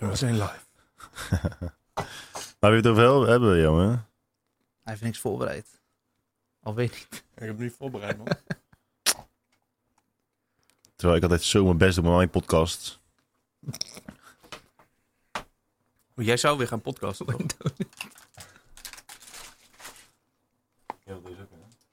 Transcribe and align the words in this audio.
We 0.00 0.16
zijn 0.16 0.32
live. 0.32 0.64
Maar 2.60 2.70
wie 2.70 2.80
het 2.80 2.86
over 2.86 3.02
heel- 3.02 3.26
hebben, 3.26 3.60
jongen? 3.60 3.88
Hij 3.88 4.92
heeft 4.92 5.02
niks 5.02 5.18
voorbereid. 5.18 5.80
Al 6.62 6.74
weet 6.74 6.94
ik 6.94 7.06
niet. 7.10 7.24
Ik 7.34 7.38
heb 7.38 7.48
het 7.48 7.58
niet 7.58 7.74
voorbereid, 7.78 8.16
man. 8.16 8.26
Terwijl 10.96 11.16
ik 11.18 11.22
altijd 11.22 11.42
zo 11.42 11.64
mijn 11.64 11.78
best 11.78 11.94
doe 11.94 12.04
met 12.04 12.14
mijn 12.14 12.30
podcast. 12.30 13.00
Jij 16.14 16.36
zou 16.36 16.58
weer 16.58 16.68
gaan 16.68 16.80
podcasten, 16.80 17.26
toch? 17.56 17.72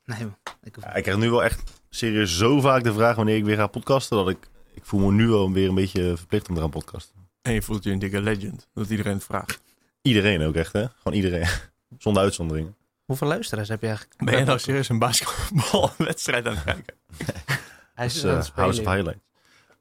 Nee 0.05 0.19
man. 0.19 0.37
Ik 0.63 0.75
hoef... 0.75 0.83
Ja, 0.83 0.93
ik 0.93 1.03
krijg 1.03 1.17
nu 1.17 1.29
wel 1.29 1.43
echt 1.43 1.81
serieus 1.89 2.37
zo 2.37 2.59
vaak 2.61 2.83
de 2.83 2.93
vraag 2.93 3.15
wanneer 3.15 3.35
ik 3.35 3.43
weer 3.45 3.55
ga 3.55 3.67
podcasten, 3.67 4.17
dat 4.17 4.29
ik, 4.29 4.49
ik 4.73 4.85
voel 4.85 4.99
me 4.99 5.11
nu 5.11 5.27
wel 5.27 5.51
weer 5.51 5.69
een 5.69 5.75
beetje 5.75 6.17
verplicht 6.17 6.49
om 6.49 6.55
te 6.55 6.61
gaan 6.61 6.69
podcasten. 6.69 7.22
En 7.43 7.53
je 7.53 7.61
voelt 7.61 7.83
je 7.83 7.91
een 7.91 7.99
dikke 7.99 8.21
legend. 8.21 8.67
Dat 8.73 8.89
iedereen 8.89 9.13
het 9.13 9.23
vraagt. 9.23 9.61
Iedereen 10.01 10.41
ook 10.41 10.55
echt, 10.55 10.73
hè? 10.73 10.87
Gewoon 10.87 11.17
iedereen. 11.17 11.47
Zonder 11.97 12.23
uitzondering. 12.23 12.73
Hoeveel 13.05 13.27
luisteraars 13.27 13.69
heb 13.69 13.81
je 13.81 13.87
eigenlijk? 13.87 14.23
Ben 14.23 14.37
je 14.37 14.45
nou 14.45 14.59
serieus 14.59 14.89
een 14.89 14.99
basketbalwedstrijd 14.99 16.45
aan 16.47 16.55
het 16.55 16.63
kijken? 16.63 16.95
Hij 17.95 18.05
is 18.05 18.13
Dus, 18.13 18.23
aan 18.23 18.29
eh 18.29 18.35
het 18.37 18.51
House 18.53 18.81
of 18.81 18.85
spelen. 18.85 18.93
Highlights. 18.93 19.23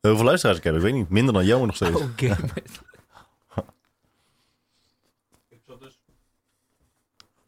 Hoeveel 0.00 0.24
luisteraars 0.24 0.58
ik 0.58 0.64
heb, 0.64 0.74
ik 0.74 0.80
weet 0.80 0.92
niet. 0.92 1.08
Minder 1.08 1.34
dan 1.34 1.44
jou 1.44 1.66
nog 1.66 1.74
steeds. 1.76 2.00
Oh. 2.00 2.08
Ik 5.48 5.60
zat 5.66 5.80
dus 5.80 5.98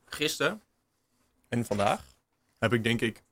gisteren 0.04 0.62
en 1.48 1.64
vandaag 1.64 2.04
heb 2.58 2.72
ik 2.72 2.82
denk 2.84 3.00
ik 3.00 3.22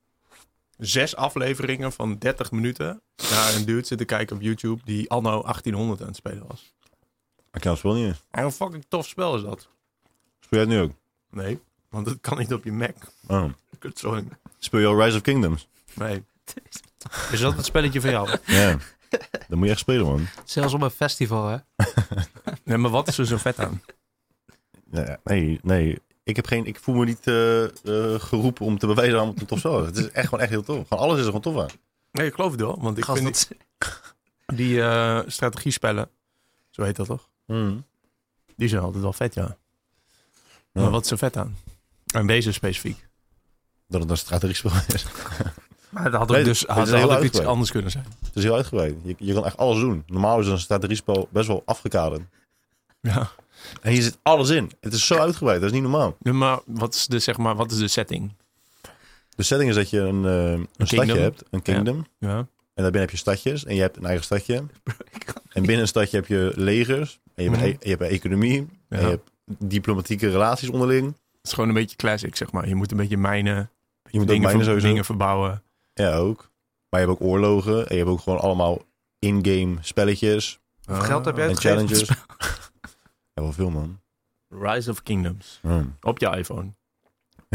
zes 0.78 1.16
afleveringen 1.16 1.92
van 1.92 2.18
30 2.18 2.50
minuten 2.50 3.02
naar 3.30 3.54
een 3.54 3.64
dude 3.64 3.86
zitten 3.86 4.06
kijken 4.06 4.36
op 4.36 4.42
YouTube 4.42 4.80
die 4.84 5.10
anno 5.10 5.42
1800 5.42 6.00
aan 6.00 6.06
het 6.06 6.16
spelen 6.16 6.46
was. 6.46 6.72
Ik 7.52 7.60
kan 7.60 7.70
het 7.70 7.78
spel 7.78 7.94
niet 7.94 8.06
eens. 8.06 8.22
En 8.30 8.44
een 8.44 8.52
fucking 8.52 8.84
tof 8.88 9.06
spel 9.06 9.36
is 9.36 9.42
dat. 9.42 9.68
Speel 10.40 10.58
jij 10.58 10.60
het 10.60 10.68
nu 10.68 10.80
ook? 10.80 10.92
Nee, 11.30 11.60
want 11.88 12.06
het 12.06 12.18
kan 12.20 12.38
niet 12.38 12.52
op 12.52 12.64
je 12.64 12.72
Mac. 12.72 12.94
Oh. 13.26 13.44
Kutzooi. 13.78 14.28
Speel 14.58 14.80
je 14.80 14.86
al 14.86 15.02
Rise 15.02 15.16
of 15.16 15.22
Kingdoms? 15.22 15.68
Nee. 15.94 16.24
Is 17.32 17.40
dat 17.40 17.56
het 17.56 17.64
spelletje 17.64 18.00
van 18.00 18.10
jou? 18.10 18.28
Ja. 18.46 18.76
Dan 19.48 19.58
moet 19.58 19.66
je 19.66 19.70
echt 19.72 19.80
spelen, 19.80 20.06
man. 20.06 20.26
Zelfs 20.44 20.74
op 20.74 20.80
een 20.82 20.90
festival, 20.90 21.48
hè? 21.48 21.56
Nee, 22.64 22.76
maar 22.78 22.90
wat 22.90 23.08
is 23.08 23.18
er 23.18 23.26
zo 23.26 23.36
vet 23.36 23.58
aan? 23.58 23.82
Ja, 24.90 25.18
nee, 25.24 25.60
nee. 25.62 25.98
Ik, 26.22 26.36
heb 26.36 26.46
geen, 26.46 26.66
ik 26.66 26.78
voel 26.80 26.94
me 26.94 27.04
niet 27.04 27.26
eh, 27.26 27.64
eh, 27.64 28.20
geroepen 28.20 28.66
om 28.66 28.78
te 28.78 28.86
bewijzen 28.86 29.20
aan 29.20 29.28
het 29.34 29.48
tof 29.48 29.58
spel 29.58 29.80
is. 29.80 29.86
Het 29.86 29.96
is 29.96 30.10
echt 30.10 30.24
gewoon 30.28 30.40
echt 30.40 30.50
heel 30.50 30.62
tof. 30.62 30.88
Gewoon 30.88 31.02
alles 31.04 31.14
is 31.18 31.20
er 31.26 31.32
gewoon 31.32 31.40
tof 31.40 31.58
aan. 31.58 31.78
Nee, 32.10 32.26
ik 32.26 32.34
geloof 32.34 32.50
het 32.50 32.60
wel. 32.60 32.78
Want 32.80 32.98
ik 32.98 33.04
Gast, 33.04 33.22
vind 33.22 33.48
dat- 33.78 33.96
die, 34.46 34.56
die 34.56 34.82
eh, 34.82 35.20
strategiespellen, 35.26 36.08
zo 36.70 36.82
heet 36.82 36.96
dat 36.96 37.06
toch? 37.06 37.28
Die 38.56 38.68
zijn 38.68 38.82
altijd 38.82 39.02
wel 39.02 39.12
vet, 39.12 39.34
ja. 39.34 39.56
Maar 40.72 40.82
Ja. 40.82 40.90
wat 40.90 41.04
is 41.04 41.10
er 41.10 41.18
vet 41.18 41.36
aan? 41.36 41.56
En 42.14 42.26
deze 42.26 42.52
specifiek. 42.52 43.06
Dat 43.88 44.00
het 44.00 44.10
een 44.10 44.16
strategisch 44.16 44.58
spel 44.58 44.72
is. 44.94 45.04
Maar 45.92 46.10
dat 46.10 46.20
had 46.20 46.28
Nee, 46.28 46.38
ook 46.38 46.44
dus 46.44 46.64
had, 46.66 46.76
had 46.76 46.88
heel 46.88 47.16
ook 47.16 47.22
iets 47.22 47.40
anders 47.40 47.70
kunnen 47.70 47.90
zijn. 47.90 48.04
Het 48.24 48.36
is 48.36 48.42
heel 48.42 48.54
uitgebreid. 48.54 48.94
Je, 49.04 49.14
je 49.18 49.34
kan 49.34 49.44
echt 49.46 49.56
alles 49.56 49.80
doen. 49.80 50.02
Normaal 50.06 50.40
is 50.40 50.46
een 50.46 50.58
strategiespel 50.58 51.28
best 51.30 51.46
wel 51.46 51.62
afgekaderd. 51.64 52.22
Ja. 53.00 53.30
En 53.82 53.92
hier 53.92 54.02
zit 54.02 54.18
alles 54.22 54.48
in. 54.50 54.70
Het 54.80 54.92
is 54.92 55.06
zo 55.06 55.16
uitgebreid. 55.18 55.60
Dat 55.60 55.68
is 55.68 55.74
niet 55.74 55.82
normaal. 55.90 56.16
maar 56.20 56.60
wat 56.66 56.94
is 56.94 57.06
de, 57.06 57.18
zeg 57.18 57.36
maar, 57.36 57.56
wat 57.56 57.70
is 57.70 57.78
de 57.78 57.88
setting? 57.88 58.32
De 59.36 59.42
setting 59.42 59.70
is 59.70 59.76
dat 59.76 59.90
je 59.90 60.00
een, 60.00 60.24
eh, 60.24 60.52
een, 60.52 60.68
stadje 60.76 60.96
kingdom. 60.96 61.18
hebt. 61.18 61.42
Een 61.50 61.62
kingdom. 61.62 62.06
Ja. 62.18 62.36
En 62.74 62.82
daarbinnen 62.82 63.00
heb 63.00 63.10
je 63.10 63.16
stadjes. 63.16 63.64
En 63.64 63.74
je 63.74 63.80
hebt 63.80 63.96
een 63.96 64.04
eigen 64.04 64.24
stadje. 64.24 64.54
En 65.52 65.62
binnen 65.62 65.80
een 65.80 65.88
stadje 65.88 66.16
heb 66.16 66.26
je 66.26 66.52
legers. 66.54 67.20
En 67.34 67.44
je 67.44 67.50
hebt, 67.50 67.62
Mhm. 67.62 67.70
e- 67.70 67.76
je 67.80 67.88
hebt 67.96 68.02
economie. 68.02 68.66
En 68.88 69.00
je 69.00 69.06
hebt 69.06 69.30
diplomatieke 69.58 70.30
relaties 70.30 70.68
onderling. 70.68 71.06
Het 71.06 71.50
is 71.50 71.52
gewoon 71.52 71.68
een 71.68 71.74
beetje 71.74 71.96
classic, 71.96 72.36
zeg 72.36 72.52
maar. 72.52 72.68
Je 72.68 72.74
moet 72.74 72.90
een 72.90 72.96
beetje 72.96 73.16
mijnen, 73.16 73.70
Je 74.10 74.18
moet 74.18 74.28
dingen, 74.28 74.42
mijnen 74.42 74.64
ver- 74.64 74.80
dingen 74.80 75.04
verbouwen. 75.04 75.62
Ja, 75.94 76.14
ook. 76.16 76.50
Maar 76.88 77.00
je 77.00 77.06
hebt 77.06 77.20
ook 77.20 77.28
oorlogen. 77.28 77.76
En 77.88 77.96
je 77.96 78.00
hebt 78.00 78.10
ook 78.14 78.20
gewoon 78.20 78.38
allemaal 78.40 78.82
in-game 79.18 79.76
spelletjes. 79.80 80.60
Hoeveel 80.84 81.04
geld 81.04 81.24
heb 81.24 81.34
jij 81.36 81.44
En 81.44 81.50
uitgegeven? 81.50 81.88
challenges. 81.88 82.08
Ja, 83.34 83.42
wel 83.42 83.52
veel, 83.52 83.70
man. 83.70 84.00
Rise 84.48 84.90
of 84.90 85.02
Kingdoms. 85.02 85.60
Op 86.00 86.18
je 86.18 86.36
iPhone. 86.36 86.74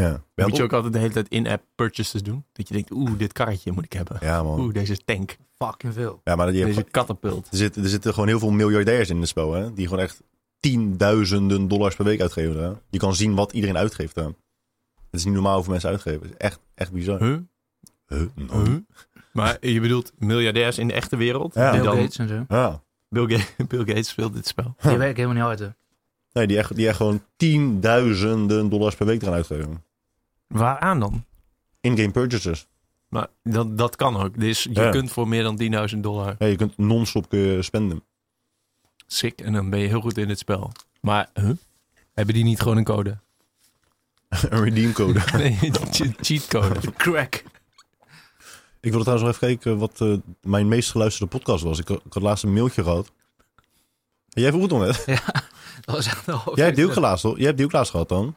Ja. 0.04 0.24
Moet 0.36 0.56
je 0.58 0.64
ook 0.64 0.74
altijd 0.74 0.94
de 0.94 1.00
hele 1.00 1.14
tijd 1.14 1.28
in-app 1.30 1.64
purchases 1.76 2.24
doen? 2.24 2.46
Dat 2.54 2.68
je 2.68 2.74
denkt, 2.74 2.92
oeh, 2.92 3.12
dit 3.18 3.34
karretje 3.34 3.72
moet 3.72 3.86
ik 3.86 3.94
hebben. 3.94 4.18
Ja, 4.22 4.44
man. 4.44 4.60
Oeh, 4.60 4.74
deze 4.74 4.98
tank. 5.06 5.38
Fucking 5.58 5.94
veel. 5.94 6.22
Ja, 6.24 6.36
maar 6.36 6.52
je 6.54 6.60
hebt, 6.60 6.76
Deze 6.76 6.88
katapult. 6.92 7.48
er, 7.52 7.58
zitten, 7.58 7.84
er 7.84 7.90
zitten 7.90 8.14
gewoon 8.14 8.28
heel 8.28 8.40
veel 8.40 8.52
miljardairs 8.52 9.10
in 9.10 9.20
het 9.20 9.28
spel, 9.28 9.54
hè? 9.54 9.74
Die 9.74 9.88
gewoon 9.88 10.04
echt 10.04 10.22
tienduizenden 10.60 11.68
dollars 11.68 11.96
per 11.96 12.06
week 12.06 12.22
uitgeven. 12.22 12.64
Hè? 12.64 12.72
Je 12.90 12.98
kan 13.00 13.16
zien 13.16 13.36
wat 13.36 13.52
iedereen 13.54 13.78
uitgeeft. 13.78 14.16
Hè? 14.16 14.24
Het 14.24 14.36
is 15.12 15.26
niet 15.26 15.34
normaal 15.34 15.54
hoeveel 15.54 15.72
mensen 15.72 15.90
uitgeven. 15.90 16.22
Het 16.22 16.30
is 16.32 16.38
echt, 16.38 16.60
echt 16.74 16.92
bizar. 16.92 17.20
Huh? 17.24 17.38
Huh? 18.08 18.22
Huh? 18.36 18.76
Maar 19.32 19.58
je 19.68 19.80
bedoelt 19.80 20.12
miljardairs 20.18 20.78
in 20.78 20.88
de 20.88 20.94
echte 20.94 21.16
wereld? 21.16 21.54
Ja. 21.54 21.72
Bill 21.72 21.82
dan- 21.82 21.96
Gates 21.98 22.18
en 22.18 22.28
zo. 22.28 22.46
Ja. 22.48 22.84
Bill, 23.10 23.28
Ga- 23.38 23.64
Bill 23.68 23.80
Gates 23.86 24.08
speelt 24.10 24.34
dit 24.34 24.48
spel. 24.48 24.76
Die 24.82 24.98
werken 24.98 25.24
helemaal 25.24 25.34
niet 25.34 25.60
hard, 25.60 25.60
hè? 25.60 25.68
Nee, 26.38 26.48
die 26.48 26.58
echt, 26.58 26.76
die 26.76 26.88
echt 26.88 26.98
gewoon 26.98 27.24
tienduizenden 27.36 28.70
dollars 28.70 28.96
per 28.96 29.06
week 29.06 29.22
eraan 29.22 29.34
uitgeven. 29.34 29.84
Waaraan 30.48 31.00
dan? 31.00 31.26
In-game 31.82 32.12
purchases. 32.12 32.68
Maar 33.10 33.28
dat, 33.44 33.78
dat 33.78 33.96
kan 33.96 34.18
ook. 34.18 34.40
Dus 34.40 34.64
je 34.64 34.74
Ja. 34.74 34.90
kunt 34.90 35.12
voor 35.12 35.28
meer 35.28 35.44
dan 35.44 35.58
10.000 35.94 35.98
dollar 36.04 36.36
Ja, 36.40 36.46
je 36.46 36.56
kunt 36.56 36.78
non-stop 36.78 37.36
spenden. 37.60 38.04
sick 39.08 39.42
en 39.42 39.54
dan 39.54 39.70
ben 39.70 39.80
je 39.80 39.88
heel 39.88 40.02
goed 40.02 40.18
in 40.18 40.30
het 40.30 40.40
spel. 40.40 40.72
Maar 41.02 41.30
huh? 41.34 41.50
hebben 42.14 42.34
die 42.36 42.44
niet 42.44 42.62
gewoon 42.62 42.78
een 42.78 42.84
code? 42.84 43.18
een 44.50 44.64
redeemcode. 44.64 45.20
Nee, 45.38 45.58
che- 45.92 46.14
cheatcode. 46.22 46.94
Crack. 46.98 47.44
ik 48.80 48.92
wilde 48.94 49.00
trouwens 49.06 49.22
nog 49.22 49.36
even 49.36 49.48
kijken 49.48 49.78
wat 49.78 50.02
eh, 50.02 50.14
mijn 50.42 50.68
meest 50.68 50.92
geluisterde 50.92 51.32
podcast 51.38 51.64
was. 51.64 51.80
Ik, 51.80 51.88
had- 51.88 52.02
ik 52.06 52.14
had 52.14 52.24
laatst 52.24 52.44
een 52.44 52.54
mailtje 52.54 52.84
gehad. 52.84 53.12
Jij 54.42 54.50
vroeg 54.52 54.62
het 54.62 54.72
nog 54.72 54.82
net. 54.82 55.06
Dat 55.86 55.96
was 55.96 56.06
echt 56.06 56.28
een 56.28 56.34
half 56.34 56.56
Jij 56.56 56.66
hebt 56.66 56.78
die 56.78 56.86
hoor. 57.22 57.36
Jij 57.38 57.46
hebt 57.46 57.58
die 57.58 57.66
ook 57.66 57.72
laatst 57.72 57.92
gehad 57.92 58.10
dan. 58.10 58.36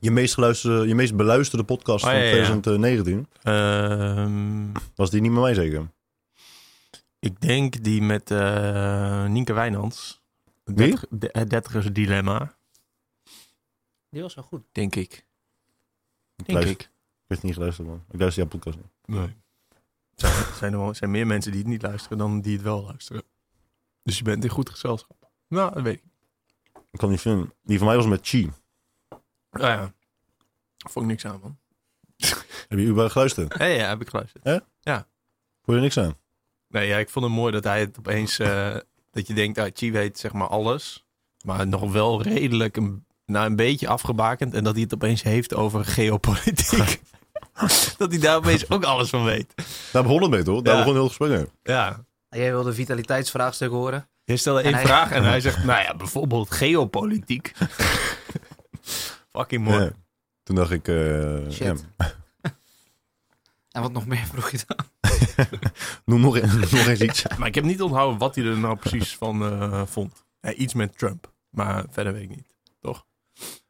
Je 0.00 0.10
meest, 0.10 0.34
geluisterde, 0.34 0.86
je 0.88 0.94
meest 0.94 1.16
beluisterde 1.16 1.64
podcast 1.64 2.04
Oh, 2.04 2.10
van 2.10 2.18
ja, 2.20 2.24
ja, 2.26 2.36
ja. 2.36 2.60
2019. 2.60 3.28
Ehm, 3.42 4.72
Was 4.94 5.10
die 5.10 5.20
niet 5.20 5.30
met 5.32 5.40
mij 5.42 5.54
zeker? 5.54 5.92
ik 7.18 7.40
denk 7.40 7.84
die 7.84 8.02
met 8.02 8.30
eh 8.30 9.24
Nienke 9.24 9.52
Wijnands. 9.52 10.22
Het 10.64 10.78
Wie? 10.78 10.86
30 10.88 11.04
de- 11.10 11.28
Het 11.32 11.50
dertigers 11.50 11.86
dilemma, 11.92 12.54
Die 14.10 14.22
was 14.22 14.34
wel 14.34 14.44
goed. 14.44 14.62
denk 14.72 14.94
ik. 14.94 15.12
Ik, 16.36 16.46
Denk 16.46 16.50
luister, 16.58 16.70
ik. 16.70 16.80
ik 16.82 16.90
heb 17.26 17.42
niet 17.42 17.54
geluisterd, 17.54 17.88
man. 17.88 18.04
Ik 18.10 18.20
luister 18.20 18.42
jouw 18.42 18.50
podcast 18.58 18.76
niet. 18.76 19.16
Nee. 19.18 19.36
Zijn, 20.14 20.32
zijn 20.54 20.72
er 20.72 20.78
wel, 20.78 20.94
zijn 20.94 21.10
meer 21.10 21.26
mensen 21.26 21.50
die 21.52 21.60
het 21.60 21.70
niet 21.70 21.82
luisteren 21.82 22.18
dan 22.18 22.40
die 22.40 22.52
het 22.52 22.62
wel 22.62 22.82
luisteren. 22.82 23.22
Dus 24.04 24.18
je 24.18 24.24
bent 24.24 24.44
in 24.44 24.50
goed 24.50 24.70
gezelschap. 24.70 25.30
Nou, 25.48 25.74
dat 25.74 25.82
weet 25.82 25.94
ik. 25.94 26.02
Ik 26.90 26.98
kan 26.98 27.10
niet 27.10 27.20
vinden. 27.20 27.52
Die 27.62 27.78
van 27.78 27.86
mij 27.86 27.96
was 27.96 28.06
met 28.06 28.26
Chi. 28.28 28.50
Ah 29.50 29.60
ja. 29.60 29.92
Vond 30.88 31.04
ik 31.04 31.10
niks 31.10 31.24
aan, 31.26 31.40
man. 31.42 31.58
Heb 32.68 32.78
je 32.78 32.84
überhaupt 32.84 33.12
geluisterd? 33.12 33.58
Ja, 33.58 33.64
ja, 33.64 33.88
heb 33.88 34.00
ik 34.00 34.08
geluisterd. 34.08 34.44
Vond 35.62 35.76
je 35.76 35.82
niks 35.82 35.98
aan? 35.98 36.16
Nee, 36.68 36.88
ja, 36.88 36.96
ik 36.98 37.10
vond 37.10 37.24
het 37.24 37.34
mooi 37.34 37.52
dat 37.52 37.64
hij 37.64 37.80
het 37.80 37.98
opeens... 37.98 38.38
eh, 38.38 38.76
dat 39.10 39.26
je 39.26 39.34
denkt, 39.34 39.58
ah, 39.58 39.70
Chi 39.74 39.92
weet 39.92 40.18
zeg 40.18 40.32
maar 40.32 40.48
alles. 40.48 41.04
Maar 41.44 41.66
nog 41.66 41.92
wel 41.92 42.22
redelijk 42.22 42.76
een, 42.76 43.06
nou, 43.26 43.46
een 43.46 43.56
beetje 43.56 43.88
afgebakend. 43.88 44.54
En 44.54 44.64
dat 44.64 44.72
hij 44.72 44.82
het 44.82 44.94
opeens 44.94 45.22
heeft 45.22 45.54
over 45.54 45.84
geopolitiek. 45.84 47.00
dat 47.98 48.10
hij 48.10 48.18
daar 48.20 48.36
opeens 48.36 48.70
ook 48.70 48.84
alles 48.84 49.10
van 49.10 49.24
weet. 49.24 49.54
Daar 49.92 50.02
begon 50.02 50.22
het 50.22 50.30
mee, 50.30 50.42
toch? 50.42 50.62
Daar 50.62 50.74
Ja. 50.74 50.80
begon 50.80 50.94
heel 50.94 51.06
gesprek 51.08 51.28
mee. 51.30 51.46
Ja. 51.62 52.04
Jij 52.34 52.50
wilde 52.50 52.72
vitaliteitsvraagstuk 52.74 53.70
horen. 53.70 54.08
Je 54.24 54.36
stelde 54.36 54.60
één 54.62 54.74
hij- 54.74 54.84
vraag 54.86 55.10
en 55.10 55.24
hij 55.24 55.40
zegt, 55.40 55.64
nou 55.64 55.82
ja, 55.82 55.94
bijvoorbeeld 55.94 56.50
geopolitiek. 56.50 57.52
Fucking 59.32 59.64
mooi. 59.64 59.82
Ja. 59.84 59.90
Toen 60.42 60.56
dacht 60.56 60.70
ik... 60.70 60.88
eh, 60.88 61.50
Shit. 61.50 61.84
ja, 61.98 62.12
En 63.70 63.82
wat 63.82 63.92
nog 63.92 64.06
meer 64.06 64.26
vroeg 64.26 64.50
je 64.50 64.58
dan? 64.66 64.86
noem 66.04 66.20
nog, 66.20 66.38
een- 66.38 66.58
nog 66.60 66.86
eens 66.86 67.00
iets. 67.00 67.24
Maar 67.38 67.48
ik 67.48 67.54
heb 67.54 67.64
niet 67.64 67.82
onthouden 67.82 68.18
wat 68.18 68.34
hij 68.34 68.44
er 68.44 68.58
nou 68.58 68.76
precies 68.76 69.16
van 69.16 69.42
eh, 69.42 69.82
vond. 69.86 70.24
Ja, 70.40 70.52
iets 70.52 70.74
met 70.74 70.98
Trump. 70.98 71.32
Maar 71.50 71.84
verder 71.90 72.12
weet 72.12 72.22
ik 72.22 72.28
niet. 72.28 72.46
Toch? 72.80 73.06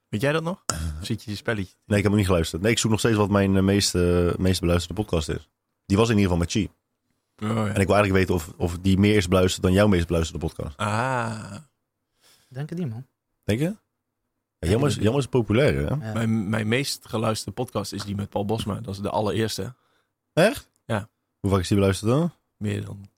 Weet 0.08 0.20
jij 0.20 0.32
dat 0.32 0.42
nog? 0.42 0.62
Of 0.66 0.76
Zit 1.06 1.24
je 1.24 1.30
je 1.30 1.36
spelletje? 1.36 1.74
Nee, 1.84 1.96
ik 1.96 2.02
heb 2.02 2.12
hem 2.12 2.16
niet 2.20 2.26
geluisterd. 2.26 2.62
Nee, 2.62 2.70
ik 2.72 2.78
zoek 2.78 2.90
nog 2.90 3.00
steeds 3.00 3.16
wat 3.16 3.30
mijn 3.30 3.56
eh, 3.56 3.62
meest, 3.62 3.94
meest 4.38 4.60
beluisterde 4.60 5.02
podcast 5.02 5.28
is. 5.28 5.48
Die 5.86 5.96
was 5.96 6.08
in 6.08 6.16
ieder 6.18 6.30
geval 6.30 6.38
met 6.44 6.50
Chi. 6.50 6.68
Oh, 7.42 7.48
ja. 7.48 7.66
En 7.74 7.80
ik 7.80 7.86
wil 7.86 7.96
eigenlijk 7.96 8.12
weten 8.12 8.34
of, 8.34 8.52
of 8.56 8.78
die 8.78 8.98
meer 8.98 9.16
is 9.16 9.28
beluisterd 9.28 9.62
dan 9.62 9.72
jouw 9.72 9.86
meest 9.86 10.06
beluisterde 10.06 10.46
podcast. 10.46 10.76
Ah. 10.76 11.56
Denk 12.48 12.68
het 12.68 12.78
niet, 12.78 12.88
man. 12.88 13.06
Denk 13.44 13.60
je? 13.60 13.76
Ja, 14.58 14.68
jammer, 14.70 14.88
is, 14.88 14.94
jammer 14.94 15.20
is 15.20 15.26
populair, 15.26 15.74
hè? 15.74 15.80
Ja. 15.80 16.12
Mijn, 16.12 16.48
mijn 16.48 16.68
meest 16.68 17.06
geluisterde 17.08 17.52
podcast 17.52 17.92
is 17.92 18.04
die 18.04 18.14
met 18.14 18.28
Paul 18.28 18.44
Bosma. 18.44 18.80
Dat 18.80 18.94
is 18.94 19.00
de 19.00 19.10
allereerste. 19.10 19.74
Echt? 20.32 20.70
Ja. 20.84 21.08
Hoe 21.40 21.50
vaak 21.50 21.60
is 21.60 21.68
die 21.68 21.76
beluisterd 21.76 22.10
dan? 22.10 22.32
Meer 22.56 22.84
dan 22.84 23.08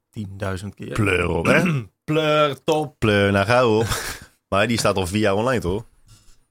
10.000 0.62 0.66
keer. 0.74 0.92
Pleur 0.92 1.28
op, 1.28 1.46
hè? 1.46 1.84
Pleur, 2.04 2.62
top. 2.62 2.98
Pleur, 2.98 3.32
nou 3.32 3.46
gauw 3.46 3.78
op. 3.78 3.86
Maar 4.48 4.68
die 4.68 4.78
staat 4.78 4.96
al 4.96 5.06
vier 5.06 5.20
jaar 5.20 5.34
online, 5.34 5.60
toch? 5.60 5.84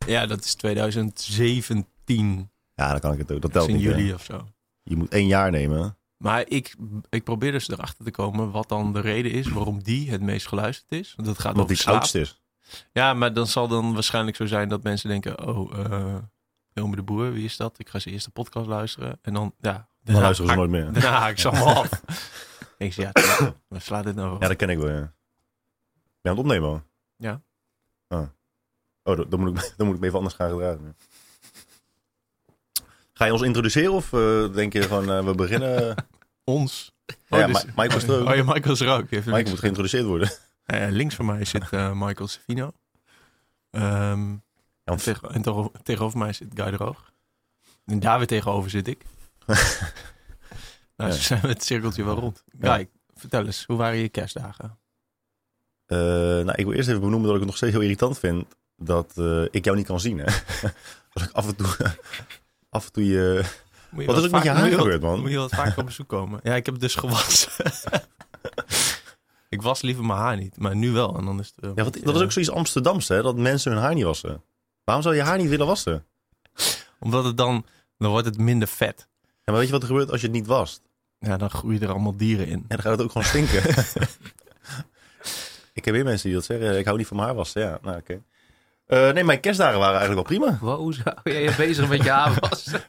Ja, 0.07 0.25
dat 0.25 0.43
is 0.43 0.53
2017. 0.53 2.49
Ja, 2.73 2.91
dan 2.91 2.99
kan 2.99 3.13
ik 3.13 3.17
het 3.17 3.31
ook. 3.31 3.41
Dat 3.41 3.51
telt 3.51 3.67
in 3.67 3.75
niet, 3.75 3.85
hè? 3.85 3.89
juli 3.89 4.13
of 4.13 4.23
zo. 4.23 4.47
Je 4.83 4.95
moet 4.95 5.11
één 5.11 5.27
jaar 5.27 5.51
nemen. 5.51 5.97
Maar 6.17 6.47
ik, 6.47 6.75
ik 7.09 7.23
probeer 7.23 7.51
dus 7.51 7.69
erachter 7.69 8.05
te 8.05 8.11
komen 8.11 8.51
wat 8.51 8.69
dan 8.69 8.93
de 8.93 8.99
reden 8.99 9.31
is 9.31 9.47
waarom 9.47 9.83
die 9.83 10.11
het 10.11 10.21
meest 10.21 10.47
geluisterd 10.47 10.91
is. 10.91 11.13
Want 11.15 11.27
dat 11.27 11.39
gaat 11.39 11.51
Omdat 11.51 11.63
over 11.63 11.75
die 11.75 11.75
het 11.75 11.85
slaap. 11.85 11.95
oudst 11.95 12.15
is. 12.15 12.41
Ja, 12.91 13.13
maar 13.13 13.33
dan 13.33 13.47
zal 13.47 13.67
dan 13.67 13.93
waarschijnlijk 13.93 14.35
zo 14.37 14.45
zijn 14.45 14.69
dat 14.69 14.83
mensen 14.83 15.09
denken... 15.09 15.47
Oh, 15.47 15.79
eh 15.79 16.15
Wilme 16.73 16.95
de 16.95 17.03
Boer, 17.03 17.33
wie 17.33 17.45
is 17.45 17.57
dat? 17.57 17.79
Ik 17.79 17.89
ga 17.89 17.99
zijn 17.99 18.13
eerste 18.13 18.31
podcast 18.31 18.67
luisteren. 18.67 19.19
En 19.21 19.33
dan, 19.33 19.55
ja... 19.59 19.89
Dan 20.03 20.21
luisteren 20.21 20.51
ze 20.51 20.57
nooit 20.57 20.69
meer. 20.69 20.91
Daarna 20.93 21.19
haak 21.19 21.31
ik 21.31 21.39
ze 21.39 21.49
allemaal 21.49 21.75
af. 21.75 22.01
ik 22.77 22.93
zeg, 22.93 23.09
ja, 23.13 23.53
waar 23.67 23.81
slaat 23.81 24.03
dit 24.03 24.15
nou 24.15 24.35
op? 24.35 24.41
Ja, 24.41 24.47
dat 24.47 24.57
ken 24.57 24.69
ik 24.69 24.77
wel, 24.77 24.89
ja. 24.89 24.99
Ben 24.99 25.13
je 26.21 26.29
aan 26.29 26.35
het 26.35 26.39
opnemen 26.39 26.69
al? 26.69 26.81
Ja. 27.17 27.41
Oh, 28.07 28.27
oh 29.03 29.17
dan, 29.17 29.29
dan 29.29 29.39
moet 29.39 29.49
ik, 29.63 29.73
dan 29.77 29.85
moet 29.85 29.95
ik 29.95 30.01
me 30.01 30.07
even 30.07 30.17
anders 30.17 30.35
gaan 30.35 30.49
gedragen. 30.49 30.95
Ga 33.17 33.25
je 33.25 33.31
ons 33.31 33.41
introduceren 33.41 33.91
of 33.93 34.13
eh, 34.13 34.53
denk 34.53 34.73
je 34.73 34.81
gewoon, 34.81 35.11
eh, 35.11 35.25
we 35.25 35.35
beginnen... 35.35 35.95
Ons. 36.43 36.91
Oh, 37.29 37.39
ja, 37.39 37.47
dus- 37.47 37.65
Ma- 37.65 37.71
Michael 37.83 37.97
is. 37.97 38.09
Oh 38.27 38.35
ja, 38.35 38.43
Michael 38.43 38.71
is 38.73 38.79
er 38.79 38.89
ook. 38.89 39.11
Even 39.11 39.31
Michael 39.31 39.49
moet 39.49 39.59
geïntroduceerd 39.59 40.05
worden. 40.05 40.31
Eh, 40.65 40.87
links 40.89 41.15
van 41.15 41.25
mij 41.25 41.45
zit 41.45 41.69
eh, 41.69 41.91
Michael 41.93 42.27
Savino. 42.27 42.71
Ja, 43.71 44.95
tegen- 44.97 45.29
en 45.33 45.41
tego- 45.41 45.71
tegenover 45.83 46.17
mij 46.19 46.33
zit 46.33 46.47
Guy 46.53 46.71
de 46.71 46.77
Roog. 46.77 47.11
En 47.85 47.99
daar 47.99 48.17
weer 48.17 48.27
tegenover 48.27 48.69
zit 48.69 48.87
ik. 48.87 49.05
nou, 50.97 51.09
Ja. 51.09 51.11
zo 51.11 51.21
zijn 51.21 51.41
we 51.41 51.47
het 51.47 51.63
cirkeltje 51.63 52.03
wel 52.03 52.15
rond. 52.15 52.43
Guy, 52.59 52.89
vertel 53.13 53.45
eens, 53.45 53.63
hoe 53.67 53.77
waren 53.77 53.97
je 53.97 54.09
kerstdagen? 54.09 54.77
Nou, 55.87 56.51
ik 56.51 56.65
wil 56.65 56.73
eerst 56.73 56.89
even 56.89 57.01
benoemen 57.01 57.25
dat 57.25 57.33
ik 57.33 57.39
het 57.39 57.47
nog 57.49 57.57
steeds 57.57 57.71
heel 57.73 57.81
irritant 57.81 58.19
vind 58.19 58.45
dat 58.75 59.17
ik 59.51 59.65
jou 59.65 59.77
niet 59.77 59.85
kan 59.87 59.99
zien. 59.99 60.17
Hè? 60.17 60.25
dat 61.13 61.23
ik 61.23 61.31
af 61.31 61.47
en 61.47 61.55
toe, 61.55 61.67
af 62.75 62.85
en 62.85 62.91
toe 62.91 63.05
je... 63.05 63.43
Wat 64.05 64.17
is 64.17 64.23
er 64.23 64.31
met 64.31 64.43
je 64.43 64.49
haar 64.49 64.71
gebeurd, 64.71 65.01
man? 65.01 65.19
Moet 65.19 65.29
je 65.29 65.37
wat 65.37 65.51
vaker 65.51 65.77
op 65.77 65.85
bezoek 65.85 66.07
komen? 66.07 66.39
Ja, 66.43 66.55
ik 66.55 66.65
heb 66.65 66.73
het 66.73 66.83
dus 66.83 66.95
gewassen. 66.95 67.65
ik 69.55 69.61
was 69.61 69.81
liever 69.81 70.05
mijn 70.05 70.19
haar 70.19 70.37
niet, 70.37 70.57
maar 70.57 70.75
nu 70.75 70.91
wel. 70.91 71.17
En 71.17 71.25
dan 71.25 71.39
is 71.39 71.53
het, 71.55 71.65
eh, 71.65 71.71
Ja, 71.75 71.83
wat, 71.83 71.97
dat 72.03 72.15
is 72.15 72.21
ook 72.21 72.31
zoiets 72.31 72.51
Amsterdams, 72.51 73.07
hè? 73.07 73.21
Dat 73.21 73.37
mensen 73.37 73.71
hun 73.71 73.81
haar 73.81 73.93
niet 73.93 74.03
wassen. 74.03 74.43
Waarom 74.83 75.03
zou 75.03 75.15
je 75.15 75.21
haar 75.21 75.37
niet 75.37 75.49
willen 75.49 75.67
wassen? 75.67 76.05
Omdat 76.99 77.23
het 77.23 77.37
dan, 77.37 77.65
dan 77.97 78.11
wordt 78.11 78.25
het 78.25 78.37
minder 78.37 78.67
vet. 78.67 79.07
Ja, 79.23 79.51
maar 79.51 79.55
weet 79.55 79.65
je 79.65 79.71
wat 79.71 79.81
er 79.81 79.87
gebeurt 79.87 80.11
als 80.11 80.21
je 80.21 80.27
het 80.27 80.35
niet 80.35 80.47
wast? 80.47 80.81
Ja, 81.19 81.37
dan 81.37 81.49
groeien 81.49 81.81
er 81.81 81.89
allemaal 81.89 82.17
dieren 82.17 82.47
in. 82.47 82.53
En 82.53 82.65
dan 82.67 82.79
gaat 82.79 82.91
het 82.91 83.01
ook 83.01 83.11
gewoon 83.11 83.27
stinken. 83.27 83.63
ik 85.73 85.85
heb 85.85 85.93
weer 85.93 86.03
mensen 86.03 86.27
die 86.27 86.37
dat 86.37 86.45
zeggen. 86.45 86.77
Ik 86.77 86.85
hou 86.85 86.97
niet 86.97 87.07
van 87.07 87.15
mijn 87.15 87.27
haar 87.27 87.37
wassen. 87.37 87.61
Ja, 87.61 87.79
nou 87.81 87.97
oké. 87.97 88.21
Eh, 88.85 89.11
nee, 89.11 89.23
mijn 89.23 89.39
kerstdagen 89.39 89.79
waren 89.79 89.99
eigenlijk 89.99 90.27
wel 90.27 90.37
prima. 90.37 90.57
Wow, 90.61 90.93
zo 90.93 91.01
jij 91.23 91.43
je 91.43 91.53
bezig 91.57 91.89
met 91.89 92.03
je 92.03 92.09
haar 92.19 92.37
wassen? 92.39 92.81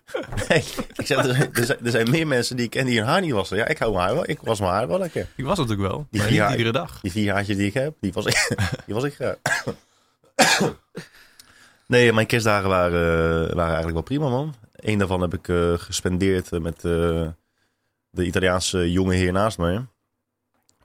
Nee, 0.49 0.65
ik 0.97 1.07
zeg, 1.07 1.19
er, 1.19 1.35
zijn, 1.35 1.55
er, 1.55 1.65
zijn, 1.65 1.79
er 1.85 1.91
zijn 1.91 2.11
meer 2.11 2.27
mensen 2.27 2.57
die 2.57 2.65
ik 2.65 2.71
ken 2.71 2.87
die 2.87 2.99
hun 2.99 3.09
haar 3.09 3.21
niet 3.21 3.33
wassen. 3.33 3.57
Ja, 3.57 3.67
ik 3.67 3.79
hou 3.79 3.93
mijn 3.93 4.05
haar 4.05 4.15
wel. 4.15 4.29
Ik 4.29 4.39
was 4.43 4.61
mijn 4.61 4.73
haar 4.73 4.89
wel 4.89 4.99
lekker. 4.99 5.27
Die 5.37 5.45
was 5.45 5.59
het 5.59 5.73
ook 5.73 5.79
wel, 5.79 6.07
Die 6.11 6.21
maar 6.21 6.31
niet 6.31 6.51
iedere 6.51 6.73
dag. 6.73 7.01
Die 7.01 7.13
vier 7.13 7.33
haartjes 7.33 7.57
die 7.57 7.67
ik 7.67 7.75
heb, 7.75 7.95
die 8.01 8.13
was 8.13 8.27
ik, 8.27 8.57
die 8.87 8.95
was 8.95 9.05
ik 9.05 9.15
graag. 9.15 9.37
Nee, 11.87 12.13
mijn 12.13 12.27
kerstdagen 12.27 12.69
waren, 12.69 13.47
waren 13.47 13.75
eigenlijk 13.75 13.93
wel 13.93 14.03
prima, 14.03 14.29
man. 14.29 14.55
Eén 14.73 14.99
daarvan 14.99 15.21
heb 15.21 15.35
ik 15.35 15.49
eh, 15.49 15.73
gespendeerd 15.77 16.53
eh, 16.53 16.61
met 16.61 16.77
eh, 16.77 17.29
de 18.11 18.25
Italiaanse 18.25 18.93
jonge 18.93 19.15
heer 19.15 19.33
naast 19.33 19.59
mij. 19.59 19.75
Maar 19.75 19.87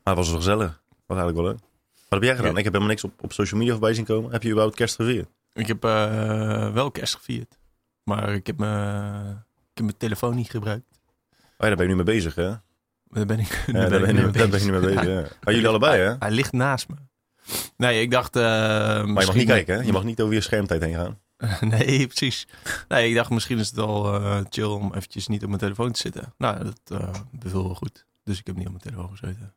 het 0.04 0.18
was 0.18 0.28
wel 0.28 0.38
gezellig. 0.38 0.82
Was 1.06 1.18
eigenlijk 1.18 1.38
wel 1.38 1.48
leuk. 1.48 1.71
Wat 2.12 2.20
heb 2.20 2.30
jij 2.30 2.36
gedaan? 2.36 2.58
Ik 2.58 2.64
heb 2.64 2.74
helemaal 2.74 2.94
niks 2.94 3.04
op, 3.04 3.14
op 3.24 3.34
social 3.34 3.60
media 3.60 3.74
voorbij 3.76 3.94
zien 3.94 4.06
komen. 4.06 4.32
Heb 4.32 4.42
je 4.44 4.50
überhaupt 4.50 4.76
kerst 4.76 4.96
gevierd? 4.96 5.30
Ik 5.54 5.68
heb 5.68 5.84
eh, 5.84 6.74
wel 6.74 6.92
kerst 6.92 7.16
gevierd. 7.16 7.58
Maar 8.04 8.34
ik 8.34 8.48
heb, 8.48 8.58
me, 8.58 8.68
ik 9.60 9.74
heb 9.78 9.86
mijn 9.86 9.98
telefoon 9.98 10.36
niet 10.36 10.50
gebruikt. 10.50 10.86
Oh 11.32 11.38
ja, 11.58 11.68
daar 11.68 11.76
ben 11.76 11.86
je 11.86 11.92
nu 11.92 11.96
mee 11.96 12.16
bezig, 12.16 12.36
hè? 12.36 12.50
Daar 13.08 13.26
ben 13.26 13.40
ik, 13.40 13.64
daar, 13.72 13.90
ben 13.90 14.00
je, 14.08 14.14
nu- 14.14 14.32
daar 14.32 14.50
ben 14.50 14.60
je 14.60 14.66
nu 14.66 14.72
mee 14.72 14.80
bezig, 14.82 15.04
ja. 15.06 15.22
Maar 15.44 15.54
jullie 15.54 15.68
allebei, 15.68 16.02
hè? 16.02 16.16
Hij 16.20 16.32
ligt 16.32 16.52
naast 16.52 16.88
me. 16.90 16.96
Nee, 17.78 18.02
ik 18.02 18.12
dacht... 18.12 18.36
eh, 18.36 18.42
Maar 18.42 19.06
je 19.06 19.12
mag 19.14 19.34
niet 19.36 19.48
kijken, 19.48 19.76
hè? 19.76 19.82
Je 19.82 19.92
mag 19.92 20.04
niet 20.04 20.22
over 20.22 20.34
je 20.34 20.42
schermtijd 20.42 20.82
heen 20.82 20.96
gaan. 20.96 21.20
nee, 21.70 22.08
precies. 22.08 22.48
Nee, 22.88 23.10
ik 23.10 23.16
dacht 23.16 23.30
misschien 23.30 23.60
is 23.60 23.68
het 23.68 23.76
wel 23.76 24.14
eh, 24.16 24.40
chill 24.50 24.64
om 24.66 24.94
eventjes 24.94 25.28
niet 25.28 25.42
op 25.42 25.48
mijn 25.48 25.60
telefoon 25.62 25.92
te 25.92 26.00
zitten. 26.00 26.34
Nou, 26.38 26.64
dat 26.64 26.80
eh 27.02 27.14
beviel 27.32 27.64
wel 27.64 27.76
goed. 27.76 28.06
Dus 28.24 28.40
ik 28.40 28.48
heb 28.48 28.56
niet 28.56 28.66
op 28.68 28.72
mijn 28.72 28.84
telefoon 28.84 29.18
gezeten. 29.18 29.54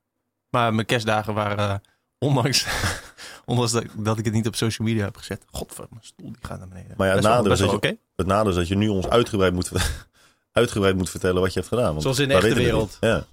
Maar 0.50 0.74
mijn 0.74 0.86
kerstdagen 0.86 1.34
waren, 1.34 1.80
ondanks, 2.24 2.66
ondanks 3.44 3.72
dat, 3.72 3.84
dat 3.94 4.18
ik 4.18 4.24
het 4.24 4.34
niet 4.34 4.46
op 4.46 4.54
social 4.54 4.88
media 4.88 5.04
heb 5.04 5.16
gezet. 5.16 5.44
Godver, 5.50 5.86
mijn 5.90 6.04
stoel 6.04 6.32
die 6.32 6.46
gaat 6.46 6.58
naar 6.58 6.68
beneden. 6.68 6.94
Maar 6.96 7.06
ja, 7.08 7.14
het 7.14 7.22
nadeel 7.22 7.56
wel. 7.56 7.80
Het 8.16 8.26
nadeel 8.26 8.50
is 8.50 8.56
dat 8.56 8.68
je 8.68 8.76
nu 8.76 8.88
ons 8.88 9.08
uitgebreid 9.08 9.54
moet, 9.54 9.70
uitgebreid 10.52 10.96
moet 10.96 11.10
vertellen 11.10 11.40
wat 11.40 11.52
je 11.52 11.58
hebt 11.58 11.72
gedaan. 11.72 11.90
Want 11.90 12.02
Zoals 12.02 12.18
in 12.18 12.28
de 12.28 12.34
echte 12.34 12.54
wereld. 12.54 12.96
Ja. 13.00 13.26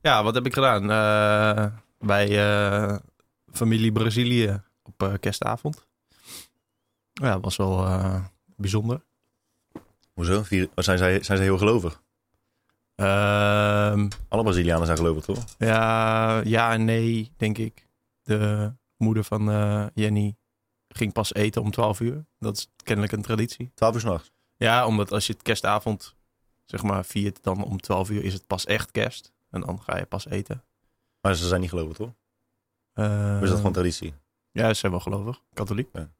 Ja, 0.00 0.22
wat 0.22 0.34
heb 0.34 0.46
ik 0.46 0.54
gedaan? 0.54 0.90
Eh, 0.90 1.66
bij 1.98 2.28
eh, 2.46 2.96
familie 3.52 3.92
Brazilië 3.92 4.62
op 4.82 5.02
eh, 5.02 5.12
kerstavond. 5.20 5.86
Ja, 7.12 7.40
was 7.40 7.56
wel 7.56 7.88
bijzonder. 8.56 9.00
Hoezo? 10.12 10.42
Vier, 10.42 10.68
zijn, 10.74 10.98
zij, 10.98 11.22
zijn 11.22 11.38
ze 11.38 11.44
heel 11.44 11.58
gelovig? 11.58 12.02
Ehm, 12.94 14.08
Alle 14.28 14.42
Brazilianen 14.42 14.86
zijn 14.86 14.98
gelovig, 14.98 15.24
toch? 15.24 15.44
ja, 15.58 16.40
ja 16.44 16.72
en 16.72 16.84
nee, 16.84 17.32
denk 17.36 17.58
ik. 17.58 17.83
De 18.24 18.72
moeder 18.96 19.24
van 19.24 19.50
eh, 19.50 19.86
Jenny 19.94 20.36
ging 20.88 21.12
pas 21.12 21.34
eten 21.34 21.62
om 21.62 21.70
12 21.70 22.00
uur. 22.00 22.26
Dat 22.38 22.56
is 22.56 22.70
kennelijk 22.82 23.12
een 23.12 23.22
traditie. 23.22 23.70
Twaalf 23.74 23.94
uur 23.94 24.00
s'nachts. 24.00 24.32
Ja, 24.56 24.86
omdat 24.86 25.12
als 25.12 25.26
je 25.26 25.32
het 25.32 25.42
kerstavond 25.42 26.14
zeg 26.64 26.82
maar 26.82 27.04
viert, 27.04 27.42
dan 27.42 27.64
om 27.64 27.80
12 27.80 28.10
uur 28.10 28.24
is 28.24 28.32
het 28.32 28.46
pas 28.46 28.64
echt 28.64 28.90
kerst. 28.90 29.32
En 29.50 29.60
dan 29.60 29.82
ga 29.82 29.96
je 29.98 30.04
pas 30.06 30.26
eten. 30.26 30.64
Maar 31.20 31.34
ze 31.34 31.46
zijn 31.46 31.60
niet 31.60 31.70
gelovig, 31.70 31.96
toch? 31.96 32.14
Eh, 32.92 33.34
Of 33.36 33.42
is 33.42 33.48
dat 33.48 33.56
gewoon 33.56 33.72
traditie? 33.72 34.14
Ja, 34.50 34.68
ze 34.68 34.74
zijn 34.74 34.92
wel 34.92 35.00
gelovig. 35.00 35.40
Katholiek. 35.52 35.88
Ja. 35.92 36.10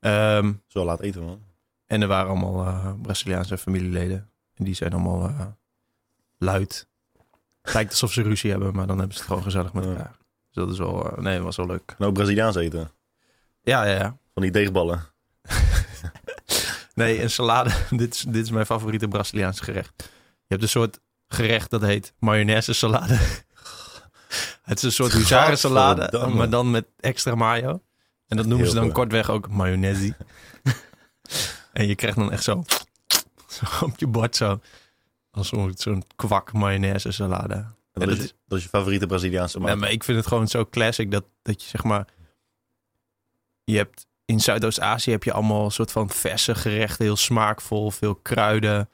Ehm, 0.00 0.52
Zo 0.66 0.84
laat 0.84 1.00
eten, 1.00 1.22
man. 1.24 1.42
En 1.86 2.02
er 2.02 2.08
waren 2.08 2.30
allemaal 2.30 2.66
eh, 2.66 2.92
Braziliaanse 3.02 3.58
familieleden. 3.58 4.30
En 4.54 4.64
die 4.64 4.74
zijn 4.74 4.92
allemaal 4.92 5.28
eh, 5.28 5.46
luid. 6.38 6.88
Het 7.62 7.74
lijkt 7.74 7.90
alsof 7.90 8.12
ze 8.12 8.22
ruzie 8.22 8.50
hebben, 8.50 8.74
maar 8.74 8.86
dan 8.86 8.96
hebben 8.98 9.14
ze 9.14 9.20
het 9.22 9.28
gewoon 9.28 9.44
gezellig 9.44 9.72
met 9.72 9.84
elkaar. 9.84 10.16
Dus 10.52 10.64
dat 10.64 10.72
is 10.72 10.78
wel, 10.78 11.10
eh, 11.10 11.18
nee, 11.22 11.40
was 11.40 11.56
wel 11.56 11.66
leuk. 11.66 11.94
En 11.98 12.06
ook 12.06 12.14
Braziliaans 12.14 12.56
eten. 12.56 12.90
Ja, 13.62 13.84
ja, 13.84 13.94
ja. 13.94 14.16
Van 14.32 14.42
die 14.42 14.50
deegballen. 14.50 15.02
Nee, 16.94 17.22
een 17.22 17.30
salade. 17.30 17.70
dit, 17.90 18.14
is, 18.14 18.20
dit 18.20 18.44
is 18.44 18.50
mijn 18.50 18.66
favoriete 18.66 19.08
Braziliaanse 19.08 19.64
gerecht. 19.64 19.92
Je 19.96 20.48
hebt 20.48 20.62
een 20.62 20.68
soort 20.68 21.00
gerecht 21.28 21.70
dat 21.70 21.82
heet 21.82 22.12
mayonaise 22.18 22.72
salade. 22.72 23.18
Het 24.62 24.76
is 24.76 24.82
een 24.82 24.92
soort 24.92 25.12
huzaren 25.12 25.58
salade, 25.58 26.26
maar 26.26 26.50
dan 26.50 26.70
met 26.70 26.86
extra 27.00 27.34
mayo. 27.34 27.82
En 28.26 28.36
dat 28.36 28.46
noemen 28.46 28.66
Heel 28.66 28.74
ze 28.74 28.80
dan 28.80 28.92
kortweg 28.92 29.30
ook 29.30 29.48
mayonaise. 29.48 30.16
en 31.72 31.86
je 31.86 31.94
krijgt 31.94 32.16
dan 32.16 32.32
echt 32.32 32.42
zo, 32.42 32.64
zo 33.48 33.84
op 33.84 33.98
je 33.98 34.06
bord 34.06 34.36
zo. 34.36 34.60
Als 35.30 35.48
zo'n 35.48 35.72
zo'n 35.76 36.04
kwak 36.16 36.52
mayonaise 36.52 37.12
salade. 37.12 37.64
Dat, 37.92 38.08
is, 38.08 38.34
dat 38.46 38.58
is 38.58 38.64
je 38.64 38.70
favoriete 38.70 39.06
Braziliaanse 39.06 39.58
Ja, 39.58 39.64
maat. 39.64 39.76
maar 39.76 39.90
ik 39.90 40.04
vind 40.04 40.18
het 40.18 40.26
gewoon 40.26 40.48
zo 40.48 40.66
classic 40.70 41.10
dat, 41.10 41.24
dat 41.42 41.62
je 41.62 41.68
zeg 41.68 41.84
maar... 41.84 42.06
Je 43.64 43.76
hebt 43.76 44.06
in 44.24 44.40
Zuidoost-Azië 44.40 45.10
heb 45.10 45.24
je 45.24 45.32
allemaal 45.32 45.64
een 45.64 45.70
soort 45.70 45.92
van 45.92 46.10
verse 46.10 46.54
gerechten. 46.54 47.04
Heel 47.04 47.16
smaakvol, 47.16 47.90
veel 47.90 48.14
kruiden. 48.14 48.88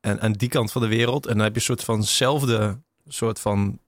En 0.00 0.20
aan 0.20 0.32
die 0.32 0.48
kant 0.48 0.72
van 0.72 0.82
de 0.82 0.88
wereld. 0.88 1.26
En 1.26 1.34
dan 1.34 1.42
heb 1.42 1.52
je 1.52 1.58
een 1.58 1.64
soort 1.66 1.84
vanzelfde 1.84 2.78
soort 3.06 3.40
van 3.40 3.78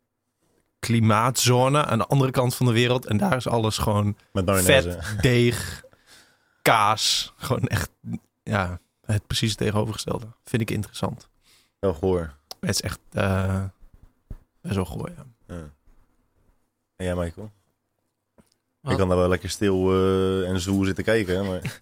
klimaatzone 0.79 1.85
aan 1.85 1.99
de 1.99 2.07
andere 2.07 2.31
kant 2.31 2.55
van 2.55 2.67
de 2.67 2.73
wereld. 2.73 3.07
En 3.07 3.17
daar 3.17 3.37
is 3.37 3.47
alles 3.47 3.79
gewoon 3.79 4.17
Met 4.33 4.51
vet, 4.65 4.99
deeg, 5.21 5.83
kaas. 6.63 7.33
Gewoon 7.37 7.67
echt, 7.67 7.91
ja, 8.43 8.81
het 9.05 9.27
precies 9.27 9.55
tegenovergestelde. 9.55 10.27
Vind 10.45 10.63
ik 10.63 10.71
interessant. 10.71 11.29
Wel 11.79 11.95
goor. 11.95 12.35
Het 12.61 12.71
is 12.71 12.81
echt 12.81 12.99
eh 13.11 13.65
best 14.61 14.75
wel 14.75 14.85
gooi, 14.85 15.13
ja. 15.17 15.27
Ja. 15.55 15.71
En 16.97 17.05
jij, 17.05 17.15
Michael? 17.15 17.51
Wat? 18.81 18.93
Ik 18.93 18.99
kan 18.99 19.09
daar 19.09 19.19
wel 19.19 19.29
lekker 19.29 19.51
stil 19.51 19.93
eh, 19.93 20.49
en 20.49 20.61
zoer 20.61 20.87
zitten 20.87 21.05
kijken, 21.05 21.37
hè, 21.37 21.43
maar... 21.49 21.61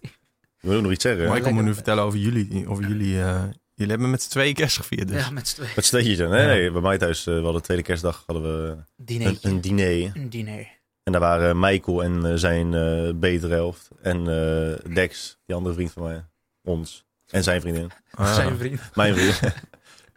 Je 0.59 0.67
wil 0.67 0.77
ook 0.77 0.83
nog 0.83 0.91
iets 0.91 1.03
zeggen, 1.03 1.23
ik 1.23 1.31
me 1.33 1.41
lekker. 1.41 1.63
nu 1.63 1.73
vertellen 1.73 2.03
over 2.03 2.19
jullie. 2.19 2.67
Over 2.67 2.87
jullie, 2.87 3.21
eh, 3.21 3.43
jullie 3.73 3.91
hebben 3.91 4.09
met 4.09 4.21
z'n 4.21 4.29
tweeën 4.29 4.53
kerst 4.53 4.77
gevierd. 4.77 5.07
Dus. 5.07 5.25
Ja, 5.25 5.29
met 5.31 5.47
z'n 5.47 5.55
tweeën. 5.55 5.71
Met 5.75 5.85
steetjes, 5.85 6.17
hè? 6.17 6.27
Nee, 6.27 6.41
Ja. 6.41 6.47
nee, 6.47 6.71
bij 6.71 6.81
mij 6.81 6.97
thuis, 6.97 7.27
eh, 7.27 7.33
we 7.35 7.41
hadden 7.43 7.61
tweede 7.61 7.83
kerstdag, 7.83 8.23
hadden 8.25 8.43
we 8.43 8.77
een, 9.05 9.37
een 9.41 9.61
diner. 9.61 10.11
Een 10.13 10.29
diner. 10.29 10.67
En 11.03 11.11
daar 11.11 11.21
waren 11.21 11.59
Michael 11.59 12.03
en 12.03 12.39
zijn 12.39 12.73
eh, 12.73 13.13
betere 13.15 13.53
helft. 13.53 13.89
En 14.01 14.17
eh, 14.19 14.93
Dex, 14.93 15.37
die 15.45 15.55
andere 15.55 15.75
vriend 15.75 15.91
van 15.91 16.03
mij. 16.03 16.25
Ons. 16.63 17.05
En 17.27 17.43
zijn 17.43 17.61
vriendin. 17.61 17.91
Ah. 18.11 18.33
Zijn 18.35 18.57
vriend. 18.57 18.81
Mijn 18.95 19.15
vriend. 19.15 19.39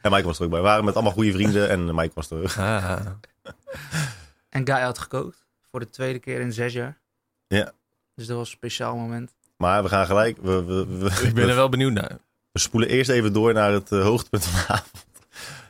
en 0.00 0.10
Mike 0.10 0.22
was 0.26 0.38
er 0.38 0.44
ook 0.44 0.50
bij. 0.50 0.60
We 0.60 0.66
waren 0.66 0.84
met 0.84 0.94
allemaal 0.94 1.12
goede 1.12 1.32
vrienden 1.32 1.68
en 1.68 1.94
Mike 1.94 2.10
was 2.14 2.30
er 2.30 2.42
ook. 2.42 2.56
Ah. 2.56 3.00
En 4.48 4.66
Guy 4.66 4.80
had 4.80 4.98
gekookt. 4.98 5.44
Voor 5.70 5.80
de 5.80 5.90
tweede 5.90 6.18
keer 6.18 6.40
in 6.40 6.52
zes 6.52 6.72
jaar. 6.72 6.98
Ja. 7.46 7.72
Dus 8.14 8.26
dat 8.26 8.36
was 8.36 8.50
een 8.50 8.56
speciaal 8.56 8.96
moment. 8.96 9.32
Maar 9.56 9.82
we 9.82 9.88
gaan 9.88 10.06
gelijk. 10.06 10.36
We, 10.42 10.64
we, 10.64 10.86
we, 10.86 11.06
Ik 11.06 11.34
ben 11.34 11.42
er 11.42 11.48
we, 11.48 11.54
wel 11.54 11.68
benieuwd 11.68 11.92
naar. 11.92 12.18
we 12.52 12.58
spoelen 12.58 12.88
eerst 12.88 13.10
even 13.10 13.32
door 13.32 13.52
naar 13.52 13.72
het 13.72 13.92
eh, 13.92 14.02
hoogtepunt 14.02 14.44
van 14.44 14.60
de 14.60 14.72
avond. 14.72 15.06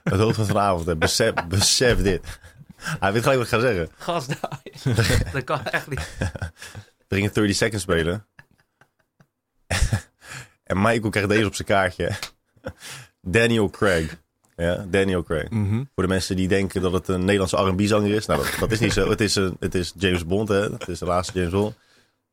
Het 0.02 0.20
hoogtepunt 0.20 0.46
van 0.46 0.56
de 0.56 0.62
avond. 0.62 0.86
Hè. 0.86 0.96
Besef, 0.96 1.32
besef 1.48 2.02
dit. 2.02 2.38
Hij 2.76 3.12
weet 3.12 3.22
gelijk 3.22 3.38
wat 3.38 3.46
ik 3.46 3.52
ga 3.52 3.60
zeggen. 3.60 3.88
Gas 3.98 4.26
daar. 4.26 5.32
dat 5.32 5.44
kan 5.44 5.64
echt 5.64 5.88
niet. 5.88 6.08
We 7.08 7.14
gingen 7.16 7.32
30 7.32 7.56
seconds 7.56 7.82
spelen. 7.82 8.26
en 10.70 10.80
Michael 10.82 11.10
krijgt 11.10 11.28
deze 11.28 11.46
op 11.46 11.54
zijn 11.54 11.68
kaartje. 11.68 12.10
Daniel 13.20 13.70
Craig. 13.70 14.19
Ja, 14.60 14.86
Daniel 14.88 15.22
Craig. 15.22 15.50
Mhm. 15.50 15.84
Voor 15.94 16.02
de 16.02 16.08
mensen 16.08 16.36
die 16.36 16.48
denken 16.48 16.82
dat 16.82 16.92
het 16.92 17.08
een 17.08 17.24
Nederlandse 17.24 17.56
R&B-zanger 17.56 18.14
is. 18.14 18.26
Nou, 18.26 18.42
dat, 18.42 18.54
dat 18.60 18.70
is 18.70 18.78
niet 18.78 18.92
zo. 18.92 19.10
Het 19.10 19.20
is, 19.20 19.34
een, 19.34 19.56
het 19.60 19.74
is 19.74 19.92
James 19.96 20.26
Bond, 20.26 20.48
hè. 20.48 20.60
Het 20.60 20.88
is 20.88 20.98
de 20.98 21.04
laatste 21.04 21.38
James 21.38 21.52
Bond. 21.52 21.74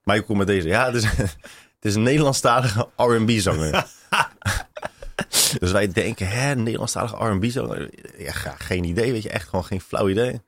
Michael 0.04 0.26
komt 0.26 0.38
met 0.38 0.48
deze. 0.48 0.68
Ja, 0.68 0.86
het 0.86 0.96
is, 0.96 1.04
het 1.80 1.82
is 1.82 1.96
een 1.96 2.04
Nederlandstalige 2.04 2.88
R&B-zanger. 2.96 3.86
dus 5.60 5.72
wij 5.72 5.92
denken, 5.92 6.28
hè, 6.28 6.52
een 6.52 6.64
Nederlandstalige 6.64 7.26
R&B-zanger? 7.26 7.90
Ja, 8.18 8.32
geen 8.58 8.84
idee, 8.84 9.12
weet 9.12 9.24
je. 9.24 9.30
Echt 9.30 9.50
gewoon 9.50 9.66
geen 9.66 9.82
flauw 9.82 10.10
idee. 10.10 10.42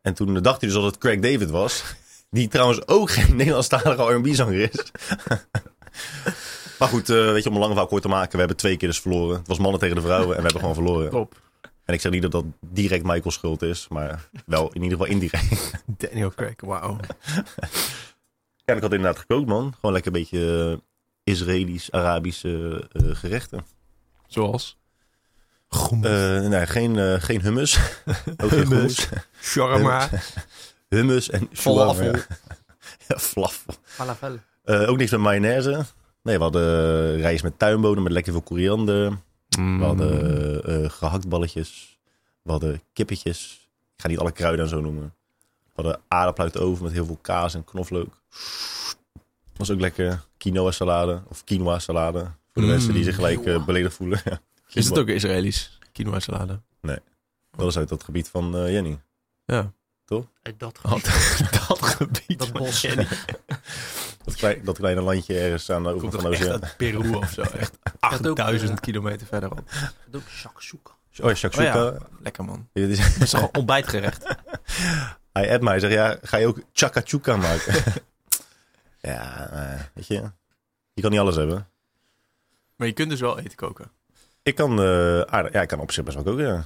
En 0.00 0.14
toen 0.14 0.34
dacht 0.34 0.60
hij 0.60 0.70
dus 0.70 0.78
dat 0.78 0.86
het 0.86 0.98
Craig 0.98 1.20
David 1.20 1.50
was. 1.50 1.84
Die 2.30 2.48
trouwens 2.48 2.86
ook 2.86 3.10
geen 3.10 3.36
Nederlandstalige 3.36 4.02
R&B-zanger 4.02 4.70
is. 4.72 4.82
maar 6.82 6.90
goed, 6.90 7.10
eh, 7.10 7.16
weet 7.32 7.42
je, 7.42 7.48
om 7.48 7.54
een 7.54 7.60
lange 7.60 7.72
verhaal 7.72 7.90
kort 7.90 8.02
te 8.02 8.08
maken. 8.08 8.32
We 8.32 8.38
hebben 8.38 8.56
twee 8.56 8.76
keer 8.76 8.88
dus 8.88 9.00
verloren. 9.00 9.38
Het 9.38 9.48
was 9.48 9.58
mannen 9.58 9.80
tegen 9.80 9.96
de 9.96 10.02
vrouwen 10.02 10.28
en 10.28 10.36
we 10.36 10.42
hebben 10.42 10.60
gewoon 10.60 10.74
verloren. 10.74 11.10
Top. 11.10 11.40
En 11.84 11.94
ik 11.94 12.00
zeg 12.00 12.12
niet 12.12 12.22
dat 12.22 12.30
dat 12.32 12.44
direct 12.60 13.04
Michael's 13.04 13.34
schuld 13.34 13.62
is, 13.62 13.88
maar 13.88 14.28
wel 14.46 14.72
in 14.72 14.82
ieder 14.82 14.98
geval 14.98 15.12
indirect. 15.12 15.72
Daniel 15.98 16.30
Craig, 16.30 16.54
wauw. 16.60 16.96
Ja, 18.64 18.74
ik 18.74 18.82
had 18.82 18.92
inderdaad 18.92 19.18
gekookt, 19.18 19.46
man. 19.48 19.72
Gewoon 19.74 19.92
lekker 19.92 20.12
een 20.14 20.20
beetje 20.20 20.70
eh, 21.24 21.32
Israëlisch, 21.32 21.90
Arabische 21.90 22.88
eh, 22.92 23.02
gerechten. 23.12 23.66
Zoals? 24.26 24.78
Eh, 26.02 26.40
nee, 26.40 26.66
geen, 26.66 26.98
eh, 26.98 27.14
geen 27.20 27.40
hummus. 27.40 27.78
Ook 28.42 28.50
Hummus. 28.50 29.08
Shawarma. 29.40 30.08
Hummus 30.88 31.30
en 31.30 31.48
Falafel. 31.52 32.04
shawarma. 32.04 32.26
Ja, 33.08 33.18
falafel. 33.18 33.74
Falafel. 33.82 34.38
Eh, 34.64 34.88
ook 34.88 34.96
niks 34.96 35.10
met 35.10 35.20
mayonaise. 35.20 35.84
Nee, 36.22 36.36
we 36.36 36.42
hadden 36.42 37.16
rijst 37.16 37.42
met 37.42 37.58
tuinbonen 37.58 38.02
met 38.02 38.12
lekker 38.12 38.32
veel 38.32 38.42
koriander. 38.42 39.18
Mm. 39.58 39.78
We 39.78 39.84
hadden 39.84 40.64
eh 40.64 40.90
gehaktballetjes. 40.90 41.98
We 42.42 42.50
hadden 42.50 42.82
kippetjes. 42.92 43.68
Ik 43.96 44.02
ga 44.02 44.08
niet 44.08 44.18
alle 44.18 44.32
kruiden 44.32 44.64
en 44.64 44.70
zo 44.70 44.80
noemen. 44.80 45.14
We 45.64 45.82
hadden 45.82 46.00
aardappel 46.08 46.44
uit 46.44 46.52
de 46.52 46.58
oven 46.60 46.84
met 46.84 46.92
heel 46.92 47.04
veel 47.06 47.18
kaas 47.22 47.54
en 47.54 47.64
knoflook. 47.64 48.20
Was 49.56 49.70
ook 49.70 49.80
lekker. 49.80 50.24
Quinoa 50.36 50.70
salade 50.70 51.22
of 51.28 51.44
quinoa 51.44 51.78
salade. 51.78 52.18
Voor 52.20 52.30
de 52.52 52.60
Mm. 52.60 52.66
mensen 52.68 52.92
die 52.92 53.04
zich 53.04 53.14
gelijk 53.14 53.44
eh, 53.46 53.64
beledigd 53.64 53.94
voelen. 53.94 54.20
Ja, 54.30 54.40
Is 54.80 54.86
het 54.88 54.98
ook 54.98 55.08
Israëlisch? 55.08 55.78
Quinoa 55.92 56.20
salade. 56.20 56.60
Dat 57.56 57.68
is 57.68 57.76
uit 57.76 57.88
dat 57.88 58.04
gebied 58.04 58.28
van 58.28 58.56
eh, 58.56 58.72
Jenny. 58.72 59.00
Ja. 59.44 59.72
Uit 60.42 60.58
dat 60.58 60.78
Dat, 60.82 61.08
gebied. 61.08 61.52
dat 61.68 61.82
gebied. 61.82 62.38
Dat 62.38 62.48
van 62.48 62.60
bos. 62.60 62.80
Jenny. 62.80 63.06
Dat, 64.24 64.34
klei- 64.34 64.60
dat 64.64 64.76
kleine 64.78 65.00
landje 65.00 65.38
ergens 65.38 65.70
aan 65.70 65.82
de 65.82 65.94
oever 65.94 66.10
van 66.20 66.30
de 66.30 66.36
echt 66.36 66.42
oceaan. 66.46 66.62
uit 66.64 66.76
Peru 66.76 67.14
of 67.14 67.30
zo. 67.30 67.42
Echt 67.64 67.72
had 68.00 68.26
ook, 68.26 68.38
8000 68.38 68.70
eh, 68.70 68.76
kilometer 68.76 69.26
verderop. 69.26 69.62
Dat 70.10 70.20
ook 70.20 70.28
shakshuka. 70.28 70.90
Oh 71.20 71.28
ja, 71.28 71.34
shakshuka. 71.34 71.86
Oh 71.86 71.94
ja, 71.98 72.06
lekker 72.22 72.44
man. 72.44 72.68
Dit 72.72 72.88
is- 72.90 72.98
Dat 73.12 73.22
is 73.22 73.30
toch 73.30 73.42
een 73.42 73.54
ontbijtgerecht? 73.54 74.24
Hij 75.32 75.50
appt 75.52 75.62
mij. 75.62 75.70
Hij 75.72 75.80
zegt, 75.80 75.92
ja, 75.92 76.16
ga 76.22 76.36
je 76.36 76.46
ook 76.46 76.60
chakachuka 76.72 77.36
maken? 77.36 77.74
ja, 79.00 79.48
eh, 79.50 79.80
weet 79.94 80.06
je. 80.06 80.30
Je 80.94 81.02
kan 81.02 81.10
niet 81.10 81.20
alles 81.20 81.36
hebben. 81.36 81.68
Maar 82.76 82.86
je 82.86 82.92
kunt 82.94 83.10
dus 83.10 83.20
wel 83.20 83.38
eten 83.38 83.54
koken. 83.56 83.90
Ik 84.42 84.54
kan, 84.54 84.78
eh, 84.80 85.20
aardig- 85.20 85.52
ja, 85.52 85.62
ik 85.62 85.68
kan 85.68 85.80
op 85.80 85.92
zich 85.92 86.04
best 86.04 86.16
wel 86.16 86.24
koken, 86.24 86.46
ja. 86.46 86.64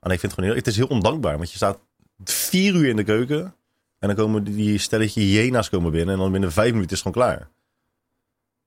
En 0.00 0.10
ik 0.10 0.20
vind 0.20 0.22
het 0.22 0.32
gewoon 0.32 0.48
heel, 0.48 0.58
het 0.58 0.66
is 0.66 0.76
heel 0.76 0.86
ondankbaar. 0.86 1.36
Want 1.36 1.50
je 1.50 1.56
staat 1.56 1.78
vier 2.24 2.74
uur 2.74 2.88
in 2.88 2.96
de 2.96 3.04
keuken. 3.04 3.54
En 3.98 4.08
dan 4.08 4.16
komen 4.16 4.44
die 4.44 4.78
stelletje 4.78 5.20
hyena's 5.20 5.68
komen 5.68 5.90
binnen. 5.92 6.14
En 6.14 6.20
dan 6.20 6.32
binnen 6.32 6.52
vijf 6.52 6.72
minuten 6.72 6.96
is 6.96 7.02
het 7.04 7.12
gewoon 7.14 7.28
klaar. 7.28 7.38
Dat 7.38 7.48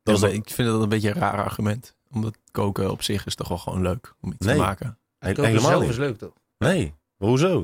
Ja, 0.03 0.13
is 0.13 0.19
maar 0.19 0.29
dan- 0.29 0.39
ik 0.39 0.49
vind 0.49 0.67
dat 0.67 0.81
een 0.81 0.89
beetje 0.89 1.09
een 1.09 1.15
raar 1.21 1.43
argument. 1.43 1.95
Omdat 2.11 2.37
koken 2.51 2.91
op 2.91 3.01
zich 3.03 3.25
is 3.25 3.35
toch 3.35 3.47
wel 3.47 3.57
gewoon 3.57 3.81
leuk 3.81 4.13
om 4.21 4.31
iets 4.31 4.45
Nee. 4.45 4.55
te 4.55 4.61
maken. 4.61 4.97
Koken 5.19 5.43
helemaal 5.45 5.69
zelf 5.69 5.81
niet. 5.81 5.91
is 5.91 5.97
leuk 5.97 6.17
toch? 6.17 6.33
Nee, 6.57 6.93
maar 7.17 7.29
hoezo? 7.29 7.59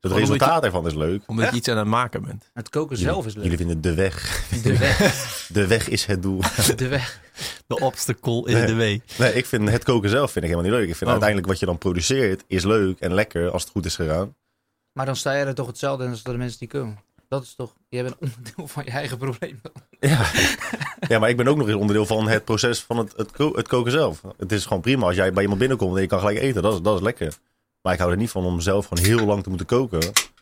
Het 0.00 0.10
Gewoon 0.12 0.18
resultaat 0.28 0.64
ervan 0.64 0.86
is 0.86 0.94
leuk. 0.94 1.22
Omdat 1.26 1.50
je 1.50 1.56
iets 1.56 1.68
aan 1.68 1.76
het 1.76 1.86
maken 1.86 2.22
bent. 2.22 2.50
Het 2.54 2.68
koken 2.68 2.96
Jullie- 2.96 3.12
zelf 3.12 3.26
is 3.26 3.34
leuk. 3.34 3.42
Jullie 3.42 3.58
vinden 3.58 3.80
de 3.80 3.94
weg. 3.94 4.46
De 4.62 4.78
weg. 4.78 4.98
De 5.52 5.66
weg 5.66 5.88
is 5.88 6.04
het 6.06 6.22
doel. 6.22 6.40
De 6.76 6.88
weg. 6.88 7.20
De 7.66 7.78
obstacle 7.78 8.46
is 8.46 8.52
Nee. 8.54 8.66
de 8.66 8.76
way. 8.76 9.02
Nee, 9.18 9.32
ik 9.32 9.46
vind 9.46 9.68
het 9.70 9.84
koken 9.84 10.10
zelf 10.10 10.30
vind 10.32 10.44
ik 10.44 10.50
helemaal 10.50 10.70
niet 10.70 10.80
leuk. 10.80 10.88
Ik 10.88 10.96
vind 10.96 11.04
Oh. 11.04 11.10
uiteindelijk 11.10 11.48
wat 11.48 11.58
je 11.58 11.66
dan 11.66 11.78
produceert 11.78 12.44
is 12.46 12.64
leuk 12.64 13.00
en 13.00 13.14
lekker 13.14 13.50
als 13.50 13.62
het 13.62 13.70
goed 13.72 13.84
is 13.86 13.94
gegaan. 13.94 14.34
Maar 14.92 15.06
dan 15.06 15.16
sta 15.16 15.32
je 15.32 15.44
er 15.44 15.54
toch 15.54 15.66
hetzelfde 15.66 16.04
in 16.04 16.10
als 16.10 16.22
de 16.22 16.36
mensen 16.36 16.58
die 16.58 16.68
komen. 16.68 16.98
Dat 17.30 17.42
is 17.42 17.54
toch, 17.54 17.74
je 17.88 18.02
bent 18.02 18.16
een 18.20 18.28
onderdeel 18.36 18.66
van 18.68 18.84
je 18.84 18.90
eigen 18.90 19.18
probleem. 19.18 19.60
Ja. 20.00 20.30
ja, 21.08 21.18
maar 21.18 21.28
ik 21.28 21.36
ben 21.36 21.48
ook 21.48 21.56
nog 21.56 21.66
eens 21.68 21.76
onderdeel 21.76 22.06
van 22.06 22.28
het 22.28 22.44
proces 22.44 22.80
van 22.82 22.96
het, 22.96 23.12
het, 23.16 23.30
ko- 23.30 23.52
het 23.56 23.68
koken 23.68 23.92
zelf. 23.92 24.22
Het 24.36 24.52
is 24.52 24.66
gewoon 24.66 24.82
prima 24.82 25.06
als 25.06 25.14
jij 25.16 25.32
bij 25.32 25.40
iemand 25.42 25.60
binnenkomt 25.60 25.94
en 25.96 26.00
je 26.02 26.06
kan 26.08 26.18
gelijk 26.18 26.38
eten. 26.38 26.62
Dat 26.62 26.74
is, 26.74 26.80
dat 26.80 26.94
is 26.96 27.00
lekker. 27.02 27.34
Maar 27.82 27.92
ik 27.92 27.98
hou 27.98 28.10
er 28.10 28.16
niet 28.16 28.30
van 28.30 28.44
om 28.44 28.60
zelf 28.60 28.86
gewoon 28.86 29.04
heel 29.04 29.26
lang 29.26 29.42
te 29.42 29.48
moeten 29.48 29.66
koken. 29.66 29.98
Ik 30.00 30.32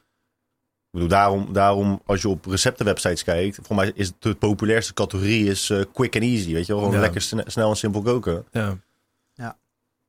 bedoel, 0.91 1.09
daarom, 1.09 1.53
daarom 1.53 2.03
als 2.07 2.23
je 2.23 2.29
op 2.29 2.47
receptenwebsites 2.47 3.25
kijkt, 3.25 3.59
voor 3.63 3.77
mij 3.77 3.93
is 3.95 4.07
het 4.07 4.17
de 4.19 4.35
populairste 4.35 4.95
categorie 4.95 5.47
is 5.51 5.71
eh, 5.71 5.81
quick 5.93 6.15
and 6.15 6.25
easy. 6.25 6.53
Weet 6.53 6.67
je 6.67 6.73
wel, 6.73 6.83
gewoon 6.83 6.97
Ja. 6.97 7.01
lekker 7.03 7.21
sne- 7.21 7.45
snel 7.47 7.71
en 7.71 7.77
simpel 7.77 8.03
koken. 8.03 8.47
Ja. 8.53 8.79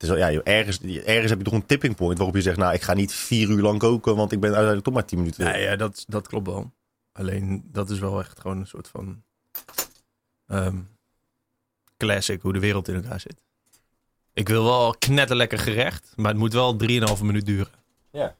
Wel, 0.07 0.17
ja, 0.17 0.29
ergens, 0.43 0.79
ergens 0.81 1.29
heb 1.29 1.37
je 1.37 1.43
toch 1.43 1.53
een 1.53 1.65
tipping 1.65 1.95
point 1.95 2.17
waarop 2.17 2.35
je 2.35 2.41
zegt, 2.41 2.57
nou, 2.57 2.73
ik 2.73 2.81
ga 2.81 2.93
niet 2.93 3.13
vier 3.13 3.49
uur 3.49 3.61
lang 3.61 3.79
koken, 3.79 4.15
want 4.15 4.31
ik 4.31 4.37
ben 4.39 4.47
uiteindelijk 4.49 4.85
toch 4.85 4.93
maar 4.93 5.05
tien 5.05 5.17
minuten. 5.19 5.45
Nee, 5.45 5.61
ja, 5.61 5.75
dat, 5.75 6.03
dat 6.07 6.27
klopt 6.27 6.47
wel. 6.47 6.71
Alleen 7.11 7.63
dat 7.71 7.89
is 7.89 7.99
wel 7.99 8.19
echt 8.19 8.39
gewoon 8.39 8.57
een 8.59 8.67
soort 8.67 8.87
van 8.87 9.23
ehm, 10.47 10.77
classic 11.97 12.41
hoe 12.41 12.53
de 12.53 12.59
wereld 12.59 12.87
in 12.87 12.95
elkaar 12.95 13.19
zit. 13.19 13.35
Ik 14.33 14.47
wil 14.47 14.63
wel 14.63 14.95
knetterlekker 14.99 15.59
gerecht, 15.59 16.13
maar 16.15 16.31
het 16.31 16.37
moet 16.39 16.53
wel 16.53 16.77
3,5 17.17 17.21
minuut 17.23 17.45
duren. 17.45 17.71
Ja. 18.11 18.35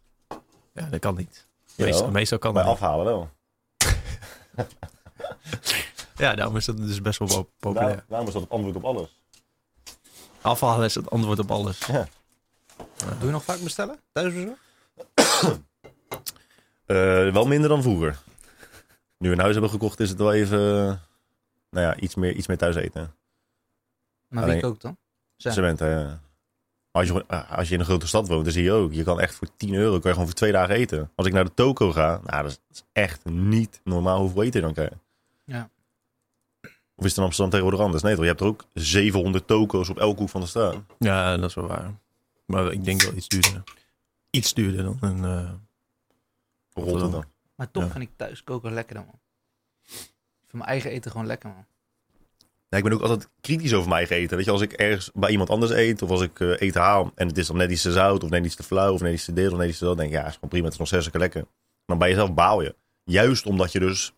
Ja, 0.74 0.86
dat 0.90 1.00
kan 1.00 1.16
niet. 1.16 1.48
Meestal, 1.78 2.12
meestal 2.12 2.38
kan 2.40 2.54
Bij 2.54 2.64
dat 2.64 2.72
niet. 2.72 2.82
afhalen 2.82 3.06
wel. 3.06 3.30
Ja, 6.16 6.36
daarom 6.36 6.56
is 6.56 6.66
dat 6.66 6.78
dus 6.78 7.02
best 7.02 7.20
wel 7.20 7.28
po- 7.28 7.50
populair. 7.60 7.96
Daar- 7.96 8.06
Daarom 8.08 8.28
is 8.28 8.34
dat 8.34 8.42
het 8.42 8.52
antwoord 8.52 8.76
op 8.76 8.84
alles. 8.86 9.19
Afhalen 10.42 10.86
is 10.86 10.96
het 10.96 11.10
antwoord 11.10 11.40
op 11.40 11.52
alles. 11.52 11.80
Doe 11.80 12.06
je 13.20 13.32
nog 13.32 13.44
vaak 13.44 13.60
bestellen? 13.60 14.00
Thuisbezorgd? 14.12 14.60
Eh, 16.86 16.96
wel 17.32 17.46
minder 17.46 17.70
dan 17.70 17.82
vroeger. 17.82 18.20
Nu 19.18 19.28
we 19.30 19.34
een 19.36 19.40
huis 19.42 19.54
hebben 19.54 19.72
gekocht, 19.72 20.00
is 20.00 20.10
het 20.10 20.18
wel 20.18 20.34
even, 20.34 20.60
eh, 20.60 20.96
nou 21.70 21.86
ja, 21.86 21.96
iets 21.96 22.16
meer, 22.16 22.34
iets 22.34 22.48
meer 22.48 22.58
thuis 22.58 22.76
eten. 22.76 23.16
Maar 24.28 24.44
Alleen- 24.44 24.54
wie 24.56 24.64
kookt 24.64 24.82
dan? 24.82 24.98
Zij. 25.38 25.52
Cement, 25.52 25.80
hè. 25.80 26.08
Als 26.92 27.08
je, 27.08 27.26
ah, 27.28 27.52
als 27.58 27.68
je 27.68 27.74
in 27.74 27.80
een 27.80 27.86
grote 27.86 28.08
stad 28.08 28.28
woont, 28.28 28.44
dan 28.44 28.54
zie 28.54 28.64
je 28.64 28.72
ook. 28.72 28.94
Je 28.94 29.04
kan 29.04 29.20
echt 29.20 29.36
voor 29.36 29.48
10 29.58 29.74
euro 29.74 29.92
kan 29.92 30.02
je 30.02 30.10
gewoon 30.10 30.26
voor 30.26 30.36
twee 30.36 30.52
dagen 30.52 30.76
eten. 30.76 31.12
Als 31.16 31.28
ik 31.28 31.34
naar 31.34 31.46
de 31.46 31.54
toko 31.54 31.92
ga, 31.92 32.20
nou, 32.24 32.42
dat 32.42 32.52
is, 32.52 32.60
dat 32.68 32.78
is 32.78 32.84
echt 32.92 33.26
niet 33.26 33.82
normaal 33.84 34.20
hoeveel 34.20 34.44
eten 34.44 34.60
je 34.60 34.66
dan 34.66 34.74
krijg. 34.76 34.94
Ja. 35.46 35.70
Of 37.00 37.06
is 37.06 37.10
het 37.12 37.18
in 37.18 37.24
Amsterdam 37.24 37.50
tegenwoordig 37.52 37.86
anders? 37.86 38.04
Nee 38.04 38.14
toch, 38.14 38.22
je 38.24 38.30
hebt 38.30 38.42
er 38.42 38.48
ook 38.48 38.66
700 38.74 39.48
toko's 39.48 39.90
op 39.90 39.98
elke 39.98 40.20
hoek 40.20 40.30
van 40.30 40.42
de 40.42 40.48
straat. 40.48 40.76
Ja, 41.00 41.38
dat 41.38 41.50
is 41.50 41.56
wel 41.56 41.68
waar. 41.68 41.94
Maar 42.46 42.72
ik 42.72 42.84
denk 42.86 43.02
wel 43.02 43.14
iets 43.14 43.28
duurder. 43.28 43.64
Iets 44.30 44.54
duurder 44.54 44.84
dan 44.84 44.98
een... 45.02 45.24
eh, 45.24 45.50
Rotterdam. 46.74 47.24
Maar 47.56 47.72
toch 47.72 47.84
Ja. 47.84 47.90
vind 47.90 48.04
ik 48.04 48.10
thuis 48.16 48.44
koken 48.44 48.74
lekker 48.74 48.96
dan, 48.96 49.06
man. 49.06 49.20
Ik 49.84 50.48
vind 50.48 50.54
mijn 50.64 50.66
eigen 50.70 50.92
eten 50.92 51.12
gewoon 51.12 51.26
lekker, 51.26 51.50
man. 51.50 51.66
Ja, 52.70 52.78
ik 52.78 52.84
ben 52.84 52.94
ook 52.94 53.02
altijd 53.02 53.30
kritisch 53.42 53.74
over 53.74 53.88
mijn 53.90 54.00
eigen 54.00 54.16
eten. 54.16 54.36
Weet 54.38 54.46
je, 54.46 54.52
als 54.52 54.62
ik 54.62 54.72
ergens 54.74 55.12
bij 55.14 55.30
iemand 55.30 55.50
anders 55.50 55.72
eet, 55.72 56.02
of 56.02 56.10
als 56.10 56.22
ik 56.22 56.40
eh, 56.40 56.62
eten 56.62 56.82
haal 56.82 57.12
en 57.16 57.28
het 57.28 57.38
is 57.38 57.48
dan 57.48 57.58
net 57.58 57.72
iets 57.72 57.82
te 57.82 57.92
zout, 57.92 58.24
of 58.24 58.30
net 58.30 58.46
iets 58.46 58.56
te 58.56 58.64
flauw, 58.64 58.94
of 58.94 59.02
net 59.02 59.14
iets 59.14 59.26
te 59.26 59.34
dit, 59.34 59.52
of 59.52 59.58
net 59.58 59.70
iets 59.70 59.78
te 59.78 59.86
dat, 59.86 59.98
denk 59.98 60.10
ik, 60.12 60.16
ja, 60.16 60.26
is 60.28 60.34
gewoon 60.34 60.50
prima, 60.50 60.64
het 60.64 60.74
is 60.74 60.80
nog 60.80 60.88
steeds 60.88 61.04
lekker 61.04 61.22
lekker. 61.22 61.46
Maar 61.86 61.98
bij 61.98 62.10
jezelf 62.10 62.34
baal 62.34 62.62
je. 62.62 62.76
Juist 63.04 63.46
omdat 63.46 63.72
je 63.72 63.80
dus 63.80 64.14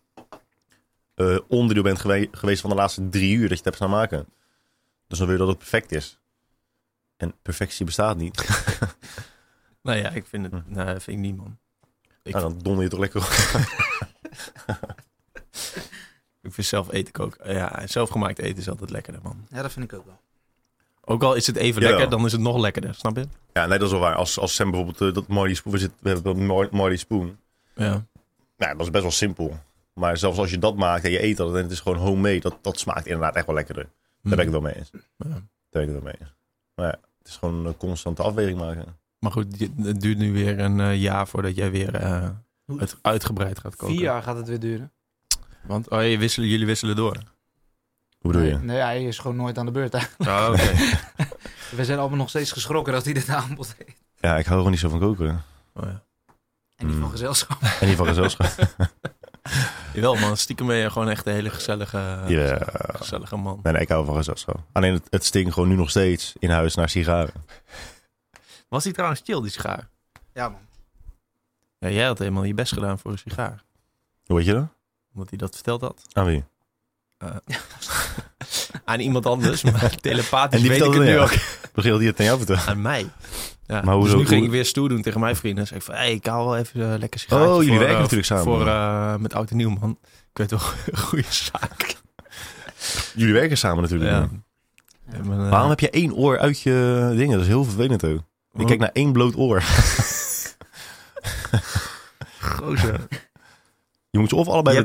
onderdeel 1.48 1.82
bent 1.82 1.98
gewe- 2.00 2.28
geweest 2.32 2.60
van 2.60 2.70
de 2.70 2.76
laatste 2.76 3.08
drie 3.08 3.34
uur 3.34 3.40
dat 3.40 3.48
je 3.48 3.54
het 3.54 3.64
hebt 3.64 3.76
staan 3.76 3.90
maken. 3.90 4.26
Dus 5.06 5.18
dan 5.18 5.26
wil 5.26 5.36
je 5.36 5.42
dat 5.42 5.50
het 5.50 5.58
perfect 5.58 5.92
is. 5.92 6.18
En 7.16 7.34
perfectie 7.42 7.84
bestaat 7.84 8.16
niet. 8.16 8.48
nou 9.82 9.98
ja, 9.98 10.10
ik 10.10 10.26
vind 10.26 10.44
het... 10.44 10.52
Hm. 10.52 10.72
Nee, 10.74 10.86
vind 10.86 11.06
ik 11.08 11.18
niet, 11.18 11.36
man. 11.36 11.58
Ik, 12.22 12.32
Nou, 12.34 12.48
dan 12.48 12.58
donder 12.58 12.82
je 12.84 12.90
toch 12.90 12.98
lekker 13.00 13.20
ik 16.42 16.52
vind 16.52 16.66
zelf 16.66 16.92
eten 16.92 17.12
koken... 17.12 17.54
Ja, 17.54 17.86
zelfgemaakt 17.86 18.38
eten 18.38 18.58
is 18.58 18.68
altijd 18.68 18.90
lekkerder, 18.90 19.22
man. 19.22 19.46
Ja, 19.50 19.62
dat 19.62 19.72
vind 19.72 19.92
ik 19.92 19.98
ook 19.98 20.04
wel. 20.04 20.20
Ook 21.04 21.22
al 21.22 21.34
is 21.34 21.46
het 21.46 21.56
even 21.56 21.82
Ja. 21.82 21.88
lekker, 21.88 22.10
dan 22.10 22.24
is 22.24 22.32
het 22.32 22.40
nog 22.40 22.56
lekkerder, 22.58 22.94
snap 22.94 23.16
je? 23.16 23.26
Ja, 23.52 23.66
nee, 23.66 23.78
dat 23.78 23.86
is 23.86 23.92
wel 23.92 24.00
waar. 24.00 24.14
Als, 24.14 24.38
als 24.38 24.54
Sam 24.54 24.70
bijvoorbeeld 24.70 25.00
eh, 25.00 25.14
dat 25.14 25.26
Marley 25.28 25.54
Spoon... 25.54 25.72
We, 25.72 25.78
zitten, 25.78 25.98
we 26.00 26.08
hebben 26.10 26.48
dat 26.50 26.70
Marley 26.70 26.96
Spoon. 26.96 27.38
Ja. 27.74 28.04
Nou, 28.56 28.72
dat 28.76 28.80
is 28.80 28.90
best 28.90 29.02
wel 29.02 29.12
simpel. 29.12 29.58
Maar 29.92 30.16
zelfs 30.16 30.38
als 30.38 30.50
je 30.50 30.58
dat 30.58 30.76
maakt 30.76 31.04
en 31.04 31.10
je 31.10 31.22
eet 31.22 31.36
dat 31.36 31.54
en 31.54 31.62
het 31.62 31.70
is 31.70 31.80
gewoon 31.80 31.98
homemade, 31.98 32.40
dat, 32.40 32.58
dat 32.60 32.78
smaakt 32.78 33.06
inderdaad 33.06 33.34
echt 33.34 33.46
wel 33.46 33.54
lekkerder. 33.54 33.84
Daar 33.84 34.36
ben 34.36 34.46
ik 34.46 34.52
het 34.52 34.52
wel 34.52 34.60
mee 34.60 34.76
eens. 34.76 34.90
Ja. 34.92 35.28
Daar 35.28 35.42
ben 35.70 35.82
ik 35.82 35.88
het 35.88 36.02
wel 36.02 36.02
mee 36.02 36.14
eens. 36.20 36.34
Maar 36.74 36.86
ja, 36.86 36.98
het 37.18 37.28
is 37.28 37.36
gewoon 37.36 37.66
een 37.66 37.76
constante 37.76 38.22
afweging 38.22 38.58
maken. 38.58 38.96
Maar 39.18 39.32
goed, 39.32 39.68
het 39.82 40.00
duurt 40.00 40.18
nu 40.18 40.32
weer 40.32 40.58
een 40.58 40.80
eh, 40.80 41.00
jaar 41.00 41.28
voordat 41.28 41.56
jij 41.56 41.70
weer 41.70 41.94
eh, 41.94 42.28
het 42.76 42.96
uitgebreid 43.02 43.58
gaat 43.58 43.76
koken. 43.76 43.94
Vier 43.94 44.04
jaar 44.04 44.22
gaat 44.22 44.36
het 44.36 44.48
weer 44.48 44.60
duren. 44.60 44.92
Want 45.62 45.88
oh, 45.88 46.08
je 46.08 46.18
wisselen, 46.18 46.48
jullie 46.48 46.66
wisselen 46.66 46.96
door. 46.96 47.14
Hoe 48.18 48.32
bedoel 48.32 48.42
nee, 48.42 48.50
je? 48.50 48.58
Nee, 48.58 48.80
hij 48.80 49.04
is 49.04 49.18
gewoon 49.18 49.36
nooit 49.36 49.58
aan 49.58 49.66
de 49.66 49.72
beurt. 49.72 49.94
Oh, 50.18 50.48
oké. 50.50 50.72
We 51.76 51.84
zijn 51.84 51.98
allemaal 51.98 52.18
nog 52.18 52.28
steeds 52.28 52.52
geschrokken 52.52 52.92
dat 52.92 53.04
hij 53.04 53.12
dit 53.12 53.28
aanbod 53.28 53.74
heeft. 53.78 54.02
Ja, 54.20 54.38
ik 54.38 54.44
hou 54.44 54.56
gewoon 54.56 54.70
niet 54.70 54.80
zo 54.80 54.88
van 54.88 54.98
koken. 54.98 55.42
Oh, 55.74 55.82
ja. 55.82 56.02
En 56.76 56.86
niet 56.86 56.96
van 56.96 57.10
gezelschap. 57.10 57.62
En 57.80 57.88
niet 57.88 57.96
van 57.96 58.06
gezelschap. 58.06 58.48
Jawel 59.94 60.14
man, 60.14 60.36
stiekem 60.36 60.66
ben 60.66 60.76
je 60.76 60.90
gewoon 60.90 61.08
echt 61.08 61.26
een 61.26 61.32
hele 61.32 61.50
gezellige, 61.50 62.22
gezellige 62.92 63.36
man. 63.36 63.60
Nee, 63.62 63.72
nee, 63.72 63.82
ik 63.82 63.88
hou 63.88 64.04
van 64.04 64.16
gezelschap. 64.16 64.60
Alleen 64.72 64.92
het, 64.92 65.06
het 65.10 65.24
stinkt 65.24 65.52
gewoon 65.52 65.68
nu 65.68 65.74
nog 65.74 65.90
steeds 65.90 66.32
in 66.38 66.50
huis 66.50 66.74
naar 66.74 66.88
sigaren. 66.88 67.34
Was 68.68 68.84
die 68.84 68.92
trouwens 68.92 69.20
chill, 69.24 69.40
die 69.40 69.50
sigaar? 69.50 69.88
Ja, 70.32 70.48
man. 70.48 70.60
Ja, 71.78 71.88
jij 71.88 72.06
had 72.06 72.18
helemaal 72.18 72.44
je 72.44 72.54
best 72.54 72.72
gedaan 72.72 72.98
voor 72.98 73.10
een 73.10 73.18
sigaar. 73.18 73.62
Hoe 74.24 74.36
weet 74.36 74.46
je 74.46 74.52
dat? 74.52 74.68
Omdat 75.12 75.28
hij 75.28 75.38
dat 75.38 75.54
verteld 75.54 75.80
had. 75.80 76.02
Aan 76.12 76.24
wie? 76.24 76.44
Aan 78.84 79.00
iemand 79.00 79.26
anders, 79.26 79.62
maar 79.62 79.82
En 79.92 80.00
telepathisch 80.00 80.60
die 80.60 80.68
weet 80.70 80.78
ik 80.78 80.84
het 80.84 80.94
vertelde 80.94 81.10
nu 81.10 81.16
ja. 81.16 81.22
ook. 81.22 81.34
Begreep 81.72 81.98
die 81.98 82.08
het 82.08 82.18
aan 82.18 82.24
jou 82.24 82.38
vertellen? 82.38 82.66
Aan 82.66 82.82
mij. 82.82 83.10
Ja, 83.72 83.82
Maar 83.84 83.94
hoezo- 83.94 84.10
dus 84.10 84.20
nu 84.20 84.26
ging 84.26 84.38
hoe- 84.38 84.46
ik 84.48 84.54
weer 84.54 84.64
stoer 84.64 84.88
doen 84.88 85.02
tegen 85.02 85.20
mijn 85.20 85.36
vrienden. 85.36 85.66
Zeg 85.66 85.78
ik 85.78 85.84
van, 85.84 85.94
hey, 85.94 86.12
ik 86.12 86.26
hou 86.26 86.44
wel 86.44 86.56
even 86.56 86.92
eh, 86.92 86.98
lekker. 86.98 87.24
Oh, 87.30 87.62
jullie 87.62 87.78
werken 87.78 87.98
natuurlijk 87.98 88.26
samen. 88.26 88.44
Voor, 88.44 88.66
eh, 88.66 89.16
met 89.16 89.34
Oud 89.34 89.50
en 89.50 89.56
Nieuw, 89.56 89.70
man. 89.80 89.98
Ik 90.02 90.38
weet 90.38 90.50
wel, 90.50 90.60
een 90.90 90.98
goede 90.98 91.24
zaak. 91.28 91.96
Jullie 93.14 93.34
werken 93.34 93.58
samen 93.58 93.82
natuurlijk. 93.82 94.10
Ja. 94.10 94.28
Eh, 95.12 95.50
Waarom 95.50 95.68
heb 95.70 95.80
je 95.80 95.90
één 95.90 96.14
oor 96.14 96.38
uit 96.38 96.60
je 96.60 97.06
dingen? 97.16 97.32
Dat 97.32 97.40
is 97.40 97.46
heel 97.46 97.64
vervelend 97.64 98.04
ook. 98.04 98.20
Ik 98.54 98.66
kijk 98.66 98.78
naar 98.80 98.90
één 98.92 99.12
bloot 99.12 99.36
oor. 99.36 99.62
Gozer. 102.40 103.00
Je 104.10 104.18
moet 104.18 104.28
ze 104.28 104.36
of 104.36 104.48
allebei 104.48 104.76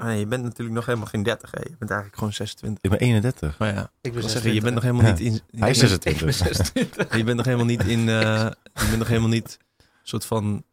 ah, 0.00 0.06
nee, 0.06 0.18
je 0.18 0.26
bent 0.26 0.42
natuurlijk 0.42 0.76
nog 0.76 0.86
helemaal 0.86 1.08
geen 1.08 1.22
30, 1.22 1.50
hè. 1.50 1.60
Je 1.60 1.76
bent 1.78 1.90
eigenlijk 1.90 2.18
gewoon 2.18 2.32
26. 2.32 2.84
Ik 2.84 2.90
ben 2.90 2.98
31. 3.00 3.58
Maar 3.58 3.74
ja, 3.74 3.90
Ik 4.00 4.12
wil 4.12 4.28
zeggen, 4.28 4.54
je 4.54 4.60
bent 4.60 4.74
nog 4.74 4.82
helemaal 4.82 5.04
Ja. 5.04 5.10
niet 5.10 5.20
in... 5.20 5.32
je 5.32 5.40
Hij 5.58 5.70
is 5.70 5.78
bent- 5.78 5.90
26. 6.02 6.12
Ik 6.20 6.24
ben 6.24 6.34
26. 6.34 7.16
Je 7.16 7.24
bent 7.24 7.36
nog 7.36 7.44
helemaal 7.46 7.66
niet 7.66 7.84
in... 7.84 7.98
eh, 8.08 8.50
je 8.74 8.86
bent 8.86 8.98
nog 8.98 9.08
helemaal 9.08 9.28
niet 9.28 9.58
soort 10.02 10.24
van 10.24 10.64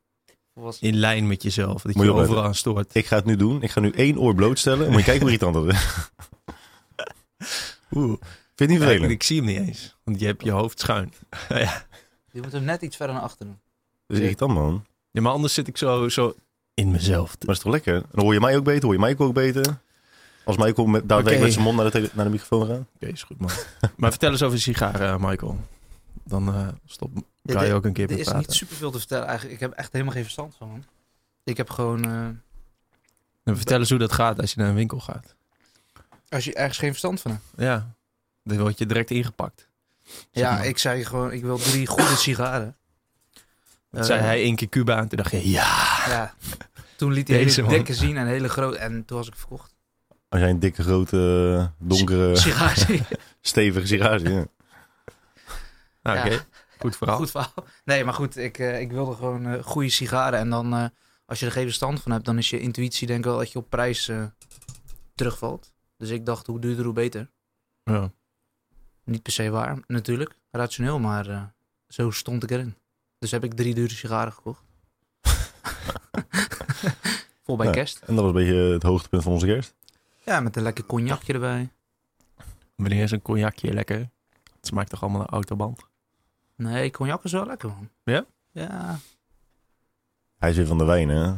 in 0.80 0.96
lijn 0.96 1.28
met 1.28 1.44
jezelf. 1.44 1.82
Dat 1.82 1.94
je 1.94 2.04
je 2.04 2.14
overal 2.14 2.44
aan 2.44 2.56
stoort. 2.56 2.96
Ik 2.96 3.06
ga 3.06 3.16
het 3.16 3.26
nu 3.26 3.36
doen. 3.36 3.62
Ik 3.62 3.72
ga 3.72 3.80
nu 3.80 3.92
één 3.92 4.18
oor 4.18 4.36
blootstellen. 4.36 4.86
En 4.86 4.92
moet 4.92 5.00
je 5.00 5.06
kijken 5.06 5.22
hoe 5.28 5.32
irritant 5.32 5.54
dat 5.54 5.74
is. 5.76 5.86
Oeh. 7.96 8.18
Vind 8.56 8.58
je 8.58 8.66
niet 8.66 8.70
Ja, 8.70 8.76
ik, 8.76 8.82
vervelend? 8.82 9.12
ik 9.12 9.24
zie 9.24 9.38
hem 9.38 9.46
niet 9.46 9.58
eens. 9.58 9.96
Want 10.04 10.20
je 10.20 10.26
hebt 10.26 10.44
je 10.44 10.52
hoofd 10.52 10.80
schuin. 10.80 11.14
ja. 11.50 11.86
Je 12.32 12.42
moet 12.42 12.52
hem 12.52 12.64
net 12.64 12.82
iets 12.82 12.96
verder 12.96 13.16
naar 13.16 13.24
achter 13.24 13.46
doen. 13.46 13.60
Dat 14.08 14.18
is 14.18 14.24
irritant, 14.24 14.54
man. 14.54 14.86
ja, 15.12 15.22
maar 15.22 15.32
anders 15.32 15.54
zit 15.54 15.68
ik 15.68 15.78
zo, 15.78 16.10
zo 16.10 16.36
in 16.78 16.92
mezelf. 16.92 17.28
Maar 17.30 17.38
dat 17.40 17.56
is 17.56 17.62
toch 17.62 17.72
lekker? 17.72 18.02
Dan 18.12 18.24
hoor 18.24 18.34
je 18.34 18.40
mij 18.40 18.58
ook 18.58 18.64
beter, 18.64 18.84
hoor 18.84 18.94
je 18.94 19.00
mij 19.00 19.16
ook 19.18 19.34
beter. 19.34 19.78
Als 20.46 20.58
mij 20.58 20.76
ook 20.76 20.88
met, 20.88 21.10
daadwerkelijk 21.10 21.36
Oké. 21.36 21.44
met 21.44 21.54
zijn 21.54 21.64
mond 21.66 21.78
naar 21.78 21.92
de, 21.92 22.10
naar 22.14 22.26
de 22.26 22.32
microfoon 22.32 22.68
gaan. 22.68 22.88
Oké, 22.96 23.06
is 23.08 23.24
goed 23.24 23.40
man. 23.40 23.50
maar 23.98 24.10
vertel 24.10 24.32
eens 24.32 24.44
over 24.44 24.60
sigaren, 24.60 25.08
eh, 25.10 25.30
Michael. 25.30 25.60
Dan 26.24 26.48
eh, 26.54 26.68
stop. 26.86 27.12
Kan 27.46 27.66
je 27.68 27.74
ook 27.74 27.86
een 27.86 27.94
keer 27.94 28.12
Er 28.12 28.18
is 28.18 28.24
praten. 28.24 28.40
niet 28.42 28.54
superveel 28.54 28.92
te 28.92 28.98
vertellen 28.98 29.26
eigenlijk. 29.26 29.54
Ik 29.56 29.60
heb 29.62 29.72
echt 29.72 29.92
helemaal 29.92 30.14
geen 30.14 30.24
verstand 30.24 30.56
van, 30.58 30.68
man. 30.70 30.84
Ik 31.44 31.58
heb 31.58 31.70
gewoon... 31.70 32.04
eh, 32.06 32.26
En 33.44 33.56
vertel 33.58 33.80
eens 33.80 33.90
hoe 33.90 34.00
dat 34.00 34.12
gaat 34.14 34.40
als 34.42 34.54
je 34.54 34.60
naar 34.60 34.70
een 34.70 34.76
winkel 34.76 35.00
gaat. 35.00 35.36
als 36.30 36.44
je 36.46 36.54
ergens 36.54 36.78
geen 36.78 36.90
verstand 36.90 37.22
van 37.22 37.32
hebt. 37.32 37.44
Ja, 37.58 37.94
dan 38.44 38.58
word 38.60 38.78
je 38.78 38.86
direct 38.86 39.12
ingepakt. 39.12 39.68
Zeg 40.04 40.18
Ja, 40.32 40.52
maar. 40.54 40.66
ik 40.66 40.78
zei 40.78 41.06
gewoon, 41.06 41.32
ik 41.32 41.42
wil 41.44 41.58
drie 41.58 41.88
goede 41.88 42.16
sigaren. 42.16 42.76
Dat 43.98 44.06
zei 44.06 44.20
hij 44.22 44.42
één 44.42 44.56
keer 44.56 44.70
Cuba 44.70 44.98
en 44.98 45.08
toen 45.08 45.18
dacht 45.18 45.32
je, 45.32 45.50
ja. 45.50 46.04
Ja. 46.08 46.34
Toen 46.96 47.12
liet 47.12 47.28
hij 47.28 47.38
Deze 47.38 47.56
hele 47.62 47.68
man. 47.68 47.78
dikke 47.78 47.94
zien 47.94 48.18
en 48.18 48.28
hele 48.28 48.50
grote. 48.50 48.78
En 48.78 49.06
toen 49.06 49.18
was 49.18 49.28
ik 49.28 49.36
verkocht. 49.36 49.76
Als 50.30 50.42
jij 50.42 50.50
een 50.50 50.60
dikke, 50.60 50.84
grote, 50.84 51.72
donkere, 51.80 52.36
Sigaar 52.46 52.88
stevige 53.42 53.88
sigaar 53.88 54.20
ja. 54.22 54.46
Nou, 56.02 56.18
Ja. 56.18 56.26
oké. 56.26 56.46
Goed 56.80 56.98
verhaal. 56.98 57.18
Goed 57.18 57.32
verhaal. 57.32 57.54
Nee, 57.86 58.04
maar 58.04 58.14
goed, 58.14 58.38
ik, 58.38 58.58
eh, 58.60 58.80
ik 58.80 58.92
wilde 58.92 59.16
gewoon 59.16 59.46
eh, 59.48 59.64
goede 59.64 59.90
sigaren. 59.90 60.40
En 60.40 60.50
dan, 60.50 60.74
eh, 60.74 60.86
als 61.26 61.40
je 61.40 61.46
er 61.46 61.52
geen 61.52 61.64
verstand 61.64 62.02
van 62.02 62.12
hebt, 62.12 62.26
dan 62.26 62.38
is 62.38 62.50
je 62.50 62.60
intuïtie 62.60 63.08
denk 63.08 63.20
ik 63.20 63.26
wel 63.26 63.38
dat 63.38 63.52
je 63.52 63.60
op 63.60 63.70
prijs 63.70 64.08
eh, 64.08 64.24
terugvalt. 65.16 65.74
Dus 65.98 66.10
ik 66.10 66.26
dacht, 66.26 66.48
hoe 66.48 66.60
duurder, 66.60 66.86
hoe 66.86 66.94
beter. 66.94 67.30
Ja. 67.84 68.12
Niet 69.04 69.22
per 69.24 69.32
se 69.32 69.50
waar, 69.50 69.78
natuurlijk. 69.88 70.36
Rationeel, 70.52 71.00
maar 71.00 71.30
eh, 71.30 71.42
zo 71.88 72.12
stond 72.12 72.44
ik 72.44 72.52
erin. 72.52 72.76
Dus 73.20 73.32
heb 73.32 73.44
ik 73.44 73.54
drie 73.54 73.74
dure 73.74 73.94
sigaren 73.94 74.34
gekocht. 74.34 74.64
Vol 77.44 77.56
bij 77.58 77.66
Ja. 77.66 77.72
kerst. 77.72 78.00
En 78.06 78.16
dat 78.16 78.24
was 78.24 78.34
een 78.34 78.40
beetje 78.40 78.56
het 78.74 78.84
hoogtepunt 78.84 79.24
van 79.24 79.32
onze 79.32 79.46
kerst. 79.46 79.76
Ja, 80.26 80.40
met 80.40 80.56
een 80.56 80.64
lekker 80.64 80.86
cognacje 80.86 81.34
erbij. 81.34 81.70
Wanneer 82.76 83.04
is 83.04 83.12
een 83.12 83.22
cognacje 83.22 83.74
lekker? 83.74 83.98
Het 84.56 84.68
smaakt 84.68 84.90
toch 84.90 85.02
allemaal 85.02 85.20
naar 85.20 85.30
autoband? 85.30 85.80
Nee, 86.56 86.92
cognac 86.92 87.24
is 87.24 87.32
wel 87.32 87.46
lekker, 87.46 87.70
man. 87.70 87.90
Ja? 88.04 88.26
Ja. 88.52 89.00
Hij 90.38 90.50
is 90.50 90.56
weer 90.56 90.68
van 90.68 90.78
de 90.78 90.84
wijn, 90.86 91.10
hè? 91.10 91.34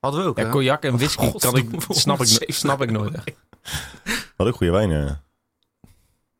Hadden 0.00 0.22
we 0.22 0.28
ook, 0.28 0.38
Ja, 0.38 0.44
hè? 0.44 0.50
cognac 0.50 0.82
en 0.84 0.96
whisky 0.96 1.24
kan 1.26 1.34
ik, 1.34 1.40
snap, 1.40 1.56
ik, 1.56 1.70
no- 1.70 1.78
107 1.86 2.54
snap 2.54 2.82
ik 2.82 2.90
nooit 2.90 3.14
echt. 3.14 3.32
Wat 4.36 4.46
ook 4.46 4.56
goede 4.56 4.72
wijn, 4.72 4.90
hè? 4.90 5.04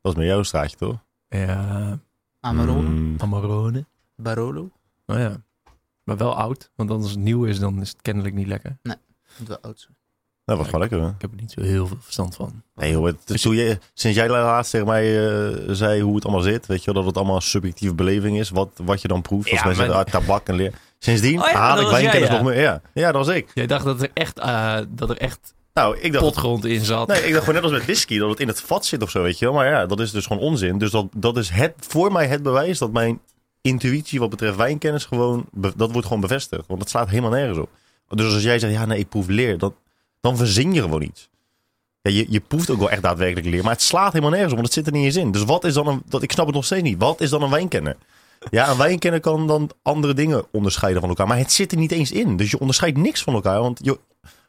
Dat 0.01 0.13
is 0.13 0.15
met 0.15 0.27
jouw 0.27 0.43
straatje, 0.43 0.77
toch? 0.77 0.99
Ja, 1.29 1.99
Amarone, 2.41 2.89
Mm. 2.89 3.15
Amarone. 3.19 3.87
Barolo. 4.17 4.71
Oh 5.07 5.17
ja. 5.19 5.43
Maar 6.05 6.17
wel 6.17 6.35
oud, 6.37 6.71
want 6.77 6.91
als 6.91 7.11
het 7.11 7.19
nieuw 7.19 7.45
is, 7.45 7.59
dan 7.59 7.81
is 7.81 7.89
het 7.89 8.03
kennelijk 8.03 8.35
niet 8.35 8.47
lekker. 8.47 8.79
Moet 9.39 9.49
wel 9.49 9.59
oud 9.61 9.81
zijn. 9.81 9.97
Dat 10.45 10.57
was 10.57 10.67
gewoon 10.67 10.81
lekker, 10.81 11.01
hè? 11.01 11.09
Ik 11.09 11.15
heb 11.21 11.31
er 11.31 11.37
niet 11.41 11.51
zo 11.53 11.61
heel 11.61 11.87
veel 11.87 11.97
verstand 12.01 12.35
van. 12.35 12.63
Nee, 12.75 12.95
hoor. 12.97 13.07
Het, 13.07 13.43
toen 13.43 13.55
jij, 13.55 13.79
sinds 13.95 14.17
jij 14.17 14.29
laatst 14.29 14.71
tegen 14.71 14.87
mij 14.87 15.29
eh, 15.29 15.59
zei 15.69 16.03
hoe 16.03 16.15
het 16.15 16.25
allemaal 16.25 16.43
zit, 16.43 16.67
weet 16.67 16.79
je 16.85 16.85
wel, 16.85 16.95
dat 16.95 17.05
het 17.07 17.17
allemaal 17.17 17.41
subjectieve 17.41 17.95
beleving 17.95 18.39
is, 18.39 18.51
wat, 18.51 18.69
wat 18.85 19.03
je 19.03 19.09
dan 19.09 19.23
proeft. 19.23 19.51
Als 19.51 19.61
Ja, 19.61 19.67
mensen 19.67 19.87
maar- 19.87 19.97
ah, 19.97 20.05
tabak 20.05 20.49
en 20.49 20.55
leer. 20.55 20.75
Sindsdien 20.99 21.41
Oh 21.43 21.47
ja, 21.49 21.53
haal 21.59 21.77
ik 21.77 21.83
was 21.83 21.93
wijnkennis 21.93 22.29
jij, 22.29 22.37
ja. 22.37 22.43
nog 22.43 22.53
meer. 22.53 22.63
Ja. 22.63 22.81
ja, 22.95 23.13
dat 23.13 23.27
was 23.27 23.35
ik. 23.35 23.51
Jij 23.55 23.67
dacht 23.67 23.85
dat 23.85 24.03
er 24.03 24.11
echt, 24.15 24.39
eh, 24.39 24.79
dat 24.89 25.11
er 25.11 25.17
echt 25.19 25.55
Nou, 25.75 25.99
ik 25.99 26.13
dacht, 26.13 26.25
potgrond 26.25 26.65
in 26.65 26.81
zat. 26.85 27.09
nee, 27.09 27.23
ik 27.23 27.33
dacht 27.33 27.39
gewoon 27.45 27.55
net 27.55 27.63
als 27.63 27.73
met 27.73 27.85
whisky, 27.85 28.19
dat 28.19 28.31
het 28.31 28.41
in 28.41 28.49
het 28.49 28.61
vat 28.61 28.87
zit 28.87 29.03
of 29.03 29.11
zo, 29.11 29.23
weet 29.23 29.39
je 29.39 29.45
wel. 29.45 29.55
Maar 29.55 29.67
ja, 29.67 29.87
dat 29.87 30.01
is 30.01 30.11
dus 30.11 30.27
gewoon 30.27 30.43
onzin. 30.43 30.79
Dus 30.79 30.91
dat, 30.91 31.07
dat 31.17 31.37
is 31.37 31.49
het, 31.49 31.75
voor 31.79 32.13
mij 32.13 32.27
het 32.27 32.43
bewijs 32.43 32.79
dat 32.79 32.93
mijn 32.93 33.21
intuïtie 33.63 34.19
wat 34.21 34.31
betreft 34.31 34.57
wijnkennis 34.57 35.05
gewoon, 35.05 35.45
dat 35.53 35.93
wordt 35.93 36.07
gewoon 36.07 36.21
bevestigd. 36.21 36.67
Want 36.67 36.81
dat 36.81 36.89
slaat 36.91 37.09
helemaal 37.09 37.31
nergens 37.31 37.59
op. 37.59 37.69
Dus 38.09 38.33
als 38.35 38.43
jij 38.43 38.59
zegt, 38.59 38.73
ja 38.73 38.85
nee, 38.85 38.99
ik 38.99 39.09
proef 39.09 39.27
leer, 39.27 39.59
dat, 39.59 39.75
dan 40.21 40.37
verzin 40.37 40.73
je 40.73 40.81
gewoon 40.81 41.03
iets. 41.03 41.29
Ja, 42.01 42.11
je, 42.11 42.27
je 42.29 42.41
proeft 42.41 42.71
ook 42.71 42.79
wel 42.79 42.91
echt 42.91 43.03
daadwerkelijk 43.03 43.47
leer, 43.47 43.63
maar 43.63 43.73
het 43.73 43.83
slaat 43.83 44.13
helemaal 44.13 44.31
nergens 44.31 44.53
op, 44.53 44.59
want 44.59 44.75
het 44.75 44.77
zit 44.77 44.87
er 44.87 44.93
niet 44.93 45.05
eens 45.05 45.17
in. 45.17 45.33
Dus 45.33 45.45
wat 45.45 45.65
is 45.65 45.75
dan 45.75 45.87
een, 45.87 46.03
dat, 46.09 46.23
ik 46.23 46.33
snap 46.33 46.47
het 46.47 46.55
nog 46.55 46.65
steeds 46.65 46.83
niet. 46.83 46.99
Wat 46.99 47.21
is 47.21 47.31
dan 47.31 47.43
een 47.43 47.51
wijnkenner? 47.51 47.97
Ja, 48.51 48.71
een 48.71 48.77
wijnkenner 48.77 49.21
kan 49.21 49.47
dan 49.47 49.71
andere 49.83 50.15
dingen 50.15 50.45
onderscheiden 50.53 51.01
van 51.01 51.11
elkaar, 51.11 51.27
maar 51.27 51.39
het 51.39 51.53
zit 51.53 51.73
er 51.73 51.79
niet 51.79 51.93
eens 51.93 52.13
in. 52.13 52.37
Dus 52.37 52.51
je 52.51 52.59
onderscheidt 52.59 52.97
niks 52.99 53.23
van 53.23 53.35
elkaar, 53.35 53.61
want 53.61 53.81
je, 53.83 53.99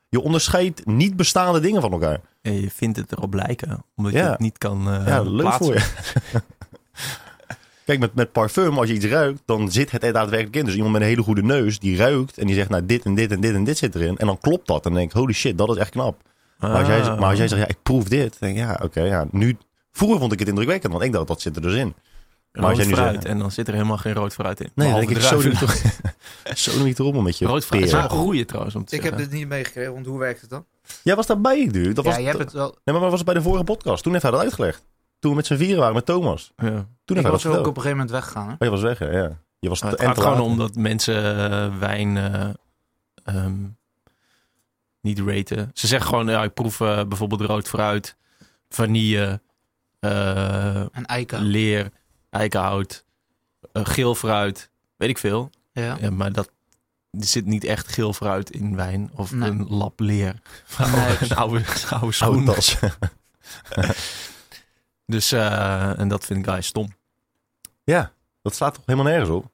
je 0.10 0.22
onderscheidt 0.22 0.86
niet 0.86 1.16
bestaande 1.16 1.60
dingen 1.60 1.82
van 1.82 1.92
elkaar. 1.92 2.22
En 2.42 2.62
je 2.62 2.70
vindt 2.72 2.98
het 2.98 3.12
erop 3.12 3.34
lijken, 3.34 3.84
omdat 3.96 4.14
je 4.14 4.20
het 4.20 4.40
niet 4.40 4.58
kan 4.58 4.92
eh 4.92 5.08
Ja, 5.08 5.22
leuk 5.22 5.42
plaatsen. 5.42 5.66
voor 5.66 5.74
je. 5.74 6.42
Kijk, 7.86 8.00
met, 8.00 8.14
met 8.16 8.32
parfum, 8.32 8.78
als 8.78 8.88
je 8.88 8.94
iets 8.94 9.06
ruikt, 9.06 9.42
dan 9.46 9.72
zit 9.72 9.92
het 9.92 10.04
er 10.04 10.14
daadwerkelijk 10.14 10.56
in. 10.56 10.66
Dus 10.66 10.74
iemand 10.76 10.92
met 10.94 11.02
een 11.02 11.08
hele 11.08 11.22
goede 11.22 11.44
neus, 11.44 11.80
die 11.80 11.98
ruikt 11.98 12.38
en 12.38 12.46
die 12.48 12.56
zegt, 12.56 12.70
nou, 12.70 12.86
dit 12.86 13.06
en 13.06 13.16
dit 13.16 13.32
en 13.32 13.42
dit 13.42 13.54
en 13.54 13.64
dit 13.64 13.78
zit 13.78 13.96
erin. 13.96 14.18
En 14.18 14.26
dan 14.28 14.38
klopt 14.40 14.68
dat. 14.68 14.76
En 14.86 14.92
dan 14.92 14.94
denk 15.00 15.12
ik, 15.12 15.18
holy 15.18 15.34
shit, 15.34 15.58
dat 15.58 15.70
is 15.70 15.76
echt 15.78 15.90
knap. 15.90 16.22
Maar, 16.60 16.72
als 16.72 16.88
jij, 16.88 17.02
Ah. 17.02 17.20
maar 17.20 17.30
als 17.30 17.38
jij 17.38 17.48
zegt, 17.48 17.62
ja, 17.62 17.68
ik 17.68 17.78
proef 17.84 18.04
dit. 18.04 18.40
Dan 18.40 18.50
denk 18.54 18.56
ik, 18.56 18.64
ja, 18.64 18.80
oké, 18.84 19.02
ja, 19.02 19.26
nu... 19.32 19.58
Vroeger 19.92 20.20
vond 20.20 20.32
ik 20.34 20.40
het 20.40 20.48
indrukwekkend, 20.48 20.92
want 20.94 21.06
ik 21.06 21.12
dacht, 21.12 21.28
dat 21.28 21.42
zit 21.42 21.56
er 21.56 21.62
dus 21.62 21.76
in. 21.76 21.94
rood 22.52 22.66
als 22.70 22.78
jij 22.78 22.86
nu 22.88 22.94
fruit 22.94 23.14
zegt- 23.14 23.26
en 23.26 23.40
dan 23.40 23.52
zit 23.52 23.68
er 23.68 23.74
helemaal 23.74 23.98
geen 23.98 24.14
rood 24.14 24.34
fruit 24.34 24.60
in. 24.62 24.70
Nee, 24.76 24.90
dan 24.92 25.00
denk 25.00 25.12
ik, 25.12 25.22
zo 25.22 25.42
doe 25.42 25.52
je 25.52 25.58
zo 26.56 26.72
doe 26.78 26.88
het 27.12 27.22
met 27.24 27.38
je 27.38 27.46
Rood 27.46 27.66
fruit 27.66 27.84
is 27.84 27.92
wel 27.92 28.02
peren. 28.02 28.18
een 28.18 28.24
goeie 28.24 28.46
trouwens 28.46 28.76
om 28.76 28.86
te 28.86 28.96
Ik 28.96 29.04
heb 29.04 29.18
dit 29.18 29.32
niet 29.32 29.48
meegekregen, 29.48 29.94
want 29.94 30.06
hoe 30.06 30.20
werkt 30.20 30.42
het 30.42 30.50
dan? 30.50 30.66
Jij 31.04 31.16
was 31.16 31.26
daarbij, 31.26 31.68
dude. 31.72 31.94
Dat 31.94 32.04
ja, 32.06 32.10
was, 32.12 32.20
je 32.20 32.26
hebt 32.26 32.38
het 32.40 32.52
wel... 32.52 32.66
Nee, 32.84 32.96
maar 32.96 33.00
dat 33.00 33.12
was 33.12 33.24
bij 33.24 33.34
de 33.34 33.42
vorige 33.42 33.64
podcast. 33.64 34.04
Toen 34.04 34.12
heeft 34.12 34.24
hij 34.24 34.32
dat 34.34 34.42
uitgelegd. 34.42 34.84
Toen 35.24 35.32
we 35.32 35.38
met 35.38 35.48
z'n 35.48 35.56
vieren 35.56 35.80
waren 35.80 35.96
met 35.96 36.06
Thomas. 36.06 36.52
Ja. 36.58 36.88
Toen 37.06 37.18
Ik 37.18 37.28
was 37.28 37.46
ook 37.46 37.54
op 37.58 37.66
een 37.66 37.74
gegeven 37.74 37.90
moment 37.92 38.12
weggegaan, 38.12 38.48
hè? 38.48 38.52
Oh, 38.54 38.58
je 38.60 38.70
was 38.70 38.82
weg, 38.82 39.00
hè? 39.00 39.10
Ja. 39.10 39.38
Je 39.60 39.70
was 39.70 39.80
te, 39.80 39.86
het 39.88 40.00
en 40.00 40.06
gaat 40.08 40.18
gewoon 40.20 40.38
laat. 40.38 40.46
om 40.46 40.58
dat 40.58 40.76
mensen 40.76 41.50
eh, 41.52 41.78
wijn 41.80 42.18
eh, 42.18 42.50
ehm, 43.24 43.54
niet 45.02 45.20
raten. 45.20 45.72
Ze 45.74 45.88
zeggen 45.88 46.10
gewoon, 46.10 46.28
ja, 46.28 46.44
ik 46.44 46.54
proef 46.54 46.82
eh, 46.82 47.04
bijvoorbeeld 47.04 47.42
rood 47.42 47.68
fruit, 47.68 48.16
vanille, 48.70 49.42
eh, 50.00 50.76
En 50.80 51.06
eiken. 51.06 51.42
leer, 51.42 51.92
eikenhout, 52.30 53.06
geel 53.74 54.16
fruit, 54.16 54.70
weet 54.98 55.10
ik 55.10 55.18
veel. 55.18 55.50
Ja. 55.72 55.98
Ja, 56.02 56.10
maar 56.10 56.32
dat, 56.32 56.52
er 57.12 57.26
zit 57.26 57.46
niet 57.46 57.64
echt 57.64 57.88
geel 57.88 58.14
fruit 58.14 58.50
in 58.52 58.76
wijn 58.76 59.12
of 59.16 59.32
Nee. 59.32 59.50
een 59.50 59.68
lap 59.68 60.00
leer. 60.00 60.36
Nee. 60.78 61.18
een 61.30 61.36
oude, 61.36 61.64
oude 61.90 61.90
Oude 61.90 62.12
schoen. 62.12 62.46
tas. 62.46 62.78
Dus, 65.06 65.32
eh, 65.32 66.00
en 66.00 66.08
dat 66.08 66.26
vind 66.26 66.40
ik 66.40 66.48
eigenlijk 66.48 66.66
stom. 66.66 66.98
ja, 67.84 68.14
dat 68.42 68.56
slaat 68.56 68.74
toch 68.74 68.86
helemaal 68.86 69.12
nergens 69.12 69.30
op? 69.30 69.52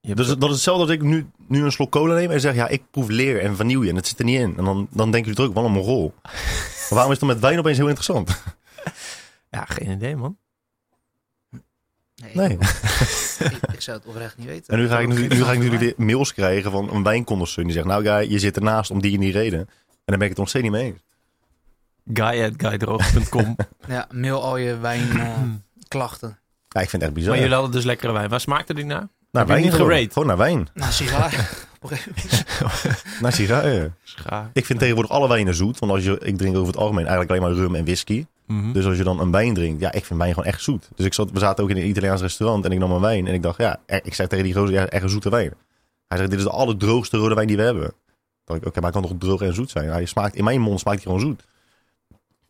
Dus 0.00 0.26
dat 0.26 0.42
is 0.42 0.50
hetzelfde 0.50 0.82
als 0.82 0.92
ik 0.92 1.02
nu, 1.02 1.30
nu 1.46 1.64
een 1.64 1.72
slok 1.72 1.90
cola 1.90 2.14
neem 2.14 2.30
en 2.30 2.40
zeg, 2.40 2.54
ja, 2.54 2.68
ik 2.68 2.82
proef 2.90 3.08
leer 3.08 3.40
en 3.40 3.56
vanille 3.56 3.88
en 3.88 3.96
het 3.96 4.06
zit 4.06 4.18
er 4.18 4.24
niet 4.24 4.40
in. 4.40 4.56
En 4.56 4.64
dan, 4.64 4.88
dan 4.90 5.10
denken 5.10 5.30
jullie 5.30 5.34
terug, 5.34 5.52
wat 5.52 5.64
een 5.64 5.72
mongool. 5.72 6.14
maar 6.22 6.88
waarom 6.88 7.12
is 7.12 7.18
het 7.18 7.20
dan 7.20 7.28
met 7.28 7.40
wijn 7.40 7.58
opeens 7.58 7.76
heel 7.76 7.86
interessant? 7.86 8.30
Ja, 9.50 9.64
geen 9.64 9.90
idee, 9.90 10.16
man. 10.16 10.38
Nee. 12.14 12.34
Nee. 12.34 12.58
Ik, 12.58 13.72
ik 13.76 13.80
zou 13.80 13.98
het 13.98 14.06
oprecht 14.06 14.36
niet 14.36 14.46
weten. 14.46 14.74
En 14.74 14.80
nu 14.80 14.88
ga 14.88 14.98
ik, 14.98 15.08
nu, 15.08 15.24
ook 15.24 15.30
nu 15.30 15.42
ga 15.42 15.52
ik 15.52 15.60
weer 15.60 15.94
mails 15.96 16.34
krijgen 16.34 16.70
van 16.70 16.90
een 16.90 17.02
wijnconnoisseur 17.02 17.64
die 17.64 17.72
zegt, 17.72 17.86
nou 17.86 18.04
guy, 18.04 18.30
je 18.30 18.38
zit 18.38 18.56
ernaast 18.56 18.90
om 18.90 19.00
die 19.00 19.14
en 19.14 19.20
die 19.20 19.32
reden. 19.32 19.58
En 19.58 19.68
dan 20.04 20.18
ben 20.18 20.22
ik 20.22 20.28
het 20.28 20.38
nog 20.38 20.48
steeds 20.48 20.64
niet 20.64 20.72
mee 20.72 20.84
eens. 20.84 21.00
Guy.guydroog.com. 22.12 23.56
Ja, 23.88 24.06
mail 24.10 24.42
al 24.42 24.56
je 24.56 24.78
wijnklachten. 24.78 26.38
Ja, 26.74 26.80
ik 26.80 26.88
vind 26.88 27.02
het 27.02 27.10
echt 27.10 27.12
bizar. 27.12 27.30
maar 27.30 27.38
jullie 27.40 27.54
hadden 27.54 27.72
dus 27.72 27.84
lekkere 27.84 28.12
wijn. 28.12 28.28
Waar 28.28 28.40
smaakte 28.40 28.74
die 28.74 28.84
naar? 28.84 29.08
naar 29.32 29.46
wijn 29.46 29.62
niet 29.62 29.72
gewoon. 29.72 29.86
gerate? 29.90 30.12
Gewoon 30.12 30.28
naar 30.28 30.36
wijn. 30.36 30.68
Nou, 30.74 30.92
sigaar. 30.92 31.48
Naar 33.20 33.32
sigaren. 33.32 33.96
Schaar. 34.02 34.50
Ik 34.52 34.66
vind 34.66 34.78
tegenwoordig 34.78 35.12
alle 35.12 35.28
wijnen 35.28 35.54
zoet. 35.54 35.78
Want 35.78 35.92
als 35.92 36.04
je, 36.04 36.18
ik 36.22 36.36
drink 36.38 36.54
over 36.56 36.66
het 36.68 36.76
algemeen 36.76 37.06
eigenlijk 37.06 37.30
alleen 37.30 37.42
maar 37.42 37.62
rum 37.64 37.74
en 37.74 37.84
whisky. 37.84 38.26
Mhm. 38.46 38.72
Dus 38.72 38.84
als 38.86 38.96
je 38.96 39.02
dan 39.04 39.20
een 39.20 39.30
wijn 39.30 39.54
drinkt, 39.54 39.80
ja, 39.80 39.92
ik 39.92 40.04
vind 40.04 40.18
wijn 40.18 40.34
gewoon 40.34 40.48
echt 40.48 40.62
zoet. 40.62 40.88
Dus 40.94 41.06
ik 41.06 41.14
zat, 41.14 41.30
we 41.30 41.38
zaten 41.38 41.64
ook 41.64 41.70
in 41.70 41.76
een 41.76 41.88
Italiaans 41.88 42.20
restaurant 42.20 42.64
en 42.64 42.72
ik 42.72 42.78
nam 42.78 42.90
een 42.92 43.00
wijn. 43.00 43.26
En 43.26 43.34
ik 43.34 43.42
dacht, 43.42 43.58
ja, 43.58 43.80
er- 43.86 44.00
ik 44.04 44.14
zei 44.14 44.28
tegen 44.28 44.44
die 44.44 44.54
gozer, 44.54 44.74
ja, 44.74 44.86
echt 44.86 45.02
een 45.02 45.08
zoete 45.08 45.30
wijn. 45.30 45.52
Hij 46.08 46.18
zegt, 46.18 46.30
dit 46.30 46.38
is 46.38 46.44
de 46.44 46.50
allerdroogste 46.52 47.16
rode 47.16 47.34
wijn 47.34 47.46
die 47.46 47.56
we 47.56 47.62
hebben. 47.62 47.82
Dan 47.82 47.92
dacht 48.44 48.60
ik, 48.60 48.66
oké, 48.66 48.80
maar 48.80 48.90
hij 48.92 49.00
kan 49.00 49.10
toch 49.10 49.18
droog 49.18 49.40
en 49.40 49.54
zoet 49.54 49.70
zijn? 49.70 49.88
Hij 49.88 50.04
smaakt, 50.04 50.34
in 50.34 50.44
mijn 50.44 50.60
mond 50.60 50.80
smaakt 50.80 50.96
hij 50.96 51.12
gewoon 51.12 51.20
zoet. 51.28 51.44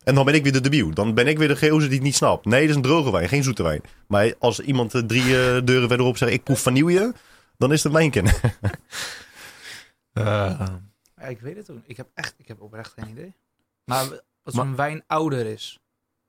En 0.03 0.15
dan 0.15 0.25
ben 0.25 0.33
ik 0.33 0.43
weer 0.43 0.51
de 0.51 0.61
debiel. 0.61 0.93
Dan 0.93 1.13
ben 1.13 1.27
ik 1.27 1.37
weer 1.37 1.47
de 1.47 1.57
gozer 1.57 1.79
die 1.89 1.89
het 1.97 2.01
niet 2.01 2.15
snapt. 2.15 2.45
Nee, 2.45 2.61
dit 2.61 2.69
is 2.69 2.75
een 2.75 2.81
droge 2.81 3.11
wijn, 3.11 3.27
geen 3.29 3.43
zoete 3.43 3.63
wijn. 3.63 3.81
Maar 4.07 4.33
als 4.39 4.59
iemand 4.59 4.93
eh, 4.93 5.01
drie 5.01 5.21
eh, 5.23 5.61
deuren 5.65 5.87
verderop 5.87 6.17
zegt, 6.17 6.31
ik 6.31 6.43
proef 6.43 6.59
vanille, 6.59 7.13
dan 7.57 7.71
is 7.71 7.83
het 7.83 7.85
een 7.93 7.97
wijnkenner. 7.99 8.39
Eh, 10.13 10.67
Ja, 11.15 11.27
ik 11.27 11.39
weet 11.39 11.55
het 11.55 11.69
ook. 11.71 11.77
Ik 11.85 11.97
heb 11.97 12.09
echt, 12.13 12.33
ik 12.37 12.47
heb 12.47 12.61
oprecht 12.61 12.93
geen 12.97 13.09
idee. 13.09 13.35
Maar 13.85 14.05
als 14.43 14.55
een 14.55 14.75
wijn 14.75 15.03
ouder 15.07 15.45
is, 15.45 15.79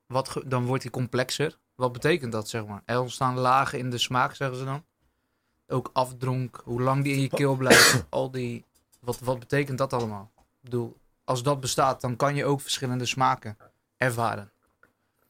wat 0.06 0.28
ge- 0.28 0.48
dan 0.48 0.64
wordt 0.64 0.82
hij 0.82 0.92
complexer. 0.92 1.58
Wat 1.74 1.92
betekent 1.92 2.32
dat, 2.32 2.48
zeg 2.48 2.66
maar? 2.66 2.82
Er 2.84 3.00
ontstaan 3.00 3.38
lagen 3.38 3.78
in 3.78 3.90
de 3.90 3.98
smaak, 3.98 4.34
zeggen 4.34 4.56
ze 4.56 4.64
dan. 4.64 4.84
Ook 5.66 5.90
afdronk, 5.92 6.60
hoe 6.64 6.82
lang 6.82 7.04
die 7.04 7.12
in 7.14 7.20
je 7.20 7.28
keel 7.28 7.56
blijft. 7.56 8.04
al 8.08 8.30
die, 8.30 8.64
wat, 9.00 9.18
wat 9.18 9.38
betekent 9.38 9.78
dat 9.78 9.92
allemaal? 9.92 10.30
Ik 10.36 10.42
bedoel, 10.60 10.96
als 11.32 11.42
dat 11.42 11.60
bestaat, 11.60 12.00
dan 12.00 12.16
kan 12.16 12.34
je 12.34 12.44
ook 12.44 12.60
verschillende 12.60 13.06
smaken 13.06 13.56
ervaren. 13.96 14.50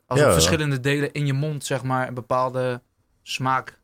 Als 0.07 0.21
Ja. 0.21 0.33
verschillende 0.33 0.81
delen 0.81 1.13
in 1.13 1.27
je 1.27 1.33
mond, 1.33 1.65
zeg 1.65 1.83
maar, 1.83 2.09
een 2.09 2.15
bepaalde 2.15 2.83
smaak 3.23 3.79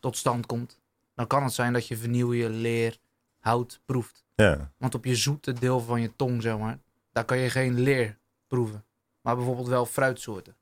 tot 0.00 0.16
stand 0.16 0.46
komt. 0.46 0.78
Dan 1.14 1.26
kan 1.26 1.42
het 1.44 1.52
zijn 1.52 1.72
dat 1.72 1.88
je 1.88 1.96
vanille, 1.96 2.48
leer, 2.50 2.96
hout 3.40 3.80
proeft. 3.84 4.24
ja. 4.34 4.70
Want 4.78 4.94
op 4.94 5.04
je 5.04 5.16
zoete 5.16 5.52
deel 5.52 5.80
van 5.80 6.00
je 6.00 6.10
tong, 6.16 6.42
zeg 6.42 6.58
maar, 6.58 6.78
daar 7.12 7.24
kan 7.24 7.38
je 7.38 7.50
geen 7.50 7.80
leer 7.80 8.18
proeven. 8.48 8.84
Maar 9.20 9.36
bijvoorbeeld 9.36 9.68
wel 9.68 9.86
fruitsoorten. 9.86 10.52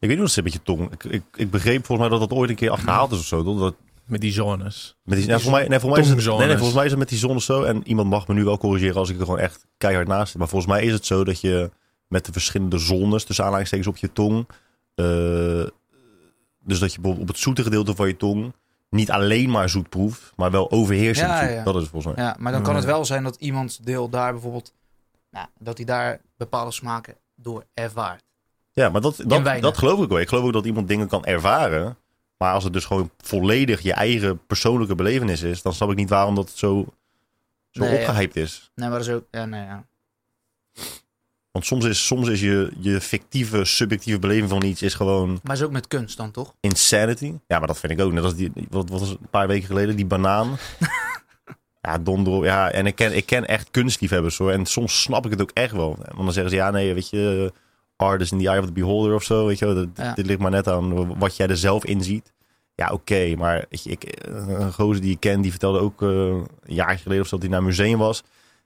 Ik 0.00 0.08
weet 0.08 0.18
niet 0.18 0.18
wat 0.18 0.26
het 0.26 0.34
zit 0.34 0.44
met 0.44 0.52
je 0.52 0.62
tong. 0.62 0.92
Ik, 0.92 1.04
ik, 1.04 1.22
ik 1.34 1.50
begreep 1.50 1.86
volgens 1.86 2.08
mij 2.08 2.18
dat 2.18 2.28
dat 2.28 2.38
ooit 2.38 2.50
een 2.50 2.56
keer 2.56 2.70
achterhaald 2.70 3.12
is 3.12 3.18
of 3.18 3.24
zo. 3.24 3.42
Dat, 3.58 3.74
met 4.08 4.20
die 4.20 4.32
zones. 4.32 4.96
Met 5.02 5.18
die, 5.18 5.26
nee, 5.26 5.38
volgens 5.38 5.60
mij, 5.60 5.68
nee, 5.68 5.78
volgens 5.80 6.06
mij 6.08 6.16
is 6.16 6.24
het, 6.24 6.36
nee, 6.38 6.46
nee, 6.46 6.56
volgens 6.56 6.74
mij 6.76 6.84
is 6.84 6.90
het 6.90 6.98
met 6.98 7.08
die 7.08 7.18
zon 7.18 7.40
zo. 7.40 7.62
En 7.62 7.88
iemand 7.88 8.08
mag 8.08 8.28
me 8.28 8.34
nu 8.34 8.44
wel 8.44 8.58
corrigeren 8.58 8.96
als 8.96 9.08
ik 9.10 9.18
er 9.18 9.24
gewoon 9.24 9.38
echt 9.40 9.66
keihard 9.76 10.08
naast 10.08 10.30
zit. 10.30 10.38
Maar 10.38 10.48
volgens 10.48 10.72
mij 10.72 10.84
is 10.84 10.92
het 10.92 11.06
zo 11.06 11.24
dat 11.24 11.40
je 11.40 11.70
met 12.06 12.24
de 12.26 12.32
verschillende 12.32 12.78
zones, 12.78 13.24
tussen 13.24 13.44
aanhalingstekens 13.44 13.88
op 13.88 13.96
je 13.96 14.12
tong. 14.12 14.48
eh, 14.94 15.04
dus 16.60 16.78
dat 16.78 16.92
je 16.94 17.00
bijvoorbeeld 17.00 17.28
op 17.28 17.34
het 17.34 17.38
zoete 17.38 17.62
gedeelte 17.62 17.94
van 17.94 18.06
je 18.08 18.16
tong 18.16 18.52
niet 18.90 19.10
alleen 19.10 19.50
maar 19.50 19.68
zoet 19.68 19.88
proeft, 19.88 20.32
maar 20.36 20.50
wel 20.50 20.70
overheersend 20.70 21.28
Ja, 21.28 21.40
zoet. 21.44 21.50
ja. 21.54 21.62
Dat 21.64 21.76
is 21.82 21.88
volgens 21.88 22.14
mij. 22.14 22.24
Ja, 22.24 22.36
maar 22.38 22.52
dan 22.52 22.62
kan 22.62 22.76
het 22.76 22.84
wel 22.84 23.04
zijn 23.04 23.22
dat 23.22 23.36
iemands 23.36 23.78
deel 23.78 24.08
daar 24.08 24.32
bijvoorbeeld, 24.32 24.74
nou, 25.30 25.46
dat 25.58 25.76
hij 25.76 25.86
daar 25.86 26.20
bepaalde 26.36 26.72
smaken 26.72 27.14
door 27.36 27.64
ervaart. 27.74 28.22
Ja, 28.72 28.88
maar 28.88 29.00
dat, 29.00 29.16
dat, 29.26 29.60
dat 29.60 29.78
geloof 29.78 30.02
ik 30.02 30.08
wel. 30.08 30.20
Ik 30.20 30.28
geloof 30.28 30.44
ook 30.44 30.52
dat 30.52 30.64
iemand 30.66 30.88
dingen 30.88 31.08
kan 31.08 31.24
ervaren. 31.24 31.96
Maar 32.38 32.52
als 32.52 32.64
het 32.64 32.72
dus 32.72 32.84
gewoon 32.84 33.10
volledig 33.18 33.80
je 33.80 33.92
eigen 33.92 34.46
persoonlijke 34.46 34.94
belevenis 34.94 35.42
is, 35.42 35.62
dan 35.62 35.72
snap 35.74 35.90
ik 35.90 35.96
niet 35.96 36.08
waarom 36.08 36.34
dat 36.34 36.50
zo, 36.54 36.86
zo 37.70 37.80
Nee, 37.80 37.92
ja. 37.92 37.98
opgehyped 37.98 38.36
is. 38.36 38.70
Nee, 38.74 38.88
maar 38.88 38.98
dat 38.98 39.08
is 39.08 39.14
ook, 39.14 39.24
ja, 39.30 39.44
nee, 39.44 39.64
ja. 39.64 39.84
Want 41.50 41.66
soms 41.66 41.84
is, 41.84 42.06
soms 42.06 42.28
is 42.28 42.40
je, 42.40 42.72
je 42.80 43.00
fictieve, 43.00 43.64
subjectieve 43.64 44.18
beleving 44.18 44.48
van 44.48 44.62
iets 44.62 44.82
is 44.82 44.94
gewoon 44.94 45.40
Maar 45.42 45.56
is 45.56 45.62
ook 45.62 45.70
met 45.70 45.86
kunst 45.88 46.16
dan, 46.16 46.30
toch? 46.30 46.54
insanity. 46.60 47.32
Ja, 47.46 47.58
maar 47.58 47.66
dat 47.66 47.78
vind 47.78 47.92
ik 47.92 48.00
ook. 48.00 48.12
Net 48.12 48.24
als 48.24 48.34
die, 48.34 48.52
wat, 48.68 48.88
wat 48.90 49.00
was 49.00 49.10
een 49.10 49.28
paar 49.30 49.46
weken 49.46 49.66
geleden, 49.66 49.96
die 49.96 50.06
banaan. 50.06 50.56
ja, 51.82 51.98
donder. 51.98 52.44
Ja, 52.44 52.70
en 52.70 52.86
ik 52.86 52.94
ken, 52.94 53.16
ik 53.16 53.26
ken 53.26 53.46
echt 53.46 53.70
kunstliefhebbers 53.70 54.38
hoor. 54.38 54.50
En 54.50 54.66
soms 54.66 55.02
snap 55.02 55.24
ik 55.24 55.30
het 55.30 55.40
ook 55.40 55.50
echt 55.54 55.72
wel. 55.72 55.96
Want 55.98 56.16
dan 56.16 56.32
zeggen 56.32 56.50
ze, 56.50 56.56
ja 56.56 56.70
nee, 56.70 56.94
weet 56.94 57.10
je, 57.10 57.52
art 57.98 58.20
is 58.20 58.32
in 58.32 58.38
the 58.38 58.48
eye 58.48 58.58
of 58.58 58.66
the 58.66 58.72
beholder 58.72 59.14
of 59.14 59.22
zo. 59.22 59.46
Weet 59.46 59.58
je, 59.58 59.74
dat, 59.74 59.88
Ja. 59.94 60.14
dit 60.14 60.26
ligt 60.26 60.38
maar 60.40 60.50
net 60.50 60.68
aan 60.68 61.18
wat 61.18 61.36
jij 61.36 61.46
er 61.46 61.56
zelf 61.56 61.84
in 61.84 62.02
ziet. 62.02 62.32
Ja, 62.74 62.90
oké, 62.92 63.34
maar 63.36 63.64
weet 63.70 63.82
je, 63.82 63.90
ik, 63.90 64.18
een 64.26 64.72
gozer 64.72 65.02
die 65.02 65.10
ik 65.12 65.20
ken, 65.20 65.40
die 65.40 65.50
vertelde 65.50 65.78
ook 65.78 66.02
eh, 66.02 66.08
een 66.08 66.46
jaar 66.66 66.98
geleden 66.98 67.22
of 67.22 67.28
zo 67.28 67.34
dat 67.34 67.40
hij 67.40 67.48
naar 67.48 67.58
een 67.58 67.64
museum 67.66 67.98
was. 67.98 68.22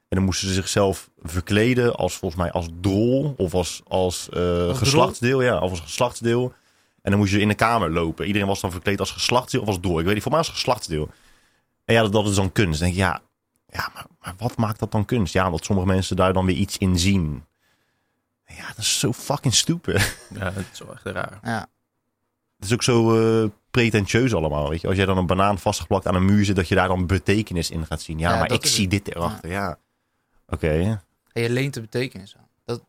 En 0.08 0.16
dan 0.18 0.24
moesten 0.24 0.48
ze 0.48 0.54
zichzelf 0.54 1.10
verkleden 1.22 1.94
als 1.94 2.14
volgens 2.16 2.40
mij 2.42 2.52
als 2.52 2.68
drol 2.80 3.34
of 3.36 3.54
als, 3.54 3.82
als 3.88 4.28
eh, 4.28 4.74
geslachtsdeel. 4.76 5.42
Ja, 5.42 5.58
of 5.58 5.70
als 5.70 5.80
geslachtsdeel. 5.80 6.52
En 7.02 7.10
dan 7.10 7.20
moest 7.20 7.32
je 7.32 7.40
in 7.40 7.48
de 7.48 7.54
kamer 7.54 7.90
lopen. 7.90 8.26
Iedereen 8.26 8.48
was 8.48 8.60
dan 8.60 8.70
verkleed 8.70 9.00
als 9.00 9.10
geslachtsdeel 9.10 9.60
of 9.60 9.66
als 9.68 9.78
drol. 9.80 9.98
Ik 9.98 10.04
weet 10.04 10.14
niet, 10.14 10.22
voor 10.22 10.32
mij 10.32 10.40
als 10.40 10.48
geslachtsdeel. 10.50 11.08
En 11.84 11.94
ja, 11.94 12.02
dat, 12.02 12.12
dat 12.12 12.26
is 12.28 12.34
dan 12.34 12.52
kunst. 12.52 12.80
Dan 12.80 12.88
denk 12.88 12.92
ik, 12.92 13.04
ja, 13.06 13.20
ja 13.66 13.90
maar, 13.94 14.06
maar 14.20 14.34
wat 14.38 14.56
maakt 14.56 14.78
dat 14.78 14.92
dan 14.92 15.04
kunst? 15.04 15.32
Ja, 15.32 15.50
dat 15.50 15.64
sommige 15.64 15.86
mensen 15.88 16.16
daar 16.16 16.32
dan 16.32 16.46
weer 16.46 16.56
iets 16.56 16.78
in 16.78 16.98
zien. 16.98 17.44
Ja, 18.56 18.66
dat 18.66 18.78
is 18.78 18.98
zo 18.98 19.12
fucking 19.12 19.54
stupid. 19.54 20.16
Ja, 20.38 20.50
dat 20.50 20.64
is 20.72 20.78
wel 20.78 20.92
echt 20.92 21.04
raar. 21.04 21.38
Ja. 21.42 21.66
Het 22.56 22.70
is 22.70 22.72
ook 22.72 22.82
zo 22.82 23.18
eh, 23.44 23.48
pretentieus 23.70 24.34
allemaal. 24.34 24.68
Weet 24.68 24.80
je? 24.80 24.86
Als 24.88 24.96
jij 24.96 25.06
dan 25.06 25.18
een 25.18 25.26
banaan 25.26 25.58
vastgeplakt 25.58 26.06
aan 26.06 26.14
een 26.14 26.24
muur 26.24 26.44
zit, 26.44 26.56
dat 26.56 26.68
je 26.68 26.74
daar 26.74 26.88
dan 26.88 27.06
betekenis 27.06 27.70
in 27.70 27.86
gaat 27.86 28.02
zien. 28.02 28.18
Ja, 28.18 28.30
Ja, 28.32 28.38
maar 28.38 28.52
ik 28.52 28.66
zie 28.66 28.82
het. 28.82 28.90
dit 28.90 29.14
erachter. 29.14 29.50
Ja. 29.50 29.78
Oké. 30.48 31.00
En 31.32 31.42
je 31.42 31.50
leent 31.50 31.74
de 31.74 31.80
betekenis 31.80 32.36
aan. 32.36 32.48
Dat, 32.64 32.82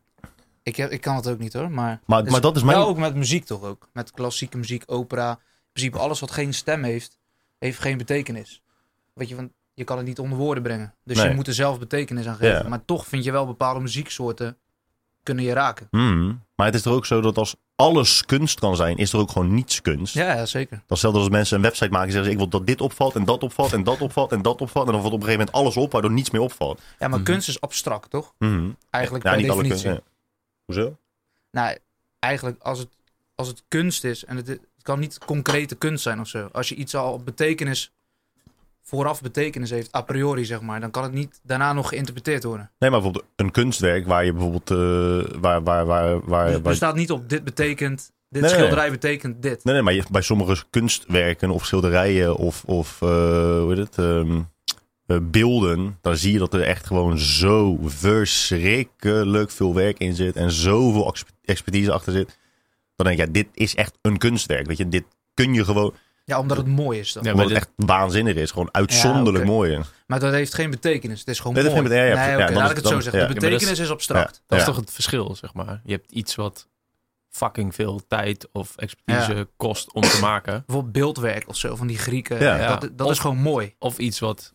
ik, 0.62 0.76
heb, 0.76 0.90
ik 0.90 1.00
kan 1.00 1.16
het 1.16 1.28
ook 1.28 1.38
niet 1.38 1.52
hoor, 1.52 1.70
maar... 1.70 2.00
Maar, 2.06 2.22
Dus 2.22 2.32
maar 2.32 2.40
dat 2.40 2.56
is 2.56 2.62
mijn... 2.62 2.78
Ook 2.78 2.98
met 2.98 3.14
muziek 3.14 3.44
toch 3.44 3.62
ook. 3.62 3.88
Met 3.92 4.10
klassieke 4.10 4.56
muziek, 4.56 4.82
opera. 4.86 5.30
In 5.30 5.38
principe 5.72 5.98
alles 5.98 6.20
wat 6.20 6.30
geen 6.30 6.54
stem 6.54 6.82
heeft, 6.82 7.18
heeft 7.58 7.78
geen 7.78 7.98
betekenis. 7.98 8.62
Weet 9.12 9.28
je, 9.28 9.34
want 9.36 9.50
je 9.74 9.84
kan 9.84 9.96
het 9.96 10.06
niet 10.06 10.18
onder 10.18 10.38
woorden 10.38 10.62
brengen. 10.62 10.94
Dus 11.04 11.16
Nee. 11.16 11.28
je 11.28 11.34
moet 11.34 11.46
er 11.46 11.54
zelf 11.54 11.78
betekenis 11.78 12.26
aan 12.26 12.36
geven. 12.36 12.62
Ja. 12.62 12.68
Maar 12.68 12.84
toch 12.84 13.06
vind 13.06 13.24
je 13.24 13.32
wel 13.32 13.46
bepaalde 13.46 13.80
muzieksoorten 13.80 14.56
kunnen 15.24 15.44
je 15.44 15.52
raken. 15.52 15.86
Hmm. 15.90 16.42
Maar 16.54 16.66
het 16.66 16.74
is 16.74 16.84
er 16.84 16.92
ook 16.92 17.06
zo 17.06 17.20
dat 17.20 17.38
als 17.38 17.54
alles 17.76 18.24
kunst 18.24 18.58
kan 18.60 18.76
zijn, 18.76 18.96
is 18.96 19.12
er 19.12 19.18
ook 19.18 19.30
gewoon 19.30 19.54
niets 19.54 19.80
kunst. 19.80 20.14
Ja, 20.14 20.34
ja 20.34 20.46
zeker. 20.46 20.70
Dat 20.70 20.80
is 20.82 20.88
hetzelfde 20.88 21.18
als 21.18 21.28
mensen 21.28 21.56
een 21.56 21.62
website 21.62 21.90
maken 21.90 22.06
en 22.06 22.12
zeggen 22.12 22.24
ze, 22.26 22.32
ik 22.32 22.38
wil 22.42 22.58
dat 22.58 22.66
dit 22.66 22.80
opvalt 22.80 23.14
en 23.14 23.24
dat 23.24 23.42
opvalt 23.42 23.72
en 23.72 23.84
dat 23.84 24.00
opvalt 24.00 24.32
en 24.32 24.42
dat 24.42 24.60
opvalt. 24.60 24.86
En 24.86 24.92
dan 24.92 25.00
valt 25.00 25.14
op 25.14 25.20
een 25.20 25.26
gegeven 25.26 25.46
moment 25.46 25.64
alles 25.64 25.84
op 25.84 25.92
waardoor 25.92 26.10
niets 26.12 26.30
meer 26.30 26.40
opvalt. 26.40 26.80
Ja, 26.98 27.08
maar 27.08 27.18
Mhm. 27.20 27.30
kunst 27.30 27.48
is 27.48 27.60
abstract, 27.60 28.10
toch? 28.10 28.34
Mhm. 28.38 28.68
Eigenlijk 28.90 29.24
Ja, 29.24 29.30
per 29.30 29.40
niet 29.40 29.50
alle 29.50 29.60
kunst. 29.62 29.82
definitie. 29.82 30.04
ja. 30.06 30.12
Hoezo? 30.64 30.96
Nou, 31.50 31.76
eigenlijk 32.18 32.62
als 32.62 32.78
het, 32.78 32.88
als 33.34 33.48
het 33.48 33.62
kunst 33.68 34.04
is 34.04 34.24
en 34.24 34.36
het, 34.36 34.46
het 34.46 34.60
kan 34.82 34.98
niet 34.98 35.18
concrete 35.18 35.74
kunst 35.74 36.02
zijn 36.02 36.20
of 36.20 36.28
zo. 36.28 36.48
Als 36.52 36.68
je 36.68 36.74
iets 36.74 36.94
al 36.94 37.18
betekenis, 37.18 37.92
vooraf 38.86 39.22
betekenis 39.22 39.70
heeft, 39.70 39.94
a 39.96 40.00
priori 40.02 40.44
zeg 40.44 40.60
maar, 40.60 40.80
dan 40.80 40.90
kan 40.90 41.02
het 41.02 41.12
niet 41.12 41.40
daarna 41.42 41.72
nog 41.72 41.88
geïnterpreteerd 41.88 42.44
worden. 42.44 42.70
Nee, 42.78 42.90
maar 42.90 43.00
bijvoorbeeld 43.00 43.32
een 43.36 43.50
kunstwerk 43.50 44.06
waar 44.06 44.24
je 44.24 44.32
bijvoorbeeld, 44.32 44.70
eh, 44.70 45.38
waar, 45.40 45.62
waar, 45.62 45.86
waar, 45.86 46.20
waar, 46.24 46.62
waar- 46.62 46.74
staat 46.74 46.94
niet 46.96 47.10
op 47.10 47.28
dit 47.28 47.44
betekent, 47.44 48.12
dit 48.28 48.42
Nee, 48.42 48.50
nee, 48.50 48.60
schilderij 48.60 48.90
betekent 48.90 49.42
dit. 49.42 49.64
Nee, 49.64 49.74
nee, 49.74 49.82
maar 49.82 49.92
je- 49.92 50.04
bij 50.10 50.22
sommige 50.22 50.64
kunstwerken 50.70 51.50
of 51.50 51.66
schilderijen 51.66 52.36
of, 52.36 52.64
of 52.64 53.02
eh, 53.02 53.08
hoe 53.58 53.66
heet 53.74 53.78
het, 53.78 53.98
ehm, 53.98 54.40
eh, 55.06 55.16
beelden, 55.22 55.98
dan 56.00 56.16
zie 56.16 56.32
je 56.32 56.38
dat 56.38 56.54
er 56.54 56.62
echt 56.62 56.86
gewoon 56.86 57.18
zo 57.18 57.78
verschrikkelijk 57.82 59.50
veel 59.50 59.74
werk 59.74 59.98
in 59.98 60.14
zit 60.14 60.36
en 60.36 60.50
zoveel 60.50 61.06
ex- 61.08 61.24
expertise 61.44 61.92
achter 61.92 62.12
zit. 62.12 62.38
Dan 62.96 63.06
denk 63.06 63.18
je, 63.18 63.24
ja, 63.26 63.32
dit 63.32 63.46
is 63.54 63.74
echt 63.74 63.98
een 64.02 64.18
kunstwerk. 64.18 64.66
Weet 64.66 64.76
je, 64.76 64.88
dit 64.88 65.04
kun 65.34 65.54
je 65.54 65.64
gewoon, 65.64 65.94
Ja, 66.24 66.38
omdat 66.38 66.56
het 66.56 66.66
mooi 66.66 66.98
is 66.98 67.12
dan. 67.12 67.24
Ja, 67.24 67.30
omdat 67.30 67.48
het 67.48 67.56
echt 67.56 67.70
waanzinnig 67.76 68.34
is. 68.34 68.50
Gewoon 68.50 68.68
uitzonderlijk 68.72 69.44
mooi. 69.44 69.80
Maar 70.06 70.20
dat 70.20 70.32
heeft 70.32 70.54
geen 70.54 70.70
betekenis. 70.70 71.18
Het 71.18 71.28
is 71.28 71.38
gewoon 71.38 71.54
Nee, 71.54 71.62
dat 71.64 71.72
mooi. 71.72 71.82
heeft 71.88 71.94
geen 72.00 72.04
betekenis. 72.10 72.32
Ja, 72.32 72.36
nee, 72.38 72.46
dan 72.54 72.56
laat 72.62 72.64
is 72.64 72.70
ik 72.70 72.76
het 72.84 72.92
zo 72.92 73.00
zeggen. 73.00 73.20
ja. 73.22 73.26
De 73.28 73.34
betekenis 73.34 73.78
is 73.78 73.90
abstract. 73.90 74.42
Dat 74.46 74.58
is 74.58 74.64
toch 74.64 74.76
het 74.76 74.90
verschil, 74.92 75.34
zeg 75.34 75.54
maar. 75.54 75.80
Je 75.84 75.92
hebt 75.92 76.12
iets 76.12 76.34
wat 76.34 76.68
fucking 77.28 77.74
veel 77.74 78.06
tijd 78.06 78.48
of 78.52 78.76
expertise 78.76 79.48
kost 79.56 79.92
om 79.92 80.02
te 80.02 80.18
maken. 80.20 80.62
Bijvoorbeeld 80.66 80.92
beeldwerk 80.92 81.48
of 81.48 81.56
zo 81.56 81.76
van 81.76 81.86
die 81.86 81.98
Grieken. 81.98 82.40
Ja. 82.40 82.56
Ja. 82.56 82.76
Dat, 82.76 82.98
dat 82.98 83.06
Of- 83.06 83.12
is 83.12 83.18
gewoon 83.18 83.38
mooi. 83.38 83.74
Of 83.78 83.98
iets 83.98 84.18
wat 84.18 84.54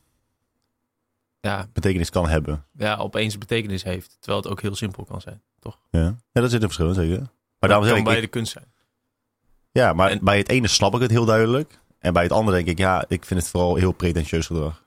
ja, 1.39 1.67
Betekenis 1.73 2.09
kan 2.09 2.27
hebben. 2.29 2.65
ja, 2.77 2.95
opeens 2.95 3.37
betekenis 3.37 3.83
heeft. 3.83 4.17
Terwijl 4.19 4.41
het 4.41 4.51
ook 4.51 4.61
heel 4.61 4.75
simpel 4.75 5.03
kan 5.03 5.21
zijn. 5.21 5.41
Toch? 5.59 5.79
Ja, 5.91 6.15
ja 6.31 6.41
dat 6.41 6.49
zit 6.51 6.61
een 6.61 6.67
verschil 6.71 6.87
in, 6.87 6.93
zeker. 6.93 7.17
Maar 7.59 7.69
daarom 7.69 7.87
kan 7.87 7.97
ik, 7.97 8.03
bij 8.03 8.21
de 8.21 8.27
kunst 8.27 8.51
zijn. 8.51 8.68
Ja, 9.71 9.93
maar 9.93 10.09
En- 10.09 10.23
bij 10.23 10.37
het 10.37 10.49
ene 10.49 10.67
snap 10.67 10.95
ik 10.95 11.01
het 11.01 11.11
heel 11.11 11.25
duidelijk. 11.25 11.79
En 11.99 12.13
bij 12.13 12.23
het 12.23 12.31
andere 12.31 12.57
denk 12.57 12.69
ik, 12.69 12.77
ja, 12.77 13.05
ik 13.07 13.25
vind 13.25 13.39
het 13.39 13.49
vooral 13.49 13.75
heel 13.75 13.91
pretentieus 13.91 14.47
gedrag. 14.47 14.83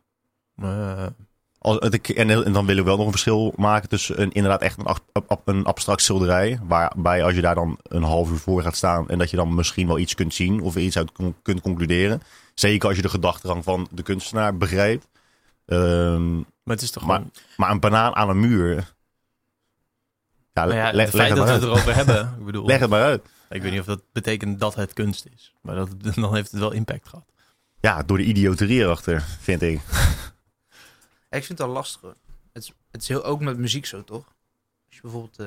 Eh, 0.57 1.07
Als, 1.59 1.77
het, 1.79 2.13
en, 2.15 2.31
en 2.45 2.53
dan 2.53 2.67
wil 2.67 2.77
ik 2.77 2.85
wel 2.85 2.97
nog 2.97 3.05
een 3.05 3.11
verschil 3.13 3.53
maken 3.57 3.89
tussen 3.89 4.21
een, 4.23 4.33
inderdaad 4.33 4.61
echt 4.63 4.79
een, 4.79 4.97
een 5.45 5.65
abstract 5.65 6.03
schilderij. 6.03 6.59
Waarbij 6.63 7.25
als 7.25 7.35
je 7.35 7.41
daar 7.41 7.55
dan 7.55 7.79
een 7.83 8.03
half 8.03 8.31
uur 8.31 8.37
voor 8.39 8.63
gaat 8.63 8.77
staan 8.77 9.09
en 9.09 9.19
dat 9.19 9.31
je 9.31 9.37
dan 9.37 9.55
misschien 9.55 9.87
wel 9.87 9.99
iets 9.99 10.15
kunt 10.15 10.35
zien 10.35 10.61
of 10.61 10.77
iets 10.77 10.97
uit 10.97 11.13
kunt 11.43 11.61
concluderen. 11.61 12.23
Zeker 12.55 12.87
als 12.89 12.97
je 12.97 13.03
de 13.03 13.09
gedachtegang 13.09 13.65
van 13.65 13.89
de 13.91 14.03
kunstenaar 14.03 14.57
begrijpt. 14.57 15.09
Ehm, 15.67 16.35
maar 16.37 16.75
het 16.75 16.83
is 16.83 16.91
toch 16.91 17.07
Maar- 17.07 17.17
gewoon... 17.17 17.33
maar 17.57 17.71
een 17.71 17.81
banaan 17.81 18.17
aan 18.17 18.29
een 18.29 18.41
muur. 18.41 18.93
Ja, 20.53 20.63
ja, 20.65 20.69
le- 20.69 20.83
het 20.87 20.95
leg, 20.95 21.11
feit 21.11 21.29
het 21.29 21.37
dat 21.37 21.47
maar 21.47 21.47
we 21.47 21.53
uit. 21.53 21.61
het 21.63 21.71
erover 21.71 21.95
hebben. 21.95 22.35
Ik 22.39 22.45
bedoel, 22.45 22.67
leg 22.73 22.81
het 22.81 22.91
maar 22.91 23.03
uit. 23.03 23.23
ik 23.51 23.63
weet 23.63 23.71
niet 23.71 23.81
of 23.81 23.87
dat 23.87 24.03
betekent 24.13 24.61
dat 24.61 24.75
het 24.75 24.93
kunst 24.93 25.27
is. 25.35 25.53
Maar 25.63 25.75
dat, 25.75 25.89
dan 26.15 26.35
heeft 26.35 26.51
het 26.51 26.61
wel 26.61 26.73
impact 26.73 27.09
gehad. 27.09 27.25
Ja, 27.81 28.03
door 28.03 28.17
de 28.19 28.25
idioterie 28.25 28.81
erachter, 28.81 29.21
vind 29.41 29.63
ik. 29.63 29.81
Ik 31.31 31.45
vind 31.45 31.49
het 31.49 31.59
wel 31.59 31.69
lastig 31.69 32.01
hoor. 32.01 32.15
Het 32.53 32.63
is, 32.63 32.73
het 32.91 33.03
is 33.03 33.09
heel, 33.09 33.25
ook 33.25 33.41
met 33.41 33.59
muziek 33.59 33.87
zo, 33.87 34.05
toch? 34.05 34.25
Als 34.87 34.97
je 34.97 35.01
bijvoorbeeld 35.03 35.39
eh, 35.39 35.47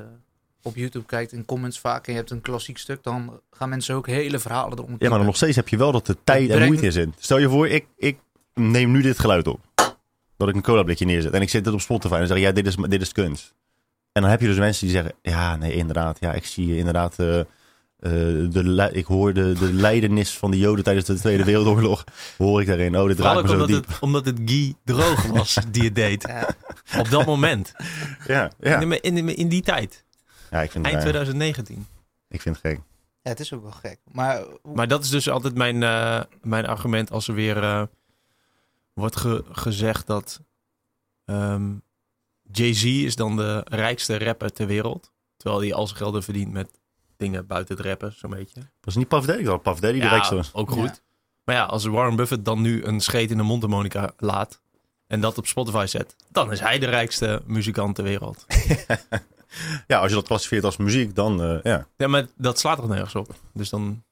op 0.62 0.76
YouTube 0.76 1.06
kijkt 1.06 1.32
in 1.32 1.46
comments 1.46 1.80
vaak 1.80 2.06
en 2.06 2.12
je 2.12 2.18
hebt 2.18 2.32
een 2.32 2.42
klassiek 2.42 2.78
stuk, 2.78 3.04
dan 3.04 3.40
gaan 3.52 3.70
mensen 3.70 3.96
ook 3.96 4.08
hele 4.08 4.40
verhalen 4.40 4.78
erom. 4.78 4.96
Ja, 5.00 5.10
maar 5.10 5.18
dan 5.18 5.28
nog 5.28 5.36
steeds 5.36 5.56
heb 5.56 5.68
je 5.70 5.78
wel 5.78 5.92
dat 5.92 6.06
de 6.06 6.18
tijd 6.24 6.50
en 6.50 6.66
moeite 6.66 6.86
in 6.86 6.92
zit. 6.92 7.10
Stel 7.18 7.38
je 7.38 7.50
voor, 7.50 7.68
ik, 7.68 7.86
ik 7.98 8.20
neem 8.54 8.92
nu 8.92 9.02
dit 9.02 9.20
geluid 9.20 9.48
op. 9.48 9.60
Dat 10.38 10.50
ik 10.50 10.56
een 10.56 10.62
cola 10.62 10.84
blikje 10.84 11.06
neerzet. 11.06 11.34
En 11.34 11.42
ik 11.42 11.50
zet 11.50 11.64
dit 11.64 11.74
op 11.74 11.82
Spotify 11.82 12.14
en 12.14 12.20
dan 12.20 12.28
zeg 12.28 12.38
ik, 12.38 12.44
ja, 12.44 12.52
dit 12.52 12.68
is, 12.68 12.76
dit 12.76 13.02
is 13.02 13.12
kunst. 13.12 13.54
En 14.16 14.22
dan 14.22 14.30
heb 14.32 14.42
je 14.42 14.48
dus 14.48 14.58
mensen 14.58 14.86
die 14.88 14.96
zeggen, 14.96 15.14
ja, 15.22 15.56
nee, 15.56 15.74
inderdaad. 15.74 16.18
Ja, 16.20 16.34
ik 16.34 16.46
zie 16.46 16.78
inderdaad, 16.78 17.20
eh, 17.20 17.40
eh, 17.40 17.46
de, 18.00 18.90
ik 18.92 19.06
hoor 19.06 19.34
de, 19.34 19.54
de 19.60 19.74
lijdenis 19.74 20.38
van 20.38 20.52
de 20.52 20.58
joden 20.58 20.84
tijdens 20.84 21.06
de 21.06 21.14
Tweede 21.16 21.44
Wereldoorlog. 21.44 22.04
Hoor 22.38 22.62
ik 22.62 22.68
daarin. 22.68 22.98
Oh, 23.00 23.08
dit 23.08 23.20
raakt 23.20 23.42
me 23.42 23.48
zo 23.48 23.54
omdat 23.54 23.68
diep. 23.68 23.88
het, 23.88 24.00
omdat 24.00 24.26
het 24.26 24.40
Guy 24.46 24.76
droog 24.84 25.26
was 25.26 25.58
die 25.72 25.84
het 25.84 25.96
deed. 25.96 26.24
Ja, 26.28 26.48
Op 27.00 27.10
dat 27.10 27.26
moment. 27.26 27.74
Ja, 28.28 28.52
ja. 28.60 28.80
In, 28.80 28.90
de- 28.90 29.00
in, 29.02 29.16
de- 29.26 29.36
in 29.36 29.50
die 29.50 29.62
tijd. 29.62 30.04
ja 30.52 30.62
ik, 30.62 30.72
vind 30.72 30.84
Eind 30.86 30.96
raar. 30.98 31.04
2019. 31.04 31.88
ik 32.30 32.42
vind 32.42 32.56
het 32.62 32.66
gek. 32.72 32.82
ja, 33.22 33.30
het 33.30 33.40
is 33.40 33.54
ook 33.54 33.62
wel 33.62 33.72
gek. 33.72 34.00
Maar, 34.12 34.42
hoe- 34.62 34.74
Maar 34.76 34.88
dat 34.88 35.04
is 35.04 35.10
dus 35.10 35.30
altijd 35.30 35.56
mijn, 35.56 35.84
eh, 35.84 36.22
mijn 36.42 36.66
argument 36.66 37.12
als 37.12 37.28
er 37.28 37.34
weer 37.34 37.64
eh, 37.64 37.84
wordt 38.94 39.16
ge- 39.16 39.44
gezegd 39.52 40.08
dat 40.08 40.42
ehm, 41.26 41.72
Jay-Z 42.52 42.84
is 42.84 43.16
dan 43.16 43.36
de 43.36 43.62
rijkste 43.70 44.18
rapper 44.20 44.52
ter 44.52 44.68
wereld. 44.68 45.12
Terwijl 45.38 45.62
hij 45.62 45.74
al 45.74 45.88
zijn 45.88 46.00
gelden 46.00 46.24
verdient 46.24 46.52
met 46.52 46.70
dingen 47.18 47.48
buiten 47.48 47.78
het 47.78 47.86
rappen, 47.86 48.14
zo'n 48.18 48.30
beetje. 48.30 48.62
Was 48.82 48.96
niet 48.96 49.08
Puff 49.08 49.26
Daddy 49.26 49.44
dat 49.44 49.62
Puff 49.62 49.80
Daddy 49.80 49.98
de 50.00 50.04
Ja, 50.06 50.10
rijkste 50.12 50.36
was? 50.36 50.54
ook 50.54 50.72
goed. 50.72 50.86
Ja. 50.88 51.04
Maar 51.44 51.56
ja, 51.56 51.64
als 51.64 51.86
Warren 51.86 52.16
Buffett 52.16 52.46
dan 52.46 52.62
nu 52.62 52.84
een 52.84 53.00
scheet 53.00 53.32
in 53.32 53.38
de 53.38 53.44
mondharmonica 53.44 54.12
laat 54.18 54.62
en 55.08 55.22
dat 55.22 55.38
op 55.38 55.48
Spotify 55.48 55.86
zet, 55.88 56.16
dan 56.32 56.52
is 56.52 56.60
hij 56.60 56.80
de 56.80 56.86
rijkste 56.90 57.42
muzikant 57.46 57.96
ter 57.96 58.04
wereld. 58.04 58.46
Ja, 59.88 60.00
als 60.00 60.10
je 60.10 60.16
dat 60.16 60.28
klassificeert 60.28 60.64
als 60.66 60.78
muziek, 60.78 61.16
dan 61.16 61.42
eh, 61.44 61.58
ja. 61.64 61.88
Ja, 61.98 62.08
maar 62.08 62.26
dat 62.38 62.60
slaat 62.60 62.78
er 62.78 62.88
nergens 62.88 63.16
op. 63.16 63.36
Dus 63.54 63.70
dan, 63.70 64.04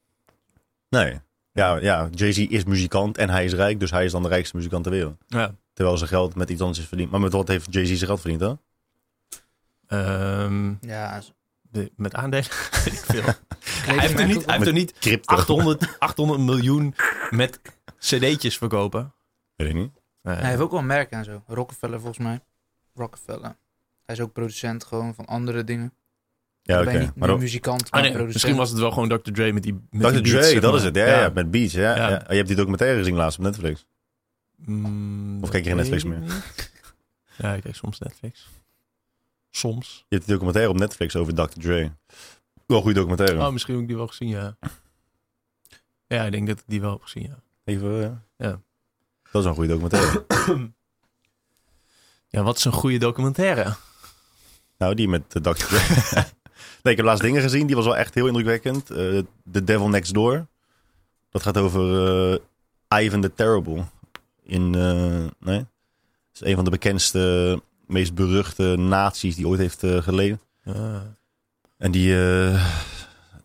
Nee. 0.88 1.20
Ja, 1.52 1.76
ja 1.76 2.08
Jay-Z 2.10 2.38
is 2.38 2.64
muzikant 2.64 3.18
en 3.18 3.30
hij 3.30 3.44
is 3.44 3.52
rijk, 3.52 3.80
dus 3.80 3.90
hij 3.90 4.04
is 4.04 4.12
dan 4.12 4.22
de 4.22 4.28
rijkste 4.28 4.56
muzikant 4.56 4.82
ter 4.82 4.92
wereld. 4.92 5.16
ja. 5.26 5.54
Terwijl 5.74 5.96
zijn 5.96 6.08
geld 6.10 6.34
met 6.34 6.50
iets 6.50 6.60
anders 6.60 6.78
is 6.80 6.86
verdiend. 6.86 7.10
Maar 7.10 7.20
met 7.20 7.32
wat 7.32 7.48
heeft 7.48 7.66
Jay-Z 7.74 7.86
zijn 7.94 7.98
geld 8.08 8.20
verdiend 8.20 8.40
dan? 8.40 8.60
Ehm, 9.86 10.74
ja, 10.80 11.20
de- 11.60 11.92
met 11.96 12.14
aandelen. 12.14 12.50
Weet 12.84 12.92
ik 12.94 13.04
veel. 13.04 13.22
Hij 13.86 13.98
heeft 13.98 14.18
er 14.18 14.26
niet, 14.26 14.44
hij 14.46 14.54
heeft 14.54 14.66
er 14.66 14.72
niet 14.72 14.92
Crypto. 14.98 15.34
800, 15.34 15.96
800 15.98 16.40
miljoen 16.40 16.94
met 17.30 17.60
cd'tjes 17.98 18.58
verkopen. 18.58 19.14
Weet 19.56 19.68
ik 19.68 19.74
niet. 19.74 19.92
Nee. 20.22 20.34
Hij 20.36 20.48
heeft 20.48 20.60
ook 20.60 20.70
wel 20.70 20.80
een 20.80 20.86
merk 20.86 21.10
en 21.10 21.24
zo. 21.24 21.42
Rockefeller 21.46 21.98
volgens 22.00 22.18
mij. 22.26 22.40
Rockefeller. 22.94 23.56
Hij 24.04 24.14
is 24.14 24.20
ook 24.20 24.32
producent 24.32 24.84
gewoon 24.84 25.14
van 25.14 25.24
andere 25.26 25.64
dingen. 25.64 25.92
Ja, 26.62 26.80
oké. 26.80 27.12
Maar 27.16 27.30
ook- 27.30 27.38
muzikant, 27.38 27.84
Ah, 27.84 27.90
maar 27.90 28.00
nee, 28.00 28.10
producent. 28.10 28.34
misschien 28.34 28.56
was 28.56 28.70
het 28.70 28.78
wel 28.78 28.90
gewoon 28.90 29.08
Dr. 29.08 29.30
Dre 29.32 29.52
met 29.52 29.62
die, 29.62 29.86
met 29.90 30.02
Dr. 30.14 30.22
die 30.22 30.32
Dre, 30.32 30.60
dat 30.60 30.74
is 30.74 30.82
het. 30.82 30.96
Ja, 30.96 31.06
ja. 31.06 31.30
met 31.34 31.50
Beats. 31.50 31.72
Ja, 31.72 31.96
Ja. 31.96 32.08
ja. 32.08 32.24
Je 32.28 32.34
hebt 32.34 32.46
die 32.48 32.56
documentaire 32.56 32.98
gezien 32.98 33.14
laatst 33.14 33.38
op 33.38 33.44
Netflix. 33.44 33.86
Mm, 34.66 35.42
Of 35.42 35.50
kijk 35.50 35.62
je 35.64 35.68
geen 35.68 35.78
Netflix 35.78 36.04
meer? 36.04 36.22
Ja, 37.36 37.52
ik 37.54 37.62
kijk 37.62 37.74
soms 37.74 37.98
Netflix. 37.98 38.48
Soms. 39.50 40.04
Je 40.08 40.14
hebt 40.14 40.24
die 40.24 40.32
documentaire 40.34 40.70
op 40.70 40.78
Netflix 40.78 41.16
over 41.16 41.34
Dr. 41.34 41.60
Dre. 41.60 41.92
Wel 42.66 42.76
een 42.76 42.82
goede 42.82 42.98
documentaire. 42.98 43.46
Oh, 43.46 43.52
misschien 43.52 43.72
heb 43.74 43.82
ik 43.82 43.88
die 43.88 43.96
wel 43.96 44.06
gezien, 44.06 44.28
ja. 44.28 44.56
Ja, 46.06 46.24
ik 46.24 46.32
denk 46.32 46.46
dat 46.46 46.58
ik 46.58 46.64
die 46.66 46.80
wel 46.80 46.90
heb 46.92 47.02
gezien, 47.02 47.22
ja. 47.22 47.38
Even, 47.64 47.90
ja. 48.00 48.22
Ja. 48.36 48.60
Dat 49.30 49.42
is 49.42 49.48
een 49.48 49.54
goede 49.54 49.68
documentaire. 49.68 50.24
Ja, 52.28 52.42
wat 52.42 52.56
is 52.56 52.64
een 52.64 52.72
goede 52.72 52.98
documentaire? 52.98 53.74
nou, 54.78 54.94
die 54.94 55.08
met 55.08 55.22
eh, 55.34 55.42
Dr. 55.42 55.50
Dre. 55.66 55.78
nee, 56.82 56.92
ik 56.92 56.96
heb 56.96 57.04
laatst 57.04 57.22
dingen 57.22 57.42
gezien. 57.42 57.66
Die 57.66 57.76
was 57.76 57.84
wel 57.84 57.96
echt 57.96 58.14
heel 58.14 58.26
indrukwekkend. 58.26 58.90
Eh 58.90 59.22
The 59.52 59.64
Devil 59.64 59.88
Next 59.88 60.14
Door. 60.14 60.46
Dat 61.30 61.42
gaat 61.42 61.56
over 61.56 61.82
eh, 62.90 63.04
Ivan 63.04 63.20
the 63.20 63.34
Terrible. 63.34 63.84
In, 64.44 64.74
eh, 64.74 65.46
nee? 65.46 65.58
Dat 65.58 66.42
is 66.42 66.44
een 66.44 66.54
van 66.54 66.64
de 66.64 66.70
bekendste, 66.70 67.62
meest 67.86 68.14
beruchte 68.14 68.76
nazi's 68.78 69.36
die 69.36 69.48
ooit 69.48 69.60
heeft 69.60 69.82
eh, 69.82 70.02
geleefd. 70.02 70.46
Ah. 70.64 70.96
En 71.76 71.90
die, 71.90 72.14
eh, 72.14 72.72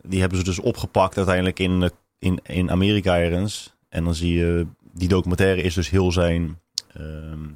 die 0.02 0.20
hebben 0.20 0.38
ze 0.38 0.44
dus 0.44 0.58
opgepakt 0.58 1.16
uiteindelijk 1.16 1.58
in, 1.58 1.90
in, 2.18 2.40
in 2.42 2.70
Amerika 2.70 3.18
ergens. 3.18 3.74
En 3.88 4.04
dan 4.04 4.14
zie 4.14 4.34
je, 4.34 4.66
die 4.92 5.08
documentaire 5.08 5.62
is 5.62 5.74
dus 5.74 5.90
heel 5.90 6.12
zijn, 6.12 6.60
ehm, 6.92 7.48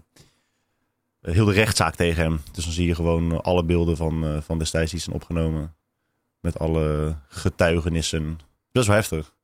heel 1.20 1.44
de 1.44 1.52
rechtszaak 1.52 1.94
tegen 1.94 2.22
hem. 2.22 2.40
Dus 2.52 2.64
dan 2.64 2.72
zie 2.72 2.86
je 2.86 2.94
gewoon 2.94 3.42
alle 3.42 3.64
beelden 3.64 3.96
van, 3.96 4.42
van 4.42 4.58
destijds 4.58 4.90
die 4.90 5.00
zijn 5.00 5.16
opgenomen. 5.16 5.74
Met 6.40 6.58
alle 6.58 7.16
getuigenissen. 7.28 8.38
Is 8.72 8.86
wel 8.86 8.96
heftig. 8.96 9.34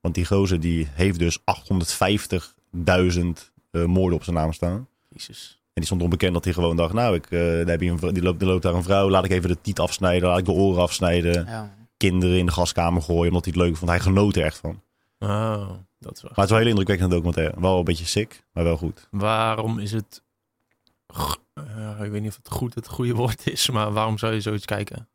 Want 0.00 0.14
die 0.14 0.26
gozer 0.26 0.60
die 0.60 0.88
heeft 0.92 1.18
dus 1.18 1.38
850.000 2.76 2.82
eh, 3.70 3.84
moorden 3.84 4.18
op 4.18 4.24
zijn 4.24 4.36
naam 4.36 4.52
staan. 4.52 4.88
Jezus. 5.08 5.58
En 5.62 5.70
die 5.74 5.84
stond 5.84 6.02
onbekend 6.02 6.32
dat 6.34 6.44
hij 6.44 6.52
gewoon 6.52 6.76
dacht, 6.76 6.92
nou, 6.92 7.14
ik, 7.14 7.30
eh, 7.30 7.38
daar 7.40 7.66
heb 7.66 7.80
je 7.80 7.90
een, 7.90 8.14
die, 8.14 8.22
loopt, 8.22 8.38
die 8.38 8.48
loopt 8.48 8.62
daar 8.62 8.74
een 8.74 8.82
vrouw, 8.82 9.10
laat 9.10 9.24
ik 9.24 9.30
even 9.30 9.48
de 9.48 9.60
tiet 9.60 9.78
afsnijden, 9.78 10.28
laat 10.28 10.38
ik 10.38 10.44
de 10.44 10.52
oren 10.52 10.82
afsnijden. 10.82 11.44
Ja, 11.46 11.78
Kinderen 11.96 12.38
in 12.38 12.46
de 12.46 12.52
gaskamer 12.52 13.02
gooien, 13.02 13.28
omdat 13.28 13.44
hij 13.44 13.54
het 13.56 13.62
leuk 13.62 13.76
vond. 13.76 13.90
Hij 13.90 14.00
genoot 14.00 14.36
er 14.36 14.44
echt 14.44 14.58
van. 14.58 14.82
Oh, 15.18 15.70
dat 15.98 16.16
is 16.16 16.22
wel... 16.22 16.32
Maar 16.34 16.44
het 16.44 16.44
is 16.44 16.50
wel 16.50 16.50
een 16.50 16.56
hele 16.56 16.68
indrukwekkende 16.68 17.14
documentaire. 17.14 17.60
Wel 17.60 17.78
een 17.78 17.84
beetje 17.84 18.04
sick, 18.06 18.44
maar 18.52 18.64
wel 18.64 18.76
goed. 18.76 19.08
Waarom 19.10 19.78
is 19.78 19.92
het... 19.92 20.22
eh, 21.54 22.00
ik 22.04 22.10
weet 22.10 22.20
niet 22.20 22.30
of 22.30 22.36
het 22.36 22.50
goed 22.50 22.74
het 22.74 22.88
goede 22.88 23.14
woord 23.14 23.46
is, 23.46 23.70
maar 23.70 23.92
waarom 23.92 24.18
zou 24.18 24.34
je 24.34 24.40
zoiets 24.40 24.64
kijken? 24.64 25.08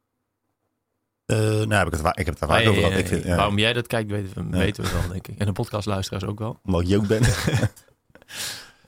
Eh, 1.25 1.37
nou, 1.37 1.73
heb 1.73 1.87
ik, 1.87 1.93
het, 1.93 2.05
ik 2.19 2.25
heb 2.25 2.39
het 2.39 2.39
daar 2.39 2.49
vaak 2.49 2.67
over 2.67 2.83
gehad. 2.83 3.09
eh, 3.09 3.17
Ik 3.17 3.25
Waarom 3.25 3.57
jij 3.57 3.73
dat 3.73 3.87
kijkt, 3.87 4.11
weten 4.11 4.51
weten 4.51 4.83
we 4.83 4.89
wel, 4.91 5.09
denk 5.11 5.27
ik. 5.27 5.37
En 5.37 5.45
de 5.45 5.51
podcastluisteraars 5.51 6.23
ook 6.25 6.39
wel. 6.39 6.59
Omdat 6.65 6.81
ik 6.81 6.87
jook 6.87 7.07
ben. 7.07 7.21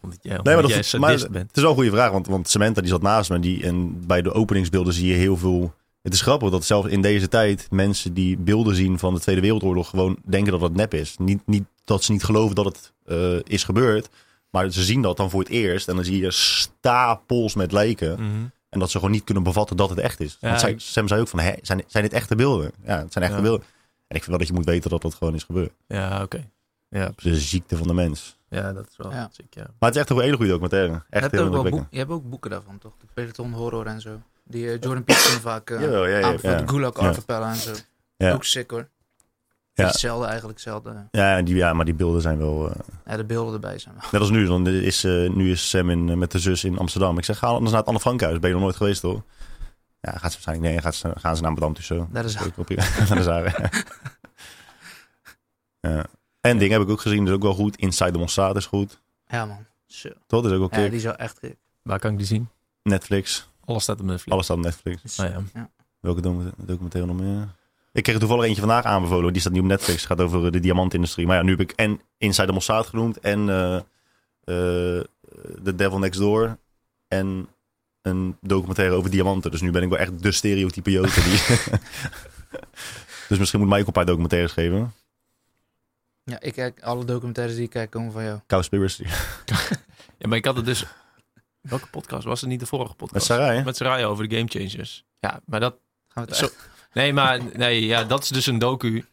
Omdat 0.01 0.19
jij, 0.21 0.31
omdat 0.37 0.45
Nee, 0.45 0.53
maar 0.53 0.61
dat 0.73 0.89
jij 0.89 0.99
maar- 0.99 1.17
bent. 1.31 1.47
Het 1.47 1.55
is 1.57 1.61
wel 1.61 1.71
een 1.71 1.77
goede 1.77 1.91
vraag, 1.91 2.11
want, 2.11 2.27
want 2.27 2.49
Samantha 2.49 2.81
die 2.81 2.89
zat 2.89 3.01
naast 3.01 3.29
me. 3.29 3.39
Die, 3.39 3.63
en 3.63 4.05
bij 4.07 4.21
de 4.21 4.31
openingsbeelden 4.33 4.93
zie 4.93 5.07
je 5.07 5.13
heel 5.13 5.37
veel... 5.37 5.73
Het 6.01 6.13
is 6.13 6.21
grappig 6.21 6.49
dat 6.49 6.65
zelfs 6.65 6.87
in 6.87 7.01
deze 7.01 7.27
tijd 7.27 7.67
mensen 7.69 8.13
die 8.13 8.37
beelden 8.37 8.75
zien 8.75 8.99
van 8.99 9.13
de 9.13 9.19
Tweede 9.19 9.41
Wereldoorlog 9.41 9.89
gewoon 9.89 10.17
denken 10.25 10.51
dat 10.51 10.61
het 10.61 10.75
nep 10.75 10.93
is. 10.93 11.15
Niet, 11.17 11.41
niet 11.45 11.63
dat 11.83 12.03
ze 12.03 12.11
niet 12.11 12.23
geloven 12.23 12.55
dat 12.55 12.65
het 12.65 12.93
eh, 13.05 13.39
is 13.53 13.63
gebeurd. 13.63 14.09
Maar 14.49 14.71
ze 14.71 14.83
zien 14.83 15.01
dat 15.01 15.17
dan 15.17 15.29
voor 15.29 15.39
het 15.39 15.49
eerst. 15.49 15.87
En 15.87 15.95
dan 15.95 16.03
zie 16.05 16.21
je 16.21 16.31
stapels 16.31 17.55
met 17.55 17.71
lijken. 17.71 18.11
Mhm. 18.21 18.45
En 18.69 18.79
dat 18.79 18.89
ze 18.89 18.97
gewoon 18.97 19.11
niet 19.13 19.23
kunnen 19.23 19.43
bevatten 19.43 19.77
dat 19.77 19.89
het 19.89 19.99
echt 19.99 20.19
is. 20.19 20.37
Ja, 20.39 20.47
Want 20.47 20.59
zij, 20.59 20.69
ik- 20.71 20.79
Sam 20.79 21.07
zei 21.07 21.21
ook 21.21 21.27
van, 21.27 21.39
hè, 21.39 21.53
zijn, 21.61 21.83
zijn 21.87 22.03
dit 22.03 22.13
echte 22.13 22.35
beelden? 22.35 22.71
Ja, 22.83 22.97
het 22.99 23.13
zijn 23.13 23.23
echte 23.23 23.37
Ja. 23.37 23.43
beelden. 23.43 23.65
En 24.07 24.15
ik 24.15 24.23
vind 24.23 24.25
wel 24.27 24.37
dat 24.37 24.47
je 24.47 24.53
moet 24.53 24.65
weten 24.65 24.89
dat 24.89 25.01
dat 25.01 25.13
gewoon 25.15 25.33
is 25.35 25.43
gebeurd. 25.43 25.71
Ja, 25.87 26.21
oké. 26.23 26.49
Ja, 26.89 27.09
precies. 27.11 27.33
De 27.39 27.45
ziekte 27.47 27.77
van 27.77 27.87
de 27.87 27.93
mens. 27.93 28.37
ja, 28.49 28.73
dat 28.73 28.87
is 28.89 28.97
wel 28.97 29.11
Ja. 29.11 29.29
ziek, 29.31 29.53
ja. 29.53 29.63
Maar 29.63 29.89
het 29.89 29.95
is 29.95 30.01
echt 30.01 30.09
een 30.09 30.19
hele 30.19 30.35
goede 30.35 30.51
documentaire. 30.51 31.03
Echt 31.09 31.31
heel 31.31 31.45
indrukwekkend. 31.45 31.87
je 31.89 31.97
hebt 31.97 32.11
ook 32.11 32.29
boeken 32.29 32.49
daarvan, 32.49 32.77
toch? 32.77 32.93
De 32.99 33.05
Peloton 33.13 33.51
Horror 33.53 33.85
en 33.85 34.01
zo. 34.01 34.21
Die 34.43 34.65
eh, 34.71 34.71
Jordan 34.79 35.03
Peterson 35.03 35.41
vaak 35.51 35.69
uh, 35.69 35.81
ja, 35.81 36.05
ja, 36.07 36.17
ja. 36.41 36.57
de 36.57 36.67
Gulag 36.67 36.99
Ja. 36.99 37.07
Archipelago 37.07 37.49
en 37.49 37.55
zo. 37.55 37.73
Ja. 38.17 38.33
Ook 38.33 38.43
sick 38.43 38.69
hoor. 38.71 38.87
Ja. 39.77 39.83
Ja. 39.83 39.89
Hetzelfde 39.91 40.25
eigenlijk, 40.25 40.57
hetzelfde. 40.59 41.07
Ja, 41.11 41.37
en 41.37 41.45
die, 41.45 41.55
ja, 41.55 41.73
maar 41.73 41.85
die 41.85 41.93
beelden 41.93 42.21
zijn 42.21 42.37
wel... 42.37 42.69
eh, 42.69 42.75
Ja, 43.05 43.17
de 43.17 43.23
beelden 43.25 43.53
erbij 43.53 43.79
zijn 43.79 43.95
wel. 43.99 44.09
net 44.11 44.21
als 44.21 44.29
nu. 44.29 44.45
Dan 44.45 44.67
is, 44.67 45.03
eh, 45.03 45.29
nu 45.29 45.51
is 45.51 45.69
Sam 45.69 45.89
in, 45.89 46.09
eh, 46.09 46.15
met 46.15 46.31
de 46.31 46.39
zus 46.39 46.63
in 46.63 46.77
Amsterdam. 46.77 47.17
Ik 47.17 47.25
zeg, 47.25 47.37
ga 47.37 47.47
anders 47.47 47.69
naar 47.69 47.79
het 47.79 47.87
Anne 47.87 47.99
Frankhuis. 47.99 48.39
Ben 48.39 48.47
je 48.49 48.55
nog 48.55 48.63
nooit 48.63 48.75
geweest, 48.75 49.01
hoor? 49.01 49.23
Ja, 50.01 50.11
gaat 50.11 50.19
ze 50.31 50.37
waarschijnlijk... 50.43 50.69
Nee, 50.71 50.81
gaat 50.81 50.95
ze, 50.95 51.11
gaan 51.15 51.35
ze 51.35 51.41
naar 51.41 51.51
is 52.25 52.37
Op, 52.37 52.57
op, 52.57 52.69
naar 53.09 53.17
de 53.17 53.23
Zara. 53.23 53.69
ja. 55.79 56.05
En 56.41 56.57
dingen 56.57 56.73
heb 56.77 56.81
ik 56.87 56.89
ook 56.93 57.01
gezien, 57.01 57.19
dat 57.19 57.27
is 57.27 57.33
ook 57.33 57.41
wel 57.41 57.53
goed. 57.53 57.75
Inside 57.75 58.11
the 58.11 58.17
Mossad 58.17 58.55
is 58.55 58.65
goed. 58.65 59.01
Ja, 59.27 59.45
man. 59.45 59.65
Zo. 59.85 60.09
Toch? 60.27 60.41
Dat 60.41 60.51
is 60.51 60.57
ook 60.57 60.71
wel 60.71 60.83
Ja, 60.83 60.89
die 60.89 60.99
zou 60.99 61.15
echt... 61.15 61.39
kick. 61.39 61.55
Waar 61.81 61.99
kan 61.99 62.11
ik 62.11 62.17
die 62.17 62.25
zien? 62.27 62.49
Netflix. 62.83 63.49
Alles 63.65 63.83
staat 63.83 63.99
op 63.99 64.05
Netflix. 64.05 64.31
Alles 64.31 64.45
staat 64.45 64.57
op 64.57 64.63
Netflix. 64.63 65.19
Ah, 65.19 65.29
ja. 65.29 65.41
Ja. 65.53 65.69
Welke 65.99 66.21
docu- 66.21 66.51
documentaire 66.57 67.13
nog 67.13 67.21
meer? 67.21 67.47
Ik 67.97 68.03
kreeg 68.03 68.15
er 68.15 68.21
toevallig 68.21 68.45
eentje 68.45 68.61
vandaag 68.61 68.83
aanbevolen. 68.83 69.31
Die 69.33 69.41
staat 69.41 69.53
nu 69.53 69.59
op 69.59 69.65
Netflix. 69.65 70.01
Het 70.01 70.11
gaat 70.11 70.21
over 70.21 70.51
de 70.51 70.59
diamantindustrie. 70.59 71.25
Maar 71.27 71.37
ja, 71.37 71.43
nu 71.43 71.51
heb 71.51 71.59
ik 71.59 71.71
en 71.71 72.01
Inside 72.17 72.47
the 72.47 72.53
Mossad 72.53 72.87
genoemd. 72.87 73.19
En 73.19 73.49
eh, 73.49 73.75
eh, 73.75 75.03
The 75.63 75.75
Devil 75.75 75.99
Next 75.99 76.19
Door. 76.19 76.57
En 77.07 77.47
een 78.01 78.37
documentaire 78.41 78.95
over 78.95 79.09
diamanten. 79.09 79.51
Dus 79.51 79.61
nu 79.61 79.71
ben 79.71 79.83
ik 79.83 79.89
wel 79.89 79.97
echt 79.97 80.23
de 80.23 80.31
stereotype 80.31 80.91
Joten. 80.91 81.23
Die... 81.23 81.39
dus 83.29 83.37
misschien 83.37 83.59
moet 83.59 83.69
mij 83.69 83.79
ook 83.79 83.87
een 83.87 83.93
paar 83.93 84.05
documentaires 84.05 84.51
geven. 84.51 84.93
Ja, 86.23 86.39
ik 86.39 86.53
kijk... 86.53 86.81
Alle 86.81 87.05
documentaires 87.05 87.55
die 87.55 87.63
ik 87.63 87.69
kijk 87.69 87.89
komen 87.89 88.11
van 88.11 88.23
jou. 88.23 88.39
Cowspiracy. 88.47 89.05
Ja, 90.17 90.27
maar 90.27 90.37
ik 90.37 90.45
had 90.45 90.55
het 90.55 90.65
dus... 90.65 90.85
Welke 91.61 91.87
podcast? 91.87 92.25
Was 92.25 92.41
het 92.41 92.49
niet 92.49 92.59
de 92.59 92.65
vorige 92.65 92.89
Met 92.89 92.97
podcast? 92.97 93.25
Sarai. 93.25 93.57
hè? 93.57 93.63
Met 93.63 93.77
Sarai 93.77 94.05
over 94.05 94.27
de 94.27 94.35
Game 94.35 94.49
Changers. 94.49 95.05
Ja, 95.19 95.41
maar 95.45 95.59
dat... 95.59 95.75
Gaan 96.07 96.23
we 96.23 96.29
het 96.29 96.39
Zo, 96.39 96.45
echt... 96.45 96.69
nee, 96.97 97.13
maar 97.13 97.39
nee, 97.53 97.85
ja, 97.85 98.03
dat 98.03 98.23
is 98.23 98.29
dus 98.29 98.45
een 98.45 98.59
docu. 98.59 99.05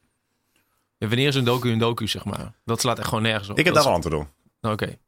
Wanneer 0.99 1.29
is 1.29 1.35
een 1.35 1.44
docu 1.44 1.70
een 1.70 1.79
docu, 1.79 2.09
zeg 2.09 2.25
maar? 2.25 2.53
Dat 2.64 2.81
slaat 2.81 2.99
echt 2.99 3.09
gewoon 3.09 3.23
nergens 3.23 3.49
op. 3.49 3.59
Ik 3.59 3.64
heb 3.64 3.75
Dat 3.75 3.83
daar 3.85 3.92
wel 3.92 4.03
antwoord 4.03 4.23
op. 4.23 4.29
is- 4.62 4.70
Oké. 4.70 4.99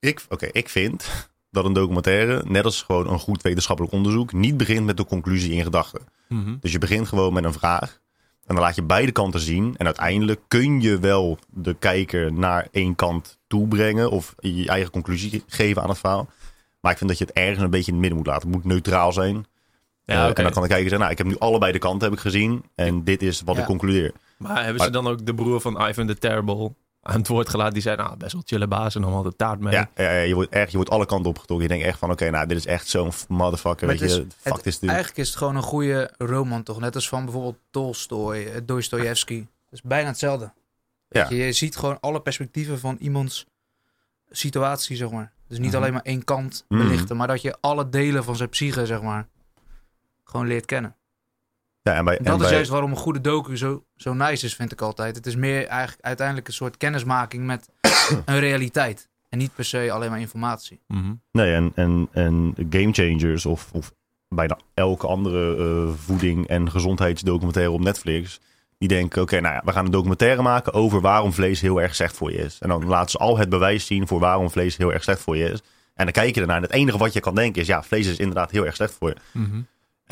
Ik, 0.00 0.24
oké, 0.28 0.46
ik 0.52 0.68
vind 0.68 1.28
dat 1.50 1.64
een 1.64 1.72
documentaire, 1.72 2.42
net 2.46 2.64
als 2.64 2.82
gewoon 2.82 3.08
een 3.08 3.18
goed 3.18 3.42
wetenschappelijk 3.42 3.94
onderzoek, 3.94 4.32
niet 4.32 4.56
begint 4.56 4.84
met 4.86 4.96
de 4.96 5.04
conclusie 5.04 5.52
in 5.52 5.62
gedachten. 5.62 6.00
Mhm. 6.28 6.56
Dus 6.60 6.72
je 6.72 6.78
begint 6.78 7.08
gewoon 7.08 7.32
met 7.32 7.44
een 7.44 7.52
vraag. 7.52 8.00
En 8.46 8.54
dan 8.54 8.64
laat 8.64 8.74
je 8.74 8.82
beide 8.82 9.12
kanten 9.12 9.40
zien. 9.40 9.74
En 9.76 9.86
uiteindelijk 9.86 10.40
kun 10.48 10.80
je 10.80 10.98
wel 10.98 11.38
de 11.48 11.74
kijker 11.78 12.32
naar 12.32 12.68
één 12.70 12.94
kant 12.94 13.38
toe 13.46 13.68
brengen. 13.68 14.10
Of 14.10 14.34
je 14.38 14.68
eigen 14.68 14.90
conclusie 14.90 15.44
geven 15.46 15.82
aan 15.82 15.88
het 15.88 15.98
verhaal. 15.98 16.28
Maar 16.80 16.92
ik 16.92 16.98
vind 16.98 17.10
dat 17.10 17.18
je 17.18 17.24
het 17.24 17.34
ergens 17.34 17.58
een 17.64 17.70
beetje 17.70 17.86
in 17.86 17.92
het 17.92 18.00
midden 18.00 18.18
moet 18.18 18.26
laten. 18.26 18.48
Het 18.48 18.56
moet 18.56 18.64
neutraal 18.72 19.12
zijn. 19.12 19.46
Ja, 20.04 20.14
Eh. 20.14 20.26
En 20.28 20.42
dan 20.42 20.52
kan 20.52 20.62
de 20.62 20.68
kijker 20.68 20.88
zeggen, 20.88 20.98
nou, 20.98 21.10
ik 21.10 21.18
heb 21.18 21.26
nu 21.26 21.38
allebei 21.38 21.72
de 21.72 21.78
kanten 21.78 22.08
heb 22.08 22.16
ik 22.16 22.22
gezien. 22.22 22.64
En 22.74 23.04
dit 23.04 23.22
is 23.22 23.40
wat 23.44 23.54
Ja. 23.54 23.60
ik 23.60 23.66
concludeer. 23.66 24.12
Maar 24.36 24.64
hebben 24.64 24.82
ze 24.82 24.90
dan 24.90 25.06
ook 25.06 25.26
de 25.26 25.34
broer 25.34 25.60
van 25.60 25.88
Ivan 25.88 26.06
the 26.06 26.18
Terrible 26.18 26.72
aan 27.02 27.18
het 27.18 27.28
woord 27.28 27.48
gelaten? 27.48 27.72
Die 27.72 27.82
zei, 27.82 27.96
nou, 27.96 28.16
best 28.16 28.32
wel 28.32 28.42
chille 28.44 28.66
baas 28.66 28.94
en 28.94 29.02
dan 29.02 29.12
had 29.12 29.24
de 29.24 29.36
taart 29.36 29.60
mee. 29.60 29.72
Ja, 29.72 29.90
ja, 29.96 30.10
ja, 30.10 30.20
je, 30.20 30.34
wordt 30.34 30.50
echt, 30.52 30.70
je 30.70 30.76
wordt 30.76 30.90
alle 30.92 31.06
kanten 31.06 31.30
opgetrokken. 31.30 31.68
Je 31.68 31.72
denkt 31.74 31.88
echt 31.88 31.98
van, 31.98 32.10
oké, 32.10 32.30
nou, 32.30 32.46
dit 32.46 32.56
is 32.56 32.66
echt 32.66 32.88
zo'n 32.88 33.10
motherfucker. 33.28 33.86
Weet 33.86 34.00
het 34.00 34.10
je, 34.14 34.20
is- 34.20 34.26
fuck 34.40 34.52
het- 34.52 34.62
this 34.62 34.78
dude. 34.78 34.92
Eigenlijk 34.92 35.22
is 35.22 35.28
het 35.28 35.38
gewoon 35.38 35.56
een 35.56 35.62
goede 35.62 36.10
roman 36.18 36.62
toch? 36.62 36.80
Net 36.80 36.94
als 36.94 37.08
van 37.08 37.24
bijvoorbeeld 37.24 37.58
Tolstoy, 37.70 38.44
eh, 38.44 38.60
Dostoevsky. 38.64 39.38
Het 39.38 39.46
is 39.70 39.82
bijna 39.82 40.08
hetzelfde. 40.08 40.52
Weet 41.08 41.22
Ja. 41.28 41.36
je, 41.36 41.44
je 41.44 41.52
ziet 41.52 41.76
gewoon 41.76 42.00
alle 42.00 42.20
perspectieven 42.20 42.78
van 42.78 42.96
iemands 43.00 43.46
situatie, 44.30 44.96
zeg 44.96 45.10
maar. 45.10 45.32
Dus 45.48 45.58
niet 45.58 45.68
Mhm. 45.72 45.76
alleen 45.76 45.92
maar 45.92 46.02
één 46.02 46.24
kant 46.24 46.64
Mhm. 46.68 46.82
belichten, 46.82 47.16
maar 47.16 47.26
dat 47.26 47.42
je 47.42 47.56
alle 47.60 47.88
delen 47.88 48.24
van 48.24 48.36
zijn 48.36 48.48
psyche, 48.48 48.86
zeg 48.86 49.02
maar, 49.02 49.26
gewoon 50.32 50.46
leert 50.46 50.64
kennen. 50.66 50.96
Ja, 51.82 51.94
en 51.94 52.04
bij, 52.04 52.18
En 52.18 52.24
en 52.24 52.30
dat 52.30 52.40
is 52.40 52.46
bij- 52.46 52.54
juist 52.54 52.70
waarom 52.70 52.90
een 52.90 52.96
goede 52.96 53.20
docu 53.20 53.56
zo, 53.56 53.84
zo 53.96 54.12
nice 54.14 54.46
is, 54.46 54.54
vind 54.54 54.72
ik 54.72 54.80
altijd. 54.80 55.16
Het 55.16 55.26
is 55.26 55.36
meer 55.36 55.66
eigenlijk 55.66 56.02
uiteindelijk 56.04 56.46
een 56.48 56.54
soort 56.54 56.76
kennismaking 56.76 57.44
met 57.46 57.68
een 58.24 58.38
realiteit. 58.40 59.08
En 59.28 59.38
niet 59.38 59.54
per 59.54 59.64
se 59.64 59.90
alleen 59.92 60.10
maar 60.10 60.20
informatie. 60.20 60.80
Mhm. 60.86 61.12
Nee, 61.32 61.54
en, 61.54 61.72
en, 61.74 62.08
en 62.12 62.54
Game 62.70 62.92
Changers 62.92 63.46
of, 63.46 63.68
of 63.72 63.92
bijna 64.28 64.58
elke 64.74 65.06
andere 65.06 65.56
eh, 65.56 65.94
voeding- 65.98 66.46
en 66.46 66.70
gezondheidsdocumentaire 66.70 67.72
op 67.72 67.80
Netflix. 67.80 68.40
Die 68.78 68.88
denken, 68.88 69.22
oké, 69.22 69.40
nou 69.40 69.54
ja, 69.54 69.62
we 69.64 69.72
gaan 69.72 69.84
een 69.84 69.90
documentaire 69.90 70.42
maken 70.42 70.72
over 70.72 71.00
waarom 71.00 71.32
vlees 71.32 71.60
heel 71.60 71.80
erg 71.82 71.94
slecht 71.94 72.16
voor 72.16 72.32
je 72.32 72.38
is. 72.38 72.58
En 72.60 72.68
dan 72.68 72.84
laten 72.86 73.10
ze 73.10 73.18
al 73.18 73.38
het 73.38 73.48
bewijs 73.48 73.86
zien 73.86 74.06
voor 74.06 74.20
waarom 74.20 74.50
vlees 74.50 74.76
heel 74.76 74.92
erg 74.92 75.02
slecht 75.02 75.20
voor 75.20 75.36
je 75.36 75.50
is. 75.50 75.62
En 75.94 76.04
dan 76.04 76.12
kijk 76.12 76.34
je 76.34 76.40
ernaar 76.40 76.56
en 76.56 76.62
het 76.62 76.72
enige 76.72 76.98
wat 76.98 77.12
je 77.12 77.20
kan 77.20 77.34
denken 77.34 77.60
is, 77.60 77.66
ja, 77.66 77.82
vlees 77.82 78.06
is 78.06 78.18
inderdaad 78.18 78.50
heel 78.50 78.66
erg 78.66 78.74
slecht 78.74 78.94
voor 78.94 79.08
je. 79.08 79.16
Mhm. 79.32 79.60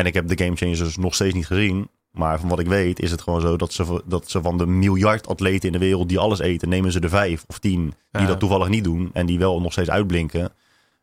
En 0.01 0.07
ik 0.07 0.15
heb 0.15 0.29
de 0.29 0.45
Game 0.45 0.57
Changers 0.57 0.97
nog 0.97 1.15
steeds 1.15 1.35
niet 1.35 1.47
gezien. 1.47 1.89
Maar 2.11 2.41
van 2.41 2.49
wat 2.49 2.59
ik 2.59 2.67
weet 2.67 3.01
is 3.01 3.11
het 3.11 3.23
gewoon 3.23 3.41
zo 3.41 3.57
dat 3.57 3.73
ze, 3.73 4.03
dat 4.07 4.31
ze 4.31 4.43
van 4.43 4.59
de 4.59 4.67
miljard 4.67 5.27
atleten 5.29 5.67
in 5.67 5.73
de 5.73 5.79
wereld 5.79 6.09
die 6.09 6.19
alles 6.19 6.39
eten, 6.39 6.69
nemen 6.69 6.93
ze 6.93 7.01
er 7.01 7.09
vijf 7.09 7.45
of 7.47 7.59
tien 7.59 7.95
die 8.11 8.21
Ja. 8.23 8.27
dat 8.27 8.39
toevallig 8.41 8.69
niet 8.69 8.85
doen. 8.85 9.11
En 9.13 9.27
die 9.27 9.39
wel 9.39 9.61
nog 9.61 9.73
steeds 9.73 9.91
uitblinken. 9.91 10.53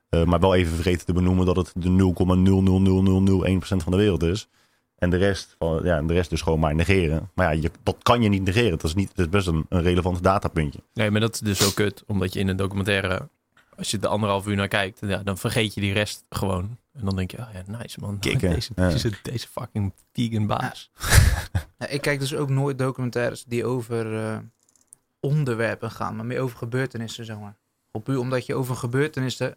Eh, 0.09 0.23
maar 0.23 0.39
wel 0.39 0.55
even 0.55 0.73
vergeten 0.73 1.05
te 1.05 1.13
benoemen 1.13 1.45
dat 1.45 1.55
het 1.55 1.71
de 1.75 1.89
0,00001% 1.89 3.83
van 3.83 3.91
de 3.91 3.97
wereld 3.97 4.23
is. 4.23 4.47
En 4.97 5.09
de 5.09 5.17
rest, 5.17 5.55
van, 5.59 5.81
ja, 5.83 6.01
de 6.01 6.13
rest 6.13 6.29
dus 6.29 6.41
gewoon 6.41 6.59
maar 6.59 6.75
negeren. 6.75 7.29
Maar 7.35 7.55
ja, 7.55 7.61
je, 7.61 7.71
dat 7.83 7.95
kan 8.01 8.21
je 8.21 8.29
niet 8.29 8.43
negeren. 8.43 8.71
Dat 8.71 8.83
is, 8.83 8.95
niet, 8.95 9.09
dat 9.15 9.25
is 9.25 9.31
best 9.31 9.47
een, 9.47 9.65
een 9.69 9.81
relevant 9.81 10.23
datapuntje. 10.23 10.79
Nee, 10.93 11.11
maar 11.11 11.21
dat 11.21 11.33
is 11.33 11.39
dus 11.39 11.57
zo 11.57 11.69
kut. 11.73 12.03
Omdat 12.07 12.33
je 12.33 12.39
in 12.39 12.47
een 12.47 12.55
documentaire, 12.57 13.29
als 13.77 13.91
je 13.91 13.99
er 13.99 14.07
anderhalf 14.07 14.47
uur 14.47 14.55
naar 14.55 14.67
kijkt, 14.67 14.99
ja, 15.01 15.17
dan 15.23 15.37
vergeet 15.37 15.73
je 15.73 15.81
die 15.81 15.93
rest 15.93 16.25
gewoon. 16.29 16.77
En 16.93 17.05
dan 17.05 17.15
denk 17.15 17.31
je, 17.31 17.37
oh 17.37 17.47
ja, 17.53 17.77
nice 17.77 17.99
man. 17.99 18.19
Kicken. 18.19 18.49
Deze, 18.53 18.71
Ja. 18.75 18.89
deze, 18.89 19.11
deze 19.23 19.47
fucking 19.47 19.93
vegan 20.13 20.47
baas. 20.47 20.91
Ja, 21.77 21.87
ik 21.87 22.01
kijk 22.01 22.19
dus 22.19 22.35
ook 22.35 22.49
nooit 22.49 22.77
documentaires 22.77 23.43
die 23.43 23.65
over 23.65 24.23
eh, 24.25 24.37
onderwerpen 25.19 25.91
gaan, 25.91 26.15
maar 26.15 26.25
meer 26.25 26.39
over 26.39 26.57
gebeurtenissen, 26.57 27.25
zeg 27.25 27.39
maar. 27.39 27.55
Op 27.91 28.03
puur 28.03 28.19
omdat 28.19 28.45
je 28.45 28.55
over 28.55 28.75
gebeurtenissen 28.75 29.55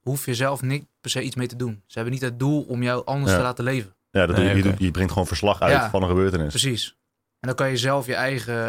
hoef 0.00 0.26
je 0.26 0.34
zelf 0.34 0.62
niet 0.62 0.86
per 1.00 1.10
se 1.10 1.22
iets 1.22 1.36
mee 1.36 1.46
te 1.46 1.56
doen. 1.56 1.82
Ze 1.86 1.94
hebben 1.94 2.12
niet 2.12 2.22
het 2.22 2.38
doel 2.38 2.62
om 2.62 2.82
jou 2.82 3.04
anders 3.04 3.30
Ja. 3.32 3.36
te 3.38 3.42
laten 3.44 3.64
leven. 3.64 3.94
Ja, 4.10 4.26
dat 4.26 4.36
Nee, 4.36 4.62
doe, 4.62 4.74
je, 4.78 4.90
brengt 4.90 5.12
gewoon 5.12 5.26
verslag 5.26 5.60
uit 5.60 5.72
Ja. 5.72 5.90
van 5.90 6.02
een 6.02 6.08
gebeurtenis. 6.08 6.48
Precies. 6.48 6.96
En 7.40 7.48
dan 7.48 7.54
kan 7.54 7.68
je 7.70 7.76
zelf 7.76 8.06
je 8.06 8.14
eigen 8.14 8.64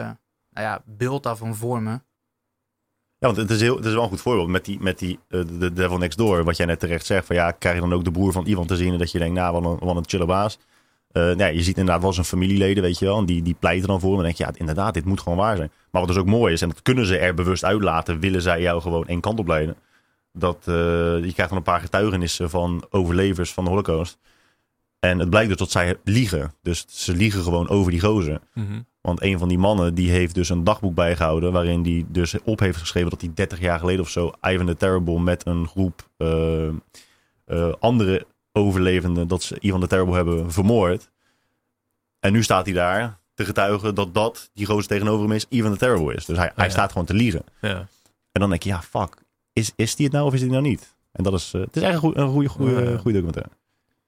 nou 0.50 0.67
ja, 0.67 0.82
beeld 0.86 1.24
daarvan 1.24 1.56
vormen. 1.56 2.04
Ja, 3.19 3.28
want 3.28 3.38
het 3.38 3.49
is, 3.49 3.62
heel, 3.62 3.75
het 3.75 3.86
is 3.86 3.93
wel 3.93 4.04
een 4.04 4.10
goed 4.10 4.21
voorbeeld 4.21 4.47
met 4.47 4.65
die, 4.65 4.78
met 4.82 4.99
die 4.99 5.19
eh, 5.30 5.41
de 5.60 5.73
Devil 5.73 5.97
Next 5.97 6.17
Door. 6.17 6.43
Wat 6.43 6.58
jij 6.58 6.65
net 6.65 6.80
terecht 6.80 7.06
zegt. 7.06 7.25
Van 7.25 7.36
ja, 7.36 7.51
krijg 7.51 7.75
je 7.75 7.82
dan 7.82 7.93
ook 7.93 8.04
de 8.04 8.12
broer 8.12 8.32
van 8.32 8.45
iemand 8.45 8.67
te 8.67 8.75
zien. 8.75 8.93
En 8.93 8.99
dat 8.99 9.12
je 9.12 9.19
denkt, 9.19 9.36
nou, 9.36 9.62
wat 9.62 9.71
een, 9.71 9.88
wat 9.88 9.95
een 9.95 10.04
chille 10.08 10.25
baas. 10.25 10.58
Eh, 11.12 11.23
nou 11.23 11.54
je 11.54 11.63
ziet 11.63 11.78
inderdaad 11.78 12.01
wel 12.01 12.13
zijn 12.13 12.25
familieleden, 12.25 12.84
weet 12.84 12.99
je 12.99 13.06
wel. 13.06 13.17
En 13.17 13.25
die, 13.25 13.41
die 13.41 13.56
pleiten 13.60 13.88
dan 13.88 13.99
voor. 13.99 14.17
En 14.17 14.23
denk 14.23 14.36
je, 14.36 14.43
ja, 14.43 14.51
inderdaad, 14.56 14.93
dit 14.93 15.06
moet 15.06 15.19
gewoon 15.19 15.38
waar 15.38 15.56
zijn. 15.56 15.71
Maar 15.91 16.01
wat 16.01 16.10
dus 16.10 16.19
ook 16.19 16.25
mooi 16.25 16.54
is, 16.54 16.62
en 16.62 16.69
dat 16.69 16.82
kunnen 16.82 17.06
ze 17.06 17.17
er 17.17 17.34
bewust 17.34 17.63
uitlaten. 17.63 18.19
Willen 18.19 18.41
zij 18.41 18.62
jou 18.62 18.82
gewoon 18.82 19.08
één 19.08 19.19
kant 19.19 19.39
op 19.39 19.47
leiden. 19.47 19.75
Dat, 20.34 20.58
eh, 20.65 20.73
je 21.23 21.32
krijgt 21.34 21.49
dan 21.49 21.58
een 21.58 21.63
paar 21.63 21.80
getuigenissen 21.80 22.49
van 22.49 22.86
overlevers 22.89 23.54
van 23.54 23.63
de 23.63 23.69
holocaust. 23.69 24.17
En 25.09 25.19
het 25.19 25.29
blijkt 25.29 25.49
dus 25.49 25.57
dat 25.57 25.71
zij 25.71 25.97
liegen. 26.03 26.53
Dus 26.61 26.85
ze 26.87 27.13
liegen 27.13 27.43
gewoon 27.43 27.69
over 27.69 27.91
die 27.91 27.99
gozer. 27.99 28.39
Mhm. 28.53 28.81
Want 29.01 29.21
een 29.21 29.39
van 29.39 29.47
die 29.47 29.57
mannen 29.57 29.95
die 29.95 30.11
heeft 30.11 30.35
dus 30.35 30.49
een 30.49 30.63
dagboek 30.63 30.95
bijgehouden. 30.95 31.51
waarin 31.51 31.83
hij 31.83 32.05
dus 32.07 32.35
op 32.43 32.59
heeft 32.59 32.77
geschreven 32.77 33.09
dat 33.09 33.21
hij 33.21 33.31
30 33.33 33.59
jaar 33.59 33.79
geleden 33.79 34.01
of 34.01 34.09
zo. 34.09 34.31
Ivan 34.41 34.65
the 34.65 34.75
Terrible 34.75 35.19
met 35.19 35.45
een 35.45 35.67
groep 35.67 36.09
eh, 36.17 36.67
eh, 36.67 37.73
andere 37.79 38.25
overlevenden. 38.51 39.27
dat 39.27 39.43
ze 39.43 39.57
Ivan 39.59 39.79
the 39.79 39.87
Terrible 39.87 40.15
hebben 40.15 40.51
vermoord. 40.51 41.09
En 42.19 42.31
nu 42.31 42.43
staat 42.43 42.65
hij 42.65 42.73
daar 42.73 43.19
te 43.33 43.45
getuigen 43.45 43.95
dat 43.95 44.13
dat, 44.13 44.49
die 44.53 44.65
gozer 44.65 44.87
tegenover 44.87 45.21
hem 45.21 45.35
is, 45.35 45.45
Ivan 45.49 45.71
the 45.71 45.77
Terrible 45.77 46.13
is. 46.13 46.25
Dus 46.25 46.37
hij, 46.37 46.51
hij 46.55 46.65
ja. 46.65 46.71
staat 46.71 46.91
gewoon 46.91 47.07
te 47.07 47.13
liegen. 47.13 47.43
Ja. 47.61 47.87
En 48.31 48.41
dan 48.41 48.49
denk 48.49 48.63
je, 48.63 48.69
ja, 48.69 48.81
fuck. 48.81 49.17
Is, 49.53 49.71
is 49.75 49.95
die 49.95 50.05
het 50.05 50.13
nou 50.13 50.27
of 50.27 50.33
is 50.33 50.39
die 50.39 50.49
nou 50.49 50.61
niet? 50.61 50.95
En 51.11 51.23
dat 51.23 51.33
is, 51.33 51.51
eh, 51.53 51.61
het 51.61 51.75
is 51.75 51.81
echt 51.81 51.93
een 51.93 51.99
goede, 51.99 52.49
goede, 52.49 52.97
goede 52.97 53.13
documentaire. 53.13 53.51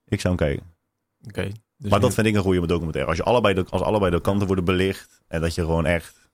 Ik 0.08 0.22
zou 0.22 0.36
hem 0.36 0.48
kijken. 0.48 0.77
Oké. 1.24 1.52
Dus 1.78 1.92
maar 1.92 2.00
dat 2.00 2.14
vind 2.14 2.28
ik 2.28 2.36
een 2.36 2.42
goede 2.42 2.68
documentaire. 2.68 3.10
Als, 3.10 3.18
je 3.20 3.26
allebei 3.26 3.54
de, 3.54 3.66
als 3.70 3.82
allebei 3.82 4.12
de 4.12 4.22
kanten 4.22 4.48
worden 4.48 4.66
belicht. 4.66 5.22
En 5.28 5.42
dat 5.42 5.56
je 5.56 5.62
gewoon 5.62 5.86
echt 5.86 6.30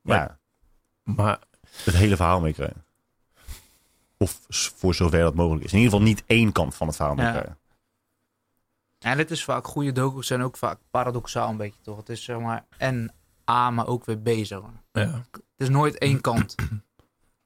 Maar- 0.00 0.16
ja, 0.18 0.38
Maar 1.14 1.38
het 1.84 1.94
hele 1.94 2.16
verhaal 2.16 2.40
meekrijgt. 2.40 2.74
Of 4.16 4.40
s- 4.48 4.72
voor 4.76 4.94
zover 4.94 5.20
dat 5.20 5.34
mogelijk 5.34 5.64
is. 5.64 5.72
In 5.72 5.78
ieder 5.78 5.92
geval 5.92 6.06
niet 6.08 6.22
één 6.26 6.52
kant 6.52 6.74
van 6.74 6.86
het 6.86 6.96
verhaal 6.96 7.16
Ja. 7.16 7.22
meekrijgen. 7.22 7.58
En 8.98 9.18
het 9.18 9.30
is 9.30 9.44
vaak, 9.44 9.66
goede 9.66 9.92
docu's 9.92 10.26
zijn 10.26 10.42
ook 10.42 10.56
vaak 10.56 10.78
paradoxaal 10.90 11.48
een 11.50 11.56
beetje, 11.56 11.80
toch? 11.82 11.96
Het 11.96 12.08
is 12.08 12.24
zeg 12.24 12.38
maar 12.38 12.64
en 12.76 13.12
A, 13.50 13.70
maar 13.70 13.86
ook 13.86 14.04
weer 14.04 14.18
B, 14.18 14.28
zeg 14.46 14.60
maar. 14.62 14.82
ja. 15.04 15.24
Het 15.32 15.42
is 15.56 15.68
nooit 15.68 15.98
één 15.98 16.20
kant. 16.20 16.54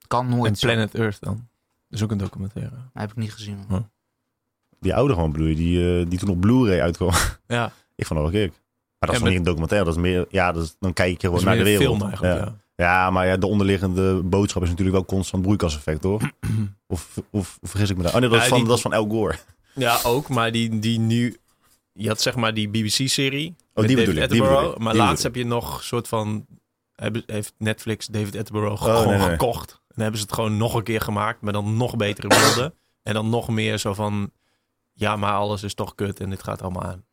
Kan 0.07 0.29
nooit. 0.29 0.51
En 0.51 0.57
zo. 0.57 0.67
Planet 0.67 0.95
Earth 0.95 1.21
dan. 1.21 1.35
Dat 1.89 1.99
is 1.99 2.03
ook 2.03 2.11
een 2.11 2.19
documentaire. 2.19 2.71
Dat 2.71 2.89
heb 2.93 3.11
ik 3.11 3.17
niet 3.17 3.33
gezien. 3.33 3.65
man. 3.69 3.91
Die 4.85 4.95
oude 4.95 5.15
gewoon 5.15 5.33
bedoel 5.33 5.47
je, 5.47 5.55
die, 5.55 5.99
eh, 6.01 6.07
die 6.09 6.19
toen 6.19 6.29
op 6.29 6.41
Blu-ray 6.41 6.81
uitkwam. 6.81 7.11
Ja, 7.47 7.73
ik 7.95 8.07
vond 8.07 8.21
dat 8.21 8.31
wel 8.31 8.41
gek. 8.43 8.51
Maar 8.51 8.59
dat 8.99 9.09
is 9.09 9.09
Ja, 9.09 9.13
nog 9.13 9.23
met- 9.23 9.29
niet 9.31 9.39
een 9.39 9.45
documentaire. 9.45 9.87
Dat 9.89 9.97
is 9.97 10.03
meer, 10.03 10.27
ja, 10.31 10.53
dat 10.53 10.63
is, 10.63 10.77
dan 10.81 10.93
kijk 10.93 11.21
je 11.21 11.27
gewoon 11.27 11.45
naar 11.45 11.57
de 11.57 11.63
wereld. 11.63 11.83
film 11.97 12.03
eigenlijk. 12.09 12.35
ja. 12.39 12.45
Ja. 12.45 12.63
Ja, 12.77 13.11
maar 13.11 13.27
ja, 13.27 13.37
de 13.37 13.47
onderliggende 13.47 14.23
boodschap 14.23 14.63
is 14.63 14.69
natuurlijk 14.69 14.97
wel 14.97 15.05
constant 15.05 15.43
broeikaseffect, 15.43 16.03
hoor. 16.03 16.21
Of, 16.87 17.17
of, 17.31 17.59
of 17.61 17.71
vergis 17.71 17.91
ik 17.91 17.97
me 17.97 18.03
daar? 18.03 18.15
Oh 18.15 18.21
nee, 18.21 18.29
dat 18.29 18.41
is, 18.43 18.49
van, 18.49 18.59
die- 18.59 18.67
dat 18.67 18.77
is 18.77 18.83
van 18.83 18.93
Al 18.93 19.09
Gore. 19.09 19.35
Ja, 19.75 19.99
ook. 20.05 20.29
Maar 20.29 20.53
die, 20.53 20.79
die 20.79 20.99
nu... 20.99 21.37
Je 21.93 22.09
had 22.09 22.21
zeg 22.21 22.35
maar 22.37 22.55
die 22.55 22.69
BBC-serie. 22.69 23.55
Oh, 23.75 23.87
die 23.87 23.97
bedoel 23.97 24.15
ik. 24.15 24.31
Die 24.31 24.43
bedoel 24.43 24.73
ik. 24.73 24.79
Maar 24.79 24.93
Die 24.93 25.03
laatst 25.03 25.23
heb 25.23 25.35
je 25.35 25.45
nog 25.45 25.77
een 25.79 25.85
soort 25.85 26.09
van... 26.09 26.47
Heeft 27.27 27.55
Netflix 27.59 28.07
David 28.07 28.37
Attenborough 28.37 28.83
Oh, 28.83 28.97
gewoon 28.99 29.09
nee, 29.09 29.19
nee. 29.19 29.29
gekocht. 29.29 29.71
En 29.71 29.77
dan 29.89 30.03
hebben 30.03 30.19
ze 30.21 30.27
het 30.27 30.35
gewoon 30.35 30.57
nog 30.57 30.75
een 30.75 30.83
keer 30.83 31.01
gemaakt. 31.01 31.41
Maar 31.41 31.53
dan 31.53 31.77
nog 31.77 31.97
betere 31.97 32.29
beelden. 32.29 32.75
en 33.03 33.15
dan 33.15 33.29
nog 33.31 33.49
meer 33.49 33.79
zo 33.79 33.95
van... 33.95 34.31
ja, 34.95 35.17
maar 35.17 35.33
alles 35.33 35.63
is 35.63 35.75
toch 35.75 35.95
kut 35.95 36.21
en 36.21 36.31
dit 36.31 36.43
gaat 36.43 36.63
allemaal 36.63 36.83
aan. 36.83 37.05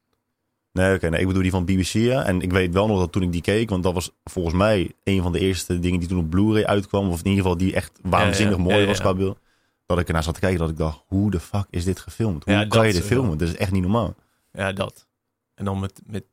Nee, 0.71 0.95
oké. 0.95 1.09
nee, 1.09 1.19
ik 1.19 1.27
bedoel 1.27 1.41
die 1.41 1.51
van 1.51 1.65
BBC, 1.65 1.91
ja. 1.91 2.25
En 2.25 2.41
ik 2.41 2.51
weet 2.51 2.73
wel 2.73 2.87
nog 2.87 2.99
dat 2.99 3.11
toen 3.11 3.21
ik 3.21 3.31
die 3.31 3.41
keek, 3.41 3.69
want 3.69 3.83
dat 3.83 3.93
was 3.93 4.11
volgens 4.23 4.55
mij 4.55 4.91
een 5.03 5.21
van 5.21 5.31
de 5.31 5.39
eerste 5.39 5.79
dingen 5.79 5.99
die 5.99 6.09
toen 6.09 6.19
op 6.19 6.29
Blu-ray 6.29 6.63
uitkwam. 6.63 7.09
Of 7.09 7.19
in 7.19 7.29
ieder 7.29 7.41
geval 7.41 7.57
die 7.57 7.75
echt 7.75 7.99
waanzinnig 8.01 8.57
Ja, 8.57 8.63
ja, 8.63 8.69
mooi 8.69 8.85
was 8.85 8.99
qua 8.99 9.13
beeld. 9.13 9.39
Dat 9.85 9.99
ik 9.99 10.07
ernaar 10.07 10.23
zat 10.23 10.33
te 10.33 10.39
kijken, 10.39 10.59
dat 10.59 10.69
ik 10.69 10.77
dacht, 10.77 11.03
hoe 11.07 11.31
de 11.31 11.39
fuck 11.39 11.65
is 11.69 11.83
dit 11.83 11.99
gefilmd? 11.99 12.43
Hoe 12.43 12.53
kan 12.53 12.69
dat 12.69 12.85
je 12.85 12.91
dit 12.91 13.01
is 13.01 13.07
filmen? 13.07 13.37
Dit 13.37 13.47
is 13.47 13.55
echt 13.55 13.71
niet 13.71 13.81
normaal. 13.81 14.15
Ja, 14.51 14.71
dat. 14.71 15.07
En 15.55 15.65
dan 15.65 15.79
met... 15.79 16.01
met 16.05 16.23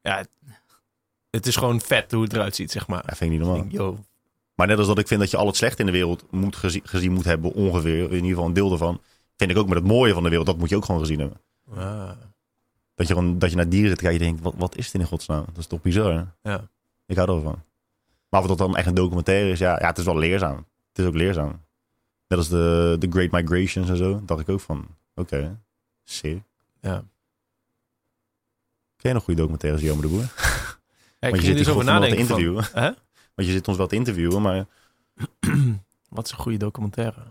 ja, 0.00 0.24
het, 1.30 1.46
is 1.46 1.56
gewoon 1.56 1.80
vet 1.80 2.12
hoe 2.12 2.22
het 2.22 2.32
eruit 2.32 2.54
ziet, 2.54 2.70
zeg 2.70 2.86
maar. 2.86 3.02
Dat 3.06 3.16
vind 3.16 3.32
ik 3.32 3.38
niet 3.38 3.48
normaal. 3.48 3.66
yo, 3.68 3.98
Maar 4.54 4.66
net 4.66 4.78
als 4.78 4.86
dat 4.86 4.98
ik 4.98 5.06
vind 5.06 5.20
dat 5.20 5.30
je 5.30 5.36
al 5.36 5.46
het 5.46 5.56
slechte 5.56 5.80
in 5.80 5.86
de 5.86 5.92
wereld 5.92 6.24
moet 6.30 6.56
gezien, 6.56 6.82
gezien 6.84 7.12
moet 7.12 7.24
hebben, 7.24 7.52
ongeveer. 7.52 8.02
In 8.04 8.14
ieder 8.14 8.28
geval 8.28 8.46
een 8.46 8.52
deel 8.52 8.72
ervan. 8.72 9.00
Vind 9.36 9.50
ik 9.50 9.56
ook 9.56 9.68
met 9.68 9.78
het 9.78 9.86
mooie 9.86 10.12
van 10.12 10.22
de 10.22 10.28
wereld, 10.28 10.46
dat 10.46 10.58
moet 10.58 10.68
je 10.68 10.76
ook 10.76 10.84
gewoon 10.84 11.00
gezien 11.00 11.18
hebben. 11.18 11.40
ah, 11.76 12.10
Dat 12.94 13.08
je, 13.08 13.14
gewoon, 13.14 13.38
dat 13.38 13.50
je 13.50 13.56
naar 13.56 13.68
dieren 13.68 13.96
kijkt 13.96 14.20
en 14.20 14.26
denkt, 14.26 14.42
wat, 14.42 14.54
wat 14.56 14.76
is 14.76 14.90
dit 14.90 15.00
in 15.00 15.06
godsnaam? 15.06 15.44
Dat 15.46 15.56
is 15.58 15.66
toch 15.66 15.80
bizar, 15.80 16.12
hè? 16.12 16.50
ja. 16.50 16.68
Ik 17.06 17.16
hou 17.16 17.36
ervan. 17.36 17.62
Maar 18.28 18.40
of 18.40 18.46
dat 18.46 18.58
dan 18.58 18.76
echt 18.76 18.86
een 18.86 18.94
documentaire 18.94 19.50
is, 19.50 19.58
ja, 19.58 19.78
ja, 19.80 19.86
het 19.86 19.98
is 19.98 20.04
wel 20.04 20.18
leerzaam. 20.18 20.56
Het 20.88 20.98
is 20.98 21.04
ook 21.06 21.14
leerzaam. 21.14 21.60
Net 22.28 22.38
als 22.38 22.48
de, 22.48 22.96
de 22.98 23.06
Great 23.10 23.30
Migrations 23.30 23.88
en 23.90 23.96
zo. 23.96 24.22
dacht 24.24 24.40
ik 24.40 24.48
ook 24.48 24.60
van, 24.60 24.86
oké, 25.14 25.60
sick. 26.04 26.42
ja. 26.80 27.04
Ken 28.96 29.10
je 29.10 29.12
nog 29.12 29.24
goede 29.24 29.40
documentaires, 29.40 29.82
Jomer 29.82 30.02
de 30.02 30.08
Boer? 30.08 30.32
Ja, 31.18 31.28
ik 31.28 31.34
je 31.34 31.40
zit 31.42 31.56
dus 31.56 31.68
over 31.68 31.84
wel 31.84 31.94
te 31.94 32.00
nadenken 32.00 32.26
van, 32.26 32.64
hè? 32.82 32.90
Want 33.34 33.48
je 33.48 33.52
zit 33.52 33.68
ons 33.68 33.76
wel 33.76 33.86
te 33.86 33.94
interviewen, 33.96 34.42
maar 34.42 34.66
Wat 36.08 36.24
is 36.26 36.30
een 36.32 36.38
goede 36.38 36.58
documentaire? 36.58 37.22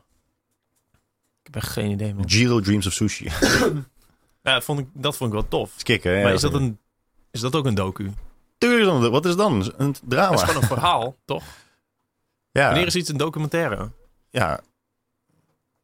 Ik 1.51 1.57
heb 1.57 1.63
echt 1.63 1.71
geen 1.71 1.91
idee, 1.91 2.13
man. 2.13 2.29
Giro 2.29 2.59
Dreams 2.59 2.87
of 2.87 2.93
Sushi. 2.93 3.29
Ja, 4.43 4.53
dat 4.53 4.63
vond 4.63 4.79
ik, 4.79 4.85
dat 4.93 5.17
vond 5.17 5.33
ik 5.33 5.39
wel 5.39 5.47
tof. 5.47 5.75
is 5.75 5.83
kicken, 5.83 6.17
hè? 6.17 6.23
maar 6.23 6.33
is 6.33 6.41
dat, 6.41 6.53
een, 6.53 6.79
is 7.31 7.39
dat 7.39 7.55
ook 7.55 7.65
een 7.65 7.75
docu? 7.75 8.11
Tuurlijk 8.57 9.11
wat 9.11 9.23
is 9.23 9.29
het 9.29 9.39
dan? 9.39 9.73
Een 9.77 9.95
drama. 10.07 10.29
Dat 10.29 10.39
is 10.39 10.45
gewoon 10.45 10.61
een 10.61 10.67
verhaal, 10.67 11.15
toch? 11.25 11.43
ja, 12.51 12.65
Wanneer 12.65 12.85
is 12.85 12.95
iets 12.95 13.09
een 13.09 13.17
documentaire? 13.17 13.89
ja. 14.29 14.59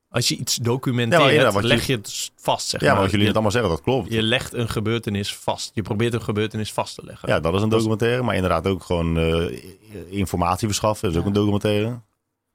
Als 0.10 0.28
je 0.28 0.36
iets 0.36 0.56
Ja, 0.56 0.64
documenteert, 0.64 1.54
je- 1.54 1.64
leg 1.64 1.88
je 1.88 1.96
het 1.96 2.32
vast, 2.36 2.68
zeg 2.68 2.80
ja, 2.82 2.86
maar 2.88 2.96
maar. 2.96 3.04
wat 3.04 3.12
jullie 3.12 3.26
je, 3.26 3.32
het 3.34 3.42
allemaal 3.42 3.52
zeggen, 3.62 3.72
dat 3.72 3.82
klopt. 3.82 4.12
je 4.12 4.22
legt 4.22 4.54
een 4.54 4.70
gebeurtenis 4.70 5.36
vast. 5.36 5.72
Je 5.74 5.82
probeert 5.82 6.14
een 6.14 6.22
gebeurtenis 6.22 6.74
vast 6.74 6.96
te 6.96 7.02
leggen. 7.06 7.30
Ja, 7.30 7.40
dat 7.40 7.54
is 7.54 7.62
een 7.62 7.70
Dat 7.70 7.80
documentaire. 7.80 8.24
Maar 8.24 8.36
inderdaad 8.36 8.68
ook 8.68 8.84
gewoon 8.84 9.18
eh, 9.18 9.64
informatie 10.10 10.68
verschaffen. 10.68 11.10
is 11.10 11.16
ook 11.16 11.22
Ja. 11.22 11.28
een 11.28 11.34
documentaire. 11.34 12.00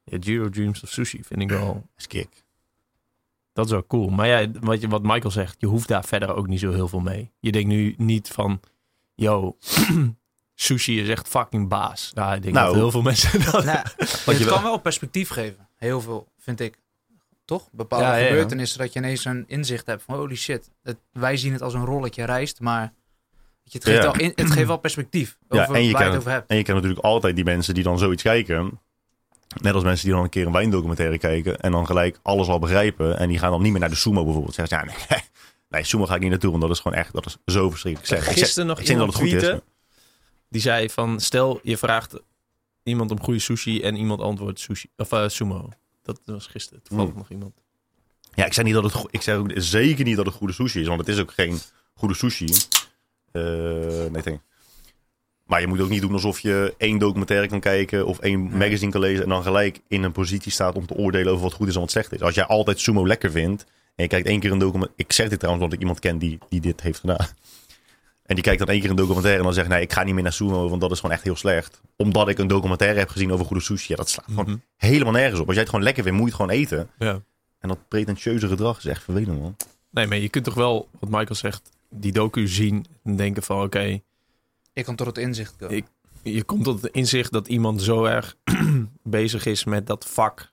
Ja, 0.03 0.17
Giro 0.19 0.49
Dreams 0.49 0.83
of 0.83 0.89
Sushi 0.89 1.23
vind 1.23 1.41
ik 1.41 1.49
wel... 1.49 1.73
Dat 1.73 1.83
is 1.97 2.07
kick. 2.07 2.42
Dat 3.53 3.65
is 3.65 3.71
wel 3.71 3.85
cool. 3.87 4.09
Maar 4.09 4.27
ja, 4.27 4.47
wat, 4.59 4.81
je, 4.81 4.87
wat 4.87 5.01
Michael 5.03 5.31
zegt, 5.31 5.55
je 5.57 5.67
hoeft 5.67 5.87
daar 5.87 6.03
verder 6.05 6.35
ook 6.35 6.47
niet 6.47 6.59
zo 6.59 6.71
heel 6.71 6.87
veel 6.87 6.99
mee. 6.99 7.31
Je 7.39 7.51
denkt 7.51 7.67
nu 7.67 7.93
niet 7.97 8.27
van, 8.27 8.59
yo, 9.15 9.57
sushi 10.55 11.01
is 11.01 11.09
echt 11.09 11.27
fucking 11.27 11.67
baas. 11.69 12.11
Ja, 12.13 12.33
ik 12.33 12.41
denk 12.41 12.53
Nou. 12.53 12.67
dat 12.67 12.75
heel 12.75 12.91
veel 12.91 13.01
mensen 13.01 13.39
dat... 13.51 13.65
Nou, 13.65 13.77
je 14.25 14.31
het 14.31 14.45
kan 14.45 14.63
wel 14.63 14.77
perspectief 14.77 15.29
geven. 15.29 15.67
Heel 15.75 16.01
veel, 16.01 16.27
vind 16.39 16.59
ik. 16.59 16.81
Toch? 17.45 17.69
Bepaalde 17.71 18.05
Ja, 18.05 18.15
ja, 18.15 18.21
ja. 18.21 18.27
gebeurtenissen 18.27 18.79
dat 18.79 18.93
je 18.93 18.99
ineens 18.99 19.25
een 19.25 19.43
inzicht 19.47 19.85
hebt 19.85 20.03
van 20.03 20.15
holy 20.15 20.35
shit. 20.35 20.69
Het, 20.83 20.97
wij 21.11 21.37
zien 21.37 21.51
het 21.53 21.61
als 21.61 21.73
een 21.73 21.85
rolletje 21.85 22.25
rijst, 22.25 22.59
maar 22.59 22.81
weet 23.63 23.71
je, 23.73 23.77
het, 23.77 23.87
geeft 23.87 24.03
Ja. 24.03 24.13
in, 24.17 24.31
het 24.35 24.51
geeft 24.51 24.67
wel 24.67 24.77
perspectief 24.77 25.37
Ja, 25.49 25.61
over 25.61 25.75
en 25.75 25.83
je 25.85 25.91
waar 25.91 26.01
je 26.01 26.07
kan 26.07 26.07
het 26.07 26.17
over 26.19 26.31
hebt. 26.31 26.49
En 26.49 26.57
je 26.57 26.63
kent 26.63 26.75
natuurlijk 26.77 27.05
altijd 27.05 27.35
die 27.35 27.45
mensen 27.45 27.73
die 27.73 27.83
dan 27.83 27.97
zoiets 27.97 28.23
kijken. 28.23 28.79
Net 29.61 29.73
als 29.73 29.83
mensen 29.83 30.05
die 30.05 30.13
dan 30.15 30.23
een 30.23 30.29
keer 30.29 30.45
een 30.45 30.51
wijndocumentaire 30.51 31.17
kijken. 31.17 31.59
En 31.59 31.71
dan 31.71 31.85
gelijk 31.85 32.19
alles 32.21 32.47
al 32.47 32.59
begrijpen. 32.59 33.17
En 33.19 33.29
die 33.29 33.39
gaan 33.39 33.51
dan 33.51 33.61
niet 33.61 33.71
meer 33.71 33.79
naar 33.81 33.89
de 33.89 33.95
sumo 33.95 34.23
bijvoorbeeld. 34.23 34.55
Zeggen 34.55 34.79
ze, 34.79 34.85
ja, 34.85 34.93
nee, 35.09 35.19
nee, 35.69 35.83
sumo 35.83 36.05
ga 36.05 36.15
ik 36.15 36.21
niet 36.21 36.29
naartoe. 36.29 36.49
Want 36.49 36.61
dat 36.61 36.71
is 36.71 36.79
gewoon 36.79 36.97
echt, 36.97 37.13
dat 37.13 37.25
is 37.25 37.37
zo 37.45 37.69
verschrikkelijk. 37.69 38.11
Ik 38.13 38.23
zeg- 38.25 38.33
Gisteren 38.37 38.67
nog 38.67 38.79
ik 38.79 38.85
zeg 38.85 38.95
iemand 38.95 39.13
is. 39.13 39.19
tweeten, 39.19 39.61
die 40.49 40.61
zei 40.61 40.89
van, 40.89 41.19
stel 41.19 41.59
je 41.63 41.77
vraagt 41.77 42.19
iemand 42.83 43.11
om 43.11 43.21
goede 43.23 43.39
sushi 43.39 43.81
en 43.81 43.95
iemand 43.95 44.21
antwoordt 44.21 44.59
sushi, 44.59 44.89
of 44.97 45.11
eh, 45.11 45.27
sumo. 45.27 45.69
Dat 46.03 46.19
was 46.25 46.47
gisteren, 46.47 46.83
toevallig 46.83 47.11
Mm. 47.11 47.17
nog 47.17 47.29
iemand. 47.29 47.53
Ja, 48.35 48.45
ik 48.45 48.53
zeg 48.53 48.65
niet 48.65 48.73
dat 48.73 48.83
het, 48.83 49.05
ik 49.11 49.21
zeg 49.21 49.35
ook 49.35 49.51
zeker 49.55 50.05
niet 50.05 50.15
dat 50.15 50.25
het 50.25 50.35
goede 50.35 50.53
sushi 50.53 50.79
is. 50.81 50.87
Want 50.87 50.99
het 50.99 51.09
is 51.09 51.19
ook 51.19 51.31
geen 51.31 51.59
goede 51.93 52.13
sushi. 52.15 52.45
Eh, 53.31 53.41
nee, 54.11 54.21
denk. 54.23 54.41
Maar 55.53 55.61
je 55.61 55.67
moet 55.67 55.81
ook 55.81 55.89
niet 55.89 56.01
doen 56.01 56.13
alsof 56.13 56.39
je 56.39 56.73
één 56.77 56.97
documentaire 56.97 57.47
kan 57.47 57.59
kijken 57.59 58.05
of 58.05 58.19
één 58.19 58.43
Nee. 58.43 58.57
magazine 58.57 58.91
kan 58.91 59.01
lezen 59.01 59.23
en 59.23 59.29
dan 59.29 59.43
gelijk 59.43 59.79
in 59.87 60.03
een 60.03 60.11
positie 60.11 60.51
staat 60.51 60.75
om 60.75 60.85
te 60.85 60.93
oordelen 60.93 61.31
over 61.31 61.43
wat 61.43 61.53
goed 61.53 61.67
is 61.67 61.73
en 61.73 61.79
wat 61.79 61.91
slecht 61.91 62.13
is. 62.13 62.21
Als 62.21 62.35
jij 62.35 62.43
altijd 62.45 62.79
sumo 62.79 63.07
lekker 63.07 63.31
vindt 63.31 63.63
en 63.95 64.03
je 64.03 64.07
kijkt 64.07 64.27
één 64.27 64.39
keer 64.39 64.51
een 64.51 64.57
documentaire. 64.59 65.03
Ik 65.03 65.11
zeg 65.13 65.29
dit 65.29 65.39
trouwens 65.39 65.63
omdat 65.65 65.79
ik 65.79 65.85
iemand 65.87 66.03
ken 66.05 66.17
die, 66.17 66.37
die 66.49 66.61
dit 66.61 66.81
heeft 66.81 66.99
gedaan. 66.99 67.27
En 68.23 68.35
die 68.35 68.43
kijkt 68.43 68.59
dan 68.59 68.67
één 68.67 68.79
keer 68.81 68.89
een 68.89 68.95
documentaire 68.95 69.39
en 69.39 69.45
dan 69.45 69.53
zegt 69.53 69.67
nee, 69.67 69.81
ik 69.81 69.93
ga 69.93 70.03
niet 70.03 70.13
meer 70.13 70.23
naar 70.23 70.33
sumo, 70.33 70.69
want 70.69 70.81
dat 70.81 70.91
is 70.91 70.99
gewoon 70.99 71.15
echt 71.15 71.23
heel 71.23 71.35
slecht. 71.35 71.81
Omdat 71.95 72.27
ik 72.29 72.37
een 72.37 72.47
documentaire 72.47 72.99
heb 72.99 73.09
gezien 73.09 73.31
over 73.31 73.45
goede 73.45 73.63
sushi. 73.63 73.85
Ja, 73.91 73.95
dat 73.95 74.09
slaat 74.09 74.25
gewoon 74.27 74.45
Mhm. 74.45 74.55
helemaal 74.77 75.13
nergens 75.13 75.39
op. 75.39 75.45
Als 75.45 75.53
jij 75.53 75.61
het 75.63 75.69
gewoon 75.71 75.85
lekker 75.85 76.03
vindt, 76.03 76.19
moet 76.19 76.27
je 76.31 76.35
het 76.35 76.43
gewoon 76.43 76.59
eten. 76.61 76.89
Ja. 76.99 77.21
En 77.59 77.67
dat 77.69 77.87
pretentieuze 77.87 78.47
gedrag 78.47 78.77
is 78.77 78.85
echt 78.85 79.03
vervelend, 79.03 79.41
man. 79.41 79.55
Nee, 79.91 80.07
maar 80.07 80.17
je 80.17 80.29
kunt 80.29 80.43
toch 80.45 80.53
wel, 80.53 80.87
wat 80.99 81.09
Michael 81.09 81.35
zegt, 81.35 81.69
die 81.89 82.11
docu 82.11 82.47
zien 82.47 82.85
en 83.03 83.15
denken 83.15 83.43
van, 83.43 83.61
oké, 83.63 84.01
Ik 84.73 84.85
kan 84.85 84.95
tot 84.95 85.07
het 85.07 85.17
inzicht 85.17 85.55
komen. 85.55 85.75
Ik- 85.75 85.85
je 86.21 86.43
komt 86.43 86.63
tot 86.63 86.81
het 86.81 86.91
inzicht 86.93 87.31
dat 87.31 87.47
iemand 87.47 87.81
zo 87.81 88.03
erg 88.03 88.35
bezig 89.03 89.45
is 89.45 89.63
met 89.63 89.87
dat 89.87 90.05
vak, 90.05 90.51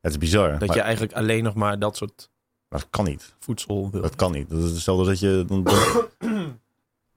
Het 0.00 0.10
is 0.12 0.18
bizar. 0.18 0.58
dat 0.58 0.68
maar, 0.68 0.76
je 0.76 0.82
eigenlijk 0.82 1.12
alleen 1.12 1.42
nog 1.44 1.54
maar 1.54 1.78
dat 1.78 1.96
soort 1.96 2.30
maar 2.68 2.78
dat 2.80 2.88
kan 2.90 3.04
niet. 3.04 3.34
voedsel 3.38 3.90
wil. 3.90 4.00
Dat 4.00 4.14
kan 4.16 4.32
niet. 4.32 4.50
Dat 4.50 4.62
is 4.62 4.70
hetzelfde 4.70 5.08
als 5.10 5.20
dat 5.20 5.30
je... 5.30 5.44
Dan, 5.46 5.62
dan- 5.64 6.06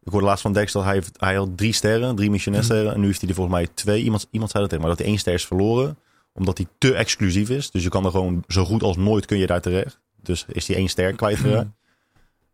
ik 0.03 0.11
hoorde 0.11 0.25
laatst 0.25 0.41
van 0.41 0.53
Dex 0.53 0.71
dat 0.71 0.83
hij, 0.83 0.93
heeft, 0.93 1.19
hij 1.19 1.35
had 1.35 1.49
drie 1.57 1.73
sterren, 1.73 2.15
drie 2.15 2.29
Michelin-sterren. 2.29 2.93
En 2.93 2.99
nu 2.99 3.05
heeft 3.05 3.19
hij 3.19 3.29
er 3.29 3.35
volgens 3.35 3.55
mij 3.55 3.67
twee. 3.73 4.03
Iemand, 4.03 4.27
iemand 4.31 4.51
zei 4.51 4.61
dat 4.63 4.71
tegen 4.71 4.87
mij, 4.87 4.95
dat 4.95 5.03
hij 5.03 5.13
één 5.13 5.19
ster 5.19 5.33
is 5.33 5.45
verloren. 5.45 5.97
Omdat 6.33 6.57
hij 6.57 6.67
te 6.77 6.93
exclusief 6.95 7.49
is. 7.49 7.71
Dus 7.71 7.83
je 7.83 7.89
kan 7.89 8.05
er 8.05 8.11
gewoon 8.11 8.43
zo 8.47 8.65
goed 8.65 8.83
als 8.83 8.97
nooit 8.97 9.25
kun 9.25 9.37
je 9.37 9.47
daar 9.47 9.61
terecht. 9.61 9.99
Dus 10.21 10.45
is 10.47 10.67
hij 10.67 10.75
één 10.75 10.87
ster 10.89 11.13
kwijtgeraakt. 11.15 11.69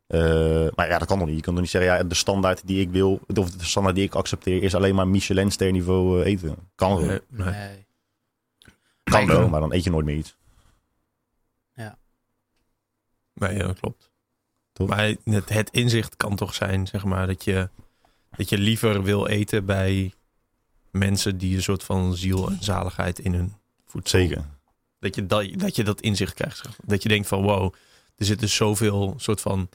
Eh, 0.10 0.68
maar 0.76 0.88
ja, 0.88 0.98
dat 0.98 1.08
kan 1.08 1.18
nog 1.18 1.28
niet. 1.28 1.36
Je 1.36 1.42
kan 1.42 1.54
toch 1.54 1.62
niet 1.62 1.72
zeggen, 1.72 1.92
ja, 1.92 2.04
de 2.04 2.16
standaard 2.16 2.68
die 2.68 2.82
ik 2.82 2.90
wil, 2.90 3.20
of 3.36 3.52
de 3.52 3.66
standaard 3.66 3.96
die 3.96 4.06
ik 4.06 4.16
accepteer, 4.16 4.64
is 4.64 4.76
alleen 4.76 4.96
maar 4.96 5.08
Michelin-ster 5.08 5.72
niveau 5.72 6.22
eh, 6.22 6.32
eten. 6.32 6.56
Kan 6.76 6.96
wel. 6.96 7.06
Nee, 7.06 7.20
nee. 7.28 7.48
Nee. 7.48 7.86
Kan 9.04 9.28
Nee, 9.28 9.38
wel, 9.38 9.50
maar 9.50 9.60
dan 9.60 9.74
eet 9.74 9.84
je 9.84 9.90
nooit 9.90 10.06
meer 10.06 10.16
iets. 10.16 10.38
Nee, 13.34 13.56
ja, 13.58 13.66
dat 13.68 13.80
klopt. 13.80 14.10
Toch? 14.72 14.88
Maar 14.88 15.16
het, 15.24 15.50
het 15.50 15.70
inzicht 15.70 16.18
kan 16.18 16.36
toch 16.36 16.54
zijn, 16.54 16.88
zeg 16.88 17.04
maar, 17.04 17.28
dat 17.28 17.44
je, 17.44 17.70
dat 18.36 18.50
je 18.50 18.58
liever 18.58 19.04
wil 19.04 19.28
eten 19.28 19.66
bij 19.66 20.14
mensen 20.92 21.38
die 21.38 21.56
een 21.56 21.64
soort 21.64 21.84
van 21.84 22.16
ziel 22.16 22.50
en 22.50 22.58
zaligheid 22.60 23.20
in 23.20 23.34
hun 23.34 23.54
voedsel. 23.86 24.20
Zeker. 24.20 24.44
Dat 25.00 25.16
je 25.16 25.26
dat, 25.26 25.60
dat 25.60 25.76
je 25.76 25.84
dat 25.84 26.02
inzicht 26.02 26.34
krijgt. 26.34 26.58
zeg 26.58 26.68
maar. 26.68 26.88
Dat 26.88 27.04
je 27.04 27.10
denkt 27.10 27.28
van, 27.28 27.42
wow, 27.42 27.74
er 28.16 28.26
zit 28.26 28.40
dus 28.40 28.56
zoveel 28.56 29.14
soort 29.18 29.42
van 29.42 29.70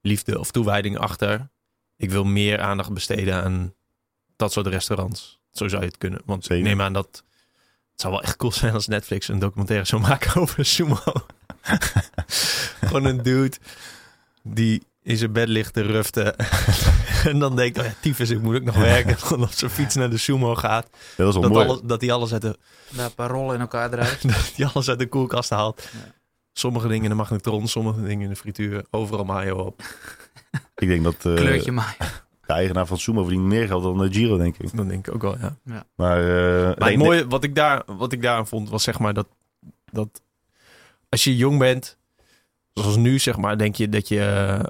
liefde 0.00 0.38
of 0.38 0.50
toewijding 0.50 0.98
achter. 0.98 1.48
Ik 1.96 2.10
wil 2.10 2.24
meer 2.24 2.60
aandacht 2.60 2.92
besteden 2.92 3.42
aan 3.42 3.74
dat 4.36 4.52
soort 4.52 4.66
restaurants. 4.66 5.38
Zo 5.52 5.68
zou 5.68 5.82
je 5.82 5.88
het 5.88 5.98
kunnen. 5.98 6.20
Want 6.24 6.42
Zeker. 6.44 6.56
ik 6.58 6.62
neem 6.64 6.80
aan 6.80 6.92
dat 6.92 7.06
het 7.92 8.00
zou 8.00 8.12
wel 8.12 8.22
echt 8.22 8.36
cool 8.36 8.52
zijn 8.52 8.74
als 8.74 8.86
Netflix 8.86 9.28
een 9.28 9.38
documentaire 9.38 9.86
zou 9.86 10.02
maken 10.02 10.34
over 10.42 10.64
sumo. 10.64 10.98
Gewoon 12.80 13.04
een 13.04 13.22
dude 13.22 13.56
die 14.42 14.82
in 15.02 15.16
zijn 15.16 15.32
bed 15.32 15.48
ligt 15.48 15.72
te 15.72 15.82
ruften. 15.82 16.36
en 17.30 17.38
dan 17.38 17.56
denkt, 17.56 17.78
oh 17.78 17.84
ja, 17.84 17.94
tyfus, 18.00 18.30
ik 18.30 18.40
moet 18.40 18.56
ook 18.56 18.62
nog 18.62 18.76
werken. 18.76 19.18
Gewoon 19.18 19.42
op 19.42 19.52
zijn 19.52 19.70
fiets 19.70 19.94
naar 19.94 20.10
de 20.10 20.16
sumo 20.18 20.54
gaat. 20.54 20.86
Dat 21.16 21.32
Dat, 21.32 21.48
mooi. 21.48 21.66
alles, 21.68 21.80
dat 21.84 22.00
hij 22.00 22.12
alles 22.12 22.32
uit 22.32 22.42
de 22.42 22.58
paar 23.14 23.30
rollen 23.30 23.54
in 23.54 23.60
elkaar 23.60 23.92
eruit. 23.92 24.22
dat 24.22 24.52
hij 24.56 24.66
alles 24.66 24.88
uit 24.88 24.98
de 24.98 25.06
koelkast 25.08 25.50
haalt. 25.50 25.88
Ja. 25.92 26.12
Sommige 26.58 26.88
dingen 26.88 27.02
in 27.02 27.10
de 27.10 27.16
magnetron, 27.16 27.68
sommige 27.68 28.02
dingen 28.02 28.22
in 28.22 28.28
de 28.28 28.36
frituur. 28.36 28.84
Overal 28.90 29.24
mayo 29.24 29.56
op. 29.56 29.82
Ik 30.76 30.88
denk 30.88 31.04
dat 31.04 31.14
eh, 31.14 31.34
Kleurtje 31.34 31.72
maar. 31.72 31.96
de 32.46 32.52
eigenaar 32.52 32.86
van 32.86 32.98
Sumo 32.98 33.22
verdient 33.22 33.44
meer 33.44 33.66
geld 33.66 33.82
dan 33.82 33.98
de 33.98 34.12
Giro, 34.12 34.36
denk 34.36 34.56
ik. 34.56 34.76
Dan 34.76 34.88
denk 34.88 35.06
ik 35.06 35.14
ook 35.14 35.22
wel, 35.22 35.36
ja. 35.38 35.56
Maar, 35.94 36.18
eh, 36.18 36.76
Maar 36.78 36.88
het 36.88 36.98
mooie 36.98 37.26
wat 37.26 37.44
ik, 37.44 37.54
daar, 37.54 37.82
wat 37.86 38.12
ik 38.12 38.22
daaraan 38.22 38.46
vond, 38.46 38.70
was 38.70 38.82
zeg 38.82 38.98
maar 38.98 39.14
dat, 39.14 39.28
dat 39.92 40.22
als 41.08 41.24
je 41.24 41.36
jong 41.36 41.58
bent, 41.58 41.98
zoals 42.72 42.96
nu 42.96 43.18
zeg 43.18 43.36
maar, 43.36 43.58
denk 43.58 43.74
je 43.74 43.88
dat 43.88 44.08
je 44.08 44.20
eh, 44.20 44.64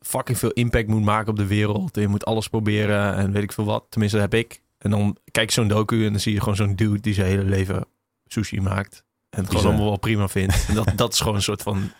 fucking 0.00 0.38
veel 0.38 0.52
impact 0.52 0.88
moet 0.88 1.04
maken 1.04 1.30
op 1.30 1.36
de 1.36 1.46
wereld. 1.46 1.96
En 1.96 2.02
je 2.02 2.08
moet 2.08 2.24
alles 2.24 2.48
proberen 2.48 3.14
en 3.14 3.32
weet 3.32 3.42
ik 3.42 3.52
veel 3.52 3.64
wat. 3.64 3.84
Tenminste, 3.88 4.18
dat 4.18 4.30
heb 4.32 4.40
ik. 4.40 4.62
En 4.78 4.90
dan 4.90 5.16
kijk 5.30 5.48
je 5.48 5.54
zo'n 5.54 5.68
docu 5.68 6.04
en 6.04 6.10
dan 6.10 6.20
zie 6.20 6.32
je 6.32 6.38
gewoon 6.40 6.56
zo'n 6.56 6.74
dude 6.74 7.00
die 7.00 7.14
zijn 7.14 7.26
hele 7.26 7.44
leven 7.44 7.84
sushi 8.26 8.60
maakt. 8.60 9.04
En 9.34 9.42
het 9.42 9.50
gewoon 9.50 9.64
allemaal 9.66 9.84
wel 9.88 9.98
prima 9.98 10.28
vindt. 10.28 10.64
En 10.68 10.74
dat, 10.74 10.92
dat 10.96 11.12
is 11.12 11.18
gewoon 11.18 11.34
een 11.34 11.42
soort 11.42 11.62
van 11.62 11.90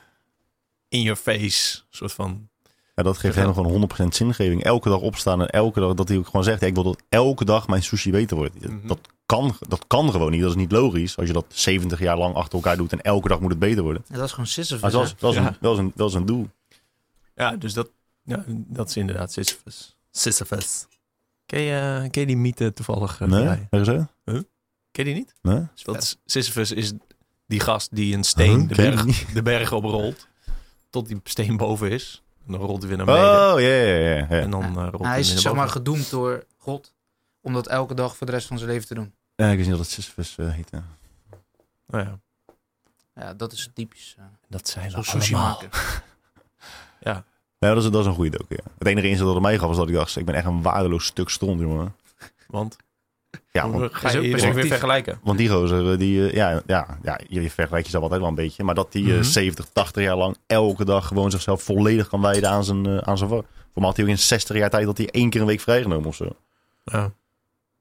in 0.88 1.02
your 1.02 1.20
face, 1.20 1.80
soort 1.90 2.12
van 2.12 2.48
Ja, 2.94 3.02
dat 3.02 3.18
geeft 3.18 3.34
hem 3.36 3.54
gewoon 3.54 3.90
100% 4.02 4.04
zingeving. 4.08 4.64
Elke 4.64 4.88
dag 4.88 5.00
opstaan 5.00 5.40
en 5.40 5.48
elke 5.50 5.80
dag 5.80 5.94
dat 5.94 6.08
hij 6.08 6.16
ook 6.18 6.26
gewoon 6.26 6.44
zegt: 6.44 6.60
ja, 6.60 6.66
ik 6.66 6.74
wil 6.74 6.82
dat 6.82 7.02
elke 7.08 7.44
dag 7.44 7.68
mijn 7.68 7.82
sushi 7.82 8.10
beter 8.10 8.36
wordt. 8.36 8.60
Mhm. 8.68 8.86
Dat, 8.86 8.98
kan, 9.26 9.56
dat 9.68 9.86
kan 9.86 10.10
gewoon 10.10 10.30
niet. 10.30 10.40
Dat 10.40 10.50
is 10.50 10.56
niet 10.56 10.72
logisch. 10.72 11.16
Als 11.16 11.26
je 11.26 11.32
dat 11.32 11.44
70 11.48 11.98
jaar 11.98 12.18
lang 12.18 12.34
achter 12.34 12.54
elkaar 12.54 12.76
doet 12.76 12.92
en 12.92 13.00
elke 13.02 13.28
dag 13.28 13.40
moet 13.40 13.50
het 13.50 13.58
beter 13.58 13.82
worden. 13.82 14.04
Ja, 14.08 14.14
dat 14.16 14.24
is 14.24 14.30
gewoon 14.30 14.46
Sisyphus. 14.46 14.80
Maar 14.80 14.90
dat 15.18 15.34
Ja. 15.34 15.46
een, 15.46 15.56
dat 15.60 15.72
is, 15.72 15.78
een, 15.78 15.92
dat 15.94 16.08
is 16.08 16.14
een 16.14 16.26
doel. 16.26 16.48
Ja, 17.34 17.56
dus 17.56 17.72
dat, 17.72 17.90
ja, 18.22 18.44
dat 18.48 18.88
is 18.88 18.96
inderdaad 18.96 19.32
Sisyphus. 19.32 19.96
Sisyphus. 20.10 20.86
Ken 21.46 21.60
je, 21.60 22.08
ken 22.10 22.20
je 22.20 22.26
die 22.26 22.36
mythe 22.36 22.72
toevallig? 22.72 23.20
eh, 23.20 23.28
Nee? 23.28 23.46
Heb 23.46 23.68
je 23.70 23.84
zo? 23.84 24.06
Ken 24.24 24.44
je 24.90 25.04
die 25.04 25.14
niet? 25.14 25.34
Nee? 25.42 25.60
Dat 25.82 26.02
is, 26.02 26.16
Sisyphus 26.24 26.72
is 26.72 26.92
die 27.46 27.60
gast 27.60 27.94
die 27.96 28.14
een 28.14 28.24
steen 28.24 28.58
Huh? 28.58 28.68
de, 28.68 28.74
berg, 28.74 29.24
de 29.32 29.42
berg 29.42 29.72
oprolt. 29.72 30.28
Tot 30.90 31.06
die 31.06 31.20
steen 31.24 31.56
boven 31.56 31.90
is. 31.90 32.22
En 32.46 32.52
dan 32.52 32.60
rolt 32.60 32.78
hij 32.78 32.88
weer 32.88 32.96
naar 32.96 33.06
beneden. 33.06 33.52
Oh, 33.54 33.60
ja, 33.60 33.66
ja, 33.68 33.94
ja. 33.94 34.16
ja. 34.16 34.28
En 34.28 34.50
dan 34.50 34.60
Ja. 34.60 34.68
eh, 34.68 34.74
rolt 34.74 34.92
hij 35.02 35.10
Hij 35.10 35.22
weer 35.22 35.34
is 35.34 35.42
zeg 35.42 35.54
maar 35.54 35.68
gedoemd 35.68 36.10
door 36.10 36.44
God 36.58 36.92
om 37.40 37.52
dat 37.52 37.66
elke 37.66 37.94
dag 37.94 38.16
voor 38.16 38.26
de 38.26 38.32
rest 38.32 38.46
van 38.46 38.58
zijn 38.58 38.70
leven 38.70 38.86
te 38.86 38.94
doen. 38.94 39.14
Ja, 39.36 39.46
ik 39.50 39.56
wist 39.56 39.68
niet 39.68 39.76
dat 39.78 39.86
het 39.86 39.94
Sisyphus 39.94 40.36
heette. 40.36 40.82
Nou 41.86 42.04
ja, 42.04 42.18
Ja, 43.14 43.34
dat 43.34 43.52
is 43.52 43.70
typisch. 43.74 44.14
eh, 44.18 44.24
dat 44.48 44.68
zijn 44.68 44.90
Zo 44.90 44.96
we 44.98 45.04
sushi 45.04 45.34
allemaal. 45.34 45.52
maken. 45.62 45.68
Ja, 47.00 47.24
Nee, 47.58 47.74
dat 47.74 47.84
is, 47.84 47.90
dat 47.90 48.00
is 48.00 48.06
een 48.06 48.14
goede 48.14 48.30
docu, 48.38 48.54
ja. 48.54 48.70
Het 48.78 48.86
enige 48.88 49.06
inzicht 49.06 49.24
dat 49.24 49.34
het 49.34 49.42
mij 49.42 49.58
gaf 49.58 49.68
was 49.68 49.76
dat 49.76 49.88
ik 49.88 49.94
dacht, 49.94 50.16
ik 50.16 50.24
ben 50.24 50.34
echt 50.34 50.46
een 50.46 50.62
waardeloos 50.62 51.04
stuk 51.06 51.28
stront, 51.28 51.60
jongen. 51.60 51.94
want, 52.46 52.76
Ja, 53.52 53.70
want, 53.70 53.94
ga 53.94 54.10
je 54.10 54.18
ook 54.18 54.24
weer 54.54 54.66
vergelijken. 54.66 55.18
want 55.22 55.38
die 55.38 55.48
gozer, 55.48 55.92
eh, 55.92 55.98
die, 55.98 56.26
eh, 56.28 56.34
ja, 56.34 56.62
ja, 56.66 56.98
ja, 57.02 57.20
je 57.28 57.50
vergelijkt 57.50 57.84
jezelf 57.86 58.02
altijd 58.02 58.20
wel 58.20 58.30
een 58.30 58.36
beetje. 58.36 58.64
Maar 58.64 58.74
dat 58.74 58.92
die 58.92 59.06
eh, 59.08 59.14
Mhm. 59.14 59.22
70, 59.22 59.66
80 59.72 60.02
jaar 60.02 60.16
lang 60.16 60.36
elke 60.46 60.84
dag 60.84 61.06
gewoon 61.06 61.30
zichzelf 61.30 61.62
volledig 61.62 62.08
kan 62.08 62.20
wijden 62.20 62.50
aan 62.50 62.64
zijn, 62.64 62.86
eh, 62.86 62.96
aan 62.98 63.18
zijn. 63.18 63.30
Voor 63.30 63.44
mij 63.74 63.84
had 63.84 63.96
hij 63.96 64.04
ook 64.04 64.10
in 64.10 64.18
60 64.18 64.56
jaar 64.56 64.70
tijd 64.70 64.84
dat 64.86 64.98
hij 64.98 65.08
één 65.10 65.30
keer 65.30 65.40
een 65.40 65.46
week 65.46 65.60
vrijgenomen 65.60 66.06
of 66.08 66.14
zo. 66.16 66.36
Ja. 66.84 67.12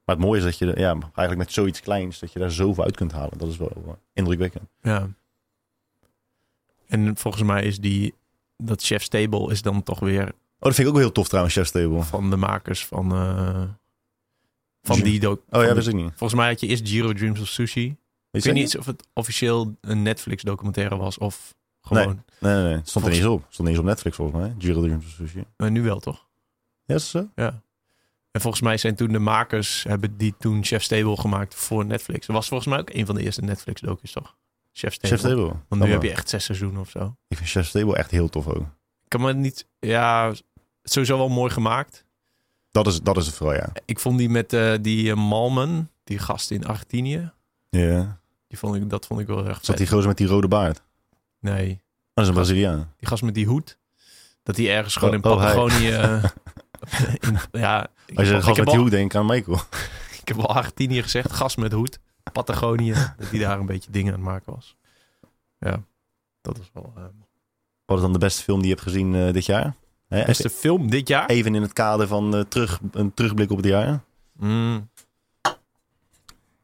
Maar 0.04 0.16
het 0.16 0.24
mooie 0.24 0.38
is 0.38 0.44
dat 0.44 0.58
je, 0.58 0.66
ja, 0.66 0.90
eigenlijk 1.00 1.36
met 1.36 1.52
zoiets 1.52 1.80
kleins, 1.80 2.18
dat 2.18 2.32
je 2.32 2.38
daar 2.38 2.50
zoveel 2.50 2.84
uit 2.84 2.96
kunt 2.96 3.12
halen. 3.12 3.38
Dat 3.38 3.48
is 3.48 3.56
wel 3.56 3.72
eh, 3.86 3.92
indrukwekkend. 4.12 4.64
ja. 4.82 5.08
En 6.88 7.16
volgens 7.16 7.42
mij 7.42 7.62
is 7.62 7.78
die, 7.78 8.14
dat 8.56 8.82
Chef's 8.82 9.08
Table 9.08 9.50
is 9.50 9.62
dan 9.62 9.82
toch 9.82 9.98
weer 10.00 10.22
Oh, 10.58 10.70
dat 10.70 10.74
vind 10.74 10.78
ik 10.78 10.86
ook 10.86 10.92
wel 11.00 11.02
heel 11.02 11.12
tof 11.12 11.28
trouwens, 11.28 11.54
Chef's 11.54 11.70
Table. 11.70 12.02
van 12.02 12.30
de 12.30 12.36
makers 12.36 12.86
van, 12.86 13.12
eh, 13.12 13.62
van 14.84 15.00
die 15.00 15.20
doc. 15.20 15.40
Oh 15.50 15.62
ja, 15.62 15.74
wist 15.74 15.88
ik 15.88 15.94
niet. 15.94 16.12
Volgens 16.16 16.40
mij 16.40 16.48
had 16.48 16.60
je 16.60 16.66
eerst 16.66 16.88
Giro 16.88 17.12
Dreams 17.12 17.40
of 17.40 17.48
Sushi. 17.48 17.96
Ik 18.30 18.44
weet 18.44 18.54
niet 18.54 18.78
of 18.78 18.86
het 18.86 19.06
officieel 19.12 19.76
een 19.80 20.02
Netflix 20.02 20.42
documentaire 20.42 20.96
was 20.96 21.18
of 21.18 21.54
gewoon. 21.80 22.22
Nee, 22.40 22.54
nee, 22.54 22.62
nee. 22.62 22.80
Stond 22.84 23.06
er 23.06 23.10
niet 23.12 23.26
op. 23.26 23.40
Stond 23.48 23.58
niet 23.58 23.68
eens 23.68 23.78
op 23.78 23.84
Netflix 23.84 24.16
volgens 24.16 24.38
mij. 24.40 24.54
Giro 24.58 24.80
Dreams 24.80 25.04
of 25.04 25.10
Sushi. 25.10 25.44
Maar 25.56 25.70
nu 25.70 25.82
wel 25.82 26.00
toch? 26.00 26.26
Ja, 26.84 26.94
is 26.94 27.10
zo? 27.10 27.28
Ja. 27.34 27.62
En 28.30 28.40
volgens 28.40 28.62
mij 28.62 28.76
zijn 28.76 28.94
toen 28.94 29.12
de 29.12 29.18
makers, 29.18 29.82
hebben 29.82 30.16
die 30.16 30.34
toen 30.38 30.64
Chef's 30.64 30.88
Table 30.88 31.16
gemaakt 31.16 31.54
voor 31.54 31.84
Netflix. 31.84 32.26
Dat 32.26 32.36
was 32.36 32.48
volgens 32.48 32.68
mij 32.68 32.78
ook 32.78 32.90
een 32.90 33.06
van 33.06 33.14
de 33.14 33.22
eerste 33.22 33.42
Netflix 33.42 33.80
docus 33.80 34.12
toch? 34.12 34.36
Chef's 34.72 34.98
Table. 34.98 35.16
Chef's 35.16 35.34
Table. 35.34 35.56
Want 35.68 35.82
nu 35.82 35.90
heb 35.90 36.00
wel. 36.00 36.10
je 36.10 36.16
echt 36.16 36.28
zes 36.28 36.44
seizoenen 36.44 36.80
of 36.80 36.90
zo. 36.90 37.16
Ik 37.28 37.36
vind 37.36 37.48
Chef's 37.48 37.70
Table 37.70 37.96
echt 37.96 38.10
heel 38.10 38.28
tof 38.28 38.46
ook. 38.46 38.66
Kan 39.08 39.20
me 39.20 39.34
niet, 39.34 39.66
ja, 39.78 40.32
sowieso 40.82 41.18
wel 41.18 41.28
mooi 41.28 41.50
gemaakt. 41.50 42.04
Dat 42.74 42.86
is, 42.86 43.00
dat 43.00 43.16
is 43.16 43.26
het 43.26 43.34
vooral, 43.34 43.56
ja. 43.56 43.72
Ik 43.84 43.98
vond 43.98 44.18
die 44.18 44.28
met 44.28 44.52
eh, 44.52 44.74
die 44.80 45.10
eh, 45.10 45.16
Malman, 45.16 45.88
die 46.04 46.18
gast 46.18 46.50
in 46.50 46.66
Argentinië. 46.66 47.32
Ja. 47.70 48.20
Die 48.46 48.58
vond 48.58 48.74
ik, 48.74 48.90
dat 48.90 49.06
vond 49.06 49.20
ik 49.20 49.26
wel 49.26 49.46
erg 49.46 49.58
Zat 49.62 49.76
die 49.76 49.86
gozer 49.86 50.08
met 50.08 50.16
die 50.16 50.26
rode 50.26 50.48
baard? 50.48 50.82
Nee, 51.40 51.82
Dat 52.14 52.24
is 52.24 52.28
een 52.28 52.34
Braziliaan. 52.34 52.92
die 52.96 53.08
gast 53.08 53.22
met 53.22 53.34
die 53.34 53.46
hoed. 53.46 53.78
Dat 54.42 54.54
die 54.54 54.70
ergens 54.70 54.96
gewoon 54.96 55.14
Oh, 55.14 55.20
in 55.24 55.30
oh, 55.30 55.40
hij. 55.40 55.54
Patagonië... 55.54 55.90
eh, 55.96 56.22
in, 57.20 57.38
ja, 57.60 57.86
ik 58.06 58.18
Als 58.18 58.26
je 58.26 58.32
heb, 58.32 58.42
gast 58.42 58.56
met 58.56 58.66
die 58.66 58.76
al, 58.76 58.80
hoed 58.82 58.90
denkt 58.90 59.14
aan 59.14 59.26
Michael. 59.26 59.60
ik 60.20 60.28
heb 60.28 60.38
al 60.38 60.54
Argentinië 60.54 61.02
gezegd, 61.02 61.32
gast 61.32 61.56
met 61.56 61.72
hoed. 61.72 61.98
Patagonië, 62.32 62.94
dat 63.18 63.30
die 63.30 63.40
daar 63.40 63.58
een 63.58 63.66
beetje 63.66 63.90
dingen 63.90 64.12
aan 64.12 64.18
het 64.20 64.28
maken 64.28 64.54
was. 64.54 64.76
Ja, 65.58 65.82
dat 66.40 66.58
is 66.58 66.70
wel... 66.72 66.92
Wat 67.84 67.96
is 67.96 68.02
dan 68.02 68.12
de 68.12 68.18
beste 68.18 68.42
film 68.42 68.58
die 68.58 68.68
je 68.68 68.74
hebt 68.74 68.86
gezien 68.86 69.32
dit 69.32 69.46
jaar? 69.46 69.74
Hè, 70.14 70.24
beste 70.24 70.50
film 70.50 70.90
dit 70.90 71.08
jaar? 71.08 71.26
Even 71.26 71.54
in 71.54 71.62
het 71.62 71.72
kader 71.72 72.06
van 72.06 72.34
eh, 72.34 72.40
terug, 72.40 72.80
een 72.90 73.14
terugblik 73.14 73.50
op 73.50 73.56
het 73.56 73.66
jaar. 73.66 74.00
Mm. 74.32 74.88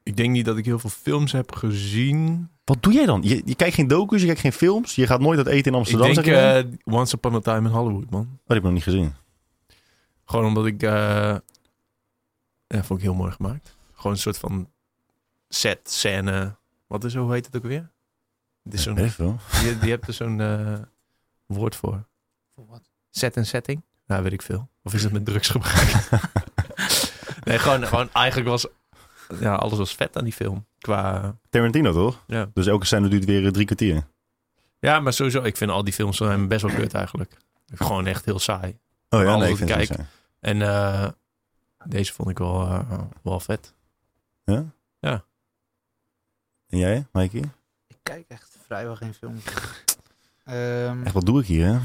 Ik 0.03 0.17
denk 0.17 0.31
niet 0.31 0.45
dat 0.45 0.57
ik 0.57 0.65
heel 0.65 0.79
veel 0.79 0.91
films 0.91 1.33
heb 1.33 1.53
gezien. 1.55 2.51
Wat 2.65 2.83
doe 2.83 2.93
jij 2.93 3.07
dan? 3.07 3.21
Je, 3.23 3.43
je 3.45 3.55
kijkt 3.55 3.75
geen 3.75 3.87
docus, 3.89 4.21
je 4.21 4.27
kijkt 4.27 4.41
geen 4.41 4.53
films. 4.53 4.95
Je 4.95 5.07
gaat 5.07 5.21
nooit 5.21 5.39
uit 5.39 5.47
eten 5.47 5.73
in 5.73 5.79
Amsterdam. 5.79 6.09
ik 6.09 6.15
zeg 6.15 6.25
denk 6.25 6.37
je 6.37 6.63
dan? 6.63 6.79
eh, 6.89 6.99
Once 6.99 7.15
Upon 7.17 7.35
a 7.35 7.41
Time 7.41 7.69
in 7.69 7.75
Hollywood, 7.75 8.11
man. 8.11 8.21
Oh, 8.21 8.27
die 8.29 8.41
heb 8.47 8.57
ik 8.57 8.63
nog 8.63 8.73
niet 8.73 8.83
gezien. 8.83 9.15
Gewoon 10.25 10.45
omdat 10.47 10.67
ik... 10.67 10.83
eh 10.83 10.91
ja, 12.67 12.83
vond 12.85 12.99
ik 12.99 13.05
heel 13.05 13.15
mooi 13.15 13.33
gemaakt. 13.33 13.77
Gewoon 13.95 14.13
een 14.13 14.19
soort 14.19 14.39
van 14.39 14.69
set, 15.49 15.81
scène. 15.91 16.57
Wat 16.87 17.05
is, 17.05 17.15
hoe 17.15 17.33
heet 17.33 17.47
het 17.47 17.57
ook 17.57 17.63
weer? 17.63 17.91
Het 18.63 18.75
is 18.75 18.83
zo'n, 18.83 18.95
die, 19.63 19.79
die 19.79 19.91
hebt 19.91 20.07
er 20.07 20.13
zo'n 20.13 20.41
eh, 20.41 20.79
woord 21.47 21.77
voor. 21.77 22.07
Voor 22.55 22.67
wat? 22.67 22.90
Set 23.11 23.37
en 23.37 23.47
setting? 23.47 23.83
Nou, 24.07 24.23
weet 24.23 24.33
ik 24.33 24.43
veel. 24.43 24.69
Of 24.83 24.95
is 24.95 25.03
het 25.03 25.13
met 25.13 25.25
drugsgebruik? 25.25 26.09
nee, 27.45 27.59
gewoon, 27.59 27.87
gewoon 27.87 28.09
eigenlijk 28.13 28.49
was... 28.49 28.67
Ja, 29.41 29.55
alles 29.55 29.79
was 29.79 29.95
vet 29.95 30.17
aan 30.17 30.25
die 30.25 30.33
film. 30.33 30.67
Qua... 30.79 31.37
Tarantino 31.51 31.93
toch? 31.93 32.25
Ja. 32.27 32.51
Dus 32.55 32.67
elke 32.67 32.87
scène 32.87 33.09
duurt 33.09 33.25
weer 33.25 33.47
eh, 33.47 33.51
drie 33.51 33.65
kwartier. 33.65 34.07
Ja, 34.79 35.01
maar 35.01 35.13
sowieso, 35.13 35.43
ik 35.43 35.57
vind 35.57 35.71
al 35.71 35.85
die 35.85 35.93
films 35.93 36.17
zijn 36.17 36.49
best 36.49 36.63
wel 36.63 36.75
kut 36.75 36.95
eigenlijk. 36.95 37.37
Gewoon 37.75 38.07
echt 38.07 38.25
heel 38.25 38.39
saai. 38.39 38.79
Oh 39.09 39.23
ja, 39.23 39.37
nee, 39.37 39.51
ik 39.51 39.57
vind 39.57 39.75
het. 39.75 39.99
En 40.41 40.63
eh, 40.63 41.09
deze 41.85 42.13
vond 42.13 42.31
ik 42.31 42.39
wel, 42.39 42.67
eh, 42.67 43.01
wel 43.23 43.41
vet. 43.41 43.75
Ja? 44.45 44.65
Ja. 44.99 45.25
En 46.69 46.79
jij, 46.79 47.07
Mikey? 47.13 47.51
Ik 47.87 47.99
kijk 48.03 48.25
echt 48.29 48.57
vrijwel 48.67 48.97
geen 48.97 49.15
films. 49.15 49.45
Ehm, 50.45 51.03
Echt, 51.05 51.15
wat 51.15 51.27
doe 51.27 51.41
ik 51.41 51.47
hier, 51.47 51.67
hè? 51.67 51.79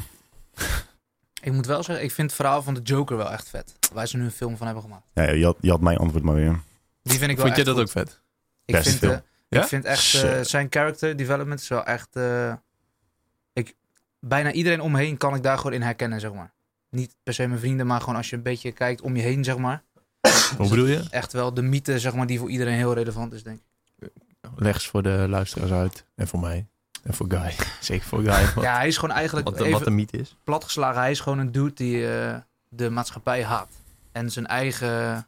Ik 1.45 1.53
moet 1.53 1.65
wel 1.65 1.83
zeggen, 1.83 2.05
ik 2.05 2.11
vind 2.11 2.27
het 2.31 2.39
verhaal 2.39 2.61
van 2.63 2.73
de 2.73 2.81
Joker 2.81 3.17
wel 3.17 3.31
echt 3.31 3.49
vet. 3.49 3.75
Waar 3.93 4.07
ze 4.07 4.17
nu 4.17 4.23
een 4.23 4.31
film 4.31 4.57
van 4.57 4.65
hebben 4.65 4.83
gemaakt. 4.83 5.05
Ja, 5.13 5.31
je 5.31 5.45
had, 5.45 5.57
je 5.59 5.69
had 5.69 5.81
mijn 5.81 5.97
antwoord 5.97 6.23
maar 6.23 6.35
weer. 6.35 6.59
Die 7.03 7.17
vind 7.17 7.31
ik 7.31 7.37
wel 7.37 7.45
Vond 7.45 7.57
je 7.57 7.63
dat 7.63 7.73
goed. 7.73 7.83
ook 7.83 7.89
vet? 7.89 8.21
Ik 8.65 8.75
vind, 8.75 8.95
film. 8.97 9.21
Ja? 9.49 9.61
ik 9.61 9.67
vind 9.67 9.85
echt 9.85 10.13
eh, 10.13 10.39
zijn 10.41 10.67
character 10.69 11.15
development 11.15 11.59
is 11.59 11.67
wel 11.67 11.83
echt. 11.85 12.15
eh, 12.15 12.53
ik, 13.53 13.75
bijna 14.19 14.51
iedereen 14.51 14.81
omheen 14.81 15.17
kan 15.17 15.35
ik 15.35 15.43
daar 15.43 15.57
gewoon 15.57 15.73
in 15.73 15.81
herkennen, 15.81 16.19
zeg 16.19 16.33
maar. 16.33 16.53
Niet 16.89 17.15
per 17.23 17.33
se 17.33 17.47
mijn 17.47 17.59
vrienden, 17.59 17.87
maar 17.87 17.99
gewoon 17.99 18.15
als 18.15 18.29
je 18.29 18.35
een 18.35 18.41
beetje 18.41 18.71
kijkt 18.71 19.01
om 19.01 19.15
je 19.15 19.21
heen, 19.21 19.43
zeg 19.43 19.57
maar. 19.57 19.83
Hoe 20.57 20.69
bedoel 20.69 20.85
je? 20.85 21.03
Echt 21.09 21.33
wel 21.33 21.53
de 21.53 21.61
mythe, 21.61 21.99
zeg 21.99 22.13
maar, 22.15 22.27
die 22.27 22.39
voor 22.39 22.49
iedereen 22.49 22.75
heel 22.75 22.93
relevant 22.93 23.33
is, 23.33 23.43
denk 23.43 23.59
ik. 23.99 24.09
Leg 24.55 24.81
voor 24.83 25.03
de 25.03 25.25
luisteraars 25.29 25.71
uit. 25.71 26.05
En 26.15 26.27
voor 26.27 26.39
mij. 26.39 26.67
En 27.05 27.13
voor 27.13 27.29
Guy. 27.29 27.55
Zeker 27.81 28.07
voor 28.07 28.19
Guy. 28.23 28.53
Wat, 28.53 28.63
Ja, 28.63 28.75
hij 28.75 28.87
is 28.87 28.97
gewoon 28.97 29.15
eigenlijk 29.15 29.49
wat, 29.49 29.59
even 29.59 29.71
wat 29.71 29.85
een 29.85 29.95
mythe 29.95 30.17
is. 30.17 30.35
platgeslagen. 30.43 31.01
Hij 31.01 31.11
is 31.11 31.19
gewoon 31.19 31.39
een 31.39 31.51
dude 31.51 31.73
die 31.73 32.17
eh, 32.17 32.37
de 32.69 32.89
maatschappij 32.89 33.43
haat. 33.43 33.71
En 34.11 34.31
zijn 34.31 34.47
eigen, 34.47 35.27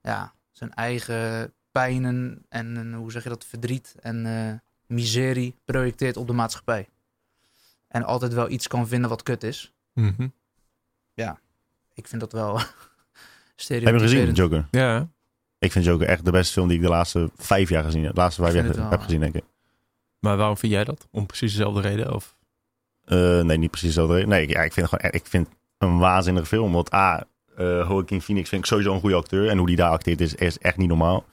ja, 0.00 0.34
zijn 0.50 0.74
eigen 0.74 1.52
pijnen 1.72 2.44
en, 2.48 2.76
en 2.76 2.92
hoe 2.94 3.12
zeg 3.12 3.22
je 3.22 3.28
dat, 3.28 3.44
verdriet 3.44 3.94
en 4.00 4.26
eh, 4.26 4.54
miserie 4.86 5.56
projecteert 5.64 6.16
op 6.16 6.26
de 6.26 6.32
maatschappij. 6.32 6.88
En 7.88 8.04
altijd 8.04 8.32
wel 8.32 8.50
iets 8.50 8.66
kan 8.66 8.88
vinden 8.88 9.10
wat 9.10 9.22
kut 9.22 9.42
is. 9.42 9.72
Mhm. 9.92 10.28
Ik 11.94 12.08
vind 12.08 12.20
dat 12.20 12.32
wel 12.32 12.58
Heb 13.56 13.82
je 13.82 13.98
gezien. 13.98 14.32
Joker? 14.32 14.66
Ja, 14.70 15.08
Ik 15.58 15.72
vind 15.72 15.84
Joker 15.84 16.06
echt 16.06 16.24
de 16.24 16.30
beste 16.30 16.52
film 16.52 16.68
die 16.68 16.76
ik 16.76 16.82
de 16.82 16.88
laatste 16.88 17.30
vijf 17.36 17.68
jaar 17.68 17.84
gezien 17.84 18.04
heb. 18.04 18.14
De 18.14 18.20
laatste 18.20 18.42
vijf 18.42 18.54
jaar 18.54 18.90
heb 18.90 19.00
gezien, 19.00 19.20
denk 19.20 19.34
ik. 19.34 19.44
Maar 20.24 20.36
waarom 20.36 20.56
vind 20.56 20.72
jij 20.72 20.84
dat? 20.84 21.06
Om 21.10 21.26
precies 21.26 21.50
dezelfde 21.52 21.80
reden? 21.80 22.14
Of? 22.14 22.36
Eh, 23.04 23.40
nee, 23.40 23.56
niet 23.58 23.70
precies 23.70 23.94
zo. 23.94 24.06
Nee, 24.24 24.42
ik- 24.42 24.50
ja, 24.50 24.62
ik 24.62 24.72
vind 24.72 24.90
het 24.90 25.00
gewoon 25.00 25.14
ik 25.20 25.26
vind 25.26 25.48
een 25.78 25.98
waanzinnige 25.98 26.46
film. 26.46 26.72
Want 26.72 26.94
A, 26.94 27.24
eh 27.56 27.64
Joaquin 27.88 28.20
Phoenix 28.22 28.48
vind 28.48 28.60
ik 28.60 28.66
sowieso 28.66 28.94
een 28.94 29.00
goede 29.00 29.16
acteur. 29.16 29.48
En 29.48 29.58
hoe 29.58 29.66
die 29.66 29.76
daar 29.76 29.90
acteert 29.90 30.20
is, 30.20 30.34
is 30.34 30.58
echt 30.58 30.76
niet 30.76 30.88
normaal. 30.88 31.24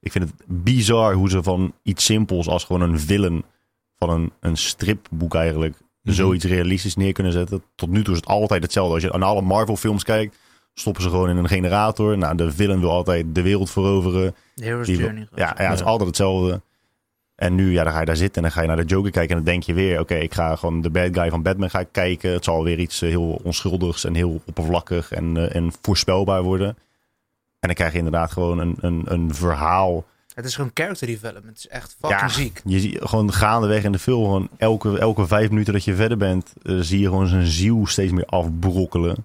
Ik 0.00 0.12
vind 0.12 0.24
het 0.24 0.34
bizar 0.46 1.14
hoe 1.14 1.30
ze 1.30 1.42
van 1.42 1.74
iets 1.82 2.04
simpels 2.04 2.48
als 2.48 2.64
gewoon 2.64 2.80
een 2.80 3.00
villain 3.00 3.44
van 3.96 4.10
een, 4.10 4.32
een 4.40 4.56
stripboek 4.56 5.34
eigenlijk 5.34 5.74
Mhm. 6.02 6.14
zoiets 6.14 6.44
realistisch 6.44 6.96
neer 6.96 7.12
kunnen 7.12 7.32
zetten. 7.32 7.62
Tot 7.74 7.88
nu 7.90 8.02
toe 8.04 8.14
is 8.14 8.20
het 8.20 8.28
altijd 8.28 8.62
hetzelfde. 8.62 8.94
Als 8.94 9.02
je 9.02 9.12
aan 9.12 9.22
alle 9.22 9.42
Marvel 9.42 9.76
films 9.76 10.04
kijkt, 10.04 10.38
stoppen 10.74 11.02
ze 11.02 11.08
gewoon 11.08 11.28
in 11.28 11.36
een 11.36 11.48
generator. 11.48 12.18
Nou, 12.18 12.36
de 12.36 12.50
villain 12.52 12.80
wil 12.80 12.90
altijd 12.90 13.34
de 13.34 13.42
wereld 13.42 13.70
veroveren. 13.70 14.34
Die- 14.54 14.96
Journey. 14.96 15.28
Ja, 15.34 15.54
ja, 15.58 15.64
het 15.70 15.78
is 15.78 15.84
altijd 15.84 16.08
hetzelfde. 16.08 16.62
En 17.44 17.54
nu, 17.54 17.72
ja, 17.72 17.84
dan 17.84 17.92
ga 17.92 18.00
je 18.00 18.06
daar 18.06 18.16
zitten 18.16 18.36
en 18.36 18.42
dan 18.42 18.52
ga 18.52 18.60
je 18.60 18.66
naar 18.66 18.76
de 18.76 18.84
Joker 18.84 19.10
kijken. 19.10 19.36
En 19.36 19.42
dan 19.44 19.52
denk 19.52 19.62
je 19.62 19.74
weer, 19.74 20.00
oké, 20.00 20.14
ik 20.14 20.34
ga 20.34 20.56
gewoon 20.56 20.80
de 20.80 20.90
bad 20.90 21.08
guy 21.12 21.30
van 21.30 21.42
Batman 21.42 21.70
ga 21.70 21.80
ik 21.80 21.88
kijken. 21.90 22.32
Het 22.32 22.44
zal 22.44 22.64
weer 22.64 22.78
iets 22.78 23.02
eh, 23.02 23.08
heel 23.08 23.40
onschuldigs 23.42 24.04
en 24.04 24.14
heel 24.14 24.40
oppervlakkig 24.44 25.12
en, 25.12 25.36
eh, 25.36 25.56
en 25.56 25.72
voorspelbaar 25.82 26.42
worden. 26.42 26.68
En 26.68 26.76
dan 27.60 27.74
krijg 27.74 27.92
je 27.92 27.98
inderdaad 27.98 28.32
gewoon 28.32 28.58
een, 28.58 28.76
een, 28.80 29.02
een 29.04 29.34
verhaal 29.34 30.04
Het 30.34 30.44
is 30.44 30.54
gewoon 30.54 30.70
character 30.74 31.06
development. 31.06 31.46
Het 31.46 31.58
is 31.58 31.68
echt 31.68 31.96
fucking 32.00 32.20
Ja. 32.20 32.28
ziek. 32.28 32.60
Je 32.64 32.80
ziet 32.80 32.98
gewoon 33.00 33.32
gaandeweg 33.32 33.84
in 33.84 33.92
de 33.92 33.98
film, 33.98 34.24
gewoon 34.24 34.48
elke, 34.56 34.98
elke 34.98 35.26
vijf 35.26 35.50
minuten 35.50 35.72
dat 35.72 35.84
je 35.84 35.94
verder 35.94 36.16
bent, 36.18 36.52
eh, 36.62 36.76
zie 36.80 37.00
je 37.00 37.06
gewoon 37.08 37.26
zijn 37.26 37.46
ziel 37.46 37.86
steeds 37.86 38.12
meer 38.12 38.26
afbrokkelen. 38.26 39.16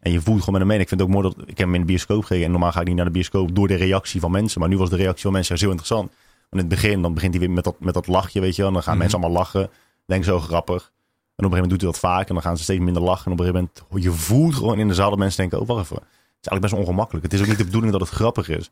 En 0.00 0.12
je 0.12 0.20
voelt 0.20 0.38
gewoon 0.38 0.52
met 0.52 0.60
hem 0.62 0.70
mee. 0.70 0.80
Ik 0.80 0.88
vind 0.88 1.00
het 1.00 1.08
ook 1.08 1.14
mooi 1.16 1.28
dat 1.34 1.48
ik 1.48 1.58
heb 1.58 1.66
hem 1.66 1.74
in 1.74 1.80
de 1.80 1.86
bioscoop 1.86 2.22
gekeken. 2.22 2.44
En 2.44 2.50
normaal 2.50 2.72
ga 2.72 2.80
ik 2.80 2.86
niet 2.86 2.96
naar 2.96 3.04
de 3.04 3.10
bioscoop 3.10 3.54
door 3.54 3.68
de 3.68 3.74
reactie 3.74 4.20
van 4.20 4.30
mensen. 4.30 4.60
Maar 4.60 4.68
nu 4.68 4.78
was 4.78 4.90
de 4.90 4.96
reactie 4.96 5.22
van 5.22 5.32
mensen 5.32 5.56
heel 5.58 5.70
interessant. 5.70 6.10
In 6.50 6.58
het 6.58 6.68
begin, 6.68 7.02
dan 7.02 7.14
begint 7.14 7.34
hij 7.34 7.40
weer 7.42 7.50
met 7.54 7.64
dat, 7.64 7.80
met 7.80 7.94
dat 7.94 8.06
lachje, 8.06 8.40
weet 8.40 8.54
je 8.54 8.58
wel. 8.58 8.66
En 8.66 8.72
dan 8.74 8.82
gaan 8.82 8.92
Mhm. 8.92 9.02
mensen 9.02 9.20
allemaal 9.22 9.38
lachen. 9.38 9.70
Denk 10.06 10.24
zo 10.24 10.40
grappig. 10.40 10.82
En 10.82 11.44
op 11.44 11.52
een 11.52 11.58
gegeven 11.58 11.68
moment 11.68 11.70
doet 11.70 11.80
hij 11.80 11.90
dat 11.90 11.98
vaak. 11.98 12.28
En 12.28 12.34
dan 12.34 12.42
gaan 12.42 12.56
ze 12.56 12.62
steeds 12.62 12.80
minder 12.84 13.02
lachen. 13.02 13.26
En 13.26 13.32
op 13.32 13.38
een 13.38 13.44
gegeven 13.46 13.70
moment, 13.88 14.04
je 14.04 14.10
voelt 14.12 14.54
gewoon 14.54 14.78
in 14.78 14.88
de 14.88 14.94
zaal 14.94 15.10
dat 15.10 15.18
mensen 15.18 15.40
denken, 15.40 15.60
oh 15.60 15.66
wacht 15.66 15.80
even. 15.82 15.96
Het 15.96 16.04
is 16.44 16.48
eigenlijk 16.48 16.60
best 16.60 16.74
ongemakkelijk. 16.74 17.24
Het 17.24 17.34
is 17.34 17.40
ook 17.40 17.46
niet 17.46 17.58
de 17.58 17.64
bedoeling 17.64 17.92
dat 17.92 18.00
het 18.00 18.10
grappig 18.10 18.48
is. 18.48 18.70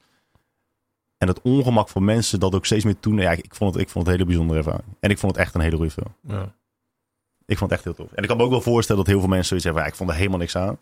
En 1.18 1.29
het 1.29 1.41
ongemak 1.43 1.89
van 1.89 2.05
mensen 2.05 2.41
dat 2.41 2.55
ook 2.55 2.66
steeds 2.66 2.85
meer 2.85 3.01
toen. 3.01 3.16
Ja, 3.18 3.31
ik 3.31 3.55
vond 3.55 3.72
het, 3.75 3.83
ik 3.83 3.89
vond 3.89 4.07
het 4.07 4.14
hele 4.14 4.27
bijzondere 4.29 4.59
ervaring. 4.59 4.97
En 5.01 5.11
ik 5.11 5.18
vond 5.18 5.33
het 5.33 5.41
echt 5.41 5.55
een 5.55 5.61
hele 5.61 5.77
goede 5.77 5.91
film. 5.91 6.14
Ja. 6.20 6.55
Ik 7.47 7.59
vond 7.59 7.70
het 7.70 7.79
echt 7.81 7.85
heel 7.85 8.07
tof. 8.07 8.12
En 8.16 8.22
ik 8.22 8.29
kan 8.29 8.37
me 8.37 8.43
ook 8.43 8.51
wel 8.51 8.61
voorstellen 8.61 9.03
dat 9.05 9.11
heel 9.11 9.20
veel 9.20 9.29
mensen 9.29 9.47
zoiets 9.49 9.64
hebben. 9.66 9.83
Ja, 9.83 9.89
ik 9.89 9.95
vond 9.95 10.11
er 10.11 10.16
helemaal 10.16 10.39
niks 10.39 10.57
aan. 10.57 10.79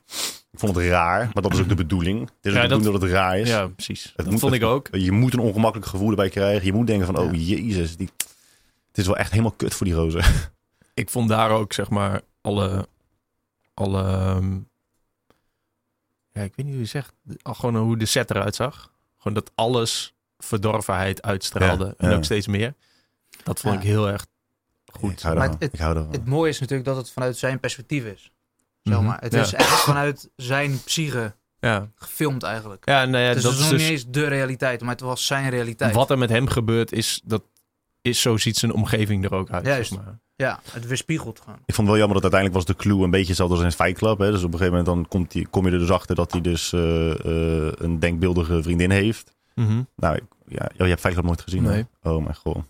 Ik 0.52 0.58
vond 0.58 0.76
het 0.76 0.86
raar, 0.86 1.30
maar 1.32 1.42
dat 1.42 1.52
is 1.52 1.60
ook 1.60 1.68
de 1.68 1.74
bedoeling. 1.74 2.20
Het 2.20 2.28
is 2.42 2.50
ook 2.50 2.56
Ja, 2.56 2.62
de 2.62 2.68
dat- 2.68 2.78
bedoeling 2.78 3.00
dat 3.02 3.10
het 3.10 3.18
raar 3.20 3.38
is. 3.38 3.48
ja, 3.48 3.66
precies. 3.68 4.12
Dat 4.16 4.30
moet 4.30 4.40
vond 4.40 4.52
ik 4.54 4.62
ook. 4.62 4.88
Je 4.92 5.12
moet 5.12 5.32
een 5.32 5.38
ongemakkelijk 5.38 5.88
gevoel 5.90 6.10
erbij 6.10 6.28
krijgen. 6.28 6.64
Je 6.66 6.72
moet 6.72 6.86
denken 6.86 7.06
van, 7.06 7.16
oh 7.18 7.32
jezus, 7.34 7.96
die... 7.96 8.10
het 8.88 8.98
is 8.98 9.06
wel 9.06 9.16
echt 9.16 9.30
helemaal 9.30 9.52
kut 9.52 9.74
voor 9.74 9.86
die 9.86 9.94
rozen. 9.94 10.24
Ik 10.94 11.10
vond 11.10 11.28
daar 11.28 11.50
ook, 11.50 11.72
zeg 11.72 11.90
maar, 11.90 12.20
alle... 12.40 12.88
alle 13.74 14.02
ehm, 14.02 14.52
ja, 16.32 16.42
ik 16.42 16.52
weet 16.54 16.64
niet 16.66 16.74
hoe 16.74 16.78
je 16.78 16.88
zegt. 16.88 17.12
Al 17.42 17.54
Gewoon 17.54 17.76
hoe 17.76 17.96
de 17.96 18.06
set 18.06 18.30
eruit 18.30 18.54
zag. 18.54 18.92
Gewoon 19.18 19.34
dat 19.34 19.50
alles 19.54 20.14
verdorvenheid 20.38 21.22
uitstraalde. 21.22 21.84
Ja, 21.84 21.94
en 21.96 22.10
ja. 22.10 22.16
ook 22.16 22.24
steeds 22.24 22.46
meer. 22.46 22.74
Dat 23.42 23.60
vond 23.60 23.74
Ja. 23.74 23.80
ik 23.80 23.86
heel 23.86 24.08
erg 24.08 24.26
goed. 24.92 25.10
Ik 25.12 25.20
hou 25.20 25.34
Maar 25.34 25.44
ervan. 25.44 25.60
het- 25.60 25.72
ik 25.72 25.80
hou 25.80 25.96
ervan. 25.96 26.12
Het 26.12 26.26
mooie 26.26 26.50
is 26.50 26.60
natuurlijk 26.60 26.88
dat 26.88 26.96
het 26.96 27.10
vanuit 27.10 27.36
zijn 27.36 27.60
perspectief 27.60 28.04
is. 28.04 28.30
Zeg 28.82 28.96
Mhm. 28.96 29.04
maar. 29.06 29.20
Het 29.20 29.32
Ja. 29.32 29.40
is 29.40 29.52
echt 29.52 29.80
vanuit 29.80 30.30
zijn 30.36 30.82
psyche 30.84 31.34
Ja, 31.60 31.88
gefilmd 31.94 32.42
eigenlijk. 32.42 32.88
ja, 32.88 33.04
nou 33.04 33.24
ja 33.24 33.32
dus 33.32 33.42
dat 33.42 33.52
het 33.52 33.60
is 33.60 33.66
nog 33.66 33.78
dus... 33.78 33.82
niet 33.82 33.90
eens 33.90 34.04
de 34.08 34.26
realiteit, 34.26 34.80
maar 34.80 34.90
het 34.90 35.00
was 35.00 35.26
zijn 35.26 35.50
realiteit. 35.50 35.94
Wat 35.94 36.10
er 36.10 36.18
met 36.18 36.30
hem 36.30 36.46
gebeurt 36.48 36.92
is, 36.92 37.20
dat 37.24 37.42
is 38.00 38.20
zo 38.20 38.36
ziet 38.36 38.56
zijn 38.56 38.72
omgeving 38.72 39.24
er 39.24 39.34
ook 39.34 39.50
uit. 39.50 39.66
Juist. 39.66 39.92
Zeg 39.92 40.04
maar. 40.04 40.18
Ja, 40.36 40.60
het 40.72 40.86
weerspiegelt 40.86 41.40
gewoon. 41.40 41.58
Ik 41.66 41.74
vond 41.74 41.76
het 41.76 41.86
wel 41.86 41.96
jammer 41.96 42.14
dat 42.20 42.32
uiteindelijk 42.32 42.54
was 42.66 42.76
de 42.76 42.82
clue 42.82 43.02
een 43.04 43.10
beetje 43.10 43.26
hetzelfde 43.26 43.54
als 43.54 43.64
in 43.64 43.72
Fight 43.72 43.98
Club. 43.98 44.18
Hè? 44.18 44.30
Dus 44.30 44.42
op 44.42 44.52
een 44.52 44.58
gegeven 44.58 44.78
moment 44.78 44.86
dan 44.86 45.08
komt 45.08 45.30
die, 45.30 45.46
kom 45.46 45.66
je 45.66 45.72
er 45.72 45.78
dus 45.78 45.90
achter 45.90 46.14
dat 46.16 46.32
hij 46.32 46.40
dus 46.40 46.72
eh, 46.72 47.10
eh, 47.10 47.72
een 47.76 47.98
denkbeeldige 47.98 48.62
vriendin 48.62 48.90
heeft. 48.90 49.32
Mhm. 49.54 49.82
Nou, 49.96 50.20
ja, 50.46 50.64
oh, 50.64 50.76
je 50.76 50.84
hebt 50.84 51.00
Fight 51.00 51.14
Club 51.14 51.24
nooit 51.26 51.40
gezien? 51.42 51.64
hè? 51.64 51.70
Nee. 51.72 51.86
Oh 52.02 52.22
mijn 52.24 52.36
god. 52.36 52.64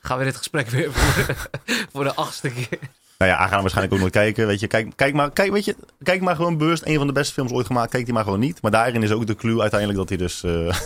Gaan 0.00 0.18
we 0.18 0.24
dit 0.24 0.36
gesprek 0.36 0.68
weer 0.68 0.92
voor, 0.92 1.36
voor 1.92 2.04
de 2.04 2.14
achtste 2.14 2.50
keer. 2.50 2.78
Nou 3.22 3.34
ja, 3.34 3.46
gaat 3.46 3.60
waarschijnlijk 3.60 3.94
ook 3.94 4.00
nooit 4.00 4.12
kijken. 4.12 4.46
Weet 4.46 4.60
je, 4.60 4.66
kijk, 4.66 4.92
kijk, 4.96 5.14
maar, 5.14 5.30
kijk, 5.30 5.52
weet 5.52 5.64
je, 5.64 5.76
kijk 6.02 6.20
maar 6.20 6.36
gewoon 6.36 6.56
bewust. 6.58 6.86
Een 6.86 6.96
van 6.96 7.06
de 7.06 7.12
beste 7.12 7.32
films 7.32 7.52
ooit 7.52 7.66
gemaakt. 7.66 7.90
Kijk 7.90 8.04
die 8.04 8.14
maar 8.14 8.24
gewoon 8.24 8.40
niet. 8.40 8.62
Maar 8.62 8.70
daarin 8.70 9.02
is 9.02 9.10
ook 9.12 9.26
de 9.26 9.34
clue 9.34 9.60
uiteindelijk 9.60 9.98
dat 9.98 10.08
hij 10.08 10.18
dus... 10.18 10.42
eh, 10.42 10.76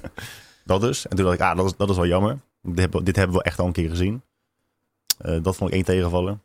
dat 0.64 0.80
dus. 0.80 1.06
En 1.08 1.16
toen 1.16 1.24
dacht 1.24 1.36
ik, 1.38 1.42
ah, 1.44 1.56
dat 1.56 1.66
is, 1.66 1.72
dat 1.76 1.90
is 1.90 1.96
wel 1.96 2.06
jammer. 2.06 2.38
Dit 2.62 2.78
hebben, 2.78 3.04
dit 3.04 3.16
hebben 3.16 3.36
we 3.36 3.42
echt 3.42 3.58
al 3.58 3.66
een 3.66 3.72
keer 3.72 3.88
gezien. 3.88 4.22
Eh, 5.18 5.42
dat 5.42 5.56
vond 5.56 5.70
ik 5.70 5.76
één 5.76 5.84
tegenvallen. 5.84 6.42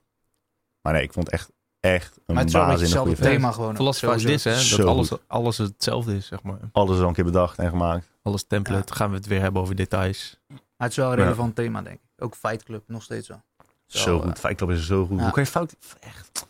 Maar 0.81 0.93
nee, 0.93 1.03
ik 1.03 1.13
vond 1.13 1.29
echt, 1.29 1.51
echt 1.79 2.15
een 2.25 2.33
Maar 2.33 2.38
het 2.38 2.47
is 2.47 2.53
wel 2.53 2.63
een 2.63 2.69
hetzelfde 2.69 2.97
goede 2.99 3.15
film. 3.15 3.29
thema 3.35 3.51
gewoon. 3.51 3.75
Philosophy 3.75 4.15
is 4.15 4.41
this, 4.43 4.69
hè? 4.71 4.77
Dat 4.77 4.85
alles, 4.88 5.09
alles 5.27 5.57
hetzelfde 5.57 6.15
is, 6.15 6.25
zeg 6.27 6.43
maar. 6.43 6.57
Alles 6.71 6.95
is 6.95 7.01
al 7.01 7.07
een 7.07 7.13
keer 7.13 7.23
bedacht 7.23 7.57
en 7.57 7.69
gemaakt. 7.69 8.07
Alles 8.21 8.43
template. 8.43 8.93
Gaan 8.93 9.09
we 9.09 9.15
het 9.15 9.27
weer 9.27 9.41
hebben 9.41 9.61
over 9.61 9.75
details. 9.75 10.39
Maar 10.47 10.57
het 10.77 10.91
is 10.91 10.97
wel 10.97 11.11
een 11.11 11.17
Ja. 11.17 11.23
relevant 11.23 11.55
thema, 11.55 11.81
denk 11.81 11.95
ik. 11.95 12.23
Ook 12.23 12.35
Fight 12.35 12.63
Club, 12.63 12.83
nog 12.88 13.03
steeds 13.03 13.27
wel. 13.27 13.41
Zo, 13.88 14.17
eh, 14.19 14.25
goed. 14.25 14.39
Fight 14.39 14.55
Club 14.55 14.69
is 14.69 14.85
zo 14.85 15.05
goed. 15.05 15.17
ja. 15.17 15.23
Hoe 15.23 15.31
kan 15.33 15.43
je 15.43 15.49
fout... 15.49 15.75
Echt. 15.99 16.45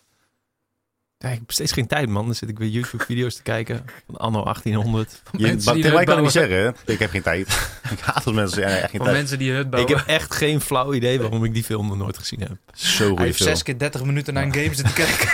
Ja, 1.19 1.29
ik 1.29 1.39
heb 1.39 1.51
steeds 1.51 1.71
geen 1.71 1.87
tijd, 1.87 2.09
man. 2.09 2.25
Dan 2.25 2.35
zit 2.35 2.49
ik 2.49 2.57
weer 2.57 2.69
YouTube-video's 2.69 3.35
te 3.35 3.41
kijken 3.41 3.85
van 4.05 4.15
anno 4.17 4.43
1800. 4.43 5.21
Van 5.23 5.39
Je, 5.39 5.45
mensen 5.45 5.93
maar 5.93 6.03
kan 6.03 6.21
niet 6.21 6.31
zeggen, 6.31 6.57
hè? 6.57 6.71
Ik 6.93 6.99
heb 6.99 7.09
geen 7.09 7.21
tijd. 7.21 7.47
ik 7.91 7.99
haat 7.99 8.25
als 8.25 8.35
mensen 8.35 8.49
zeggen, 8.55 8.71
nee, 8.73 8.81
echt 8.81 8.89
geen 8.89 8.97
Van 8.99 9.05
tijd. 9.07 9.17
mensen 9.19 9.39
die 9.39 9.51
hut 9.51 9.63
Ik 9.65 9.69
bouwen. 9.71 9.97
heb 9.97 10.07
echt 10.07 10.35
geen 10.35 10.61
flauw 10.61 10.93
idee 10.93 11.19
waarom 11.19 11.43
ik 11.43 11.53
die 11.53 11.63
film 11.63 11.87
nog 11.87 11.97
nooit 11.97 12.17
gezien 12.17 12.39
heb. 12.39 12.57
Zo 12.73 12.97
Hij 12.99 13.07
goede 13.07 13.23
heeft 13.23 13.37
zes 13.43 13.63
keer 13.63 13.77
30 13.77 14.03
minuten 14.03 14.33
naar 14.33 14.43
een 14.43 14.53
game 14.53 14.73
zitten 14.73 14.93
kijken. 15.05 15.29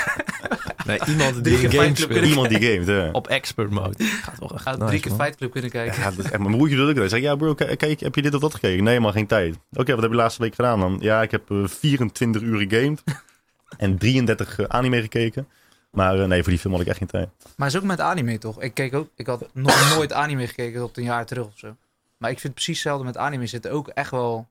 Nee, 0.86 1.00
iemand 1.08 1.44
die 1.44 1.58
game 1.58 1.92
Club 1.92 1.98
speelt 1.98 2.26
Iemand 2.26 2.50
die 2.50 2.62
gamet, 2.62 2.88
hè? 2.88 3.10
op 3.10 3.28
expert 3.28 3.70
mode. 3.70 4.04
Gaat 4.04 4.40
wel 4.40 4.52
echt 4.54 4.66
nice, 4.66 4.86
drie 4.86 5.00
keer 5.00 5.12
man. 5.12 5.20
Fight 5.20 5.38
Club 5.38 5.52
kunnen 5.52 5.72
kijken. 5.72 6.02
Ja, 6.02 6.10
dat 6.10 6.26
is 6.26 6.32
echt, 6.32 6.40
mijn 6.40 6.56
broertje 6.56 6.76
doet 6.76 6.90
ook 6.90 6.96
dat. 6.96 7.00
Hij 7.00 7.10
zegt, 7.10 7.24
ja 7.24 7.36
bro, 7.36 7.54
kijk, 7.54 8.00
heb 8.00 8.16
je 8.16 8.22
dit 8.22 8.34
of 8.34 8.42
dat 8.42 8.54
gekeken? 8.54 8.84
Nee, 8.84 9.00
maar 9.00 9.12
geen 9.12 9.28
tijd. 9.28 9.56
Oké, 9.72 9.94
wat 9.94 10.02
heb 10.02 10.12
je 10.12 10.18
laatste 10.18 10.42
week 10.42 10.56
gedaan 10.56 10.80
dan? 10.80 10.98
Ja, 11.00 11.22
ik 11.22 11.32
heb 11.32 11.52
eh, 11.52 11.68
24 11.68 12.42
uur 12.42 12.68
gegamed. 12.68 13.04
en 13.78 13.98
33 13.98 14.60
eh, 14.60 14.66
anime 14.66 15.02
gekeken. 15.02 15.48
Maar 15.92 16.20
eh, 16.20 16.28
nee, 16.28 16.42
voor 16.42 16.52
die 16.52 16.62
film 16.62 16.74
had 16.74 16.82
ik 16.82 16.88
echt 16.88 16.98
geen 16.98 17.08
tijd. 17.08 17.30
Maar 17.56 17.68
het 17.68 17.76
is 17.76 17.82
ook 17.82 17.88
met 17.88 18.00
anime 18.00 18.38
toch? 18.38 18.62
Ik, 18.62 18.74
keek 18.74 18.94
ook, 18.94 19.10
ik 19.16 19.28
had 19.28 19.50
nog 19.54 19.90
nooit 19.96 20.14
anime 20.14 20.48
gekeken 20.48 20.80
tot 20.80 20.98
een 20.98 21.04
jaar 21.04 21.26
terug 21.26 21.46
of 21.46 21.58
zo. 21.58 21.76
Maar 22.18 22.32
ik 22.32 22.40
vind 22.40 22.54
precies 22.54 22.76
hetzelfde 22.76 23.06
met 23.06 23.18
anime 23.18 23.48
zitten 23.48 23.72
ook 23.72 23.88
echt 23.88 24.12
wel 24.12 24.48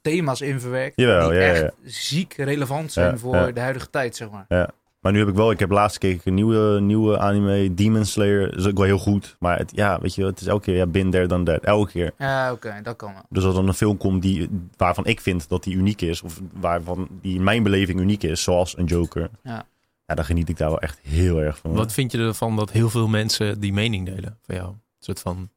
thema's 0.00 0.40
in 0.40 0.60
verwerkt. 0.60 0.96
Jawel, 0.96 1.28
die 1.28 1.38
ja, 1.38 1.44
ja, 1.44 1.52
echt 1.52 1.60
ja. 1.60 1.72
ziek 1.84 2.34
relevant 2.34 2.92
zijn 2.92 3.10
Ja, 3.10 3.16
voor 3.16 3.36
ja. 3.36 3.50
de 3.50 3.60
huidige 3.60 3.90
tijd, 3.90 4.16
zeg 4.16 4.30
maar. 4.30 4.70
Maar 5.00 5.12
nu 5.12 5.18
heb 5.18 5.28
ik 5.28 5.34
wel, 5.34 5.50
ik 5.50 5.58
heb 5.58 5.70
laatst 5.70 5.98
gekeken 5.98 6.20
een 6.24 6.34
nieuwe, 6.34 6.80
nieuwe 6.80 7.18
anime, 7.18 7.74
Demon 7.74 8.04
Slayer. 8.04 8.50
Dat 8.50 8.58
is 8.58 8.66
ook 8.66 8.76
wel 8.76 8.86
heel 8.86 8.98
goed. 8.98 9.36
Maar 9.38 9.58
het, 9.58 9.72
ja, 9.74 10.00
weet 10.00 10.14
je, 10.14 10.24
het 10.24 10.40
is 10.40 10.46
elke 10.46 10.64
keer, 10.64 10.76
ja, 10.76 10.86
bin 10.86 11.10
there 11.10 11.26
dan 11.26 11.44
that. 11.44 11.62
Elke 11.62 11.90
keer. 11.90 12.12
Ja, 12.18 12.52
oké, 12.52 12.80
dat 12.82 12.96
kan 12.96 13.12
wel. 13.12 13.22
Dus 13.28 13.44
als 13.44 13.52
er 13.54 13.58
dan 13.60 13.68
een 13.68 13.74
film 13.74 13.96
komt 13.96 14.22
die, 14.22 14.48
waarvan 14.76 15.06
ik 15.06 15.20
vind 15.20 15.48
dat 15.48 15.62
die 15.64 15.74
uniek 15.74 16.00
is, 16.00 16.22
of 16.22 16.40
waarvan 16.52 17.08
die 17.20 17.34
in 17.34 17.42
mijn 17.42 17.62
beleving 17.62 18.00
uniek 18.00 18.22
is, 18.22 18.42
zoals 18.42 18.78
een 18.78 18.84
Joker, 18.84 19.30
Ja. 19.42 19.66
ja, 20.06 20.14
dan 20.14 20.24
geniet 20.24 20.48
ik 20.48 20.56
daar 20.56 20.68
wel 20.68 20.80
echt 20.80 20.98
heel 21.02 21.38
erg 21.42 21.58
van. 21.58 21.72
Wat 21.72 21.92
vind 21.92 22.12
je 22.12 22.18
ervan 22.18 22.56
dat 22.56 22.70
heel 22.70 22.90
veel 22.90 23.08
mensen 23.08 23.60
die 23.60 23.72
mening 23.72 24.06
delen 24.06 24.38
van 24.42 24.54
jou? 24.54 24.68
Een 24.68 24.80
soort 24.98 25.20
van 25.20 25.50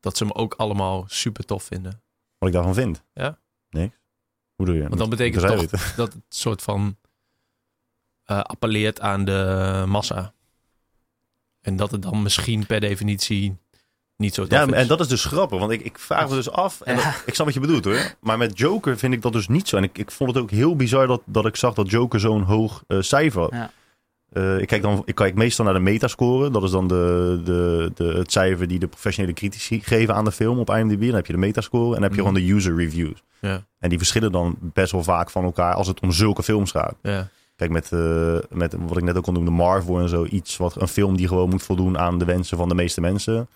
dat 0.00 0.16
ze 0.16 0.24
hem 0.24 0.32
ook 0.32 0.54
allemaal 0.54 1.04
super 1.06 1.44
tof 1.44 1.62
vinden. 1.62 2.00
Wat 2.38 2.48
ik 2.48 2.54
daarvan 2.54 2.74
vind? 2.74 3.02
Ja? 3.14 3.38
Niks. 3.70 3.96
Hoe 4.54 4.66
doe 4.66 4.74
je? 4.74 4.82
Want 4.82 4.98
dan 4.98 5.10
betekent 5.10 5.46
toch 5.46 5.94
dat 5.94 6.12
het 6.12 6.22
soort 6.28 6.62
van 6.62 6.96
eh, 8.28 8.40
appelleert 8.40 9.00
aan 9.00 9.24
de 9.24 9.84
massa. 9.86 10.32
En 11.60 11.76
dat 11.76 11.90
het 11.90 12.02
dan 12.02 12.22
misschien 12.22 12.66
per 12.66 12.80
definitie 12.80 13.56
niet 14.16 14.34
zo 14.34 14.42
tof 14.46 14.58
Ja, 14.58 14.66
is. 14.66 14.72
en 14.72 14.86
dat 14.86 15.00
is 15.00 15.08
dus 15.08 15.24
grappig, 15.24 15.58
want 15.58 15.70
ik, 15.72 15.80
ik 15.80 15.98
vraag 15.98 16.28
me 16.28 16.34
dus 16.34 16.50
af, 16.50 16.80
en 16.80 16.96
Ja. 16.96 17.02
dat- 17.04 17.22
ik 17.26 17.34
snap 17.34 17.46
wat 17.46 17.54
je 17.54 17.60
bedoelt 17.60 17.84
hoor, 17.84 18.14
maar 18.20 18.38
met 18.38 18.58
Joker 18.58 18.98
vind 18.98 19.12
ik 19.14 19.22
dat 19.22 19.32
dus 19.32 19.48
niet 19.48 19.68
zo. 19.68 19.76
En 19.76 19.82
ik, 19.82 19.98
ik 19.98 20.10
vond 20.10 20.34
het 20.34 20.42
ook 20.42 20.50
heel 20.50 20.76
bizar 20.76 21.06
dat, 21.06 21.22
dat 21.24 21.46
ik 21.46 21.56
zag 21.56 21.74
dat 21.74 21.90
Joker 21.90 22.20
zo'n 22.20 22.42
hoog 22.42 22.84
eh, 22.86 23.00
cijfer 23.00 23.40
had. 23.40 23.50
Ja. 23.52 23.70
Eh, 24.28 24.58
ik, 24.58 24.66
kijk 24.66 24.82
dan, 24.82 25.02
ik 25.04 25.14
kijk 25.14 25.34
meestal 25.34 25.64
naar 25.64 25.74
de 25.74 25.80
metascore, 25.80 26.50
dat 26.50 26.62
is 26.62 26.70
dan 26.70 26.88
de, 26.88 27.40
de, 27.44 27.90
de, 27.94 28.04
het 28.04 28.32
cijfer 28.32 28.68
die 28.68 28.78
de 28.78 28.88
professionele 28.88 29.34
critici 29.34 29.80
geven 29.80 30.14
aan 30.14 30.24
de 30.24 30.32
film 30.32 30.58
op 30.58 30.70
IMDb. 30.70 31.00
Dan 31.06 31.14
heb 31.14 31.26
je 31.26 31.32
de 31.32 31.38
metascore 31.38 31.84
en 31.86 31.92
dan 31.92 32.02
heb 32.02 32.14
je 32.14 32.22
Mhm. 32.22 32.28
gewoon 32.28 32.46
de 32.48 32.54
user 32.54 32.76
reviews. 32.76 33.22
Ja, 33.40 33.66
En 33.78 33.88
die 33.88 33.98
verschillen 33.98 34.32
dan 34.32 34.56
best 34.60 34.92
wel 34.92 35.02
vaak 35.02 35.30
van 35.30 35.44
elkaar 35.44 35.74
als 35.74 35.86
het 35.86 36.00
om 36.00 36.12
zulke 36.12 36.42
films 36.42 36.70
gaat. 36.70 36.94
ja. 37.02 37.28
Kijk, 37.58 37.70
met, 37.70 37.92
eh, 37.92 38.38
met 38.50 38.74
wat 38.78 38.96
ik 38.96 39.02
net 39.02 39.16
ook 39.16 39.26
al 39.26 39.32
noemde, 39.32 39.50
Marvel 39.50 39.98
en 39.98 40.08
zo. 40.08 40.24
Iets 40.24 40.56
wat 40.56 40.80
een 40.80 40.88
film 40.88 41.16
die 41.16 41.28
gewoon 41.28 41.48
moet 41.48 41.62
voldoen 41.62 41.98
aan 41.98 42.18
de 42.18 42.24
wensen 42.24 42.56
van 42.56 42.68
de 42.68 42.74
meeste 42.74 43.00
mensen. 43.00 43.48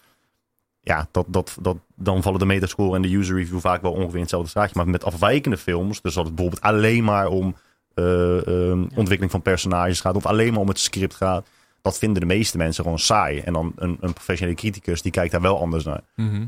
Ja, 0.80 1.08
dat, 1.10 1.26
dat, 1.28 1.56
dat, 1.60 1.76
dan 1.94 2.22
vallen 2.22 2.38
de 2.38 2.44
metascore 2.44 2.96
en 2.96 3.02
de 3.02 3.16
user 3.16 3.36
review 3.36 3.58
vaak 3.58 3.82
wel 3.82 3.92
ongeveer 3.92 4.14
in 4.14 4.20
hetzelfde 4.20 4.48
straatje. 4.48 4.74
Maar 4.76 4.88
met 4.88 5.04
afwijkende 5.04 5.56
films, 5.56 6.00
dus 6.00 6.14
dat 6.14 6.24
het 6.24 6.34
bijvoorbeeld 6.34 6.64
alleen 6.64 7.04
maar 7.04 7.28
om 7.28 7.56
eh, 7.94 8.46
ehm, 8.46 8.80
ontwikkeling 8.80 9.30
van 9.30 9.42
personages 9.42 10.00
gaat. 10.00 10.16
Of 10.16 10.26
alleen 10.26 10.52
maar 10.52 10.60
om 10.60 10.68
het 10.68 10.78
script 10.78 11.14
gaat. 11.14 11.46
Dat 11.82 11.98
vinden 11.98 12.20
de 12.20 12.34
meeste 12.34 12.56
mensen 12.56 12.84
gewoon 12.84 12.98
saai. 12.98 13.38
En 13.38 13.52
dan 13.52 13.72
een, 13.76 13.96
een 14.00 14.12
professionele 14.12 14.56
criticus, 14.56 15.02
die 15.02 15.12
kijkt 15.12 15.32
daar 15.32 15.40
wel 15.40 15.60
anders 15.60 15.84
naar. 15.84 16.00
Mhm. 16.16 16.46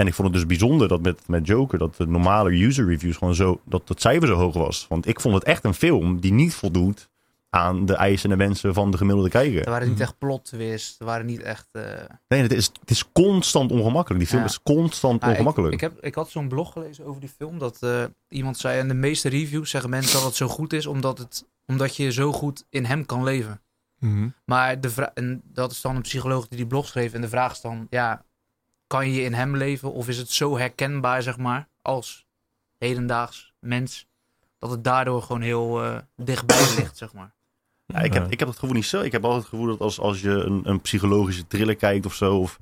En 0.00 0.06
ik 0.06 0.14
vond 0.14 0.28
het 0.28 0.36
dus 0.36 0.46
bijzonder 0.46 0.88
dat 0.88 1.02
met, 1.02 1.28
met 1.28 1.46
Joker, 1.46 1.78
dat 1.78 1.96
de 1.96 2.06
normale 2.06 2.50
user 2.64 2.86
reviews 2.86 3.16
gewoon 3.16 3.34
zo, 3.34 3.60
dat 3.64 3.88
het 3.88 4.00
cijfer 4.00 4.28
zo 4.28 4.34
hoog 4.34 4.54
was. 4.54 4.86
Want 4.88 5.06
ik 5.06 5.20
vond 5.20 5.34
het 5.34 5.44
echt 5.44 5.64
een 5.64 5.74
film 5.74 6.20
die 6.20 6.32
niet 6.32 6.54
voldoet 6.54 7.08
aan 7.50 7.86
de 7.86 7.94
eisen 7.94 8.30
en 8.30 8.38
de 8.38 8.44
wensen 8.44 8.74
van 8.74 8.90
de 8.90 8.96
gemiddelde 8.96 9.28
kijker. 9.30 9.64
Er 9.64 9.70
waren 9.70 9.86
niet 9.86 9.94
Mhm. 9.96 10.02
echt 10.04 10.18
plot 10.18 10.44
twist. 10.44 11.00
Er 11.00 11.06
waren 11.06 11.26
niet 11.26 11.42
echt... 11.42 11.68
eh, 11.72 11.82
Nee, 12.28 12.42
het 12.42 12.52
is, 12.52 12.70
het 12.80 12.90
is 12.90 13.12
constant 13.12 13.72
ongemakkelijk. 13.72 14.20
Die 14.20 14.28
film 14.28 14.40
Ja. 14.42 14.48
is 14.48 14.62
constant 14.62 15.22
Ah, 15.22 15.30
ongemakkelijk. 15.30 15.72
ik, 15.74 15.80
heb, 15.80 16.04
ik 16.04 16.14
had 16.14 16.30
zo'n 16.30 16.48
blog 16.48 16.72
gelezen 16.72 17.04
over 17.04 17.20
die 17.20 17.30
film. 17.36 17.58
Dat 17.58 17.76
eh, 17.80 18.04
iemand 18.28 18.58
zei, 18.58 18.78
en 18.78 18.88
de 18.88 18.94
meeste 18.94 19.28
reviews 19.28 19.70
zeggen 19.70 19.90
mensen 19.90 20.16
dat 20.16 20.24
het 20.26 20.34
zo 20.36 20.48
goed 20.48 20.72
is. 20.72 20.86
Omdat, 20.86 21.18
het, 21.18 21.46
omdat 21.66 21.96
je 21.96 22.12
zo 22.12 22.32
goed 22.32 22.64
in 22.70 22.84
hem 22.84 23.06
kan 23.06 23.22
leven. 23.24 23.60
Mhm. 23.98 24.28
Maar 24.44 24.80
de 24.80 25.10
en 25.14 25.40
dat 25.44 25.70
is 25.70 25.80
dan 25.80 25.96
een 25.96 26.02
psycholoog 26.02 26.48
die 26.48 26.56
die 26.58 26.66
blog 26.66 26.86
schreef. 26.86 27.12
En 27.12 27.20
de 27.20 27.28
vraag 27.28 27.52
is 27.52 27.60
dan, 27.60 27.86
ja, 27.90 28.24
kan 28.90 29.10
je 29.10 29.22
in 29.22 29.32
hem 29.32 29.56
leven? 29.56 29.92
Of 29.92 30.08
is 30.08 30.18
het 30.18 30.30
zo 30.30 30.58
herkenbaar, 30.58 31.22
zeg 31.22 31.36
maar, 31.36 31.68
als 31.82 32.26
hedendaags 32.78 33.52
mens, 33.58 34.06
dat 34.58 34.70
het 34.70 34.84
daardoor 34.84 35.22
gewoon 35.22 35.42
heel 35.42 35.82
eh, 35.84 35.96
dichtbij 36.16 36.66
ligt, 36.78 36.96
zeg 36.96 37.12
maar. 37.12 37.32
Ja, 37.86 37.98
ik, 37.98 38.12
heb, 38.12 38.32
ik 38.32 38.38
heb 38.38 38.48
het 38.48 38.58
gevoel 38.58 38.74
niet 38.74 38.84
zo. 38.84 39.00
Ik 39.00 39.12
heb 39.12 39.24
altijd 39.24 39.42
het 39.42 39.50
gevoel 39.50 39.66
dat 39.66 39.80
als, 39.80 40.00
als 40.00 40.20
je 40.20 40.30
een, 40.30 40.60
een 40.64 40.80
psychologische 40.80 41.46
thriller 41.46 41.76
kijkt 41.76 42.06
of 42.06 42.14
zo, 42.14 42.36
of 42.38 42.58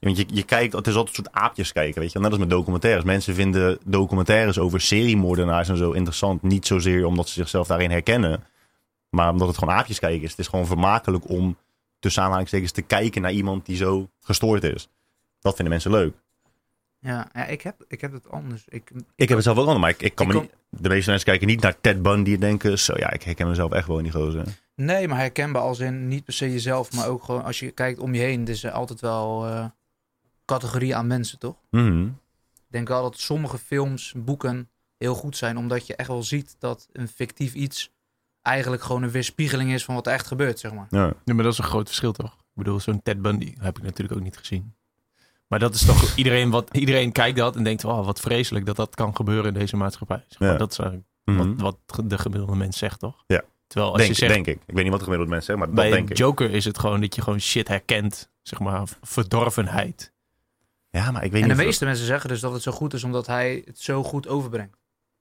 Want 0.00 0.16
je, 0.16 0.24
je 0.28 0.42
kijkt, 0.42 0.72
het 0.72 0.86
is 0.86 0.94
altijd 0.94 1.16
een 1.16 1.24
soort 1.24 1.36
aapjes 1.36 1.72
kijken, 1.72 2.00
weet 2.00 2.12
je. 2.12 2.18
Net 2.18 2.30
als 2.30 2.40
met 2.40 2.50
documentaires. 2.50 3.04
Mensen 3.04 3.34
vinden 3.34 3.78
documentaires 3.84 4.58
over 4.58 4.80
seriemoordenaars 4.80 5.68
en 5.68 5.76
zo 5.76 5.92
interessant. 5.92 6.42
Niet 6.42 6.66
zozeer 6.66 7.04
omdat 7.04 7.28
ze 7.28 7.34
zichzelf 7.34 7.66
daarin 7.66 7.90
herkennen. 7.90 8.44
Maar 9.08 9.30
omdat 9.30 9.48
het 9.48 9.58
gewoon 9.58 9.74
aapjes 9.74 9.98
kijken 9.98 10.22
is. 10.22 10.30
Het 10.30 10.38
is 10.38 10.48
gewoon 10.48 10.66
vermakelijk 10.66 11.28
om 11.28 11.56
tussen 11.98 12.22
aanhalingstekens 12.22 12.72
te 12.72 12.82
kijken 12.82 13.22
naar 13.22 13.32
iemand 13.32 13.66
die 13.66 13.76
zo 13.76 14.08
gestoord 14.20 14.64
is. 14.64 14.88
Dat 15.42 15.54
vinden 15.54 15.72
mensen 15.72 15.90
leuk. 15.90 16.14
Ja, 16.98 17.28
ja 17.32 17.46
ik, 17.46 17.62
heb, 17.62 17.84
ik 17.88 18.00
heb 18.00 18.12
het 18.12 18.30
anders. 18.30 18.64
Ik, 18.68 18.90
Ik 19.16 19.28
heb 19.28 19.36
het 19.36 19.46
zelf 19.46 19.58
ook 19.58 19.66
al, 19.66 19.78
maar 19.78 19.90
ik, 19.90 20.02
ik 20.02 20.14
kan 20.14 20.26
Ik 20.26 20.32
me 20.32 20.38
kom- 20.38 20.48
niet... 20.70 20.82
De 20.82 20.88
meeste 20.88 21.10
mensen 21.10 21.28
kijken 21.28 21.46
niet 21.46 21.60
naar 21.60 21.80
Ted 21.80 22.02
Bundy 22.02 22.32
en 22.34 22.40
denken... 22.40 22.78
Zo 22.78 22.92
ja, 22.96 23.10
ik 23.10 23.22
herken 23.22 23.48
mezelf 23.48 23.72
echt 23.72 23.86
wel 23.86 23.96
in 23.96 24.02
die 24.02 24.12
gozer. 24.12 24.44
Nee, 24.74 25.08
maar 25.08 25.18
herkenbaar 25.18 25.62
als 25.62 25.78
in 25.78 26.08
niet 26.08 26.24
per 26.24 26.32
se 26.32 26.50
jezelf, 26.52 26.92
maar 26.92 27.08
ook 27.08 27.22
gewoon 27.24 27.44
als 27.44 27.58
je 27.58 27.70
kijkt 27.70 27.98
om 27.98 28.14
je 28.14 28.20
heen. 28.20 28.46
Is 28.48 28.64
er 28.64 28.70
altijd 28.70 29.00
wel 29.00 29.46
eh 29.46 29.64
categorie 30.44 30.96
aan 30.96 31.06
mensen, 31.06 31.38
toch? 31.38 31.56
Mhm. 31.70 32.02
Ik 32.54 32.78
denk 32.78 32.88
wel 32.88 33.02
dat 33.02 33.18
sommige 33.18 33.58
films, 33.58 34.14
boeken 34.16 34.68
heel 34.98 35.14
goed 35.14 35.36
zijn, 35.36 35.56
omdat 35.56 35.86
je 35.86 35.96
echt 35.96 36.08
wel 36.08 36.22
ziet 36.22 36.56
dat 36.58 36.88
een 36.92 37.08
fictief 37.08 37.54
iets 37.54 37.90
eigenlijk 38.42 38.82
gewoon 38.82 39.02
een 39.02 39.10
weerspiegeling 39.10 39.72
is 39.72 39.84
van 39.84 39.94
wat 39.94 40.06
er 40.06 40.12
echt 40.12 40.26
gebeurt, 40.26 40.58
zeg 40.58 40.72
maar. 40.72 40.86
Ja. 40.90 41.12
Ja, 41.24 41.34
maar 41.34 41.44
dat 41.44 41.52
is 41.52 41.58
een 41.58 41.64
groot 41.64 41.86
verschil 41.86 42.12
toch? 42.12 42.32
Ik 42.32 42.38
bedoel, 42.54 42.80
zo'n 42.80 43.02
Ted 43.02 43.22
Bundy 43.22 43.54
heb 43.58 43.76
ik 43.78 43.82
natuurlijk 43.84 44.18
ook 44.18 44.24
niet 44.24 44.36
gezien. 44.36 44.74
Maar 45.52 45.60
dat 45.60 45.74
is 45.74 45.84
toch 45.84 46.16
iedereen 46.16 46.50
wat 46.50 46.68
iedereen 46.76 47.12
kijkt 47.12 47.36
dat 47.38 47.56
en 47.56 47.64
denkt, 47.64 47.84
oh, 47.84 48.04
wat 48.04 48.20
vreselijk 48.20 48.66
dat 48.66 48.76
dat 48.76 48.94
kan 48.94 49.16
gebeuren 49.16 49.52
in 49.52 49.58
deze 49.58 49.76
maatschappij. 49.76 50.24
Zeg 50.28 50.38
maar, 50.38 50.48
Ja. 50.52 50.56
Dat 50.56 50.70
is 50.70 50.78
eigenlijk 50.78 51.08
Mhm. 51.24 51.56
wat, 51.56 51.78
wat 51.86 52.10
de 52.10 52.18
gemiddelde 52.18 52.56
mens 52.56 52.78
zegt, 52.78 52.98
toch? 52.98 53.24
Ja. 53.26 53.42
Terwijl 53.66 53.90
als 53.92 54.00
Denk, 54.00 54.12
je 54.12 54.18
zegt, 54.18 54.32
denk 54.34 54.46
ik. 54.46 54.54
Ik 54.66 54.74
weet 54.74 54.82
niet 54.82 54.90
wat 54.90 54.98
de 54.98 55.04
gemiddelde 55.04 55.30
mensen 55.34 55.46
zeggen, 55.54 55.66
maar 55.66 55.74
bij 55.74 55.88
dat 55.88 55.98
denk 55.98 56.10
ik. 56.10 56.16
Joker 56.16 56.50
is 56.50 56.64
het 56.64 56.78
gewoon 56.78 57.00
dat 57.00 57.14
je 57.14 57.22
gewoon 57.22 57.40
shit 57.40 57.68
herkent, 57.68 58.30
zeg 58.42 58.58
maar, 58.60 58.88
verdorvenheid. 59.02 60.12
Ja, 60.90 61.10
maar 61.10 61.24
ik 61.24 61.32
weet 61.32 61.42
En 61.42 61.48
de 61.48 61.54
niet... 61.54 61.58
of- 61.62 61.66
meeste 61.68 61.84
mensen 61.84 62.06
zeggen 62.06 62.28
dus 62.28 62.40
dat 62.40 62.52
het 62.52 62.62
zo 62.62 62.72
goed 62.72 62.94
is 62.94 63.04
omdat 63.04 63.26
hij 63.26 63.62
het 63.66 63.80
zo 63.80 64.02
goed 64.02 64.28
overbrengt. 64.28 64.76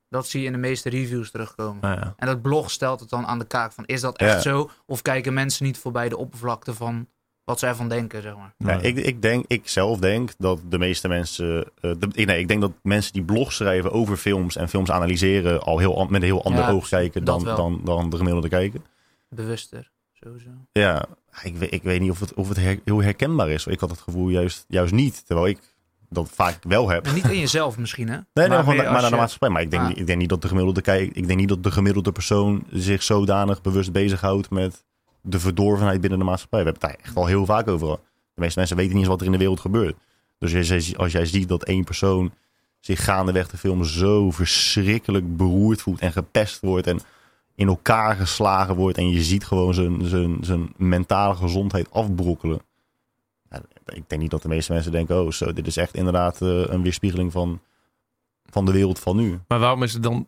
Dat 0.09 0.27
zie 0.27 0.39
je 0.41 0.45
in 0.45 0.51
de 0.51 0.57
meeste 0.57 0.89
reviews 0.89 1.31
terugkomen. 1.31 1.89
Ja. 1.89 2.13
En 2.17 2.27
dat 2.27 2.41
blog 2.41 2.71
stelt 2.71 2.99
het 2.99 3.09
dan 3.09 3.25
aan 3.25 3.39
de 3.39 3.45
kaak 3.45 3.71
van, 3.71 3.85
is 3.85 4.01
dat 4.01 4.17
echt 4.17 4.31
Ja. 4.43 4.51
zo? 4.51 4.69
Of 4.85 5.01
kijken 5.01 5.33
mensen 5.33 5.65
niet 5.65 5.77
voorbij 5.77 6.09
de 6.09 6.17
oppervlakte 6.17 6.73
van 6.73 7.07
wat 7.43 7.59
zij 7.59 7.69
ervan 7.69 7.89
denken, 7.89 8.21
zeg 8.21 8.35
maar. 8.35 8.53
Ja, 8.57 8.65
Nou 8.65 8.81
ik, 8.81 8.95
ik, 8.97 9.21
denk, 9.21 9.45
ik 9.47 9.67
zelf 9.69 9.99
denk 9.99 10.31
dat 10.37 10.59
de 10.69 10.77
meeste 10.77 11.07
mensen. 11.07 11.63
eh, 11.81 11.91
de, 11.99 12.25
nee, 12.25 12.39
ik 12.39 12.47
denk 12.47 12.61
dat 12.61 12.71
mensen 12.83 13.13
die 13.13 13.23
blogs 13.23 13.55
schrijven 13.55 13.91
over 13.91 14.17
films 14.17 14.55
en 14.55 14.69
films 14.69 14.91
analyseren. 14.91 15.61
al 15.61 15.77
heel, 15.79 16.05
met 16.09 16.21
een 16.21 16.27
heel 16.27 16.43
ander 16.43 16.61
Ja, 16.63 16.69
oog 16.71 16.89
kijken 16.89 17.23
dan, 17.23 17.43
dan, 17.43 17.81
dan 17.83 18.09
de 18.09 18.17
gemiddelde 18.17 18.49
kijker. 18.49 18.81
Bewuster, 19.29 19.91
sowieso. 20.13 20.49
Ja, 20.71 21.05
ik 21.43 21.55
weet, 21.57 21.73
ik 21.73 21.83
weet 21.83 21.99
niet 22.01 22.11
of 22.11 22.19
het, 22.19 22.33
of 22.33 22.47
het 22.47 22.57
her- 22.57 22.79
heel 22.85 23.01
herkenbaar 23.01 23.49
is. 23.49 23.65
Ik 23.67 23.79
had 23.79 23.89
het 23.89 23.99
gevoel 23.99 24.29
juist, 24.29 24.65
juist 24.67 24.93
niet. 24.93 25.25
Terwijl 25.25 25.47
ik 25.47 25.59
dat 26.09 26.29
vaak 26.33 26.57
wel 26.63 26.89
heb. 26.89 27.11
Niet 27.13 27.29
in 27.29 27.39
jezelf 27.39 27.77
misschien, 27.77 28.07
hè? 28.07 28.13
Nee, 28.13 28.23
nee, 28.33 28.47
maar, 28.47 28.59
gewoon, 28.59 28.75
maar 28.91 29.01
naar 29.01 29.09
de 29.09 29.15
maatschappij. 29.15 29.49
Maar 29.49 29.61
ik 29.61 29.71
denk, 29.71 29.81
Ah. 29.83 29.87
niet- 29.89 29.97
ik 29.99 30.07
denk 30.07 30.19
niet 30.19 30.29
dat 30.29 30.41
de 30.41 30.47
gemiddelde 30.47 30.81
kijk, 30.81 31.11
ik 31.15 31.27
denk 31.27 31.39
niet 31.39 31.49
dat 31.49 31.63
de 31.63 31.71
gemiddelde 31.71 32.11
persoon 32.11 32.63
zich 32.71 33.03
zodanig 33.03 33.61
bewust 33.61 33.91
bezighoudt 33.91 34.49
met 34.49 34.83
de 35.21 35.39
verdorvenheid 35.39 36.01
binnen 36.01 36.19
de 36.19 36.25
maatschappij. 36.25 36.59
We 36.59 36.65
hebben 36.65 36.89
het 36.89 36.97
daar 36.97 37.05
echt 37.05 37.15
al 37.15 37.25
heel 37.25 37.45
vaak 37.45 37.67
over. 37.67 37.87
De 38.33 38.41
meeste 38.41 38.59
mensen 38.59 38.77
weten 38.77 38.91
niet 38.91 39.01
eens 39.01 39.11
wat 39.11 39.19
er 39.19 39.25
in 39.25 39.31
de 39.31 39.37
wereld 39.37 39.59
gebeurt. 39.59 39.95
Dus 40.37 40.95
als 40.97 41.11
jij, 41.11 41.25
ziet 41.25 41.47
dat 41.47 41.63
één 41.63 41.83
persoon 41.83 42.33
zich 42.79 43.03
gaandeweg 43.03 43.49
de 43.49 43.57
film 43.57 43.83
zo 43.83 44.31
verschrikkelijk 44.31 45.37
beroerd 45.37 45.81
voelt 45.81 45.99
en 45.99 46.11
gepest 46.11 46.59
wordt 46.59 46.87
en 46.87 46.99
in 47.55 47.67
elkaar 47.67 48.15
geslagen 48.15 48.75
wordt 48.75 48.97
en 48.97 49.09
je 49.09 49.23
ziet 49.23 49.45
gewoon 49.45 49.73
zijn, 49.73 50.05
zijn, 50.05 50.37
zijn 50.41 50.73
mentale 50.77 51.35
gezondheid 51.35 51.91
afbrokkelen. 51.91 52.61
Ja, 53.49 53.61
ik 53.85 54.03
denk 54.09 54.21
niet 54.21 54.31
dat 54.31 54.41
de 54.41 54.47
meeste 54.47 54.73
mensen 54.73 54.91
denken, 54.91 55.23
oh 55.23 55.31
zo, 55.31 55.53
dit 55.53 55.67
is 55.67 55.77
echt 55.77 55.95
inderdaad 55.95 56.41
eh, 56.41 56.63
een 56.63 56.81
weerspiegeling 56.81 57.31
van, 57.31 57.61
van 58.45 58.65
de 58.65 58.71
wereld 58.71 58.99
van 58.99 59.15
nu. 59.15 59.39
Maar 59.47 59.59
waarom 59.59 59.83
is 59.83 59.93
het 59.93 60.03
dan, 60.03 60.27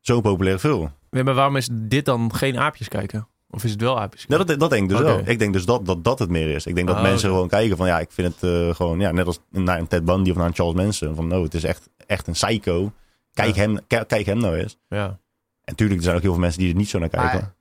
Zo'n 0.00 0.22
populaire 0.22 0.58
film. 0.60 0.92
nee, 1.10 1.24
maar 1.24 1.34
waarom 1.34 1.56
is 1.56 1.68
dit 1.72 2.04
dan 2.04 2.34
geen 2.34 2.58
aapjes 2.58 2.88
kijken? 2.88 3.28
Of 3.54 3.64
is 3.64 3.70
het 3.70 3.80
wel 3.80 3.94
Nee, 3.98 4.08
kijken? 4.08 4.46
dat, 4.46 4.58
dat 4.60 4.70
denk 4.70 4.82
ik 4.82 4.88
dus 4.88 4.98
wel. 5.06 5.22
Ik 5.24 5.38
denk 5.38 5.52
dus 5.52 5.64
dat, 5.64 5.86
dat 5.86 6.04
dat 6.04 6.18
het 6.18 6.30
meer 6.30 6.48
is. 6.54 6.66
Ik 6.66 6.74
denk 6.74 6.86
dat 6.86 6.96
Ah, 6.96 7.02
mensen 7.02 7.28
gewoon 7.28 7.48
kijken 7.48 7.76
van 7.76 7.86
ja, 7.86 7.98
ik 8.00 8.12
vind 8.12 8.34
het 8.40 8.50
eh, 8.50 8.74
gewoon 8.74 9.00
ja, 9.00 9.10
net 9.10 9.26
als 9.26 9.38
naar 9.50 9.78
een 9.78 9.86
Ted 9.88 10.04
Bundy 10.04 10.30
of 10.30 10.36
naar 10.36 10.46
een 10.46 10.54
Charles 10.54 10.74
Manson. 10.74 11.14
Van 11.14 11.26
no, 11.28 11.42
het 11.42 11.54
is 11.54 11.64
echt, 11.64 11.88
echt 12.06 12.26
een 12.26 12.32
psycho. 12.32 12.92
Kijk, 13.32 13.54
Ja. 13.54 13.62
hem, 13.62 13.78
kijk 14.06 14.26
hem 14.26 14.38
nou 14.38 14.56
eens. 14.56 14.78
Ja. 14.88 15.04
En 15.04 15.18
natuurlijk, 15.64 15.98
er 15.98 16.04
zijn 16.04 16.16
ook 16.16 16.22
heel 16.22 16.32
veel 16.32 16.40
mensen 16.40 16.60
die 16.60 16.70
er 16.70 16.76
niet 16.76 16.88
zo 16.88 16.98
naar 16.98 17.08
kijken. 17.08 17.38
Maar- 17.40 17.54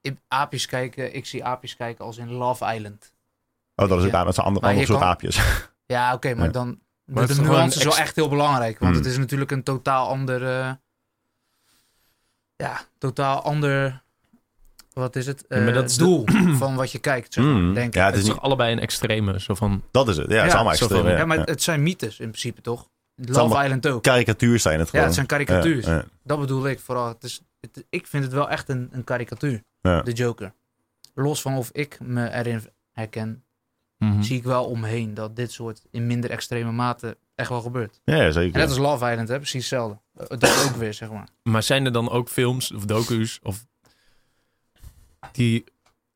In 0.00 0.18
aapjes 0.28 0.66
kijken, 0.66 1.14
ik 1.14 1.26
zie 1.26 1.44
aapjes 1.44 1.76
kijken 1.76 2.04
als 2.04 2.16
in 2.18 2.30
Love 2.32 2.74
Island. 2.74 3.12
oh, 3.74 3.88
dat 3.88 3.98
is 3.98 4.04
ook 4.04 4.10
ja. 4.10 4.18
aan, 4.18 4.24
dat 4.24 4.34
zijn 4.34 4.46
andere, 4.46 4.84
soort 4.86 4.98
kan- 4.98 5.08
aapjes. 5.08 5.40
Ja, 5.86 6.14
oké, 6.14 6.34
maar 6.34 6.46
Ja. 6.46 6.52
dan... 6.52 6.78
Maar 7.04 7.22
het 7.22 7.30
de 7.32 7.36
toch 7.36 7.46
nuance 7.46 7.78
is 7.78 7.84
wel 7.84 7.96
echt 7.96 8.16
heel 8.16 8.28
belangrijk. 8.28 8.78
Want 8.78 8.94
Hmm. 8.94 9.02
het 9.02 9.12
is 9.12 9.18
natuurlijk 9.18 9.50
een 9.50 9.62
totaal 9.62 10.08
ander... 10.08 10.46
eh, 10.46 10.70
ja, 12.56 12.80
totaal 12.98 13.42
ander... 13.42 14.02
Wat 15.00 15.16
is 15.16 15.26
het? 15.26 15.44
Ja, 15.48 15.58
maar 15.58 15.68
Eh, 15.68 15.74
dat 15.74 15.90
is 15.90 15.96
de- 15.96 16.02
doel 16.04 16.24
van 16.62 16.74
wat 16.74 16.92
je 16.92 16.98
kijkt, 16.98 17.32
zeg 17.34 17.44
maar, 17.44 17.52
Hmm. 17.54 17.74
denk 17.74 17.86
ik. 17.86 17.94
Ja, 17.94 18.00
het 18.04 18.10
Het 18.10 18.18
is 18.22 18.26
niet, 18.26 18.34
toch 18.34 18.44
allebei 18.44 18.72
een 18.72 18.78
extreme, 18.78 19.40
zo 19.40 19.54
van... 19.54 19.82
dat 19.90 20.08
is 20.08 20.16
het. 20.16 20.30
Ja, 20.30 20.34
het 20.36 20.44
is 20.46 20.50
Ja, 20.50 20.54
allemaal 20.54 20.72
extreem. 20.72 21.06
Ja, 21.06 21.16
Ja, 21.16 21.24
maar 21.24 21.36
ja. 21.38 21.44
het 21.44 21.62
zijn 21.62 21.82
mythes 21.82 22.18
in 22.20 22.28
principe, 22.28 22.60
toch? 22.60 22.88
Love 23.14 23.62
Island 23.64 23.86
ook. 23.88 24.02
Karikatuur 24.02 24.58
zijn 24.58 24.74
het 24.78 24.84
Ja, 24.84 24.90
gewoon. 24.90 25.04
het 25.06 25.14
zijn 25.14 25.26
karikatuurs. 25.26 25.86
Ja, 25.86 25.94
ja. 25.94 26.04
Dat 26.24 26.40
bedoel 26.40 26.68
ik 26.68 26.80
vooral. 26.80 27.08
Het 27.08 27.24
is, 27.24 27.40
het, 27.60 27.84
ik 27.90 28.06
vind 28.06 28.24
het 28.24 28.32
wel 28.32 28.50
echt 28.50 28.68
een, 28.68 28.88
een 28.92 29.04
karikatuur, 29.04 29.62
Ja. 29.80 30.02
de 30.02 30.12
Joker. 30.12 30.52
Los 31.14 31.40
van 31.42 31.56
of 31.56 31.70
ik 31.72 31.98
me 32.00 32.30
erin 32.30 32.60
herken, 32.92 33.44
Mhm. 33.98 34.22
zie 34.22 34.36
ik 34.36 34.44
wel 34.44 34.64
omheen 34.64 35.14
dat 35.14 35.36
dit 35.36 35.52
soort 35.52 35.82
in 35.90 36.06
minder 36.06 36.30
extreme 36.30 36.72
mate 36.72 37.16
echt 37.34 37.48
wel 37.48 37.60
gebeurt. 37.60 38.00
Ja, 38.04 38.16
ja, 38.16 38.22
En 38.24 38.32
zeker. 38.32 38.58
net 38.58 38.68
als 38.68 38.78
Love 38.78 39.10
Island, 39.10 39.28
hè, 39.28 39.36
precies 39.36 39.60
hetzelfde. 39.70 39.98
Eh, 40.16 40.26
Dat 40.38 40.64
ook 40.70 40.76
weer, 40.76 40.94
zeg 40.94 41.10
maar. 41.10 41.28
Maar 41.42 41.62
zijn 41.62 41.84
er 41.84 41.92
dan 41.92 42.10
ook 42.10 42.28
films 42.28 42.72
of 42.72 42.84
docu's 42.84 43.38
of 43.42 43.66
die 45.32 45.64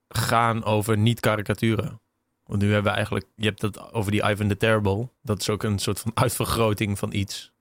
gaan 0.09 0.65
over 0.65 0.99
niet-karikaturen? 0.99 2.01
Want 2.47 2.63
nu 2.63 2.73
hebben 2.73 2.91
we 2.91 2.97
eigenlijk, 2.97 3.27
je 3.37 3.47
hebt 3.47 3.63
het 3.63 3.93
over 3.93 4.11
die 4.11 4.31
Ivan 4.31 4.49
the 4.49 4.57
Terrible. 4.57 5.09
Dat 5.23 5.41
is 5.41 5.49
ook 5.51 5.63
een 5.63 5.79
soort 5.79 6.01
van 6.01 6.11
uitvergroting 6.15 6.99
van 6.99 7.13
iets. 7.13 7.53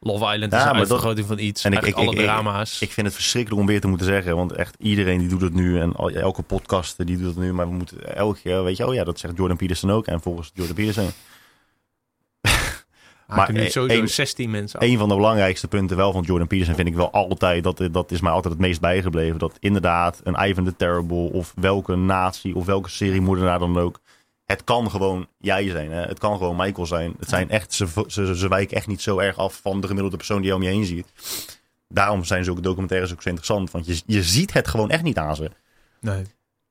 Love 0.00 0.32
Island 0.32 0.52
Ja, 0.52 0.58
is 0.58 0.64
een 0.64 0.68
dat- 0.70 0.78
uitvergroting 0.78 1.26
van 1.26 1.38
iets. 1.38 1.64
En 1.64 1.72
ik- 1.72 1.82
ik- 1.82 1.94
alle 1.94 2.10
ik- 2.12 2.18
drama's. 2.18 2.80
Ik 2.80 2.90
vind 2.92 3.06
het 3.06 3.14
verschrikkelijk 3.16 3.60
om 3.60 3.66
weer 3.66 3.80
te 3.80 3.86
moeten 3.86 4.06
zeggen. 4.06 4.36
Want 4.36 4.52
echt 4.52 4.76
iedereen 4.78 5.18
die 5.18 5.28
doet 5.28 5.40
het 5.40 5.54
nu. 5.54 5.80
En 5.80 5.92
elke 5.94 6.42
podcast 6.42 7.06
die 7.06 7.16
doet 7.16 7.26
het 7.26 7.36
nu. 7.36 7.52
Maar 7.52 7.68
we 7.68 7.74
moeten 7.74 8.16
elke 8.16 8.40
keer, 8.40 8.64
weet 8.64 8.76
je, 8.76 8.86
oh 8.86 8.94
ja, 8.94 9.04
dat 9.04 9.18
zegt 9.18 9.36
Jordan 9.36 9.56
Peterson 9.56 9.90
ook. 9.90 10.06
En 10.06 10.20
volgens 10.20 10.50
Jordan 10.54 10.74
Peterson. 10.74 11.10
Maar 13.26 13.52
nu 13.52 13.60
e- 13.60 13.70
sowieso 13.70 13.98
één- 13.98 14.08
16 14.08 14.50
mensen 14.50 14.78
af. 14.80 14.86
Een 14.86 14.98
van 14.98 15.08
de 15.08 15.14
belangrijkste 15.14 15.68
punten 15.68 15.96
wel 15.96 16.12
van 16.12 16.22
Jordan 16.22 16.46
Peterson 16.46 16.74
vind 16.74 16.88
ik 16.88 16.94
wel 16.94 17.10
altijd. 17.12 17.62
Dat, 17.64 17.88
dat 17.90 18.10
is 18.10 18.20
mij 18.20 18.32
altijd 18.32 18.54
het 18.54 18.62
meest 18.62 18.80
bijgebleven. 18.80 19.38
Dat 19.38 19.56
inderdaad 19.60 20.20
een 20.24 20.48
Ivan 20.48 20.64
the 20.64 20.76
Terrible. 20.76 21.32
Of 21.32 21.52
welke 21.56 21.96
natie. 21.96 22.54
Of 22.54 22.66
welke 22.66 22.88
seriemoordenaar 22.88 23.58
dan 23.58 23.78
ook. 23.78 24.00
Het 24.44 24.64
kan 24.64 24.90
gewoon 24.90 25.26
jij 25.38 25.68
zijn. 25.68 25.90
Hè? 25.92 26.02
Het 26.02 26.18
kan 26.18 26.36
gewoon 26.38 26.56
Michael 26.56 26.86
zijn. 26.86 27.14
Het 27.18 27.28
zijn 27.28 27.50
echt, 27.50 27.72
ze, 27.72 27.86
ze, 28.06 28.36
ze 28.36 28.48
wijken 28.48 28.76
echt 28.76 28.86
niet 28.86 29.02
zo 29.02 29.18
erg 29.18 29.36
af 29.38 29.60
van 29.62 29.80
de 29.80 29.86
gemiddelde 29.86 30.16
persoon 30.16 30.38
die 30.40 30.46
je 30.46 30.54
om 30.54 30.62
je 30.62 30.68
heen 30.68 30.84
ziet. 30.84 31.12
Daarom 31.88 32.24
zijn 32.24 32.44
zulke 32.44 32.60
documentaires 32.60 33.12
ook 33.12 33.22
zo 33.22 33.28
interessant. 33.28 33.70
Want 33.70 33.86
je, 33.86 34.02
je 34.06 34.22
ziet 34.22 34.52
het 34.52 34.68
gewoon 34.68 34.90
echt 34.90 35.02
niet 35.02 35.18
aan 35.18 35.36
ze. 35.36 35.50
Nee. 36.00 36.22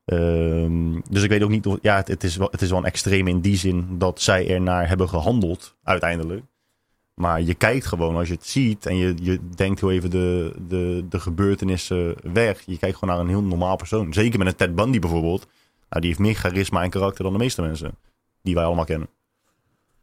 Ehm, 0.05 0.99
dus 1.09 1.23
ik 1.23 1.29
weet 1.29 1.43
ook 1.43 1.49
niet 1.49 1.65
of. 1.65 1.77
Ja, 1.81 2.01
het, 2.05 2.23
is 2.23 2.35
wel, 2.35 2.47
het 2.51 2.61
is 2.61 2.69
wel 2.69 2.79
een 2.79 2.85
extreem 2.85 3.27
in 3.27 3.41
die 3.41 3.57
zin 3.57 3.97
dat 3.97 4.21
zij 4.21 4.49
ernaar 4.49 4.87
hebben 4.87 5.09
gehandeld, 5.09 5.75
uiteindelijk. 5.83 6.43
Maar 7.13 7.41
je 7.41 7.53
kijkt 7.53 7.85
gewoon 7.85 8.15
als 8.15 8.27
je 8.27 8.33
het 8.33 8.45
ziet 8.45 8.85
en 8.85 8.97
je, 8.97 9.15
je 9.21 9.39
denkt 9.55 9.79
heel 9.79 9.91
even 9.91 10.09
de, 10.09 10.53
de, 10.67 11.05
de 11.09 11.19
gebeurtenissen 11.19 12.15
weg. 12.33 12.61
Je 12.65 12.77
kijkt 12.77 12.97
gewoon 12.97 13.15
naar 13.15 13.23
een 13.23 13.29
heel 13.29 13.43
normaal 13.43 13.75
persoon. 13.75 14.13
Zeker 14.13 14.39
met 14.39 14.47
een 14.47 14.55
Ted 14.55 14.75
Bundy 14.75 14.99
bijvoorbeeld. 14.99 15.47
Nou, 15.89 16.01
die 16.01 16.09
heeft 16.09 16.19
meer 16.19 16.35
charisma 16.35 16.83
en 16.83 16.89
karakter 16.89 17.23
dan 17.23 17.33
de 17.33 17.39
meeste 17.39 17.61
mensen 17.61 17.97
die 18.41 18.55
wij 18.55 18.63
allemaal 18.63 18.85
kennen. 18.85 19.09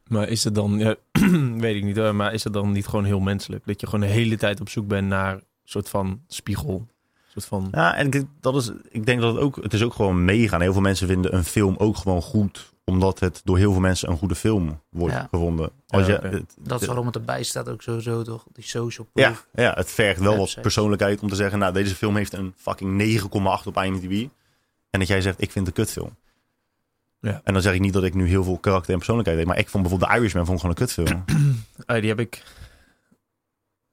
Maar 0.07 0.27
is 0.27 0.43
het 0.43 0.55
dan, 0.55 0.77
ja, 0.77 0.95
weet 1.57 1.75
ik 1.75 1.83
niet 1.83 2.11
maar 2.11 2.33
is 2.33 2.43
het 2.43 2.53
dan 2.53 2.71
niet 2.71 2.87
gewoon 2.87 3.05
heel 3.05 3.19
menselijk? 3.19 3.65
Dat 3.65 3.81
je 3.81 3.87
gewoon 3.87 4.07
de 4.07 4.13
hele 4.13 4.37
tijd 4.37 4.61
op 4.61 4.69
zoek 4.69 4.87
bent 4.87 5.07
naar 5.07 5.33
een 5.33 5.43
soort 5.63 5.89
van 5.89 6.21
spiegel. 6.27 6.87
Soort 7.33 7.45
van, 7.45 7.67
Ja, 7.71 7.95
en 7.95 8.05
ik, 8.05 8.11
denk- 8.11 8.27
dat 8.39 8.55
is, 8.55 8.71
ik 8.89 9.05
denk 9.05 9.21
dat 9.21 9.33
het 9.33 9.43
ook, 9.43 9.55
het 9.63 9.73
is 9.73 9.83
ook 9.83 9.93
gewoon 9.93 10.25
meegaan. 10.25 10.61
Heel 10.61 10.73
veel 10.73 10.81
mensen 10.81 11.07
vinden 11.07 11.35
een 11.35 11.43
film 11.43 11.75
ook 11.77 11.97
gewoon 11.97 12.21
goed, 12.21 12.71
omdat 12.83 13.19
het 13.19 13.41
door 13.43 13.57
heel 13.57 13.71
veel 13.71 13.81
mensen 13.81 14.09
een 14.09 14.17
goede 14.17 14.35
film 14.35 14.81
wordt 14.89 15.13
Ja. 15.15 15.27
gevonden. 15.31 15.69
Als 15.87 16.07
Ja, 16.07 16.13
je, 16.21 16.27
het- 16.27 16.55
Dat 16.59 16.81
is 16.81 16.87
waarom 16.87 17.05
het 17.05 17.15
erbij 17.15 17.43
staat 17.43 17.69
ook 17.69 17.81
sowieso, 17.81 18.23
toch? 18.23 18.45
Die 18.53 18.63
social 18.63 19.07
Ja, 19.13 19.25
proof. 19.29 19.47
ja, 19.53 19.73
het 19.73 19.91
vergt 19.91 20.19
wel 20.19 20.37
wat 20.37 20.57
persoonlijkheid 20.61 21.21
om 21.21 21.29
te 21.29 21.35
zeggen, 21.35 21.59
nou, 21.59 21.73
deze 21.73 21.95
film 21.95 22.15
heeft 22.15 22.33
een 22.33 22.53
fucking 22.57 22.97
9,8 22.97 23.67
op 23.67 23.77
IMDb. 23.77 24.27
En 24.89 24.99
dat 24.99 25.07
jij 25.07 25.21
zegt, 25.21 25.41
ik 25.41 25.51
vind 25.51 25.67
het 25.67 25.77
een 25.77 25.83
kutfilm. 25.83 26.15
Ja. 27.19 27.41
En 27.43 27.53
dan 27.53 27.61
zeg 27.61 27.73
ik 27.73 27.79
niet 27.79 27.93
dat 27.93 28.03
ik 28.03 28.13
nu 28.13 28.27
heel 28.27 28.43
veel 28.43 28.57
karakter 28.57 28.89
en 28.91 28.97
persoonlijkheid 28.97 29.39
heb, 29.39 29.47
maar 29.47 29.57
ik 29.59 29.69
vond 29.69 29.83
bijvoorbeeld 29.83 30.11
The 30.11 30.17
Irishman 30.17 30.45
vond 30.45 30.61
ik 30.61 30.65
gewoon 30.65 30.77
een 30.79 30.85
kutfilm. 31.05 31.23
Ah, 31.85 31.99
die 31.99 32.09
heb 32.09 32.19
ik 32.19 32.43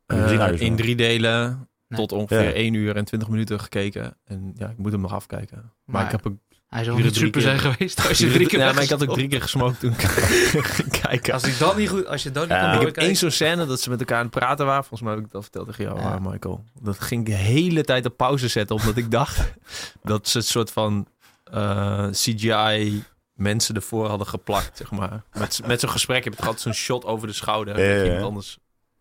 eh, 0.07 0.61
in 0.61 0.77
drie 0.77 0.97
delen 0.97 1.68
Nee. 1.89 2.01
tot 2.01 2.13
ongeveer 2.13 2.43
Ja. 2.45 2.53
1 2.53 2.75
uur 2.75 2.97
en 2.97 3.05
20 3.05 3.29
minuten 3.29 3.61
gekeken. 3.61 4.17
En 4.25 4.53
ja, 4.57 4.69
ik 4.69 4.79
moet 4.79 4.93
hem 4.93 5.01
nog 5.01 5.13
afkijken. 5.13 5.57
Maar, 5.57 5.73
Maar- 5.85 6.05
ik 6.05 6.11
heb 6.11 6.27
ook 6.27 6.37
Hij 6.69 6.85
zou 6.85 7.03
niet 7.03 7.15
super 7.15 7.31
keer. 7.31 7.43
zijn 7.43 7.59
geweest 7.59 8.09
als 8.09 8.19
je 8.19 8.31
drie 8.31 8.47
keer 8.47 8.59
Ja, 8.59 8.73
maar 8.73 8.83
ik 8.83 8.89
had 8.89 9.09
ook 9.09 9.15
drie 9.15 9.29
keer 9.29 9.43
gesmokt 9.43 9.81
toen 9.81 9.93
ik 9.93 10.01
ging 10.01 10.91
kijken. 11.03 11.33
Als, 11.33 11.43
ik 11.45 11.59
dat 11.59 11.77
niet 11.77 11.89
goed, 11.89 12.07
als 12.07 12.23
je 12.23 12.31
dat 12.31 12.43
niet 12.49 12.53
Ja, 12.53 12.73
kon 12.73 12.81
ik 12.83 12.89
ik 12.89 12.95
heb 12.95 13.05
één 13.05 13.17
zo'n 13.17 13.31
scène 13.31 13.67
dat 13.67 13.81
ze 13.81 13.91
met 13.91 13.99
elkaar 14.01 14.17
aan 14.19 14.23
het 14.27 14.35
praten 14.35 14.67
waren. 14.67 14.85
Volgens 14.85 15.03
mij 15.09 15.15
heb 15.15 15.25
ik 15.25 15.31
dat 15.31 15.43
verteld 15.43 15.67
tegen 15.67 15.85
jou, 15.85 15.99
Ja. 16.01 16.15
eh, 16.15 16.21
Michael. 16.21 16.65
Dat 16.81 17.01
ging 17.01 17.21
ik 17.21 17.27
de 17.27 17.33
hele 17.39 17.85
tijd 17.85 18.07
op 18.07 18.17
pauze 18.17 18.49
zetten. 18.49 18.77
Omdat 18.77 18.97
ik 18.97 19.11
dacht 19.11 19.53
dat 20.03 20.29
ze 20.29 20.39
het 20.39 20.47
soort 20.47 20.71
van 20.71 21.07
eh, 21.45 22.09
CGI 22.11 23.05
mensen 23.33 23.75
ervoor 23.75 24.09
hadden 24.09 24.27
geplakt, 24.27 24.77
zeg 24.77 24.91
maar. 24.91 25.23
Met, 25.33 25.61
met 25.67 25.81
zo'n 25.81 25.91
gesprek 25.91 26.25
heb 26.25 26.33
je 26.35 26.41
altijd 26.43 26.61
zo'n 26.61 26.73
shot 26.73 27.05
over 27.05 27.27
de 27.27 27.33
schouder. 27.33 27.79
Ja, 27.79 27.85
ja, 27.85 27.95
Dat 27.95 27.99
ja. 27.99 28.05
iemand 28.13 28.25
anders, 28.29 28.59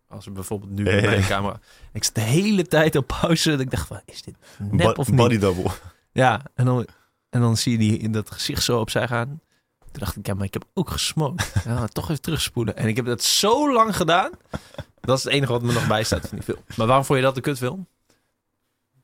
als 0.08 0.24
we 0.24 0.30
bijvoorbeeld 0.30 0.70
nu 0.70 0.82
mijn 1.02 1.20
ja. 1.20 1.26
camera... 1.26 1.60
Ik 1.92 2.04
zat 2.04 2.14
de 2.14 2.20
hele 2.20 2.66
tijd 2.66 2.96
op 2.96 3.06
pauze. 3.06 3.50
Dat 3.50 3.60
ik 3.60 3.70
dacht, 3.70 3.86
van, 3.86 4.00
is 4.04 4.22
dit 4.22 4.34
nep 4.58 4.98
of 4.98 5.08
niet? 5.08 5.16
Body 5.16 5.38
double. 5.38 5.70
Ja, 6.12 6.42
en 6.54 6.64
dan, 6.64 6.86
en 7.30 7.40
dan 7.40 7.56
zie 7.56 7.72
je 7.72 7.78
die 7.78 7.98
in 7.98 8.12
dat 8.12 8.30
gezicht 8.30 8.62
zo 8.62 8.80
opzij 8.80 9.08
gaan. 9.08 9.40
Toen 9.78 10.00
dacht 10.00 10.16
ik, 10.16 10.26
ja, 10.26 10.34
maar 10.34 10.46
ik 10.46 10.52
heb 10.52 10.64
ook 10.74 10.90
gesmokt. 10.90 11.52
Ja, 11.64 11.86
toch 11.86 12.10
even 12.10 12.22
terugspoelen. 12.22 12.76
En 12.76 12.88
ik 12.88 12.96
heb 12.96 13.04
dat 13.04 13.22
zo 13.22 13.72
lang 13.72 13.96
gedaan. 13.96 14.30
Dat 15.00 15.18
is 15.18 15.24
het 15.24 15.32
enige 15.32 15.52
wat 15.52 15.62
me 15.62 15.72
nog 15.72 15.86
bijstaat 15.86 16.28
van 16.28 16.38
die 16.38 16.42
film. 16.42 16.58
Maar 16.76 16.86
waarom 16.86 17.04
vond 17.04 17.18
je 17.18 17.24
dat 17.24 17.36
een 17.36 17.42
kutfilm? 17.42 17.86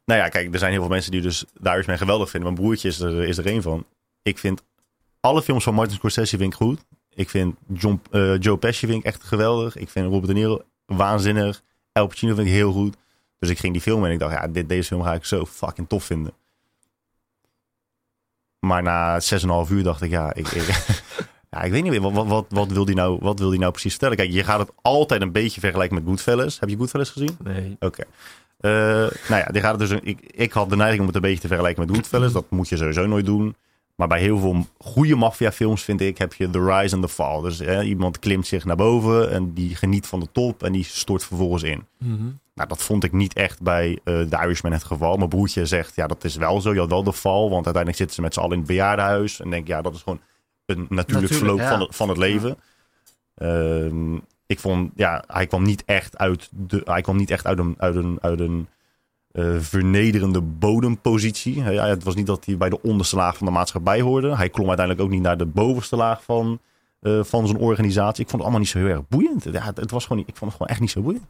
Nou 0.04 0.20
ja, 0.20 0.28
kijk, 0.28 0.52
er 0.52 0.58
zijn 0.58 0.72
heel 0.72 0.80
veel 0.80 0.90
mensen 0.90 1.10
die 1.10 1.20
dus 1.20 1.44
The 1.62 1.70
Irishman 1.70 1.98
geweldig 1.98 2.30
vinden. 2.30 2.52
Mijn 2.52 2.62
broertje 2.62 2.88
is 2.88 3.00
er, 3.00 3.22
is 3.22 3.38
er 3.38 3.46
één 3.46 3.62
van. 3.62 3.86
Ik 4.22 4.38
vind 4.38 4.62
alle 5.20 5.42
films 5.42 5.64
van 5.64 5.74
Martin 5.74 5.96
Scorsese 5.96 6.36
vind 6.36 6.52
ik 6.52 6.58
goed. 6.58 6.84
Ik 7.14 7.30
vind 7.30 7.56
John, 7.72 8.00
eh, 8.10 8.38
Joe 8.40 8.56
Pesci 8.56 8.86
vind 8.86 8.98
ik 8.98 9.04
echt 9.04 9.22
geweldig. 9.22 9.76
Ik 9.76 9.88
vind 9.88 10.06
Robert 10.06 10.26
De 10.26 10.32
Niro 10.32 10.62
waanzinnig. 10.86 11.62
El 11.92 12.06
Pacino 12.06 12.34
vind 12.34 12.46
ik 12.46 12.52
heel 12.52 12.72
goed. 12.72 12.96
Dus 13.38 13.50
ik 13.50 13.58
ging 13.58 13.72
die 13.72 13.82
film 13.82 14.04
en 14.04 14.10
ik 14.10 14.18
dacht, 14.18 14.32
ja, 14.32 14.48
dit, 14.48 14.68
deze 14.68 14.88
film 14.88 15.02
ga 15.02 15.14
ik 15.14 15.24
zo 15.24 15.44
fucking 15.46 15.88
tof 15.88 16.04
vinden. 16.04 16.32
Maar 18.58 18.82
na 18.82 19.20
6,5 19.66 19.72
uur 19.72 19.82
dacht 19.82 20.02
ik, 20.02 20.10
ja, 20.10 20.34
ik, 20.34 20.48
ik, 20.48 20.66
ja, 21.50 21.62
ik 21.62 21.70
weet 21.70 21.82
niet 21.82 21.92
meer. 21.92 22.00
Wat, 22.00 22.12
wat, 22.12 22.26
wat, 22.26 22.46
wat, 22.48 22.68
wil 22.68 22.84
die 22.84 22.94
nou, 22.94 23.18
wat 23.20 23.38
wil 23.38 23.50
die 23.50 23.58
nou 23.58 23.70
precies 23.70 23.90
vertellen? 23.90 24.16
Kijk, 24.16 24.30
je 24.30 24.44
gaat 24.44 24.58
het 24.58 24.72
altijd 24.82 25.22
een 25.22 25.32
beetje 25.32 25.60
vergelijken 25.60 25.96
met 25.96 26.04
Goodfellas. 26.06 26.60
Heb 26.60 26.68
je 26.68 26.76
Goodfellas 26.76 27.10
gezien? 27.10 27.36
Nee. 27.42 27.76
Oké. 27.80 28.04
Eh, 28.60 28.70
nou 29.28 29.42
ja, 29.42 29.44
die 29.44 29.60
gaat 29.60 29.80
het 29.80 29.88
dus, 29.88 30.00
ik, 30.02 30.20
ik 30.20 30.52
had 30.52 30.70
de 30.70 30.76
neiging 30.76 31.00
om 31.00 31.06
het 31.06 31.16
een 31.16 31.22
beetje 31.22 31.40
te 31.40 31.48
vergelijken 31.48 31.86
met 31.86 31.96
Goodfellas. 31.96 32.32
Dat 32.38 32.50
moet 32.50 32.68
je 32.68 32.76
sowieso 32.76 33.06
nooit 33.06 33.26
doen. 33.26 33.56
Maar 33.94 34.08
bij 34.08 34.20
heel 34.20 34.38
veel 34.38 34.66
goede 34.78 35.14
maffiafilms, 35.14 35.82
vind 35.82 36.00
ik, 36.00 36.18
heb 36.18 36.34
je 36.34 36.50
the 36.50 36.64
rise 36.64 36.94
and 36.94 37.04
the 37.04 37.08
fall. 37.08 37.42
Dus 37.42 37.60
eh, 37.60 37.88
iemand 37.88 38.18
klimt 38.18 38.46
zich 38.46 38.64
naar 38.64 38.76
boven 38.76 39.30
en 39.30 39.52
die 39.52 39.76
geniet 39.76 40.06
van 40.06 40.20
de 40.20 40.28
top 40.32 40.62
en 40.62 40.72
die 40.72 40.84
stort 40.84 41.24
vervolgens 41.24 41.62
in. 41.62 41.86
Mhm. 41.98 42.22
Nou, 42.54 42.68
dat 42.68 42.82
vond 42.82 43.04
ik 43.04 43.12
niet 43.12 43.34
echt 43.34 43.62
bij 43.62 43.98
eh 44.04 44.20
The 44.20 44.38
Irishman 44.42 44.72
het 44.72 44.84
geval. 44.84 45.16
Mijn 45.16 45.28
broertje 45.28 45.66
zegt, 45.66 45.96
ja, 45.96 46.06
dat 46.06 46.24
is 46.24 46.36
wel 46.36 46.60
zo. 46.60 46.72
Je 46.72 46.78
had 46.78 46.88
wel 46.88 47.02
de 47.02 47.12
val, 47.12 47.42
want 47.50 47.64
uiteindelijk 47.64 47.96
zitten 47.96 48.16
ze 48.16 48.22
met 48.22 48.34
z'n 48.34 48.40
allen 48.40 48.52
in 48.52 48.58
het 48.58 48.66
bejaardenhuis. 48.66 49.40
En 49.40 49.50
denk, 49.50 49.66
ja, 49.66 49.82
dat 49.82 49.94
is 49.94 50.02
gewoon 50.02 50.20
een 50.66 50.76
natuurlijk, 50.76 51.08
Natuurlijk, 51.08 51.32
verloop 51.32 51.58
ja. 51.58 51.68
van, 51.68 51.80
het, 51.80 51.96
van 51.96 52.08
het 52.08 52.18
leven. 52.18 52.56
Ehm, 53.34 54.14
ik 54.46 54.60
vond, 54.60 54.92
ja, 54.94 55.24
hij 55.26 55.46
kwam 55.46 55.62
niet 55.62 55.82
echt 55.84 56.18
uit, 56.18 56.48
de, 56.52 56.80
hij 56.84 57.00
kwam 57.00 57.16
niet 57.16 57.30
echt 57.30 57.46
uit 57.46 57.58
een, 57.58 57.74
uit 57.78 57.96
een, 57.96 58.18
uit 58.20 58.40
een 58.40 58.68
eh, 59.34 59.58
vernederende 59.58 60.40
bodempositie. 60.40 61.62
Ja, 61.62 61.86
het 61.86 62.04
was 62.04 62.14
niet 62.14 62.26
dat 62.26 62.44
hij 62.44 62.56
bij 62.56 62.68
de 62.68 62.82
onderste 62.82 63.16
laag 63.16 63.36
van 63.36 63.46
de 63.46 63.52
maatschappij 63.52 64.00
hoorde. 64.00 64.36
Hij 64.36 64.48
klom 64.48 64.66
uiteindelijk 64.68 65.06
ook 65.06 65.12
niet 65.14 65.22
naar 65.22 65.36
de 65.36 65.46
bovenste 65.46 65.96
laag 65.96 66.24
van, 66.24 66.60
eh, 67.00 67.22
van 67.24 67.46
zijn 67.46 67.58
organisatie. 67.58 68.24
Ik 68.24 68.30
vond 68.30 68.32
het 68.32 68.40
allemaal 68.40 68.58
niet 68.60 68.68
zo 68.68 68.78
heel 68.78 68.88
erg 68.88 69.08
boeiend. 69.08 69.44
Ja, 69.44 69.62
het, 69.62 69.76
het 69.76 69.90
was 69.90 70.02
gewoon, 70.02 70.18
niet- 70.18 70.28
ik 70.28 70.36
vond 70.36 70.50
het 70.50 70.60
gewoon 70.60 70.68
echt 70.72 70.80
niet 70.80 70.90
zo 70.90 71.00
boeiend. 71.02 71.24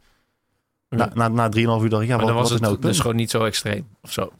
Na, 0.89 1.11
na, 1.13 1.27
na 1.27 1.49
3,5 1.49 1.83
uur 1.83 1.89
dacht 1.89 2.01
ik, 2.03 2.07
ja, 2.09 2.15
maar 2.17 2.25
wat, 2.25 2.33
dan 2.33 2.35
was 2.35 2.35
wat 2.35 2.45
is 2.45 2.51
het 2.51 2.61
nou 2.61 2.73
het 2.73 2.81
dus 2.81 2.91
punt? 2.91 3.01
gewoon 3.01 3.15
niet 3.15 3.29
zo 3.29 3.43
extreem 3.43 3.87
of 4.01 4.11
zo. 4.11 4.31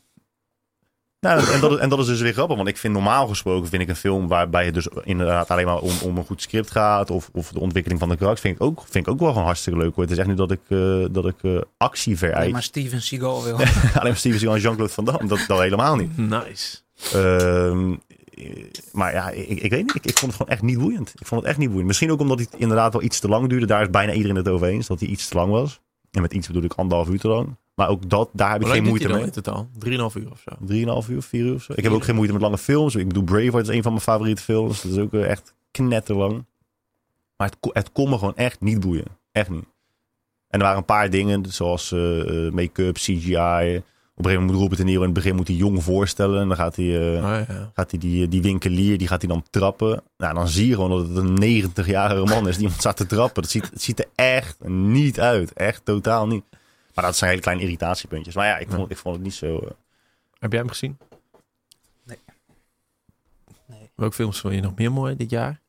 Nou, 1.26 1.52
en, 1.54 1.60
dat, 1.62 1.72
is- 1.72 1.78
en 1.78 1.90
dat 1.90 2.00
is 2.00 2.06
dus 2.06 2.22
weer 2.22 2.34
grappig, 2.34 2.56
want 2.58 2.68
ik 2.70 2.78
vind 2.78 2.94
normaal 2.94 3.28
gesproken 3.28 3.70
vind 3.70 3.82
ik 3.82 3.90
een 3.90 3.96
film 3.96 4.28
waarbij 4.28 4.66
het 4.66 4.74
dus 4.74 4.88
inderdaad 5.04 5.50
alleen 5.52 5.66
maar 5.66 5.78
om, 5.80 5.92
om 6.04 6.18
een 6.18 6.26
goed 6.26 6.42
script 6.42 6.72
gaat 6.72 7.10
of, 7.12 7.30
of 7.34 7.52
de 7.52 7.60
ontwikkeling 7.60 8.00
van 8.00 8.10
de 8.10 8.18
karakter, 8.18 8.42
vind 8.42 8.56
ik 8.56 8.62
ook, 8.62 8.84
vind 8.90 9.08
ik 9.08 9.14
ook 9.14 9.20
wel 9.20 9.30
gewoon 9.30 9.46
hartstikke 9.46 9.80
leuk 9.80 9.94
hoor. 9.96 10.04
Het 10.04 10.12
is 10.12 10.18
echt 10.18 10.28
niet 10.28 10.38
dat 10.38 10.52
ik, 10.52 10.60
eh, 10.68 11.06
dat 11.12 11.26
ik 11.26 11.36
eh, 11.42 11.58
actie 11.78 12.06
Alleen 12.08 12.18
vereis. 12.18 12.52
maar 12.52 12.64
Steven 12.64 13.02
Seagal 13.02 13.44
wil. 13.44 13.56
alleen 13.56 13.68
maar 14.04 14.16
Steven 14.16 14.40
Seagal 14.40 14.56
en 14.56 14.62
Jean-Claude 14.62 14.94
Van 14.94 15.06
Damme, 15.06 15.28
dat, 15.28 15.40
dat 15.48 15.60
helemaal 15.60 15.96
niet. 15.96 16.18
Nice. 16.18 16.78
Ehm, 17.14 17.94
eh, 18.34 18.64
maar 18.92 19.14
ja, 19.14 19.30
ik, 19.30 19.48
ik 19.62 19.72
weet 19.72 19.82
niet. 19.86 19.96
Ik, 19.96 20.06
ik 20.06 20.18
vond 20.18 20.32
het 20.32 20.42
gewoon 20.42 20.52
echt 20.52 20.62
niet 20.62 20.78
boeiend. 20.80 21.14
Ik 21.20 21.28
vond 21.28 21.42
het 21.42 21.50
echt 21.50 21.60
niet 21.60 21.68
boeiend. 21.68 21.88
Misschien 21.88 22.12
ook 22.12 22.20
omdat 22.20 22.40
het 22.40 22.50
inderdaad 22.58 22.94
wel 22.94 23.02
iets 23.02 23.20
te 23.20 23.28
lang 23.28 23.50
duurde. 23.50 23.66
Daar 23.66 23.82
is 23.82 23.90
bijna 23.90 24.14
iedereen 24.14 24.36
het 24.36 24.48
over 24.48 24.68
eens 24.68 24.88
dat 24.88 25.00
hij 25.00 25.10
iets 25.10 25.28
te 25.28 25.36
lang 25.36 25.52
was. 25.52 25.80
En 26.12 26.22
met 26.22 26.34
iets 26.34 26.48
bedoel 26.48 26.64
ik 26.64 26.74
anderhalf 26.74 27.10
uur 27.10 27.20
te 27.20 27.28
lang. 27.28 27.56
Maar 27.76 27.90
ook 27.90 28.10
dat, 28.10 28.30
daar 28.34 28.52
heb 28.52 28.62
ik 28.62 28.68
geen 28.68 28.84
moeite 28.84 29.08
mee. 29.08 29.30
totaal? 29.30 29.68
3,5 29.74 29.90
uur 29.90 30.32
of 30.32 30.40
zo. 30.46 30.52
Drieënhalf 30.60 31.10
uur, 31.10 31.22
vier 31.22 31.46
uur 31.46 31.54
of 31.54 31.64
zo. 31.64 31.74
Ik 31.76 31.84
heb 31.84 31.94
ook 31.94 32.04
geen 32.04 32.16
moeite 32.16 32.34
met 32.34 32.42
lange 32.42 32.58
films. 32.58 32.96
Ik 32.96 33.08
bedoel, 33.08 33.24
Braveheart 33.24 33.68
is 33.68 33.76
een 33.76 33.82
van 33.84 33.92
mijn 33.92 34.04
favoriete 34.04 34.42
films. 34.42 34.82
Dat 34.82 34.92
is 34.92 34.98
ook 34.98 35.14
eh, 35.14 35.30
echt 35.30 35.54
knetterlang. 35.72 36.46
Maar 37.38 37.48
het, 37.50 37.74
het 37.74 37.92
kon 37.92 38.10
me 38.10 38.18
gewoon 38.18 38.36
echt 38.36 38.62
niet 38.62 38.80
boeien. 38.80 39.06
Echt 39.32 39.50
niet. 39.50 39.66
En 40.48 40.60
er 40.60 40.66
waren 40.66 40.78
een 40.78 40.86
paar 40.86 41.10
dingen, 41.10 41.46
zoals 41.50 41.92
eh, 41.92 42.46
eh, 42.48 42.54
make-up, 42.54 42.96
CGI. 42.96 43.36
Op 43.38 44.26
een 44.26 44.30
gegeven 44.30 44.46
moment 44.46 44.46
moet 44.46 44.56
Robert 44.56 44.78
De 44.78 44.84
Niro 44.84 45.00
in 45.00 45.06
het 45.06 45.14
begin 45.14 45.36
moet 45.36 45.48
hij 45.48 45.56
jong 45.58 45.84
voorstellen. 45.84 46.42
En 46.42 46.48
dan 46.48 46.58
gaat 46.58 46.76
hij, 46.76 46.86
Oh, 47.18 47.22
ja. 47.48 47.72
gaat 47.74 47.92
hij 47.92 48.00
die, 48.00 48.28
die 48.28 48.42
winkelier, 48.42 48.98
die 48.98 49.08
gaat 49.08 49.22
hij 49.22 49.30
dan 49.30 49.44
trappen. 49.50 50.04
Nou, 50.18 50.34
dan 50.34 50.48
zie 50.48 50.68
je 50.68 50.74
gewoon 50.74 50.90
dat 50.90 51.08
het 51.08 51.18
een 51.18 51.64
90-jarige 51.86 52.24
man 52.26 52.48
is 52.48 52.54
die 52.54 52.62
iemand 52.64 52.80
staat 52.80 52.98
te 52.98 53.06
trappen. 53.06 53.42
Dat 53.42 53.52
ziet, 53.52 53.70
het 53.70 53.82
ziet 53.82 54.00
er 54.00 54.08
echt 54.16 54.58
niet 54.68 55.20
uit. 55.20 55.54
Echt 55.54 55.86
totaal 55.86 56.28
niet. 56.28 56.44
Maar 56.96 57.06
dat 57.06 57.16
zijn 57.18 57.30
hele 57.30 57.42
kleine 57.42 57.64
irritatiepuntjes. 57.64 58.36
Maar 58.36 58.48
ja, 58.48 58.58
ik 58.58 58.70
vond, 58.70 58.92
ik 58.92 58.98
vond 58.98 59.16
het 59.16 59.24
niet 59.24 59.34
zo... 59.34 59.58
eh, 59.58 59.72
Heb 60.40 60.52
jij 60.52 60.60
hem 60.62 60.70
gezien? 60.70 60.98
Nee. 62.04 62.18
Nee. 63.66 63.92
Welke 63.96 64.16
films 64.16 64.40
vond 64.40 64.54
je 64.54 64.62
nog 64.62 64.76
meer 64.76 64.92
mooi 64.92 65.16
dit 65.16 65.30
jaar? 65.30 65.62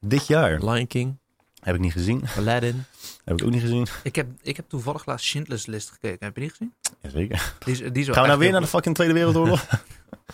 Dit 0.00 0.26
jaar 0.26 0.58
Lion 0.64 0.86
King, 0.86 1.16
heb 1.60 1.74
ik 1.74 1.80
niet 1.80 1.92
gezien. 1.92 2.24
Aladdin. 2.36 2.84
Heb 3.24 3.40
ik 3.40 3.44
ook 3.46 3.50
niet 3.52 3.60
gezien. 3.60 3.86
Ik 4.02 4.16
heb, 4.16 4.26
ik 4.42 4.56
heb 4.56 4.68
toevallig 4.68 5.06
laatst 5.06 5.26
Schindler's 5.26 5.66
List 5.66 5.90
gekeken. 5.90 6.26
Heb 6.26 6.34
je 6.34 6.40
die 6.40 6.50
gezien? 6.50 6.74
Jazeker. 7.00 7.52
Die, 7.64 7.72
is, 7.72 7.78
die, 7.78 8.02
is 8.02 8.08
Gaan 8.08 8.22
we 8.22 8.28
nou 8.28 8.38
weer 8.38 8.50
naar 8.50 8.60
de 8.60 8.66
fucking 8.66 8.94
Tweede 8.94 9.12
Wereldoorlog? 9.14 9.66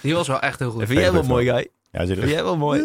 die 0.00 0.14
was 0.14 0.26
wel 0.28 0.40
echt 0.40 0.58
heel 0.58 0.70
goed. 0.70 0.86
Vind 0.86 0.98
jij 0.98 1.12
wel 1.12 1.22
mooi, 1.22 1.46
guy? 1.50 1.68
ja, 1.90 2.06
Vind 2.06 2.28
jij 2.28 2.42
wel 2.42 2.56
mooi? 2.56 2.82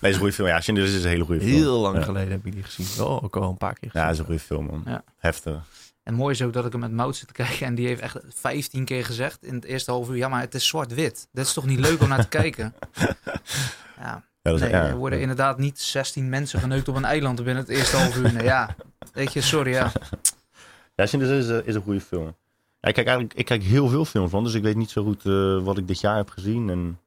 Nee, 0.00 0.10
is 0.10 0.16
een 0.16 0.22
goede 0.22 0.32
film. 0.34 0.48
Ja, 0.48 0.60
Schindler 0.60 0.86
is 0.86 1.02
een 1.04 1.08
hele 1.08 1.24
goede 1.24 1.40
film. 1.40 1.52
Heel 1.52 1.78
lang 1.80 1.96
Ja. 1.96 2.02
geleden 2.02 2.30
heb 2.30 2.46
ik 2.46 2.52
die 2.52 2.62
gezien. 2.62 2.86
Wel 2.96 3.22
ook 3.22 3.36
al 3.36 3.50
een 3.50 3.56
paar 3.56 3.74
keer 3.74 3.90
gezien. 3.90 4.00
Ja, 4.00 4.04
dat 4.06 4.12
is 4.12 4.18
een 4.18 4.24
goede 4.24 4.40
film, 4.40 4.64
man. 4.66 4.82
Ja. 4.86 5.02
Heftig. 5.18 5.54
En 6.02 6.14
mooi 6.14 6.34
is 6.34 6.42
ook 6.42 6.52
dat 6.52 6.64
ik 6.66 6.72
hem 6.72 6.80
met 6.80 6.92
Mout 6.92 7.16
zit 7.16 7.26
te 7.26 7.32
kijken. 7.32 7.66
En 7.66 7.74
die 7.74 7.86
heeft 7.86 8.00
echt 8.00 8.16
15 8.28 8.84
keer 8.84 9.04
gezegd 9.04 9.44
in 9.44 9.54
het 9.54 9.64
eerste 9.64 9.90
half 9.90 10.08
uur. 10.08 10.16
Ja, 10.16 10.28
maar 10.28 10.40
het 10.40 10.54
is 10.54 10.66
zwart-wit. 10.66 11.28
Dat 11.32 11.46
is 11.46 11.52
toch 11.52 11.66
niet 11.66 11.78
leuk 11.80 12.00
om 12.02 12.08
naar 12.08 12.20
te 12.20 12.28
kijken? 12.40 12.74
Ja, 13.98 14.24
Ja, 14.42 14.52
nee, 14.52 14.70
er 14.70 14.96
worden 14.96 15.20
inderdaad 15.20 15.58
niet 15.58 15.80
16 15.80 16.28
mensen 16.28 16.60
geneukt 16.60 16.88
op 16.88 16.96
een 16.96 17.04
eiland 17.04 17.36
binnen 17.36 17.56
het 17.56 17.68
eerste 17.68 17.96
half 17.96 18.16
uur. 18.16 18.32
Nee, 18.32 18.44
ja, 18.44 18.74
weet 19.12 19.32
je, 19.32 19.40
sorry, 19.40 19.70
ja. 19.72 19.92
Ja, 20.94 21.04
is, 21.04 21.12
eh, 21.14 21.58
is 21.64 21.74
een 21.74 21.82
goede 21.82 22.00
film. 22.00 22.24
Ja, 22.80 22.88
ik 22.88 22.94
kijk 22.94 23.06
eigenlijk 23.06 23.38
ik 23.38 23.44
kijk 23.44 23.62
heel 23.62 23.88
veel 23.88 24.04
films 24.04 24.30
van, 24.30 24.44
dus 24.44 24.54
ik 24.54 24.62
weet 24.62 24.76
niet 24.76 24.90
zo 24.90 25.04
goed 25.04 25.26
eh, 25.26 25.62
wat 25.62 25.78
ik 25.78 25.86
dit 25.88 26.00
jaar 26.00 26.16
heb 26.16 26.30
gezien. 26.30 26.70
En 26.70 26.98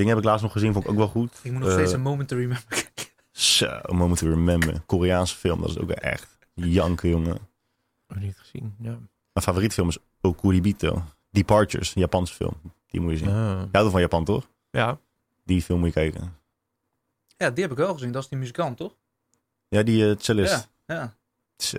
dingen 0.00 0.14
heb 0.14 0.18
ik 0.18 0.24
laatst 0.24 0.42
nog 0.42 0.52
gezien, 0.52 0.72
vond 0.72 0.84
ik 0.84 0.90
ook 0.90 0.96
wel 0.96 1.08
goed. 1.08 1.40
Ik 1.42 1.50
moet 1.52 1.60
nog 1.60 1.68
Eh, 1.68 1.74
steeds 1.74 1.92
een 1.92 2.00
moment 2.00 2.28
to 2.28 2.36
remember 2.36 2.66
kijken. 2.68 3.08
Zo, 3.30 3.66
A 3.66 3.92
Moment 3.92 4.18
to 4.18 4.28
Remember. 4.28 4.80
Koreaanse 4.86 5.36
film, 5.36 5.60
dat 5.60 5.70
is 5.70 5.78
ook 5.78 5.90
echt 5.90 6.38
janken, 6.54 7.08
jongen. 7.08 7.38
Nog 8.08 8.18
niet 8.18 8.38
gezien. 8.38 8.74
Ja. 8.78 8.90
Mijn 9.32 9.44
favoriete 9.46 9.74
film 9.74 9.88
is 9.88 9.98
Okuribito. 10.20 11.02
Departures, 11.30 11.94
een 11.94 12.00
Japanse 12.00 12.34
film. 12.34 12.54
Die 12.86 13.00
moet 13.00 13.10
je 13.10 13.16
zien. 13.18 13.28
Ah. 13.28 13.34
Jij 13.56 13.68
houdt 13.72 13.90
van 13.90 14.00
Japan, 14.00 14.24
toch? 14.24 14.48
ja. 14.70 14.98
Die 15.44 15.62
film 15.62 15.78
moet 15.78 15.88
je 15.88 15.94
kijken. 15.94 16.36
Ja, 17.36 17.50
die 17.50 17.62
heb 17.62 17.72
ik 17.72 17.78
wel 17.78 17.92
gezien. 17.92 18.12
Dat 18.12 18.22
is 18.22 18.28
die 18.28 18.38
muzikant, 18.38 18.76
toch? 18.76 18.94
Ja, 19.68 19.82
die 19.82 20.10
eh 20.10 20.16
cellist. 20.18 20.68
Ja, 20.86 20.94
ja. 20.94 21.14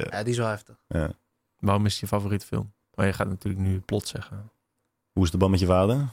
Ja, 0.10 0.24
die 0.24 0.32
is 0.32 0.38
wel 0.38 0.48
heftig. 0.48 0.76
ja. 0.88 1.12
Waarom 1.60 1.86
is 1.86 1.92
het 1.92 2.02
je 2.02 2.08
favoriete 2.08 2.46
film? 2.46 2.74
Maar 2.94 3.06
je 3.06 3.14
gaat 3.14 3.28
natuurlijk 3.28 3.64
nu 3.64 3.80
plot 3.80 4.08
zeggen. 4.08 4.52
Hoe 5.12 5.24
is 5.24 5.32
de 5.32 5.38
band 5.38 5.52
met 5.52 5.60
je 5.60 5.66
vader? 5.66 6.08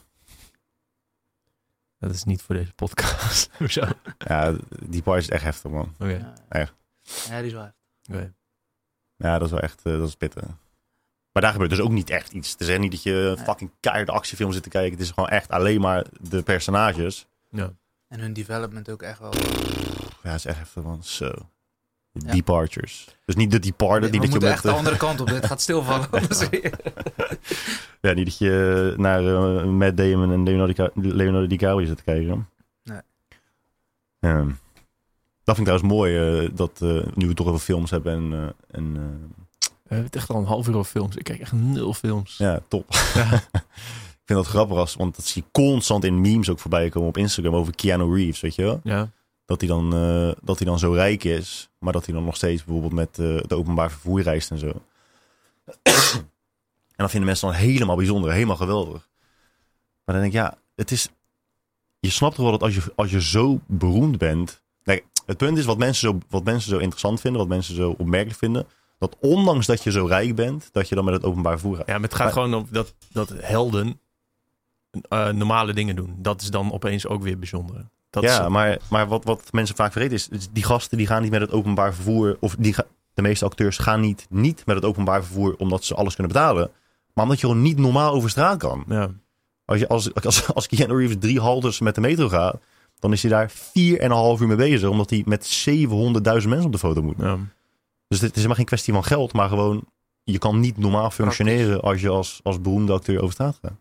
Dat 1.98 2.10
is 2.10 2.24
niet 2.24 2.42
voor 2.42 2.54
deze 2.54 2.72
podcast. 2.72 3.50
Hoezo? 3.58 3.80
Oké. 3.82 4.32
Ja, 4.34 4.56
Departures 4.68 5.24
is 5.24 5.28
echt 5.30 5.42
heftig, 5.42 5.70
man. 5.70 5.94
Ja. 5.98 6.32
Echt. 6.48 6.74
Ja, 7.28 7.36
die 7.36 7.46
is 7.46 7.52
wel 7.52 7.62
heftig. 7.62 8.32
Ja, 9.16 9.38
dat 9.38 9.46
is 9.46 9.50
wel 9.50 9.60
echt 9.60 9.82
eh, 9.84 9.98
dat 9.98 10.08
is 10.08 10.14
pittig. 10.14 10.42
Maar 11.32 11.42
daar 11.42 11.52
gebeurt 11.52 11.70
dus 11.70 11.80
ook 11.80 11.90
niet 11.90 12.10
echt 12.10 12.32
iets. 12.32 12.50
Het 12.50 12.60
is 12.60 12.68
echt 12.68 12.78
niet 12.78 12.90
dat 12.90 13.02
je 13.02 13.12
een 13.12 13.38
fucking 13.38 13.70
keiharde 13.80 14.12
actiefilm 14.12 14.52
zit 14.52 14.62
te 14.62 14.68
kijken. 14.68 14.92
Het 14.92 15.00
is 15.00 15.10
gewoon 15.10 15.28
echt 15.28 15.48
alleen 15.48 15.80
maar 15.80 16.06
de 16.20 16.42
personages. 16.42 17.26
Ja. 17.50 17.72
En 18.08 18.20
hun 18.20 18.32
development 18.32 18.90
ook 18.90 19.02
echt 19.02 19.18
wel. 19.18 19.32
Ja, 20.22 20.30
het 20.30 20.34
is 20.34 20.44
echt 20.44 20.58
heftig, 20.58 20.82
man. 20.82 21.02
Zo. 21.04 21.32
Ja. 22.26 22.32
Departures. 22.32 23.08
Dus 23.24 23.34
niet 23.36 23.50
de 23.50 23.58
Departed. 23.58 24.10
we 24.10 24.16
niet 24.18 24.22
dat 24.22 24.32
je 24.32 24.38
met, 24.46 24.48
echt 24.54 24.62
de 24.62 24.68
eh, 24.68 24.76
andere 24.76 24.96
kant 24.96 25.20
op. 25.20 25.26
Dit 25.26 25.46
gaat 25.46 25.60
stilvallen. 25.60 26.08
ja, 28.00 28.12
niet 28.12 28.24
dat 28.24 28.38
je 28.38 28.94
naar 28.96 29.26
eh 29.26 29.64
Matt 29.64 29.96
Damon 29.96 30.32
en 30.32 30.42
Leonardo, 30.44 30.66
Dica- 30.66 30.90
Leonardo 30.94 31.46
DiCaprio 31.46 31.86
zit 31.86 31.96
te 31.96 32.02
kijken. 32.02 32.48
Nee. 32.84 33.00
Ja. 34.20 34.44
Dat 35.44 35.56
vind 35.56 35.68
ik 35.68 35.74
trouwens 35.74 35.92
mooi, 35.92 36.16
eh, 36.44 36.50
dat 36.54 36.70
eh, 36.74 36.88
nu 36.88 37.02
we 37.14 37.26
het 37.26 37.36
toch 37.36 37.46
over 37.46 37.60
films 37.60 37.90
hebben 37.90 38.12
en, 38.12 38.32
eh, 38.32 38.78
en 38.78 38.96
eh, 38.96 39.02
We 39.60 39.70
hebben 39.94 40.06
het 40.06 40.16
echt 40.16 40.28
al 40.30 40.36
een 40.36 40.44
half 40.46 40.68
uur 40.68 40.76
over 40.76 40.90
films. 40.90 41.16
Ik 41.16 41.24
kijk 41.24 41.40
echt 41.40 41.52
nul 41.52 41.94
films. 41.94 42.36
ja, 42.36 42.60
top. 42.68 42.86
Ja. 43.14 43.32
ik 43.34 43.48
Ik 44.28 44.34
vind 44.34 44.44
dat 44.46 44.54
grappig, 44.54 44.76
als, 44.76 44.94
want 44.94 45.16
dat 45.16 45.24
zie 45.24 45.42
je 45.42 45.48
constant 45.62 46.04
in 46.04 46.20
memes 46.20 46.48
ook 46.50 46.58
voorbij 46.58 46.88
komen 46.88 47.08
op 47.08 47.16
Instagram 47.16 47.54
over 47.54 47.74
Keanu 47.74 48.14
Reeves, 48.14 48.40
weet 48.40 48.54
je 48.54 48.62
wel? 48.62 48.80
Ja. 48.82 49.10
Dat 49.48 49.60
hij 49.60 49.68
dan, 49.68 49.94
eh, 49.94 50.30
dat 50.42 50.58
hij 50.58 50.66
dan 50.66 50.78
zo 50.78 50.92
rijk 50.92 51.24
is, 51.24 51.68
maar 51.78 51.92
dat 51.92 52.04
hij 52.04 52.14
dan 52.14 52.24
nog 52.24 52.36
steeds 52.36 52.64
bijvoorbeeld 52.64 52.92
met 52.92 53.18
eh, 53.18 53.34
het 53.34 53.52
openbaar 53.52 53.90
vervoer 53.90 54.20
reist 54.22 54.50
en 54.50 54.58
zo. 54.58 54.66
en 55.82 56.96
dat 56.96 57.10
vinden 57.10 57.28
mensen 57.28 57.48
dan 57.48 57.56
helemaal 57.56 57.96
bijzonder, 57.96 58.32
helemaal 58.32 58.56
geweldig. 58.56 59.08
Maar 60.04 60.14
dan 60.14 60.20
denk 60.24 60.26
ik, 60.26 60.32
ja, 60.40 60.58
het 60.74 60.90
is... 60.90 61.08
Je 62.00 62.10
snapt 62.10 62.34
toch 62.34 62.42
wel 62.44 62.58
dat 62.58 62.62
als 62.62 62.74
je, 62.74 62.92
als 62.96 63.10
je 63.10 63.22
zo 63.22 63.60
beroemd 63.66 64.18
bent... 64.18 64.62
Kijk, 64.82 65.04
het 65.26 65.36
punt 65.36 65.58
is 65.58 65.64
wat 65.64 65.78
mensen, 65.78 66.08
zo, 66.08 66.18
wat 66.28 66.44
mensen 66.44 66.70
zo 66.70 66.78
interessant 66.78 67.20
vinden, 67.20 67.40
wat 67.40 67.48
mensen 67.50 67.74
zo 67.74 67.94
opmerkelijk 67.98 68.38
vinden... 68.38 68.66
dat 68.98 69.16
ondanks 69.20 69.66
dat 69.66 69.82
je 69.82 69.90
zo 69.90 70.06
rijk 70.06 70.34
bent, 70.34 70.68
dat 70.72 70.88
je 70.88 70.94
dan 70.94 71.04
met 71.04 71.14
het 71.14 71.24
openbaar 71.24 71.58
vervoer 71.58 71.76
gaat. 71.76 71.86
ja, 71.86 71.92
maar 71.92 72.02
het 72.02 72.14
gaat 72.14 72.24
Maar- 72.24 72.32
gewoon 72.32 72.54
om 72.54 72.66
dat, 72.70 72.94
dat 73.12 73.28
helden 73.36 74.00
eh, 75.08 75.28
normale 75.28 75.72
dingen 75.72 75.96
doen. 75.96 76.16
Dat 76.18 76.40
is 76.42 76.50
dan 76.50 76.72
opeens 76.72 77.06
ook 77.06 77.22
weer 77.22 77.38
bijzonder. 77.38 77.88
Dat 78.10 78.22
ja, 78.22 78.42
is, 78.42 78.48
maar, 78.48 78.78
maar 78.90 79.08
wat, 79.08 79.24
wat 79.24 79.52
mensen 79.52 79.76
vaak 79.76 79.92
vergeten 79.92 80.16
is, 80.16 80.28
is, 80.28 80.48
die 80.52 80.64
gasten 80.64 80.98
die 80.98 81.06
gaan 81.06 81.22
niet 81.22 81.30
met 81.30 81.40
het 81.40 81.50
openbaar 81.52 81.94
vervoer, 81.94 82.36
of 82.40 82.56
die 82.58 82.74
ga- 82.74 82.86
de 83.14 83.22
meeste 83.22 83.44
acteurs 83.44 83.78
gaan 83.78 84.00
niet, 84.00 84.26
niet 84.30 84.66
met 84.66 84.76
het 84.76 84.84
openbaar 84.84 85.24
vervoer 85.24 85.54
omdat 85.56 85.84
ze 85.84 85.94
alles 85.94 86.14
kunnen 86.14 86.32
betalen, 86.32 86.70
maar 87.14 87.24
omdat 87.24 87.40
je 87.40 87.46
gewoon 87.46 87.62
niet 87.62 87.78
normaal 87.78 88.12
over 88.12 88.30
straat 88.30 88.58
kan. 88.58 88.84
ja. 88.88 89.10
Als, 89.64 89.78
je, 89.78 89.88
als, 89.88 90.14
als, 90.14 90.54
als 90.54 90.66
Keanu 90.66 90.96
Reeves 90.96 91.16
drie 91.18 91.40
haltes 91.40 91.80
met 91.80 91.94
de 91.94 92.00
metro 92.00 92.28
gaat, 92.28 92.56
dan 92.98 93.12
is 93.12 93.22
hij 93.22 93.30
daar 93.30 93.50
vier 93.50 94.00
en 94.00 94.10
een 94.10 94.16
half 94.16 94.40
uur 94.40 94.46
mee 94.46 94.56
bezig, 94.56 94.88
omdat 94.88 95.10
hij 95.10 95.22
met 95.26 95.64
700.000 95.68 95.84
mensen 96.48 96.64
op 96.64 96.72
de 96.72 96.78
foto 96.78 97.02
moet. 97.02 97.16
Ja. 97.18 97.38
Dus 98.08 98.20
het 98.20 98.30
is 98.30 98.34
helemaal 98.36 98.56
geen 98.56 98.64
kwestie 98.64 98.92
van 98.92 99.04
geld, 99.04 99.32
maar 99.32 99.48
gewoon, 99.48 99.84
je 100.22 100.38
kan 100.38 100.60
niet 100.60 100.78
normaal 100.78 101.10
functioneren 101.10 101.80
als 101.80 102.00
je 102.00 102.08
als, 102.08 102.40
als 102.42 102.60
beroemde 102.60 102.92
acteur 102.92 103.20
over 103.20 103.32
straat 103.32 103.58
gaat. 103.62 103.72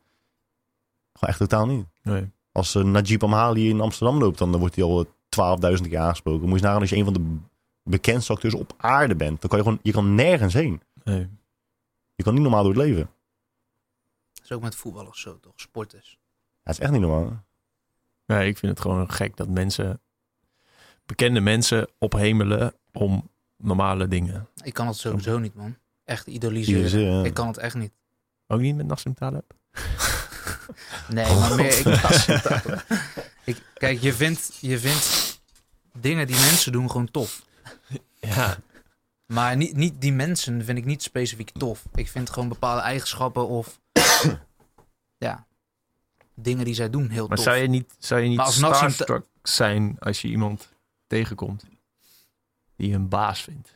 Gewoon 1.14 1.30
echt 1.30 1.38
totaal 1.38 1.66
niet. 1.68 1.86
Nee. 2.04 2.32
Als 2.58 2.76
uh, 2.76 2.84
Najib 2.84 3.24
Amhali 3.24 3.70
in 3.70 3.82
Amsterdam 3.82 4.20
loopt, 4.20 4.38
dan 4.38 4.58
wordt 4.58 4.76
hij 4.76 4.84
al 4.84 5.06
eh, 5.06 5.78
12.000 5.78 5.88
keer 5.90 5.98
aangesproken. 5.98 6.40
Moet 6.40 6.48
je 6.50 6.54
eens 6.54 6.62
nagaan 6.62 6.80
als 6.82 6.90
je 6.90 6.96
een 6.96 7.04
van 7.04 7.14
de 7.14 7.38
bekendste 7.84 8.34
acteurs 8.34 8.54
op 8.54 8.74
aarde 8.78 9.16
bent. 9.16 9.42
Dan 9.42 9.50
kan 9.50 9.60
je 9.60 9.64
gewoon, 9.64 9.80
je 9.84 9.92
kan 9.92 10.16
nergens 10.16 10.54
heen. 10.54 10.82
Nee. 11.04 11.28
Je 12.16 12.24
kan 12.24 12.34
niet 12.34 12.42
normaal 12.42 12.64
door 12.64 12.74
het 12.74 12.82
leven. 12.82 13.10
Dat 14.34 14.44
is 14.44 14.52
ook 14.52 14.62
met 14.62 14.76
voetballers 14.76 15.22
zo, 15.22 15.40
toch? 15.40 15.54
Sporters. 15.56 16.20
Dat 16.64 16.74
is 16.74 16.80
echt 16.80 16.92
niet 16.92 17.02
normaal. 17.02 17.44
Nee, 18.26 18.48
ik 18.48 18.58
vind 18.58 18.72
het 18.72 18.82
gewoon 18.82 19.12
gek 19.12 19.38
dat 19.38 19.48
mensen, 19.48 20.00
bekende 21.06 21.40
mensen, 21.40 21.88
ophemelen 21.98 22.74
om 22.94 23.30
normale 23.58 24.08
dingen. 24.08 24.48
Ik 24.64 24.74
kan 24.74 24.88
het 24.88 24.96
sowieso 24.98 25.38
niet, 25.40 25.56
man. 25.56 25.76
Echt 26.04 26.28
idoliseren. 26.28 27.20
Eh, 27.20 27.26
Ik 27.26 27.34
kan 27.34 27.48
het 27.48 27.58
echt 27.58 27.76
niet. 27.76 27.92
Ook 28.48 28.60
niet 28.60 28.76
met 28.76 28.88
Nassim 28.88 29.14
Taleb? 29.14 29.54
Nee, 31.08 31.36
maar 31.36 31.56
meer... 31.56 31.78
Ik, 31.78 31.86
ik, 33.56 33.62
kijk, 33.74 34.00
je 34.00 34.14
vindt, 34.14 34.58
je 34.62 34.80
vindt 34.80 35.40
dingen 35.94 36.28
die 36.28 36.36
mensen 36.36 36.72
doen 36.72 36.92
gewoon 36.92 37.12
tof. 37.12 37.46
Ja. 38.20 38.58
Maar 39.26 39.56
niet, 39.56 39.76
niet 39.76 40.02
die 40.02 40.14
mensen 40.14 40.66
vind 40.66 40.78
ik 40.78 40.86
niet 40.86 41.04
specifiek 41.04 41.52
tof. 41.52 41.84
Ik 41.94 42.10
vind 42.10 42.30
gewoon 42.30 42.50
bepaalde 42.50 42.82
eigenschappen 42.82 43.48
of... 43.48 43.80
ja, 45.18 45.48
dingen 46.34 46.66
die 46.66 46.74
zij 46.74 46.90
doen 46.90 47.10
heel 47.10 47.28
Maar 47.28 47.38
tof. 47.38 47.46
zou 47.46 47.58
je 47.58 47.68
niet, 47.68 47.96
zou 48.00 48.22
je 48.22 48.28
niet 48.28 48.38
Maar 48.38 48.52
starstruck 48.52 49.26
zijn 49.44 49.96
als 50.00 50.22
je 50.22 50.28
iemand 50.28 50.70
tegenkomt 51.08 51.64
die 52.76 52.90
je 52.90 52.96
een 52.96 53.10
baas 53.10 53.42
vindt? 53.42 53.76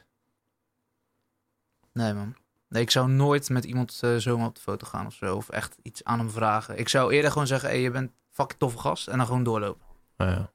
Nee, 1.94 2.14
man. 2.14 2.36
Nee, 2.72 2.82
ik 2.82 2.92
zou 2.92 3.10
nooit 3.10 3.50
met 3.50 3.64
iemand 3.66 4.00
eh, 4.02 4.16
zomaar 4.16 4.48
op 4.48 4.56
de 4.56 4.62
foto 4.62 4.88
gaan 4.88 5.06
of 5.06 5.14
zo. 5.14 5.36
Of 5.36 5.50
echt 5.50 5.78
iets 5.82 6.04
aan 6.04 6.20
hem 6.20 6.30
vragen. 6.30 6.78
Ik 6.78 6.90
zou 6.90 7.14
eerder 7.14 7.32
gewoon 7.32 7.48
zeggen, 7.48 7.70
hey, 7.70 7.82
je 7.82 7.92
bent 7.92 8.12
fucking 8.30 8.60
toffe 8.60 8.78
gast. 8.78 9.08
En 9.08 9.18
dan 9.18 9.26
gewoon 9.26 9.44
doorlopen. 9.44 9.86
Nou 10.18 10.32
ja. 10.32 10.52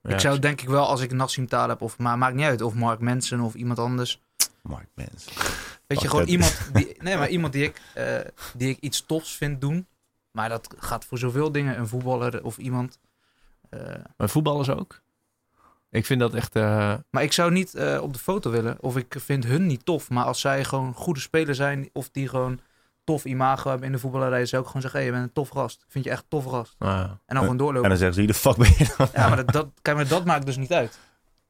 Ja, 0.00 0.14
ik 0.14 0.20
zou 0.20 0.38
denk 0.38 0.60
ik 0.60 0.68
wel, 0.68 0.86
als 0.86 1.00
ik 1.00 1.12
Nassim 1.12 1.46
Taleb 1.48 1.82
of... 1.82 1.98
Maar 1.98 2.18
maakt 2.18 2.34
niet 2.34 2.44
uit. 2.44 2.62
Of 2.62 2.74
Mark 2.74 3.00
Manson 3.00 3.40
of 3.40 3.54
iemand 3.54 3.78
anders. 3.78 4.22
Mark 4.62 4.88
Mens. 4.94 5.28
Weet 5.86 6.00
je, 6.00 6.08
gewoon 6.08 6.26
iemand 6.26 6.68
die... 6.72 6.96
Nee, 6.98 7.16
maar 7.16 7.28
iemand 7.28 7.52
die 7.52 7.64
ik, 7.64 7.80
eh, 7.94 8.18
die 8.54 8.68
ik 8.68 8.78
iets 8.80 9.06
tofs 9.06 9.36
vind 9.36 9.60
doen. 9.60 9.86
Maar 10.30 10.48
dat 10.48 10.74
gaat 10.78 11.04
voor 11.04 11.18
zoveel 11.18 11.52
dingen. 11.52 11.78
Een 11.78 11.88
voetballer 11.88 12.44
of 12.44 12.58
iemand. 12.58 12.98
Eh, 13.70 13.80
Maar 14.16 14.28
voetballers 14.28 14.68
ook? 14.70 15.00
Ik 15.90 16.06
vind 16.06 16.20
dat 16.20 16.34
echt... 16.34 16.56
eh, 16.56 16.94
maar 17.10 17.22
ik 17.22 17.32
zou 17.32 17.50
niet 17.52 17.74
eh, 17.74 17.98
op 18.02 18.12
de 18.12 18.18
foto 18.18 18.50
willen. 18.50 18.76
Of 18.80 18.96
ik 18.96 19.14
vind 19.18 19.44
hun 19.46 19.66
niet 19.66 19.84
tof. 19.84 20.10
Maar 20.10 20.24
als 20.24 20.40
zij 20.40 20.64
gewoon 20.64 20.94
goede 20.94 21.20
spelers 21.20 21.56
zijn. 21.56 21.90
Of 21.92 22.08
die 22.12 22.28
gewoon 22.28 22.60
tof 23.04 23.24
imago 23.24 23.68
hebben 23.68 23.86
in 23.86 23.92
de 23.92 23.98
voetballerij. 23.98 24.46
Zou 24.46 24.60
ik 24.62 24.66
gewoon 24.66 24.82
zeggen, 24.82 25.00
hey, 25.00 25.08
je 25.08 25.14
bent 25.14 25.26
een 25.26 25.32
tof 25.32 25.48
gast. 25.48 25.80
Ik 25.80 25.86
vind 25.92 26.04
je 26.04 26.10
echt 26.10 26.22
een 26.22 26.28
tof 26.28 26.44
gast. 26.44 26.74
nou 26.78 26.92
ja. 26.98 27.02
En 27.04 27.10
dan 27.26 27.36
gewoon 27.36 27.50
En 27.50 27.56
doorlopen. 27.56 27.88
dan 27.88 27.98
zeggen 27.98 28.14
ze, 28.14 28.20
wie 28.20 28.28
de 28.32 28.38
fuck 28.38 28.56
ben 28.56 28.74
je 28.78 28.94
dan? 28.96 29.08
Ja, 29.14 29.28
maar 29.28 29.36
dat, 29.36 29.52
dat, 29.52 29.68
kijk, 29.82 29.96
maar 29.96 30.08
dat 30.08 30.24
maakt 30.24 30.46
dus 30.46 30.56
niet 30.56 30.72
uit. 30.72 30.98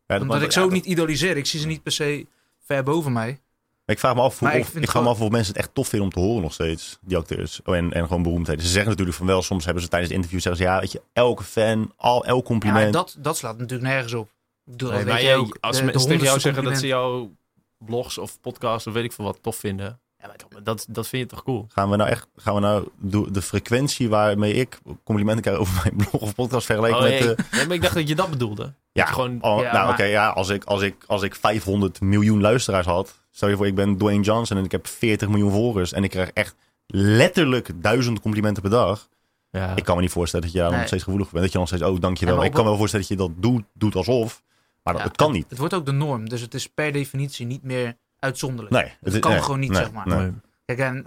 Ja, 0.06 0.14
dat- 0.14 0.20
Omdat 0.22 0.36
ik 0.36 0.44
ja, 0.46 0.50
ze 0.50 0.58
ook 0.60 0.64
dat- 0.64 0.74
niet 0.74 0.86
idoliseer. 0.86 1.36
Ik 1.36 1.46
zie 1.46 1.60
ze 1.60 1.66
niet 1.66 1.82
per 1.82 1.92
se 1.92 2.26
ver 2.64 2.82
boven 2.82 3.12
mij. 3.12 3.40
Ik 3.88 3.98
vraag 3.98 4.14
me 4.14 4.20
af, 4.20 4.38
hoe, 4.38 4.48
Maar 4.48 4.56
ik 4.56 4.62
of, 4.62 4.66
ik 4.68 4.72
vraag 4.72 4.84
me 4.84 4.90
gewoon- 4.90 5.06
af 5.06 5.20
of 5.20 5.30
mensen 5.30 5.52
het 5.52 5.62
echt 5.62 5.74
tof 5.74 5.88
vinden 5.88 6.08
om 6.08 6.14
te 6.14 6.20
horen 6.20 6.42
nog 6.42 6.52
steeds, 6.52 6.98
die 7.00 7.16
acteurs. 7.16 7.60
Oh, 7.64 7.76
en, 7.76 7.92
en 7.92 8.06
gewoon 8.06 8.22
beroemdheden. 8.22 8.62
Ze 8.64 8.70
zeggen 8.70 8.90
natuurlijk 8.90 9.16
van 9.16 9.26
wel, 9.26 9.42
soms 9.42 9.64
hebben 9.64 9.82
ze 9.82 9.88
tijdens 9.88 10.10
het 10.12 10.20
interview 10.22 10.42
zeggen 10.44 10.62
ze, 10.64 10.70
ja, 10.72 10.80
weet 10.80 10.92
je, 10.92 11.02
elke 11.12 11.44
fan, 11.44 11.92
al, 11.96 12.24
elk 12.24 12.40
Ja, 12.42 12.46
compliment. 12.46 12.92
dat, 12.92 13.16
dat 13.18 13.36
slaat 13.36 13.58
natuurlijk 13.58 13.88
nergens 13.90 14.14
op. 14.14 14.30
Bedoel, 14.64 14.90
Nee, 14.90 15.04
maar 15.04 15.14
weet 15.14 15.24
je 15.24 15.34
ook. 15.34 15.56
als 15.60 15.82
mensen 15.82 16.02
de 16.02 16.06
tegen 16.08 16.24
jou 16.24 16.40
zeggen 16.40 16.64
dat 16.64 16.78
ze 16.78 16.86
jouw 16.86 17.30
blogs 17.78 18.18
of 18.18 18.40
podcasts 18.40 18.86
of 18.86 18.92
weet 18.92 19.04
ik 19.04 19.12
veel 19.12 19.24
wat 19.24 19.38
tof 19.42 19.56
vinden. 19.56 20.00
Ja, 20.18 20.26
maar 20.26 20.62
dat- 20.62 20.86
dat, 20.88 21.08
vind 21.08 21.22
je 21.22 21.28
toch 21.36 21.44
cool? 21.44 21.66
Gaan 21.68 21.90
we 21.90 21.96
nou 21.96 22.10
echt, 22.10 22.26
gaan 22.36 22.54
we 22.54 22.60
nou 22.60 22.88
de, 22.96 23.30
de 23.30 23.42
frequentie 23.42 24.08
waarmee 24.08 24.52
ik 24.54 24.78
complimenten 25.04 25.42
krijg 25.42 25.58
over 25.58 25.80
mijn 25.82 25.96
blog 25.96 26.22
of 26.22 26.34
podcast 26.34 26.66
vergelijken 26.66 26.98
Oh, 27.00 27.04
met... 27.04 27.20
nee. 27.20 27.34
Nee, 27.52 27.66
maar 27.66 27.74
ik 27.76 27.82
dacht 27.82 27.94
dat 27.94 28.08
je 28.08 28.14
dat 28.14 28.30
bedoelde. 28.30 28.72
ja, 28.92 29.04
gewoon- 29.04 29.38
oh, 29.42 29.60
Ja, 29.62 29.72
nou 29.72 29.84
maar- 29.84 29.92
oké, 29.92 30.04
ja, 30.04 30.28
als 30.28 30.48
ik, 30.48 30.64
als, 30.64 30.82
ik, 30.82 30.96
als 31.06 31.22
ik 31.22 31.34
500 31.34 32.00
miljoen 32.00 32.40
luisteraars 32.40 32.86
had, 32.86 33.20
stel 33.30 33.48
je 33.48 33.56
voor 33.56 33.66
ik 33.66 33.74
ben 33.74 33.96
Dwayne 33.96 34.22
Johnson 34.22 34.56
en 34.56 34.64
ik 34.64 34.72
heb 34.72 34.86
40 34.86 35.28
miljoen 35.28 35.50
volgers 35.50 35.92
en 35.92 36.04
ik 36.04 36.10
krijg 36.10 36.30
echt 36.30 36.56
letterlijk 36.86 37.70
duizend 37.82 38.20
complimenten 38.20 38.62
per 38.62 38.70
dag. 38.70 39.08
Ja. 39.50 39.76
Ik 39.76 39.84
kan 39.84 39.96
me 39.96 40.02
niet 40.02 40.10
voorstellen 40.10 40.46
dat 40.46 40.54
je 40.54 40.60
daar 40.60 40.72
nog 40.72 40.86
steeds 40.86 41.02
gevoelig 41.02 41.30
bent. 41.30 41.42
Dat 41.42 41.52
je 41.52 41.58
dan 41.58 41.66
steeds, 41.66 41.82
oh 41.82 42.00
dankjewel. 42.00 42.38
Ja, 42.38 42.44
ik 42.44 42.52
kan 42.52 42.62
me 42.62 42.68
wel 42.68 42.78
voorstellen 42.78 43.06
dat 43.08 43.18
je 43.18 43.24
dat 43.24 43.42
doet, 43.42 43.64
doet 43.72 43.94
alsof, 43.94 44.42
maar 44.82 44.94
dat, 44.94 45.02
het 45.02 45.16
kan 45.16 45.32
niet. 45.32 45.46
Het 45.48 45.58
wordt 45.58 45.74
ook 45.74 45.86
de 45.86 45.92
norm. 45.92 46.28
Dus 46.28 46.40
het 46.40 46.54
is 46.54 46.68
per 46.68 46.92
definitie 46.92 47.46
niet 47.46 47.62
meer 47.62 47.96
uitzonderlijk. 48.18 48.74
Nee, 48.74 49.12
Het 49.12 49.18
kan 49.18 49.30
nee, 49.30 49.42
gewoon 49.42 49.60
niet, 49.60 49.70
nee, 49.70 49.80
zeg 49.80 49.92
maar. 49.92 50.32
Kijk, 50.64 50.78
en 50.78 51.06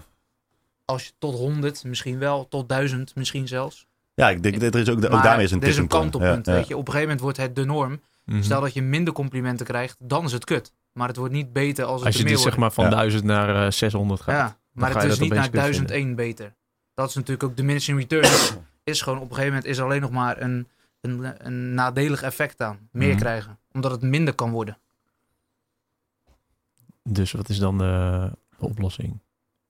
als 0.85 1.05
je 1.05 1.11
tot 1.17 1.35
100, 1.35 1.83
misschien 1.83 2.19
wel, 2.19 2.47
tot 2.47 2.69
1000 2.69 3.15
misschien 3.15 3.47
zelfs. 3.47 3.87
Ja, 4.13 4.29
ik 4.29 4.43
denk, 4.43 4.61
er 4.61 4.75
is 4.75 4.89
ook, 4.89 5.01
daarmee 5.01 5.45
is 5.45 5.51
een 5.51 5.61
er 5.61 5.67
is 5.67 5.77
een 5.77 5.87
kant 5.87 6.15
op 6.15 6.21
punt, 6.21 6.45
weet 6.45 6.67
je. 6.67 6.77
Op 6.77 6.87
een 6.87 6.93
gegeven 6.93 7.01
moment 7.01 7.21
wordt 7.21 7.37
het 7.37 7.55
de 7.55 7.65
norm. 7.65 8.01
Mhm. 8.25 8.41
Stel 8.41 8.61
dat 8.61 8.73
je 8.73 8.81
minder 8.81 9.13
complimenten 9.13 9.65
krijgt, 9.65 9.95
dan 9.99 10.25
is 10.25 10.31
het 10.31 10.45
kut. 10.45 10.73
Maar 10.93 11.07
het 11.07 11.17
wordt 11.17 11.33
niet 11.33 11.53
beter 11.53 11.85
als 11.85 11.95
het 11.97 12.05
Als 12.05 12.13
je 12.15 12.19
er 12.21 12.25
meer 12.27 12.35
dus 12.35 12.43
zeg 12.43 12.57
maar 12.57 12.71
van 12.71 12.83
Ja. 12.83 12.89
1000 12.89 13.23
naar 13.23 13.65
eh, 13.65 13.71
600 13.71 14.21
gaat. 14.21 14.35
Ja, 14.35 14.47
ga 14.47 14.55
maar 14.73 14.93
het 14.93 15.03
is 15.11 15.19
niet 15.19 15.33
naar 15.33 15.49
kut 15.49 15.61
vinden. 15.61 15.87
1001 15.87 16.15
beter. 16.15 16.53
Dat 16.93 17.09
is 17.09 17.15
natuurlijk 17.15 17.43
ook 17.43 17.55
diminishing 17.57 17.99
returns. 17.99 18.53
is 18.83 19.01
gewoon 19.01 19.19
op 19.19 19.29
een 19.29 19.35
gegeven 19.35 19.53
moment 19.53 19.71
is 19.71 19.77
er 19.77 19.83
alleen 19.83 20.01
nog 20.01 20.11
maar 20.11 20.41
een, 20.41 20.67
een, 21.01 21.33
een 21.47 21.73
nadelig 21.73 22.21
effect 22.21 22.61
aan. 22.61 22.89
Meer 22.91 23.07
Mhm. 23.09 23.17
krijgen. 23.19 23.59
Omdat 23.71 23.91
het 23.91 24.01
minder 24.01 24.33
kan 24.33 24.51
worden. 24.51 24.77
Dus 27.03 27.31
wat 27.31 27.49
is 27.49 27.57
dan 27.57 27.77
de, 27.77 28.29
de 28.57 28.65
oplossing? 28.65 29.19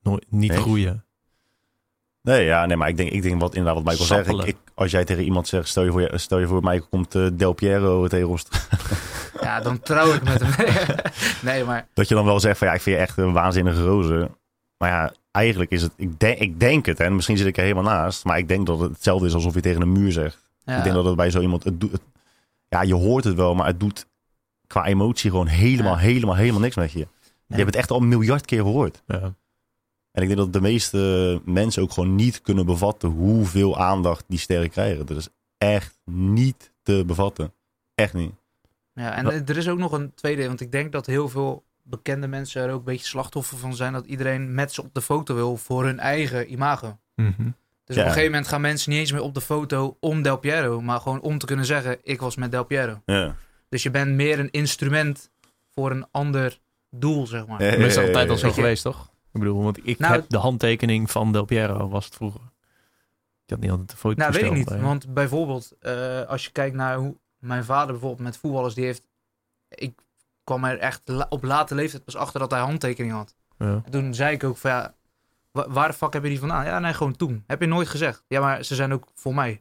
Nooit, 0.02 0.24
niet 0.28 0.50
Nee. 0.50 0.60
groeien. 0.60 1.04
Nee, 2.22 2.44
ja, 2.44 2.66
nee, 2.66 2.76
maar 2.76 2.88
ik 2.88 2.96
denk, 2.96 3.10
ik 3.10 3.22
denk 3.22 3.40
wat 3.40 3.54
inderdaad 3.54 3.82
wat 3.82 3.98
Michael 3.98 4.24
zegt. 4.24 4.46
Ik, 4.48 4.56
als 4.74 4.90
jij 4.90 5.04
tegen 5.04 5.24
iemand 5.24 5.48
zegt, 5.48 5.68
stel 5.68 5.84
je 5.84 5.90
voor, 5.90 6.00
je- 6.00 6.18
stel 6.18 6.38
je 6.38 6.46
voor 6.46 6.60
Michael 6.62 6.86
komt 6.90 7.14
eh, 7.14 7.26
Del 7.32 7.52
Piero 7.52 8.08
tegen 8.08 8.28
ons. 8.28 8.44
Ja, 9.42 9.60
dan 9.60 9.80
trouw 9.80 10.12
ik 10.14 10.22
met 10.22 10.40
hem. 10.44 10.74
nee, 11.52 11.64
maar 11.64 11.86
Dat 11.94 12.08
je 12.08 12.14
dan 12.14 12.24
wel 12.24 12.40
zegt 12.40 12.58
van 12.58 12.66
ja, 12.68 12.74
ik 12.74 12.80
vind 12.80 12.96
je 12.96 13.02
echt 13.02 13.16
een 13.16 13.32
waanzinnige 13.32 13.82
roze. 13.84 14.30
Maar 14.78 14.90
ja, 14.90 15.12
eigenlijk 15.30 15.70
is 15.70 15.82
het, 15.82 15.92
ik, 15.96 16.20
denk 16.20 16.38
ik 16.38 16.60
denk 16.60 16.86
het, 16.86 17.00
en 17.00 17.14
misschien 17.14 17.36
zit 17.36 17.46
ik 17.46 17.56
er 17.56 17.62
helemaal 17.62 17.82
naast. 17.94 18.24
Maar 18.24 18.38
ik 18.38 18.48
denk 18.48 18.66
dat 18.66 18.78
het 18.78 18.90
hetzelfde 18.92 19.26
is 19.26 19.34
alsof 19.34 19.54
je 19.54 19.60
tegen 19.60 19.82
een 19.82 19.92
muur 19.92 20.12
zegt. 20.12 20.50
ja, 20.64 20.76
Ik 20.76 20.82
denk 20.82 20.94
dat 20.94 21.04
het 21.04 21.16
bij 21.16 21.30
zo 21.30 21.40
iemand, 21.40 21.64
het 21.64 21.80
doet, 21.80 21.92
het- 21.92 22.02
ja, 22.68 22.82
je 22.82 22.94
hoort 22.94 23.24
het 23.24 23.34
wel, 23.34 23.54
maar 23.54 23.66
het 23.66 23.80
doet 23.80 24.06
qua 24.66 24.84
emotie 24.86 25.30
gewoon 25.30 25.46
helemaal, 25.46 25.92
Ja. 25.94 25.98
helemaal, 25.98 26.34
helemaal 26.36 26.60
niks 26.60 26.76
met 26.76 26.92
je. 26.92 26.98
Je 27.46 27.54
hebt 27.58 27.66
het 27.66 27.76
echt 27.76 27.90
al 27.90 28.00
een 28.00 28.08
miljard 28.08 28.44
keer 28.44 28.60
gehoord. 28.62 29.02
Ja. 29.06 29.20
En 30.12 30.22
ik 30.22 30.26
denk 30.28 30.36
dat 30.36 30.52
de 30.52 30.60
meeste 30.60 31.40
mensen 31.44 31.82
ook 31.82 31.92
gewoon 31.92 32.14
niet 32.14 32.42
kunnen 32.42 32.66
bevatten 32.66 33.08
hoeveel 33.08 33.78
aandacht 33.78 34.24
die 34.28 34.38
sterren 34.38 34.70
krijgen. 34.70 35.06
Dat 35.06 35.16
is 35.16 35.28
echt 35.58 35.98
niet 36.04 36.72
te 36.82 37.02
bevatten. 37.06 37.52
Echt 37.94 38.14
niet. 38.14 38.32
Ja, 38.94 39.14
en 39.16 39.24
Wat- 39.24 39.48
er 39.48 39.56
is 39.56 39.68
ook 39.68 39.78
nog 39.78 39.92
een 39.92 40.14
tweede, 40.14 40.46
want 40.46 40.60
ik 40.60 40.72
denk 40.72 40.92
dat 40.92 41.06
heel 41.06 41.28
veel 41.28 41.64
bekende 41.82 42.26
mensen 42.26 42.62
er 42.62 42.70
ook 42.72 42.78
een 42.78 42.84
beetje 42.84 43.06
slachtoffer 43.06 43.58
van 43.58 43.74
zijn 43.74 43.92
dat 43.92 44.06
iedereen 44.06 44.54
met 44.54 44.72
ze 44.72 44.82
op 44.82 44.94
de 44.94 45.02
foto 45.02 45.34
wil 45.34 45.56
voor 45.56 45.84
hun 45.84 45.98
eigen 45.98 46.52
imago. 46.52 46.98
Mhm. 47.14 47.50
Dus 47.84 47.96
Ja. 47.96 48.02
op 48.02 48.06
een 48.08 48.12
gegeven 48.14 48.30
moment 48.32 48.48
gaan 48.48 48.60
mensen 48.60 48.90
niet 48.90 49.00
eens 49.00 49.12
meer 49.12 49.20
op 49.22 49.34
de 49.34 49.40
foto 49.40 49.96
om 50.00 50.22
Del 50.22 50.36
Piero, 50.36 50.80
maar 50.80 51.00
gewoon 51.00 51.20
om 51.20 51.38
te 51.38 51.46
kunnen 51.46 51.64
zeggen, 51.66 51.98
ik 52.02 52.20
was 52.20 52.36
met 52.36 52.50
Del 52.50 52.64
Piero. 52.64 53.02
Ja. 53.06 53.34
Dus 53.68 53.82
je 53.82 53.90
bent 53.90 54.14
meer 54.14 54.38
een 54.38 54.50
instrument 54.50 55.30
voor 55.74 55.90
een 55.90 56.06
ander 56.10 56.58
doel, 56.90 57.26
zeg 57.26 57.46
maar. 57.46 57.58
Maar 57.58 57.72
is 57.72 57.94
dat 57.94 58.04
altijd 58.06 58.30
al 58.30 58.36
zo 58.36 58.46
Weet 58.46 58.54
je- 58.54 58.60
geweest, 58.60 58.82
toch? 58.82 59.10
Ik 59.32 59.40
bedoel, 59.40 59.62
want 59.62 59.78
ik 59.86 59.98
Nou, 59.98 60.12
heb 60.14 60.24
de 60.28 60.38
handtekening 60.38 61.10
van 61.10 61.32
Del 61.32 61.44
Piero, 61.44 61.88
was 61.88 62.04
het 62.04 62.14
vroeger. 62.14 62.40
had 63.46 63.60
niet 63.60 63.70
altijd 63.70 63.90
een 63.92 63.96
foto 63.96 64.16
Nou, 64.18 64.32
weet 64.32 64.42
ik 64.44 64.52
niet. 64.52 64.80
Want 64.80 65.14
bijvoorbeeld, 65.14 65.72
eh, 65.80 66.22
als 66.22 66.44
je 66.44 66.50
kijkt 66.52 66.76
naar 66.76 66.96
hoe 66.96 67.16
mijn 67.42 67.64
vader 67.64 67.90
bijvoorbeeld 67.92 68.20
met 68.22 68.36
voetballers, 68.36 68.74
die 68.74 68.84
heeft... 68.84 69.08
Ik 69.68 70.00
kwam 70.44 70.64
er 70.64 70.78
echt 70.78 71.00
la- 71.04 71.26
op 71.28 71.42
late 71.42 71.74
leeftijd 71.74 72.04
pas 72.04 72.16
achter 72.16 72.40
dat 72.40 72.50
hij 72.50 72.60
handtekening 72.60 73.12
had. 73.12 73.34
Ja. 73.58 73.80
En 73.84 73.90
toen 73.90 74.14
zei 74.14 74.34
ik 74.34 74.44
ook 74.44 74.56
van 74.56 74.70
ja, 74.70 74.94
wa- 75.50 75.68
waar 75.68 75.88
de 75.88 75.94
fuck 75.94 76.12
heb 76.12 76.22
je 76.22 76.28
die 76.28 76.38
vandaan? 76.38 76.64
Ja, 76.64 76.78
nee, 76.78 76.92
gewoon 76.94 77.16
toen. 77.16 77.44
Heb 77.46 77.60
je 77.60 77.66
nooit 77.66 77.88
gezegd. 77.88 78.24
Ja, 78.28 78.40
maar 78.40 78.64
ze 78.64 78.74
zijn 78.74 78.92
ook 78.92 79.08
voor 79.14 79.34
mij. 79.34 79.50
Een 79.50 79.60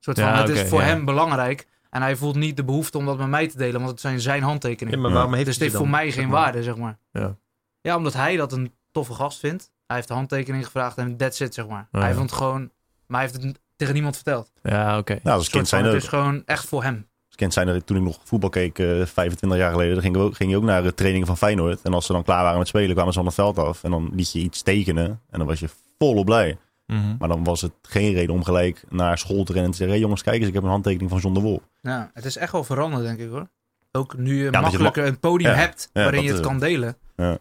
soort 0.00 0.18
van, 0.18 0.28
Ja, 0.28 0.38
het 0.40 0.48
is 0.48 0.68
voor 0.68 0.80
ja. 0.80 0.86
hem 0.86 1.04
belangrijk. 1.04 1.66
En 1.90 2.02
hij 2.02 2.16
voelt 2.16 2.36
niet 2.36 2.56
de 2.56 2.64
behoefte 2.64 2.98
om 2.98 3.06
dat 3.06 3.18
met 3.18 3.28
mij 3.28 3.48
te 3.48 3.56
delen, 3.56 3.78
want 3.80 3.90
het 3.90 4.00
zijn 4.00 4.20
zijn 4.20 4.40
Ja, 4.40 4.46
handtekeningen. 4.46 5.00
maar 5.00 5.12
waarom 5.12 5.32
heeft 5.32 5.44
dus 5.46 5.54
het 5.54 5.62
heeft 5.64 5.76
voor 5.76 5.88
mij 5.88 6.04
zeg 6.10 6.14
geen 6.14 6.28
maar? 6.28 6.40
waarde, 6.42 6.62
zeg 6.62 6.76
maar. 6.76 6.98
Ja. 7.12 7.36
Ja, 7.80 7.96
omdat 7.96 8.12
hij 8.12 8.36
dat 8.36 8.52
een 8.52 8.74
toffe 8.90 9.12
gast 9.14 9.38
vindt. 9.38 9.70
Hij 9.86 9.96
heeft 9.96 10.08
de 10.08 10.14
handtekening 10.14 10.64
gevraagd 10.64 10.96
en 10.98 11.16
that's 11.16 11.40
it, 11.40 11.54
zeg 11.54 11.66
maar. 11.66 11.88
Ja, 11.92 12.00
Hij 12.00 12.14
vond 12.14 12.30
het 12.30 12.38
gewoon... 12.38 12.60
Maar 13.06 13.20
hij 13.20 13.30
heeft 13.30 13.42
het 13.42 13.60
tegen 13.76 13.94
niemand 13.94 14.14
verteld. 14.14 14.52
Ja, 14.62 14.98
oké. 14.98 15.18
Nou, 15.22 15.36
als 15.36 15.48
kind 15.48 15.68
zijn 15.68 15.84
het 15.84 15.94
is 15.94 16.08
gewoon 16.08 16.42
echt 16.46 16.64
voor 16.68 16.82
hem. 16.82 17.06
als 17.26 17.36
kind 17.36 17.52
zijn 17.52 17.68
er, 17.68 17.84
toen 17.84 17.96
ik 17.96 18.02
nog 18.02 18.18
voetbal 18.24 18.50
keek, 18.50 18.78
eh 18.78 18.86
25 19.06 19.58
jaar 19.58 19.70
geleden, 19.70 19.92
dan 19.92 20.02
ging, 20.02 20.16
we 20.16 20.22
ook, 20.22 20.36
ging 20.36 20.50
je 20.50 20.56
ook 20.56 20.62
naar 20.62 20.82
de 20.82 20.94
trainingen 20.94 21.26
van 21.26 21.36
Feyenoord. 21.36 21.82
En 21.82 21.94
als 21.94 22.06
ze 22.06 22.12
dan 22.12 22.22
klaar 22.22 22.42
waren 22.42 22.58
met 22.58 22.68
spelen, 22.68 22.94
kwamen 22.94 23.12
ze 23.12 23.18
van 23.18 23.26
het 23.26 23.34
veld 23.36 23.58
af. 23.58 23.84
En 23.84 23.90
dan 23.90 24.10
liet 24.14 24.32
je 24.32 24.38
iets 24.38 24.62
tekenen. 24.62 25.06
En 25.30 25.38
dan 25.38 25.46
was 25.46 25.60
je 25.60 25.68
volop 25.98 26.24
blij. 26.24 26.58
Mhm. 26.86 27.16
Maar 27.18 27.28
dan 27.28 27.44
was 27.44 27.60
het 27.60 27.72
geen 27.82 28.12
reden 28.12 28.34
om 28.34 28.44
gelijk 28.44 28.84
naar 28.88 29.18
school 29.18 29.44
te 29.44 29.52
rennen 29.52 29.64
en 29.64 29.70
te 29.70 29.76
zeggen... 29.76 29.96
Hé 29.96 30.02
jongens, 30.02 30.22
kijk 30.22 30.38
eens, 30.38 30.48
ik 30.48 30.54
heb 30.54 30.62
een 30.62 30.68
handtekening 30.68 31.10
van 31.10 31.20
John 31.20 31.34
de 31.34 31.40
Wol. 31.40 31.62
Ja, 31.82 32.10
het 32.14 32.24
is 32.24 32.36
echt 32.36 32.52
wel 32.52 32.64
veranderd, 32.64 33.02
denk 33.04 33.18
ik 33.18 33.28
hoor. 33.28 33.48
Ook 33.92 34.16
nu 34.16 34.44
je 34.44 34.50
makkelijker 34.50 35.06
een 35.06 35.18
podium 35.20 35.50
Ja, 35.50 35.56
hebt 35.56 35.90
ja, 35.92 36.02
waarin 36.02 36.22
je 36.22 36.28
het 36.28 36.38
eh, 36.38 36.44
kan 36.44 36.58
delen, 36.58 36.96
ja. 37.16 37.38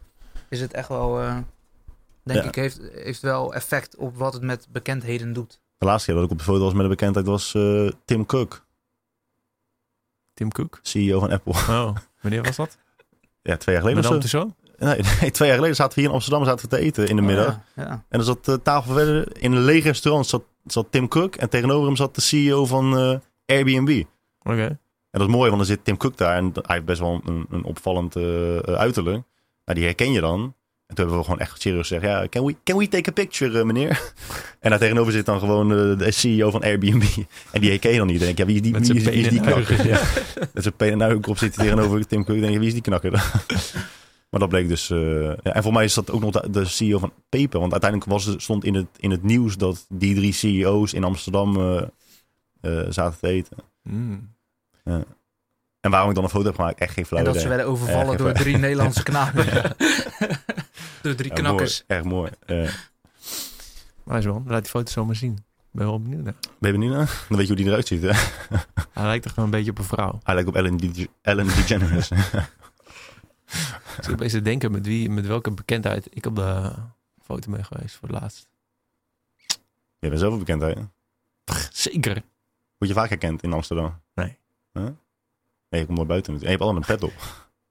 is 0.49 0.61
het 0.61 0.73
echt 0.73 0.87
wel, 0.87 1.21
eh, 1.21 1.37
denk 2.23 2.41
Ja. 2.41 2.47
ik, 2.47 2.55
heeft, 2.55 2.79
heeft 2.93 3.21
wel 3.21 3.53
effect 3.53 3.95
op 3.95 4.17
wat 4.17 4.33
het 4.33 4.41
met 4.43 4.67
bekendheden 4.71 5.33
doet. 5.33 5.61
De 5.85 5.91
laatste 5.91 6.11
keer 6.11 6.19
dat 6.19 6.29
ik 6.29 6.31
op 6.31 6.37
de 6.45 6.51
foto 6.51 6.63
was 6.63 6.73
met 6.73 6.83
een 6.83 6.89
bekendheid 6.89 7.25
was 7.25 7.53
eh, 7.53 7.87
Tim 8.05 8.25
Cook, 8.25 8.65
Tim 10.33 10.51
Cook. 10.51 10.79
CEO 10.81 11.19
van 11.19 11.31
Apple. 11.31 11.53
Oh, 11.53 11.95
wanneer 12.21 12.43
was 12.43 12.55
dat? 12.55 12.77
Ja, 13.41 13.57
twee 13.57 13.75
jaar 13.75 13.83
geleden 13.83 14.29
zo. 14.29 14.51
Nee, 14.77 14.99
nee, 15.21 15.31
twee 15.31 15.47
jaar 15.47 15.57
geleden 15.57 15.75
zaten 15.75 15.93
we 15.93 15.99
hier 15.99 16.09
in 16.09 16.15
Amsterdam 16.15 16.45
zaten 16.45 16.69
we 16.69 16.75
te 16.75 16.81
eten 16.81 17.07
in 17.07 17.15
de 17.15 17.21
middag. 17.21 17.47
Oh, 17.47 17.61
ja, 17.75 17.83
ja. 17.83 18.03
En 18.09 18.19
er 18.19 18.25
zat 18.25 18.45
de 18.45 18.61
tafel 18.61 18.93
verder 18.93 19.41
in 19.41 19.51
een 19.51 19.63
leeg 19.63 19.83
restaurant 19.83 20.27
zat, 20.27 20.43
zat 20.65 20.87
Tim 20.89 21.07
Cook. 21.07 21.35
En 21.35 21.49
tegenover 21.49 21.85
hem 21.85 21.95
zat 21.95 22.15
de 22.15 22.21
CEO 22.21 22.65
van 22.65 22.97
eh, 22.97 23.17
Airbnb. 23.45 24.03
Oké. 24.41 24.65
En 24.65 24.79
dat 25.11 25.21
is 25.21 25.35
mooi, 25.35 25.49
want 25.49 25.57
dan 25.57 25.65
zit 25.65 25.85
Tim 25.85 25.97
Cook 25.97 26.17
daar. 26.17 26.37
En 26.37 26.51
hij 26.53 26.75
heeft 26.75 26.85
best 26.85 26.99
wel 26.99 27.21
een, 27.25 27.45
een 27.49 27.63
opvallend 27.63 28.15
eh, 28.15 28.57
eh, 28.57 28.75
uiterlijk. 28.75 29.23
Nou, 29.65 29.77
die 29.77 29.83
herken 29.83 30.11
je 30.11 30.21
dan. 30.21 30.55
En 30.87 30.95
toen 30.95 31.05
hebben 31.05 31.17
we 31.17 31.23
gewoon 31.23 31.39
echt 31.39 31.61
serieus 31.61 31.87
gezegd... 31.87 32.03
Ja, 32.05 32.27
can 32.27 32.45
we, 32.45 32.55
can 32.63 32.77
we 32.77 32.87
take 32.87 33.09
a 33.09 33.13
picture, 33.13 33.59
eh, 33.59 33.65
meneer? 33.65 34.13
en 34.59 34.69
daar 34.69 34.79
tegenover 34.79 35.11
zit 35.11 35.25
dan 35.25 35.39
gewoon 35.39 35.71
eh, 35.71 35.97
de 35.97 36.11
CEO 36.11 36.51
van 36.51 36.61
Airbnb. 36.61 37.03
en 37.51 37.61
die 37.61 37.69
herken 37.69 37.91
je 37.91 37.97
dan 37.97 38.07
niet. 38.07 38.19
Dan 38.19 38.25
denk 38.25 38.37
je, 38.37 38.43
ja, 38.43 38.49
wie 38.49 38.55
is 38.55 38.61
die, 38.61 38.71
Met 38.71 38.87
wie 38.87 39.01
zijn 39.01 39.13
is, 39.13 39.21
wie 39.21 39.25
is 39.25 39.29
die 39.29 39.41
penen 39.41 39.57
en 39.57 39.65
knakker? 39.65 39.87
Ja. 39.87 39.99
Met 40.53 40.63
zijn 40.63 40.75
penen 40.75 40.93
en 40.93 41.03
uigen 41.07 41.25
op 41.27 41.37
zit 41.37 41.53
tegenover 41.53 42.07
Tim 42.07 42.23
Cook. 42.25 42.39
Denk 42.39 42.53
je, 42.53 42.59
wie 42.59 42.67
is 42.67 42.73
die 42.73 42.81
knakker 42.81 43.11
maar 44.29 44.39
dat 44.39 44.49
bleek 44.49 44.67
dus... 44.67 44.89
eh, 44.89 45.23
ja. 45.23 45.53
En 45.53 45.63
voor 45.63 45.73
mij 45.73 45.83
is 45.83 45.93
dat 45.93 46.11
ook 46.11 46.21
nog 46.21 46.31
de, 46.31 46.49
de 46.49 46.65
CEO 46.65 46.99
van 46.99 47.13
Peper. 47.29 47.59
Want 47.59 47.71
uiteindelijk 47.71 48.11
was, 48.11 48.25
het- 48.25 48.41
stond 48.41 48.63
in 48.63 48.73
het, 48.73 48.87
in 48.97 49.11
het 49.11 49.23
nieuws... 49.23 49.57
dat 49.57 49.85
die 49.89 50.15
drie 50.15 50.33
CEO's 50.33 50.93
in 50.93 51.03
Amsterdam 51.03 51.55
eh, 51.59 51.81
eh, 52.61 52.85
zaten 52.89 53.19
te 53.19 53.27
eten. 53.27 53.57
Mm. 53.83 54.33
En 55.79 55.91
waarom 55.91 56.09
ik 56.09 56.15
dan 56.15 56.23
een 56.23 56.29
foto 56.29 56.45
heb 56.45 56.55
gemaakt, 56.55 56.79
echt 56.79 56.93
geen 56.93 57.05
flauw 57.05 57.19
En 57.19 57.25
dat 57.25 57.33
idee. 57.35 57.45
ze 57.47 57.55
werden 57.55 57.67
overvallen 57.71 58.17
door 58.17 58.31
drie 58.33 58.57
Nederlandse 58.57 59.03
knapen. 59.03 59.45
Door 61.05 61.15
drie 61.15 61.29
Ja, 61.29 61.35
knakkers. 61.35 61.83
mooi. 61.87 61.99
Echt 61.99 62.09
mooi. 62.09 62.31
Eh, 62.45 62.73
Nice 64.03 64.27
man. 64.27 64.43
Laat 64.47 64.61
die 64.61 64.71
foto 64.71 64.91
zomaar 64.91 65.15
zien. 65.15 65.45
Ben 65.71 65.85
wel 65.85 66.01
benieuwd 66.01 66.23
naar. 66.23 66.33
ben 66.59 66.71
je 66.71 66.77
benieuwd 66.77 66.95
naar? 66.95 67.25
Dan 67.29 67.37
weet 67.37 67.47
je 67.47 67.53
hoe 67.53 67.55
die 67.55 67.65
eruit 67.65 67.87
ziet. 67.87 68.01
Hè? 68.01 68.11
Hij 68.93 69.05
lijkt 69.05 69.23
toch 69.23 69.33
gewoon 69.33 69.49
een 69.49 69.55
beetje 69.55 69.71
op 69.71 69.77
een 69.77 69.83
vrouw. 69.83 70.19
Hij 70.23 70.33
lijkt 70.33 70.49
op 70.49 70.55
Ellen, 70.55 70.77
De 70.77 71.09
Ellen 71.21 71.45
DeGeneres. 71.47 72.11
Ik 72.11 72.19
zit 74.03 74.11
opeens 74.11 74.31
te 74.31 74.41
denken 74.41 74.71
met, 74.71 74.85
wie, 74.85 75.09
met 75.09 75.25
welke 75.27 75.51
bekendheid 75.51 76.07
ik 76.15 76.25
op 76.25 76.35
de 76.35 76.71
foto 77.23 77.51
ben 77.51 77.65
geweest 77.65 77.95
voor 77.95 78.09
het 78.09 78.19
laatst. 78.21 78.47
je 79.99 80.07
bent 80.09 80.19
zelf 80.19 80.33
een 80.33 80.39
bekendheid. 80.39 80.77
Zeker. 81.71 82.13
Word 82.77 82.91
je 82.91 82.93
vaak 82.93 83.09
herkend 83.09 83.43
in 83.43 83.53
Amsterdam? 83.53 84.01
Nee. 84.13 84.37
Huh? 84.73 84.83
Nee, 85.69 85.79
je 85.81 85.85
komt 85.85 85.97
maar 85.97 86.07
buiten. 86.07 86.33
En 86.33 86.39
je 86.39 86.47
hebt 86.47 86.61
allemaal 86.61 86.81
een 86.81 86.87
pet 86.87 87.03
op. 87.03 87.13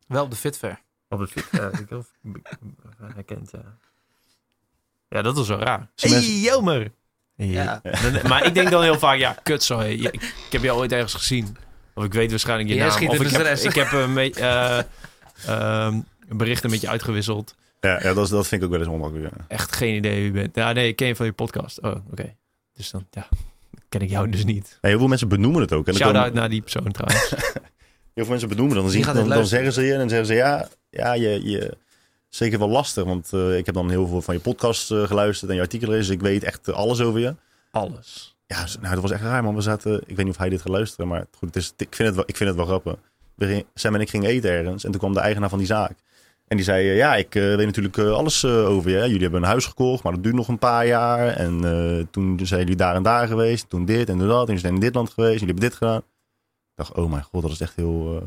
Wel 0.06 0.24
op 0.24 0.30
de 0.30 0.36
Fitfair. 0.36 0.82
Op 1.14 1.20
het 1.20 1.30
fiets. 1.30 1.46
Ja, 1.50 1.68
ik 1.68 1.88
heb 1.88 2.04
herkend, 3.14 3.50
ja. 3.52 3.76
Ja, 5.08 5.22
dat 5.22 5.38
is 5.38 5.48
wel 5.48 5.58
raar. 5.58 5.88
Zie 5.94 6.10
Hey, 6.10 6.18
mensen- 6.18 6.40
Jelmer! 6.40 6.92
Ja. 7.36 7.80
Dan- 7.82 8.18
Maar 8.30 8.46
ik 8.46 8.54
denk 8.54 8.70
dan 8.70 8.82
heel 8.82 8.98
vaak, 8.98 9.18
ja, 9.18 9.36
kut 9.42 9.62
zo. 9.62 9.80
Ik, 9.80 10.00
ik 10.02 10.32
heb 10.50 10.62
je 10.62 10.74
ooit 10.74 10.92
ergens 10.92 11.14
gezien. 11.14 11.56
Of 11.94 12.04
ik 12.04 12.12
weet 12.12 12.30
waarschijnlijk 12.30 12.68
je 12.68 12.74
Jij 12.74 12.84
naam. 12.84 12.94
schiet 12.94 13.08
Of 13.08 13.20
ik 13.20 13.30
heb, 13.30 13.56
ik 13.56 13.74
heb 13.74 13.92
een 13.92 14.14
beetje, 14.14 14.40
eh, 14.40 14.78
ehm, 15.46 16.00
berichten 16.28 16.70
met 16.70 16.80
je 16.80 16.88
uitgewisseld. 16.88 17.54
Ja, 17.80 17.98
ja 18.02 18.14
dat, 18.14 18.24
is, 18.24 18.30
dat 18.30 18.46
vind 18.46 18.60
ik 18.60 18.66
ook 18.66 18.72
wel 18.72 18.82
eens 18.82 18.92
onmakkelijk. 18.94 19.34
Ja. 19.36 19.44
Echt 19.48 19.76
geen 19.76 19.94
idee 19.94 20.14
wie 20.14 20.24
je 20.24 20.30
bent. 20.30 20.54
Ja, 20.56 20.72
nee, 20.72 20.88
ik 20.88 20.96
ken 20.96 21.06
je 21.06 21.16
van 21.16 21.26
je 21.26 21.32
podcast. 21.32 21.80
Oh, 21.80 21.94
oké. 22.10 22.34
Dus 22.74 22.90
dan, 22.90 23.06
ja, 23.10 23.28
ken 23.88 24.00
ik 24.00 24.10
jou 24.10 24.28
dus 24.30 24.44
niet. 24.44 24.78
Nee, 24.80 24.90
heel 24.90 24.98
veel 25.00 25.08
mensen 25.08 25.28
benoemen 25.28 25.60
het 25.60 25.72
ook. 25.72 25.86
En 25.86 25.92
dan 25.92 26.02
Shout-out 26.02 26.24
komen- 26.24 26.38
naar 26.40 26.48
die 26.48 26.60
persoon 26.60 26.92
trouwens. 26.92 27.30
Heel 28.14 28.24
veel 28.24 28.32
mensen 28.32 28.48
benoemen 28.48 28.74
dan. 28.74 28.84
Dan, 28.84 28.92
zien, 28.94 29.02
dan, 29.14 29.28
dan 29.28 29.46
zeggen 29.46 29.72
ze 29.72 29.82
je 29.82 29.92
en 29.92 29.98
dan 29.98 30.08
zeggen 30.08 30.26
ze 30.26 30.34
ja, 30.34 30.68
ja 30.96 31.12
je, 31.12 31.50
je 31.50 31.76
zeker 32.34 32.58
wel 32.58 32.68
lastig. 32.68 33.04
Want 33.04 33.32
eh, 33.32 33.56
ik 33.56 33.66
heb 33.66 33.74
dan 33.74 33.90
heel 33.90 34.06
veel 34.06 34.22
van 34.22 34.34
je 34.34 34.40
podcast 34.40 34.90
eh, 34.90 35.02
geluisterd 35.02 35.50
en 35.50 35.56
je 35.56 35.62
artikelen. 35.62 35.98
Dus 35.98 36.08
ik 36.08 36.20
weet 36.20 36.42
echt 36.42 36.68
eh, 36.68 36.74
alles 36.74 37.00
over 37.00 37.20
je. 37.20 37.34
Alles. 37.70 38.36
Ja, 38.46 38.66
nou, 38.80 38.94
dat 38.94 39.02
was 39.02 39.10
echt 39.10 39.22
raar, 39.22 39.42
man. 39.42 39.54
We 39.54 39.60
zaten, 39.60 40.00
ik 40.06 40.16
weet 40.16 40.24
niet 40.24 40.34
of 40.34 40.36
hij 40.36 40.48
dit 40.48 40.60
gaat 40.60 40.70
luisteren, 40.70 41.08
maar 41.08 41.26
goed, 41.38 41.54
het 41.54 41.56
is, 41.56 41.72
ik, 41.76 41.94
vind 41.94 42.08
het 42.08 42.16
wel, 42.16 42.24
ik 42.26 42.36
vind 42.36 42.48
het 42.48 42.58
wel 42.58 42.66
grappig. 42.66 42.94
We 43.34 43.64
Sam 43.74 43.94
en 43.94 44.00
ik 44.00 44.10
gingen 44.10 44.30
eten 44.30 44.50
ergens 44.50 44.84
en 44.84 44.90
toen 44.90 45.00
kwam 45.00 45.12
de 45.12 45.20
eigenaar 45.20 45.48
van 45.48 45.58
die 45.58 45.66
zaak. 45.66 45.96
En 46.46 46.56
die 46.56 46.64
zei, 46.66 46.84
ja, 46.86 47.16
ik 47.16 47.32
weet 47.32 47.66
natuurlijk 47.66 47.98
alles 47.98 48.44
over 48.44 48.90
je. 48.90 48.96
hè. 48.96 49.04
Jullie 49.04 49.22
hebben 49.22 49.42
een 49.42 49.48
huis 49.48 49.66
gekocht, 49.66 50.02
maar 50.02 50.12
dat 50.12 50.22
duurt 50.22 50.34
nog 50.34 50.48
een 50.48 50.58
paar 50.58 50.86
jaar. 50.86 51.28
En 51.28 51.60
toen 52.10 52.40
zijn 52.42 52.60
jullie 52.60 52.76
daar 52.76 52.94
en 52.94 53.02
daar 53.02 53.26
geweest, 53.26 53.68
toen 53.68 53.84
dit 53.84 54.08
en 54.08 54.18
toen 54.18 54.28
dat. 54.28 54.40
En 54.40 54.44
jullie 54.46 54.60
zijn 54.60 54.74
in 54.74 54.80
dit 54.80 54.94
land 54.94 55.10
geweest, 55.10 55.40
jullie 55.40 55.54
hebben 55.54 55.68
dit 55.70 55.78
gedaan. 55.78 55.98
Ik 55.98 56.04
dacht, 56.74 56.92
oh 56.92 57.10
mijn 57.10 57.22
god, 57.22 57.42
dat 57.42 57.50
is 57.50 57.60
echt 57.60 57.76
heel 57.76 58.22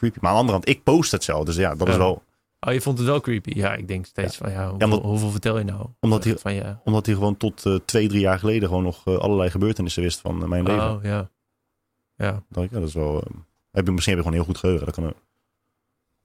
creepy. 0.00 0.18
Maar 0.20 0.30
aan 0.30 0.36
de 0.36 0.40
andere 0.42 0.58
kant, 0.64 0.76
ik 0.76 0.82
post 0.84 1.12
het 1.12 1.24
zelf. 1.24 1.44
Dus 1.44 1.56
ja, 1.56 1.74
dat 1.74 1.88
is 1.88 1.94
Ja. 1.94 2.00
wel, 2.00 2.22
Oh, 2.66 2.72
je 2.72 2.80
vond 2.80 2.98
het 2.98 3.06
wel 3.06 3.20
creepy. 3.20 3.50
Ja, 3.54 3.74
ik 3.74 3.88
denk 3.88 4.06
steeds 4.06 4.36
van, 4.36 4.50
ja, 4.50 4.68
hoeveel, 4.68 4.86
omdat- 4.88 5.02
hoeveel 5.02 5.30
vertel 5.30 5.58
je 5.58 5.64
nou? 5.64 5.86
Omdat 6.00 6.24
hij- 6.24 6.36
Van 6.38 6.54
je... 6.54 6.76
omdat 6.84 7.06
hij 7.06 7.14
gewoon 7.14 7.36
tot 7.36 7.66
eh, 7.66 7.74
twee, 7.84 8.08
drie 8.08 8.20
jaar 8.20 8.38
geleden 8.38 8.68
gewoon 8.68 8.82
nog 8.82 9.06
eh, 9.06 9.16
allerlei 9.16 9.50
gebeurtenissen 9.50 10.02
wist 10.02 10.20
van 10.20 10.42
eh, 10.42 10.48
mijn 10.48 10.62
leven. 10.64 10.90
Oh, 10.90 11.02
ja. 11.02 11.28
Ja. 12.16 12.42
ik, 12.50 12.70
ja, 12.70 12.78
dat 12.78 12.88
is 12.88 12.94
wel... 12.94 13.24
heb 13.72 13.88
ik, 13.88 13.94
misschien 13.94 14.16
heb 14.16 14.24
ik 14.24 14.28
gewoon 14.28 14.32
heel 14.32 14.44
goed 14.44 14.58
geheugen. 14.58 14.86
Dat 14.86 14.94
kan. 14.94 15.04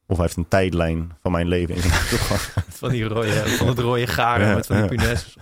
Of 0.08 0.16
hij 0.18 0.26
heeft 0.26 0.38
een 0.38 0.48
tijdlijn 0.48 1.12
van 1.22 1.32
mijn 1.32 1.48
leven 1.48 1.76
in 1.76 1.82
zijn. 1.82 1.94
Van 2.82 2.90
die 2.90 3.04
rode, 3.04 3.32
van 3.48 3.68
het 3.68 3.80
rode 3.80 4.08
garen 4.08 4.48
Ja, 4.48 4.56
met 4.56 4.66
van 4.66 4.76
die 4.76 4.84
ja. 4.86 4.90
punaise. 4.90 5.28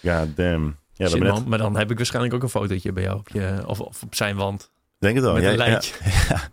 Ja, 0.00 0.26
damn. 0.34 0.76
Ja, 0.92 1.16
net. 1.16 1.46
Maar 1.46 1.58
dan 1.58 1.76
heb 1.76 1.90
ik 1.90 1.96
waarschijnlijk 1.96 2.34
ook 2.34 2.42
een 2.42 2.48
fotootje 2.48 2.92
bij 2.92 3.02
jou 3.02 3.18
op 3.18 3.28
je, 3.28 3.62
of, 3.66 3.80
of 3.80 4.02
op 4.02 4.14
zijn 4.14 4.36
wand. 4.36 4.70
denk 4.98 5.14
het 5.14 5.24
wel. 5.24 5.32
met 5.34 5.42
Jij- 5.42 5.50
een 5.52 5.58
lijntje. 5.58 5.94
Ja, 6.04 6.10
ja. 6.28 6.48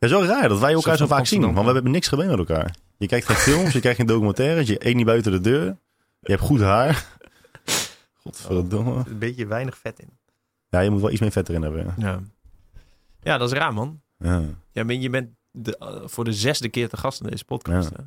Zo 0.00 0.20
raar 0.20 0.48
dat 0.48 0.58
wij 0.58 0.72
elkaar 0.72 0.96
Zo 0.96 1.06
vaak 1.06 1.26
zien. 1.26 1.54
Want 1.54 1.66
we 1.66 1.72
hebben 1.72 1.92
niks 1.92 2.08
gemeen 2.08 2.28
met 2.28 2.38
elkaar. 2.38 2.74
Je 2.96 3.06
kijkt 3.06 3.26
geen 3.26 3.36
films, 3.36 3.72
je 3.72 3.80
kijkt 3.80 3.96
geen 3.96 4.06
documentaires, 4.06 4.68
je 4.68 4.86
eet 4.86 4.94
niet 4.94 5.06
buiten 5.06 5.32
de 5.32 5.40
deur. 5.40 5.64
Je 6.20 6.30
hebt 6.30 6.42
goed 6.42 6.60
haar. 6.60 7.06
Godverdomme. 8.22 9.02
Een 9.06 9.18
beetje 9.18 9.46
weinig 9.46 9.78
vet 9.78 9.98
in. 9.98 10.18
Ja, 10.68 10.80
je 10.80 10.90
moet 10.90 11.00
wel 11.00 11.10
iets 11.10 11.20
meer 11.20 11.30
vet 11.30 11.48
erin 11.48 11.62
hebben. 11.62 11.94
Ja. 11.98 12.20
Ja, 13.22 13.38
dat 13.38 13.52
is 13.52 13.58
raar, 13.58 13.74
man. 13.74 14.00
Ja. 14.18 14.42
Ja, 14.72 14.84
ben, 14.84 15.00
je 15.00 15.10
bent 15.10 15.30
de, 15.50 15.78
eh, 15.78 16.00
voor 16.04 16.24
de 16.24 16.32
zesde 16.32 16.68
keer 16.68 16.88
te 16.88 16.96
gast 16.96 17.20
in 17.20 17.30
deze 17.30 17.44
podcast. 17.44 17.90
Ja. 17.90 17.96
hè? 17.96 18.02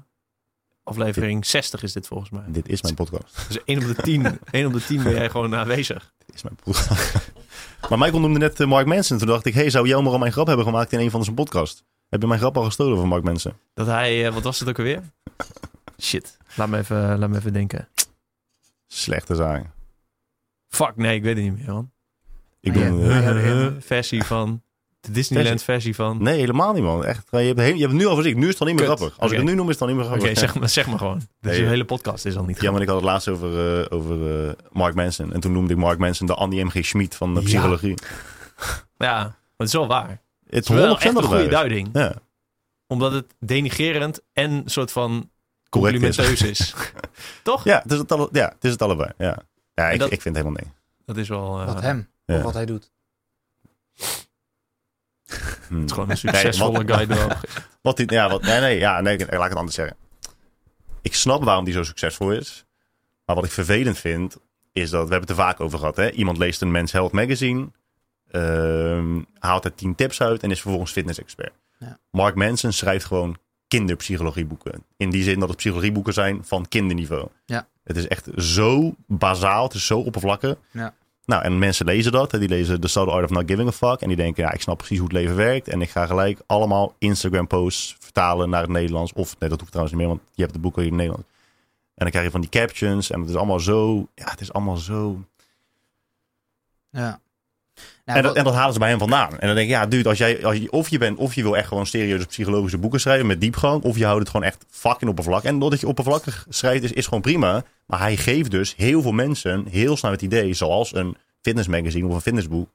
Aflevering 0.84 1.46
60 1.46 1.84
is 1.84 1.94
dit 1.94 2.08
volgens 2.08 2.30
mij. 2.30 2.44
Dit 2.48 2.68
is 2.68 2.82
mijn 2.82 2.96
podcast. 2.96 3.48
Dus 3.48 3.64
1 3.66 3.80
op 3.80 3.96
de 3.96 4.02
10, 4.02 4.40
1 4.52 4.66
op 4.66 4.74
de 4.74 4.84
10 4.86 5.04
ben 5.04 5.14
jij 5.14 5.30
gewoon 5.30 5.56
aanwezig. 5.56 6.14
Dit 6.26 6.36
is 6.36 6.44
mijn 6.44 6.56
podcast. 6.56 7.31
Maar 7.90 8.00
Michael 8.00 8.20
noemde 8.20 8.40
net 8.40 8.60
eh, 8.60 8.68
Mark 8.68 8.86
Manson. 8.86 9.18
Toen 9.18 9.28
dacht 9.28 9.46
ik, 9.46 9.54
hey, 9.54 9.70
zou 9.70 9.88
Jelmer 9.88 10.12
al 10.12 10.18
mijn 10.18 10.32
grap 10.32 10.48
hebben 10.48 10.66
gemaakt 10.66 10.92
in 10.92 11.00
een 11.00 11.12
van 11.12 11.24
zijn 11.24 11.36
podcast? 11.36 11.84
Heb 12.10 12.22
je 12.22 12.28
mijn 12.28 12.40
grap 12.40 12.58
al 12.58 12.64
gestolen 12.64 12.98
van 12.98 13.08
Mark 13.08 13.24
Manson? 13.24 13.54
Dat 13.74 13.88
hij, 13.88 14.26
eh, 14.26 14.34
wat 14.34 14.44
was 14.44 14.60
het 14.60 14.70
ook 14.70 14.78
alweer? 14.78 15.02
Shit, 16.02 16.38
laat 16.56 16.70
me 16.70 16.78
even, 16.78 17.20
laat 17.20 17.30
me 17.30 17.38
even 17.38 17.54
denken. 17.54 17.90
Slechte 18.88 19.36
zaak. 19.36 19.66
Fuck, 20.68 20.96
nee, 20.96 21.16
ik 21.16 21.24
weet 21.24 21.36
het 21.36 21.44
niet 21.44 21.58
meer, 21.58 21.74
man. 21.74 21.92
Ik 22.60 22.76
ja, 22.76 23.30
ja. 23.32 23.72
versie 23.80 24.24
van, 24.24 24.64
de 25.02 25.12
Disneyland 25.12 25.64
versie 25.64 25.96
van... 25.96 26.24
Nee, 26.24 26.40
helemaal 26.40 26.74
niet, 26.74 26.84
man. 26.84 27.06
Echt, 27.06 27.28
je, 27.32 27.38
hebt, 27.38 27.60
he- 27.60 27.66
je 27.66 27.72
hebt 27.80 27.82
het 27.92 28.02
nu 28.02 28.06
al 28.06 28.16
gezien. 28.16 28.40
Nu 28.40 28.44
is 28.46 28.52
het 28.52 28.60
al 28.62 28.68
niet 28.68 28.76
meer 28.76 28.86
Kut. 28.88 28.98
grappig. 28.98 29.20
Als 29.20 29.32
ik 29.32 29.38
Oké. 29.38 29.46
het 29.48 29.50
nu 29.56 29.58
noem, 29.60 29.68
is 29.68 29.74
het 29.74 29.82
al 29.82 29.88
niet 29.88 29.98
meer 29.98 30.06
Oké, 30.06 30.16
grappig. 30.18 30.40
zeg, 30.40 30.56
maar, 30.56 30.70
zeg 30.70 30.88
maar 30.88 30.98
gewoon. 30.98 31.18
Nee, 31.42 31.54
Deze 31.54 31.66
hele 31.66 31.86
podcast 31.86 32.26
is 32.26 32.36
al 32.38 32.44
niet 32.44 32.62
Ja, 32.62 32.72
maar 32.72 32.82
ik 32.82 32.88
had 32.88 32.96
het 32.96 33.06
laatst 33.06 33.28
over, 33.28 33.80
eh, 33.82 33.98
over 33.98 34.48
eh, 34.48 34.54
Mark 34.72 34.96
Manson. 34.96 35.34
En 35.34 35.40
toen 35.40 35.52
noemde 35.52 35.74
ik 35.74 35.80
Mark 35.80 35.98
Manson 36.00 36.28
de 36.28 36.34
Andy 36.36 36.62
M.G. 36.62 36.86
Schmid 36.86 37.16
van 37.16 37.34
de 37.34 37.42
psychologie. 37.42 37.96
Ja, 38.98 39.16
maar 39.24 39.36
het 39.58 39.68
is 39.68 39.74
wel 39.74 39.88
waar. 39.88 40.10
Het 40.10 40.20
Het 40.50 40.64
is 40.64 40.70
wel 40.70 40.96
100% 40.98 41.00
echt 41.00 41.06
een 41.10 41.16
het 41.16 41.26
goede 41.26 41.48
duiding. 41.48 41.90
Ja, 41.94 42.14
Omdat 42.88 43.12
het 43.12 43.36
denigerend 43.40 44.22
en 44.34 44.52
een 44.52 44.64
soort 44.66 44.92
van 44.92 45.30
Correct 45.70 46.04
is. 46.04 46.16
complimenteus 46.16 46.50
is. 46.50 46.74
Toch? 47.44 47.64
ja, 47.64 47.80
het 47.84 47.92
is 47.92 47.98
het, 47.98 48.12
alle, 48.12 48.30
ja, 48.32 48.50
het 48.56 48.64
is 48.64 48.72
het 48.72 48.82
allebei. 48.82 49.10
Ja. 49.18 49.38
Ja, 49.74 49.90
ik, 49.90 50.00
dat- 50.00 50.12
ik 50.12 50.22
vind 50.22 50.36
helemaal 50.36 50.60
nee. 50.64 50.72
Dat 51.06 51.18
is 51.18 51.28
wel... 51.30 51.60
eh, 51.60 51.66
Wat 51.66 51.82
hem, 51.82 52.10
Ja. 52.26 52.36
of 52.38 52.42
wat 52.44 52.54
hij 52.54 52.66
doet. 52.66 52.92
Hm. 55.68 55.76
Het 55.80 55.86
is 55.86 55.92
gewoon 55.92 56.10
een 56.10 56.18
succesvolle 56.18 56.84
wat- 56.86 56.98
guy. 56.98 57.18
erop. 57.18 57.38
Wat 57.82 57.98
die, 57.98 58.12
ja, 58.12 58.30
wat, 58.30 58.42
nee, 58.42 58.60
nee, 58.60 58.80
ja, 58.80 59.02
nee, 59.02 59.18
laat 59.18 59.32
ik 59.32 59.40
het 59.50 59.56
anders 59.56 59.76
zeggen. 59.76 59.96
Ik 61.02 61.16
snap 61.16 61.44
waarom 61.44 61.66
die 61.66 61.74
zo 61.74 61.84
succesvol 61.84 62.32
is. 62.32 62.66
Maar 63.26 63.36
wat 63.36 63.46
ik 63.46 63.52
vervelend 63.52 63.98
vind, 63.98 64.38
is 64.72 64.90
dat, 64.90 65.04
we 65.08 65.12
hebben 65.12 65.30
het 65.30 65.30
er 65.30 65.44
vaak 65.46 65.60
over 65.60 65.80
gehad. 65.80 65.96
Hè? 65.96 66.12
Iemand 66.12 66.38
leest 66.38 66.62
een 66.62 66.72
Men's 66.72 66.92
Health 66.92 67.12
magazine, 67.12 67.68
ehm, 68.32 69.22
haalt 69.40 69.66
er 69.66 69.76
tien 69.76 69.96
tips 69.96 70.22
uit 70.22 70.44
en 70.44 70.52
is 70.52 70.62
vervolgens 70.62 70.92
fitness-expert. 70.92 71.54
Ja. 71.80 71.98
Mark 72.12 72.36
Manson 72.36 72.72
schrijft 72.72 73.06
gewoon 73.06 73.38
kinderpsychologieboeken. 73.68 74.84
In 74.98 75.10
die 75.10 75.24
zin 75.24 75.40
dat 75.40 75.48
het 75.50 75.58
psychologieboeken 75.58 76.14
zijn 76.14 76.46
van 76.46 76.68
kinderniveau. 76.68 77.28
Ja. 77.46 77.68
Het 77.84 77.98
is 77.98 78.08
echt 78.08 78.28
zo 78.38 78.96
bazaal, 79.08 79.64
het 79.64 79.74
is 79.74 79.86
zo 79.86 80.00
oppervlakkig. 80.00 80.56
Ja. 80.72 80.94
Nou, 81.32 81.44
en 81.44 81.60
mensen 81.60 81.86
lezen 81.86 82.12
dat. 82.12 82.32
Die 82.32 82.50
lezen 82.50 82.82
The 82.82 82.88
Subtle 82.88 83.14
Art 83.14 83.24
of 83.24 83.30
Not 83.30 83.44
Giving 83.48 83.68
a 83.68 83.72
Fuck. 83.72 84.02
En 84.02 84.08
die 84.08 84.18
denken, 84.18 84.44
ja, 84.44 84.52
ik 84.52 84.62
snap 84.62 84.78
precies 84.78 84.98
hoe 84.98 85.08
het 85.08 85.18
leven 85.18 85.36
werkt. 85.36 85.68
En 85.68 85.82
ik 85.82 85.90
ga 85.90 86.06
gelijk 86.06 86.40
allemaal 86.46 86.96
Instagram-posts 86.98 87.96
vertalen 88.00 88.50
naar 88.50 88.62
het 88.62 88.70
Nederlands. 88.70 89.14
Of, 89.14 89.40
nee, 89.40 89.50
dat 89.50 89.60
hoeft 89.60 89.72
trouwens 89.72 89.98
niet 89.98 90.08
meer, 90.08 90.16
want 90.16 90.30
je 90.34 90.42
hebt 90.42 90.54
de 90.54 90.60
boeken 90.60 90.82
hier 90.82 90.92
in 90.92 90.98
het 90.98 91.08
Nederlands. 91.08 91.38
En 91.96 92.04
dan 92.04 92.10
krijg 92.10 92.26
je 92.26 92.32
van 92.32 92.42
die 92.42 92.50
captions. 92.50 93.10
En 93.10 93.20
het 93.20 93.30
is 93.30 93.36
allemaal 93.36 93.60
zo, 93.60 94.08
ja, 94.16 94.30
het 94.30 94.42
is 94.42 94.54
allemaal 94.54 94.78
zo... 94.78 95.24
Ja. 96.90 97.20
Nou, 98.14 98.18
en, 98.18 98.24
dat, 98.24 98.36
en 98.36 98.44
dat 98.44 98.54
halen 98.54 98.74
ze 98.74 98.80
bij 98.80 98.90
hem 98.90 99.00
vandaan. 99.00 99.30
En 99.40 99.48
dan 99.48 99.56
denk 99.56 99.70
ik, 99.70 99.76
ja, 99.76 99.86
dude, 99.86 100.10
als 100.10 100.18
jij, 100.18 100.46
als 100.46 100.58
je, 100.58 100.72
of 100.72 100.90
je 100.90 100.98
bent, 100.98 101.18
of 101.18 101.34
je 101.34 101.42
wil 101.44 101.58
echt 101.58 101.68
gewoon 101.68 101.86
serieuze 101.86 102.26
psychologische 102.26 102.78
boeken 102.78 103.00
schrijven 103.00 103.28
met 103.28 103.42
diepgang, 103.42 103.84
of 103.84 103.98
je 103.98 104.06
houdt 104.06 104.20
het 104.20 104.30
gewoon 104.30 104.46
echt 104.46 104.66
fucking 104.70 105.10
oppervlakkig. 105.10 105.50
En 105.50 105.60
doordat 105.60 105.80
je 105.80 105.88
oppervlakkig 105.88 106.46
schrijft, 106.50 106.84
is, 106.84 106.92
is 106.92 107.06
gewoon 107.06 107.22
prima. 107.22 107.64
Maar 107.86 108.00
hij 108.00 108.18
geeft 108.18 108.52
dus 108.52 108.74
heel 108.78 109.02
veel 109.02 109.12
mensen 109.12 109.66
heel 109.70 109.98
snel 109.98 110.12
het 110.12 110.22
idee, 110.22 110.54
zoals 110.54 110.96
een 110.96 111.16
fitnessmagazine 111.42 112.08
of 112.08 112.14
een 112.16 112.22
fitnessboek. 112.22 112.70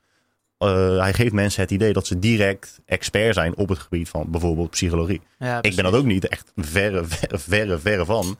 eh, 0.58 0.98
hij 0.98 1.12
geeft 1.12 1.32
mensen 1.32 1.62
het 1.62 1.70
idee 1.70 1.92
dat 1.92 2.06
ze 2.06 2.18
direct 2.18 2.80
expert 2.86 3.34
zijn 3.34 3.56
op 3.56 3.68
het 3.68 3.78
gebied 3.78 4.08
van 4.08 4.24
bijvoorbeeld 4.30 4.70
psychologie. 4.70 5.20
ja, 5.38 5.62
Ik 5.62 5.74
ben 5.74 5.84
dat 5.84 5.94
ook 5.94 6.04
niet 6.04 6.28
echt 6.28 6.52
verre, 6.56 7.04
verre, 7.04 7.38
verre, 7.38 7.78
verre 7.78 8.04
van. 8.04 8.36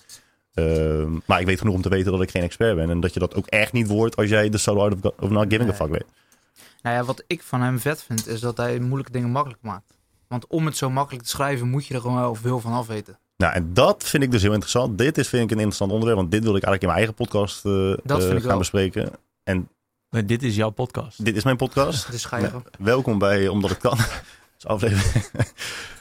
Ehm, 0.54 1.10
maar 1.26 1.40
ik 1.40 1.46
weet 1.46 1.58
genoeg 1.58 1.74
om 1.74 1.82
te 1.82 1.88
weten 1.88 2.12
dat 2.12 2.22
ik 2.22 2.30
geen 2.30 2.42
expert 2.42 2.76
ben. 2.76 2.90
En 2.90 3.00
dat 3.00 3.14
je 3.14 3.20
dat 3.20 3.34
ook 3.34 3.46
echt 3.46 3.72
niet 3.72 3.86
wordt 3.86 4.16
als 4.16 4.28
jij 4.28 4.48
de 4.48 4.58
solo 4.58 4.80
art 4.84 4.94
of, 5.04 5.12
of 5.20 5.30
not 5.30 5.42
giving 5.48 5.60
a 5.62 5.64
Nee. 5.64 5.74
fuck 5.74 5.88
leest. 5.90 6.04
Nou 6.86 6.98
ja, 6.98 7.04
wat 7.04 7.24
ik 7.26 7.42
van 7.42 7.62
hem 7.62 7.78
vet 7.78 8.02
vind, 8.02 8.26
is 8.28 8.40
dat 8.40 8.56
hij 8.56 8.78
moeilijke 8.78 9.12
dingen 9.12 9.30
makkelijk 9.30 9.62
maakt. 9.62 9.98
Want 10.28 10.46
om 10.46 10.66
het 10.66 10.76
zo 10.76 10.90
makkelijk 10.90 11.24
te 11.24 11.30
schrijven, 11.30 11.68
moet 11.68 11.86
je 11.86 11.94
er 11.94 12.00
gewoon 12.00 12.16
wel 12.16 12.34
veel 12.34 12.60
van 12.60 12.72
af 12.72 12.86
weten. 12.86 13.18
Nou, 13.36 13.54
en 13.54 13.70
dat 13.74 14.04
vind 14.04 14.22
ik 14.22 14.30
dus 14.30 14.42
heel 14.42 14.52
interessant. 14.52 14.98
Dit 14.98 15.18
is 15.18 15.28
vind 15.28 15.42
ik 15.42 15.50
een 15.50 15.56
interessant 15.56 15.90
onderwerp, 15.90 16.18
want 16.18 16.30
dit 16.30 16.42
wil 16.42 16.56
ik 16.56 16.62
eigenlijk 16.62 16.82
in 16.82 16.88
mijn 16.88 16.98
eigen 16.98 17.14
podcast 17.14 17.64
eh, 17.64 17.72
Dat 18.04 18.18
eh, 18.18 18.24
vind 18.24 18.32
ik 18.32 18.38
gaan 18.40 18.48
wel. 18.48 18.58
bespreken. 18.58 19.10
En 19.44 19.68
Nee, 20.10 20.24
dit 20.24 20.42
is 20.42 20.56
jouw 20.56 20.70
podcast. 20.70 21.24
dit 21.24 21.36
is 21.36 21.44
mijn 21.44 21.56
podcast. 21.56 22.10
Dus 22.10 22.24
ga 22.24 22.36
je 22.36 22.48
Nou, 22.50 22.62
welkom 22.78 23.18
bij 23.18 23.48
Omdat 23.48 23.70
het 23.70 23.78
kan. 23.78 23.98
Aflevering. 24.62 25.24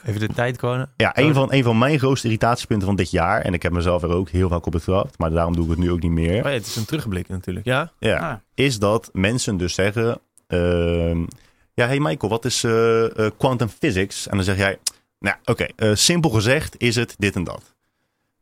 Even 0.04 0.20
de 0.20 0.28
tijd 0.34 0.56
komen. 0.56 0.90
Ja, 0.96 1.18
een 1.18 1.34
van, 1.34 1.52
een 1.52 1.62
van 1.64 1.78
mijn 1.78 1.98
grootste 1.98 2.26
irritatiepunten 2.26 2.86
van 2.86 2.96
dit 2.96 3.10
jaar. 3.10 3.40
En 3.40 3.54
ik 3.54 3.62
heb 3.62 3.72
mezelf 3.72 4.02
er 4.02 4.08
ook 4.10 4.28
heel 4.28 4.48
vaak 4.48 4.66
op 4.66 4.72
betrapt. 4.72 5.18
Maar 5.18 5.30
daarom 5.30 5.54
doe 5.54 5.64
ik 5.64 5.70
het 5.70 5.78
nu 5.78 5.90
ook 5.90 6.02
niet 6.02 6.10
meer. 6.10 6.36
Oh 6.44 6.50
ja, 6.50 6.56
het 6.56 6.66
is 6.66 6.76
een 6.76 6.84
terugblik 6.84 7.28
natuurlijk. 7.28 7.66
Ja? 7.66 7.92
Ja, 7.98 8.30
Ah, 8.30 8.36
is 8.54 8.78
dat 8.78 9.10
mensen 9.12 9.56
dus 9.56 9.74
zeggen... 9.74 10.20
ehm, 10.46 11.24
ja, 11.76 11.86
hey 11.86 12.00
Michael, 12.00 12.30
wat 12.30 12.44
is 12.44 12.64
eh, 12.64 13.26
eh, 13.26 13.32
quantum 13.36 13.68
physics? 13.68 14.28
En 14.28 14.36
dan 14.36 14.44
zeg 14.44 14.56
jij... 14.56 14.78
Nou, 15.18 15.36
oké, 15.44 15.66
eh, 15.76 15.94
simpel 15.94 16.30
gezegd 16.30 16.74
is 16.78 16.96
het 16.96 17.14
dit 17.18 17.34
en 17.34 17.44
dat. 17.44 17.74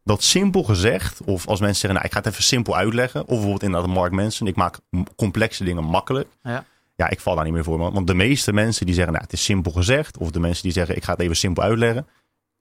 Dat 0.04 0.22
simpel 0.22 0.62
gezegd, 0.62 1.20
of 1.24 1.46
als 1.46 1.60
mensen 1.60 1.80
zeggen... 1.80 1.92
Nou, 1.92 2.04
ik 2.04 2.12
ga 2.12 2.18
het 2.18 2.28
even 2.28 2.42
simpel 2.42 2.76
uitleggen. 2.76 3.20
Of 3.20 3.26
bijvoorbeeld 3.26 3.62
inderdaad 3.62 3.90
Mark 3.90 4.12
Manson. 4.12 4.46
Ik 4.46 4.56
maak 4.56 4.78
complexe 5.16 5.64
dingen 5.64 5.84
makkelijk. 5.84 6.28
Ja. 6.42 6.64
Ja, 6.96 7.10
ik 7.10 7.20
val 7.20 7.34
daar 7.34 7.44
niet 7.44 7.52
meer 7.52 7.64
voor. 7.64 7.78
man. 7.78 7.92
Want 7.92 8.06
de 8.06 8.14
meeste 8.14 8.52
mensen 8.52 8.86
die 8.86 8.94
zeggen... 8.94 9.12
Nou, 9.12 9.24
het 9.24 9.34
is 9.34 9.44
simpel 9.44 9.72
gezegd. 9.72 10.18
Of 10.18 10.30
de 10.30 10.40
mensen 10.40 10.62
die 10.62 10.72
zeggen... 10.72 10.96
Ik 10.96 11.04
ga 11.04 11.12
het 11.12 11.20
even 11.20 11.36
simpel 11.36 11.62
uitleggen. 11.62 12.06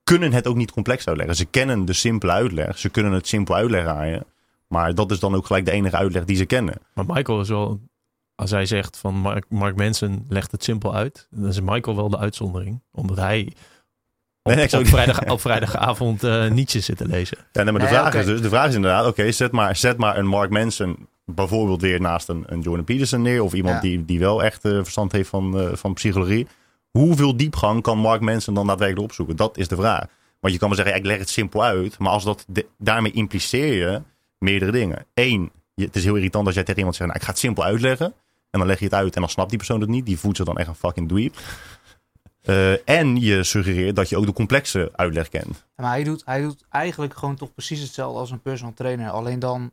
Kunnen 0.04 0.32
het 0.32 0.46
ook 0.46 0.56
niet 0.56 0.70
complex 0.70 1.06
uitleggen. 1.06 1.36
Ze 1.36 1.44
kennen 1.44 1.84
de 1.84 1.92
simpele 1.92 2.32
uitleg. 2.32 2.78
Ze 2.78 2.88
kunnen 2.88 3.12
het 3.12 3.28
simpel 3.28 3.54
uitleggen 3.54 3.94
aan 3.94 4.08
je. 4.08 4.26
Maar 4.68 4.94
dat 4.94 5.10
is 5.10 5.18
dan 5.18 5.34
ook 5.34 5.46
gelijk 5.46 5.64
de 5.64 5.70
enige 5.70 5.96
uitleg 5.96 6.24
die 6.24 6.36
ze 6.36 6.44
kennen. 6.44 6.74
Maar 6.94 7.04
Michael 7.06 7.40
is 7.40 7.48
wel... 7.48 7.80
Als 8.34 8.50
hij 8.50 8.66
zegt 8.66 8.96
van 8.98 9.14
Mark, 9.14 9.44
Mark 9.48 9.76
Manson 9.76 10.24
legt 10.28 10.50
het 10.52 10.64
simpel 10.64 10.94
uit. 10.94 11.26
Dan 11.30 11.48
is 11.48 11.60
Michael 11.60 11.96
wel 11.96 12.08
de 12.08 12.18
uitzondering. 12.18 12.82
Omdat 12.92 13.16
hij 13.16 13.40
op, 13.46 13.52
Nee, 14.42 14.54
nee, 14.54 14.64
ik 14.64 14.70
zou 14.70 14.82
op, 14.84 14.88
niet- 14.90 15.00
vrijdag, 15.00 15.30
op 15.30 15.40
vrijdagavond 15.40 16.22
eh 16.24 16.50
Nietzsche 16.50 16.80
zit 16.80 16.96
te 16.96 17.06
lezen. 17.06 17.38
Ja, 17.52 17.62
nee, 17.62 17.72
maar 17.72 17.82
de 17.82 17.88
Nee, 17.88 17.96
vraag 17.96 18.14
is 18.14 18.24
dus, 18.26 18.40
de 18.40 18.48
vraag 18.48 18.68
is 18.68 18.74
inderdaad, 18.74 19.06
oké, 19.06 19.32
zet, 19.32 19.52
maar, 19.52 19.76
zet 19.76 19.96
maar 19.98 20.16
een 20.18 20.26
Mark 20.26 20.50
Manson 20.50 21.08
bijvoorbeeld 21.24 21.80
weer 21.80 22.00
naast 22.00 22.28
een, 22.28 22.44
een 22.46 22.60
Jordan 22.60 22.84
Peterson 22.84 23.22
neer. 23.22 23.42
Of 23.42 23.52
iemand 23.54 23.74
Ja. 23.74 23.80
die, 23.80 24.04
die 24.04 24.18
wel 24.18 24.42
echt 24.44 24.64
eh, 24.64 24.72
verstand 24.72 25.12
heeft 25.12 25.28
van, 25.28 25.60
eh, 25.60 25.76
van 25.76 25.94
psychologie. 25.94 26.46
Hoeveel 26.90 27.36
diepgang 27.36 27.82
kan 27.82 27.98
Mark 27.98 28.20
Manson 28.20 28.54
dan 28.54 28.66
daadwerkelijk 28.66 29.06
opzoeken? 29.06 29.36
Dat 29.36 29.56
is 29.58 29.68
de 29.68 29.76
vraag. 29.76 30.06
Want 30.40 30.52
je 30.52 30.58
kan 30.58 30.68
wel 30.68 30.76
zeggen, 30.76 30.94
ja, 30.94 31.00
ik 31.00 31.06
leg 31.06 31.18
het 31.18 31.28
simpel 31.28 31.64
uit. 31.64 31.98
Maar 31.98 32.12
als 32.12 32.24
dat 32.24 32.44
de- 32.48 32.66
daarmee 32.78 33.12
impliceer 33.12 33.74
je 33.74 34.02
meerdere 34.38 34.70
dingen. 34.70 35.06
Eén, 35.14 35.50
je, 35.74 35.84
het 35.84 35.96
is 35.96 36.04
heel 36.04 36.14
irritant 36.16 36.46
als 36.46 36.54
jij 36.54 36.64
tegen 36.64 36.78
iemand 36.78 36.96
zegt, 36.96 37.08
nou, 37.08 37.20
ik 37.20 37.26
ga 37.26 37.32
het 37.32 37.40
simpel 37.42 37.64
uitleggen. 37.64 38.14
En 38.54 38.60
dan 38.60 38.68
leg 38.68 38.78
je 38.78 38.84
het 38.84 38.94
uit 38.94 39.14
en 39.14 39.20
dan 39.20 39.30
snapt 39.30 39.48
die 39.48 39.58
persoon 39.58 39.80
het 39.80 39.88
niet. 39.88 40.06
Die 40.06 40.18
voelt 40.18 40.36
zich 40.36 40.46
dan 40.46 40.58
echt 40.58 40.68
een 40.68 40.74
fucking 40.74 41.08
dweep. 41.08 41.36
Eh, 42.42 42.88
en 42.88 43.16
je 43.20 43.44
suggereert 43.44 43.96
dat 43.96 44.08
je 44.08 44.16
ook 44.16 44.26
de 44.26 44.32
complexe 44.32 44.90
uitleg 44.92 45.28
kent. 45.28 45.66
Maar 45.76 45.90
hij 45.90 46.04
doet, 46.04 46.22
hij 46.24 46.42
doet 46.42 46.64
eigenlijk 46.70 47.14
gewoon 47.16 47.36
toch 47.36 47.54
precies 47.54 47.80
hetzelfde 47.80 48.18
als 48.18 48.30
een 48.30 48.42
personal 48.42 48.74
trainer. 48.74 49.10
Alleen 49.10 49.38
dan 49.38 49.70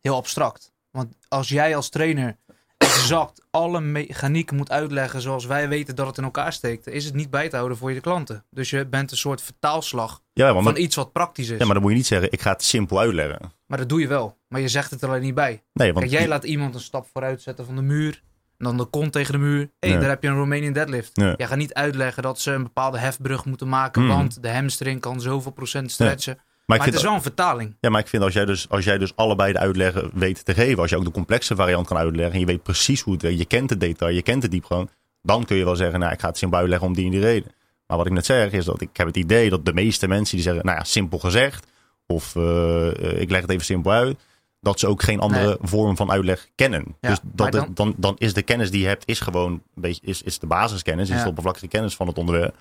heel 0.00 0.14
abstract. 0.14 0.72
Want 0.90 1.14
als 1.28 1.48
jij 1.48 1.76
als 1.76 1.88
trainer 1.88 2.36
exact 2.76 3.46
alle 3.50 3.80
mechanieken 3.80 4.56
moet 4.56 4.70
uitleggen 4.70 5.20
zoals 5.20 5.44
wij 5.44 5.68
weten 5.68 5.96
dat 5.96 6.06
het 6.06 6.18
in 6.18 6.24
elkaar 6.24 6.52
steekt, 6.52 6.86
is 6.86 7.04
het 7.04 7.14
niet 7.14 7.30
bij 7.30 7.48
te 7.48 7.56
houden 7.56 7.78
voor 7.78 7.92
je 7.92 8.00
klanten. 8.00 8.44
Dus 8.50 8.70
je 8.70 8.86
bent 8.86 9.10
een 9.10 9.16
soort 9.16 9.42
vertaalslag 9.42 10.22
Ja, 10.32 10.52
maar, 10.52 10.62
van 10.62 10.76
iets 10.76 10.96
wat 10.96 11.12
praktisch 11.12 11.48
is. 11.48 11.58
ja, 11.58 11.64
maar 11.64 11.74
dan 11.74 11.82
moet 11.82 11.90
je 11.90 11.96
niet 11.96 12.06
zeggen, 12.06 12.32
ik 12.32 12.40
ga 12.40 12.52
het 12.52 12.64
simpel 12.64 12.98
uitleggen. 12.98 13.52
Maar 13.66 13.78
dat 13.78 13.88
doe 13.88 14.00
je 14.00 14.08
wel. 14.08 14.38
Maar 14.48 14.60
je 14.60 14.68
zegt 14.68 14.90
het 14.90 15.02
er 15.02 15.08
alleen 15.08 15.20
niet 15.22 15.34
bij. 15.34 15.62
Nee, 15.72 15.92
want 15.92 16.06
Kijk, 16.06 16.18
jij 16.18 16.28
laat 16.28 16.44
iemand 16.44 16.74
een 16.74 16.80
stap 16.80 17.06
vooruit 17.12 17.42
zetten 17.42 17.66
van 17.66 17.76
de 17.76 17.82
muur. 17.82 18.22
En 18.58 18.64
dan 18.64 18.76
de 18.76 18.84
kont 18.84 19.12
tegen 19.12 19.32
de 19.32 19.38
muur. 19.38 19.70
Hé, 19.80 19.88
Ja. 19.88 19.98
daar 20.00 20.08
heb 20.08 20.22
je 20.22 20.28
een 20.28 20.36
Romanian 20.36 20.72
deadlift. 20.72 21.10
Jij 21.14 21.36
gaat 21.46 21.56
niet 21.58 21.74
uitleggen 21.74 22.22
dat 22.22 22.40
ze 22.40 22.50
een 22.52 22.62
bepaalde 22.62 22.98
hefbrug 22.98 23.44
moeten 23.44 23.68
maken. 23.68 24.02
Mm. 24.02 24.08
Want 24.08 24.42
de 24.42 24.50
hamstring 24.50 25.00
kan 25.00 25.20
zoveel 25.20 25.52
procent 25.52 25.90
stretchen. 25.92 26.34
maar, 26.34 26.44
Maar, 26.66 26.76
ik 26.76 26.82
het 26.82 26.90
vind, 26.92 26.96
is 27.04 27.08
wel 27.08 27.14
een 27.18 27.22
vertaling. 27.34 27.76
ja, 27.80 27.90
maar 27.90 28.00
ik 28.00 28.08
vind 28.08 28.22
als 28.22 28.32
jij, 28.32 28.44
dus, 28.44 28.68
als 28.68 28.84
jij 28.84 28.98
dus 28.98 29.16
allebei 29.16 29.52
de 29.52 29.58
uitleggen 29.58 30.10
weet 30.14 30.44
te 30.44 30.54
geven, 30.54 30.78
als 30.80 30.90
je 30.90 30.96
ook 30.96 31.04
de 31.04 31.10
complexe 31.10 31.56
variant 31.56 31.86
kan 31.86 31.96
uitleggen 31.96 32.34
en 32.34 32.40
je 32.40 32.46
weet 32.46 32.62
precies 32.62 33.00
hoe 33.00 33.12
het 33.12 33.22
werkt, 33.22 33.38
je 33.38 33.44
kent 33.44 33.70
het 33.70 33.80
detail, 33.80 34.14
je 34.14 34.22
kent 34.22 34.42
de 34.42 34.48
diepgang, 34.48 34.90
dan 35.22 35.44
kun 35.44 35.56
je 35.56 35.64
wel 35.64 35.76
zeggen, 35.76 36.00
nou, 36.00 36.12
ik 36.12 36.20
ga 36.20 36.28
het 36.28 36.38
simpel 36.38 36.58
uitleggen 36.58 36.86
om 36.88 36.94
die 36.94 37.04
en 37.04 37.10
die 37.10 37.20
reden. 37.20 37.50
Maar 37.86 37.96
wat 37.96 38.06
ik 38.06 38.12
net 38.12 38.26
zeg 38.26 38.52
is 38.52 38.64
dat 38.64 38.80
ik 38.80 38.88
heb 38.92 39.06
het 39.06 39.16
idee 39.16 39.50
dat 39.50 39.64
de 39.64 39.72
meeste 39.72 40.08
mensen 40.08 40.34
die 40.36 40.44
zeggen, 40.44 40.64
nou 40.64 40.76
ja, 40.78 40.84
simpel 40.84 41.18
gezegd, 41.18 41.66
of 42.06 42.36
eh, 42.36 42.88
eh, 42.88 43.20
ik 43.20 43.30
leg 43.30 43.40
het 43.40 43.50
even 43.50 43.64
simpel 43.64 43.92
uit, 43.92 44.18
dat 44.60 44.78
ze 44.80 44.86
ook 44.86 45.02
geen 45.02 45.18
andere 45.20 45.46
Nee. 45.46 45.56
vorm 45.62 45.96
van 45.96 46.10
uitleg 46.10 46.48
kennen. 46.54 46.84
Ja, 47.00 47.08
dus 47.08 47.18
dat, 47.22 47.52
dan- 47.52 47.70
dan, 47.74 47.94
dan 47.96 48.14
is 48.18 48.34
de 48.34 48.42
kennis 48.42 48.70
die 48.70 48.80
je 48.80 48.86
hebt, 48.86 49.02
is 49.08 49.20
gewoon 49.20 49.52
een 49.52 49.62
beetje, 49.74 50.00
is, 50.04 50.22
is 50.22 50.38
de 50.38 50.46
basiskennis, 50.46 51.08
is 51.10 51.16
Ja. 51.16 51.22
de 51.22 51.28
oppervlakkige 51.28 51.68
kennis 51.68 51.94
van 51.96 52.06
het 52.06 52.18
onderwerp. 52.18 52.54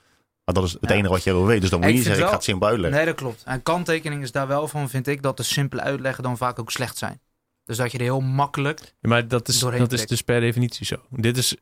Maar 0.46 0.56
dat 0.56 0.64
is 0.64 0.72
het 0.74 0.90
Ja. 0.90 0.96
enige 0.96 1.10
wat 1.14 1.24
je 1.24 1.32
wil 1.32 1.46
weten. 1.46 1.62
Dus 1.62 1.70
dan 1.70 1.80
moet 1.80 1.90
je 1.90 1.96
niet 1.96 2.04
zeggen, 2.04 2.24
ik 2.24 2.30
ga 2.30 2.36
het 2.36 2.44
simpel 2.44 2.68
uitleggen. 2.68 2.98
Nee, 2.98 3.06
dat 3.08 3.16
klopt. 3.16 3.44
En 3.46 3.64
kanttekening 3.64 4.22
is 4.24 4.32
daar 4.32 4.48
wel 4.48 4.68
van, 4.68 4.90
vind 4.90 5.08
ik, 5.08 5.22
dat 5.22 5.38
de 5.38 5.44
simpele 5.44 5.82
uitleggen 5.82 6.24
dan 6.24 6.38
vaak 6.38 6.60
ook 6.60 6.72
slecht 6.72 6.98
zijn. 6.98 7.20
Dus 7.64 7.78
dat 7.78 7.92
je 7.92 7.98
er 7.98 8.04
heel 8.04 8.20
makkelijk... 8.22 8.80
Ja, 9.00 9.10
maar 9.10 9.28
dat 9.28 9.48
is, 9.48 9.60
dat 9.60 9.92
is 9.92 10.06
dus 10.08 10.22
per 10.22 10.40
definitie 10.40 10.86
zo. 10.86 10.96
Dit 11.10 11.38
is, 11.38 11.56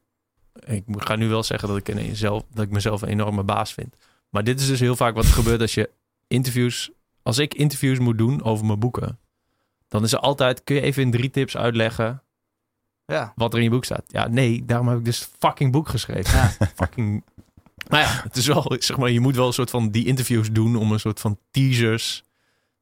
ik 0.65 0.83
ga 0.87 1.15
nu 1.15 1.27
wel 1.29 1.43
zeggen 1.43 1.67
dat 1.67 1.77
ik, 1.77 1.87
een, 1.87 2.15
zelf, 2.15 2.43
dat 2.53 2.63
ik 2.63 2.71
mezelf 2.71 3.01
een 3.01 3.07
enorme 3.07 3.43
baas 3.43 3.73
vind. 3.73 3.95
Maar 4.29 4.43
dit 4.43 4.59
is 4.59 4.67
dus 4.67 4.79
heel 4.79 4.95
vaak 4.95 5.15
wat 5.15 5.25
er 5.25 5.31
gebeurt 5.31 5.61
als 5.61 5.73
je 5.73 5.89
interviews, 6.27 6.91
als 7.23 7.37
ik 7.37 7.53
interviews 7.53 7.99
moet 7.99 8.17
doen 8.17 8.43
over 8.43 8.65
mijn 8.65 8.79
boeken, 8.79 9.19
dan 9.87 10.03
is 10.03 10.13
er 10.13 10.19
altijd, 10.19 10.63
kun 10.63 10.75
je 10.75 10.81
even 10.81 11.01
in 11.01 11.11
drie 11.11 11.29
tips 11.29 11.57
uitleggen 11.57 12.23
Ja, 13.05 13.33
wat 13.35 13.51
er 13.53 13.57
in 13.57 13.63
je 13.63 13.69
boek 13.69 13.85
staat? 13.85 14.03
Ja, 14.07 14.27
nee, 14.27 14.65
daarom 14.65 14.87
heb 14.87 14.97
ik 14.97 15.05
dus 15.05 15.29
fucking 15.39 15.71
boek 15.71 15.89
geschreven. 15.89 16.37
ja. 16.37 16.51
fucking. 16.75 17.23
Maar 17.89 17.99
ja, 18.01 18.21
het 18.23 18.35
is 18.35 18.47
wel, 18.47 18.75
zeg 18.79 18.97
maar, 18.97 19.09
je 19.09 19.19
moet 19.19 19.35
wel 19.35 19.47
een 19.47 19.53
soort 19.53 19.69
van 19.69 19.89
die 19.89 20.05
interviews 20.05 20.51
doen 20.51 20.75
om 20.75 20.91
een 20.91 20.99
soort 20.99 21.19
van 21.19 21.39
teasers 21.51 22.23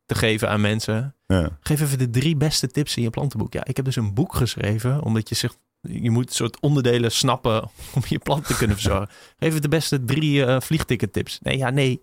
te 0.05 0.15
geven 0.15 0.49
aan 0.49 0.61
mensen. 0.61 1.15
Ja. 1.27 1.57
Geef 1.61 1.81
even 1.81 1.97
de 1.97 2.09
drie 2.09 2.35
beste 2.35 2.67
tips 2.67 2.95
in 2.97 3.03
je 3.03 3.09
plantenboek. 3.09 3.53
Ja, 3.53 3.65
ik 3.65 3.75
heb 3.75 3.85
dus 3.85 3.95
een 3.95 4.13
boek 4.13 4.35
geschreven, 4.35 5.01
omdat 5.01 5.29
je 5.29 5.35
zegt, 5.35 5.57
je 5.81 6.09
moet 6.11 6.29
een 6.29 6.35
soort 6.35 6.59
onderdelen 6.59 7.11
snappen 7.11 7.61
om 7.95 8.01
je 8.07 8.19
plant 8.19 8.45
te 8.47 8.57
kunnen 8.57 8.75
verzorgen. 8.75 9.07
Geef 9.07 9.49
even 9.49 9.61
de 9.61 9.67
beste 9.67 10.03
drie 10.03 10.45
eh 10.45 10.61
vliegticket 10.61 11.13
tips. 11.13 11.39
Nee, 11.41 11.57
ja, 11.57 11.69
nee. 11.69 12.01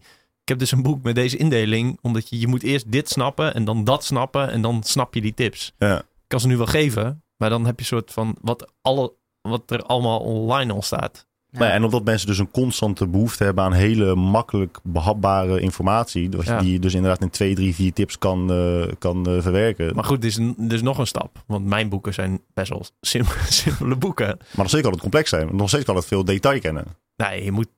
Ik 0.49 0.55
heb 0.55 0.63
dus 0.63 0.73
een 0.73 0.83
boek 0.83 1.03
met 1.03 1.15
deze 1.15 1.37
indeling, 1.37 1.99
omdat 2.03 2.29
je, 2.29 2.39
je 2.41 2.47
moet 2.47 2.63
eerst 2.63 2.93
dit 2.93 3.09
snappen 3.09 3.55
en 3.55 3.65
dan 3.65 3.85
dat 3.85 4.05
snappen 4.05 4.51
en 4.51 4.63
dan 4.63 4.83
snap 4.83 5.15
je 5.15 5.21
die 5.21 5.35
tips. 5.35 5.73
Ja. 5.79 5.99
Ik 5.99 6.05
kan 6.27 6.41
ze 6.41 6.47
nu 6.47 6.57
wel 6.57 6.67
geven, 6.67 7.23
maar 7.37 7.51
dan 7.51 7.65
heb 7.67 7.75
je 7.75 7.81
een 7.81 7.87
soort 7.87 8.13
van 8.13 8.37
wat, 8.41 8.73
alle, 8.83 9.13
wat 9.43 9.71
er 9.71 9.83
allemaal 9.83 10.19
online 10.19 10.73
al 10.73 10.83
staat. 10.83 11.27
Ja. 11.51 11.65
Ja, 11.67 11.71
en 11.73 11.85
omdat 11.85 12.05
mensen 12.05 12.27
dus 12.27 12.39
een 12.39 12.51
constante 12.51 13.07
behoefte 13.07 13.45
hebben 13.45 13.65
aan 13.65 13.73
hele 13.73 14.15
makkelijk 14.15 14.79
behapbare 14.83 15.61
informatie. 15.61 16.29
Dus 16.29 16.47
Ja. 16.47 16.61
Die 16.61 16.73
je 16.73 16.79
dus 16.79 16.95
inderdaad 16.95 17.21
in 17.23 17.31
twee, 17.31 17.55
drie, 17.55 17.75
vier 17.75 17.93
tips 17.93 18.19
kan, 18.19 18.53
eh, 18.53 18.93
kan 18.99 19.27
eh, 19.27 19.43
verwerken. 19.43 19.95
Maar 19.95 20.05
goed, 20.05 20.19
er 20.23 20.29
is, 20.29 20.37
een- 20.37 20.57
is 20.69 20.83
nog 20.83 20.99
een 20.99 21.07
stap. 21.07 21.43
Want 21.47 21.65
mijn 21.67 21.89
boeken 21.89 22.15
zijn 22.15 22.41
best 22.55 22.69
wel 22.71 22.85
sim- 23.01 23.25
simpele 23.49 23.97
boeken. 23.97 24.27
Maar 24.27 24.47
nog 24.57 24.69
steeds 24.69 24.83
kan 24.83 24.93
het 24.93 25.01
complex 25.01 25.31
zijn. 25.31 25.57
Nog 25.57 25.69
steeds 25.69 25.85
kan 25.85 25.97
het 25.97 26.07
veel 26.07 26.25
detail 26.25 26.61
kennen. 26.61 26.85
Nee, 27.17 27.45
je 27.45 27.53
moet... 27.53 27.69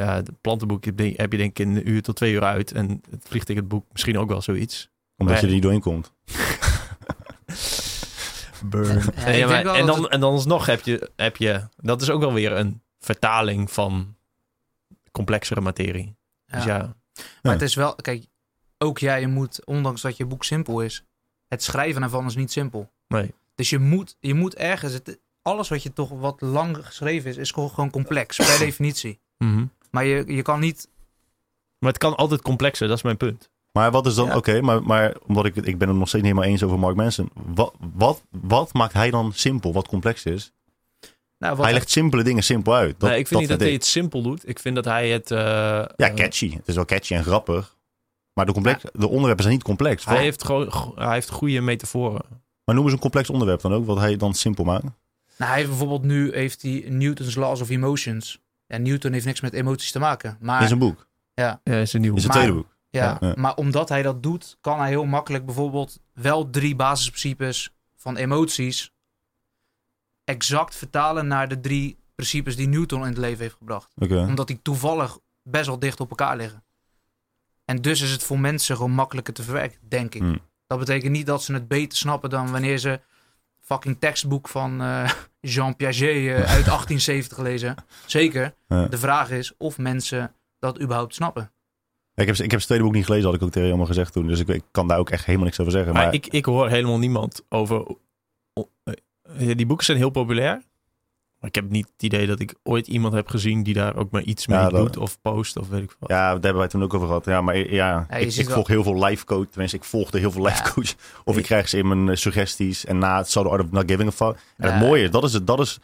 Ja, 0.00 0.14
het 0.14 0.40
plantenboek 0.40 0.84
heb 0.84 0.98
je 0.98 1.12
heb 1.16 1.32
je 1.32 1.38
denk 1.38 1.50
ik 1.50 1.58
in 1.66 1.76
een 1.76 1.88
uur 1.88 2.02
tot 2.02 2.16
twee 2.16 2.32
uur 2.32 2.42
uit. 2.42 2.72
En 2.72 3.02
het 3.10 3.24
vliegticketboek 3.28 3.84
misschien 3.92 4.18
ook 4.18 4.28
wel 4.28 4.42
zoiets. 4.42 4.90
Omdat 5.16 5.40
je 5.40 5.46
er 5.46 5.52
niet 5.52 5.62
doorheen 5.62 5.80
komt. 5.80 6.12
Burn. 8.64 9.02
Ja, 9.26 9.46
maar- 9.46 9.74
en, 9.74 9.86
dan, 9.86 10.08
en 10.08 10.20
dan 10.20 10.32
alsnog 10.32 10.66
heb 10.66 10.80
je, 10.80 11.10
heb 11.16 11.36
je... 11.36 11.68
Dat 11.76 12.02
is 12.02 12.10
ook 12.10 12.20
wel 12.20 12.32
weer 12.32 12.52
een 12.52 12.82
vertaling 12.98 13.70
van 13.72 14.16
complexere 15.12 15.60
materie. 15.60 16.16
Dus 16.46 16.64
Ja. 16.64 16.76
ja, 16.76 16.94
Maar 17.42 17.52
het 17.52 17.62
is 17.62 17.74
wel, 17.74 17.94
kijk, 17.94 18.26
ook 18.78 18.98
jij 18.98 19.26
moet, 19.26 19.64
ondanks 19.64 20.00
dat 20.00 20.16
je 20.16 20.26
boek 20.26 20.44
simpel 20.44 20.80
is, 20.80 21.04
het 21.48 21.62
schrijven 21.62 22.02
ervan 22.02 22.26
is 22.26 22.34
niet 22.36 22.52
simpel. 22.52 22.92
nee. 23.08 23.34
Dus 23.54 23.70
je 23.70 23.78
moet, 23.78 24.16
je 24.20 24.34
moet 24.34 24.54
ergens, 24.54 24.92
het, 24.92 25.18
alles 25.42 25.68
wat 25.68 25.82
je 25.82 25.92
toch 25.92 26.08
wat 26.10 26.40
lang 26.40 26.86
geschreven 26.86 27.30
is, 27.30 27.36
is 27.36 27.50
gewoon, 27.50 27.70
gewoon 27.70 27.90
complex, 27.90 28.36
per 28.36 28.58
definitie. 28.66 29.20
Mhm. 29.38 29.64
Maar 29.90 30.04
je, 30.04 30.24
je 30.34 30.42
kan 30.42 30.60
niet, 30.60 30.88
Maar 31.78 31.90
het 31.90 31.98
kan 31.98 32.16
altijd 32.16 32.42
complexer, 32.42 32.88
dat 32.88 32.96
is 32.96 33.02
mijn 33.02 33.16
punt. 33.16 33.50
Maar 33.72 33.90
wat 33.90 34.06
is 34.06 34.14
dan, 34.14 34.26
Ja. 34.26 34.36
oké, 34.36 34.60
maar, 34.60 34.82
maar 34.82 35.16
omdat 35.26 35.44
ik, 35.44 35.56
ik 35.56 35.78
ben 35.78 35.88
het 35.88 35.96
nog 35.96 36.08
steeds 36.08 36.24
niet 36.24 36.32
helemaal 36.32 36.52
eens 36.52 36.62
over 36.62 36.78
Mark 36.78 36.96
Manson. 36.96 37.30
Wat, 37.34 37.74
wat, 37.94 38.22
wat 38.30 38.72
maakt 38.72 38.92
hij 38.92 39.10
dan 39.10 39.32
simpel, 39.32 39.72
wat 39.72 39.88
complex 39.88 40.24
is? 40.24 40.52
nou, 41.38 41.56
wat 41.56 41.64
hij 41.64 41.74
legt 41.74 41.90
simpele 41.90 42.22
dingen 42.22 42.42
simpel 42.42 42.74
uit. 42.74 43.00
Dat, 43.00 43.10
nee, 43.10 43.18
ik 43.18 43.26
vind 43.26 43.40
niet 43.40 43.48
dat 43.48 43.60
hij 43.60 43.72
het 43.72 43.84
simpel 43.84 44.22
doet. 44.22 44.48
Ik 44.48 44.58
vind 44.58 44.74
dat 44.74 44.84
hij 44.84 45.10
het... 45.10 45.30
eh, 45.30 45.38
Ja, 45.38 45.94
eh, 45.96 46.14
catchy. 46.14 46.50
Het 46.54 46.68
is 46.68 46.74
wel 46.74 46.84
catchy 46.84 47.14
en 47.14 47.24
grappig. 47.24 47.76
Maar 48.32 48.46
de, 48.46 48.52
complex, 48.52 48.82
de 48.92 49.08
onderwerpen 49.08 49.42
zijn 49.42 49.54
niet 49.54 49.64
complex. 49.64 50.04
hij, 50.04 50.18
heeft 50.22 50.44
gewoon, 50.44 50.92
hij 50.94 51.12
heeft 51.12 51.30
goede 51.30 51.60
metaforen. 51.60 52.22
Maar 52.64 52.74
noem 52.74 52.84
eens 52.84 52.92
een 52.94 53.00
complex 53.00 53.30
onderwerp 53.30 53.60
dan 53.60 53.72
ook, 53.72 53.86
wat 53.86 53.98
hij 53.98 54.16
dan 54.16 54.34
simpel 54.34 54.64
maakt. 54.64 54.82
nou, 54.82 54.92
hij 55.36 55.54
heeft 55.56 55.68
bijvoorbeeld 55.68 56.02
nu, 56.02 56.34
heeft 56.34 56.62
hij 56.62 56.84
Newton's 56.88 57.34
Laws 57.34 57.60
of 57.60 57.70
Emotions. 57.70 58.40
Ja, 58.70 58.76
Newton 58.78 59.12
heeft 59.12 59.24
niks 59.24 59.40
met 59.40 59.52
emoties 59.52 59.90
te 59.92 59.98
maken. 59.98 60.36
Maar, 60.40 60.60
In 60.62 60.66
zijn 60.66 60.78
boek. 60.78 61.06
ja, 61.34 61.60
Ja, 61.64 61.74
is 61.76 61.92
een 61.92 62.00
nieuw 62.00 62.14
In 62.14 62.20
zijn 62.20 62.32
tweede 62.32 62.52
boek. 62.52 62.76
ja, 62.90 63.16
Ja. 63.20 63.32
maar 63.36 63.54
omdat 63.54 63.88
hij 63.88 64.02
dat 64.02 64.22
doet, 64.22 64.56
kan 64.60 64.78
hij 64.78 64.88
heel 64.88 65.04
makkelijk 65.04 65.44
bijvoorbeeld 65.46 66.00
wel 66.12 66.50
drie 66.50 66.76
basisprincipes 66.76 67.74
van 67.96 68.16
emoties 68.16 68.92
exact 70.24 70.76
vertalen 70.76 71.26
naar 71.26 71.48
de 71.48 71.60
drie 71.60 71.98
principes 72.14 72.56
die 72.56 72.68
Newton 72.68 73.00
in 73.00 73.06
het 73.08 73.18
leven 73.18 73.38
heeft 73.40 73.56
gebracht. 73.58 73.92
Oké. 73.96 74.18
Omdat 74.18 74.46
die 74.46 74.62
toevallig 74.62 75.18
best 75.42 75.66
wel 75.66 75.78
dicht 75.78 76.00
op 76.00 76.10
elkaar 76.10 76.36
liggen. 76.36 76.64
En 77.64 77.82
dus 77.82 78.00
is 78.00 78.10
het 78.10 78.22
voor 78.22 78.38
mensen 78.40 78.76
gewoon 78.76 78.90
makkelijker 78.90 79.34
te 79.34 79.42
verwerken, 79.42 79.78
denk 79.88 80.14
ik. 80.14 80.20
Hmm. 80.20 80.38
Dat 80.66 80.78
betekent 80.78 81.12
niet 81.12 81.26
dat 81.26 81.42
ze 81.42 81.52
het 81.52 81.68
beter 81.68 81.98
snappen 81.98 82.30
dan 82.30 82.50
wanneer 82.50 82.78
ze 82.78 83.00
fucking 83.72 83.96
tekstboek 83.98 84.48
van 84.48 84.80
eh, 84.80 85.10
Jean 85.54 85.76
Piaget 85.76 86.26
eh, 86.26 86.34
uit 86.34 86.64
1870 86.74 87.38
lezen. 87.38 87.74
Zeker. 88.06 88.54
Ja. 88.68 88.86
De 88.86 88.98
vraag 88.98 89.30
is 89.30 89.52
of 89.58 89.78
mensen 89.78 90.34
dat 90.58 90.80
überhaupt 90.80 91.14
snappen. 91.14 91.52
Ik 92.14 92.26
heb, 92.26 92.34
ik 92.36 92.40
heb 92.40 92.50
zijn 92.50 92.62
tweede 92.62 92.84
boek 92.84 92.94
niet 92.94 93.04
gelezen, 93.04 93.26
had 93.26 93.34
ik 93.34 93.42
ook 93.42 93.48
tegen 93.50 93.62
je 93.62 93.68
allemaal 93.68 93.86
gezegd 93.86 94.12
toen. 94.12 94.26
Dus 94.26 94.40
ik, 94.40 94.48
ik 94.48 94.64
kan 94.70 94.88
daar 94.88 94.98
ook 94.98 95.10
echt 95.10 95.24
helemaal 95.24 95.46
niks 95.46 95.60
over 95.60 95.72
zeggen. 95.72 95.92
Maar, 95.92 96.04
Maar, 96.04 96.14
ik, 96.14 96.26
ik 96.26 96.44
hoor 96.44 96.68
helemaal 96.68 96.98
niemand 96.98 97.44
over... 97.48 97.96
eh, 98.52 98.94
ja, 99.38 99.54
die 99.54 99.66
boeken 99.66 99.86
zijn 99.86 99.98
heel 99.98 100.10
populair. 100.10 100.62
Maar 101.40 101.48
ik 101.48 101.54
heb 101.54 101.70
niet 101.70 101.86
het 101.92 102.02
idee 102.02 102.26
dat 102.26 102.40
ik 102.40 102.54
ooit 102.62 102.86
iemand 102.86 103.14
heb 103.14 103.28
gezien 103.28 103.62
die 103.62 103.74
daar 103.74 103.96
ook 103.96 104.10
maar 104.10 104.22
iets 104.22 104.46
mee 104.46 104.58
Ja, 104.58 104.68
dat- 104.68 104.80
doet 104.80 104.96
of 104.96 105.20
post 105.20 105.58
of 105.58 105.68
weet 105.68 105.82
ik 105.82 105.96
wat. 105.98 106.08
ja, 106.10 106.16
daar 106.24 106.30
hebben 106.32 106.56
wij 106.56 106.68
toen 106.68 106.82
ook 106.82 106.94
over 106.94 107.06
gehad. 107.06 107.24
Ja, 107.24 107.40
maar 107.40 107.56
ja, 107.56 108.06
Ja, 108.10 108.16
ik, 108.16 108.30
ziet 108.30 108.40
ik 108.40 108.46
wel- 108.46 108.54
volg 108.54 108.68
heel 108.68 108.82
veel 108.82 109.04
life 109.04 109.24
coach. 109.24 109.46
Tenminste, 109.50 109.76
ik 109.76 109.84
volgde 109.84 110.18
heel 110.18 110.30
veel 110.30 110.42
life 110.44 110.62
Ja. 110.64 110.70
coach. 110.70 110.94
Of 111.24 111.36
ik 111.36 111.42
krijg 111.44 111.68
ze 111.68 111.78
in 111.78 111.88
mijn 111.88 112.08
eh, 112.08 112.16
suggesties. 112.16 112.84
En 112.84 112.98
na 112.98 113.16
het 113.16 113.30
Soul 113.30 113.50
Art 113.50 113.62
of 113.64 113.70
Not 113.70 113.90
Giving 113.90 114.08
a 114.08 114.12
Fuck. 114.12 114.36
En 114.56 114.68
Ja. 114.68 114.74
het 114.74 114.80
mooie 114.86 115.02
is, 115.02 115.10
dat 115.10 115.24
is 115.24 115.32
het, 115.32 115.46
dat 115.46 115.60
is... 115.60 115.78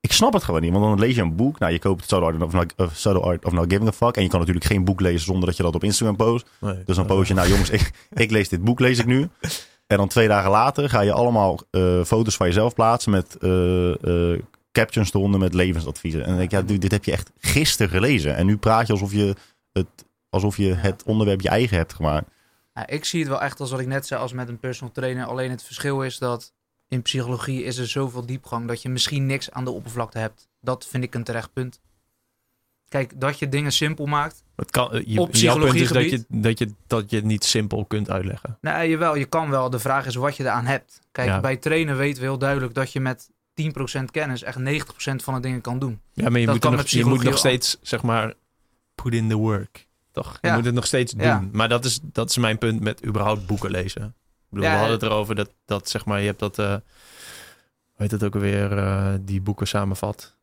Ik 0.00 0.12
snap 0.12 0.32
het 0.32 0.42
gewoon 0.44 0.60
niet, 0.60 0.72
want 0.72 0.84
dan 0.84 0.98
lees 0.98 1.14
je 1.14 1.22
een 1.22 1.36
boek. 1.36 1.58
Nou, 1.58 1.72
je 1.72 1.78
koopt 1.78 2.00
het 2.00 2.08
Soul 2.10 2.22
Art 2.24 2.42
of 2.42 2.52
Not, 2.52 3.22
Art 3.22 3.44
of 3.44 3.52
Not 3.52 3.64
Giving 3.72 3.88
a 3.88 3.92
Fuck. 3.92 4.16
En 4.16 4.22
je 4.22 4.28
kan 4.28 4.38
natuurlijk 4.38 4.66
geen 4.66 4.84
boek 4.84 5.00
lezen 5.00 5.20
zonder 5.20 5.46
dat 5.46 5.56
je 5.56 5.62
dat 5.62 5.74
op 5.74 5.84
Instagram 5.84 6.16
post. 6.16 6.50
Nee. 6.60 6.82
Dus 6.84 6.96
dan 6.96 7.06
post 7.06 7.28
je, 7.28 7.34
nou 7.34 7.48
jongens, 7.48 7.70
ik, 7.70 7.90
ik 8.14 8.30
lees 8.30 8.48
dit 8.48 8.64
boek, 8.64 8.80
lees 8.80 8.98
ik 8.98 9.06
nu. 9.06 9.28
En 9.86 9.96
dan 9.96 10.08
twee 10.08 10.28
dagen 10.28 10.50
later 10.50 10.88
ga 10.88 11.00
je 11.00 11.12
allemaal 11.12 11.58
eh, 11.70 12.02
foto's 12.04 12.36
van 12.36 12.46
jezelf 12.46 12.74
plaatsen 12.74 13.10
met 13.10 13.36
eh, 13.40 14.32
eh, 14.32 14.40
captions 14.74 15.14
eronder 15.14 15.40
met 15.40 15.54
levensadviezen. 15.54 16.20
En 16.20 16.26
dan 16.28 16.36
denk 16.36 16.50
ik, 16.52 16.58
ja, 16.58 16.62
dude, 16.64 16.78
dit 16.78 16.90
heb 16.90 17.04
je 17.04 17.12
echt 17.12 17.30
gisteren 17.38 17.92
gelezen. 17.92 18.36
En 18.36 18.46
nu 18.46 18.56
praat 18.56 18.86
je 18.86 18.92
alsof 18.92 19.12
je 19.12 19.34
het, 19.72 19.86
alsof 20.28 20.56
je 20.56 20.74
het 20.74 21.02
onderwerp 21.02 21.40
je 21.40 21.48
eigen 21.48 21.76
hebt 21.76 21.92
gemaakt. 21.94 22.26
Nou, 22.74 22.86
ik 22.90 23.04
zie 23.04 23.20
het 23.20 23.28
wel 23.28 23.40
echt 23.40 23.60
als 23.60 23.70
wat 23.70 23.80
ik 23.80 23.86
net 23.86 24.06
zei 24.06 24.20
als 24.20 24.32
met 24.32 24.48
een 24.48 24.58
personal 24.58 24.92
trainer. 24.92 25.26
Alleen 25.26 25.50
het 25.50 25.62
verschil 25.62 26.02
is 26.02 26.18
dat 26.18 26.52
in 26.88 27.02
psychologie 27.02 27.64
is 27.64 27.76
er 27.76 27.88
zoveel 27.88 28.26
diepgang 28.26 28.68
dat 28.68 28.82
je 28.82 28.88
misschien 28.88 29.26
niks 29.26 29.50
aan 29.50 29.64
de 29.64 29.70
oppervlakte 29.70 30.18
hebt. 30.18 30.48
Dat 30.60 30.86
vind 30.86 31.04
ik 31.04 31.14
een 31.14 31.24
terecht 31.24 31.52
punt. 31.52 31.80
Kijk, 32.88 33.20
dat 33.20 33.38
je 33.38 33.48
dingen 33.48 33.72
simpel 33.72 34.06
maakt. 34.06 34.44
Het 34.56 34.70
kan, 34.70 34.92
eh, 34.92 35.02
je, 35.06 35.20
Op 35.20 35.34
jouw 35.34 35.58
punt 35.58 35.74
is 35.74 35.88
dat 35.88 36.10
je, 36.10 36.24
dat, 36.28 36.58
je, 36.58 36.74
dat 36.86 37.10
je 37.10 37.16
het 37.16 37.24
niet 37.24 37.44
simpel 37.44 37.84
kunt 37.84 38.10
uitleggen. 38.10 38.58
Nee, 38.60 38.88
jawel, 38.88 39.14
je 39.16 39.24
kan 39.24 39.50
wel. 39.50 39.70
De 39.70 39.78
vraag 39.78 40.06
is 40.06 40.14
wat 40.14 40.36
je 40.36 40.42
eraan 40.42 40.66
hebt. 40.66 41.00
Kijk, 41.12 41.28
Ja. 41.28 41.40
bij 41.40 41.56
trainen 41.56 41.96
weten 41.96 42.20
we 42.22 42.28
heel 42.28 42.38
duidelijk 42.38 42.74
dat 42.74 42.92
je 42.92 43.00
met 43.00 43.30
10% 44.00 44.04
kennis 44.10 44.42
echt 44.42 44.58
90% 44.58 44.62
van 45.16 45.34
de 45.34 45.40
dingen 45.40 45.60
kan 45.60 45.78
doen. 45.78 46.00
Ja, 46.12 46.28
maar 46.30 46.40
je, 46.40 46.46
Dat 46.46 46.54
moet, 46.62 46.70
nog, 46.76 46.86
je 46.86 47.04
moet 47.04 47.22
nog 47.22 47.38
steeds, 47.38 47.76
zeg 47.82 48.02
maar, 48.02 48.34
put 48.94 49.12
in 49.14 49.28
the 49.28 49.34
work. 49.36 49.86
Toch? 50.12 50.38
Je 50.40 50.48
Ja. 50.48 50.54
moet 50.54 50.64
het 50.64 50.74
nog 50.74 50.86
steeds 50.86 51.12
doen. 51.12 51.22
Ja. 51.26 51.44
Maar 51.52 51.68
dat 51.68 51.84
is, 51.84 52.00
dat 52.02 52.30
is 52.30 52.36
mijn 52.36 52.58
punt 52.58 52.80
met 52.80 53.06
überhaupt 53.06 53.46
boeken 53.46 53.70
lezen. 53.70 54.02
Ik 54.04 54.50
bedoel, 54.50 54.64
Ja, 54.64 54.70
we 54.72 54.78
hadden 54.78 54.94
het 54.96 55.02
erover 55.02 55.34
dat, 55.34 55.50
dat, 55.64 55.88
zeg 55.88 56.04
maar, 56.04 56.20
je 56.20 56.26
hebt 56.26 56.38
dat, 56.38 56.58
eh 56.58 56.66
hoe 57.94 58.02
heet 58.02 58.10
het 58.10 58.24
ook 58.24 58.34
alweer, 58.34 58.78
eh, 58.78 59.14
die 59.20 59.40
boeken 59.40 59.66
samenvat. 59.66 60.36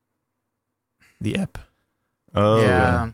Die 1.18 1.40
app. 1.40 1.70
Oh, 2.34 2.62
ja, 2.62 3.14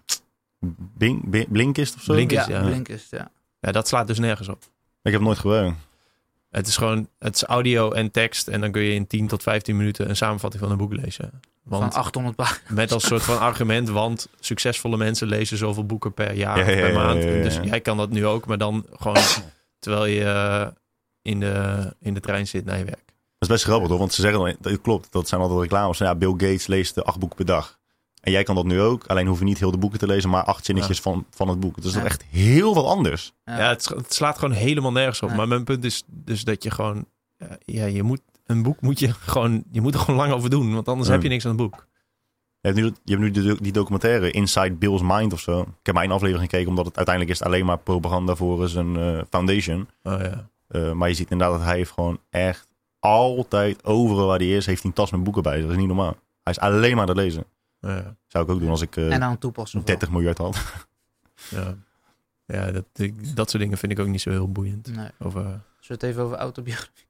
Bing, 0.60 1.30
Bing- 1.30 1.52
Blinkist 1.52 1.95
of 1.95 2.02
zo? 2.02 2.14
Blinkist, 2.14 2.48
ja, 2.48 2.57
ja. 2.60 2.65
Blinkist, 2.65 3.11
ja. 3.11 3.32
Ja, 3.60 3.72
dat 3.72 3.88
slaat 3.88 4.07
dus 4.07 4.19
nergens 4.19 4.48
op. 4.48 4.64
Ik 4.64 5.11
heb 5.11 5.14
het 5.14 5.22
nooit 5.22 5.38
gebruikt. 5.40 5.78
Het 6.49 6.68
is 6.68 6.78
gewoon, 6.78 7.10
het 7.19 7.36
is 7.36 7.44
audio 7.44 7.91
en 7.91 8.11
tekst 8.11 8.48
en 8.48 8.61
dan 8.61 8.72
kun 8.72 8.82
je 8.82 8.94
in 8.94 9.07
10 9.07 9.28
tot 9.28 9.44
15 9.44 9.78
minuten 9.78 10.10
een 10.10 10.15
samenvatting 10.15 10.61
van 10.64 10.72
een 10.72 10.78
boek 10.78 10.94
lezen. 10.94 11.41
Want 11.64 11.94
Van 11.94 12.02
800 12.03 12.36
pagina's. 12.36 12.72
Met 12.72 12.91
als 12.91 13.06
soort 13.06 13.24
van 13.24 13.40
argument, 13.40 13.90
want 13.90 14.30
succesvolle 14.40 14.98
mensen 14.98 15.28
lezen 15.28 15.57
zoveel 15.57 15.86
boeken 15.86 16.14
per 16.14 16.34
jaar 16.34 16.57
Ja, 16.57 16.64
of 16.64 16.69
ja, 16.69 16.76
per 16.76 16.91
ja, 16.91 16.94
maand. 16.94 17.24
ja, 17.24 17.30
ja. 17.30 17.41
Dus 17.44 17.60
jij 17.64 17.82
kan 17.82 17.98
dat 17.98 18.10
nu 18.10 18.26
ook, 18.26 18.45
maar 18.45 18.57
dan 18.57 18.86
gewoon 18.91 19.18
terwijl 19.80 20.06
je 20.06 20.24
eh, 20.24 20.68
in, 21.22 21.40
de, 21.40 21.94
in 21.99 22.14
de 22.14 22.19
trein 22.19 22.48
zit 22.48 22.65
naar 22.65 22.78
je 22.78 22.84
werk. 22.86 23.06
Dat 23.06 23.49
is 23.49 23.56
best 23.56 23.64
grappig 23.64 23.90
hoor, 23.90 23.99
want 23.99 24.14
ze 24.14 24.22
zeggen 24.22 24.40
dan, 24.40 24.56
dat 24.60 24.82
klopt, 24.82 25.11
dat 25.11 25.28
zijn 25.28 25.41
altijd 25.41 25.60
reclames. 25.61 25.98
Ja, 25.98 26.15
Bill 26.15 26.32
Gates 26.32 26.68
leest 26.68 26.95
de 26.95 27.03
acht 27.03 27.19
boeken 27.19 27.38
per 27.38 27.45
dag. 27.45 27.77
En 28.28 28.34
jij 28.34 28.44
kan 28.44 28.56
dat 28.56 28.66
nu 28.66 28.82
ook, 28.82 29.06
alleen 29.06 29.28
hoef 29.28 29.40
je 29.40 29.45
niet 29.45 29.60
heel 29.60 29.72
de 29.72 29.78
boeken 29.78 29.99
te 29.99 30.08
lezen, 30.08 30.30
maar 30.30 30.44
acht 30.44 30.66
zinnetjes 30.66 30.99
van, 31.02 31.26
van 31.30 31.48
het 31.48 31.60
boek. 31.60 31.76
Dat 31.76 31.86
is 31.86 31.94
Ja. 31.94 32.04
echt 32.04 32.24
heel 32.30 32.74
wat 32.74 32.86
anders. 32.86 33.34
Ja. 33.45 33.58
Ja, 33.60 33.70
het, 33.70 33.86
het 33.86 34.14
slaat 34.14 34.38
gewoon 34.38 34.54
helemaal 34.56 34.91
nergens 34.91 35.22
op. 35.22 35.34
Maar 35.36 35.48
mijn 35.48 35.64
punt 35.64 35.84
is 35.86 36.04
dus 36.08 36.44
dat 36.44 36.64
je 36.64 36.72
gewoon, 36.72 37.06
ja, 37.66 37.86
je 37.86 38.04
moet 38.04 38.22
een 38.45 38.64
boek 38.64 38.82
moet 38.82 38.99
je 38.99 39.12
gewoon, 39.34 39.64
je 39.72 39.82
moet 39.82 39.94
er 39.94 39.99
gewoon 39.99 40.16
lang 40.20 40.34
over 40.34 40.49
doen, 40.49 40.74
want 40.74 40.88
anders 40.88 41.08
Ja. 41.08 41.14
heb 41.14 41.24
je 41.24 41.30
niks 41.30 41.44
aan 41.45 41.52
het 41.52 41.60
boek. 41.60 41.88
Je 42.62 42.68
hebt 42.74 42.76
nu, 42.76 42.84
je 43.04 43.16
hebt 43.16 43.20
nu 43.22 43.32
die, 43.32 43.62
die 43.62 43.72
documentaire 43.72 44.32
Inside 44.32 44.74
Bill's 44.74 45.02
Mind 45.04 45.34
of 45.34 45.40
zo. 45.40 45.60
Ik 45.62 45.68
heb 45.84 45.95
mijn 45.95 46.12
aflevering 46.12 46.49
gekeken, 46.49 46.70
omdat 46.70 46.86
het 46.86 46.95
uiteindelijk 46.95 47.36
is 47.36 47.40
het 47.44 47.48
alleen 47.54 47.66
maar 47.66 47.78
propaganda 47.80 48.36
voor 48.36 48.68
zijn 48.68 48.95
eh, 48.98 49.22
foundation. 49.30 49.88
Oh, 50.04 50.20
ja. 50.20 50.49
Eh, 50.68 50.91
maar 50.91 51.10
je 51.10 51.16
ziet 51.16 51.32
inderdaad 51.32 51.58
dat 51.58 51.68
hij 51.68 51.78
heeft 51.78 51.91
gewoon 51.91 52.20
echt 52.30 52.68
altijd, 52.99 53.86
overal 53.86 54.28
waar 54.28 54.38
hij 54.38 54.49
is, 54.49 54.66
heeft 54.66 54.82
hij 54.82 54.90
een 54.90 54.95
tas 54.98 55.12
met 55.12 55.24
boeken 55.24 55.44
bij. 55.44 55.62
Dat 55.62 55.70
is 55.72 55.78
niet 55.78 55.88
normaal. 55.88 56.16
Hij 56.44 56.54
is 56.54 56.60
alleen 56.60 56.91
maar 56.91 57.02
aan 57.02 57.08
het 57.08 57.18
lezen. 57.18 57.44
Ja, 57.80 58.16
Zou 58.28 58.44
ik 58.44 58.49
ook 58.52 58.60
doen 58.60 58.70
als 58.70 58.82
ik 58.82 58.95
eh, 58.95 59.14
En 59.14 59.24
aan 59.24 59.32
het 59.32 59.40
toepassen. 59.40 59.80
vooral. 59.80 59.99
30 59.99 60.16
miljard 60.16 60.38
had. 60.38 60.58
ja. 61.49 61.76
ja 62.45 62.72
dat, 62.72 62.86
dat 63.34 63.49
soort 63.49 63.64
dingen 63.64 63.78
vind 63.78 63.91
ik 63.91 63.99
ook 63.99 64.08
niet 64.08 64.22
zo 64.22 64.30
heel 64.30 64.52
boeiend. 64.52 64.95
Nee. 64.95 65.10
Over, 65.20 65.41
Zullen 65.41 65.62
we 65.80 65.94
het 65.94 66.04
even 66.04 66.24
over 66.24 66.38
autobiografie? 66.38 67.06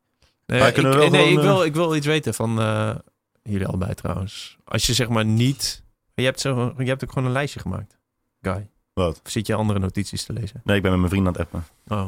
Nee, 0.46 0.60
Maar 0.60 0.68
ik, 0.68 0.74
kunnen 0.74 0.92
we 0.92 0.98
wel 0.98 1.10
nee 1.10 1.28
gewoon, 1.28 1.38
ik, 1.38 1.44
wil, 1.46 1.62
eh, 1.62 1.66
ik 1.68 1.74
wil 1.74 1.96
iets 1.96 2.06
weten 2.06 2.34
van 2.34 2.60
eh, 2.60 2.96
jullie 3.44 3.68
allebei 3.68 3.94
trouwens. 3.94 4.58
Als 4.66 4.88
je 4.88 4.94
zeg 4.94 5.10
maar 5.10 5.26
niet... 5.26 5.84
Je 6.14 6.24
hebt, 6.24 6.40
zo, 6.40 6.74
je 6.78 6.84
hebt 6.84 7.04
ook 7.04 7.12
gewoon 7.12 7.28
een 7.28 7.34
lijstje 7.34 7.60
gemaakt, 7.60 7.98
Guy. 8.42 8.70
Wat? 8.94 9.22
Of 9.26 9.32
zit 9.32 9.48
je 9.48 9.54
andere 9.54 9.80
notities 9.80 10.24
te 10.24 10.34
lezen? 10.34 10.62
Nee, 10.64 10.76
ik 10.76 10.82
ben 10.82 10.92
met 10.92 11.00
mijn 11.00 11.12
vriend 11.12 11.28
aan 11.28 11.34
het 11.34 11.42
appen. 11.42 11.66
Oh, 11.88 12.06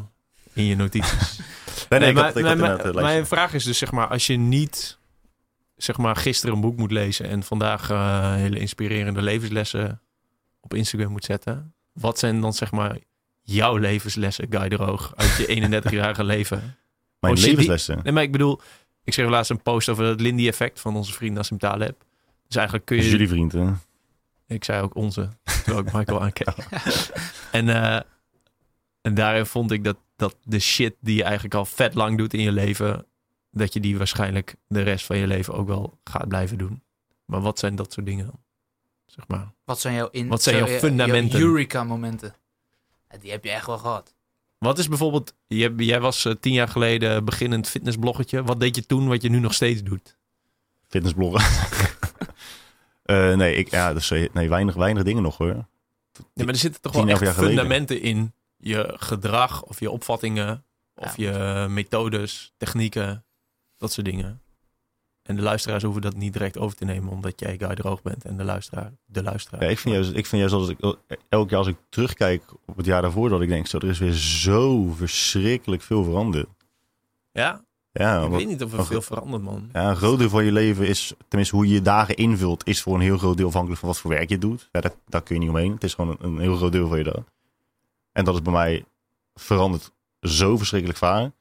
in 0.53 0.63
je 0.65 0.75
notities. 0.75 1.39
Nee, 1.89 1.99
nee, 1.99 2.09
ik 2.09 2.15
maar, 2.15 2.23
had, 2.23 2.35
ik 2.35 2.41
maar- 2.43 2.51
had 2.51 2.59
inderdaad 2.59 2.77
maar- 2.77 2.85
het 2.85 2.95
lijstje. 2.95 3.13
mijn 3.15 3.27
vraag 3.27 3.53
is 3.53 3.63
dus 3.63 3.77
zeg 3.77 3.91
maar, 3.91 4.07
als 4.07 4.27
je 4.27 4.35
niet 4.37 4.97
zeg 5.83 5.97
maar 5.97 6.15
gisteren 6.15 6.55
een 6.55 6.61
boek 6.61 6.77
moet 6.77 6.91
lezen 6.91 7.25
en 7.29 7.43
vandaag 7.43 7.89
eh, 7.89 8.33
hele 8.33 8.59
inspirerende 8.59 9.21
levenslessen 9.21 10.01
op 10.59 10.73
Instagram 10.73 11.11
moet 11.11 11.25
zetten. 11.25 11.73
Wat 11.93 12.19
zijn 12.19 12.41
dan 12.41 12.53
zeg 12.53 12.71
maar 12.71 12.97
jouw 13.41 13.75
levenslessen, 13.77 14.47
Guy 14.49 14.69
de 14.69 14.75
Roog, 14.75 15.13
uit 15.15 15.35
je 15.35 15.69
31-jarige 15.81 16.23
leven? 16.33 16.77
Mijn 17.19 17.33
Oh, 17.33 17.39
die- 17.39 17.49
levenslessen. 17.49 17.99
Nee, 18.03 18.13
maar 18.13 18.23
ik 18.23 18.31
bedoel, 18.31 18.61
ik 19.03 19.13
schreef 19.13 19.29
laatst 19.29 19.51
een 19.51 19.61
post 19.61 19.89
over 19.89 20.05
het 20.05 20.21
Lindy-effect 20.21 20.79
van 20.79 20.95
onze 20.95 21.13
vriend 21.13 21.35
Nassim 21.35 21.57
Taleb. 21.57 22.03
Dus 22.47 22.55
eigenlijk 22.55 22.85
kun 22.85 22.95
je... 22.97 23.03
is 23.03 23.11
jullie 23.11 23.27
vriend, 23.27 23.51
hè? 23.51 23.71
Ik 24.47 24.63
zei 24.63 24.81
ook 24.81 24.95
onze, 24.95 25.29
terwijl 25.43 25.79
ik 25.85 25.93
Michael 25.93 26.21
aankeek. 26.25 26.47
en, 27.51 27.69
eh, 27.69 27.99
en 29.01 29.13
daarin 29.13 29.45
vond 29.45 29.71
ik 29.71 29.83
dat, 29.83 29.97
dat 30.15 30.35
de 30.43 30.59
shit 30.59 30.95
die 31.01 31.15
je 31.15 31.23
eigenlijk 31.23 31.53
al 31.55 31.65
vet 31.65 31.93
lang 31.93 32.17
doet 32.17 32.33
in 32.33 32.41
je 32.41 32.51
leven, 32.51 33.05
dat 33.51 33.73
je 33.73 33.79
die 33.79 33.97
waarschijnlijk 33.97 34.55
de 34.67 34.81
rest 34.81 35.05
van 35.05 35.17
je 35.17 35.27
leven 35.27 35.53
ook 35.53 35.67
wel 35.67 35.99
gaat 36.03 36.27
blijven 36.27 36.57
doen. 36.57 36.83
Maar 37.25 37.41
wat 37.41 37.59
zijn 37.59 37.75
dat 37.75 37.93
soort 37.93 38.05
dingen 38.05 38.25
dan? 38.25 38.39
Zeg 39.05 39.27
maar. 39.27 39.51
Wat 39.65 39.79
zijn 39.79 39.93
jouw, 39.95 40.07
in, 40.11 40.27
Wat 40.27 40.41
zijn 40.43 40.55
zo- 40.57 40.63
jouw 40.65 40.73
je- 40.73 40.79
fundamenten? 40.79 41.39
jouw 41.39 41.47
Eureka-momenten. 41.47 42.35
Die 43.21 43.31
heb 43.31 43.43
je 43.43 43.51
echt 43.51 43.65
wel 43.65 43.77
gehad. 43.77 44.15
Wat 44.57 44.77
is 44.79 44.87
bijvoorbeeld, 44.87 45.33
jij, 45.47 45.73
jij 45.77 45.99
was 46.01 46.25
eh, 46.25 46.33
tien 46.39 46.53
jaar 46.53 46.67
geleden 46.67 47.25
beginnend 47.25 47.67
fitnessbloggetje. 47.69 48.43
Wat 48.43 48.59
deed 48.59 48.75
je 48.75 48.85
toen 48.85 49.07
wat 49.07 49.21
je 49.21 49.29
nu 49.29 49.39
nog 49.39 49.53
steeds 49.53 49.83
doet? 49.83 50.17
Fitnessbloggen. 50.87 51.67
Eh, 53.03 53.35
nee, 53.35 53.55
ik, 53.55 53.69
ja, 53.71 53.93
dus, 53.93 54.09
nee 54.33 54.49
weinig, 54.49 54.75
weinig 54.75 55.03
dingen 55.03 55.23
nog 55.23 55.37
hoor. 55.37 55.47
Ja, 55.47 55.65
maar 56.33 56.47
er 56.47 56.55
zitten 56.55 56.81
toch 56.81 56.91
10, 56.91 57.01
wel 57.05 57.09
11 57.11 57.21
echt 57.21 57.29
jaar 57.31 57.39
geleden. 57.43 57.57
fundamenten 57.57 58.01
in 58.01 58.33
je 58.57 58.93
gedrag 58.97 59.63
of 59.63 59.79
je 59.79 59.91
opvattingen 59.91 60.63
of 60.95 61.17
Ja. 61.17 61.31
je 61.63 61.67
methodes, 61.69 62.53
technieken, 62.57 63.23
dat 63.79 63.91
soort 63.91 64.05
dingen. 64.05 64.41
En 65.23 65.35
de 65.35 65.41
luisteraars 65.41 65.83
hoeven 65.83 66.01
dat 66.01 66.15
niet 66.15 66.33
direct 66.33 66.57
over 66.57 66.77
te 66.77 66.85
nemen 66.85 67.11
omdat 67.11 67.39
jij 67.39 67.57
Guy 67.57 67.75
Droog 67.75 68.01
bent 68.01 68.25
en 68.25 68.37
de 68.37 68.43
luisteraar 68.43 68.93
de 69.05 69.23
luisteraar. 69.23 69.63
Ja, 69.63 69.69
ik 69.69 69.79
vind 69.79 69.95
juist, 69.95 70.09
ik 70.13 70.25
vind 70.25 70.49
juist 70.49 70.53
als 70.53 70.69
ik, 70.69 70.97
elk 71.29 71.49
jaar 71.49 71.59
als 71.59 71.67
ik 71.67 71.77
terugkijk 71.89 72.43
op 72.65 72.77
het 72.77 72.85
jaar 72.85 73.01
daarvoor, 73.01 73.29
dat 73.29 73.41
ik 73.41 73.47
denk, 73.47 73.67
zo, 73.67 73.77
er 73.77 73.89
is 73.89 73.99
weer 73.99 74.11
zo 74.13 74.91
verschrikkelijk 74.91 75.81
veel 75.81 76.03
veranderd. 76.03 76.47
Ja, 77.31 77.63
Ja, 77.91 78.23
ik 78.23 78.29
weet 78.29 78.47
niet 78.47 78.63
of 78.63 78.73
er 78.73 78.85
veel 78.85 79.01
verandert, 79.01 79.43
man. 79.43 79.69
Ja, 79.73 79.89
een 79.89 79.95
groot 79.95 80.19
deel 80.19 80.29
van 80.29 80.45
je 80.45 80.51
leven 80.51 80.87
is, 80.87 81.13
tenminste 81.27 81.55
hoe 81.55 81.67
je 81.67 81.73
je 81.73 81.81
dagen 81.81 82.15
invult, 82.15 82.67
is 82.67 82.81
voor 82.81 82.95
een 82.95 83.01
heel 83.01 83.17
groot 83.17 83.37
deel 83.37 83.47
afhankelijk 83.47 83.79
van 83.79 83.89
wat 83.89 83.99
voor 83.99 84.11
werk 84.11 84.29
je 84.29 84.37
doet. 84.37 84.69
Ja, 84.71 84.81
dat, 84.81 84.95
daar 85.07 85.23
kun 85.23 85.35
je 85.35 85.41
niet 85.41 85.49
omheen. 85.49 85.73
Het 85.73 85.83
is 85.83 85.93
gewoon 85.93 86.17
een, 86.19 86.25
een 86.25 86.39
heel 86.39 86.55
groot 86.55 86.71
deel 86.71 86.87
van 86.87 86.97
je 86.97 87.03
dag. 87.03 87.23
En 88.11 88.25
dat 88.25 88.35
is 88.35 88.41
bij 88.41 88.53
mij 88.53 88.85
veranderd 89.33 89.91
zo 90.21 90.57
verschrikkelijk 90.57 90.99
vaak. 90.99 91.31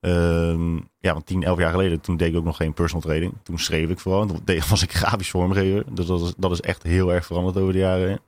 Ehm, 0.00 0.76
ja, 0.98 1.12
want 1.12 1.26
10, 1.26 1.42
11 1.42 1.58
jaar 1.58 1.70
geleden, 1.70 2.00
toen 2.00 2.16
deed 2.16 2.28
ik 2.28 2.36
ook 2.36 2.44
nog 2.44 2.56
geen 2.56 2.72
personal 2.72 3.02
training. 3.02 3.32
Toen 3.42 3.58
schreef 3.58 3.88
ik 3.88 3.98
vooral. 3.98 4.26
Toen 4.26 4.40
was 4.68 4.82
ik 4.82 4.92
grafisch 4.92 5.30
vormgever. 5.30 5.84
Dus 5.94 6.06
dat 6.06 6.20
is, 6.20 6.34
dat 6.36 6.50
is 6.50 6.60
echt 6.60 6.82
heel 6.82 7.12
erg 7.12 7.26
veranderd 7.26 7.56
over 7.56 7.72
de 7.72 7.78
jaren 7.78 8.08
heen. 8.08 8.20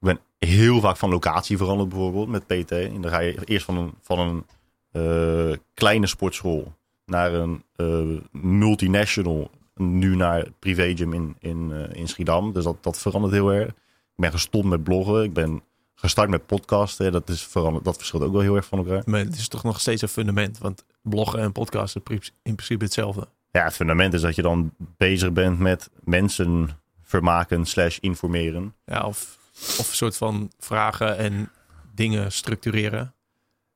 Ik 0.00 0.10
ben 0.10 0.20
heel 0.38 0.80
vaak 0.80 0.96
van 0.96 1.10
locatie 1.10 1.56
veranderd 1.56 1.88
bijvoorbeeld 1.88 2.28
met 2.28 2.46
PT. 2.46 2.68
Dan 2.70 3.08
ga 3.08 3.18
je 3.18 3.44
eerst 3.44 3.64
van 3.64 3.76
een, 3.76 3.92
van 4.00 4.18
een 4.18 4.44
eh, 4.90 5.56
kleine 5.74 6.06
sportschool 6.06 6.72
naar 7.06 7.32
een 7.32 7.62
eh, 7.76 8.20
multinational. 8.30 9.50
Nu 9.74 10.16
naar 10.16 10.46
privé 10.58 10.96
gym 10.96 11.12
in, 11.12 11.36
in, 11.38 11.72
eh, 11.72 12.00
in 12.00 12.08
Schiedam. 12.08 12.52
Dus 12.52 12.64
dat, 12.64 12.76
dat 12.82 12.98
verandert 12.98 13.32
heel 13.32 13.52
erg. 13.52 13.68
Ik 13.68 13.74
ben 14.16 14.30
gestopt 14.30 14.64
met 14.66 14.84
bloggen. 14.84 15.22
Ik 15.22 15.32
ben 15.32 15.62
gestart 16.04 16.28
met 16.30 16.46
podcasten. 16.46 17.12
Dat, 17.12 17.28
is 17.28 17.42
veranderd, 17.42 17.84
dat 17.84 17.96
verschilt 17.96 18.22
ook 18.22 18.32
wel 18.32 18.40
heel 18.40 18.56
erg 18.56 18.66
van 18.66 18.78
elkaar. 18.78 19.02
Maar 19.04 19.20
het 19.20 19.36
is 19.36 19.48
toch 19.48 19.62
nog 19.62 19.80
steeds 19.80 20.02
een 20.02 20.08
fundament, 20.08 20.58
want 20.58 20.84
bloggen 21.02 21.40
en 21.40 21.52
podcasten 21.52 22.02
in 22.42 22.54
principe 22.54 22.84
hetzelfde. 22.84 23.28
Ja, 23.50 23.64
het 23.64 23.74
fundament 23.74 24.14
is 24.14 24.20
dat 24.20 24.34
je 24.34 24.42
dan 24.42 24.72
bezig 24.78 25.32
bent 25.32 25.58
met 25.58 25.90
mensen 26.00 26.68
vermaken 27.02 27.64
slash 27.64 27.98
informeren. 27.98 28.74
Ja, 28.84 29.06
of, 29.06 29.38
of 29.78 29.88
een 29.88 29.96
soort 29.96 30.16
van 30.16 30.52
vragen 30.58 31.16
en 31.16 31.50
dingen 31.94 32.32
structureren. 32.32 33.14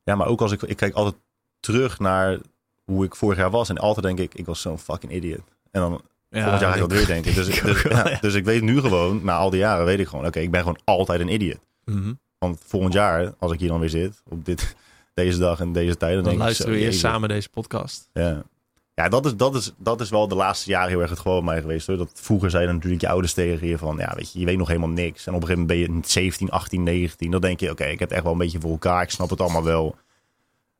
Ja, 0.02 0.14
maar 0.14 0.26
ook 0.26 0.40
als 0.40 0.52
ik, 0.52 0.62
ik 0.62 0.76
kijk 0.76 0.94
altijd 0.94 1.14
terug 1.60 1.98
naar 1.98 2.38
hoe 2.84 3.04
ik 3.04 3.16
vorig 3.16 3.38
jaar 3.38 3.50
was. 3.50 3.68
En 3.68 3.78
altijd 3.78 4.06
denk 4.06 4.18
ik, 4.18 4.34
ik 4.34 4.46
was 4.46 4.60
zo'n 4.60 4.78
fucking 4.78 5.12
idiot. 5.12 5.42
En 5.70 5.80
dan 5.80 6.02
Ja, 6.30 6.40
volgend 6.40 6.60
jaar 6.60 6.70
ga 6.70 6.74
ik 6.74 6.88
dat 6.88 6.92
weer 6.92 7.06
denken. 7.06 7.34
Dus, 7.34 7.48
ik 7.56 7.64
dus, 7.64 7.82
ja, 7.82 8.18
dus 8.20 8.34
ik 8.34 8.44
weet 8.44 8.62
nu 8.62 8.80
gewoon, 8.80 9.24
na 9.24 9.36
al 9.36 9.50
die 9.50 9.60
jaren, 9.60 9.84
weet 9.84 9.98
ik 9.98 10.08
gewoon, 10.08 10.26
oké, 10.26 10.38
ik 10.38 10.50
ben 10.50 10.60
gewoon 10.60 10.78
altijd 10.84 11.20
een 11.20 11.32
idiot. 11.32 11.66
Mhm. 11.88 12.12
Want 12.38 12.60
volgend 12.66 12.92
jaar, 12.92 13.34
als 13.38 13.52
ik 13.52 13.60
hier 13.60 13.68
dan 13.68 13.80
weer 13.80 13.88
zit, 13.90 14.22
op 14.28 14.44
dit, 14.44 14.76
deze 15.14 15.38
dag 15.38 15.60
en 15.60 15.72
deze 15.72 15.96
tijd, 15.96 16.14
dan, 16.14 16.22
Dan 16.22 16.32
denk 16.32 16.42
luisteren 16.42 16.72
ik 16.72 16.78
we 16.78 16.84
eerst 16.84 16.98
samen 16.98 17.28
deze 17.28 17.48
podcast. 17.48 18.08
Ja, 18.12 18.42
ja 18.94 19.08
dat, 19.08 19.26
is, 19.26 19.36
dat, 19.36 19.54
is, 19.54 19.72
dat 19.76 20.00
is 20.00 20.10
wel 20.10 20.28
de 20.28 20.34
laatste 20.34 20.70
jaren 20.70 20.88
heel 20.88 21.00
erg 21.00 21.10
het 21.10 21.22
bij 21.22 21.40
mij 21.42 21.60
geweest. 21.60 21.86
Hoor. 21.86 21.96
Dat 21.96 22.10
vroeger 22.14 22.50
zeiden 22.50 22.74
natuurlijk 22.74 23.02
je 23.02 23.08
ouders 23.08 23.32
tegen 23.32 23.66
je 23.66 23.78
van, 23.78 23.96
ja, 23.96 24.12
weet 24.16 24.32
je, 24.32 24.38
je 24.38 24.44
weet 24.44 24.56
nog 24.56 24.68
helemaal 24.68 24.88
niks. 24.88 25.26
En 25.26 25.34
op 25.34 25.40
een 25.40 25.46
gegeven 25.46 25.66
moment 25.66 25.88
ben 25.88 25.96
je 25.96 26.08
17, 26.08 26.50
18, 26.50 26.82
19. 26.82 27.30
Dan 27.30 27.40
denk 27.40 27.60
je, 27.60 27.70
oké, 27.70 27.84
ik 27.84 27.98
heb 27.98 28.08
het 28.08 28.12
echt 28.12 28.22
wel 28.22 28.32
een 28.32 28.38
beetje 28.38 28.60
voor 28.60 28.70
elkaar. 28.70 29.02
Ik 29.02 29.10
snap 29.10 29.30
het 29.30 29.40
allemaal 29.40 29.64
wel. 29.64 29.96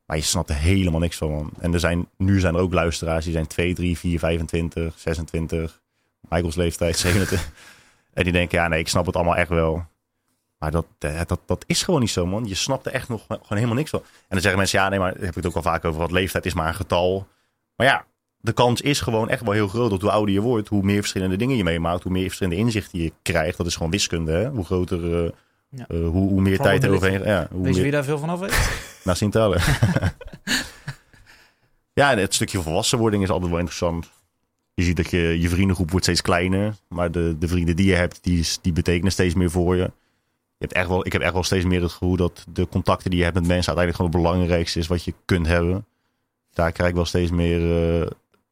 Maar 0.07 0.17
je 0.17 0.23
snapt 0.23 0.49
er 0.49 0.57
helemaal 0.57 1.01
niks 1.01 1.17
van. 1.17 1.31
man. 1.31 1.51
En 1.59 1.73
er 1.73 1.81
zijn, 1.81 2.09
nu 2.17 2.41
zijn 2.41 2.55
er 2.55 2.61
ook 2.61 2.73
luisteraars 2.73 3.25
die 3.25 3.33
zijn 3.33 3.47
2, 3.47 3.75
3, 3.75 3.99
4, 3.99 4.19
25, 4.19 4.99
26. 4.99 5.81
Michaels 6.29 6.55
leeftijd, 6.55 6.97
27. 6.97 7.51
en 8.15 8.25
die 8.25 8.33
denken, 8.33 8.59
ja, 8.59 8.69
nee, 8.69 8.81
ik 8.81 8.89
snap 8.89 9.07
het 9.07 9.17
allemaal 9.17 9.37
echt 9.37 9.49
wel. 9.49 9.87
Maar 10.59 10.71
dat, 10.71 10.87
eh, 10.99 11.21
dat, 11.27 11.41
dat 11.47 11.65
is 11.67 11.83
gewoon 11.83 12.01
niet 12.01 12.11
zo, 12.11 12.27
man. 12.27 12.45
Je 12.47 12.55
snapt 12.55 12.87
er 12.87 12.93
echt 12.93 13.09
nog 13.09 13.25
gewoon 13.29 13.43
helemaal 13.49 13.75
niks 13.75 13.91
van. 13.91 14.01
En 14.01 14.07
dan 14.29 14.41
zeggen 14.41 14.59
mensen, 14.59 14.79
ja, 14.79 14.89
nee, 14.89 14.99
maar 14.99 15.11
daar 15.13 15.21
heb 15.21 15.29
ik 15.29 15.35
het 15.35 15.47
ook 15.47 15.55
wel 15.55 15.63
vaak 15.63 15.85
over. 15.85 16.01
Wat 16.01 16.11
leeftijd 16.11 16.47
is 16.47 16.55
maar 16.55 16.69
een 16.69 16.75
getal. 16.75 17.27
Maar 17.77 17.87
ja, 17.87 18.05
de 18.41 18.53
kans 18.53 18.81
is 18.81 19.01
gewoon 19.01 19.29
echt 19.29 19.43
wel 19.43 19.53
heel 19.53 19.69
groot 19.69 19.91
dat 19.91 20.01
hoe 20.01 20.11
ouder 20.11 20.35
je 20.35 20.41
wordt, 20.41 20.69
hoe 20.69 20.83
meer 20.83 20.99
verschillende 21.01 21.37
dingen 21.37 21.57
je 21.57 21.65
meemaakt, 21.65 22.03
hoe 22.03 22.13
meer 22.13 22.25
verschillende 22.25 22.59
inzichten 22.59 22.99
je 22.99 23.13
krijgt. 23.23 23.57
Dat 23.57 23.67
is 23.67 23.77
gewoon 23.77 23.91
wiskunde, 23.91 24.33
hè? 24.33 24.49
Hoe 24.49 24.65
groter, 24.65 25.25
eh, 25.25 25.31
Ja. 25.71 25.85
eh, 25.89 25.99
hoe, 26.01 26.29
hoe 26.29 26.41
meer 26.41 26.59
tijd 26.59 26.83
er 26.83 26.89
Probability. 26.89 27.17
overheen. 27.17 27.35
Ja, 27.41 27.49
hoe 27.51 27.63
Weet 27.63 27.67
je 27.69 27.73
meer, 27.75 27.83
wie 27.83 27.93
daar 27.93 28.05
veel 28.05 28.19
van 28.19 28.29
af 28.29 28.39
weet? 28.41 29.17
Sint-Talen. 29.19 29.61
ja, 31.93 32.17
het 32.17 32.35
stukje 32.35 32.63
volwassenwording 32.63 33.23
is 33.23 33.29
altijd 33.31 33.51
wel 33.51 33.59
interessant. 33.59 34.11
Je 34.75 34.83
ziet 34.83 34.97
dat 34.97 35.11
je, 35.11 35.41
je 35.41 35.49
vriendengroep 35.49 35.91
wordt 35.91 36.05
steeds 36.07 36.23
kleiner. 36.23 36.75
Maar 36.89 37.11
de, 37.11 37.37
de 37.39 37.49
vrienden 37.49 37.77
die 37.77 37.87
je 37.87 37.95
hebt, 37.95 38.19
die, 38.23 38.39
is- 38.39 38.59
die 38.63 38.73
betekenen 38.73 39.13
steeds 39.13 39.35
meer 39.35 39.51
voor 39.51 39.77
je. 39.77 39.91
Je 40.59 40.65
hebt 40.65 40.73
echt 40.73 40.89
wel, 40.89 41.07
ik 41.07 41.13
heb 41.13 41.23
echt 41.23 41.33
wel 41.33 41.43
steeds 41.43 41.65
meer 41.65 41.83
het 41.83 41.93
gevoel 41.93 42.17
dat 42.17 42.45
de 42.53 42.69
contacten 42.69 43.11
die 43.11 43.19
je 43.19 43.25
hebt 43.25 43.37
met 43.39 43.47
mensen 43.47 43.77
uiteindelijk 43.77 43.97
gewoon 43.97 44.11
het 44.13 44.39
belangrijkste 44.39 44.79
is 44.79 44.87
wat 44.87 45.05
je 45.05 45.15
kunt 45.25 45.47
hebben. 45.47 45.87
Daar 46.53 46.73
krijg 46.73 46.89
ik 46.91 46.97
wel 46.97 47.05
steeds 47.05 47.31
meer 47.31 47.61
eh, 48.03 48.09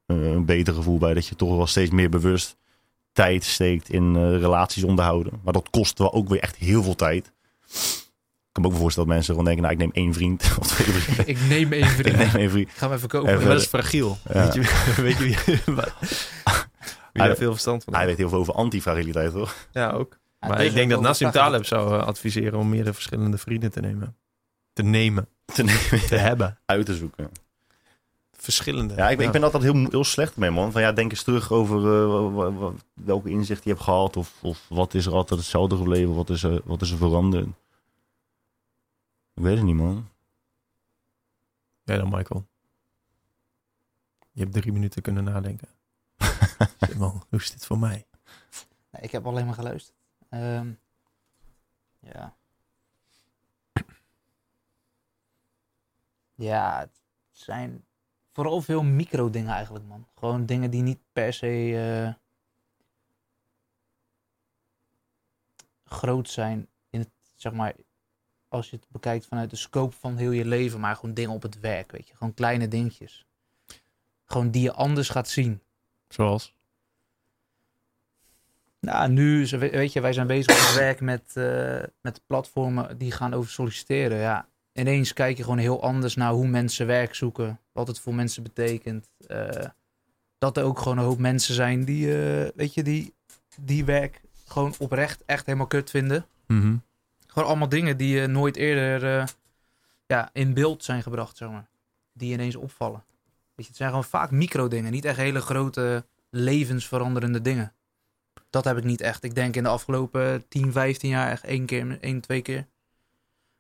een 0.07 0.45
beter 0.45 0.75
gevoel 0.75 0.99
bij. 0.99 1.15
Dat 1.15 1.27
je 1.27 1.37
toch 1.37 1.57
wel 1.57 1.67
steeds 1.67 1.91
meer 1.91 2.09
bewust 2.11 2.57
tijd 3.13 3.45
steekt 3.45 3.89
in 3.91 4.17
eh, 4.17 4.23
relaties 4.39 4.83
onderhouden. 4.85 5.33
Maar 5.45 5.53
dat 5.53 5.71
kost 5.71 5.99
wel 5.99 6.13
ook 6.13 6.29
weer 6.29 6.41
echt 6.41 6.57
heel 6.57 6.83
veel 6.83 6.95
tijd. 6.95 7.33
Ik 7.67 8.63
kan 8.63 8.63
me 8.63 8.69
ook 8.69 8.81
voorstellen 8.83 9.09
dat 9.09 9.17
mensen 9.19 9.35
gewoon 9.35 9.55
denken, 9.55 9.63
nou 9.63 9.75
ik 9.75 9.95
neem 9.95 10.05
één 10.05 10.15
vriend 10.15 10.43
of 10.61 10.67
twee 10.67 10.87
vrienden. 10.87 11.29
Ik 11.29 11.41
neem 11.49 11.73
één 11.73 11.83
ik 11.91 11.91
vriend. 11.91 12.17
neem 12.17 12.35
één 12.35 12.51
vriend. 12.51 12.69
Ik 12.69 12.75
ga 12.77 12.87
hem 12.87 12.97
even 12.97 13.09
kopen. 13.09 13.29
Even- 13.29 13.43
maar 13.43 13.53
dat 13.53 13.61
is 13.63 13.69
fragiel. 13.69 14.19
Ja. 14.33 14.43
Weet, 14.45 14.55
je, 14.55 14.61
weet 15.03 15.17
je 15.19 15.25
wie, 15.25 15.37
wie 17.13 17.23
daar 17.23 17.37
veel 17.37 17.51
verstand 17.51 17.85
van 17.85 17.93
Hij 17.95 18.03
heeft? 18.05 18.17
weet 18.17 18.27
heel 18.27 18.29
veel 18.35 18.39
over 18.39 18.55
antifragiliteit, 18.55 19.33
toch? 19.33 19.55
Ja, 19.73 19.91
ook. 19.91 20.19
Maar 20.49 20.65
ik 20.65 20.73
denk 20.75 20.91
dat 20.91 21.01
Nassim. 21.01 21.31
Taleb 21.31 21.65
zou 21.65 21.95
eh, 22.01 22.07
adviseren 22.07 22.59
om 22.59 22.69
meerdere 22.69 22.95
verschillende 22.95 23.39
vrienden 23.39 23.71
te 23.71 23.81
nemen. 23.81 24.17
Te 24.73 24.83
nemen. 24.83 25.29
Te 25.45 25.63
nemen, 25.63 26.07
Te 26.09 26.17
hebben. 26.17 26.59
uit 26.67 26.87
te 26.87 26.95
zoeken. 26.95 27.31
Verschillende. 28.33 28.95
Ja, 28.95 29.09
ik, 29.11 29.17
ben- 29.17 29.27
ik 29.27 29.33
ben 29.33 29.43
altijd 29.43 29.63
heel, 29.63 29.87
heel 29.91 30.05
slecht 30.05 30.37
mee, 30.37 30.51
man. 30.51 30.73
Van 30.73 30.81
ja, 30.83 30.93
denk 30.93 31.11
eens 31.11 31.23
terug 31.23 31.53
over 31.53 31.77
eh, 31.77 32.69
welke 32.95 33.31
inzicht 33.31 33.65
je 33.65 33.71
hebt 33.71 33.83
gehad. 33.83 34.17
Of, 34.17 34.35
of 34.43 34.67
wat 34.69 34.95
is 34.95 35.07
er 35.07 35.13
altijd 35.13 35.41
hetzelfde 35.41 35.77
gebleven? 35.77 36.15
Wat 36.15 36.31
is 36.31 36.43
er, 36.43 36.61
wat 36.65 36.83
is 36.83 36.91
er 36.91 36.97
veranderd? 36.97 37.47
Ik 39.35 39.43
weet 39.43 39.57
het 39.57 39.65
niet, 39.65 39.75
man. 39.77 40.09
Ja, 41.85 41.97
dan 41.97 42.09
Michael. 42.11 42.47
Je 44.33 44.41
hebt 44.43 44.53
drie 44.55 44.73
minuten 44.73 45.03
kunnen 45.03 45.25
nadenken. 45.25 45.69
Man, 46.99 47.23
hoe 47.29 47.39
is 47.41 47.51
dit 47.51 47.67
voor 47.67 47.79
mij? 47.79 48.07
Nee, 48.91 49.03
ik 49.03 49.11
heb 49.11 49.27
alleen 49.27 49.45
maar 49.47 49.55
geluisterd. 49.55 49.97
Ehm, 50.41 50.73
ja. 52.01 52.37
Ja, 56.35 56.79
het 56.79 57.01
zijn 57.31 57.85
vooral 58.33 58.61
veel 58.61 58.83
micro 58.83 59.31
dingen 59.31 59.53
eigenlijk, 59.53 59.85
man. 59.85 60.07
Gewoon 60.15 60.47
dingen 60.47 60.71
die 60.71 60.83
niet 60.83 61.01
per 61.13 61.33
se 61.33 61.75
eh, 61.77 62.15
groot 65.85 66.29
zijn 66.29 66.69
in 66.91 67.11
zeg 67.35 67.53
maar, 67.53 67.75
als 68.49 68.71
je 68.71 68.77
het 68.77 68.87
bekijkt 68.89 69.27
vanuit 69.27 69.51
de 69.51 69.57
scope 69.57 69.97
van 69.97 70.17
heel 70.17 70.31
je 70.31 70.45
leven, 70.45 70.81
maar 70.81 70.97
gewoon 70.97 71.15
dingen 71.15 71.35
op 71.35 71.43
het 71.43 71.61
werk, 71.61 71.93
weet 71.93 72.09
je. 72.09 72.15
Gewoon 72.17 72.35
kleine 72.35 72.69
dingetjes. 72.69 73.27
Gewoon 74.25 74.51
die 74.51 74.63
je 74.63 74.73
anders 74.73 75.09
gaat 75.09 75.29
zien. 75.29 75.63
Zoals? 76.09 76.56
Nou, 78.87 79.11
nu, 79.11 79.47
weet 79.59 79.93
je, 79.93 80.01
wij 80.01 80.13
zijn 80.13 80.27
bezig 80.27 80.67
het 80.67 80.75
werk 80.79 81.01
met, 81.01 81.23
eh, 81.35 81.83
met 82.01 82.21
platformen 82.27 82.99
die 82.99 83.13
gaan 83.13 83.35
over 83.35 83.51
solliciteren. 83.51 84.19
Ja, 84.19 84.49
ineens 84.73 85.13
kijk 85.13 85.37
je 85.37 85.43
gewoon 85.43 85.59
heel 85.59 85.83
anders 85.83 86.15
naar 86.15 86.33
hoe 86.33 86.47
mensen 86.49 86.87
werk 86.87 87.15
zoeken. 87.15 87.61
Wat 87.73 87.89
het 87.89 88.01
voor 88.01 88.15
mensen 88.15 88.43
betekent. 88.43 89.09
eh, 89.27 89.65
dat 90.39 90.57
er 90.57 90.65
ook 90.65 90.79
gewoon 90.79 90.99
een 90.99 91.05
hoop 91.05 91.19
mensen 91.19 91.55
zijn 91.55 91.85
die, 91.85 92.07
eh, 92.07 92.51
weet 92.55 92.75
je, 92.75 92.83
die, 92.83 93.15
die 93.61 93.85
werk 93.85 94.21
gewoon 94.47 94.75
oprecht 94.79 95.23
echt 95.25 95.47
helemaal 95.47 95.67
kut 95.67 95.91
vinden. 95.91 96.27
Mhm. 96.47 96.77
Gewoon 97.27 97.49
allemaal 97.49 97.69
dingen 97.69 97.97
die 97.97 98.21
je 98.21 98.27
nooit 98.27 98.57
eerder 98.57 99.31
ja, 100.07 100.31
in 100.33 100.55
beeld 100.55 100.85
zijn 100.85 101.03
gebracht, 101.03 101.37
zeg 101.37 101.51
maar. 101.51 101.69
Die 102.13 102.33
ineens 102.33 102.57
opvallen. 102.57 103.05
Weet 103.55 103.65
je, 103.65 103.67
het 103.67 103.77
zijn 103.77 103.89
gewoon 103.89 104.05
vaak 104.05 104.31
micro 104.31 104.69
dingen, 104.69 104.93
niet 104.93 105.05
echt 105.05 105.17
hele 105.17 105.41
grote 105.41 106.05
levensveranderende 106.31 107.43
dingen. 107.43 107.73
Dat 108.57 108.65
heb 108.65 108.77
ik 108.77 108.85
niet 108.85 109.01
echt. 109.01 109.25
Ik 109.25 109.35
denk 109.35 109.57
in 109.57 109.63
de 109.63 109.69
afgelopen 109.69 110.49
10, 110.49 110.73
15 110.73 111.11
jaar 111.11 111.31
echt 111.31 111.45
één 111.45 111.67
keer, 111.67 111.99
één, 112.01 112.21
twee 112.21 112.43
keer. 112.43 112.67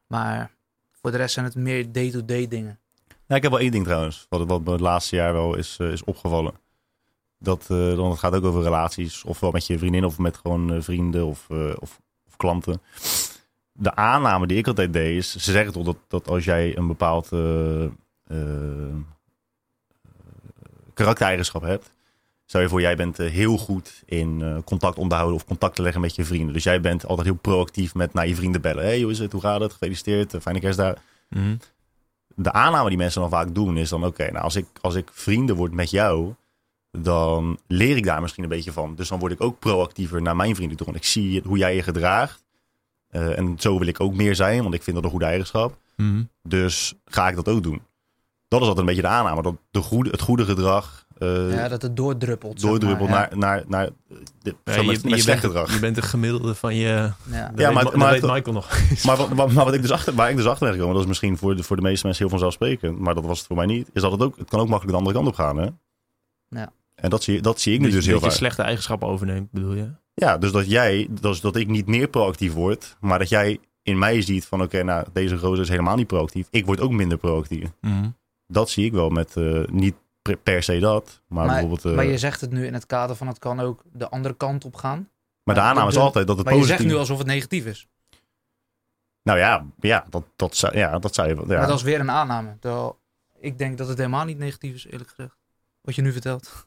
Maar 0.06 0.51
voor 0.93 1.10
de 1.10 1.16
rest 1.16 1.35
zijn 1.35 1.44
het 1.47 1.55
meer 1.55 1.93
day-to-day 1.93 2.48
dingen. 2.48 2.78
Ja, 3.27 3.36
ik 3.36 3.43
heb 3.43 3.51
wel 3.51 3.60
één 3.60 3.70
ding 3.70 3.85
trouwens, 3.85 4.27
wat, 4.28 4.47
wat 4.47 4.64
me 4.64 4.70
het 4.70 4.81
laatste 4.81 5.16
jaar 5.16 5.32
wel 5.32 5.56
is, 5.56 5.77
eh, 5.81 5.93
is 5.93 6.05
opgevallen. 6.05 6.55
Dat 7.39 7.62
eh, 7.62 7.97
dan 7.97 8.10
het 8.10 8.18
gaat 8.18 8.35
ook 8.35 8.44
over 8.44 8.62
relaties, 8.62 9.24
ofwel 9.24 9.51
met 9.51 9.66
je 9.66 9.78
vriendin 9.78 10.05
of 10.05 10.18
met 10.18 10.36
gewoon 10.36 10.73
eh, 10.73 10.82
vrienden 10.82 11.27
of, 11.27 11.51
of, 11.78 12.01
of 12.27 12.36
klanten. 12.36 12.82
De 13.73 13.94
aanname 13.94 14.47
die 14.47 14.59
ik 14.59 14.66
altijd 14.66 14.93
deed 14.93 15.16
is, 15.16 15.31
ze 15.31 15.52
zeggen 15.52 15.73
toch 15.73 15.85
dat, 15.85 15.97
dat 16.09 16.28
als 16.28 16.44
jij 16.44 16.77
een 16.77 16.86
bepaald 16.86 17.28
karaktereigenschap 20.94 21.62
hebt. 21.62 21.95
Stel 22.47 22.60
je 22.60 22.68
voor, 22.68 22.81
jij 22.81 22.97
bent 22.97 23.18
eh, 23.18 23.31
heel 23.31 23.56
goed 23.59 24.02
in 24.05 24.43
eh, 24.43 24.56
contact 24.64 24.98
onderhouden 24.98 25.36
of 25.36 25.44
contact 25.47 25.77
te 25.77 25.82
leggen 25.82 26.01
met 26.01 26.14
je 26.14 26.24
vrienden. 26.24 26.52
Dus 26.52 26.64
jij 26.64 26.81
bent 26.81 27.06
altijd 27.06 27.27
heel 27.27 27.36
proactief 27.36 27.94
met 27.94 28.12
naar 28.12 28.28
je 28.28 28.35
vrienden 28.35 28.60
bellen. 28.60 28.85
hey, 28.85 29.01
hoe 29.01 29.10
is 29.10 29.18
het? 29.18 29.32
Hoe 29.32 29.40
gaat 29.40 29.60
het? 29.60 29.73
Gefeliciteerd. 29.73 30.35
eh, 30.35 30.40
Fijne 30.40 30.60
kerstdag 30.60 30.94
Mhm. 31.28 31.56
de 32.35 32.52
aanname 32.52 32.89
die 32.89 32.98
mensen 32.98 33.20
dan 33.20 33.31
vaak 33.31 33.55
doen 33.55 33.77
is 33.77 33.89
dan 33.89 34.05
oké, 34.05 34.31
nou 34.31 34.44
als 34.44 34.56
ik, 34.56 34.66
als 34.81 34.94
ik 34.94 35.09
vrienden 35.12 35.56
word 35.56 35.73
met 35.73 35.90
jou, 35.90 36.35
dan 36.90 37.59
leer 37.66 37.97
ik 37.97 38.05
daar 38.05 38.20
misschien 38.20 38.43
een 38.43 38.48
beetje 38.48 38.73
van. 38.73 38.94
Dus 38.94 39.09
dan 39.09 39.18
word 39.18 39.32
ik 39.32 39.40
ook 39.40 39.59
proactiever 39.59 40.23
naar 40.23 40.36
mijn 40.36 40.55
vrienden 40.55 40.77
toe. 40.77 40.86
Want 40.86 40.98
ik 40.98 41.05
zie 41.05 41.43
hoe 41.44 41.59
jij 41.59 41.74
je 41.74 41.82
gedraagt. 41.82 42.44
En 43.10 43.55
zo 43.59 43.78
wil 43.78 43.86
ik 43.89 44.01
ook 44.01 44.14
meer 44.14 44.35
zijn, 44.35 44.62
want 44.62 44.74
ik 44.74 44.82
vind 44.82 44.97
dat 44.97 45.05
een 45.05 45.10
goede 45.10 45.24
eigenschap. 45.27 45.77
Mhm. 45.97 46.23
Dus 46.43 46.94
ga 47.05 47.28
ik 47.28 47.35
dat 47.36 47.48
ook 47.48 47.62
doen. 47.62 47.82
Dat 48.48 48.60
is 48.60 48.66
altijd 48.66 48.78
een 48.78 48.94
beetje 48.94 49.09
de 49.09 49.14
aanname. 49.14 49.43
Dat 49.43 49.55
de 49.70 49.81
goede, 49.81 50.10
het 50.10 50.20
goede 50.20 50.44
gedrag 50.44 51.06
eh 51.18 51.55
ja, 51.55 51.68
dat 51.68 51.82
het 51.82 51.97
doordruppelt. 51.97 52.60
zeg 52.60 52.70
doordruppelt 52.70 53.09
maar, 53.09 53.28
naar, 53.36 53.38
naar, 53.38 53.64
naar 53.68 53.88
de, 54.43 54.55
Ja, 54.64 54.72
zo 54.72 54.80
je, 54.80 54.86
met, 54.86 55.02
je 55.02 55.09
slecht 55.09 55.26
bent, 55.26 55.40
gedrag. 55.40 55.72
je 55.74 55.80
bent 55.80 55.94
de 55.94 56.02
gemiddelde 56.02 56.55
van 56.55 56.74
je... 56.74 57.12
Ja. 57.30 57.52
Weet, 57.55 57.72
maar- 57.72 57.98
maar 57.98 58.10
weet 58.12 58.22
Michael 58.22 58.52
nog. 58.52 58.68
Maar, 59.06 59.16
wat, 59.16 59.28
wat- 59.28 59.52
maar 59.52 59.64
wat 59.64 59.74
ik 59.74 59.82
dus 59.82 59.90
achter, 59.98 60.14
waar 60.14 60.30
ik 60.30 60.36
dus 60.36 60.47
achter 60.47 60.64
ben 60.66 60.72
gekomen, 60.74 60.94
dat 60.94 61.02
is 61.02 61.09
misschien 61.09 61.36
voor 61.38 61.56
de, 61.56 61.62
voor 61.62 61.76
de 61.76 61.82
meeste 61.82 62.05
mensen 62.06 62.22
heel 62.22 62.30
vanzelfsprekend, 62.38 62.98
maar 62.98 63.14
dat 63.14 63.24
was 63.24 63.38
het 63.38 63.47
voor 63.47 63.56
mij 63.56 63.66
niet, 63.66 63.90
is 63.93 64.02
dat 64.02 64.12
het 64.12 64.22
ook, 64.22 64.36
het 64.36 64.48
kan 64.51 64.60
ook 64.60 64.68
makkelijk 64.68 64.98
de 64.98 65.05
andere 65.05 65.16
kant 65.16 65.28
op 65.28 65.34
gaan. 65.44 65.56
Hè? 65.56 65.68
Ja. 66.60 66.72
En 66.94 67.10
dat 67.10 67.22
zie, 67.22 67.40
dat 67.43 67.60
zie 67.60 67.74
ik 67.74 67.80
nu 67.80 67.90
dus 67.90 68.05
heel 68.05 68.14
dat 68.14 68.22
je 68.22 68.28
vaak. 68.28 68.38
slechte 68.38 68.62
eigenschappen 68.62 69.09
overneemt, 69.09 69.51
bedoel 69.51 69.74
je? 69.74 69.90
Ja, 70.14 70.38
dus 70.38 70.52
dat 70.52 70.70
jij, 70.70 71.09
dus 71.20 71.40
dat 71.40 71.56
ik 71.56 71.68
niet 71.68 71.86
meer 71.86 72.09
proactief 72.09 72.52
word, 72.52 72.97
maar 73.01 73.18
dat 73.18 73.28
jij 73.28 73.59
in 73.82 73.98
mij 73.98 74.22
ziet 74.22 74.44
van 74.47 74.62
oké, 74.62 74.82
nou 74.82 75.06
deze 75.12 75.38
gozer 75.38 75.62
is 75.62 75.68
helemaal 75.68 75.97
niet 75.97 76.06
proactief. 76.06 76.47
Ik 76.51 76.66
word 76.66 76.80
ook 76.80 76.90
minder 76.93 77.18
proactief. 77.18 77.68
Mhm. 77.80 78.09
Dat 78.47 78.70
zie 78.70 78.84
ik 78.84 78.93
wel 78.93 79.09
met 79.09 79.36
eh, 79.36 79.60
niet 79.70 79.94
per, 80.43 80.62
se 80.62 80.78
dat, 80.78 81.23
maar, 81.28 81.44
Maar, 81.47 81.53
bijvoorbeeld. 81.53 81.85
eh, 81.85 81.93
maar 81.93 82.05
je 82.05 82.19
zegt 82.19 82.40
het 82.40 82.51
nu 82.51 82.66
in 82.66 82.74
het 82.74 82.86
kader 82.86 83.16
van 83.16 83.27
het 83.27 83.39
kan 83.39 83.61
ook 83.61 83.82
de 83.93 84.09
andere 84.09 84.35
kant 84.35 84.65
op 84.65 84.74
gaan. 84.77 85.09
maar 85.43 85.55
de 85.55 85.61
maar 85.61 85.70
aanname 85.70 85.89
is 85.90 85.97
altijd 85.97 86.27
dat 86.27 86.36
het 86.36 86.44
Maar 86.44 86.55
je 86.55 86.61
positief. 86.61 86.82
zegt 86.82 86.94
nu 86.94 86.98
alsof 87.01 87.19
het 87.19 87.27
negatief 87.27 87.66
is. 87.66 87.86
Nou 89.23 89.39
ja, 89.39 89.66
ja, 89.81 90.05
dat, 90.11 90.24
dat, 90.36 90.57
zou, 90.57 90.77
ja, 90.78 90.98
dat 90.98 91.15
zou 91.15 91.28
je 91.28 91.35
wel. 91.35 91.48
Ja. 91.51 91.59
Maar 91.59 91.66
dat 91.66 91.77
is 91.77 91.82
weer 91.82 92.01
een 92.01 92.11
aanname. 92.11 92.57
Terwijl 92.61 92.98
ik 93.40 93.59
denk 93.59 93.78
dat 93.78 93.89
het 93.89 93.98
helemaal 93.98 94.24
niet 94.24 94.39
negatief 94.39 94.74
is, 94.74 94.86
eerlijk 94.86 95.09
gezegd. 95.11 95.36
Wat 95.81 95.94
je 95.94 96.03
nu 96.03 96.12
vertelt. 96.12 96.66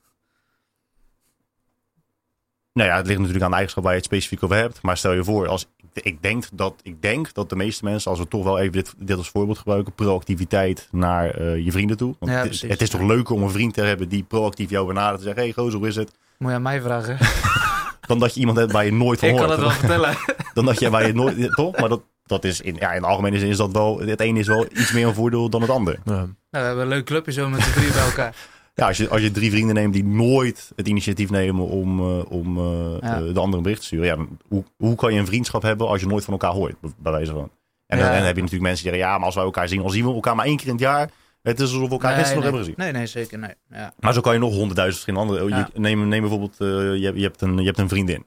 Nou 2.73 2.90
ja, 2.90 2.95
het 2.95 3.06
ligt 3.06 3.18
natuurlijk 3.18 3.44
aan 3.44 3.49
de 3.49 3.56
eigenschap 3.56 3.84
waar 3.84 3.94
je 3.94 3.99
het 3.99 4.07
specifiek 4.07 4.44
over 4.44 4.56
hebt. 4.56 4.81
Maar 4.81 4.98
stel 4.98 5.11
je 5.14 5.23
voor, 5.23 5.48
als, 5.48 5.68
ik, 5.94 6.22
denk 6.22 6.45
dat, 6.53 6.74
ik 6.84 7.02
denk 7.02 7.34
dat 7.34 7.49
de 7.49 7.56
meeste 7.56 7.84
mensen, 7.84 8.11
als 8.11 8.20
we 8.20 8.28
toch 8.28 8.44
wel 8.44 8.60
even 8.60 8.72
dit, 8.72 8.94
dit 8.98 9.18
als 9.18 9.30
voorbeeld 9.30 9.57
gebruiken, 9.57 9.94
proactiviteit 9.94 10.88
naar 10.91 11.30
eh, 11.30 11.66
je 11.66 11.72
vrienden 11.72 11.98
toe. 11.98 12.16
Want 12.20 12.32
Ja, 12.32 12.68
het, 12.68 12.82
is 12.82 12.90
toch 12.90 13.02
leuker 13.02 13.36
om 13.36 13.44
een 13.44 13.49
vriend 13.49 13.74
te 13.74 13.82
hebben 13.82 14.10
die 14.10 14.24
proactief 14.24 14.70
jou 14.70 14.88
benadert 14.88 15.18
en 15.18 15.24
zegt, 15.24 15.38
hey 15.38 15.52
gozer, 15.52 15.80
hoe 15.80 15.88
is 15.88 15.95
het? 15.95 16.11
Moet 16.38 16.49
je 16.49 16.56
aan 16.56 16.61
mij 16.61 16.82
vragen. 16.82 17.18
Dan 18.07 18.20
dat 18.20 18.34
je 18.34 18.40
iemand 18.40 18.57
hebt 18.57 18.72
waar 18.72 18.86
je 18.86 18.91
nooit 18.91 19.20
van 19.20 19.30
ik 19.30 19.36
kan 19.36 19.45
hoort. 19.45 19.57
het 19.57 19.68
wel 19.68 19.78
vertellen. 19.78 20.18
Dan 20.53 20.66
dat 20.66 20.80
je 20.80 20.90
waar 20.90 21.07
je 21.07 21.14
nooit, 21.14 21.56
toch? 21.56 21.78
Maar 21.78 21.90
dat, 21.90 22.02
dat 22.26 22.44
is 22.44 22.61
in, 22.61 22.76
ja, 22.76 22.91
in 22.91 23.02
de 23.02 23.07
algemene 23.07 23.40
zin 23.40 23.49
is 23.49 23.57
dat 23.57 23.72
wel, 23.72 23.99
het 23.99 24.20
ene 24.20 24.40
is 24.40 24.48
wel 24.48 24.66
iets 24.72 24.91
meer 24.91 25.07
een 25.07 25.14
voordeel 25.14 25.49
dan 25.49 25.61
het 25.61 25.70
ander. 25.70 25.99
Ja. 26.06 26.11
Nou, 26.14 26.28
we 26.49 26.57
hebben 26.57 26.84
een 26.84 26.88
leuk 26.88 27.06
clubje 27.06 27.32
zo 27.32 27.49
met 27.49 27.61
z'n 27.61 27.72
drie 27.72 27.91
bij 27.91 28.03
elkaar. 28.03 28.36
Ja, 28.80 28.88
als 28.88 28.97
je, 28.97 29.10
als 29.10 29.22
je 29.22 29.31
drie 29.31 29.51
vrienden 29.51 29.76
neemt 29.76 29.93
die 29.93 30.03
nooit 30.06 30.72
het 30.76 30.88
initiatief 30.88 31.30
nemen 31.30 31.65
om, 31.68 31.99
eh, 31.99 32.31
om 32.31 32.57
eh, 32.57 32.64
Ja. 33.01 33.15
eh, 33.15 33.34
de 33.34 33.39
andere 33.39 33.57
een 33.57 33.61
bericht 33.64 33.80
te 33.80 33.85
sturen. 33.85 34.06
Ja, 34.06 34.26
hoe, 34.47 34.64
hoe 34.77 34.95
kan 34.95 35.14
je 35.14 35.19
een 35.19 35.26
vriendschap 35.26 35.61
hebben 35.61 35.88
als 35.88 35.99
je 36.01 36.07
nooit 36.07 36.23
van 36.23 36.34
elkaar 36.34 36.51
hoort, 36.51 36.76
bij- 36.81 37.11
wijze 37.11 37.31
van. 37.31 37.49
En 37.85 37.97
dan, 37.97 38.07
heb 38.07 38.15
je 38.35 38.41
natuurlijk 38.41 38.61
mensen 38.61 38.84
die 38.84 38.91
zeggen, 38.93 38.99
ja, 38.99 39.15
maar 39.18 39.26
als 39.26 39.35
wij 39.35 39.43
elkaar 39.43 39.68
zien, 39.68 39.81
dan 39.81 39.91
zien 39.91 40.06
we 40.06 40.14
elkaar 40.14 40.35
maar 40.35 40.45
één 40.45 40.57
keer 40.57 40.65
in 40.68 40.72
het 40.72 40.81
jaar. 40.81 41.10
Het 41.41 41.60
is 41.60 41.73
alsof 41.73 41.85
we 41.88 41.89
elkaar 41.91 42.14
gisteren 42.15 42.35
nog 42.35 42.43
nee, 42.43 42.53
hebben 42.53 42.60
gezien. 42.76 42.76
nee, 42.77 42.91
nee, 42.91 43.07
zeker. 43.07 43.39
Nee. 43.39 43.53
Ja. 43.80 43.93
Maar 43.99 44.14
zo 44.14 44.22
kan 44.22 44.34
je 44.34 44.39
nog 44.39 44.53
honderdduizend 44.53 45.03
verschillende 45.03 45.39
andere... 45.41 45.57
Je, 45.73 45.80
neem, 45.80 46.07
neem 46.07 46.22
bijvoorbeeld, 46.22 46.56
je, 46.60 47.01
hebt- 47.06 47.18
je, 47.18 47.23
hebt 47.23 47.41
een, 47.41 47.57
je 47.57 47.65
hebt 47.65 47.77
een 47.80 47.89
vriendin. 47.89 48.26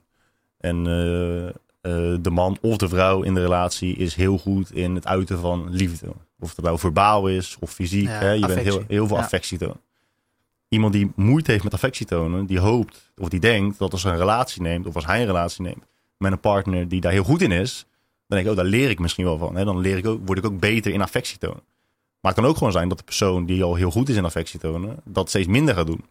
En 0.58 0.84
de 2.22 2.30
man 2.30 2.58
of 2.60 2.76
de 2.76 2.88
vrouw 2.88 3.22
in 3.22 3.34
de 3.34 3.40
relatie 3.40 3.96
is 3.96 4.14
heel 4.14 4.38
goed 4.38 4.72
in 4.72 4.94
het 4.94 5.06
uiten 5.06 5.38
van 5.38 5.70
liefde. 5.70 6.06
Of 6.38 6.56
het 6.56 6.64
nou 6.64 6.78
verbaal 6.78 7.26
is 7.28 7.56
of 7.60 7.70
fysiek. 7.70 8.06
Ja, 8.06 8.10
hè? 8.18 8.30
Je 8.30 8.46
bent 8.46 8.60
heel, 8.60 8.82
heel 8.88 9.06
veel 9.06 9.16
Ja. 9.16 9.22
affectie 9.22 9.58
tonen. 9.58 9.80
Iemand 10.72 10.92
die 10.92 11.12
moeite 11.16 11.50
heeft 11.50 11.64
met 11.64 11.72
affectie 11.74 12.06
tonen, 12.06 12.46
die 12.46 12.58
hoopt 12.58 13.12
of 13.16 13.28
die 13.28 13.40
denkt 13.40 13.78
dat 13.78 13.92
als 13.92 14.02
hij 14.02 14.12
een 14.12 14.18
relatie 14.18 14.62
neemt, 14.62 14.86
of 14.86 14.94
als 14.94 15.06
hij 15.06 15.20
een 15.20 15.26
relatie 15.26 15.62
neemt 15.62 15.84
met 16.16 16.32
een 16.32 16.40
partner 16.40 16.88
die 16.88 17.00
daar 17.00 17.12
heel 17.12 17.24
goed 17.24 17.42
in 17.42 17.52
is, 17.52 17.86
dan 18.26 18.38
denk 18.38 18.44
ik, 18.44 18.50
oh, 18.50 18.56
daar 18.56 18.64
leer 18.70 18.90
ik 18.90 18.98
misschien 18.98 19.24
wel 19.24 19.38
van. 19.38 19.56
Hè? 19.56 19.64
Dan 19.64 19.78
leer 19.78 19.96
ik 19.96 20.06
ook, 20.06 20.20
word 20.24 20.38
ik 20.38 20.44
ook 20.44 20.60
beter 20.60 20.92
in 20.92 21.02
affectie 21.02 21.38
tonen. 21.38 21.62
Maar 22.20 22.32
het 22.32 22.40
kan 22.40 22.50
ook 22.50 22.56
gewoon 22.56 22.72
zijn 22.72 22.88
dat 22.88 22.98
de 22.98 23.04
persoon 23.04 23.46
die 23.46 23.62
al 23.62 23.74
heel 23.74 23.90
goed 23.90 24.08
is 24.08 24.16
in 24.16 24.24
affectie 24.24 24.60
tonen, 24.60 24.96
dat 25.04 25.28
steeds 25.28 25.46
minder 25.48 25.74
gaat 25.74 25.86
doen. 25.86 26.04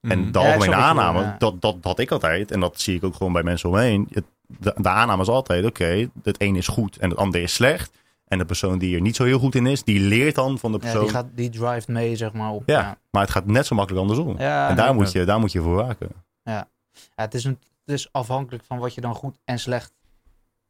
En 0.00 0.18
Mhm. 0.20 0.32
de 0.32 0.38
Ja, 0.38 0.44
algemene 0.54 0.74
aanname, 0.82 1.20
ja. 1.20 1.36
dat, 1.38 1.60
dat 1.60 1.76
had 1.82 1.98
ik 1.98 2.10
altijd. 2.10 2.50
En 2.50 2.60
dat 2.60 2.80
zie 2.80 2.96
ik 2.96 3.04
ook 3.04 3.14
gewoon 3.14 3.32
bij 3.32 3.42
mensen 3.42 3.68
omheen. 3.68 4.08
Het, 4.10 4.24
de, 4.46 4.74
de 4.76 4.88
aanname 4.88 5.22
is 5.22 5.28
altijd, 5.28 5.64
oké, 5.64 6.10
het 6.22 6.40
een 6.42 6.56
is 6.56 6.68
goed 6.68 6.96
en 6.96 7.10
het 7.10 7.18
ander 7.18 7.42
is 7.42 7.54
slecht. 7.54 7.98
En 8.26 8.38
de 8.38 8.44
persoon 8.44 8.78
die 8.78 8.94
er 8.94 9.00
niet 9.00 9.16
zo 9.16 9.24
heel 9.24 9.38
goed 9.38 9.54
in 9.54 9.66
is, 9.66 9.82
die 9.84 10.00
leert 10.00 10.34
dan 10.34 10.58
van 10.58 10.72
de 10.72 10.78
Ja, 10.78 10.82
persoon. 10.84 11.02
die, 11.02 11.10
gaat, 11.10 11.26
die 11.34 11.50
drive 11.50 11.92
mee, 11.92 12.16
zeg 12.16 12.32
maar, 12.32 12.50
op. 12.50 12.62
Ja. 12.66 12.80
Ja. 12.80 12.98
Maar 13.10 13.22
het 13.22 13.30
gaat 13.30 13.46
net 13.46 13.66
zo 13.66 13.74
makkelijk 13.74 14.02
andersom. 14.08 14.38
Ja, 14.38 14.68
en 14.68 14.76
daar, 14.76 14.94
moet 14.94 15.12
je, 15.12 15.24
daar 15.24 15.40
moet 15.40 15.52
je 15.52 15.60
voor 15.60 15.74
waken. 15.74 16.08
Ja, 16.42 16.68
het, 17.14 17.34
is 17.34 17.44
een, 17.44 17.58
het 17.84 17.94
is 17.94 18.08
afhankelijk 18.12 18.64
van 18.64 18.78
wat 18.78 18.94
je 18.94 19.00
dan 19.00 19.14
goed 19.14 19.38
en 19.44 19.58
slecht 19.58 19.92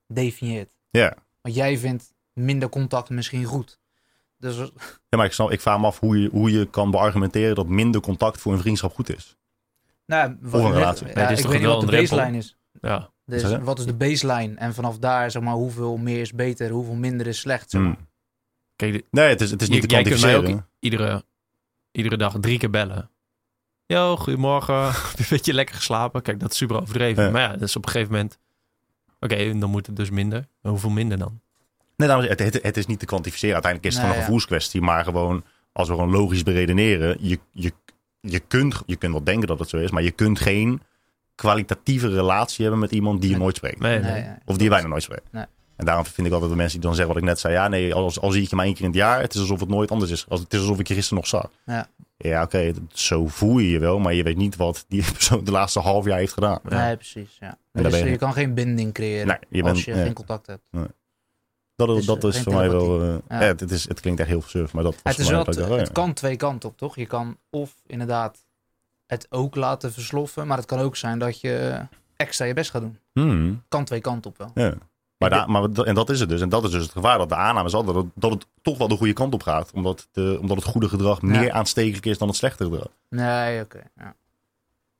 definieert. 0.07 0.77
Ja. 0.91 1.15
Want 1.43 1.55
jij 1.55 1.79
vindt 1.79 2.15
minder 2.33 2.69
contact 2.69 3.11
misschien 3.11 3.45
goed. 3.45 3.79
Dus 4.39 4.57
ja, 5.09 5.17
maar 5.17 5.27
ik, 5.27 5.33
snap, 5.33 5.51
ik 5.51 5.61
vraag 5.61 5.79
me 5.81 5.87
af 5.87 6.01
hoe 6.01 6.21
je, 6.23 6.29
hoe 6.29 6.51
je 6.53 6.67
kan 6.71 6.91
beargumenteren 6.91 7.55
dat 7.55 7.67
minder 7.69 8.01
contact 8.01 8.41
voor 8.41 8.53
een 8.53 8.59
vriendschap 8.59 8.95
goed 8.95 9.17
is. 9.17 9.37
nou, 10.07 10.37
Of 10.47 10.53
een 10.53 10.61
ja, 10.61 10.69
relatie. 10.71 11.07
Ja, 11.07 11.15
Nee, 11.15 11.27
dit 11.27 11.33
is 11.33 11.39
ik 11.39 11.43
toch 11.45 11.51
weet 11.53 11.61
niet 11.61 11.69
wel 11.71 11.81
wat 11.81 11.91
de 11.91 11.97
baseline 11.97 12.37
is. 12.37 12.56
Ja. 12.81 13.11
Dus 13.25 13.59
wat 13.59 13.79
is 13.79 13.85
de 13.87 13.95
baseline? 13.95 14.55
En 14.57 14.75
vanaf 14.75 14.99
daar, 14.99 15.31
zeg 15.31 15.43
maar, 15.43 15.55
hoeveel 15.55 15.97
meer 15.97 16.21
is 16.21 16.33
beter, 16.33 16.71
hoeveel 16.71 16.95
minder 16.95 17.27
is 17.27 17.39
slecht, 17.41 17.71
zeg 17.71 17.81
maar. 17.81 17.91
Hmm. 17.95 18.07
Kijk, 18.77 18.93
de- 18.93 19.05
Nee, 19.11 19.29
het 19.29 19.41
is, 19.41 19.51
het 19.51 19.63
is 19.63 19.69
niet 19.69 19.83
je- 19.83 19.87
te 19.89 19.95
jij 19.95 20.03
kunt 20.03 20.21
mij 20.21 20.31
kwantificeren. 20.31 20.65
ook 20.65 20.71
iedere, 20.81 21.25
iedere 21.93 22.17
dag 22.17 22.37
drie 22.41 22.59
keer 22.59 22.71
bellen. 22.71 23.11
Yo, 23.87 24.17
goedemorgen. 24.17 24.85
Heb 24.93 25.17
je 25.17 25.23
een 25.23 25.27
beetje 25.29 25.53
lekker 25.53 25.75
geslapen? 25.75 26.23
Kijk, 26.23 26.41
dat 26.41 26.51
is 26.51 26.57
super 26.57 26.81
overdreven. 26.81 27.25
Ja. 27.25 27.31
Maar 27.31 27.43
ja, 27.43 27.53
dat 27.53 27.63
is 27.69 27.77
op 27.77 27.85
een 27.87 27.91
gegeven 27.91 28.13
moment... 28.13 28.39
Oké, 29.21 29.59
dan 29.59 29.71
moet 29.71 29.87
het 29.87 29.97
dus 29.97 30.11
minder. 30.11 30.49
Maar 30.61 30.73
hoeveel 30.73 30.91
minder 30.91 31.19
dan? 31.19 31.41
Nee, 31.97 32.09
dames, 32.09 32.29
het, 32.29 32.39
het, 32.39 32.63
het 32.63 32.77
is 32.77 32.87
niet 32.87 32.99
te 32.99 33.07
kwantificeren. 33.07 33.55
Uiteindelijk 33.55 33.93
is 33.95 33.99
het 34.01 34.09
Nee, 34.09 34.13
gewoon 34.15 34.27
een 34.33 34.35
ja. 34.35 34.39
gevoelskwestie. 34.41 34.81
Maar 34.81 35.05
gewoon, 35.05 35.45
als 35.73 35.89
we 35.89 35.95
gewoon 35.95 36.11
logisch 36.11 36.43
beredeneren. 36.43 37.17
Je, 37.21 37.39
je, 37.51 37.73
je, 38.21 38.39
kunt, 38.41 38.83
je 38.87 38.97
kunt 38.97 39.13
wel 39.13 39.25
denken 39.25 39.47
dat 39.49 39.59
het 39.59 39.69
zo 39.69 39.77
is. 39.77 39.91
Maar 39.91 40.03
je 40.03 40.11
kunt 40.11 40.39
geen 40.41 40.83
kwalitatieve 41.37 42.09
relatie 42.09 42.63
hebben 42.63 42.81
met 42.81 42.91
iemand 42.93 43.21
die 43.21 43.31
je 43.31 43.37
nooit 43.37 43.57
spreekt. 43.57 43.79
Nee, 43.79 43.99
nee. 43.99 44.11
Nee, 44.13 44.23
ja. 44.23 44.39
Of 44.45 44.55
die 44.55 44.65
je 44.65 44.71
bijna 44.71 44.87
nooit 44.89 45.03
spreekt. 45.03 45.33
Nee. 45.33 45.45
En 45.77 45.85
daarom 45.87 46.05
vind 46.05 46.27
ik 46.27 46.33
altijd 46.33 46.51
de 46.51 46.57
mensen 46.57 46.79
die 46.81 46.87
dan 46.89 46.97
zeggen 46.97 47.15
wat 47.15 47.23
ik 47.23 47.29
net 47.29 47.39
zei. 47.41 47.55
Ja, 47.55 47.69
nee, 47.69 47.95
als, 47.95 48.21
als 48.21 48.35
zie 48.35 48.43
ik 48.43 48.51
je 48.51 48.57
maar 48.57 48.65
één 48.65 48.75
keer 48.75 48.83
in 48.85 48.89
het 48.91 48.99
jaar. 48.99 49.21
Het 49.21 49.35
is 49.35 49.41
alsof 49.41 49.61
het 49.61 49.69
nooit 49.69 49.91
anders 49.91 50.11
is. 50.11 50.27
Als, 50.29 50.41
het 50.41 50.53
is 50.53 50.61
alsof 50.61 50.79
ik 50.79 50.89
je 50.89 50.95
gisteren 50.95 51.19
nog 51.19 51.27
zag. 51.27 51.51
Ja. 51.65 51.89
Ja, 52.17 52.43
oké, 52.43 52.73
dat- 52.73 52.83
zo 52.99 53.27
voel 53.27 53.59
je 53.59 53.71
je 53.71 53.79
wel. 53.79 53.99
Maar 53.99 54.15
je 54.15 54.23
weet 54.23 54.37
niet 54.37 54.57
wat 54.57 54.85
die 54.89 55.05
persoon 55.13 55.45
de 55.45 55.51
laatste 55.51 55.81
half 55.81 56.05
jaar 56.05 56.19
heeft 56.19 56.33
gedaan. 56.33 56.59
Ja. 56.69 56.85
Nee, 56.87 56.97
precies. 56.97 57.37
Ja. 57.41 57.59
Dus 57.73 57.99
je- 57.99 58.11
je 58.11 58.17
kan 58.17 58.33
geen 58.33 58.55
binding 58.55 58.93
creëren 58.93 59.27
Nee, 59.27 59.39
je 59.49 59.63
als 59.63 59.73
bent- 59.73 59.85
je 59.85 60.03
geen 60.05 60.13
contact 60.13 60.47
hebt. 60.47 60.69
Dat, 61.77 61.89
Dus, 61.89 62.07
dat 62.07 62.23
eh, 62.25 62.29
is 62.29 62.35
geen 62.35 62.45
voor 62.45 62.55
mij 62.55 62.71
wel... 62.71 63.03
eh, 63.03 63.09
Ja. 63.29 63.41
ja, 63.41 63.47
het, 63.47 63.71
is, 63.71 63.89
het 63.89 64.01
klinkt 64.01 64.21
echt 64.21 64.29
heel 64.29 64.43
surf, 64.47 64.73
maar 64.73 64.83
dat 64.83 64.93
was 64.93 65.01
Het, 65.03 65.19
is 65.27 65.31
voor 65.33 65.45
mij 65.45 65.67
wel, 65.69 65.79
het 65.79 65.87
ja. 65.87 65.93
kan 65.93 66.13
twee 66.13 66.37
kanten 66.37 66.69
op, 66.69 66.77
toch? 66.79 66.97
Je 66.97 67.07
kan 67.07 67.37
of 67.51 67.75
inderdaad 67.87 68.45
het 69.07 69.27
ook 69.31 69.55
laten 69.55 69.93
versloffen, 69.93 70.47
maar 70.47 70.57
het 70.57 70.67
kan 70.67 70.79
ook 70.79 70.97
zijn 70.97 71.19
dat 71.19 71.41
je 71.41 71.81
extra 72.17 72.45
je 72.45 72.55
best 72.55 72.71
gaat 72.71 72.83
doen. 72.83 72.99
Hmm. 73.13 73.63
Kan 73.69 73.85
twee 73.85 74.01
kanten 74.01 74.31
op 74.31 74.39
wel. 74.39 74.51
Ja. 74.55 74.75
Maar, 75.19 75.31
da- 75.31 75.47
maar 75.47 75.63
en 75.71 75.95
dat 75.95 76.11
is 76.11 76.21
het 76.21 76.29
dus. 76.29 76.41
En 76.41 76.49
dat 76.49 76.65
is 76.65 76.71
dus 76.71 76.83
het 76.83 76.93
gevaar. 76.93 77.19
Dat 77.19 77.29
de 77.29 77.35
aanname 77.35 77.67
is 77.69 77.75
altijd 77.75 77.95
dat, 77.95 78.07
dat 78.15 78.31
het 78.31 78.47
toch 78.63 78.79
wel 78.79 78.89
de 78.89 78.97
goede 78.97 79.13
kant 79.13 79.35
op 79.35 79.43
gaat. 79.43 79.71
Omdat, 79.75 80.09
de, 80.13 80.39
omdat 80.41 80.57
het 80.57 80.67
goede 80.67 80.89
gedrag 80.89 81.21
Ja. 81.21 81.27
meer 81.27 81.53
aanstekelijk 81.53 82.07
is 82.07 82.19
dan 82.19 82.29
het 82.29 82.37
slechte 82.37 82.65
gedrag. 82.65 82.89
Nee, 83.09 83.61
oké. 83.63 83.81
ja. 83.97 84.15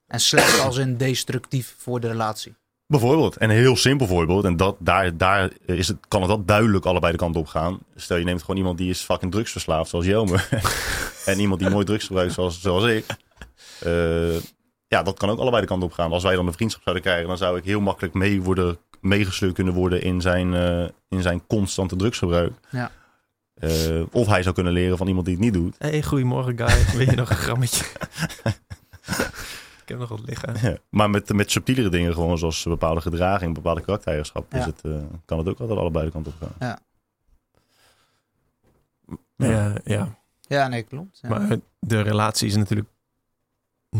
En 0.07 0.21
slecht 0.21 0.61
als 0.61 0.77
in 0.77 0.97
destructief 0.97 1.75
voor 1.79 2.01
de 2.01 2.09
relatie. 2.09 2.55
Bijvoorbeeld. 2.87 3.37
En 3.37 3.51
een 3.51 3.57
heel 3.57 3.77
simpel 3.77 4.07
voorbeeld. 4.07 4.45
En 4.45 4.57
dat, 4.57 4.77
daar, 4.79 5.17
daar 5.17 5.51
is 5.65 5.89
het, 5.89 5.97
kan 6.09 6.21
het 6.21 6.31
wel 6.31 6.45
duidelijk 6.45 6.85
allebei 6.85 7.13
de 7.13 7.19
kant 7.19 7.37
op 7.37 7.47
gaan. 7.47 7.79
Stel 7.95 8.17
je 8.17 8.25
neemt 8.25 8.41
gewoon 8.41 8.57
iemand 8.57 8.79
die 8.79 8.91
is 8.91 9.01
fucking 9.01 9.33
drugsverslaafd 9.33 9.91
zoals 9.91 10.05
Jelmer. 10.07 10.49
en 11.25 11.39
iemand 11.41 11.61
die 11.61 11.69
nooit 11.71 11.87
drugs 11.87 12.07
gebruikt 12.07 12.33
zoals, 12.33 12.61
zoals 12.61 12.85
ik. 12.85 13.05
Eh, 13.81 14.37
ja, 14.89 15.03
dat 15.03 15.19
kan 15.19 15.29
ook 15.31 15.39
allebei 15.39 15.63
de 15.63 15.69
kant 15.69 15.83
op 15.83 15.93
gaan. 15.93 16.13
Als 16.13 16.23
wij 16.23 16.35
dan 16.35 16.47
een 16.47 16.53
vriendschap 16.53 16.83
zouden 16.83 17.05
krijgen, 17.05 17.29
dan 17.29 17.37
zou 17.39 17.59
ik 17.59 17.65
heel 17.65 17.81
makkelijk 17.81 18.15
mee 18.15 18.43
worden, 18.43 18.79
meegesleurd 19.01 19.55
kunnen 19.55 19.75
worden 19.75 20.03
in 20.03 20.21
zijn, 20.21 20.55
eh, 20.55 20.89
in 21.09 21.23
zijn 21.23 21.47
constante 21.47 21.97
drugsgebruik. 21.97 22.53
Ja. 22.71 22.91
Eh, 23.55 24.03
of 24.11 24.27
hij 24.27 24.43
zou 24.43 24.55
kunnen 24.55 24.73
leren 24.73 24.97
van 24.97 25.07
iemand 25.07 25.27
die 25.27 25.35
het 25.35 25.45
niet 25.45 25.55
doet. 25.55 25.75
Hey, 25.79 26.03
goedemorgen 26.03 26.57
guy. 26.59 26.85
Wil 26.97 27.11
je 27.11 27.17
nog 27.17 27.31
een 27.31 27.37
grammetje? 27.37 27.85
ik 29.83 29.89
heb 29.93 29.99
nog 29.99 30.09
wat 30.09 30.21
liggen. 30.27 30.79
maar 30.91 31.11
met, 31.11 31.33
met 31.33 31.51
subtielere 31.51 31.89
dingen, 31.89 32.13
gewoon 32.13 32.39
zoals 32.39 32.63
bepaalde 32.63 33.01
gedraging, 33.01 33.55
bepaalde 33.55 33.81
karaktereigenschappen, 33.81 34.59
Ja. 34.59 34.65
is 34.67 34.73
het, 34.73 34.85
eh, 34.85 35.03
kan 35.25 35.39
het 35.39 35.49
ook 35.49 35.61
altijd 35.61 35.79
allebei 35.79 36.05
de 36.05 36.11
kant 36.11 36.27
op 36.27 36.35
gaan. 36.41 36.79
Ja, 39.37 39.75
ja. 39.85 40.19
Ja, 40.41 40.69
nee, 40.69 40.83
klopt. 40.83 41.19
Ja. 41.23 41.29
maar 41.29 41.57
de 41.81 42.01
relatie 42.01 42.49
is 42.49 42.57
natuurlijk 42.57 42.89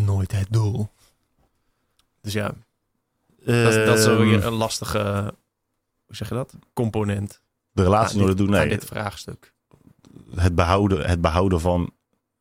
nooit 0.05 0.33
het 0.33 0.47
doel. 0.51 0.89
Dus 2.21 2.33
ja, 2.33 2.55
dat, 3.45 3.75
is- 3.75 3.87
dat 3.87 3.99
is 3.99 4.07
ook 4.07 4.19
Ehm, 4.19 4.29
weer 4.29 4.47
een 4.47 4.53
lastige, 4.53 5.35
hoe 6.07 6.17
zeg 6.17 6.29
je 6.29 6.35
dat? 6.35 6.55
Component 6.73 7.41
de 7.73 7.83
relatie 7.83 8.19
nooit 8.19 8.39
het 8.39 8.49
nee. 8.49 8.69
dit 8.69 8.85
vraagstuk. 8.85 9.55
Het 10.35 10.55
behouden, 10.55 11.07
het 11.09 11.21
behouden 11.21 11.61
van 11.61 11.93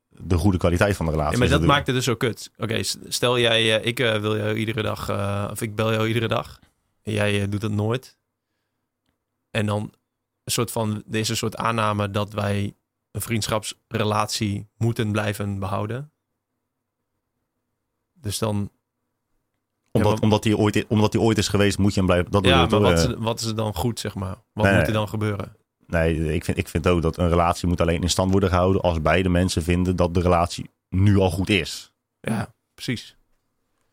de 0.10 0.38
goede 0.38 0.57
kwaliteit 0.57 0.95
van 0.95 1.06
de 1.06 1.11
relatie. 1.11 1.34
Ja, 1.34 1.40
maar 1.40 1.49
dat 1.49 1.60
doel. 1.60 1.68
maakt 1.68 1.88
het 1.88 1.95
dus 1.95 2.06
zo 2.06 2.15
kut. 2.15 2.52
Oké, 2.57 2.84
stel 3.07 3.40
jij, 3.40 3.80
eh, 3.80 3.86
ik 3.86 3.99
eh, 3.99 4.19
wil 4.19 4.38
jou 4.38 4.56
iedere 4.56 4.82
dag, 4.82 5.10
eh, 5.10 5.48
of 5.52 5.61
ik 5.61 5.76
bel 5.76 5.91
jou 5.94 6.07
iedere 6.07 6.27
dag. 6.27 6.60
En 7.02 7.14
jij 7.14 7.49
doet 7.49 7.61
het 7.61 7.72
nooit. 7.72 8.18
En 9.52 9.65
dan 9.65 9.82
een 10.44 10.52
soort 10.52 10.72
van, 10.72 11.03
er 11.11 11.19
is 11.19 11.30
een 11.30 11.38
soort 11.38 11.56
aanname 11.57 12.11
dat 12.11 12.34
wij 12.34 12.76
een 13.11 13.22
vriendschapsrelatie 13.22 14.68
moeten 14.77 15.11
blijven 15.11 15.60
behouden. 15.60 16.11
Dus 18.26 18.38
dan, 18.38 18.69
Omdat, 19.91 20.11
maar- 20.11 20.22
omdat, 20.22 20.43
hij 20.43 20.53
ooit, 20.53 20.85
omdat 20.88 21.14
hij 21.14 21.22
ooit 21.22 21.38
is 21.38 21.47
geweest, 21.47 21.77
moet 21.77 21.93
je 21.93 21.97
hem 21.99 22.06
blijven. 22.10 22.31
Dat 22.31 22.43
ja, 22.45 22.49
je 22.49 22.56
maar 22.56 22.68
toch? 22.68 22.81
wat 22.81 22.91
Eh, 23.03 23.10
is, 23.10 23.15
wat 23.18 23.39
is 23.39 23.45
er 23.45 23.56
dan 23.56 23.76
goed, 23.76 23.99
zeg 23.99 24.15
maar? 24.15 24.35
Wat 24.53 24.65
Nee, 24.65 24.76
moet 24.77 24.88
er 24.88 24.93
dan 24.93 25.07
gebeuren? 25.07 25.56
Nee, 25.88 26.34
ik 26.34 26.45
vind, 26.45 26.57
ik 26.57 26.68
vind 26.68 26.88
ook 26.88 27.02
dat 27.02 27.18
een 27.18 27.30
relatie 27.30 27.68
moet 27.68 27.81
alleen 27.81 28.02
in 28.02 28.10
stand 28.10 28.31
worden 28.31 28.49
gehouden 28.49 28.81
als 28.81 29.02
beide 29.02 29.30
mensen 29.30 29.64
vinden 29.64 29.95
dat 29.95 30.14
de 30.14 30.19
relatie 30.22 30.69
nu 30.89 31.18
al 31.18 31.30
goed 31.31 31.49
is. 31.49 31.93
Ja, 32.22 32.53
precies. 32.73 33.15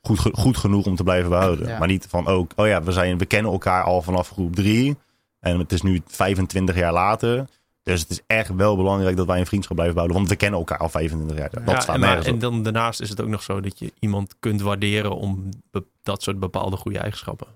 Goed, 0.00 0.18
ge- 0.18 0.32
goed 0.36 0.56
genoeg 0.56 0.86
om 0.86 0.96
te 0.96 1.02
blijven 1.02 1.30
behouden. 1.30 1.68
Ja. 1.68 1.78
Maar 1.78 1.88
niet 1.88 2.06
van 2.08 2.26
ook, 2.26 2.52
oh 2.56 2.66
ja, 2.66 2.82
we, 2.82 2.92
zijn, 2.92 3.18
we 3.18 3.26
kennen 3.26 3.52
elkaar 3.52 3.82
al 3.84 4.02
vanaf 4.02 4.28
groep 4.28 4.54
drie. 4.54 4.96
En 5.40 5.58
het 5.58 5.72
is 5.72 5.82
nu 5.82 6.02
25 6.06 6.74
jaar 6.76 6.92
later. 6.92 7.46
Dus 7.82 8.00
het 8.00 8.10
is 8.10 8.20
echt 8.26 8.54
wel 8.54 8.76
belangrijk 8.76 9.16
dat 9.16 9.26
wij 9.26 9.38
een 9.40 9.46
vriendschap 9.46 9.74
blijven 9.76 9.94
behouden. 9.94 10.20
Want 10.22 10.32
we 10.32 10.40
kennen 10.40 10.58
elkaar 10.58 10.78
al 10.78 10.88
25 10.88 11.36
jaar. 11.36 11.50
Dat 11.50 11.62
ja, 11.66 11.80
staat 11.80 11.94
en, 11.94 12.00
maar- 12.00 12.22
en 12.24 12.38
dan 12.38 12.62
daarnaast 12.62 13.00
is 13.00 13.08
het 13.08 13.20
ook 13.20 13.28
nog 13.28 13.42
zo 13.42 13.60
dat 13.60 13.78
je 13.78 13.92
iemand 13.98 14.34
kunt 14.40 14.60
waarderen 14.60 15.16
om 15.16 15.48
be- 15.70 15.84
dat 16.02 16.22
soort 16.22 16.38
bepaalde 16.38 16.76
goede 16.76 16.98
eigenschappen. 16.98 17.46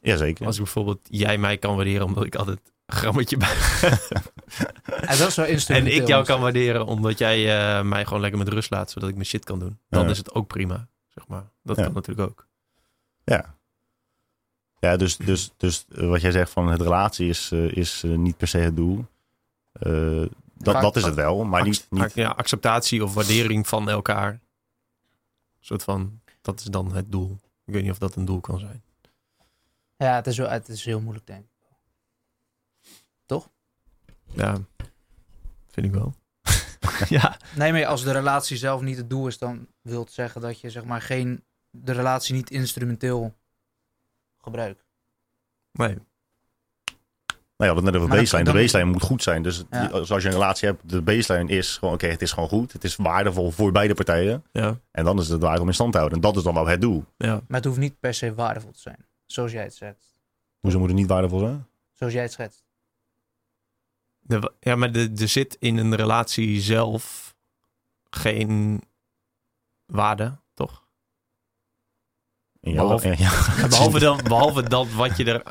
Jazeker. 0.00 0.46
Als 0.46 0.56
ik 0.56 0.62
bijvoorbeeld 0.62 1.00
jij 1.10 1.38
mij 1.38 1.58
kan 1.58 1.74
waarderen 1.76 2.06
omdat 2.06 2.24
ik 2.24 2.34
altijd 2.34 2.60
een 2.86 2.96
grammetje 2.96 3.36
bij 3.36 3.54
En 5.10 5.18
dat 5.18 5.28
is 5.28 5.34
wel 5.36 5.46
En 5.76 5.86
ik 5.86 6.06
jou 6.06 6.24
kan 6.24 6.40
waarderen 6.40 6.86
omdat 6.86 7.18
jij 7.18 7.58
eh, 7.78 7.82
mij 7.84 8.04
gewoon 8.04 8.20
lekker 8.20 8.38
met 8.38 8.48
rust 8.48 8.70
laat, 8.70 8.90
zodat 8.90 9.08
ik 9.08 9.14
mijn 9.14 9.26
shit 9.26 9.44
kan 9.44 9.58
doen. 9.58 9.78
Dan 9.88 10.04
Ja. 10.04 10.10
is 10.10 10.18
het 10.18 10.34
ook 10.34 10.46
prima, 10.46 10.88
zeg 11.08 11.26
maar. 11.28 11.50
Dat 11.62 11.76
Ja. 11.76 11.82
kan 11.84 11.92
natuurlijk 11.92 12.30
ook. 12.30 12.46
Ja. 13.24 13.56
Ja, 14.82 14.96
dus, 14.96 15.16
dus, 15.16 15.52
dus 15.56 15.84
eh, 15.88 16.08
wat 16.08 16.20
jij 16.20 16.30
zegt 16.30 16.50
van 16.50 16.68
het 16.68 16.80
relatie 16.80 17.28
is, 17.28 17.50
eh, 17.52 17.76
is 17.76 18.02
eh, 18.02 18.10
niet 18.10 18.36
per 18.36 18.48
se 18.48 18.58
het 18.58 18.76
doel. 18.76 19.06
Eh, 19.72 20.24
dat, 20.54 20.80
dat 20.80 20.96
is 20.96 21.04
het 21.04 21.14
wel, 21.14 21.44
maar 21.44 21.62
niet... 21.62 21.86
Niet 21.90 22.14
Ja, 22.14 22.28
acceptatie 22.28 23.04
of 23.04 23.14
waardering 23.14 23.68
van 23.68 23.88
elkaar. 23.88 24.32
Een 24.32 24.40
soort 25.60 25.82
van, 25.82 26.20
dat 26.40 26.60
is 26.60 26.66
dan 26.66 26.94
het 26.94 27.12
doel. 27.12 27.38
Ik 27.64 27.72
weet 27.72 27.82
niet 27.82 27.90
of 27.90 27.98
dat 27.98 28.14
een 28.14 28.24
doel 28.24 28.40
kan 28.40 28.58
zijn. 28.58 28.82
Ja, 29.96 30.14
het 30.14 30.26
is, 30.26 30.36
wel, 30.36 30.48
het 30.48 30.68
is 30.68 30.84
heel 30.84 31.00
moeilijk, 31.00 31.26
denk 31.26 31.44
ik. 31.44 31.50
Ja, 34.34 34.58
vind 35.70 35.86
ik 35.86 35.92
wel. 35.92 36.14
ja, 37.08 37.36
Nee, 37.56 37.72
maar 37.72 37.86
als 37.86 38.02
de 38.02 38.12
relatie 38.12 38.56
zelf 38.56 38.80
niet 38.80 38.96
het 38.96 39.10
doel 39.10 39.26
is, 39.26 39.38
dan 39.38 39.66
wil 39.80 40.00
het 40.00 40.12
zeggen 40.12 40.40
dat 40.40 40.60
je 40.60 40.70
zeg 40.70 40.84
maar 40.84 41.02
geen, 41.02 41.44
de 41.70 41.92
relatie 41.92 42.34
niet 42.34 42.50
instrumenteel 42.50 43.34
gebruikt. 44.42 44.84
nee. 45.72 45.96
Nou 47.56 47.74
ja, 47.74 47.80
dat 47.80 47.86
net 47.92 47.94
over 47.96 48.08
Maar 48.08 48.16
dan- 48.16 48.26
baseline. 48.26 48.52
De 48.52 48.58
baseline 48.62 48.90
moet 48.90 49.02
goed 49.02 49.22
zijn. 49.22 49.42
Dus 49.42 49.64
Ja. 49.70 49.86
als 49.86 50.10
als 50.10 50.22
je 50.22 50.28
een 50.28 50.34
relatie 50.34 50.68
hebt, 50.68 50.88
de 50.88 51.02
baseline 51.02 51.50
is 51.52 51.76
gewoon, 51.76 51.94
oké, 51.94 52.06
het 52.06 52.22
is 52.22 52.32
gewoon 52.32 52.48
goed. 52.48 52.72
Het 52.72 52.84
is 52.84 52.96
waardevol 52.96 53.50
voor 53.50 53.72
beide 53.72 53.94
partijen. 53.94 54.44
Ja, 54.52 54.78
En 54.90 55.04
dan 55.04 55.18
is 55.18 55.28
het 55.28 55.40
waar 55.42 55.60
om 55.60 55.66
in 55.66 55.74
stand 55.74 55.92
te 55.92 55.98
houden. 55.98 56.18
En 56.18 56.24
dat 56.24 56.36
is 56.36 56.42
dan 56.42 56.54
wel 56.54 56.66
het 56.66 56.80
doel. 56.80 57.04
ja. 57.16 57.32
Maar 57.32 57.56
het 57.56 57.64
hoeft 57.64 57.78
niet 57.78 58.00
per 58.00 58.14
se 58.14 58.34
waardevol 58.34 58.70
te 58.70 58.80
zijn. 58.80 59.06
Zoals 59.26 59.52
jij 59.52 59.62
het 59.62 59.74
schetst. 59.74 60.20
Hoezo 60.60 60.78
moet 60.78 60.88
het 60.88 60.96
niet 60.96 61.08
waardevol 61.08 61.38
zijn? 61.38 61.66
Zoals 61.92 62.12
jij 62.12 62.22
het 62.22 62.32
schetst. 62.32 62.64
De, 64.20 64.52
ja, 64.60 64.76
maar 64.76 64.92
de, 64.92 65.12
er 65.16 65.28
zit 65.28 65.56
in 65.60 65.76
een 65.76 65.94
relatie 65.96 66.60
zelf 66.60 67.34
geen 68.10 68.82
waarde, 69.86 70.38
toch? 72.62 72.70
In 72.70 72.72
jouw- 72.72 72.82
Behalve- 72.82 73.08
ja, 73.08 73.14
Ja, 73.58 73.68
behalve, 73.68 73.98
dan, 73.98 74.20
behalve 74.24 74.62
dat 74.62 74.92
wat 74.92 75.16
je 75.16 75.24
er, 75.24 75.42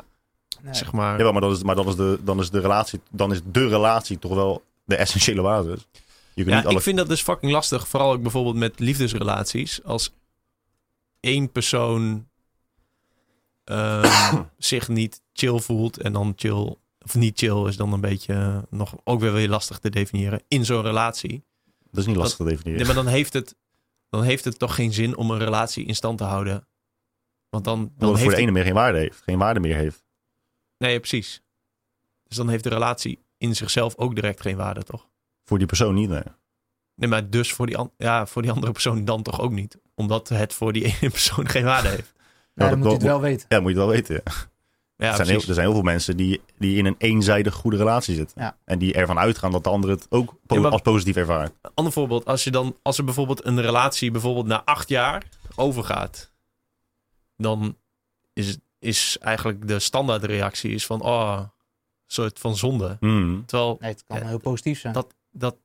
Nee. 0.62 0.74
zeg 0.74 0.92
maar... 0.92 1.16
Jawel, 1.16 1.32
maar, 1.32 1.40
dat 1.40 1.56
is, 1.56 1.62
maar 1.62 1.74
dan, 1.74 1.88
is 1.88 1.96
de, 1.96 2.18
dan, 2.22 2.40
is 2.40 2.50
de 2.50 2.60
relatie, 2.60 3.00
dan 3.10 3.32
is 3.32 3.40
de 3.52 3.68
relatie 3.68 4.18
toch 4.18 4.34
wel 4.34 4.62
de 4.84 4.96
essentiële 4.96 5.42
basis. 5.42 5.86
Je 6.34 6.42
kunt 6.42 6.48
Ja, 6.48 6.56
niet 6.56 6.66
alle... 6.66 6.76
ik 6.76 6.82
vind 6.82 6.96
dat 6.96 7.08
dus 7.08 7.22
fucking 7.22 7.52
lastig. 7.52 7.88
Vooral 7.88 8.12
ook 8.12 8.22
bijvoorbeeld 8.22 8.56
met 8.56 8.78
liefdesrelaties. 8.78 9.84
Als 9.84 10.12
één 11.20 11.50
persoon 11.52 12.26
ehm, 13.64 14.42
zich 14.58 14.88
niet 14.88 15.20
chill 15.32 15.58
voelt 15.58 15.98
en 15.98 16.12
dan 16.12 16.32
chill, 16.36 16.74
of 17.04 17.14
niet 17.14 17.38
chill 17.38 17.66
is 17.66 17.76
dan 17.76 17.92
een 17.92 18.00
beetje 18.00 18.34
eh, 18.34 18.58
nog 18.70 18.94
ook 19.04 19.20
weer 19.20 19.32
weer 19.32 19.48
lastig 19.48 19.78
te 19.78 19.90
definiëren 19.90 20.42
in 20.48 20.64
zo'n 20.64 20.82
relatie. 20.82 21.42
Dat 21.90 22.00
is 22.00 22.06
niet 22.06 22.16
lastig 22.16 22.36
te 22.36 22.44
definiëren. 22.44 22.76
Nee, 22.86 22.94
maar 22.94 23.04
dan 23.04 23.12
heeft 23.12 23.32
het, 23.32 23.54
dan 24.10 24.22
heeft 24.22 24.44
het 24.44 24.58
toch 24.58 24.74
geen 24.74 24.92
zin 24.92 25.16
om 25.16 25.30
een 25.30 25.38
relatie 25.38 25.84
in 25.84 25.94
stand 25.94 26.18
te 26.18 26.24
houden. 26.24 26.66
Want 27.52 27.64
dan, 27.64 27.78
dan 27.78 27.84
Omdat 27.84 28.08
het 28.08 28.08
heeft 28.08 28.22
voor 28.24 28.30
de 28.34 28.40
ene 28.42 28.50
meer 28.50 28.64
geen 28.64 28.74
waarde 28.74 28.98
heeft. 28.98 29.20
Geen 29.24 29.38
waarde 29.38 29.60
meer 29.60 29.76
heeft. 29.76 30.04
Nee, 30.78 30.98
precies. 30.98 31.42
Dus 32.28 32.36
dan 32.36 32.48
heeft 32.48 32.64
de 32.64 32.70
relatie 32.70 33.24
in 33.38 33.56
zichzelf 33.56 33.96
ook 33.96 34.14
direct 34.14 34.40
geen 34.40 34.56
waarde, 34.56 34.82
toch? 34.82 35.08
Voor 35.44 35.58
die 35.58 35.66
persoon 35.66 35.94
niet, 35.94 36.08
nee. 36.08 36.22
Nee, 36.94 37.08
maar 37.08 37.30
dus 37.30 37.52
voor 37.52 37.66
die, 37.66 37.76
an- 37.76 37.92
ja, 37.96 38.26
voor 38.26 38.42
die 38.42 38.50
andere 38.50 38.72
persoon 38.72 39.04
dan 39.04 39.22
toch 39.22 39.40
ook 39.40 39.52
niet. 39.52 39.78
Omdat 39.94 40.28
het 40.28 40.52
voor 40.54 40.72
die 40.72 40.84
ene 41.00 41.10
persoon 41.10 41.48
geen 41.48 41.64
waarde 41.64 41.88
heeft. 41.88 42.12
Ja, 42.16 42.20
dat 42.54 42.68
dan 42.70 42.78
moet 42.78 42.86
je 42.88 42.92
het 42.94 43.02
wel- 43.02 43.20
weten. 43.20 43.46
Ja, 43.48 43.60
moet 43.60 43.72
je 43.72 43.78
het 43.78 43.86
wel 43.86 43.94
weten. 43.96 44.14
Ja, 44.96 45.08
er, 45.08 45.14
zijn 45.14 45.16
heel, 45.16 45.26
precies. 45.26 45.48
er 45.48 45.54
zijn 45.54 45.66
heel 45.66 45.74
veel 45.74 45.84
mensen 45.84 46.16
die, 46.16 46.40
die 46.58 46.76
in 46.78 46.86
een 46.86 46.94
eenzijdig 46.98 47.54
goede 47.54 47.76
relatie 47.76 48.14
zitten. 48.14 48.42
Ja. 48.42 48.56
En 48.64 48.78
die 48.78 48.92
ervan 48.94 49.18
uitgaan 49.18 49.50
dat 49.52 49.64
de 49.64 49.70
ander 49.70 49.90
het 49.90 50.06
ook 50.10 50.34
po- 50.46 50.54
Ja, 50.54 50.60
maar- 50.60 50.70
als 50.70 50.80
positief 50.80 51.16
ervaart. 51.16 51.52
Ander 51.74 51.92
voorbeeld, 51.92 52.24
als, 52.24 52.44
je 52.44 52.50
dan, 52.50 52.76
als 52.82 52.98
er 52.98 53.04
bijvoorbeeld 53.04 53.44
een 53.44 53.60
relatie 53.60 54.10
bijvoorbeeld 54.10 54.46
na 54.46 54.64
acht 54.64 54.88
jaar 54.88 55.22
overgaat, 55.56 56.31
dan 57.42 57.76
is, 58.32 58.48
het- 58.48 58.60
is 58.78 59.18
eigenlijk 59.20 59.68
de 59.68 59.78
standaardreactie 59.78 60.70
is 60.70 60.86
van, 60.86 61.00
oh, 61.00 61.38
een 61.40 61.50
soort 62.06 62.38
van 62.38 62.56
zonde. 62.56 62.96
Hmm. 63.00 63.46
Terwijl 63.46 63.76
Nee, 63.80 63.90
het 63.90 64.04
kan 64.06 64.22
heel 64.26 64.38
positief 64.38 64.80
zijn. 64.80 64.92
dat, 64.94 65.14
dat 65.30 65.56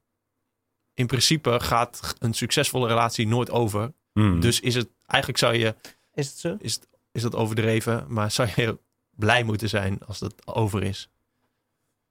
in 0.94 1.08
principe 1.08 1.60
gaat 1.60 2.16
een 2.20 2.34
succesvolle 2.34 2.88
relatie 2.88 3.28
nooit 3.28 3.49
over. 3.52 3.94
Hmm. 4.14 4.40
Dus 4.40 4.60
is 4.60 4.76
het, 4.76 4.90
eigenlijk 5.06 5.41
zou 5.41 5.56
je, 5.56 5.76
Is 6.14 6.28
het 6.28 6.38
zo? 6.38 6.58
is, 6.60 6.74
het, 6.74 6.88
is 7.12 7.22
dat 7.22 7.36
overdreven, 7.36 8.06
maar 8.08 8.32
zou 8.32 8.49
je 8.56 8.78
blij 9.16 9.44
moeten 9.44 9.70
zijn 9.70 9.99
als 10.08 10.20
dat 10.20 10.34
over 10.48 10.84
is. 10.84 11.10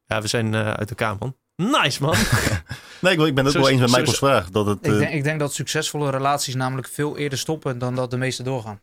Ja, 0.04 0.20
we 0.20 0.26
zijn 0.28 0.54
eh, 0.54 0.70
uit 0.72 0.88
elkaar, 0.90 1.16
man. 1.18 1.36
Nice, 1.56 2.02
man. 2.02 2.14
Nee, 3.00 3.12
ik, 3.16 3.20
ik 3.26 3.34
ben 3.34 3.44
het 3.44 3.52
Zo- 3.54 3.60
wel 3.60 3.68
eens 3.68 3.80
met 3.80 3.90
zo- 3.90 3.96
Michael's 3.96 4.18
vraag. 4.18 4.50
Dat 4.50 4.66
het, 4.66 4.78
Ik 4.86 4.92
eh, 4.92 4.98
denk, 4.98 5.12
ik 5.12 5.22
denk 5.22 5.40
dat 5.40 5.52
succesvolle 5.54 6.10
relaties 6.10 6.54
namelijk 6.54 6.88
veel 6.88 7.16
eerder 7.16 7.38
stoppen 7.38 7.78
dan 7.78 7.94
dat 7.94 8.10
de 8.10 8.16
meeste 8.16 8.42
doorgaan. 8.42 8.80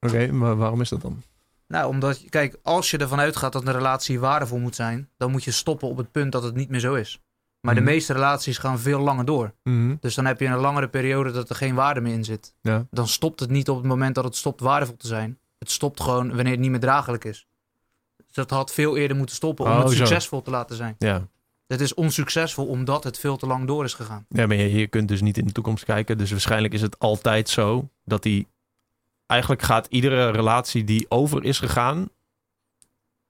Oké, 0.00 0.32
maar 0.32 0.56
waarom 0.56 0.80
is 0.80 0.88
dat 0.88 1.00
dan? 1.00 1.22
Nou, 1.66 1.88
omdat, 1.88 2.24
kijk, 2.28 2.56
als 2.62 2.90
je 2.90 2.98
ervan 2.98 3.20
uitgaat 3.20 3.52
dat 3.52 3.66
een 3.66 3.72
relatie 3.72 4.20
waardevol 4.20 4.58
moet 4.58 4.74
zijn, 4.74 5.08
dan 5.16 5.30
moet 5.30 5.44
je 5.44 5.50
stoppen 5.50 5.88
op 5.88 5.96
het 5.96 6.12
punt 6.12 6.32
dat 6.32 6.42
het 6.42 6.54
niet 6.54 6.68
meer 6.68 6.80
zo 6.80 6.94
is. 6.94 7.20
Maar 7.60 7.74
Mhm. 7.74 7.84
de 7.84 7.90
meeste 7.90 8.12
relaties 8.12 8.58
gaan 8.58 8.78
veel 8.78 9.00
langer 9.00 9.24
door. 9.24 9.52
Dus 10.00 10.14
dan 10.14 10.24
heb 10.24 10.40
je 10.40 10.46
een 10.46 10.56
langere 10.56 10.88
periode 10.88 11.30
dat 11.30 11.48
er 11.50 11.56
geen 11.56 11.74
waarde 11.74 12.00
meer 12.00 12.12
in 12.12 12.24
zit. 12.24 12.54
Ja. 12.60 12.86
Dan 12.90 13.08
stopt 13.08 13.40
het 13.40 13.50
niet 13.50 13.68
op 13.68 13.76
het 13.76 13.86
moment 13.86 14.14
dat 14.14 14.24
het 14.24 14.36
stopt 14.36 14.60
waardevol 14.60 14.96
te 14.96 15.06
zijn. 15.06 15.38
Het 15.58 15.70
stopt 15.70 16.00
gewoon 16.00 16.26
wanneer 16.34 16.52
het 16.52 16.60
niet 16.60 16.70
meer 16.70 16.80
draaglijk 16.80 17.24
is. 17.24 17.46
Dus 18.16 18.34
dat 18.34 18.50
had 18.50 18.72
veel 18.72 18.96
eerder 18.96 19.16
moeten 19.16 19.34
stoppen 19.34 19.64
om 19.64 19.70
Oh, 19.70 19.78
het 19.78 19.88
zo. 19.90 19.94
succesvol 19.96 20.42
te 20.42 20.50
laten 20.50 20.76
zijn. 20.76 20.94
Ja. 20.98 21.26
Het 21.66 21.80
is 21.80 21.94
onsuccesvol 21.94 22.66
omdat 22.66 23.04
het 23.04 23.18
veel 23.18 23.36
te 23.36 23.46
lang 23.46 23.66
door 23.66 23.84
is 23.84 23.94
gegaan. 23.94 24.26
ja, 24.28 24.46
maar 24.46 24.56
je, 24.56 24.72
je 24.72 24.86
kunt 24.86 25.08
dus 25.08 25.20
niet 25.20 25.38
in 25.38 25.46
de 25.46 25.52
toekomst 25.52 25.84
kijken. 25.84 26.18
Dus 26.18 26.30
waarschijnlijk 26.30 26.72
is 26.74 26.82
het 26.82 26.98
altijd 26.98 27.48
zo 27.48 27.88
dat 28.04 28.22
die... 28.22 28.46
Eigenlijk 29.30 29.62
gaat 29.62 29.86
iedere 29.90 30.30
relatie 30.30 30.84
die 30.84 31.06
over 31.08 31.44
is 31.44 31.58
gegaan... 31.58 32.08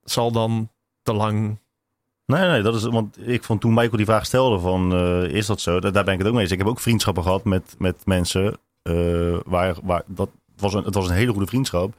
zal 0.03 0.33
dan 0.33 0.71
te 1.03 1.13
lang... 1.13 1.59
Nee, 2.27 2.49
nee, 2.49 2.63
dat 2.63 2.75
is, 2.75 2.83
want 2.83 3.29
ik 3.29 3.45
vond 3.45 3.61
toen 3.61 3.75
Michael 3.75 3.97
die 3.97 4.05
vraag 4.05 4.27
stelde 4.27 4.59
van, 4.59 4.93
eh, 4.95 5.23
is 5.23 5.47
dat 5.47 5.61
zo? 5.61 5.81
Daar, 5.81 6.05
ben 6.05 6.13
ik 6.13 6.19
het 6.19 6.27
ook 6.27 6.33
mee 6.33 6.43
eens. 6.43 6.53
Ik 6.53 6.59
heb 6.59 6.67
ook 6.67 6.81
vriendschappen 6.81 7.23
gehad 7.23 7.45
met, 7.45 7.75
met 7.79 8.07
mensen 8.07 8.59
eh, 8.83 9.39
waar, 9.45 9.77
waar, 9.83 10.03
dat 10.07 10.31
was 10.57 10.75
een, 10.75 10.85
het 10.85 10.95
was 10.95 11.09
een 11.09 11.15
hele 11.15 11.33
goede 11.33 11.47
vriendschap. 11.47 11.95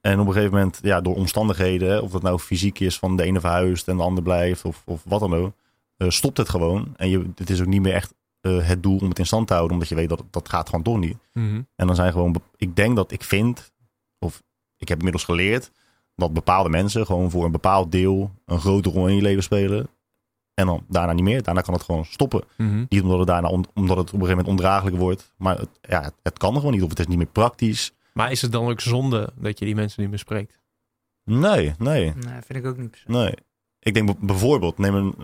En 0.00 0.20
op 0.20 0.26
een 0.26 0.32
gegeven 0.32 0.54
moment, 0.54 0.78
ja, 0.82 1.00
door 1.00 1.14
omstandigheden, 1.14 2.02
of 2.02 2.10
dat 2.10 2.22
nou 2.22 2.38
fysiek 2.38 2.80
is 2.80 2.98
van 2.98 3.16
de 3.16 3.22
ene 3.22 3.40
verhuist 3.40 3.88
en 3.88 3.96
de 3.96 4.02
ander 4.02 4.22
blijft, 4.22 4.64
of, 4.64 4.82
of 4.84 5.02
wat 5.04 5.20
dan 5.20 5.34
ook, 5.34 5.52
eh, 5.96 6.10
stopt 6.10 6.36
het 6.36 6.48
gewoon. 6.48 6.94
En 6.96 7.08
je, 7.08 7.30
het 7.34 7.50
is 7.50 7.60
ook 7.60 7.66
niet 7.66 7.82
meer 7.82 7.94
echt 7.94 8.14
eh, 8.46 8.66
het 8.68 8.82
doel 8.82 8.98
om 8.98 9.08
het 9.08 9.18
in 9.18 9.26
stand 9.26 9.46
te 9.46 9.52
houden, 9.52 9.74
omdat 9.74 9.88
je 9.88 9.94
weet 9.94 10.08
dat 10.08 10.22
dat 10.30 10.48
gaat 10.48 10.68
gewoon 10.68 10.84
toch 10.84 10.98
niet. 10.98 11.16
Mhm. 11.32 11.62
En 11.76 11.86
dan 11.86 11.96
zijn 11.96 12.12
gewoon, 12.12 12.34
ik 12.56 12.76
denk 12.76 12.96
dat 12.96 13.12
ik 13.12 13.22
vind, 13.24 13.72
of 14.18 14.42
ik 14.76 14.88
heb 14.88 14.96
inmiddels 14.98 15.24
geleerd, 15.24 15.70
dat 16.14 16.32
bepaalde 16.32 16.68
mensen 16.68 17.06
gewoon 17.06 17.30
voor 17.30 17.44
een 17.44 17.52
bepaald 17.52 17.92
deel 17.92 18.30
een 18.46 18.60
grote 18.60 18.90
rol 18.90 19.06
in 19.08 19.14
je 19.16 19.22
leven 19.22 19.42
spelen. 19.42 19.88
En 20.54 20.66
dan 20.66 20.84
daarna 20.88 21.12
niet 21.12 21.24
meer. 21.24 21.42
Daarna 21.42 21.60
kan 21.60 21.74
het 21.74 21.82
gewoon 21.82 22.04
stoppen. 22.04 22.42
Mhm. 22.56 22.84
Niet 22.88 23.02
omdat 23.02 23.18
het, 23.18 23.26
daarna 23.26 23.48
on- 23.48 23.66
omdat 23.74 23.96
het 23.96 24.06
op 24.06 24.12
een 24.12 24.20
gegeven 24.20 24.36
moment 24.44 24.48
ondraaglijk 24.48 24.96
wordt. 24.96 25.32
Maar 25.38 25.58
het, 25.58 25.68
ja, 25.80 26.02
het, 26.02 26.14
het 26.22 26.38
kan 26.38 26.54
gewoon 26.54 26.72
niet. 26.72 26.82
Of 26.82 26.88
het 26.88 26.98
is 26.98 27.06
niet 27.06 27.16
meer 27.16 27.26
praktisch. 27.26 27.92
Maar 28.12 28.30
is 28.30 28.42
het 28.42 28.52
dan 28.52 28.68
ook 28.70 28.80
zonde 28.80 29.32
dat 29.34 29.58
je 29.58 29.64
die 29.64 29.74
mensen 29.74 30.00
niet 30.00 30.10
meer 30.10 30.18
spreekt? 30.18 30.58
Nee, 31.24 31.74
nee, 31.78 32.12
Nee, 32.14 32.40
vind 32.44 32.58
ik 32.58 32.66
ook 32.66 32.76
niet 32.76 33.02
nee. 33.06 33.34
Ik 33.78 33.94
denk 33.94 34.18
bijvoorbeeld, 34.20 34.78
neem 34.78 34.94
een, 34.94 35.14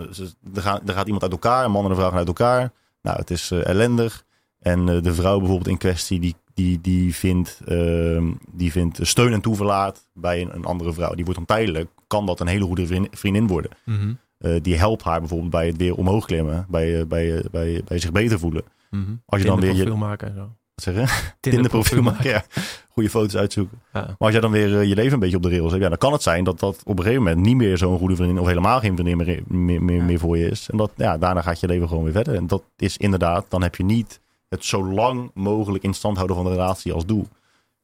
er, 0.54 0.62
gaat, 0.62 0.88
er 0.88 0.94
gaat 0.94 1.04
iemand 1.04 1.22
uit 1.22 1.32
elkaar. 1.32 1.64
Een 1.64 1.70
man 1.70 1.84
en 1.84 1.90
een 1.90 1.96
vrouw 1.96 2.08
gaan 2.08 2.18
uit 2.18 2.26
elkaar. 2.26 2.72
Nou, 3.02 3.16
het 3.18 3.30
is 3.30 3.50
eh, 3.50 3.66
ellendig. 3.66 4.24
En 4.58 4.88
eh, 4.88 5.02
de 5.02 5.14
vrouw 5.14 5.38
bijvoorbeeld 5.38 5.68
in 5.68 5.78
kwestie, 5.78 6.20
die, 6.20 6.34
die, 6.54 6.80
die, 6.80 7.14
vindt, 7.14 7.60
ehm, 7.66 8.32
die 8.52 8.72
vindt 8.72 8.98
steun 9.02 9.32
en 9.32 9.40
toeverlaat 9.40 10.06
bij 10.14 10.40
een, 10.40 10.54
een 10.54 10.64
andere 10.64 10.92
vrouw. 10.92 11.14
Die 11.14 11.24
wordt 11.24 11.38
dan 11.46 11.56
tijdelijk, 11.56 11.90
kan 12.06 12.26
dat 12.26 12.40
een 12.40 12.46
hele 12.46 12.64
goede 12.64 13.08
vriendin, 13.10 13.46
worden. 13.46 13.70
Mhm. 13.84 14.14
Eh, 14.38 14.56
die 14.62 14.76
helpt 14.76 15.02
haar 15.02 15.18
bijvoorbeeld 15.20 15.50
bij 15.50 15.66
het 15.66 15.76
weer 15.76 15.94
omhoog 15.94 16.26
klimmen. 16.26 16.66
Bij, 16.68 17.06
bij, 17.06 17.44
bij, 17.50 17.82
bij 17.84 17.98
zich 17.98 18.12
beter 18.12 18.38
voelen. 18.38 18.62
Mhm. 18.90 19.14
Als 19.26 19.40
je 19.40 19.46
dan 19.46 19.60
weer 19.60 19.74
je- 19.74 19.90
maken 19.94 20.28
en 20.28 20.34
zo. 20.34 20.56
Wat 20.84 20.94
zeg 20.94 21.10
je? 21.10 21.32
Tinderprofiel 21.40 21.96
Tinderprofiel 21.96 22.02
maken. 22.02 22.30
Ja. 22.30 22.44
Goede 22.88 23.10
foto's 23.10 23.36
uitzoeken. 23.36 23.80
Ja. 23.92 24.00
Maar 24.00 24.16
als 24.18 24.32
jij 24.32 24.40
dan 24.40 24.50
weer 24.50 24.78
eh, 24.80 24.88
je 24.88 24.94
leven 24.94 25.12
een 25.12 25.18
beetje 25.18 25.36
op 25.36 25.42
de 25.42 25.48
rails 25.50 25.70
hebt, 25.70 25.82
ja, 25.82 25.88
dan 25.88 25.98
kan 25.98 26.12
het 26.12 26.22
zijn 26.22 26.44
dat 26.44 26.60
dat 26.60 26.80
op 26.84 26.98
een 26.98 27.04
gegeven 27.04 27.22
moment 27.24 27.46
niet 27.46 27.56
meer 27.56 27.78
zo'n 27.78 27.98
goede 27.98 28.16
vriendin 28.16 28.38
of 28.38 28.46
helemaal 28.46 28.80
geen 28.80 28.94
vriendin 28.96 29.16
meer, 29.16 29.42
meer, 29.46 29.82
meer, 29.82 29.96
Ja. 29.96 30.04
meer 30.04 30.18
voor 30.18 30.38
je 30.38 30.48
is. 30.48 30.68
En 30.70 30.76
dat, 30.76 30.90
ja, 30.96 31.18
daarna 31.18 31.42
gaat 31.42 31.60
je 31.60 31.66
leven 31.66 31.88
gewoon 31.88 32.04
weer 32.04 32.12
verder. 32.12 32.34
En 32.34 32.46
dat 32.46 32.62
is 32.76 32.96
inderdaad, 32.96 33.44
dan 33.48 33.62
heb 33.62 33.74
je 33.76 33.84
niet 33.84 34.20
het 34.48 34.64
zo 34.64 34.84
lang 34.84 35.30
mogelijk 35.34 35.84
in 35.84 35.94
stand 35.94 36.16
houden 36.16 36.36
van 36.36 36.44
de 36.44 36.50
relatie 36.50 36.92
als 36.92 37.06
doel. 37.06 37.26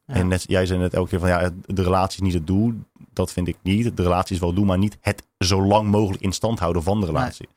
Ja. 0.05 0.13
En 0.13 0.27
net, 0.27 0.43
jij 0.47 0.65
zei 0.65 0.79
net 0.79 0.93
elke 0.93 1.09
keer 1.09 1.19
van 1.19 1.29
ja, 1.29 1.49
de 1.65 1.83
relatie 1.83 2.17
is 2.17 2.25
niet 2.25 2.33
het 2.33 2.47
doel. 2.47 2.73
Dat 3.13 3.31
vind 3.31 3.47
ik 3.47 3.57
niet. 3.61 3.97
De 3.97 4.03
relatie 4.03 4.33
is 4.33 4.39
wel 4.39 4.49
het 4.49 4.57
doel, 4.57 4.67
maar 4.67 4.77
niet 4.77 4.97
het 5.01 5.23
zo 5.37 5.63
lang 5.63 5.87
mogelijk 5.87 6.21
in 6.23 6.31
stand 6.31 6.59
houden 6.59 6.83
van 6.83 6.99
de 6.99 7.05
relatie. 7.05 7.47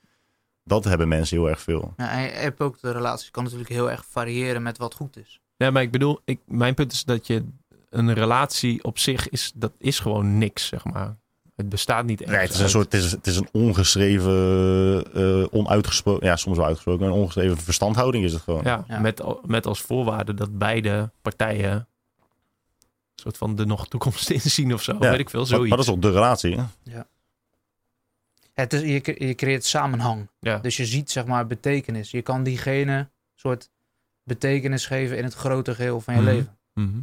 Dat 0.65 0.85
hebben 0.85 1.09
mensen 1.09 1.37
heel 1.37 1.49
erg 1.49 1.61
veel. 1.61 1.95
Ja, 1.97 2.11
en 2.11 2.23
je 2.23 2.29
hebt 2.29 2.61
ook 2.61 2.81
de 2.81 2.91
relaties 2.91 3.31
kan 3.31 3.43
natuurlijk 3.43 3.71
heel 3.71 3.91
erg 3.91 4.05
variëren 4.09 4.63
met 4.63 4.79
wat 4.79 4.95
goed 4.95 5.17
is. 5.17 5.41
Nee, 5.57 5.71
maar 5.71 5.83
ik 5.83 5.91
bedoel, 5.91 6.21
ik, 6.25 6.41
mijn 6.47 6.75
punt 6.75 6.93
is 6.93 7.05
dat 7.05 7.27
je 7.27 7.45
een 7.91 8.15
relatie 8.15 8.85
op 8.85 8.99
zich 8.99 9.29
is, 9.29 9.53
dat 9.55 9.73
is 9.79 9.99
gewoon 9.99 10.39
niks, 10.39 10.67
zeg 10.67 10.85
maar. 10.85 11.17
Het 11.57 11.69
bestaat 11.69 12.05
niet 12.05 12.21
echt. 12.21 12.31
Nee, 12.31 12.41
het 12.41 12.51
is 12.51 12.59
een 12.61 12.69
soort, 12.69 12.93
het 12.93 13.03
is, 13.03 13.11
het 13.11 13.27
is 13.27 13.37
een 13.37 13.49
ongeschreven, 13.53 14.33
eh, 15.15 15.45
onuitgesproken, 15.51 16.27
ja, 16.27 16.37
soms 16.37 16.57
wel 16.57 16.67
uitgesproken, 16.67 17.07
een 17.07 17.13
ongeschreven 17.13 17.57
verstandhouding 17.57 18.25
is 18.25 18.33
het 18.33 18.43
gewoon. 18.43 18.61
Ja, 18.65 18.85
Ja. 18.89 18.99
Met, 18.99 19.23
met 19.47 19.67
als 19.67 19.81
voorwaarde 19.81 20.35
dat 20.35 20.59
beide 20.59 21.11
partijen 21.23 21.73
een 21.73 21.87
soort 23.15 23.37
van 23.37 23.57
de 23.57 23.67
nog 23.67 23.89
toekomst 23.89 24.31
inzien 24.41 24.73
of 24.75 24.83
zo. 24.83 24.93
Ja, 25.01 25.11
Weet 25.11 25.19
ik 25.19 25.31
veel, 25.31 25.47
zoiets. 25.47 25.69
maar 25.69 25.79
dat 25.79 25.87
is 25.87 25.93
ook 25.93 26.03
de 26.03 26.11
relatie. 26.11 26.57
Hè? 26.57 27.01
Het 28.53 28.73
is, 28.73 28.81
je, 28.81 29.27
je 29.27 29.35
creëert 29.35 29.65
samenhang. 29.65 30.29
ja. 30.39 30.59
Dus 30.59 30.77
je 30.77 30.87
ziet 30.87 31.11
zeg 31.11 31.27
maar 31.27 31.47
betekenis. 31.47 32.11
Je 32.11 32.23
kan 32.23 32.43
diegene 32.43 33.11
soort 33.35 33.71
betekenis 34.23 34.87
geven 34.87 35.17
in 35.17 35.25
het 35.25 35.35
grote 35.35 35.75
geheel 35.75 36.01
van 36.01 36.15
je 36.15 36.21
Mhm. 36.21 36.29
leven. 36.31 36.59
Mhm. 36.75 37.01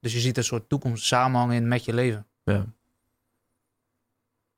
Dus 0.00 0.12
je 0.12 0.20
ziet 0.20 0.36
een 0.36 0.44
soort 0.44 0.68
toekomst 0.68 1.04
samenhang 1.04 1.52
in 1.52 1.68
met 1.68 1.84
je 1.84 1.94
leven. 1.94 2.26
ja. 2.44 2.66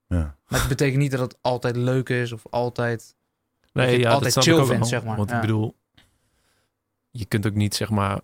Ja. 0.06 0.36
Maar 0.48 0.58
het 0.60 0.68
betekent 0.68 0.98
niet 0.98 1.10
dat 1.10 1.20
het 1.20 1.38
altijd 1.40 1.76
leuk 1.76 2.08
is 2.08 2.32
of 2.32 2.46
altijd... 2.50 3.16
Je 3.60 3.68
Nee, 3.72 3.92
het 3.92 4.00
ja, 4.00 4.10
altijd 4.10 4.34
dat 4.34 4.44
chill 4.44 4.56
vindt, 4.56 4.70
wel. 4.70 4.84
zeg 4.84 5.04
maar. 5.04 5.16
Want 5.16 5.28
Ja. 5.30 5.34
ik 5.34 5.40
bedoel, 5.40 5.76
je 7.10 7.24
kunt 7.24 7.46
ook 7.46 7.54
niet, 7.54 7.74
zeg 7.74 7.90
maar, 7.90 8.20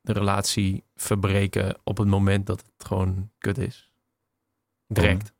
de 0.00 0.12
relatie 0.12 0.84
verbreken 0.94 1.76
op 1.84 1.98
het 1.98 2.08
moment 2.08 2.46
dat 2.46 2.60
het 2.60 2.86
gewoon 2.86 3.30
kut 3.38 3.58
is. 3.58 3.90
Direct. 4.86 5.32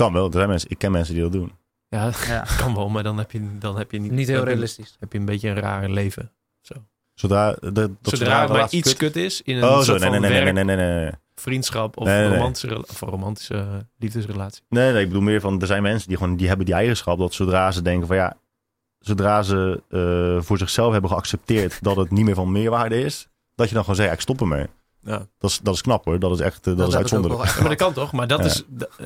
Kan 0.00 0.12
wel, 0.12 0.26
er 0.26 0.32
zijn 0.32 0.48
mensen, 0.48 0.70
ik 0.70 0.78
ken 0.78 0.90
mensen 0.92 1.14
die 1.14 1.22
dat 1.22 1.32
doen. 1.32 1.52
Ja, 1.88 2.10
Ja, 2.26 2.44
kan 2.60 2.74
wel, 2.74 2.88
maar 2.88 3.02
dan 3.02 3.18
heb 3.18 3.30
je, 3.32 3.58
dan 3.58 3.76
heb 3.78 3.90
je 3.92 3.98
niet... 4.00 4.12
niet 4.12 4.28
heel 4.28 4.44
realistisch. 4.44 4.96
heb 5.00 5.12
je 5.12 5.18
een 5.18 5.24
beetje 5.24 5.48
een 5.48 5.56
raar 5.60 5.88
leven. 5.90 6.32
Zodra, 7.14 7.52
de, 7.60 7.70
dat 7.72 7.90
Zodra 8.02 8.48
er 8.48 8.72
iets 8.72 8.88
kut- 8.88 8.96
kut 8.96 9.16
is 9.16 9.42
in 9.42 9.56
een 9.56 9.64
Oh, 9.64 9.76
zo, 9.76 9.82
soort 9.82 10.00
nee, 10.00 10.10
van 10.10 10.20
nee, 10.20 10.30
nee, 10.30 10.42
werk, 10.42 10.54
nee, 10.54 10.64
nee, 10.64 10.76
nee, 10.76 10.94
nee. 11.04 11.12
vriendschap 11.34 11.96
of 11.96 12.04
Nee, 12.06 12.18
nee, 12.18 12.28
nee. 12.28 12.36
romantische, 12.36 12.78
of 12.78 13.00
romantische 13.00 13.54
eh, 13.54 13.74
liefdesrelatie. 13.98 14.62
Nee, 14.68 14.92
nee, 14.92 15.02
ik 15.02 15.08
bedoel 15.08 15.22
meer 15.22 15.40
van, 15.40 15.60
er 15.60 15.66
zijn 15.66 15.82
mensen 15.82 16.08
die 16.08 16.16
gewoon, 16.16 16.36
die 16.36 16.48
hebben 16.48 16.66
die 16.66 16.74
eigenschap 16.74 17.18
dat 17.18 17.34
zodra 17.34 17.70
ze 17.70 17.82
denken 17.82 18.06
van 18.06 18.16
ja, 18.16 18.36
zodra 18.98 19.42
ze 19.42 19.82
eh, 19.88 20.44
voor 20.46 20.58
zichzelf 20.58 20.92
hebben 20.92 21.10
geaccepteerd 21.10 21.82
dat 21.82 21.96
het 21.96 22.10
niet 22.10 22.24
meer 22.24 22.34
van 22.34 22.52
meerwaarde 22.52 23.00
is, 23.02 23.28
dat 23.54 23.68
je 23.68 23.74
dan 23.74 23.82
gewoon 23.82 23.96
zegt, 23.96 24.08
ja, 24.08 24.14
ik 24.14 24.20
stop 24.20 24.40
ermee. 24.40 24.66
Ja. 25.02 25.26
Dat 25.38 25.50
is, 25.50 25.60
dat 25.62 25.74
is 25.74 25.80
knap 25.80 26.04
hoor, 26.04 26.18
dat 26.18 26.32
is 26.32 26.40
echt, 26.40 26.66
eh, 26.66 26.76
dat, 26.76 26.88
is 26.88 26.94
uitzonderlijk. 26.94 27.42
echt 27.42 27.60
Maar 27.60 27.68
dat 27.68 27.78
kan 27.78 27.92
toch? 27.92 28.12
Maar 28.12 28.26
dat 28.26 28.38
Ja. 28.38 28.44
is, 28.44 28.64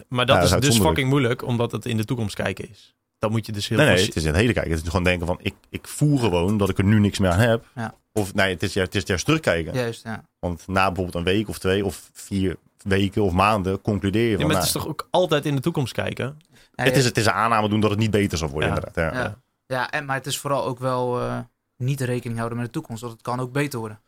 maar 0.09 0.27
dat 0.27 0.37
Ja, 0.37 0.43
dat 0.43 0.63
is 0.63 0.69
is 0.69 0.75
dus 0.75 0.85
fucking 0.87 1.09
moeilijk, 1.09 1.43
omdat 1.43 1.73
het 1.73 1.87
in 1.87 1.97
de 1.97 2.05
toekomst 2.05 2.35
kijken 2.35 2.71
is. 2.71 2.95
Dan 3.19 3.31
moet 3.31 3.47
je 3.47 3.53
dus 3.53 3.69
heel 3.69 3.79
Nee, 3.79 3.87
nee, 3.95 4.05
het 4.05 4.17
is 4.17 4.23
in 4.23 4.29
het 4.29 4.37
hele 4.37 4.53
kijken. 4.53 4.73
Het 4.73 4.83
is 4.83 4.89
gewoon 4.89 5.05
denken 5.05 5.27
van, 5.27 5.39
ik, 5.43 5.55
ik 5.71 5.89
voel 5.89 6.19
gewoon 6.19 6.57
dat 6.59 6.69
ik 6.69 6.79
er 6.79 6.85
nu 6.85 6.99
niks 7.01 7.19
meer 7.19 7.31
aan 7.31 7.39
heb. 7.39 7.65
Ja. 7.75 7.95
Of 8.13 8.35
nee, 8.35 8.53
het 8.53 8.63
is, 8.63 8.73
juist- 8.73 8.93
het 8.93 9.03
is 9.03 9.09
juist 9.09 9.25
terugkijken. 9.25 9.75
Juist, 9.75 10.03
ja. 10.05 10.25
Want 10.39 10.67
na 10.67 10.87
bijvoorbeeld 10.87 11.15
een 11.15 11.33
week 11.33 11.49
of 11.49 11.59
twee 11.59 11.85
of 11.85 12.11
vier 12.13 12.57
weken 12.83 13.23
of 13.23 13.33
maanden 13.33 13.81
concludeer 13.81 14.23
je 14.23 14.29
Ja, 14.31 14.37
van, 14.37 14.47
maar 14.47 14.55
nou, 14.55 14.67
het 14.67 14.75
is 14.77 14.83
toch 14.83 14.89
ook 14.91 15.09
altijd 15.11 15.47
in 15.47 15.55
de 15.55 15.61
toekomst 15.61 15.93
kijken? 15.93 16.37
Ja, 16.75 16.85
het, 16.85 16.97
is, 16.97 17.05
het 17.05 17.17
is 17.17 17.27
een 17.27 17.33
aanname 17.33 17.69
doen 17.69 17.81
dat 17.81 17.91
het 17.91 17.99
niet 17.99 18.11
beter 18.11 18.39
zal 18.39 18.49
worden 18.49 18.69
Ja. 18.69 18.75
inderdaad. 18.75 19.13
Ja. 19.15 19.21
Ja. 19.23 19.43
Ja, 19.67 19.91
en, 19.91 20.05
maar 20.05 20.17
het 20.17 20.27
is 20.27 20.39
vooral 20.39 20.65
ook 20.65 20.79
wel 20.79 21.21
eh, 21.21 21.39
niet 21.77 22.01
rekening 22.01 22.37
houden 22.39 22.59
met 22.59 22.67
de 22.67 22.73
toekomst. 22.73 23.01
Want 23.03 23.13
het 23.15 23.23
kan 23.23 23.41
ook 23.41 23.53
beter 23.53 23.79
worden. 23.79 24.01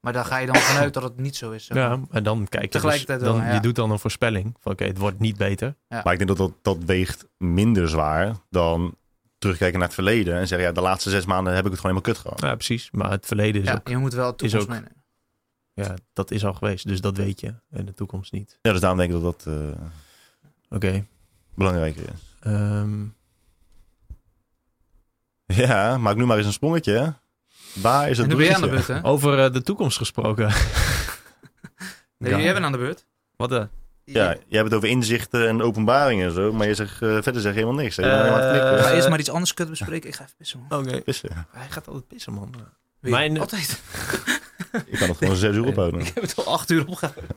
Maar 0.00 0.12
daar 0.12 0.24
ga 0.24 0.38
je 0.38 0.46
dan 0.46 0.56
vanuit 0.70 0.94
dat 0.94 1.02
het 1.02 1.16
niet 1.16 1.36
zo 1.36 1.50
is. 1.50 1.64
zeg 1.64 1.76
maar. 1.76 1.88
Ja, 1.90 2.00
en 2.10 2.22
dan 2.22 2.38
kijk 2.48 2.62
je 2.64 2.68
dus, 2.70 2.70
Tegelijkertijd 2.80 3.20
dan, 3.20 3.36
wel, 3.36 3.46
ja. 3.46 3.54
Je 3.54 3.60
doet 3.60 3.74
dan 3.74 3.90
een 3.90 3.98
voorspelling 3.98 4.56
van 4.60 4.72
oké, 4.72 4.84
het 4.84 4.98
wordt 4.98 5.18
niet 5.18 5.36
beter. 5.36 5.74
Maar 5.88 6.12
ik 6.12 6.18
denk 6.18 6.26
dat, 6.26 6.36
dat 6.36 6.52
dat 6.62 6.84
weegt 6.84 7.26
minder 7.38 7.88
zwaar 7.88 8.36
dan 8.50 8.94
terugkijken 9.38 9.78
naar 9.78 9.86
het 9.86 9.94
verleden 9.96 10.34
en 10.36 10.48
zeggen, 10.48 10.66
ja, 10.68 10.72
de 10.74 10.80
laatste 10.80 11.10
zes 11.10 11.24
maanden 11.24 11.54
heb 11.54 11.64
ik 11.64 11.70
het 11.70 11.80
gewoon 11.80 11.96
helemaal 11.96 12.14
kut 12.14 12.22
gehad. 12.22 12.40
Ja, 12.50 12.54
precies. 12.54 12.90
Maar 12.90 13.10
het 13.10 13.26
verleden 13.26 13.62
is 13.62 13.68
Ja, 13.68 13.74
ook... 13.74 13.88
je 13.88 13.96
moet 13.96 14.12
wel 14.14 14.30
de 14.30 14.36
toekomst 14.36 14.64
ook- 14.66 14.72
meenemen. 14.72 14.98
Ja, 15.74 15.94
dat 16.12 16.30
is 16.30 16.44
al 16.44 16.54
geweest. 16.54 16.88
Dus 16.88 17.00
dat 17.00 17.16
weet 17.16 17.40
je. 17.40 17.54
En 17.70 17.84
de 17.84 17.94
toekomst 17.94 18.32
niet. 18.32 18.58
Ja, 18.62 18.70
dus 18.72 18.80
daarom 18.80 18.98
denk 18.98 19.12
ik 19.14 19.22
dat 19.22 19.44
dat 19.44 19.54
eh, 19.54 19.70
Oké. 20.68 21.06
belangrijker 21.54 22.02
is. 22.02 22.36
ehm, 22.40 23.04
Ja, 25.46 25.98
maak 25.98 26.16
nu 26.16 26.24
maar 26.26 26.36
eens 26.36 26.46
een 26.46 26.52
sprongetje. 26.52 27.14
Waar 27.72 28.08
is 28.10 28.16
het 28.18 28.26
En 28.26 28.32
nu 28.32 28.36
ben 28.38 28.44
jij 28.46 28.54
aan 28.54 28.60
de 28.60 28.66
bruggetje? 28.66 28.92
beurt, 28.92 29.04
hè? 29.04 29.10
over 29.10 29.44
eh, 29.44 29.52
de 29.52 29.62
toekomst 29.62 29.96
gesproken. 29.98 30.52
Nee, 32.18 32.30
Ja. 32.32 32.40
jij 32.40 32.52
bent 32.52 32.64
aan 32.64 32.72
de 32.72 32.78
beurt. 32.78 33.06
Wat 33.36 33.52
eh? 33.52 33.64
Ja, 34.04 34.30
je 34.30 34.56
hebt 34.56 34.64
het 34.68 34.74
over 34.74 34.88
inzichten 34.88 35.48
en 35.48 35.62
openbaringen 35.62 36.26
en 36.26 36.32
zo, 36.34 36.52
maar 36.52 36.66
je 36.66 36.74
zegt, 36.74 37.02
eh, 37.02 37.08
verder 37.22 37.40
zeg 37.40 37.52
je 37.54 37.58
helemaal 37.60 37.82
niks. 37.82 37.96
hè. 37.96 38.02
Je 38.02 38.08
bent 38.22 38.34
alleen 38.42 38.82
maar 38.82 38.92
eerst 38.94 39.08
maar 39.08 39.18
iets 39.18 39.30
anders 39.30 39.54
kunnen 39.54 39.74
bespreken. 39.74 40.08
Ik 40.08 40.14
ga 40.14 40.22
even 40.22 40.34
pissen, 40.36 40.66
man. 40.68 40.78
Oké. 40.78 41.00
Pissen. 41.00 41.46
Hij 41.50 41.68
gaat 41.70 41.86
altijd 41.86 42.06
pissen, 42.08 42.32
man. 42.32 42.54
Weer. 43.00 43.12
Mijn- 43.12 43.40
Altijd. 43.40 43.82
Ik 44.86 44.98
kan 44.98 45.08
het 45.08 45.16
gewoon 45.18 45.36
zes 45.36 45.54
uur 45.56 45.66
ophouden. 45.66 46.00
Ik 46.06 46.06
heb 46.14 46.22
het 46.22 46.36
al 46.36 46.46
acht 46.46 46.70
uur 46.70 46.86
opgehouden. 46.86 47.36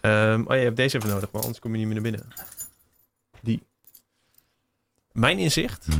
Ehm, 0.00 0.42
oh, 0.46 0.56
je 0.56 0.62
hebt 0.62 0.76
deze 0.76 0.96
even 0.96 1.08
nodig, 1.08 1.30
maar 1.30 1.40
anders 1.42 1.60
kom 1.60 1.72
je 1.72 1.78
niet 1.78 1.86
meer 1.86 1.94
naar 2.02 2.10
binnen. 2.10 2.28
Die. 3.42 3.66
Mijn 5.12 5.38
inzicht. 5.38 5.86
Eh, 5.88 5.94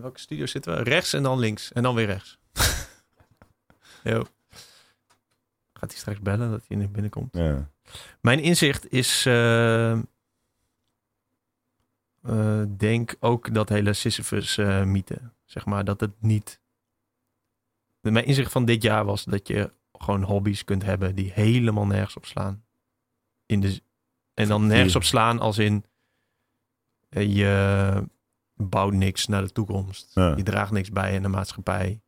welke 0.00 0.18
studio 0.20 0.46
zitten 0.46 0.76
we? 0.76 0.82
Rechts 0.82 1.12
en 1.12 1.22
dan 1.22 1.38
links. 1.38 1.72
En 1.72 1.82
dan 1.82 1.94
weer 1.94 2.06
rechts. 2.06 2.38
Yo. 4.02 4.24
Gaat 5.72 5.90
hij 5.90 6.00
straks 6.00 6.20
bellen 6.20 6.50
dat 6.50 6.64
hij 6.68 6.76
naar 6.76 6.90
binnen 6.90 7.10
komt? 7.10 7.34
Ja. 7.34 7.70
Mijn 8.20 8.40
inzicht 8.40 8.92
is... 8.92 9.26
eh, 9.26 9.92
eh, 12.22 12.62
denk 12.76 13.14
ook 13.20 13.54
dat 13.54 13.68
hele 13.68 13.92
Sisyphus-mythe. 13.92 15.18
zeg 15.44 15.64
maar 15.66 15.84
dat 15.84 16.00
het 16.00 16.22
niet... 16.22 16.60
Mijn 18.00 18.24
inzicht 18.24 18.52
van 18.52 18.64
dit 18.64 18.82
jaar 18.82 19.04
was 19.04 19.24
dat 19.24 19.48
je 19.48 19.72
gewoon 19.92 20.22
hobby's 20.22 20.64
kunt 20.64 20.82
hebben 20.82 21.14
die 21.14 21.32
helemaal 21.32 21.86
nergens 21.86 22.16
op 22.16 22.26
slaan. 22.26 22.64
In 23.46 23.60
de, 23.60 23.82
en 24.34 24.48
dan 24.48 24.66
nergens 24.66 24.96
op 24.96 25.04
slaan 25.04 25.40
als 25.40 25.58
in... 25.58 25.84
eh, 27.08 27.36
je 27.36 28.08
bouwt 28.68 28.92
niks 28.92 29.26
naar 29.26 29.42
de 29.42 29.52
toekomst. 29.52 30.10
Ja. 30.14 30.36
Je 30.36 30.42
draagt 30.42 30.70
niks 30.70 30.90
bij 30.90 31.16
aan 31.16 31.22
de 31.22 31.28
maatschappij. 31.28 32.00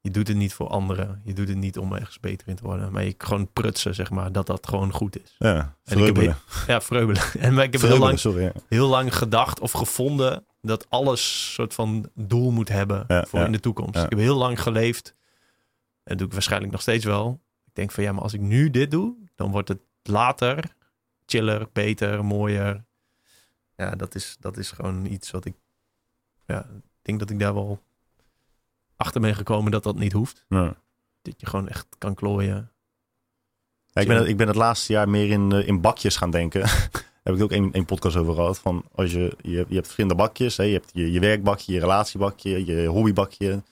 Je 0.00 0.10
doet 0.10 0.28
het 0.28 0.36
niet 0.36 0.54
voor 0.54 0.68
anderen. 0.68 1.20
Je 1.24 1.32
doet 1.32 1.48
het 1.48 1.56
niet 1.56 1.78
om 1.78 1.92
ergens 1.92 2.20
beter 2.20 2.48
in 2.48 2.56
te 2.56 2.62
worden. 2.62 2.92
Maar 2.92 3.04
je 3.04 3.14
gewoon 3.18 3.52
prutsen, 3.52 3.94
zeg 3.94 4.10
maar, 4.10 4.32
dat 4.32 4.46
dat 4.46 4.68
gewoon 4.68 4.92
goed 4.92 5.22
is. 5.22 5.34
Ja, 5.38 5.54
En 5.54 5.58
ik 5.58 5.74
heb 5.84 5.98
vreubelen. 5.98 6.36
Ja, 6.66 6.80
vreubelen. 6.80 7.22
En 7.40 7.54
maar 7.54 7.64
ik 7.64 7.72
heb 7.72 7.80
heel 7.80 7.90
Vreubelen, 7.90 8.00
lang, 8.00 8.18
sorry. 8.18 8.42
Ja. 8.42 8.52
heel 8.68 8.88
lang 8.88 9.16
gedacht 9.16 9.60
of 9.60 9.72
gevonden 9.72 10.44
dat 10.60 10.86
alles 10.88 11.52
soort 11.54 11.74
van 11.74 12.10
doel 12.14 12.50
moet 12.50 12.68
hebben 12.68 13.04
Ja, 13.08 13.24
voor 13.24 13.40
in 13.40 13.52
de 13.52 13.60
toekomst. 13.60 14.02
Ik 14.02 14.10
heb 14.10 14.18
heel 14.18 14.36
lang 14.36 14.62
geleefd. 14.62 15.14
En 16.02 16.16
doe 16.16 16.26
ik 16.26 16.32
waarschijnlijk 16.32 16.72
nog 16.72 16.80
steeds 16.80 17.04
wel. 17.04 17.40
Ik 17.64 17.74
denk 17.74 17.90
van 17.90 18.04
ja, 18.04 18.12
maar 18.12 18.22
als 18.22 18.34
ik 18.34 18.40
nu 18.40 18.70
dit 18.70 18.90
doe, 18.90 19.14
dan 19.34 19.50
wordt 19.50 19.68
het 19.68 19.80
later 20.02 20.74
chiller, 21.26 21.68
beter, 21.72 22.24
mooier. 22.24 22.84
Ja, 23.76 23.90
dat 23.90 24.14
is, 24.14 24.36
dat 24.40 24.56
is 24.56 24.70
gewoon 24.70 25.06
iets 25.06 25.30
wat 25.30 25.44
ik... 25.44 25.54
Ja, 26.46 26.58
ik 26.60 26.82
denk 27.02 27.18
dat 27.18 27.30
ik 27.30 27.38
daar 27.38 27.54
wel 27.54 27.82
achter 28.96 29.20
ben 29.20 29.34
gekomen 29.34 29.70
dat 29.72 29.82
dat 29.82 29.98
niet 29.98 30.12
hoeft. 30.12 30.44
Ja. 30.48 30.76
Dat 31.22 31.34
je 31.40 31.46
gewoon 31.46 31.68
echt 31.68 31.86
kan 31.98 32.14
klooien. 32.14 32.70
Ja, 33.92 34.00
ik, 34.02 34.08
ben, 34.08 34.28
ik 34.28 34.36
ben 34.36 34.46
het 34.46 34.56
laatste 34.56 34.92
jaar 34.92 35.08
meer 35.08 35.30
in, 35.30 35.52
eh, 35.52 35.66
in 35.68 35.80
bakjes 35.80 36.16
gaan 36.16 36.30
denken. 36.30 36.60
Daar 37.26 37.34
heb 37.34 37.44
ik 37.44 37.50
ook 37.52 37.58
een, 37.58 37.68
een 37.72 37.84
podcast 37.84 38.16
over 38.16 38.34
gehad. 38.34 38.58
Van 38.58 38.84
als 38.94 39.12
je, 39.12 39.36
je, 39.42 39.56
hebt- 39.56 39.68
je 39.68 39.74
hebt 39.74 39.84
verschillende 39.86 40.14
bakjes. 40.14 40.56
Hè? 40.56 40.62
Je 40.62 40.72
hebt 40.72 40.90
je, 40.92 41.12
je 41.12 41.20
werkbakje, 41.20 41.72
je 41.72 41.80
relatiebakje, 41.80 42.66
je 42.66 42.86
hobbybakje. 42.86 43.62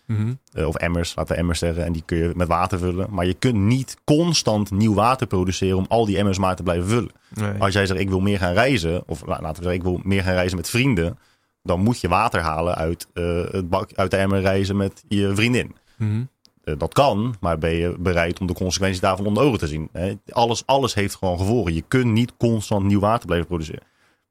eh, 0.52 0.66
of 0.66 0.74
emmers, 0.74 1.14
laten 1.14 1.34
we 1.34 1.40
emmers 1.40 1.58
zeggen. 1.58 1.84
En 1.84 1.92
die 1.92 2.02
kun 2.04 2.18
je 2.18 2.32
met 2.34 2.48
water 2.48 2.78
vullen. 2.78 3.10
Maar 3.10 3.26
je 3.26 3.34
kunt 3.34 3.54
niet 3.54 3.96
constant 4.04 4.70
nieuw 4.70 4.94
water 4.94 5.26
produceren 5.26 5.76
om 5.78 5.86
al 5.88 6.04
die 6.04 6.18
emmers 6.18 6.38
maar 6.38 6.56
te 6.56 6.62
blijven 6.62 6.88
vullen. 6.88 7.10
Nee. 7.34 7.60
Als 7.62 7.72
jij 7.74 7.86
zegt 7.86 8.00
ik 8.00 8.08
wil 8.08 8.20
meer 8.20 8.38
gaan 8.38 8.52
reizen. 8.54 9.02
Of 9.08 9.26
la- 9.26 9.40
laten 9.40 9.62
we 9.62 9.68
zeggen 9.70 9.74
ik 9.74 9.82
wil 9.82 10.00
meer 10.04 10.22
gaan 10.22 10.34
reizen 10.34 10.56
met 10.56 10.70
vrienden. 10.70 11.18
Dan 11.66 11.80
moet 11.80 12.00
je 12.00 12.08
water 12.08 12.40
halen 12.40 12.74
uit, 12.74 13.08
eh, 13.12 13.44
het 13.50 13.68
bak, 13.68 13.90
uit 13.94 14.10
de 14.10 14.16
emmer 14.16 14.40
reizen 14.40 14.76
met 14.76 15.04
je 15.08 15.34
vriendin. 15.34 15.76
Mhm. 15.96 16.24
Eh, 16.64 16.74
dat 16.78 16.92
kan, 16.92 17.34
maar 17.40 17.58
ben 17.58 17.70
je 17.70 17.96
bereid 17.98 18.40
om 18.40 18.46
de 18.46 18.54
consequenties 18.54 19.00
daarvan 19.00 19.26
onder 19.26 19.42
ogen 19.42 19.58
te 19.58 19.66
zien? 19.66 19.88
Hè? 19.92 20.14
Alles, 20.28 20.66
alles 20.66 20.94
heeft 20.94 21.14
gewoon 21.14 21.38
gevolgen. 21.38 21.74
Je 21.74 21.84
kunt 21.88 22.12
niet 22.12 22.36
constant 22.36 22.84
nieuw 22.84 23.00
water 23.00 23.26
blijven 23.26 23.46
produceren. 23.46 23.82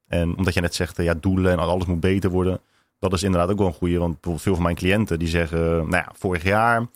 En 0.08 0.38
omdat 0.38 0.54
je 0.54 0.62
net 0.62 0.76
zegt, 0.76 1.00
eh, 1.00 1.06
ja, 1.06 1.14
doelen 1.14 1.52
en 1.52 1.60
alles 1.60 1.86
moet 1.86 2.00
beter 2.00 2.30
worden. 2.30 2.62
Dat 3.00 3.14
is 3.14 3.24
inderdaad 3.24 3.50
ook 3.52 3.58
wel 3.58 3.68
een 3.68 3.74
goede. 3.74 3.98
Want 3.98 4.12
bijvoorbeeld 4.12 4.44
veel 4.44 4.54
van 4.54 4.64
mijn 4.64 4.76
cliënten 4.76 5.20
die 5.20 5.28
zeggen, 5.28 5.60
nou 5.68 5.90
ja, 5.90 6.12
vorig 6.14 6.44
jaar 6.44 6.88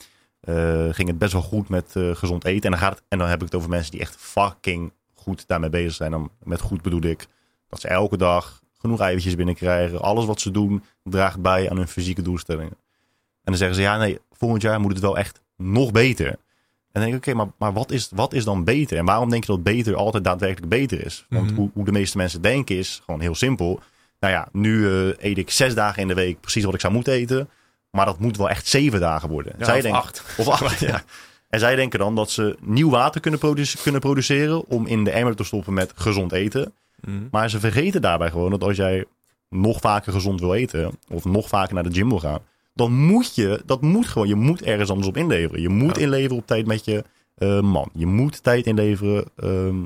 ging 0.91 1.07
het 1.07 1.17
best 1.17 1.33
wel 1.33 1.41
goed 1.41 1.69
met 1.69 1.95
gezond 2.13 2.45
eten. 2.45 2.63
En 2.63 2.71
dan, 2.71 2.79
gaat 2.79 2.95
het, 2.95 3.03
en 3.07 3.17
dan 3.17 3.27
heb 3.27 3.39
ik 3.39 3.45
het 3.45 3.55
over 3.55 3.69
mensen 3.69 3.91
die 3.91 3.99
echt 3.99 4.15
fucking 4.15 4.91
goed 5.13 5.47
daarmee 5.47 5.69
bezig 5.69 5.93
zijn. 5.93 6.11
Dan 6.11 6.31
met 6.43 6.61
goed 6.61 6.81
bedoel 6.81 7.03
ik 7.03 7.27
dat 7.69 7.79
ze 7.79 7.87
elke 7.87 8.17
dag 8.17 8.61
genoeg 8.77 8.99
eiwitjes 8.99 9.35
binnenkrijgen. 9.35 10.01
Alles 10.01 10.25
wat 10.25 10.41
ze 10.41 10.51
doen 10.51 10.83
draagt 11.03 11.41
bij 11.41 11.69
aan 11.69 11.77
hun 11.77 11.87
fysieke 11.87 12.21
doelstellingen. 12.21 12.77
En 13.43 13.53
dan 13.53 13.57
zeggen 13.57 13.75
ze, 13.75 13.81
ja 13.81 13.97
nee, 13.97 14.19
volgend 14.31 14.61
jaar 14.61 14.79
moet 14.79 14.91
het 14.91 15.01
wel 15.01 15.17
echt 15.17 15.41
nog 15.57 15.91
beter. 15.91 16.27
En 16.27 16.37
dan 16.91 17.11
denk 17.11 17.13
ik, 17.13 17.17
oké, 17.27 17.33
maar, 17.37 17.47
maar 17.57 17.73
wat, 17.73 17.91
is, 17.91 18.09
wat 18.15 18.33
is 18.33 18.43
dan 18.43 18.63
beter? 18.63 18.97
En 18.97 19.05
waarom 19.05 19.29
denk 19.29 19.43
je 19.43 19.51
dat 19.51 19.63
beter 19.63 19.95
altijd 19.95 20.23
daadwerkelijk 20.23 20.69
beter 20.69 21.05
is? 21.05 21.25
Want 21.29 21.45
Mhm. 21.45 21.55
hoe, 21.55 21.69
hoe 21.73 21.85
de 21.85 21.91
meeste 21.91 22.17
mensen 22.17 22.41
denken 22.41 22.77
is 22.77 23.01
gewoon 23.05 23.21
heel 23.21 23.35
simpel. 23.35 23.79
Nou 24.19 24.33
ja, 24.33 24.47
nu 24.51 24.85
eh, 24.87 25.29
eet 25.29 25.37
ik 25.37 25.49
zes 25.51 25.73
dagen 25.75 26.01
in 26.01 26.07
de 26.07 26.13
week 26.13 26.39
precies 26.39 26.63
wat 26.63 26.73
ik 26.73 26.79
zou 26.79 26.93
moeten 26.93 27.13
eten. 27.13 27.49
Maar 27.91 28.05
dat 28.05 28.19
moet 28.19 28.37
wel 28.37 28.49
echt 28.49 28.67
zeven 28.67 28.99
dagen 28.99 29.29
worden. 29.29 29.53
Ja, 29.57 29.65
Zij 29.65 29.75
of 29.75 29.81
denken, 29.81 30.01
acht. 30.01 30.23
Of 30.37 30.47
acht, 30.47 30.79
ja. 30.89 31.03
En 31.49 31.59
zij 31.59 31.75
denken 31.75 31.99
dan 31.99 32.15
dat 32.15 32.31
ze 32.31 32.57
nieuw 32.61 32.89
water 32.89 33.21
kunnen, 33.21 33.39
produce- 33.39 33.77
kunnen 33.81 34.01
produceren 34.01 34.65
om 34.67 34.87
in 34.87 35.03
de 35.03 35.11
emmer 35.11 35.35
te 35.35 35.43
stoppen 35.43 35.73
met 35.73 35.91
gezond 35.95 36.31
eten. 36.31 36.73
Mhm. 37.01 37.27
Maar 37.31 37.49
ze 37.49 37.59
vergeten 37.59 38.01
daarbij 38.01 38.29
gewoon 38.29 38.49
dat 38.51 38.63
als 38.63 38.75
jij 38.77 39.05
nog 39.49 39.79
vaker 39.79 40.11
gezond 40.13 40.39
wil 40.39 40.53
eten 40.53 40.91
of 41.09 41.25
nog 41.25 41.47
vaker 41.47 41.73
naar 41.73 41.83
de 41.83 41.93
gym 41.93 42.09
wil 42.09 42.19
gaan, 42.19 42.39
dan 42.73 42.93
moet 42.93 43.35
je, 43.35 43.61
dat 43.65 43.81
moet 43.81 44.07
gewoon, 44.07 44.27
je 44.27 44.35
moet 44.35 44.61
ergens 44.61 44.89
anders 44.89 45.07
op 45.07 45.17
inleveren. 45.17 45.61
Je 45.61 45.69
moet 45.69 45.95
Ja. 45.95 46.01
inleveren 46.01 46.37
op 46.37 46.47
tijd 46.47 46.65
met 46.65 46.85
je 46.85 47.03
eh, 47.35 47.59
man. 47.61 47.89
Je 47.93 48.05
moet 48.05 48.43
tijd 48.43 48.65
inleveren 48.65 49.25
ehm, 49.35 49.83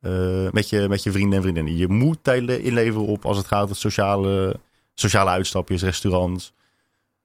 eh, 0.00 0.50
met, 0.50 0.68
je, 0.68 0.88
met 0.88 1.02
je 1.02 1.12
vrienden 1.12 1.36
en 1.36 1.42
vriendinnen. 1.42 1.76
Je 1.76 1.88
moet 1.88 2.18
tijd 2.22 2.42
le- 2.42 2.56
inleveren 2.56 3.06
op 3.06 3.24
als 3.24 3.36
het 3.36 3.46
gaat 3.46 3.68
om 3.68 3.74
sociale, 3.74 4.60
sociale 4.94 5.30
uitstapjes, 5.30 5.82
restaurants. 5.82 6.52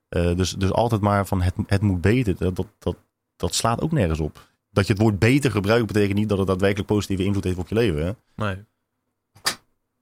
Eh, 0.09 0.35
dus, 0.35 0.51
dus 0.51 0.71
altijd 0.71 1.01
maar 1.01 1.27
van 1.27 1.41
het, 1.41 1.53
het 1.67 1.81
moet 1.81 2.01
beter. 2.01 2.35
Dat, 2.37 2.55
dat, 2.55 2.67
dat, 2.79 2.95
dat 3.35 3.55
slaat 3.55 3.81
ook 3.81 3.91
nergens 3.91 4.19
op. 4.19 4.47
Dat 4.75 4.87
je 4.87 4.93
het 4.93 5.01
woord 5.01 5.19
beter 5.19 5.51
gebruikt 5.51 5.87
betekent 5.87 6.17
niet 6.17 6.29
dat 6.29 6.37
het 6.37 6.47
daadwerkelijk 6.47 6.87
positieve 6.87 7.23
invloed 7.23 7.43
heeft 7.43 7.57
op 7.57 7.67
je 7.67 7.75
leven. 7.75 8.05
Hè? 8.05 8.11
Nee. 8.35 8.63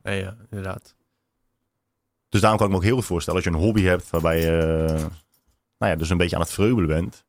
Nee, 0.04 0.22
ja, 0.22 0.36
inderdaad. 0.50 0.95
Dus 2.30 2.41
daarom 2.41 2.58
kan 2.60 2.68
ik 2.68 2.74
me 2.74 2.80
ook 2.80 2.86
heel 2.88 2.95
goed 2.95 3.06
voorstellen 3.06 3.40
als 3.44 3.50
je 3.50 3.56
een 3.60 3.64
hobby 3.66 3.82
hebt 3.82 4.10
waarbij 4.10 4.40
je 4.41 4.58
eh, 4.58 5.00
nou 5.78 5.91
ja, 5.91 5.95
dus 5.95 6.10
een 6.10 6.18
beetje 6.18 6.36
aan 6.36 6.41
het 6.41 6.52
vreubelen 6.52 6.88
bent. 6.88 7.24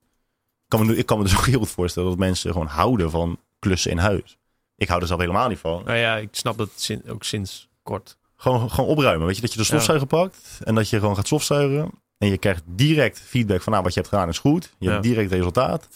Kan, 0.68 0.86
me, 0.86 0.96
ik 0.96 1.06
kan 1.06 1.18
me 1.18 1.24
dus 1.24 1.36
ook 1.38 1.46
heel 1.46 1.58
goed 1.58 1.68
voorstellen 1.70 2.08
dat 2.08 2.18
mensen 2.18 2.52
gewoon 2.52 2.66
houden 2.66 3.10
van 3.10 3.38
klussen 3.58 3.90
in 3.90 3.98
huis. 3.98 4.38
Ik 4.76 4.88
hou 4.88 5.00
er 5.00 5.06
zelf 5.06 5.20
helemaal 5.20 5.48
niet 5.48 5.58
van. 5.58 5.82
Nou 5.84 5.96
ja, 5.98 6.16
ik 6.16 6.28
snap 6.32 6.58
dat 6.58 6.70
sin- 6.74 7.02
ook 7.08 7.24
sinds 7.24 7.68
kort. 7.82 8.16
Gewoon, 8.36 8.70
gewoon 8.70 8.90
opruimen. 8.90 9.26
Weet 9.26 9.36
je, 9.36 9.42
dat 9.42 9.52
je 9.52 9.58
de 9.58 9.64
stofzuiger 9.64 10.06
pakt 10.06 10.60
en 10.64 10.74
dat 10.74 10.88
je 10.88 10.98
gewoon 10.98 11.16
gaat 11.16 11.26
stofzuigen. 11.26 11.90
En 12.18 12.28
je 12.28 12.38
krijgt 12.38 12.62
direct 12.66 13.20
feedback 13.20 13.62
van 13.62 13.72
nou, 13.72 13.84
wat 13.84 13.94
je 13.94 14.00
hebt 14.00 14.12
gedaan 14.12 14.28
is 14.28 14.38
goed. 14.38 14.74
Je 14.78 14.86
Ja. 14.86 14.90
hebt 14.92 15.02
direct 15.02 15.30
resultaat. 15.32 15.88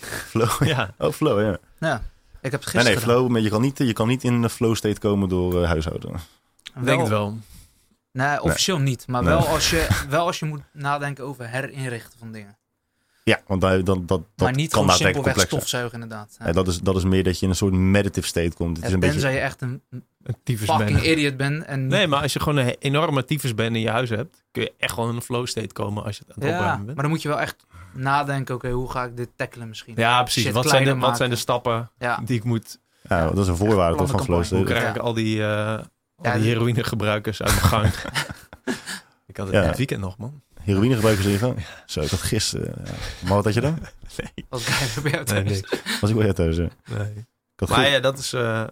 Flow. 0.00 0.50
Ja, 0.74 0.94
Oh, 0.98 1.12
flow, 1.12 1.40
ja. 1.40 1.58
Ja, 1.78 2.02
ik 2.40 2.50
heb 2.50 2.52
het 2.52 2.52
Nee, 2.52 2.60
gisteren 2.60 2.84
nee, 2.84 2.96
gedaan. 2.96 3.14
flow. 3.16 3.28
Maar 3.28 3.40
je 3.40 3.50
kan 3.50 3.60
niet, 3.60 3.78
je 3.78 3.92
kan 3.92 4.08
niet 4.08 4.24
in 4.24 4.42
de 4.42 4.48
flow 4.48 4.74
state 4.74 4.98
komen 5.00 5.28
door 5.28 5.62
eh, 5.62 5.68
huishouden. 5.68 6.12
ik 6.76 6.84
denk 6.84 7.00
het 7.00 7.08
wel. 7.08 7.38
Nee, 8.12 8.42
officieel 8.42 8.78
niet. 8.78 9.06
Maar 9.06 9.22
Nee. 9.22 9.32
wel, 9.34 9.46
als 9.48 9.70
je, 9.70 9.86
wel 10.08 10.26
als 10.26 10.38
je 10.38 10.44
moet 10.46 10.62
nadenken 10.72 11.24
over 11.24 11.48
herinrichten 11.48 12.18
van 12.18 12.32
dingen. 12.32 12.56
Ja, 13.28 13.40
want 13.46 13.60
dat, 13.60 13.86
dat, 13.86 14.06
dat 14.08 14.20
maar 14.36 14.52
niet 14.54 14.70
kan 14.70 14.82
gewoon 14.82 14.96
simpelweg 14.96 15.40
stofzuigen 15.40 15.92
inderdaad. 15.92 16.36
Ja. 16.38 16.46
Ja, 16.46 16.52
dat, 16.52 16.68
is, 16.68 16.80
dat 16.80 16.96
is 16.96 17.04
meer 17.04 17.24
dat 17.24 17.38
je 17.38 17.44
in 17.44 17.50
een 17.50 17.56
soort 17.56 17.72
meditative 17.72 18.26
state 18.26 18.56
komt. 18.56 18.76
Het 18.76 18.86
is 18.86 18.92
En 18.92 18.94
een 18.94 19.00
tenzij 19.00 19.20
beetje... 19.20 19.36
je 19.36 19.44
echt 19.44 19.62
een 19.62 19.82
Een 20.22 20.36
tyfus 20.44 20.68
fucking 20.70 21.00
ben. 21.00 21.10
idiot 21.10 21.36
bent. 21.36 21.64
En 21.64 21.86
Nee, 21.86 22.06
maar 22.06 22.22
als 22.22 22.32
je 22.32 22.40
gewoon 22.40 22.56
een 22.66 22.76
enorme 22.78 23.24
tyfus 23.24 23.54
bent 23.54 23.74
in 23.74 23.80
je 23.80 23.90
huis 23.90 24.10
hebt, 24.10 24.44
kun 24.50 24.62
je 24.62 24.72
echt 24.78 24.92
gewoon 24.92 25.10
in 25.10 25.16
een 25.16 25.22
flow 25.22 25.46
state 25.46 25.72
komen 25.72 26.04
als 26.04 26.16
je 26.16 26.22
het 26.26 26.36
aan 26.36 26.42
het 26.42 26.50
ja, 26.50 26.56
opruimen 26.58 26.76
maar 26.78 26.86
bent. 26.86 26.98
dan 27.00 27.10
moet 27.10 27.22
je 27.22 27.28
wel 27.28 27.40
echt 27.40 27.56
nadenken. 27.92 28.54
Oké, 28.54 28.70
hoe 28.70 28.90
ga 28.90 29.04
ik 29.04 29.16
dit 29.16 29.28
tackelen 29.36 29.68
misschien? 29.68 29.94
Ja, 29.96 30.22
precies. 30.22 30.50
Wat 30.50 30.68
zijn, 30.68 30.84
de, 30.84 30.96
wat 30.96 31.16
zijn 31.16 31.30
de 31.30 31.36
stappen 31.36 31.90
Ja. 31.98 32.20
die 32.24 32.36
ik 32.36 32.44
moet... 32.44 32.78
Ja, 33.08 33.26
dat 33.26 33.38
is 33.38 33.48
een 33.48 33.56
voorwaarde 33.56 33.96
toch 33.96 34.10
van 34.10 34.24
flow 34.24 34.36
Hoe 34.36 34.44
state. 34.44 34.62
krijg 34.64 34.94
ik 34.94 34.96
al 35.02 35.12
die, 35.14 35.42
eh 35.42 35.48
al 35.76 35.84
Ja, 36.22 36.32
die 36.32 36.42
de- 36.42 36.48
heroïnegebruikers 36.48 37.42
uit 37.42 37.50
mijn 37.54 37.62
gang? 37.66 37.86
ik 39.26 39.36
had 39.36 39.46
het 39.46 39.54
Ja. 39.56 39.66
dit 39.66 39.76
weekend 39.76 40.00
nog, 40.00 40.16
man. 40.18 40.42
Heroïne 40.68 40.94
gebruiken 40.94 41.24
ze 41.24 41.30
even. 41.30 41.56
Zo, 41.86 42.00
ik 42.00 42.10
had 42.10 42.20
gisteren. 42.20 42.74
Ja. 42.84 42.92
Maar 43.24 43.34
wat 43.34 43.44
had 43.44 43.54
je 43.54 43.60
dan? 43.60 43.78
Nee, 44.16 44.46
Als 44.48 44.66
ik 44.96 45.02
bij 45.02 45.12
jou 45.12 45.24
nee, 45.24 45.44
thuis. 45.44 45.60
Was 46.00 46.10
ik 46.10 46.16
wel 46.16 46.24
jij 46.24 46.32
thuis? 46.32 46.56
hè? 46.56 46.62
Nee. 46.62 47.24
Maar 47.56 47.68
goed- 47.68 47.86
ja, 47.86 48.00
dat 48.00 48.18
is... 48.18 48.32
eh, 48.32 48.64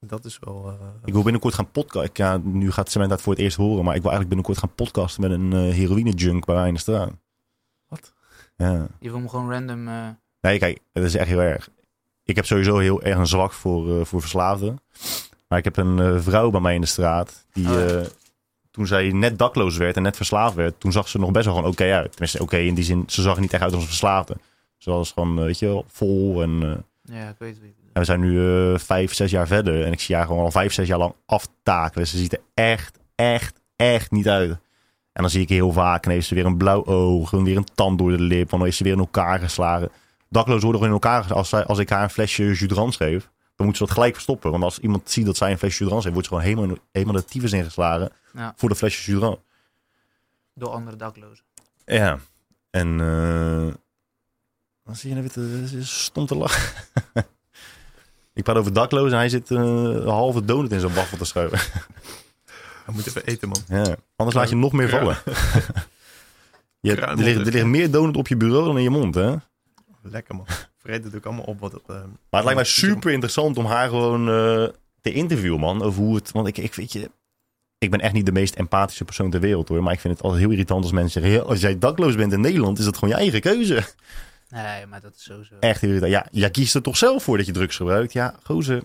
dat 0.00 0.24
is 0.24 0.38
wel... 0.40 0.68
eh, 0.80 0.86
ik 1.04 1.12
wil 1.12 1.22
binnenkort 1.22 1.54
gaan 1.54 1.70
podcasten. 1.70 2.10
Ja, 2.24 2.36
nu 2.36 2.70
gaat 2.72 2.90
Cement 2.90 3.10
dat 3.10 3.22
voor 3.22 3.32
het 3.32 3.42
eerst 3.42 3.56
horen. 3.56 3.84
Maar 3.84 3.94
ik 3.94 4.02
wil 4.02 4.10
eigenlijk 4.10 4.28
binnenkort 4.28 4.58
gaan 4.58 4.74
podcasten 4.74 5.20
met 5.22 5.30
een 5.30 5.52
eh 5.52 5.74
heroïne 5.74 6.10
junk 6.10 6.44
bij 6.44 6.54
mij 6.54 6.68
in 6.68 6.74
de 6.74 6.80
straat. 6.80 7.10
Wat? 7.88 8.12
Ja. 8.56 8.86
Je 9.00 9.10
wil 9.10 9.20
me 9.20 9.28
gewoon 9.28 9.50
random... 9.50 9.88
eh, 9.88 10.08
Nee, 10.40 10.58
kijk, 10.58 10.78
het 10.92 11.04
is 11.04 11.14
echt 11.14 11.28
heel 11.28 11.40
erg. 11.40 11.68
Ik 12.24 12.36
heb 12.36 12.44
sowieso 12.44 12.78
heel 12.78 13.02
erg 13.02 13.18
een 13.18 13.26
zwak 13.26 13.52
voor, 13.52 13.98
eh, 13.98 14.04
voor 14.04 14.20
verslaafden. 14.20 14.80
Maar 15.48 15.58
ik 15.58 15.64
heb 15.64 15.76
een 15.76 15.98
eh, 16.00 16.20
vrouw 16.20 16.50
bij 16.50 16.60
mij 16.60 16.74
in 16.74 16.80
de 16.80 16.86
straat. 16.86 17.46
Die, 17.52 17.68
Oh 17.68 17.72
ja. 17.74 18.02
Toen 18.76 18.86
zij 18.86 19.10
net 19.10 19.38
dakloos 19.38 19.76
werd 19.76 19.96
en 19.96 20.02
net 20.02 20.16
verslaafd 20.16 20.54
werd, 20.54 20.80
toen 20.80 20.92
zag 20.92 21.08
ze 21.08 21.18
nog 21.18 21.30
best 21.30 21.44
wel 21.44 21.54
gewoon 21.54 21.70
oké 21.70 21.92
uit. 21.92 22.10
Tenminste, 22.10 22.42
oké 22.42 22.56
in 22.56 22.74
die 22.74 22.84
zin, 22.84 23.04
ze 23.06 23.22
zag 23.22 23.34
er 23.34 23.40
niet 23.40 23.52
echt 23.52 23.62
uit 23.62 23.72
als 23.72 23.82
een 23.82 23.88
verslaafde. 23.88 24.36
Ze 24.76 24.90
was 24.90 25.12
gewoon, 25.12 25.38
eh, 25.38 25.44
weet 25.44 25.58
je, 25.58 25.66
wel, 25.66 25.84
vol. 25.88 26.42
En, 26.42 26.62
eh, 26.62 27.16
ja, 27.16 27.28
ik 27.28 27.34
weet 27.38 27.54
het. 27.54 27.64
en 27.92 28.00
we 28.00 28.04
zijn 28.04 28.20
nu 28.20 28.56
eh, 28.72 28.78
vijf, 28.78 29.14
zes 29.14 29.30
jaar 29.30 29.46
verder. 29.46 29.84
En 29.84 29.92
ik 29.92 30.00
zie 30.00 30.14
haar 30.14 30.26
gewoon 30.26 30.44
al 30.44 30.50
vijf, 30.50 30.72
zes 30.72 30.88
jaar 30.88 30.98
lang 30.98 31.14
aftakelen. 31.26 32.06
Ze 32.06 32.18
ziet 32.18 32.32
er 32.32 32.40
echt, 32.54 32.98
echt, 33.14 33.60
echt 33.76 34.10
niet 34.10 34.28
uit. 34.28 34.50
En 35.12 35.22
dan 35.22 35.30
zie 35.30 35.42
ik 35.42 35.48
heel 35.48 35.72
vaak, 35.72 36.04
en 36.04 36.10
heeft 36.10 36.26
ze 36.26 36.34
weer 36.34 36.46
een 36.46 36.56
blauw 36.56 36.84
oog, 36.84 37.32
en 37.32 37.44
weer 37.44 37.56
een 37.56 37.68
tand 37.74 37.98
door 37.98 38.10
de 38.10 38.22
lip, 38.22 38.52
en 38.52 38.58
dan 38.58 38.66
is 38.66 38.76
ze 38.76 38.84
weer 38.84 38.92
in 38.92 38.98
elkaar 38.98 39.38
geslagen. 39.38 39.90
Dakloos 40.28 40.62
worden 40.62 40.80
gewoon 40.80 40.96
in 40.96 41.02
elkaar 41.02 41.22
geslagen. 41.22 41.58
Als, 41.58 41.68
als 41.68 41.78
ik 41.78 41.88
haar 41.88 42.02
een 42.02 42.10
flesje 42.10 42.52
Judrans 42.52 42.96
geef, 42.96 43.30
dan 43.56 43.66
moet 43.66 43.76
ze 43.76 43.84
dat 43.84 43.92
gelijk 43.92 44.12
verstoppen. 44.14 44.50
Want 44.50 44.62
als 44.62 44.78
iemand 44.78 45.10
ziet 45.10 45.26
dat 45.26 45.36
zij 45.36 45.50
een 45.50 45.58
flesje 45.58 45.78
Judrans 45.82 46.04
heeft, 46.04 46.14
wordt 46.16 46.28
ze 46.30 46.34
gewoon 46.36 46.48
helemaal, 46.54 46.76
helemaal 46.92 47.14
de 47.14 47.24
tyfus 47.24 47.52
ingeslagen 47.52 48.10
Ja, 48.32 48.54
voor 48.56 48.68
de 48.68 48.74
flesje 48.74 49.10
Judrans. 49.10 49.36
door 50.54 50.68
andere 50.68 50.96
daklozen. 50.96 51.44
Ja. 51.84 52.18
En 52.70 53.00
eh 53.00 53.74
dan 54.84 54.96
zie 54.96 55.08
je 55.14 55.16
nou 55.16 55.28
weer 55.34 55.68
te, 55.68 55.84
stom 55.84 56.26
te 56.26 56.36
lachen. 56.36 56.84
ik 58.34 58.42
praat 58.44 58.56
over 58.56 58.72
dakloos 58.72 59.10
en 59.10 59.16
hij 59.16 59.28
zit 59.28 59.50
eh, 59.50 59.56
een 59.58 60.06
halve 60.08 60.44
donut 60.44 60.72
in 60.72 60.80
zijn 60.80 60.94
waffel 60.94 61.18
te 61.18 61.24
schuiven. 61.24 61.58
hij 62.84 62.94
moet 62.94 63.06
even 63.06 63.24
eten, 63.24 63.48
man. 63.48 63.62
Ja. 63.68 63.96
Anders 64.16 64.36
laat 64.36 64.48
je 64.48 64.56
nog 64.56 64.72
meer 64.72 64.88
vallen. 64.88 65.18
je, 66.80 66.90
hebt- 66.90 67.00
er, 67.02 67.16
liggen, 67.16 67.46
er 67.46 67.52
liggen 67.52 67.70
meer 67.70 67.90
donut 67.90 68.16
op 68.16 68.28
je 68.28 68.36
bureau 68.36 68.64
dan 68.66 68.76
in 68.76 68.82
je 68.82 68.90
mond, 68.90 69.14
hè? 69.14 69.34
Lekker, 70.02 70.34
man. 70.34 70.46
Vreet 70.86 71.04
het 71.04 71.16
ook 71.16 71.24
allemaal 71.26 71.44
op 71.44 71.60
wat 71.60 71.72
het... 71.72 71.82
eh, 71.86 71.94
Maar 71.96 72.04
het 72.30 72.44
lijkt 72.44 72.54
mij 72.54 72.64
super 72.64 73.10
interessant 73.12 73.56
om 73.58 73.64
haar 73.64 73.88
gewoon 73.88 74.28
eh, 74.28 74.68
te 75.00 75.12
interviewen, 75.12 75.60
man. 75.60 75.82
Over 75.82 76.02
hoe 76.02 76.14
het. 76.14 76.30
Want 76.32 76.46
ik, 76.46 76.58
ik 76.58 76.74
weet 76.74 76.92
je. 76.92 77.10
Ik 77.78 77.90
ben 77.90 78.00
echt 78.00 78.12
niet 78.12 78.26
de 78.26 78.32
meest 78.32 78.54
empathische 78.54 79.04
persoon 79.04 79.30
ter 79.30 79.40
wereld 79.40 79.68
hoor. 79.68 79.82
Maar 79.82 79.92
ik 79.92 80.00
vind 80.00 80.14
het 80.14 80.22
altijd 80.22 80.42
heel 80.42 80.50
irritant 80.50 80.82
als 80.82 80.92
mensen 80.92 81.20
zeggen. 81.22 81.40
"Ja, 81.40 81.46
als 81.46 81.60
jij 81.60 81.78
dakloos 81.78 82.14
bent 82.14 82.32
in 82.32 82.40
Nederland, 82.40 82.78
is 82.78 82.84
dat 82.84 82.94
gewoon 82.98 83.10
je 83.14 83.20
eigen 83.20 83.40
keuze. 83.40 83.82
Nee, 84.48 84.86
maar 84.86 85.00
dat 85.00 85.14
is 85.16 85.22
sowieso... 85.22 85.54
Echt 85.60 85.82
irritant. 85.82 86.10
Ja, 86.12 86.26
jij 86.30 86.50
kiest 86.50 86.74
er 86.74 86.82
toch 86.82 86.96
zelf 86.96 87.22
voor 87.22 87.36
dat 87.36 87.46
je 87.46 87.52
drugs 87.52 87.76
gebruikt. 87.76 88.12
Ja, 88.12 88.34
gozer. 88.42 88.82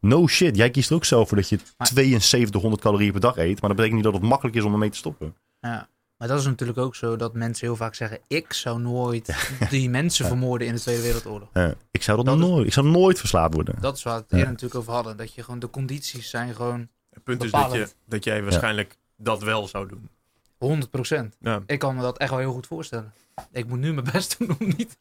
No 0.00 0.26
shit, 0.26 0.56
jij 0.56 0.70
kiest 0.70 0.90
er 0.90 0.96
ook 0.96 1.04
zelf 1.04 1.28
voor 1.28 1.36
dat 1.36 1.48
je 1.48 1.58
Maar- 1.76 1.86
7200 1.86 2.82
calorieën 2.82 3.12
per 3.12 3.20
dag 3.20 3.36
eet. 3.36 3.60
Maar 3.60 3.68
dat 3.68 3.76
betekent 3.78 3.94
niet 3.94 4.04
dat 4.04 4.12
het 4.12 4.22
makkelijk 4.22 4.56
is 4.56 4.62
om 4.62 4.72
ermee 4.72 4.90
te 4.90 4.96
stoppen. 4.96 5.36
Ja. 5.60 5.88
Maar 6.20 6.28
dat 6.28 6.38
is 6.38 6.44
natuurlijk 6.46 6.78
ook 6.78 6.94
zo 6.94 7.16
dat 7.16 7.34
mensen 7.34 7.66
heel 7.66 7.76
vaak 7.76 7.94
zeggen: 7.94 8.18
ik 8.28 8.52
zou 8.52 8.80
nooit 8.80 9.36
die 9.70 9.90
mensen 9.90 10.26
vermoorden 10.32 10.66
in 10.68 10.74
de 10.74 10.80
Tweede 10.80 11.02
Wereldoorlog. 11.02 11.48
Ik, 11.90 12.02
zou 12.02 12.16
dat 12.16 12.26
Dat 12.26 12.34
is- 12.38 12.40
nooit, 12.44 12.66
ik 12.66 12.72
zou 12.72 12.86
nooit 12.88 13.18
verslaafd 13.18 13.54
worden. 13.54 13.74
Dat 13.80 13.96
is 13.96 14.02
waar 14.02 14.14
we 14.14 14.20
het 14.20 14.30
Ja. 14.30 14.36
eerder 14.36 14.52
natuurlijk 14.52 14.80
over 14.80 14.92
hadden. 14.92 15.16
Dat 15.16 15.34
je 15.34 15.42
gewoon 15.42 15.60
de 15.60 15.70
condities 15.70 16.30
zijn 16.30 16.54
gewoon 16.54 16.88
Het 17.10 17.22
punt 17.24 17.44
is 17.44 17.50
dat, 17.50 17.72
je, 17.72 17.88
dat 18.06 18.24
jij 18.24 18.42
waarschijnlijk 18.42 18.96
dat 19.16 19.42
wel 19.42 19.66
zou 19.68 19.88
doen. 19.88 20.08
100%. 20.58 21.36
Ja. 21.40 21.62
Ik 21.66 21.78
kan 21.78 21.94
me 21.96 22.02
dat 22.02 22.18
echt 22.18 22.30
wel 22.30 22.38
heel 22.38 22.52
goed 22.52 22.66
voorstellen. 22.66 23.12
Ik 23.52 23.66
moet 23.66 23.78
nu 23.78 23.92
mijn 23.92 24.08
best 24.12 24.38
doen 24.38 24.56
om 24.60 24.72
niet 24.76 24.96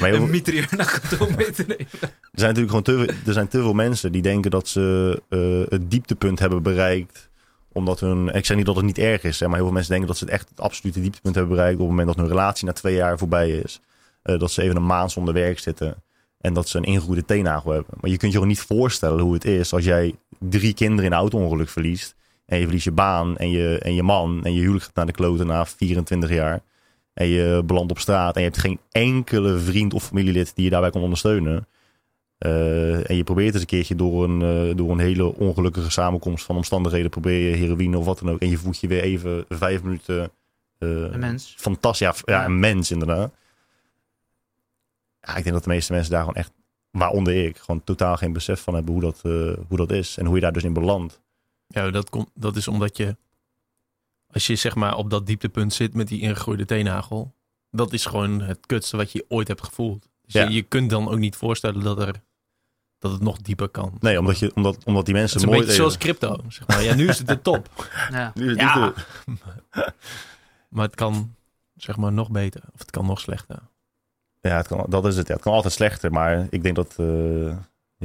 Maar 0.00 0.12
een 0.12 0.30
mitrailleur 0.30 0.68
naar 0.76 1.00
kantoor 1.00 1.34
mee 1.36 1.50
te 1.50 1.64
nemen. 1.66 1.86
Er 2.00 2.08
zijn 2.40 2.54
natuurlijk 2.54 2.68
gewoon 2.68 2.82
te, 2.82 2.92
veel- 2.96 3.14
er 3.26 3.32
zijn 3.32 3.48
te 3.48 3.58
veel 3.60 3.72
mensen 3.72 4.12
die 4.12 4.22
denken 4.22 4.50
dat 4.50 4.68
ze 4.68 5.22
eh, 5.28 5.72
het 5.78 5.90
dieptepunt 5.90 6.38
hebben 6.38 6.62
bereikt. 6.62 7.28
Omdat 7.72 8.00
hun. 8.00 8.28
Ik 8.28 8.46
zeg 8.46 8.56
niet 8.56 8.66
dat 8.66 8.76
het 8.76 8.84
niet 8.84 8.98
erg 8.98 9.22
is, 9.22 9.40
hè, 9.40 9.46
maar 9.46 9.54
heel 9.54 9.64
veel 9.64 9.74
mensen 9.74 9.90
denken 9.90 10.08
dat 10.08 10.18
ze 10.18 10.24
het 10.24 10.32
echt 10.32 10.48
het 10.48 10.60
absolute 10.60 11.00
dieptepunt 11.00 11.34
hebben 11.34 11.54
bereikt. 11.54 11.74
op 11.74 11.80
het 11.80 11.90
moment 11.90 12.08
dat 12.08 12.16
hun 12.16 12.28
relatie 12.28 12.66
na 12.66 12.72
twee 12.72 12.94
jaar 12.94 13.18
voorbij 13.18 13.50
is. 13.50 13.80
Eh, 14.22 14.38
dat 14.38 14.50
ze 14.50 14.62
even 14.62 14.76
een 14.76 14.86
maand 14.86 15.12
zonder 15.12 15.34
werk 15.34 15.58
zitten. 15.58 16.02
En 16.40 16.54
dat 16.54 16.68
ze 16.68 16.78
een 16.78 16.84
ingegroeide 16.84 17.24
teennagel 17.24 17.72
hebben. 17.72 17.94
Maar 18.00 18.10
je 18.10 18.16
kunt 18.16 18.32
je 18.32 18.38
gewoon 18.38 18.52
niet 18.52 18.60
voorstellen 18.60 19.24
hoe 19.24 19.34
het 19.34 19.44
is 19.44 19.72
als 19.72 19.84
jij 19.84 20.14
drie 20.38 20.74
kinderen 20.74 21.04
in 21.04 21.12
een 21.12 21.18
auto-ongeluk 21.18 21.68
verliest. 21.68 22.14
En 22.46 22.58
je 22.58 22.64
verliest 22.64 22.84
je 22.84 22.92
baan 22.92 23.36
en 23.36 23.50
je, 23.50 23.78
en 23.78 23.94
je 23.94 24.02
man. 24.02 24.44
En 24.44 24.54
je 24.54 24.60
huwelijk 24.60 24.84
gaat 24.84 24.94
naar 24.94 25.06
de 25.06 25.12
kloten 25.12 25.46
na 25.46 25.66
24 25.66 26.30
jaar. 26.30 26.60
En 27.12 27.26
je 27.26 27.62
belandt 27.64 27.90
op 27.90 27.98
straat. 27.98 28.34
En 28.34 28.40
je 28.40 28.46
hebt 28.46 28.60
geen 28.60 28.80
enkele 28.90 29.58
vriend 29.58 29.94
of 29.94 30.04
familielid 30.04 30.52
die 30.54 30.64
je 30.64 30.70
daarbij 30.70 30.90
kan 30.90 31.02
ondersteunen. 31.02 31.66
Eh, 32.40 33.10
en 33.10 33.16
je 33.16 33.24
probeert 33.24 33.52
eens 33.52 33.60
een 33.62 33.68
keertje 33.68 33.94
door 33.96 34.24
een, 34.24 34.42
eh, 34.70 34.76
door 34.76 34.90
een 34.90 34.98
hele 34.98 35.34
ongelukkige 35.34 35.90
samenkomst 35.90 36.44
van 36.44 36.56
omstandigheden. 36.56 37.10
Probeer 37.10 37.48
je 37.50 37.56
heroïne 37.56 37.98
of 37.98 38.04
wat 38.04 38.18
dan 38.18 38.30
ook. 38.30 38.40
En 38.40 38.48
je 38.48 38.56
voelt 38.58 38.80
je 38.80 38.88
weer 38.88 39.02
even 39.02 39.44
vijf 39.48 39.82
minuten. 39.82 40.30
eh, 40.78 40.88
Een 40.88 41.18
mens. 41.18 41.54
fantastisch. 41.58 42.06
Ja, 42.06 42.14
ja, 42.24 42.44
een 42.44 42.58
mens 42.58 42.90
inderdaad. 42.90 43.32
Ja, 45.20 45.36
ik 45.36 45.42
denk 45.42 45.54
dat 45.54 45.64
de 45.64 45.70
meeste 45.70 45.92
mensen 45.92 46.10
daar 46.10 46.20
gewoon 46.20 46.34
echt, 46.34 46.52
waaronder 46.90 47.44
ik, 47.44 47.56
gewoon 47.58 47.84
totaal 47.84 48.16
geen 48.16 48.32
besef 48.32 48.60
van 48.60 48.74
hebben 48.74 48.92
hoe 48.92 49.02
dat, 49.02 49.20
eh, 49.22 49.64
hoe 49.68 49.76
dat 49.76 49.90
is. 49.92 50.16
En 50.16 50.26
hoe 50.26 50.34
je 50.34 50.40
daar 50.40 50.52
dus 50.52 50.64
in 50.64 50.72
belandt. 50.72 51.20
Ja, 51.66 51.90
dat, 51.90 52.10
komt, 52.10 52.30
dat 52.34 52.56
is 52.56 52.68
omdat 52.68 52.96
je, 52.96 53.16
als 54.30 54.46
je 54.46 54.56
zeg 54.56 54.74
maar 54.74 54.96
op 54.96 55.10
dat 55.10 55.26
dieptepunt 55.26 55.72
zit 55.72 55.94
met 55.94 56.08
die 56.08 56.20
ingegroeide 56.20 56.64
teennagel, 56.64 57.34
dat 57.70 57.92
is 57.92 58.06
gewoon 58.06 58.40
het 58.40 58.66
kutste 58.66 58.96
wat 58.96 59.12
je 59.12 59.24
ooit 59.28 59.48
hebt 59.48 59.64
gevoeld. 59.64 60.08
Dus 60.24 60.32
Ja. 60.34 60.42
je, 60.44 60.54
je 60.54 60.62
kunt 60.62 60.90
dan 60.90 61.08
ook 61.10 61.18
niet 61.18 61.36
voorstellen 61.36 61.82
dat, 61.82 61.98
er, 62.00 62.22
dat 63.00 63.12
het 63.12 63.20
nog 63.20 63.36
dieper 63.38 63.68
kan. 63.68 63.92
Nee, 64.00 64.18
omdat, 64.18 64.38
je, 64.38 64.50
omdat, 64.54 64.84
omdat 64.84 65.04
die 65.06 65.14
Het 65.14 65.22
mensen 65.22 65.36
is 65.36 65.42
een 65.42 65.48
mooi 65.48 65.60
beetje 65.60 65.76
zoals 65.76 65.98
crypto. 65.98 66.36
Zeg 66.48 66.66
maar. 66.66 66.82
Ja, 66.82 66.94
nu 66.94 67.08
is 67.08 67.18
het 67.18 67.26
de 67.26 67.40
top. 67.42 67.68
Ja. 68.10 68.30
Nu 68.34 68.44
is 68.44 68.50
het 68.50 68.60
Ja. 68.60 68.92
de- 69.74 69.92
Maar 70.68 70.84
het 70.84 70.94
kan 70.94 71.34
zeg 71.76 71.96
maar 71.96 72.12
nog 72.12 72.30
beter. 72.30 72.62
Of 72.74 72.78
het 72.80 72.90
kan 72.90 73.06
nog 73.06 73.20
slechter. 73.20 73.58
ja, 74.40 74.56
het 74.56 74.66
kan, 74.66 74.86
dat 74.88 75.06
is 75.06 75.16
het. 75.16 75.26
Ja. 75.26 75.32
Het 75.34 75.42
kan 75.42 75.52
altijd 75.52 75.72
slechter. 75.72 76.12
Maar 76.12 76.46
ik 76.50 76.62
denk 76.62 76.76
dat 76.76 76.90
eh, 76.96 77.06
heel 77.06 77.56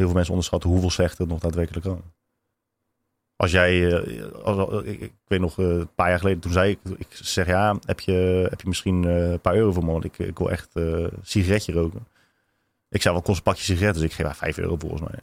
veel 0.06 0.14
mensen 0.14 0.30
onderschatten 0.30 0.70
hoeveel 0.70 0.90
slechter 0.90 1.20
het 1.22 1.30
nog 1.30 1.40
daadwerkelijk 1.40 1.86
kan. 1.86 2.02
Als 3.36 3.52
jij, 3.52 3.92
eh, 4.04 4.32
als, 4.44 4.84
ik, 4.84 5.00
ik 5.02 5.14
weet 5.28 5.40
nog, 5.40 5.60
eh, 5.60 5.66
een 5.66 5.94
paar 5.96 6.10
jaar 6.10 6.20
geleden, 6.20 6.40
toen 6.42 6.52
zei 6.52 6.72
ik, 6.72 6.80
ik 6.98 7.08
zeg 7.10 7.48
ja, 7.48 7.78
heb 7.86 8.00
je, 8.00 8.48
heb 8.50 8.62
je 8.62 8.68
misschien 8.68 9.06
eh, 9.06 9.32
een 9.32 9.40
paar 9.40 9.56
euro 9.56 9.72
voor 9.72 9.86
me? 9.86 9.92
Want 9.92 10.04
ik, 10.04 10.18
ik 10.20 10.38
wil 10.38 10.52
echt 10.52 10.70
eh, 10.76 10.84
een 10.84 11.10
sigaretje 11.22 11.74
roken. 11.74 12.08
Ik 12.90 13.02
zei, 13.02 13.14
wat 13.14 13.24
kost 13.24 13.38
een 13.38 13.44
pakje 13.44 13.64
sigaretten? 13.64 14.02
Dus 14.02 14.10
ik 14.12 14.16
geef 14.16 14.26
haar 14.26 14.36
vijf 14.36 14.58
euro 14.58 14.76
volgens 14.78 15.02
mij. 15.02 15.20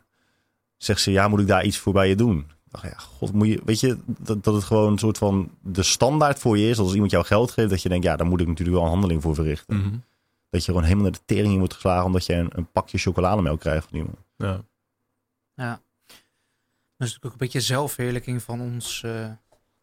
Zegt 0.76 1.00
ze, 1.00 1.10
ja, 1.10 1.28
moet 1.28 1.40
ik 1.40 1.46
daar 1.46 1.64
iets 1.64 1.78
voor 1.78 1.92
bij 1.92 2.08
je 2.08 2.14
doen? 2.16 2.38
Ik 2.38 2.80
dacht, 2.80 2.84
ja, 2.84 2.98
god, 2.98 3.32
moet 3.32 3.46
je, 3.46 3.60
weet 3.64 3.80
je, 3.80 3.98
dat, 4.06 4.44
dat 4.44 4.54
het 4.54 4.64
gewoon 4.64 4.92
een 4.92 4.98
soort 4.98 5.18
van 5.18 5.50
de 5.60 5.82
standaard 5.82 6.38
voor 6.38 6.58
je 6.58 6.68
is. 6.68 6.76
Dat 6.76 6.84
als 6.84 6.94
iemand 6.94 7.10
jou 7.10 7.24
geld 7.24 7.50
geeft, 7.50 7.70
dat 7.70 7.82
je 7.82 7.88
denkt, 7.88 8.04
ja, 8.04 8.16
daar 8.16 8.26
moet 8.26 8.40
ik 8.40 8.46
natuurlijk 8.46 8.76
wel 8.76 8.84
een 8.86 8.92
handeling 8.92 9.22
voor 9.22 9.34
verrichten. 9.34 9.76
Mhm. 9.76 9.96
Dat 10.50 10.60
je 10.60 10.66
gewoon 10.66 10.82
helemaal 10.82 11.04
naar 11.04 11.12
de 11.12 11.24
tering 11.24 11.52
in 11.52 11.58
wordt 11.58 11.74
geslagen 11.74 12.04
omdat 12.06 12.26
je 12.26 12.34
een, 12.34 12.50
een 12.54 12.70
pakje 12.70 12.98
chocolademelk 12.98 13.60
krijgt 13.60 13.86
van 13.88 13.98
iemand. 13.98 14.16
Ja. 14.36 15.80
Dat 16.96 17.08
is 17.08 17.14
natuurlijk 17.14 17.24
ook 17.24 17.32
een 17.32 17.38
beetje 17.38 17.60
zelfverheerlijking 17.60 18.42
van 18.42 18.60
ons, 18.60 19.02
eh, 19.02 19.26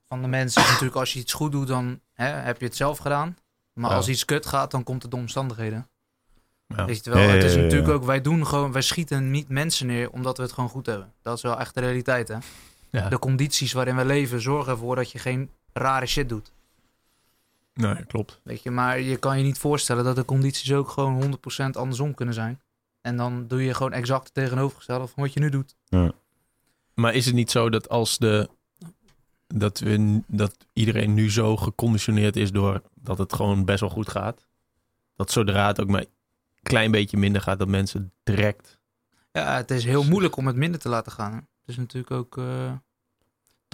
van 0.07 0.22
de 0.22 0.27
mensen. 0.27 0.61
Natuurlijk 0.69 0.95
als 0.95 1.14
je 1.14 1.19
iets 1.19 1.34
goed 1.34 1.51
doet, 1.51 1.68
dan 1.68 1.99
hè, 2.14 2.26
heb 2.26 2.60
je 2.60 2.65
het 2.65 2.76
zelf 2.76 2.97
gedaan. 2.97 3.38
Maar 3.73 3.89
Ja. 3.89 3.95
als 3.95 4.07
iets 4.07 4.26
kut 4.26 4.45
gaat, 4.45 4.72
dan 4.72 4.84
komt 4.84 5.01
het 5.01 5.11
door 5.11 5.19
omstandigheden. 5.19 5.88
Ja. 6.76 6.86
Weet 6.86 7.04
je 7.06 7.12
wel? 7.12 7.20
Ja, 7.20 7.28
ja, 7.28 7.34
het 7.34 7.44
is 7.44 7.52
ja, 7.52 7.58
ja, 7.58 7.64
natuurlijk 7.64 7.90
ja. 7.90 7.96
ook, 7.96 8.04
wij 8.04 8.22
doen 8.22 8.48
gewoon, 8.48 8.72
wij 8.72 8.82
schieten 8.82 9.32
niet 9.32 9.50
mensen 9.50 9.88
neer 9.88 10.10
omdat 10.12 10.38
we 10.38 10.44
het 10.44 10.52
gewoon 10.52 10.70
goed 10.70 10.86
hebben. 10.86 11.14
Dat 11.22 11.38
is 11.38 11.44
wel 11.44 11.60
echt 11.60 11.74
de 11.74 11.80
realiteit, 11.80 12.28
hè? 12.28 12.38
Ja. 12.90 13.10
De 13.10 13.20
condities 13.20 13.74
waarin 13.74 13.96
we 13.96 14.06
leven 14.06 14.41
zorgen 14.41 14.72
ervoor 14.72 14.96
dat 14.96 15.12
je 15.12 15.20
geen 15.20 15.50
rare 15.74 16.06
shit 16.06 16.30
doet. 16.30 16.52
Nee, 17.74 18.06
klopt. 18.06 18.40
Weet 18.44 18.64
je, 18.64 18.72
maar 18.72 19.00
je 19.00 19.18
kan 19.18 19.38
je 19.38 19.44
niet 19.44 19.58
voorstellen 19.58 20.04
dat 20.04 20.16
de 20.16 20.26
condities 20.26 20.74
ook 20.74 20.90
gewoon 20.90 21.40
100% 21.66 21.70
andersom 21.72 22.14
kunnen 22.14 22.36
zijn. 22.36 22.62
En 23.02 23.18
dan 23.18 23.48
doe 23.48 23.64
je 23.64 23.74
gewoon 23.74 23.94
exact 23.94 24.24
het 24.24 24.34
tegenovergestelde 24.34 25.08
van 25.08 25.24
wat 25.24 25.34
je 25.34 25.40
nu 25.40 25.50
doet. 25.50 25.76
Maar 26.94 27.14
is 27.14 27.26
het 27.26 27.36
niet 27.36 27.52
zo 27.52 27.70
dat 27.70 27.90
als 27.90 28.18
de 28.18 28.50
dat 29.48 29.80
we 29.80 30.22
dat 30.28 30.58
iedereen 30.74 31.14
nu 31.14 31.32
zo 31.32 31.58
geconditioneerd 31.58 32.36
is 32.36 32.52
door 32.52 32.82
dat 32.94 33.18
het 33.18 33.34
gewoon 33.34 33.66
best 33.66 33.80
wel 33.80 33.90
goed 33.90 34.10
gaat, 34.10 34.46
dat 35.16 35.32
zodra 35.32 35.68
het 35.68 35.82
ook 35.82 35.88
maar 35.88 36.06
klein 36.70 36.91
beetje 36.91 37.18
minder 37.18 37.41
gaat, 37.41 37.60
dat 37.60 37.68
mensen 37.68 38.14
direct. 38.24 38.80
Ja, 39.32 39.56
het 39.56 39.72
is 39.72 39.84
heel 39.84 40.04
moeilijk 40.04 40.36
om 40.36 40.48
het 40.48 40.56
minder 40.56 40.80
te 40.80 40.90
laten 40.90 41.12
gaan. 41.12 41.32
Hè? 41.32 41.38
Het 41.38 41.48
is 41.66 41.78
natuurlijk 41.78 42.12
ook 42.12 42.38
eh 42.38 42.72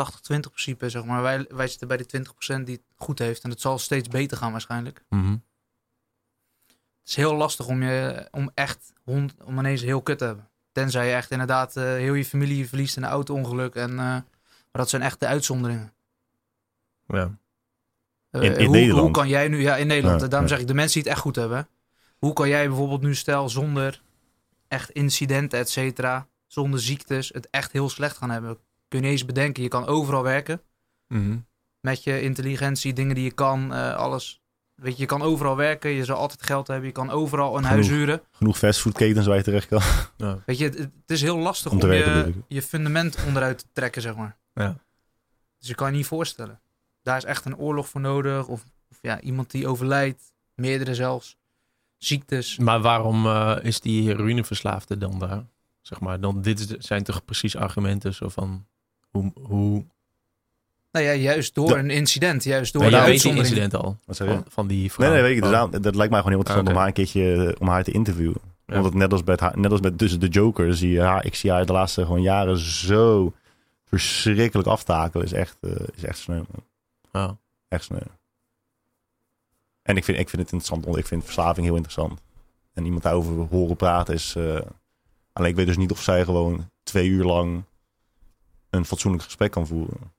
80-20 0.04 0.40
principe, 0.40 0.90
zeg 0.90 1.06
maar. 1.06 1.22
Wij, 1.22 1.46
wij 1.50 1.68
zitten 1.68 1.88
bij 1.88 1.98
de 1.98 2.26
20% 2.60 2.64
die 2.64 2.76
het 2.76 2.84
goed 2.96 3.20
heeft. 3.20 3.44
En 3.44 3.50
het 3.50 3.62
zal 3.62 3.78
steeds 3.80 4.08
beter 4.08 4.38
gaan 4.38 4.52
waarschijnlijk. 4.52 5.04
Mhm. 5.10 5.32
Het 6.72 7.14
is 7.14 7.16
heel 7.16 7.36
lastig 7.36 7.68
om, 7.68 7.84
je, 7.84 8.28
om 8.32 8.52
echt 8.54 8.94
hond, 9.04 9.34
om 9.44 9.60
ineens 9.60 9.82
heel 9.82 10.02
kut 10.02 10.18
te 10.18 10.26
hebben. 10.26 10.50
Tenzij 10.72 11.08
je 11.08 11.14
echt 11.14 11.32
inderdaad 11.32 11.76
eh, 11.78 11.84
heel 11.84 12.14
je 12.14 12.26
familie 12.26 12.68
verliest 12.68 12.98
in 12.98 13.04
een 13.04 13.10
auto-ongeluk. 13.10 13.76
En, 13.76 13.90
eh, 13.90 13.96
maar 13.96 14.24
dat 14.72 14.90
zijn 14.90 15.02
echt 15.02 15.20
de 15.20 15.28
uitzonderingen. 15.28 15.94
Ja. 17.08 17.38
In- 18.32 18.42
in 18.42 18.66
hoe, 18.66 18.76
Nederland? 18.76 19.02
Hoe 19.02 19.12
kan 19.12 19.28
jij 19.28 19.48
nu, 19.48 19.62
ja, 19.62 19.76
in 19.76 19.88
Nederland. 19.88 20.22
Ja, 20.22 20.28
daarom 20.28 20.48
ja. 20.48 20.54
zeg 20.54 20.62
ik, 20.62 20.68
de 20.68 20.74
mensen 20.74 20.94
die 20.94 21.02
het 21.04 21.12
echt 21.12 21.22
goed 21.22 21.36
hebben. 21.36 21.68
Hoe 22.18 22.34
kan 22.34 22.50
jij 22.50 22.68
bijvoorbeeld 22.68 23.02
nu, 23.02 23.16
stel, 23.16 23.50
zonder 23.50 24.02
echt 24.68 24.90
incidenten, 24.90 25.60
et 25.60 25.70
cetera, 25.70 26.28
zonder 26.48 26.80
ziektes, 26.80 27.30
het 27.34 27.48
echt 27.50 27.72
heel 27.72 27.90
slecht 27.90 28.18
gaan 28.18 28.30
hebben? 28.30 28.58
Kun 28.88 29.04
je 29.04 29.10
eens 29.10 29.26
bedenken, 29.26 29.64
je 29.64 29.70
kan 29.70 29.86
overal 29.86 30.24
werken. 30.24 30.62
Mhm. 31.08 31.38
Met 31.80 32.04
je 32.04 32.22
intelligentie, 32.22 32.94
dingen 32.94 33.16
die 33.16 33.24
je 33.24 33.32
kan, 33.32 33.74
eh, 33.74 33.96
alles. 33.96 34.42
Weet 34.76 34.96
je, 34.96 35.02
je 35.02 35.08
kan 35.08 35.22
overal 35.22 35.56
werken, 35.56 35.90
je 35.90 36.06
zal 36.06 36.18
altijd 36.18 36.44
geld 36.44 36.68
hebben, 36.68 36.86
je 36.86 36.92
kan 36.92 37.10
overal 37.10 37.58
een 37.58 37.64
huis 37.64 37.88
huren. 37.88 38.22
Genoeg 38.32 38.58
fastfoodketens 38.58 39.26
waar 39.26 39.38
je 39.38 39.44
terecht 39.44 39.68
kan. 39.68 39.82
Ja. 40.18 40.40
Weet 40.46 40.58
je, 40.58 40.66
het, 40.66 40.78
het 40.78 40.92
is 41.06 41.22
heel 41.22 41.38
lastig 41.38 41.72
Om 41.72 41.78
om, 41.78 41.80
te 41.80 41.88
werken, 41.88 42.28
je, 42.28 42.56
je 42.56 42.62
fundament 42.62 43.18
onderuit 43.28 43.58
te 43.58 43.66
trekken, 43.74 44.02
zeg 44.02 44.16
maar. 44.16 44.38
Ja. 44.54 44.78
Dus 45.60 45.68
je 45.68 45.76
kan 45.76 45.92
je 45.92 45.98
niet 45.98 46.06
voorstellen. 46.06 46.62
Daar 47.02 47.18
is 47.18 47.24
echt 47.24 47.46
een 47.46 47.58
oorlog 47.58 47.90
voor 47.90 48.02
nodig. 48.02 48.48
Of, 48.48 48.64
of 48.90 48.98
ja, 49.02 49.22
iemand 49.22 49.52
die 49.52 49.68
overlijdt. 49.68 50.34
Meerdere 50.56 50.96
zelfs. 50.96 51.38
Ziektes. 52.06 52.58
Maar 52.58 52.82
waarom 52.82 53.26
eh, 53.26 53.56
is 53.62 53.80
die 53.82 54.08
heroïneverslaafde 54.08 54.98
dan 54.98 55.20
daar? 55.20 55.44
Zeg 55.82 56.00
maar, 56.00 56.20
dan, 56.20 56.42
dit 56.42 56.76
zijn 56.80 57.04
toch 57.04 57.26
precies 57.26 57.56
argumenten 57.56 58.14
zo 58.14 58.30
van 58.30 58.66
hoe, 59.10 59.32
hoe 59.42 59.86
Nou 60.92 61.06
ja, 61.06 61.14
juist 61.14 61.56
door 61.56 61.70
Ja. 61.70 61.78
een 61.80 61.90
incident. 61.90 62.44
Juist 62.44 62.74
door 62.74 62.84
een 62.84 62.90
jij 62.90 63.00
weet 63.00 63.10
uitzondering. 63.10 63.50
incident 63.50 63.84
al 63.84 63.98
Wat 64.06 64.16
zeg 64.16 64.28
je? 64.28 64.34
van, 64.34 64.44
van 64.48 64.68
die 64.68 64.92
vrouw. 64.92 65.06
Nee, 65.10 65.16
nee, 65.22 65.24
weet 65.28 65.36
ik. 65.36 65.42
Dus 65.44 65.52
Oh. 65.52 65.58
daarom- 65.58 65.82
dat 65.82 65.96
lijkt 65.96 66.12
mij 66.12 66.22
gewoon 66.22 66.38
heel 66.38 66.46
interessant 66.48 66.68
Ah, 66.68 66.74
om 66.74 66.80
haar 66.80 66.88
een 66.88 66.94
keertje 66.94 67.46
eh, 67.54 67.62
om 67.62 67.68
haar 67.68 67.84
te 67.84 67.92
interviewen. 67.92 68.42
Ja. 68.66 68.76
Omdat 68.76 68.94
net 68.94 69.12
als, 69.12 69.24
met 69.24 69.40
haar, 69.40 69.60
net 69.60 69.72
als 69.72 69.82
met 69.82 70.00
dus 70.00 70.20
de 70.20 70.28
Joker, 70.28 70.76
zie 70.76 70.92
je 70.92 71.02
haar, 71.02 71.26
ik 71.26 71.36
zie 71.36 71.52
haar 71.52 71.66
de 71.66 71.74
laatste 71.74 72.02
gewoon 72.06 72.22
jaren 72.22 72.58
zo 72.58 73.34
verschrikkelijk 73.86 74.68
aftakelen. 74.68 75.26
Is 75.26 75.34
echt, 75.34 75.58
eh, 75.62 75.72
is 75.96 76.04
echt 76.04 76.18
sneu. 76.18 76.36
man. 76.36 76.64
Ja. 77.12 77.38
Echt 77.68 77.84
sneu. 77.84 78.00
En 79.86 79.98
ik 79.98 80.04
vind, 80.04 80.18
ik 80.20 80.30
vind 80.30 80.42
het 80.42 80.52
interessant, 80.52 80.86
want 80.86 80.98
ik 80.98 81.06
vind 81.08 81.24
verslaving 81.24 81.66
heel 81.66 81.76
interessant. 81.76 82.22
En 82.74 82.84
iemand 82.86 83.04
daarover 83.04 83.34
horen 83.36 83.76
praten 83.76 84.14
is... 84.14 84.36
eh, 84.36 84.60
alleen 85.34 85.50
ik 85.50 85.56
weet 85.56 85.66
dus 85.66 85.78
niet 85.78 85.92
of 85.92 86.02
zij 86.02 86.24
gewoon 86.24 86.70
twee 86.84 87.08
uur 87.08 87.24
lang 87.26 87.64
een 88.70 88.86
fatsoenlijk 88.86 89.24
gesprek 89.24 89.52
kan 89.52 89.68
voeren. 89.68 90.14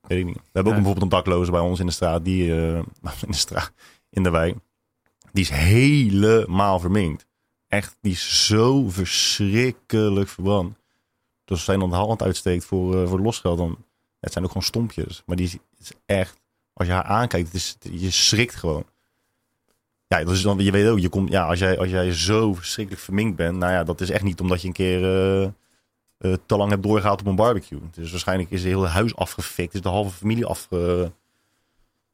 Weet 0.00 0.18
ik 0.18 0.24
niet. 0.24 0.34
We 0.36 0.40
hebben 0.52 0.72
ook 0.72 0.78
Ja. 0.78 0.84
bijvoorbeeld 0.84 1.12
een 1.12 1.18
dakloze 1.18 1.50
bij 1.50 1.60
ons 1.60 1.80
in 1.80 1.86
de 1.86 1.92
straat, 1.92 2.24
die, 2.24 2.54
eh, 2.54 2.78
in 3.26 3.30
de 3.30 3.36
straat, 3.36 3.72
in 4.10 4.22
de 4.22 4.30
wijk. 4.30 4.56
Die 5.32 5.42
is 5.44 5.50
helemaal 5.50 6.78
verminkt. 6.80 7.26
Echt, 7.68 7.96
die 8.00 8.12
is 8.12 8.46
zo 8.46 8.88
verschrikkelijk 8.88 10.28
verbrand. 10.28 10.76
Dus 11.44 11.56
als 11.56 11.64
zij 11.64 11.76
dan 11.76 11.90
de 11.90 11.96
hand 11.96 12.22
uitsteekt 12.22 12.64
voor, 12.64 13.02
eh, 13.02 13.08
voor 13.08 13.20
losgeld, 13.20 13.58
dan... 13.58 13.84
Het 14.20 14.32
zijn 14.32 14.44
ook 14.44 14.50
gewoon 14.50 14.66
stompjes. 14.66 15.22
Maar 15.26 15.36
die 15.36 15.46
is, 15.46 15.56
is 15.78 15.92
echt... 16.06 16.40
Als 16.72 16.86
je 16.86 16.92
haar 16.92 17.02
aankijkt, 17.02 17.46
het 17.46 17.56
is, 17.56 17.76
je 17.90 18.10
schrikt 18.10 18.54
gewoon. 18.54 18.84
Ja, 20.08 20.24
dat 20.24 20.34
is 20.34 20.42
dan, 20.42 20.58
je 20.58 20.70
weet 20.70 20.88
ook, 20.88 20.98
je 20.98 21.08
komt, 21.08 21.30
ja, 21.30 21.46
als, 21.46 21.58
jij, 21.58 21.78
als 21.78 21.90
jij 21.90 22.12
zo 22.12 22.54
verschrikkelijk 22.54 23.04
verminkt 23.04 23.36
bent, 23.36 23.56
nou 23.56 23.72
ja, 23.72 23.84
dat 23.84 24.00
is 24.00 24.10
echt 24.10 24.22
niet 24.22 24.40
omdat 24.40 24.60
je 24.60 24.66
een 24.66 24.72
keer 24.72 25.02
eh, 25.04 25.42
eh, 26.18 26.32
te 26.46 26.56
lang 26.56 26.70
hebt 26.70 26.82
doorgehaald 26.82 27.20
op 27.20 27.26
een 27.26 27.36
barbecue. 27.36 27.80
Dus 27.90 28.10
waarschijnlijk 28.10 28.50
is 28.50 28.62
het 28.62 28.72
hele 28.72 28.86
huis 28.86 29.16
afgefikt, 29.16 29.74
is 29.74 29.80
de 29.80 29.88
halve 29.88 30.16
familie 30.16 30.46
afgestorven. 30.46 31.14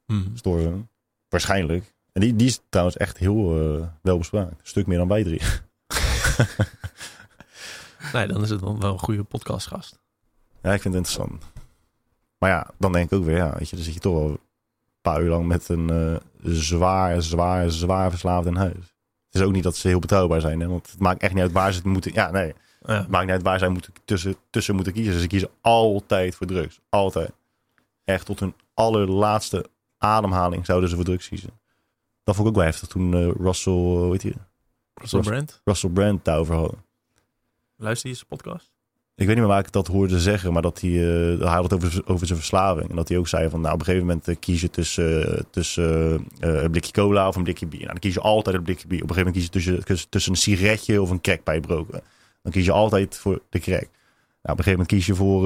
Mhm. 0.05 0.81
Waarschijnlijk. 1.29 1.93
En 2.11 2.21
die, 2.21 2.35
die 2.35 2.47
is 2.47 2.59
trouwens 2.69 2.97
echt 2.97 3.17
heel 3.17 3.59
eh 3.59 3.87
wel 4.01 4.17
bespraakt. 4.17 4.51
Een 4.51 4.57
stuk 4.63 4.87
meer 4.87 4.97
dan 4.97 5.07
wij 5.07 5.23
drie. 5.23 5.41
Nee, 8.13 8.27
dan 8.27 8.41
is 8.41 8.49
het 8.49 8.61
wel 8.61 8.83
een 8.83 8.99
goede 8.99 9.23
podcastgast. 9.23 9.99
Ja, 10.61 10.73
ik 10.73 10.81
vind 10.81 10.93
het 10.93 11.03
interessant. 11.05 11.43
Maar 12.37 12.49
ja, 12.49 12.67
dan 12.77 12.91
denk 12.91 13.11
ik 13.11 13.17
ook 13.17 13.25
weer, 13.25 13.35
ja, 13.35 13.53
weet 13.57 13.69
je, 13.69 13.75
dan 13.75 13.85
zit 13.85 13.93
je 13.93 13.99
toch 13.99 14.13
wel 14.13 14.29
een 14.29 14.39
paar 15.01 15.21
uur 15.21 15.29
lang 15.29 15.45
met 15.45 15.69
een 15.69 15.89
zwaar, 16.43 17.21
zwaar, 17.21 17.71
zwaar 17.71 18.09
verslaafd 18.09 18.47
in 18.47 18.55
huis. 18.55 18.73
Het 19.25 19.41
is 19.41 19.41
ook 19.41 19.51
niet 19.51 19.63
dat 19.63 19.75
ze 19.75 19.87
heel 19.87 19.99
betrouwbaar 19.99 20.41
zijn, 20.41 20.59
hè? 20.59 20.67
want 20.67 20.91
het 20.91 20.99
maakt 20.99 21.21
echt 21.21 21.33
niet 21.33 21.41
uit 21.43 21.51
waar 21.51 21.71
ze 21.71 21.77
het 21.77 21.87
moeten. 21.87 22.13
Ja, 22.13 22.31
nee, 22.31 22.53
Ja. 22.85 22.93
het 22.93 23.07
maakt 23.07 23.23
niet 23.25 23.33
uit 23.33 23.43
waar 23.43 23.59
zij 23.59 23.69
moeten, 23.69 23.93
tussen, 24.05 24.35
tussen 24.49 24.75
moeten 24.75 24.93
kiezen. 24.93 25.19
Ze 25.19 25.27
kiezen 25.27 25.49
altijd 25.61 26.35
voor 26.35 26.47
drugs. 26.47 26.79
Altijd. 26.89 27.31
Echt 28.03 28.25
tot 28.25 28.39
hun 28.39 28.53
allerlaatste 28.73 29.65
ademhaling 29.97 30.65
zouden 30.65 30.89
ze 30.89 30.95
voor 30.95 31.03
drugs 31.05 31.27
kiezen. 31.27 31.49
Dat 32.23 32.35
vond 32.35 32.47
ik 32.47 32.53
ook 32.53 32.59
wel 32.59 32.69
heftig 32.69 32.87
toen 32.87 33.13
eh, 33.13 33.29
Russell, 33.39 33.73
eh, 33.73 33.79
hoe 33.79 34.11
heet 34.11 34.21
je, 34.21 34.33
Russell 34.93 35.19
Brand, 35.19 35.61
Russell 35.63 35.89
Brand 35.89 36.25
daarover 36.25 36.55
hadden. 36.55 36.83
luister 37.75 38.09
je 38.09 38.15
zijn 38.15 38.27
podcast? 38.27 38.71
Ik 39.15 39.25
weet 39.25 39.35
niet 39.35 39.45
meer 39.45 39.53
waar 39.53 39.65
ik 39.65 39.71
dat 39.71 39.87
hoorde 39.87 40.19
zeggen, 40.19 40.53
maar 40.53 40.61
dat 40.61 40.81
hij, 40.81 40.89
eh, 40.89 41.39
hij 41.39 41.47
had 41.47 41.63
het 41.63 41.73
over, 41.73 42.01
over 42.05 42.27
zijn 42.27 42.39
verslaving. 42.39 42.89
En 42.89 42.95
dat 42.95 43.07
hij 43.07 43.17
ook 43.17 43.27
zei 43.27 43.49
van, 43.49 43.61
nou 43.61 43.73
op 43.73 43.79
een 43.79 43.85
gegeven 43.85 44.07
moment 44.07 44.27
eh, 44.27 44.35
kies 44.39 44.61
je 44.61 44.69
tussen, 44.69 45.37
eh, 45.37 45.43
tussen 45.49 46.27
een 46.39 46.71
blikje 46.71 46.91
cola 46.91 47.27
of 47.27 47.35
een 47.35 47.43
blikje 47.43 47.65
bier. 47.65 47.79
Nou, 47.79 47.91
dan 47.91 47.99
kies 47.99 48.13
je 48.13 48.19
altijd 48.19 48.55
een 48.55 48.63
blikje 48.63 48.87
bier. 48.87 49.03
Op 49.03 49.09
een 49.09 49.15
gegeven 49.15 49.33
moment 49.33 49.53
kies 49.53 49.65
je 49.65 49.83
tussen, 49.83 50.09
tussen 50.09 50.31
een 50.31 50.37
sigaretje 50.37 51.01
of 51.01 51.09
een 51.09 51.21
crackpijp 51.21 51.65
roken. 51.65 52.01
Dan 52.41 52.51
kies 52.51 52.65
je 52.65 52.71
altijd 52.71 53.17
voor 53.17 53.41
de 53.49 53.59
crack. 53.59 53.89
Nou, 54.41 54.57
op 54.57 54.57
een 54.57 54.63
gegeven 54.63 54.71
moment 54.71 54.87
kies 54.87 55.05
je 55.05 55.15
voor 55.15 55.41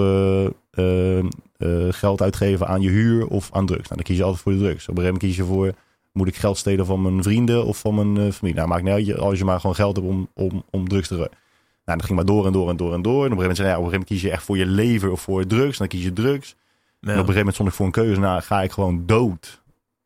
geld 1.94 2.22
uitgeven 2.22 2.68
aan 2.68 2.82
je 2.82 2.90
huur 2.90 3.28
of 3.28 3.50
aan 3.52 3.66
drugs. 3.66 3.84
Nou, 3.84 3.96
dan 3.96 4.04
kies 4.04 4.18
je 4.18 4.24
altijd 4.24 4.42
voor 4.42 4.52
de 4.52 4.58
drugs. 4.58 4.88
Op 4.88 4.98
een 4.98 5.04
gegeven 5.04 5.14
moment 5.14 5.24
kies 5.24 5.36
je 5.36 5.44
voor, 5.44 5.74
moet 6.12 6.28
ik 6.28 6.36
geld 6.36 6.58
stelen 6.58 6.86
van 6.86 7.02
mijn 7.02 7.24
vrienden 7.24 7.66
of 7.66 7.78
van 7.78 7.96
mijn 7.96 8.34
familie? 8.34 8.58
Nou, 8.58 8.68
maakt 8.68 8.84
niet 8.84 9.16
als 9.16 9.38
je 9.38 9.46
maar 9.46 9.60
gewoon 9.60 9.76
geld 9.76 9.96
hebt 9.96 10.08
om, 10.08 10.28
om, 10.34 10.64
om 10.70 10.88
drugs 10.88 11.08
te 11.08 11.16
roken. 11.16 11.38
Nou, 11.88 12.00
dat 12.00 12.08
ging 12.08 12.18
maar 12.18 12.28
door 12.28 12.46
en 12.46 12.52
door 12.52 12.70
en 12.70 12.78
door 12.78 12.94
en 12.94 13.02
door. 13.02 13.26
En 13.26 13.32
op 13.32 13.38
een 13.38 13.38
gegeven 13.38 13.42
moment 13.42 13.58
zei 13.58 13.70
ja, 13.70 13.78
op 13.78 13.84
een 13.84 13.90
gegeven 13.90 14.08
moment 14.08 14.10
kies 14.10 14.22
je 14.22 14.32
echt 14.32 14.44
voor 14.44 14.58
je 14.58 14.66
leven 14.66 15.12
of 15.12 15.22
voor 15.22 15.46
drugs. 15.46 15.78
Dan 15.78 15.88
kies 15.88 16.04
je 16.04 16.14
drugs. 16.14 16.50
Ja. 16.50 16.56
En 17.00 17.00
op 17.00 17.10
een 17.10 17.16
gegeven 17.18 17.36
moment 17.36 17.54
stond 17.54 17.70
ik 17.70 17.76
voor 17.76 17.86
een 17.86 17.92
keuze. 17.92 18.20
Nou, 18.20 18.42
ga 18.42 18.62
ik 18.62 18.72
gewoon 18.72 19.06
dood? 19.06 19.62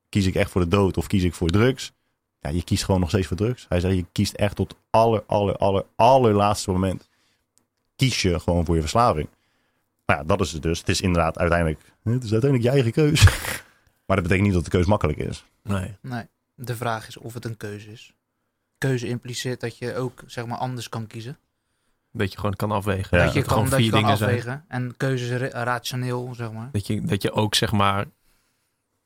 Kies 0.09 0.25
ik 0.25 0.35
echt 0.35 0.51
voor 0.51 0.61
de 0.61 0.67
dood 0.67 0.97
of 0.97 1.07
kies 1.07 1.23
ik 1.23 1.33
voor 1.33 1.49
drugs? 1.49 1.93
Ja, 2.39 2.49
je 2.49 2.63
kiest 2.63 2.83
gewoon 2.83 2.99
nog 2.99 3.09
steeds 3.09 3.27
voor 3.27 3.37
drugs. 3.37 3.65
Hij 3.69 3.79
zei, 3.79 3.95
je 3.95 4.05
kiest 4.11 4.33
echt 4.33 4.55
tot 4.55 4.75
aller, 4.89 5.23
aller, 5.27 5.57
aller, 5.57 5.85
allerlaatste 5.95 6.71
moment. 6.71 7.09
Kies 7.95 8.21
je 8.21 8.39
gewoon 8.39 8.65
voor 8.65 8.75
je 8.75 8.81
verslaving. 8.81 9.27
Nou 10.05 10.19
ja, 10.19 10.25
dat 10.25 10.41
is 10.41 10.51
het 10.51 10.61
dus. 10.61 10.79
Het 10.79 10.89
is 10.89 11.01
inderdaad 11.01 11.37
uiteindelijk, 11.37 11.79
het 12.03 12.23
is 12.23 12.31
uiteindelijk 12.31 12.63
je 12.63 12.69
eigen 12.69 12.91
keus. 12.91 13.25
maar 14.05 14.15
dat 14.15 14.21
betekent 14.21 14.41
niet 14.41 14.53
dat 14.53 14.63
de 14.63 14.69
keus 14.69 14.85
makkelijk 14.85 15.19
is. 15.19 15.45
Nee. 15.63 15.97
Nee, 16.01 16.25
de 16.55 16.75
vraag 16.75 17.07
is 17.07 17.17
of 17.17 17.33
het 17.33 17.45
een 17.45 17.57
keuze 17.57 17.91
is. 17.91 18.13
Keuze 18.77 19.07
impliceert 19.07 19.59
dat 19.59 19.77
je 19.77 19.95
ook 19.95 20.23
zeg 20.25 20.45
maar 20.45 20.57
anders 20.57 20.89
kan 20.89 21.07
kiezen. 21.07 21.37
Dat 22.13 22.31
je 22.31 22.37
gewoon 22.37 22.55
kan 22.55 22.71
afwegen. 22.71 23.17
Ja. 23.17 23.23
dat 23.25 23.33
je 23.33 23.41
kan, 23.41 23.49
gewoon 23.53 23.69
dat 23.69 23.77
je 23.79 23.83
vier 23.83 23.91
kan 23.91 24.01
dingen 24.01 24.17
zijn. 24.17 24.29
afwegen. 24.29 24.65
En 24.67 24.93
keuze 24.97 25.23
is 25.35 25.51
ra- 25.51 25.63
rationeel, 25.63 26.33
zeg 26.35 26.51
maar. 26.51 26.69
Dat 26.71 26.87
je, 26.87 27.01
dat 27.01 27.21
je 27.21 27.31
ook 27.31 27.55
zeg 27.55 27.71
maar. 27.71 28.05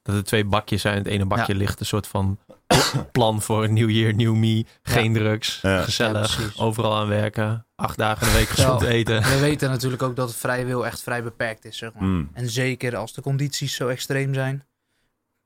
Dat 0.02 0.15
er 0.15 0.23
twee 0.23 0.45
bakjes 0.45 0.82
zijn. 0.82 0.98
Het 0.98 1.07
ene 1.07 1.26
bakje 1.26 1.53
Ja. 1.53 1.60
ligt 1.60 1.80
een 1.80 1.86
soort 1.86 2.07
van 2.07 2.38
plan 3.11 3.41
voor 3.41 3.64
een 3.64 3.73
nieuw 3.73 3.88
year, 3.90 4.15
new 4.15 4.34
me. 4.36 4.65
Geen 4.84 5.14
drugs. 5.14 5.60
Ja. 5.61 5.82
Gezellig. 5.84 6.57
Overal 6.60 6.95
aan 6.98 7.07
werken. 7.07 7.65
Acht 7.76 7.98
dagen 7.98 8.27
in 8.27 8.34
de 8.34 8.40
week 8.40 8.48
gezond 8.49 8.82
Ja. 8.82 8.88
eten. 8.88 9.22
We 9.23 9.40
weten 9.40 9.69
natuurlijk 9.69 10.03
ook 10.03 10.15
dat 10.15 10.27
het 10.30 10.38
vrije 10.38 10.65
wil 10.65 10.86
echt 10.86 11.02
vrij 11.02 11.23
beperkt 11.23 11.65
is, 11.65 11.77
zeg 11.77 11.94
maar. 11.94 12.03
Mm. 12.03 12.30
En 12.34 12.49
zeker 12.49 12.95
als 12.95 13.14
de 13.14 13.22
condities 13.22 13.76
zo 13.76 13.88
extreem 13.88 14.34
zijn, 14.34 14.64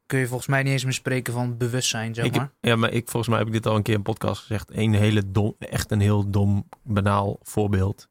kun 0.09 0.19
je 0.19 0.27
volgens 0.27 0.49
mij 0.49 0.63
niet 0.63 0.71
eens 0.71 0.83
meer 0.83 0.93
spreken 0.93 1.33
van 1.33 1.57
bewustzijn, 1.57 2.13
zeg 2.13 2.31
maar. 2.31 2.51
ja, 2.61 2.75
maar 2.75 2.91
ik, 2.91 3.09
volgens 3.09 3.27
mij 3.27 3.37
heb 3.37 3.47
ik 3.47 3.53
dit 3.53 3.65
al 3.65 3.75
een 3.75 3.81
keer 3.81 3.93
in 3.93 3.99
een 3.99 4.05
podcast 4.05 4.41
gezegd. 4.41 4.69
Een 4.73 4.93
hele 4.93 5.31
dom, 5.31 5.55
echt 5.59 5.91
een 5.91 5.99
heel 5.99 6.29
dom, 6.29 6.69
banaal 6.83 7.39
voorbeeld. 7.41 8.07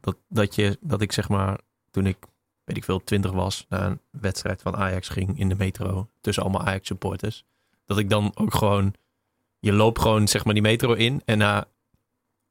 Dat, 0.00 0.16
dat, 0.28 0.54
je, 0.54 0.78
dat 0.80 1.00
ik 1.00 1.12
zeg 1.12 1.28
maar, 1.28 1.60
toen 1.90 2.06
ik, 2.06 2.16
weet 2.64 2.76
ik 2.76 2.84
veel, 2.84 3.04
twintig 3.04 3.32
was, 3.32 3.66
naar 3.68 3.86
een 3.86 4.00
wedstrijd 4.10 4.62
van 4.62 4.76
Ajax 4.76 5.08
ging 5.08 5.38
in 5.38 5.48
de 5.48 5.54
metro. 5.54 6.10
Tussen 6.20 6.42
allemaal 6.42 6.66
Ajax 6.66 6.86
supporters. 6.86 7.44
Dat 7.86 7.98
ik 7.98 8.10
dan 8.10 8.32
ook 8.34 8.54
gewoon, 8.54 8.94
je 9.58 9.72
loopt 9.72 10.00
gewoon 10.00 10.28
zeg 10.28 10.44
maar 10.44 10.54
die 10.54 10.62
metro 10.62 10.92
in. 10.92 11.22
En 11.24 11.38
na 11.38 11.66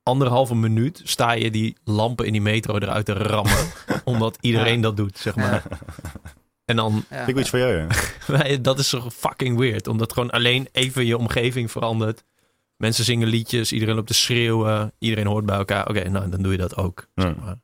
anderhalve 0.04 0.56
minuut 0.56 1.02
sta 1.04 1.32
je 1.32 1.52
die 1.52 1.78
lampen 1.84 2.26
in 2.26 2.32
die 2.32 2.42
metro 2.42 2.76
eruit 2.76 3.06
te 3.06 3.14
rammen. 3.14 3.72
omdat 4.04 4.38
iedereen 4.42 4.82
dat 4.82 4.98
doet, 4.98 5.18
zeg 5.18 5.36
maar. 5.36 5.64
En 6.70 6.76
dan 6.76 7.06
Ja. 7.10 7.26
Ik 7.26 7.26
weet 7.26 7.38
iets 7.38 7.50
van 7.50 7.60
jou, 7.60 7.88
ja. 8.28 8.58
Dat 8.62 8.80
is 8.80 8.90
zo 8.90 9.10
fucking 9.10 9.58
weird. 9.58 9.88
Omdat 9.88 10.14
gewoon 10.14 10.30
alleen 10.30 10.68
even 10.72 11.06
je 11.06 11.18
omgeving 11.18 11.72
verandert. 11.72 12.24
Mensen 12.78 13.04
zingen 13.04 13.28
liedjes, 13.28 13.72
iedereen 13.72 13.96
loopt 13.96 14.08
te 14.08 14.14
schreeuwen. 14.14 14.92
Iedereen 15.00 15.26
hoort 15.26 15.46
bij 15.46 15.56
elkaar. 15.58 15.88
Oké, 15.88 16.10
nou, 16.10 16.30
dan 16.30 16.42
doe 16.42 16.52
je 16.52 16.58
dat 16.58 16.78
ook. 16.78 17.08
Ja. 17.16 17.24
zeg 17.24 17.36
maar. 17.36 17.56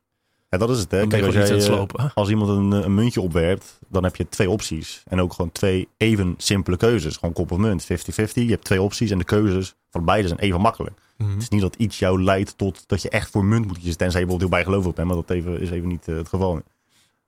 Ja, 0.49 0.57
dat 0.57 0.69
is 0.69 0.79
het. 0.79 0.91
Hè. 0.91 1.07
Kijk, 1.07 1.21
je 1.21 1.25
als, 1.25 1.47
jij, 1.47 1.57
eh, 1.57 1.63
slopen. 1.63 2.11
als 2.13 2.29
iemand 2.29 2.49
een, 2.49 2.71
een 2.71 2.93
muntje 2.93 3.21
opwerpt, 3.21 3.79
dan 3.87 4.03
heb 4.03 4.15
je 4.15 4.29
twee 4.29 4.49
opties. 4.49 5.03
En 5.07 5.21
ook 5.21 5.33
gewoon 5.33 5.51
twee 5.51 5.87
even 5.97 6.33
simpele 6.37 6.77
keuzes. 6.77 7.17
Gewoon 7.17 7.33
kop 7.33 7.51
of 7.51 7.57
munt, 7.57 7.83
50-50. 7.83 7.87
Je 8.33 8.49
hebt 8.49 8.63
twee 8.63 8.81
opties 8.81 9.11
en 9.11 9.17
de 9.17 9.23
keuzes 9.23 9.75
van 9.89 10.05
beide 10.05 10.27
zijn 10.27 10.39
even 10.39 10.61
makkelijk. 10.61 10.99
Mhm. 11.17 11.31
Het 11.31 11.41
is 11.41 11.49
niet 11.49 11.61
dat 11.61 11.75
iets 11.75 11.99
jou 11.99 12.23
leidt 12.23 12.57
tot 12.57 12.83
dat 12.87 13.01
je 13.01 13.09
echt 13.09 13.29
voor 13.29 13.45
munt 13.45 13.67
moet 13.67 13.79
kiezen. 13.79 13.97
Tenzij 13.97 14.19
je 14.19 14.25
bijvoorbeeld 14.25 14.51
heel 14.51 14.63
bijgelovig 14.63 14.93
bent, 14.93 15.07
maar 15.07 15.17
dat 15.17 15.29
even, 15.29 15.61
is 15.61 15.69
even 15.69 15.87
niet 15.87 16.07
eh, 16.07 16.15
het 16.15 16.27
geval. 16.27 16.61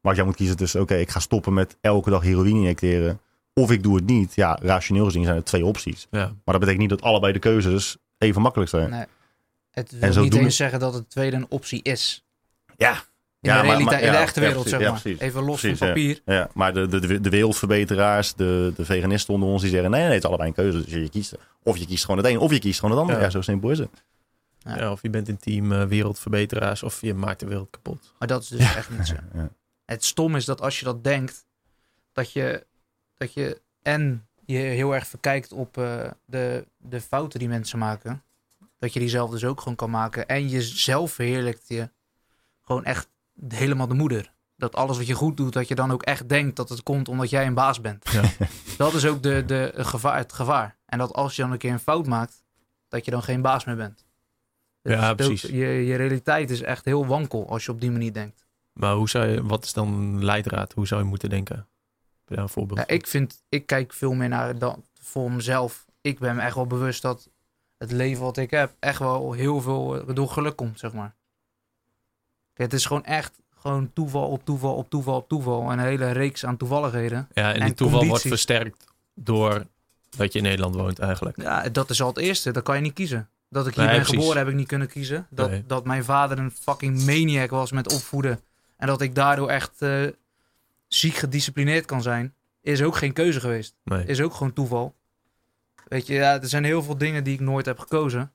Maar 0.07 0.15
als 0.15 0.25
jij 0.25 0.25
moet 0.25 0.35
kiezen 0.35 0.57
tussen, 0.57 0.81
oké, 0.81 0.95
ik 0.95 1.09
ga 1.09 1.19
stoppen 1.19 1.53
met 1.53 1.77
elke 1.81 2.09
dag 2.09 2.21
heroïne 2.21 2.59
injecteren. 2.59 3.19
Of 3.53 3.71
ik 3.71 3.83
doe 3.83 3.95
het 3.95 4.05
niet. 4.05 4.35
Ja, 4.35 4.57
rationeel 4.61 5.05
gezien 5.05 5.23
zijn 5.23 5.35
er 5.35 5.43
twee 5.43 5.65
opties. 5.65 6.07
Ja. 6.11 6.25
Maar 6.25 6.33
dat 6.43 6.59
betekent 6.59 6.79
niet 6.79 6.89
dat 6.89 7.01
allebei 7.01 7.33
de 7.33 7.39
keuzes 7.39 7.97
even 8.17 8.41
makkelijk 8.41 8.69
zijn. 8.69 8.89
Nee. 8.89 9.05
Het 9.71 9.91
wil 9.91 10.01
En 10.15 10.21
niet 10.21 10.35
eens 10.35 10.55
zeggen 10.55 10.79
dat 10.79 10.93
het 10.93 11.09
tweede 11.09 11.35
een 11.35 11.45
optie 11.49 11.79
is. 11.83 12.23
Ja, 12.77 12.91
In 12.91 12.97
Ja, 13.39 13.61
de 13.61 13.67
maar- 13.67 13.75
realiteit, 13.75 14.01
in 14.03 14.11
de 14.11 14.17
echte 14.17 14.39
ja, 14.39 14.45
wereld, 14.45 14.63
precies, 14.63 14.79
zeg 14.79 14.87
ja, 14.87 14.91
maar. 14.93 15.01
precies. 15.01 15.19
Even 15.19 15.43
los 15.43 15.59
Precies, 15.59 15.77
van 15.77 15.87
papier. 15.87 16.21
Ja, 16.25 16.49
maar 16.53 16.73
de, 16.73 16.87
de, 16.87 17.21
de 17.21 17.29
wereldverbeteraars, 17.29 18.33
de, 18.33 18.73
de 18.75 18.85
veganisten 18.85 19.33
onder 19.33 19.49
ons, 19.49 19.61
die 19.61 19.71
zeggen 19.71 19.91
nee, 19.91 20.01
nee, 20.01 20.09
het 20.09 20.19
is 20.23 20.25
allebei 20.27 20.49
een 20.49 20.55
keuze. 20.55 20.83
Dus 20.83 20.93
je 20.93 21.09
kiest, 21.09 21.33
of 21.63 21.77
je 21.77 21.85
kiest 21.85 22.05
gewoon 22.05 22.17
het 22.23 22.31
een, 22.31 22.37
of 22.39 22.51
je 22.51 22.59
kiest 22.59 22.79
gewoon 22.79 22.91
het 22.95 23.01
ander. 23.05 23.17
Ja. 23.17 23.23
Ja, 23.23 23.29
zo 23.29 23.41
simpel 23.41 23.69
is 23.69 23.79
het. 23.79 24.03
Ja. 24.59 24.77
Ja, 24.77 24.91
of 24.91 25.01
je 25.01 25.09
bent 25.09 25.27
een 25.27 25.37
team 25.39 25.71
eh, 25.71 25.83
wereldverbeteraars 25.83 26.83
of 26.83 27.01
je 27.01 27.13
maakt 27.13 27.39
de 27.39 27.45
wereld 27.45 27.67
kapot. 27.69 28.13
Maar 28.19 28.27
dat 28.27 28.41
is 28.41 28.47
dus 28.47 28.75
echt 28.75 28.89
niet 28.89 29.07
zo. 29.07 29.13
Het 29.87 30.05
stom 30.05 30.35
is 30.35 30.45
dat 30.45 30.61
als 30.61 30.79
je 30.79 30.85
dat 30.85 31.03
denkt, 31.03 31.45
dat 32.11 32.31
je, 32.31 32.65
dat 33.17 33.33
je 33.33 33.61
en 33.81 34.27
je 34.45 34.57
heel 34.57 34.95
erg 34.95 35.07
verkijkt 35.07 35.51
op 35.51 35.77
eh, 35.77 36.11
de, 36.25 36.67
de 36.77 37.01
fouten 37.01 37.39
die 37.39 37.47
mensen 37.47 37.79
maken. 37.79 38.23
Dat 38.77 38.93
je 38.93 38.99
die 38.99 39.09
zelf 39.09 39.29
dus 39.29 39.43
ook 39.45 39.59
gewoon 39.59 39.75
kan 39.75 39.89
maken. 39.89 40.27
En 40.27 40.47
jezelf 40.47 41.11
verheerlijkt 41.11 41.67
je 41.67 41.89
gewoon 42.61 42.83
echt 42.85 43.09
helemaal 43.47 43.87
de 43.87 43.93
moeder. 43.93 44.31
Dat 44.55 44.75
alles 44.75 44.97
wat 44.97 45.07
je 45.07 45.13
goed 45.13 45.37
doet, 45.37 45.53
dat 45.53 45.67
je 45.67 45.75
dan 45.75 45.91
ook 45.91 46.03
echt 46.03 46.29
denkt 46.29 46.55
dat 46.55 46.69
het 46.69 46.83
komt 46.83 47.07
omdat 47.09 47.29
jij 47.29 47.45
een 47.45 47.53
baas 47.53 47.81
bent. 47.81 48.11
Ja. 48.11 48.21
Dat 48.77 48.93
is 48.93 49.05
ook 49.05 49.23
de, 49.23 49.43
de, 49.45 49.71
het 49.75 49.87
gevaar, 49.87 50.17
het 50.17 50.33
gevaar. 50.33 50.77
En 50.85 50.97
dat 50.97 51.13
als 51.13 51.35
je 51.35 51.41
dan 51.41 51.51
een 51.51 51.57
keer 51.57 51.71
een 51.71 51.79
fout 51.79 52.07
maakt, 52.07 52.43
dat 52.87 53.05
je 53.05 53.11
dan 53.11 53.23
geen 53.23 53.41
baas 53.41 53.65
meer 53.65 53.75
bent. 53.75 54.05
Ja, 54.81 55.09
ook- 55.09 55.15
precies. 55.15 55.41
Je, 55.41 55.65
je 55.65 55.95
realiteit 55.95 56.49
is 56.49 56.61
echt 56.61 56.85
heel 56.85 57.05
wankel 57.05 57.49
als 57.49 57.65
je 57.65 57.71
op 57.71 57.81
die 57.81 57.91
manier 57.91 58.13
denkt. 58.13 58.46
Maar 58.77 58.93
hoe 58.93 59.09
zou 59.09 59.27
je, 59.27 59.43
wat 59.43 59.63
is 59.65 59.73
dan 59.73 59.93
een 59.93 60.23
leidraad? 60.25 60.73
Hoe 60.73 60.87
zou 60.87 61.01
je 61.01 61.07
moeten 61.07 61.29
denken? 61.29 61.55
Heb 61.55 61.65
je 62.27 62.35
daar 62.35 62.43
een 62.43 62.49
voorbeeld 62.49 62.79
Ja, 62.79 62.87
ik 62.87 63.07
vind, 63.07 63.43
ik 63.49 63.65
kijk 63.65 63.93
veel 63.93 64.13
meer 64.13 64.29
naar 64.29 64.57
dan 64.57 64.83
voor 65.01 65.31
mezelf. 65.31 65.85
Ik 66.01 66.19
ben 66.19 66.35
me 66.35 66.41
echt 66.41 66.55
wel 66.55 66.67
bewust 66.67 67.01
dat 67.01 67.29
het 67.77 67.91
leven 67.91 68.23
wat 68.23 68.37
ik 68.37 68.51
heb 68.51 68.75
echt 68.79 68.99
wel 68.99 69.31
heel 69.31 69.61
veel 69.61 70.07
eh, 70.07 70.15
door 70.15 70.29
geluk 70.29 70.55
komt, 70.55 70.79
zeg 70.79 70.93
maar. 70.93 71.15
Het 72.53 72.73
is 72.73 72.85
gewoon 72.85 73.03
echt 73.05 73.39
gewoon 73.55 73.93
toeval 73.93 74.29
op 74.29 74.45
toeval 74.45 74.75
op 74.75 74.89
toeval 74.89 75.15
op 75.15 75.27
toeval. 75.29 75.71
En 75.71 75.79
een 75.79 75.85
hele 75.85 76.11
reeks 76.11 76.45
aan 76.45 76.57
toevalligheden. 76.57 77.27
Ja, 77.33 77.53
en, 77.53 77.59
en 77.59 77.65
die 77.65 77.75
toeval 77.75 78.05
wordt 78.05 78.27
versterkt 78.27 78.85
door 79.13 79.65
dat 80.17 80.31
je 80.33 80.37
in 80.39 80.45
Nederland 80.45 80.75
woont 80.75 80.99
eigenlijk. 80.99 81.41
Ja, 81.41 81.69
dat 81.69 81.89
is 81.89 82.01
al 82.01 82.07
het 82.07 82.17
eerste. 82.17 82.51
Dat 82.51 82.63
kan 82.63 82.75
je 82.75 82.81
niet 82.81 82.93
kiezen. 82.93 83.29
Dat 83.49 83.67
ik 83.67 83.75
hier 83.75 83.83
Nee, 83.83 83.93
ben 83.93 84.01
precies. 84.01 84.19
geboren 84.19 84.37
heb 84.41 84.47
ik 84.47 84.55
niet 84.55 84.67
kunnen 84.67 84.87
kiezen. 84.87 85.27
Dat, 85.29 85.49
Nee. 85.49 85.63
dat 85.67 85.85
mijn 85.85 86.03
vader 86.03 86.39
een 86.39 86.51
fucking 86.51 87.05
maniac 87.05 87.49
was 87.49 87.71
met 87.71 87.93
opvoeden. 87.93 88.39
En 88.77 88.87
dat 88.87 89.01
ik 89.01 89.15
daardoor 89.15 89.49
echt 89.49 89.81
eh, 89.81 90.07
ziek 90.87 91.15
gedisciplineerd 91.15 91.85
kan 91.85 92.01
zijn. 92.01 92.33
Is 92.61 92.81
ook 92.81 92.95
geen 92.95 93.13
keuze 93.13 93.39
geweest. 93.39 93.75
Nee. 93.83 94.05
is 94.05 94.21
ook 94.21 94.33
gewoon 94.33 94.53
toeval. 94.53 94.95
Weet 95.87 96.07
je, 96.07 96.13
ja, 96.13 96.41
er 96.41 96.47
zijn 96.47 96.63
heel 96.63 96.83
veel 96.83 96.97
dingen 96.97 97.23
die 97.23 97.33
ik 97.33 97.39
nooit 97.39 97.65
heb 97.65 97.79
gekozen. 97.79 98.31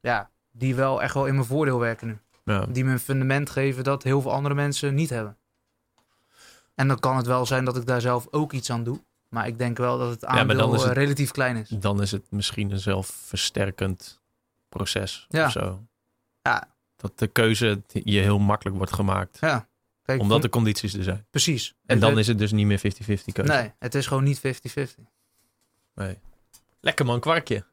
Ja, 0.00 0.30
die 0.52 0.74
wel 0.74 1.02
echt 1.02 1.14
wel 1.14 1.26
in 1.26 1.34
mijn 1.34 1.46
voordeel 1.46 1.78
werken 1.78 2.06
nu. 2.06 2.18
Ja. 2.44 2.66
Die 2.66 2.84
me 2.84 2.92
een 2.92 2.98
fundament 2.98 3.50
geven 3.50 3.84
dat 3.84 4.02
heel 4.02 4.20
veel 4.20 4.32
andere 4.32 4.54
mensen 4.54 4.94
niet 4.94 5.10
hebben. 5.10 5.36
En 6.74 6.88
dan 6.88 6.98
kan 6.98 7.16
het 7.16 7.26
wel 7.26 7.46
zijn 7.46 7.64
dat 7.64 7.76
ik 7.76 7.86
daar 7.86 8.00
zelf 8.00 8.26
ook 8.30 8.52
iets 8.52 8.70
aan 8.70 8.84
doe. 8.84 9.00
Maar 9.28 9.46
ik 9.46 9.58
denk 9.58 9.76
wel 9.78 9.98
dat 9.98 10.10
het 10.10 10.24
aandeel 10.24 10.72
het- 10.72 10.82
eh, 10.84 10.92
relatief 10.92 11.30
klein 11.30 11.56
is. 11.56 11.68
Dan 11.68 12.02
is 12.02 12.10
het 12.10 12.30
misschien 12.30 12.70
een 12.70 12.78
zelfversterkend 12.78 14.20
proces 14.68 15.26
Ja. 15.28 15.44
of 15.46 15.52
zo. 15.52 15.82
Ja. 16.42 16.68
Dat 16.96 17.18
de 17.18 17.26
keuze 17.26 17.82
je 17.92 18.20
heel 18.20 18.38
makkelijk 18.38 18.76
wordt 18.76 18.92
gemaakt. 18.92 19.38
Ja. 19.40 19.67
Kijk, 20.08 20.20
Omdat 20.20 20.42
de 20.42 20.48
condities 20.48 20.94
er 20.94 21.02
zijn. 21.02 21.26
Precies. 21.30 21.74
En 21.86 21.98
dan 21.98 22.10
het, 22.10 22.18
is 22.18 22.26
het 22.26 22.38
dus 22.38 22.52
niet 22.52 22.66
meer 22.66 22.78
50-50 22.78 22.82
keuze. 23.32 23.52
Nee, 23.52 23.72
het 23.78 23.94
is 23.94 24.06
gewoon 24.06 24.24
niet 24.24 24.38
50-50. 24.38 24.42
Nee. 25.94 26.18
Lekker 26.80 27.04
man, 27.06 27.20
kwarkje. 27.20 27.64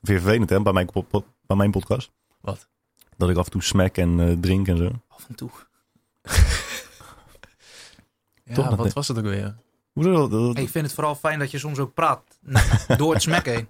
Weer 0.00 0.20
vervelend, 0.20 0.50
hè, 0.50 0.62
bij 0.62 0.72
mijn, 0.72 0.86
po- 0.86 1.02
po- 1.02 1.24
bij 1.46 1.56
mijn 1.56 1.70
podcast. 1.70 2.10
Wat? 2.40 2.68
Dat 3.16 3.30
ik 3.30 3.36
af 3.36 3.44
en 3.44 3.50
toe 3.50 3.62
smack 3.62 3.96
en 3.96 4.20
eh, 4.20 4.36
drink 4.40 4.68
en 4.68 4.76
zo. 4.76 4.90
Af 5.08 5.28
en 5.28 5.34
toe. 5.34 5.50
Ja, 8.44 8.54
Toch 8.54 8.74
wat 8.76 8.92
was 8.92 9.08
het 9.08 9.18
ook 9.18 9.24
weer? 9.24 9.56
Hoezo? 9.92 10.12
Dat- 10.12 10.30
dat- 10.30 10.58
Ik 10.58 10.68
vind 10.68 10.84
het 10.86 10.94
vooral 10.94 11.14
fijn 11.14 11.38
dat 11.38 11.50
je 11.50 11.58
soms 11.58 11.78
ook 11.78 11.94
praat 11.94 12.22
door 12.98 13.12
het 13.12 13.22
smack 13.22 13.44
heen. 13.44 13.66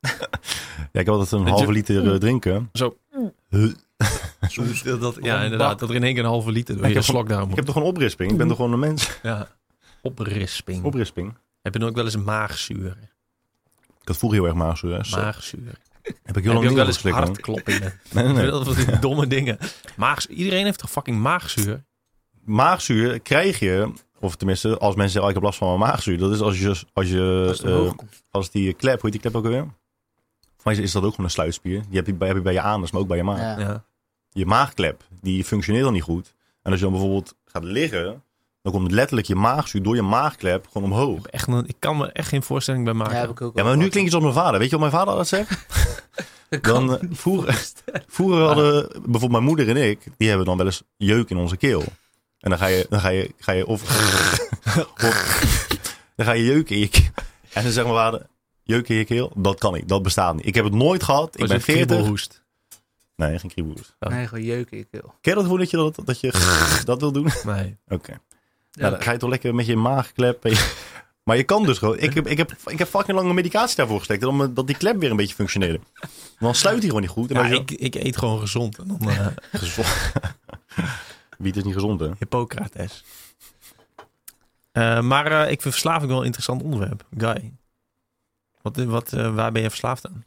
Ja, 0.00 1.00
ik 1.00 1.06
heb 1.06 1.08
altijd 1.08 1.32
een 1.32 1.46
halve 1.46 1.72
liter 1.72 2.12
eh, 2.12 2.18
drinken. 2.18 2.68
Zo. 2.72 2.96
Dat, 4.84 5.00
dat, 5.00 5.18
ja, 5.20 5.36
Een 5.38 5.42
inderdaad. 5.44 5.78
Dat 5.78 5.88
er 5.88 5.94
in 5.94 6.02
één 6.02 6.14
keer 6.14 6.22
een 6.22 6.28
halve 6.30 6.50
liter 6.52 6.74
door 6.74 6.84
Ik 6.84 6.90
je 6.90 6.96
heb- 6.96 7.04
slok 7.04 7.28
daar 7.28 7.40
Ik 7.42 7.46
moet. 7.46 7.56
heb 7.56 7.64
toch 7.64 7.74
gewoon 7.74 7.88
oprisping? 7.88 8.30
Ik 8.30 8.36
ben 8.36 8.48
toch 8.48 8.56
gewoon 8.56 8.72
een 8.72 8.78
mens? 8.78 9.10
Ja. 9.22 9.48
Oprisping. 10.02 10.84
Oprisping. 10.84 11.36
Heb 11.62 11.72
je 11.72 11.78
dan 11.78 11.88
ook 11.88 11.94
wel 11.94 12.04
eens 12.04 12.14
een 12.14 12.24
maagzuur? 12.24 12.96
Ik 14.00 14.08
had 14.08 14.16
vroeger 14.16 14.38
heel 14.38 14.48
erg 14.48 14.56
maagzuur. 14.58 14.90
hè. 14.90 15.16
Maagzuur. 15.20 15.72
Heb 16.02 16.14
ik 16.14 16.24
heel 16.24 16.34
Heb 16.34 16.44
lang 16.52 16.66
niet 16.66 16.74
wel 16.74 16.86
eens 16.86 17.02
hartkloppingen? 17.02 18.00
Nee, 18.12 18.24
nee, 18.24 18.32
nee. 18.32 18.50
Dat 18.50 18.64
van 18.64 18.74
die 18.74 18.98
domme 18.98 19.26
dingen. 19.26 19.58
Maags 19.96 20.26
Iedereen 20.26 20.64
heeft 20.64 20.78
toch 20.78 20.90
fucking 20.90 21.18
maagzuur? 21.20 21.84
Maagzuur 22.44 23.20
krijg 23.20 23.58
je, 23.58 23.92
of 24.20 24.36
tenminste, 24.36 24.68
als 24.78 24.94
mensen 24.94 25.12
zeggen, 25.12 25.22
oh, 25.22 25.28
ik 25.28 25.34
heb 25.34 25.42
last 25.42 25.58
van 25.58 25.68
mijn 25.68 25.90
maagzuur. 25.90 26.18
Dat 26.18 26.32
is 26.32 26.40
als 26.40 26.58
je, 26.60 26.68
als 26.92 27.08
je, 27.08 27.44
Als 27.48 27.62
eh, 27.62 27.90
als 28.30 28.50
die 28.50 28.72
klep, 28.72 29.00
hoe 29.00 29.10
heet 29.10 29.12
die 29.12 29.30
klep 29.30 29.36
ook 29.36 29.44
alweer? 29.44 29.66
Mij 30.62 30.76
is 30.76 30.92
dat 30.92 31.02
ook 31.02 31.10
gewoon 31.10 31.26
een 31.26 31.32
sluitspier. 31.32 31.80
Die 31.88 31.96
heb 31.96 32.06
je 32.06 32.14
bij, 32.14 32.28
heb 32.28 32.36
je 32.36 32.42
bij 32.42 32.52
je 32.52 32.60
anus, 32.60 32.90
maar 32.90 33.00
ook 33.00 33.08
bij 33.08 33.16
je 33.16 33.22
maag. 33.22 33.38
Ja. 33.38 33.58
Ja. 33.58 33.84
Je 34.32 34.46
maagklep, 34.46 35.02
die 35.20 35.44
functioneert 35.44 35.84
dan 35.84 35.92
niet 35.92 36.02
goed. 36.02 36.34
En 36.62 36.70
als 36.70 36.80
je 36.80 36.86
dan 36.86 36.94
bijvoorbeeld 36.94 37.34
gaat 37.44 37.64
liggen, 37.64 38.22
dan 38.62 38.72
komt 38.72 38.90
letterlijk 38.90 39.26
je 39.28 39.34
maagzuur 39.34 39.82
door 39.82 39.94
je 39.94 40.02
maagklep 40.02 40.66
gewoon 40.72 40.92
omhoog. 40.92 41.26
Echt, 41.26 41.48
een- 41.48 41.66
ik 41.66 41.76
kan 41.78 41.96
me 41.96 42.12
echt 42.12 42.28
geen 42.28 42.42
voorstelling 42.42 42.84
bij 42.84 42.92
maken. 42.92 43.14
Ja, 43.14 43.20
heb 43.20 43.30
ik 43.30 43.40
ook 43.40 43.56
Ja, 43.56 43.64
maar 43.64 43.76
nu 43.76 43.88
klink 43.88 44.04
je 44.04 44.10
zoals 44.10 44.24
mijn 44.24 44.36
vader. 44.44 44.58
Weet 44.60 44.70
je 44.70 44.78
wat 44.78 44.90
mijn 44.90 44.92
vader 45.04 45.14
altijd 45.14 45.28
zegt? 45.48 45.66
Dan, 46.62 46.98
eh, 46.98 47.08
vroeger, 47.10 47.62
vroeger 48.06 48.40
hadden 48.42 48.88
bijvoorbeeld 48.92 49.30
mijn 49.30 49.44
moeder 49.44 49.68
en 49.68 49.76
ik, 49.76 49.98
die 50.16 50.28
hebben 50.28 50.46
dan 50.46 50.56
wel 50.56 50.66
eens 50.66 50.82
jeuk 50.96 51.30
in 51.30 51.36
onze 51.36 51.56
keel. 51.56 51.82
En 52.38 52.50
dan 52.50 52.58
ga 52.58 52.66
je, 52.66 52.86
dan 52.88 53.00
ga 53.00 53.08
je, 53.08 53.30
ga 53.38 53.52
je 53.52 53.66
of, 53.66 53.82
of- 53.82 55.48
dan 56.16 56.26
ga 56.26 56.32
je 56.32 56.44
jeuken 56.44 56.74
in 56.74 56.80
je 56.80 56.88
keel. 56.88 57.10
En 57.52 57.62
dan 57.62 57.72
zegt 57.72 57.86
mijn 57.86 57.98
vader, 57.98 58.26
jeuk 58.62 58.88
in 58.88 58.96
je 58.96 59.04
keel, 59.04 59.32
dat 59.36 59.58
kan 59.58 59.72
niet, 59.72 59.88
dat 59.88 60.02
bestaat 60.02 60.34
niet. 60.34 60.46
Ik 60.46 60.54
heb 60.54 60.64
het 60.64 60.74
nooit 60.74 61.02
gehad, 61.02 61.34
ik 61.40 61.46
ben 61.46 61.56
het 61.56 61.64
40. 61.64 61.86
kriebelhoest? 61.86 62.41
Nee, 63.28 63.38
geen 63.38 63.50
kriebelhoest. 63.50 63.94
Nee, 63.98 64.26
gewoon 64.26 64.44
jeuken 64.44 64.76
je 64.78 64.84
keel. 64.84 65.02
Ken 65.02 65.14
je 65.20 65.34
dat 65.34 65.42
gevoel 65.42 65.58
dat 65.58 65.70
je 65.70 65.76
dat, 65.76 65.98
dat, 66.04 66.20
je 66.20 66.32
dat 66.84 67.00
wil 67.00 67.12
doen? 67.12 67.28
Nee. 67.44 67.76
Oké. 67.88 68.12
Ja. 68.12 68.18
Nou, 68.80 68.92
dan 68.92 69.02
ga 69.02 69.12
je 69.12 69.18
toch 69.18 69.30
lekker 69.30 69.54
met 69.54 69.66
je 69.66 69.76
maagklep. 69.76 70.44
en 70.44 70.50
je- 70.50 70.72
Maar 71.24 71.36
je 71.36 71.42
kan 71.44 71.64
dus 71.66 71.78
gewoon. 71.78 71.98
Ik 71.98 72.14
heb, 72.14 72.26
ik 72.26 72.36
heb, 72.38 72.52
ik 72.66 72.78
heb 72.78 72.88
fucking 72.88 73.16
lange 73.18 73.34
medicatie 73.34 73.76
daarvoor 73.76 73.98
gestekt. 73.98 74.24
Om, 74.24 74.54
dat 74.54 74.66
die 74.66 74.76
klep 74.76 74.96
weer 75.00 75.10
een 75.10 75.16
beetje 75.16 75.34
functioneerde. 75.34 75.80
Dan 76.38 76.54
sluit 76.54 76.76
hij 76.78 76.86
gewoon 76.86 77.00
niet 77.00 77.10
goed. 77.10 77.30
En 77.30 77.48
Ja, 77.48 77.54
ik, 77.54 77.70
ik 77.70 77.94
eet 77.94 78.16
gewoon 78.16 78.40
gezond. 78.40 78.78
En 78.78 78.88
dan 78.88 79.10
eh 79.10 79.26
Gezond. 79.60 80.12
Wiet 81.38 81.56
is 81.56 81.64
niet 81.64 81.74
gezond, 81.74 82.00
hè? 82.00 82.10
Hippocrates. 82.18 83.04
Eh, 84.72 85.00
maar 85.00 85.26
eh, 85.26 85.40
ik 85.50 85.60
vind 85.62 85.74
verslaving 85.74 86.10
wel 86.10 86.18
een 86.18 86.24
interessant 86.24 86.62
onderwerp. 86.62 87.04
Guy. 87.18 87.52
Wat, 88.62 88.76
wat, 88.76 89.12
eh, 89.12 89.34
waar 89.34 89.52
ben 89.52 89.62
je 89.62 89.68
verslaafd 89.68 90.06
aan? 90.06 90.24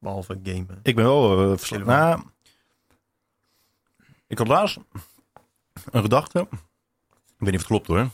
Behalve 0.00 0.40
gamen. 0.42 0.80
Ik 0.82 0.94
ben 0.94 1.04
wel 1.04 1.50
uh, 1.50 1.58
verslaafd. 1.58 1.86
Nou, 1.86 2.22
ik 4.26 4.38
had 4.38 4.48
laatst 4.48 4.78
een 5.90 6.02
gedachte. 6.02 6.38
Ik 6.40 7.46
weet 7.46 7.50
niet 7.50 7.54
of 7.54 7.58
het 7.58 7.66
klopt 7.66 7.86
hoor. 7.86 8.08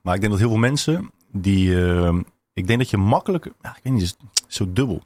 Maar 0.00 0.14
ik 0.14 0.20
denk 0.20 0.32
dat 0.32 0.40
heel 0.40 0.50
veel 0.50 0.58
mensen 0.58 1.10
die... 1.32 1.84
eh, 1.84 2.18
ik 2.52 2.66
denk 2.66 2.78
dat 2.78 2.90
je 2.90 2.96
makkelijk... 2.96 3.44
Ik 3.46 3.80
weet 3.82 3.92
niet, 3.92 4.02
het 4.02 4.16
is 4.46 4.56
zo 4.56 4.72
dubbel. 4.72 5.02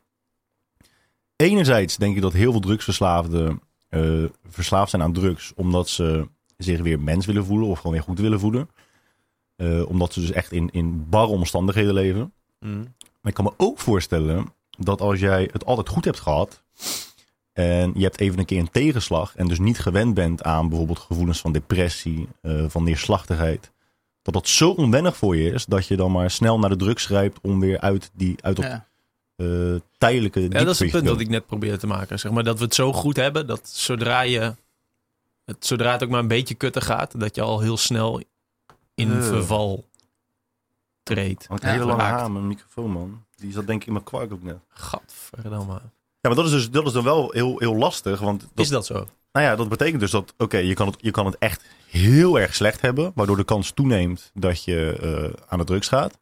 Enerzijds 1.36 1.96
denk 1.96 2.16
ik 2.16 2.22
dat 2.22 2.32
heel 2.32 2.50
veel 2.50 2.60
drugsverslaafden 2.60 3.60
eh, 3.88 4.24
verslaafd 4.48 4.90
zijn 4.90 5.02
aan 5.02 5.12
drugs. 5.12 5.52
Omdat 5.54 5.88
ze 5.88 6.28
zich 6.56 6.80
weer 6.80 7.00
mens 7.00 7.26
willen 7.26 7.44
voelen 7.44 7.68
of 7.68 7.76
gewoon 7.76 7.92
weer 7.92 8.02
goed 8.02 8.18
willen 8.18 8.40
voelen. 8.40 8.70
Omdat 9.86 10.12
ze 10.12 10.20
dus 10.20 10.30
echt 10.30 10.52
in, 10.52 10.70
in 10.70 11.08
barre 11.08 11.32
omstandigheden 11.32 11.94
leven. 11.94 12.32
Mm. 12.60 12.94
Maar 13.20 13.30
ik 13.30 13.34
kan 13.34 13.44
me 13.44 13.52
ook 13.56 13.78
voorstellen 13.78 14.54
dat 14.76 15.00
als 15.00 15.20
jij 15.20 15.48
het 15.52 15.64
altijd 15.64 15.88
goed 15.88 16.04
hebt 16.04 16.20
gehad. 16.20 16.62
En 17.52 17.92
je 17.94 18.02
hebt 18.02 18.20
even 18.20 18.38
een 18.38 18.44
keer 18.44 18.58
een 18.58 18.70
tegenslag. 18.70 19.36
En 19.36 19.48
dus 19.48 19.58
niet 19.58 19.78
gewend 19.78 20.14
bent 20.14 20.42
aan 20.42 20.68
bijvoorbeeld 20.68 20.98
gevoelens 20.98 21.40
van 21.40 21.52
depressie, 21.52 22.28
eh, 22.42 22.64
van 22.68 22.84
neerslachtigheid. 22.84 23.70
Dat 24.22 24.34
dat 24.34 24.48
zo 24.48 24.70
onwennig 24.70 25.16
voor 25.16 25.36
je 25.36 25.50
is 25.52 25.64
dat 25.66 25.86
je 25.86 25.96
dan 25.96 26.12
maar 26.12 26.30
snel 26.30 26.58
naar 26.58 26.70
de 26.70 26.76
drugs 26.76 27.04
grijpt 27.06 27.38
om 27.42 27.60
weer 27.60 27.80
uit, 27.80 28.10
die, 28.14 28.36
uit 28.40 28.56
dat 28.56 28.64
Ja. 28.64 28.86
eh, 29.36 29.46
tijdelijke 29.98 30.40
Ja, 30.40 30.48
dat 30.48 30.68
is 30.68 30.78
het 30.78 30.90
punt 30.90 31.04
dat 31.06 31.20
ik 31.20 31.28
net 31.28 31.46
probeerde 31.46 31.76
te 31.76 31.86
maken. 31.86 32.18
Zeg 32.18 32.32
maar 32.32 32.44
dat 32.44 32.58
we 32.58 32.64
het 32.64 32.74
zo 32.74 32.92
goed 32.92 33.16
hebben 33.16 33.46
dat 33.46 33.68
zodra 33.68 34.20
je 34.20 34.54
het, 35.44 35.66
zodra 35.66 35.92
het 35.92 36.02
ook 36.02 36.10
maar 36.10 36.20
een 36.20 36.28
beetje 36.28 36.54
kutter 36.54 36.82
gaat, 36.82 37.20
dat 37.20 37.34
je 37.34 37.42
al 37.42 37.60
heel 37.60 37.76
snel 37.76 38.20
in 38.94 39.12
Eh. 39.12 39.22
verval 39.26 39.84
treedt. 41.02 41.46
Want 41.46 41.62
Ja, 41.62 41.66
een 41.68 41.72
hele 41.74 41.86
lange 41.86 42.00
geraakt. 42.00 42.20
haar, 42.20 42.30
mijn 42.30 42.46
microfoon 42.46 42.90
man. 42.90 43.24
Die 43.46 43.54
zat 43.54 43.66
denk 43.66 43.80
ik 43.80 43.86
in 43.86 43.92
mijn 43.92 44.04
kwark 44.04 44.32
ook 44.32 44.42
net. 44.42 44.58
Gadverdamme. 44.68 45.72
Ja, 46.20 46.32
maar 46.32 46.34
dat 46.34 46.44
is 46.44 46.50
dus 46.50 46.70
dat 46.70 46.86
is 46.86 46.92
dan 46.92 47.04
wel 47.04 47.30
heel, 47.30 47.58
heel 47.58 47.76
lastig. 47.76 48.20
Want 48.20 48.40
dat, 48.40 48.64
Is 48.64 48.68
dat 48.68 48.86
zo? 48.86 49.06
Nou 49.32 49.46
ja, 49.46 49.56
dat 49.56 49.68
betekent 49.68 50.00
dus 50.00 50.10
dat, 50.10 50.34
oké, 50.38 50.56
je, 50.56 50.74
kan 50.74 50.86
het, 50.86 50.96
je 51.00 51.10
kan 51.10 51.26
het 51.26 51.36
echt 51.38 51.64
heel 51.86 52.38
erg 52.38 52.54
slecht 52.54 52.80
hebben, 52.80 53.12
waardoor 53.14 53.36
de 53.36 53.44
kans 53.44 53.70
toeneemt 53.70 54.30
dat 54.34 54.64
je 54.64 54.98
eh, 55.00 55.42
aan 55.48 55.58
de 55.58 55.64
drugs 55.64 55.88
gaat. 55.88 56.12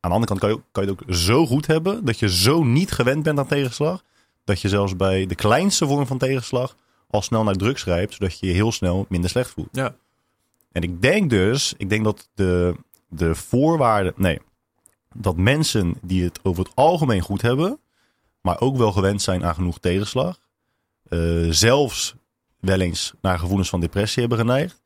Aan 0.00 0.10
de 0.10 0.16
andere 0.16 0.26
kant 0.26 0.40
kan 0.40 0.50
je, 0.50 0.60
kan 0.72 0.84
je 0.84 0.90
het 0.90 1.00
ook 1.00 1.14
zo 1.14 1.46
goed 1.46 1.66
hebben, 1.66 2.04
dat 2.04 2.18
je 2.18 2.28
zo 2.28 2.64
niet 2.64 2.90
gewend 2.90 3.22
bent 3.22 3.38
aan 3.38 3.46
tegenslag, 3.46 4.02
dat 4.44 4.60
je 4.60 4.68
zelfs 4.68 4.96
bij 4.96 5.26
de 5.26 5.34
kleinste 5.34 5.86
vorm 5.86 6.06
van 6.06 6.18
tegenslag 6.18 6.76
al 7.10 7.22
snel 7.22 7.44
naar 7.44 7.54
drugs 7.54 7.82
grijpt, 7.82 8.12
zodat 8.14 8.38
je 8.38 8.46
je 8.46 8.52
heel 8.52 8.72
snel 8.72 9.06
minder 9.08 9.30
slecht 9.30 9.50
voelt. 9.50 9.68
Ja. 9.72 9.94
En 10.72 10.82
ik 10.82 11.02
denk 11.02 11.30
dus, 11.30 11.74
ik 11.76 11.88
denk 11.88 12.04
dat 12.04 12.28
de, 12.34 12.74
de 13.08 13.34
voorwaarden, 13.34 14.12
nee, 14.16 14.40
dat 15.20 15.36
mensen 15.36 15.94
die 16.02 16.24
het 16.24 16.40
over 16.42 16.64
het 16.64 16.74
algemeen 16.74 17.20
goed 17.20 17.42
hebben, 17.42 17.80
maar 18.40 18.60
ook 18.60 18.76
wel 18.76 18.92
gewend 18.92 19.22
zijn 19.22 19.44
aan 19.44 19.54
genoeg 19.54 19.78
tegenslag, 19.78 20.40
eh, 21.08 21.46
zelfs 21.50 22.14
wel 22.60 22.80
eens 22.80 23.12
naar 23.20 23.38
gevoelens 23.38 23.68
van 23.68 23.80
depressie 23.80 24.20
hebben 24.20 24.38
geneigd, 24.38 24.82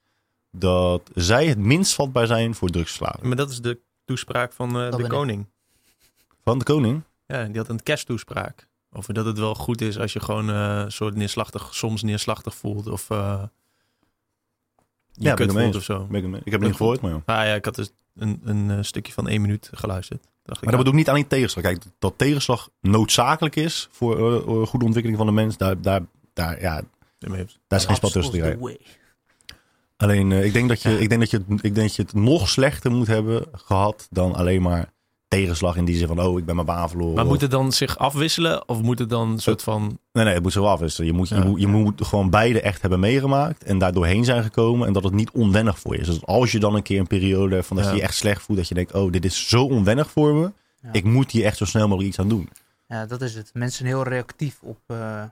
dat 0.51 1.11
zij 1.15 1.47
het 1.47 1.59
minst 1.59 1.95
vatbaar 1.95 2.27
zijn 2.27 2.55
voor 2.55 2.69
drugsverslaving. 2.69 3.27
Maar 3.27 3.37
dat 3.37 3.51
is 3.51 3.61
de 3.61 3.81
toespraak 4.05 4.53
van 4.53 4.81
eh, 4.81 4.91
de 4.91 5.03
ik. 5.03 5.09
koning. 5.09 5.47
Van 6.45 6.59
de 6.59 6.65
koning? 6.65 7.03
Ja, 7.27 7.45
die 7.45 7.57
had 7.57 7.69
een 7.69 7.83
kersttoespraak. 7.83 8.69
Over 8.91 9.15
dat 9.15 9.27
het 9.27 9.39
wel 9.39 9.55
goed 9.55 9.81
is 9.81 9.99
als 9.99 10.13
je 10.13 10.21
gewoon 10.21 10.51
eh 10.51 10.85
soort 10.89 11.15
neerslachtig, 11.15 11.75
soms 11.75 12.03
neerslachtig 12.03 12.55
voelt. 12.55 12.87
Of 12.87 13.11
eh 13.11 13.43
je 15.13 15.25
Ja, 15.25 15.35
kut 15.35 15.53
voelt 15.53 15.77
of 15.77 15.83
zo. 15.83 16.07
Ik, 16.11 16.23
het 16.23 16.33
heb 16.45 16.53
het 16.53 16.61
niet 16.61 16.75
gehoord, 16.77 17.01
maar 17.01 17.11
ja. 17.11 17.23
Ah 17.25 17.47
ja, 17.47 17.55
ik 17.55 17.65
had 17.65 17.75
dus 17.75 17.93
een, 18.15 18.41
een 18.45 18.71
eh, 18.71 18.79
stukje 18.81 19.13
van 19.13 19.29
één 19.29 19.41
minuut 19.41 19.71
geluisterd. 19.73 20.23
Dacht 20.45 20.59
ik, 20.59 20.65
Maar 20.65 20.77
dat 20.77 20.85
bedoel 20.85 20.93
ik 20.93 21.07
niet 21.07 21.09
alleen 21.09 21.27
tegenslag. 21.27 21.65
Kijk, 21.65 21.83
dat 21.99 22.15
tegenslag 22.17 22.71
noodzakelijk 22.81 23.57
is 23.57 23.89
voor 23.91 24.19
eh, 24.19 24.37
eh, 24.37 24.67
goede 24.67 24.85
ontwikkeling 24.85 25.17
van 25.17 25.27
de 25.27 25.33
mens, 25.33 25.57
daar, 25.57 25.81
daar, 25.81 26.03
daar, 26.33 26.61
ja, 26.61 26.83
daar 27.19 27.79
is 27.79 27.85
geen 27.85 27.97
spat 27.97 28.13
tussen 28.13 28.33
te 28.33 28.39
krijgen. 28.39 28.79
Alleen, 30.03 30.33
eh, 30.33 30.45
ik, 30.45 30.53
denk 30.53 30.69
dat 30.69 30.83
je, 30.83 31.01
ik, 31.01 31.09
denk 31.09 31.21
dat 31.21 31.31
je, 31.31 31.39
ik 31.49 31.75
denk 31.75 31.77
dat 31.77 31.97
je 31.97 32.03
het 32.03 32.13
nog 32.13 32.49
slechter 32.49 32.91
moet 32.91 33.07
hebben 33.07 33.45
gehad 33.53 34.07
dan 34.11 34.35
alleen 34.35 34.63
maar 34.63 34.93
tegenslag 35.39 35.77
in 35.77 35.85
die 35.85 35.97
zin 35.97 36.07
van, 36.07 36.21
oh, 36.21 36.39
ik 36.39 36.45
ben 36.45 36.55
mijn 36.55 36.67
baan 36.67 36.89
verloren. 36.89 37.15
Maar 37.15 37.25
Of- 37.25 37.31
moet 37.31 37.41
het 37.41 37.51
dan 37.51 37.73
zich 37.73 37.99
afwisselen? 37.99 38.69
Of 38.69 38.83
moet 38.83 38.99
het 38.99 39.09
dan 39.09 39.31
een 39.31 39.39
soort 39.39 39.63
van... 39.63 39.99
Nee, 40.13 40.25
nee, 40.25 40.35
het 40.35 40.43
moet 40.43 40.53
zo 40.53 40.65
afwisselen. 40.65 41.07
Je 41.11 41.17
moet, 41.17 41.29
Ja. 41.29 41.37
je, 41.37 41.45
moet, 41.45 41.61
je 41.61 41.67
moet 41.67 42.05
gewoon 42.07 42.31
beide 42.31 42.61
echt 42.61 42.81
hebben 42.81 43.01
meegemaakt 43.01 43.65
en 43.65 43.79
daar 43.79 43.93
doorheen 43.93 44.25
zijn 44.25 44.43
gekomen 44.43 44.87
en 44.87 44.93
dat 44.93 45.05
het 45.05 45.13
niet 45.13 45.31
onwennig 45.31 45.79
voor 45.79 45.95
je 45.95 46.01
is. 46.01 46.07
Dus 46.07 46.25
als 46.27 46.53
je 46.53 46.59
dan 46.59 46.75
een 46.75 46.83
keer 46.83 46.99
een 47.01 47.07
periode 47.07 47.55
hebt 47.55 47.67
van 47.67 47.77
dat 47.77 47.85
Ja. 47.87 47.91
je 47.93 47.97
je 47.97 48.03
echt 48.03 48.15
slecht 48.15 48.43
voelt, 48.43 48.59
dat 48.59 48.69
je 48.69 48.75
denkt, 48.75 48.93
oh, 48.95 49.13
dit 49.13 49.25
is 49.25 49.49
zo 49.49 49.65
onwennig 49.65 50.11
voor 50.11 50.35
me. 50.35 50.53
Ja. 50.83 50.89
Ik 50.93 51.05
moet 51.05 51.31
hier 51.31 51.45
echt 51.45 51.57
zo 51.57 51.65
snel 51.65 51.83
mogelijk 51.89 52.09
iets 52.09 52.19
aan 52.19 52.29
doen. 52.29 52.49
Ja, 52.89 53.07
dat 53.07 53.21
is 53.23 53.35
het. 53.35 53.51
Mensen 53.55 53.77
zijn 53.87 53.89
heel 53.89 54.03
reactief 54.09 54.59
op, 54.63 54.79
eh, 54.87 55.23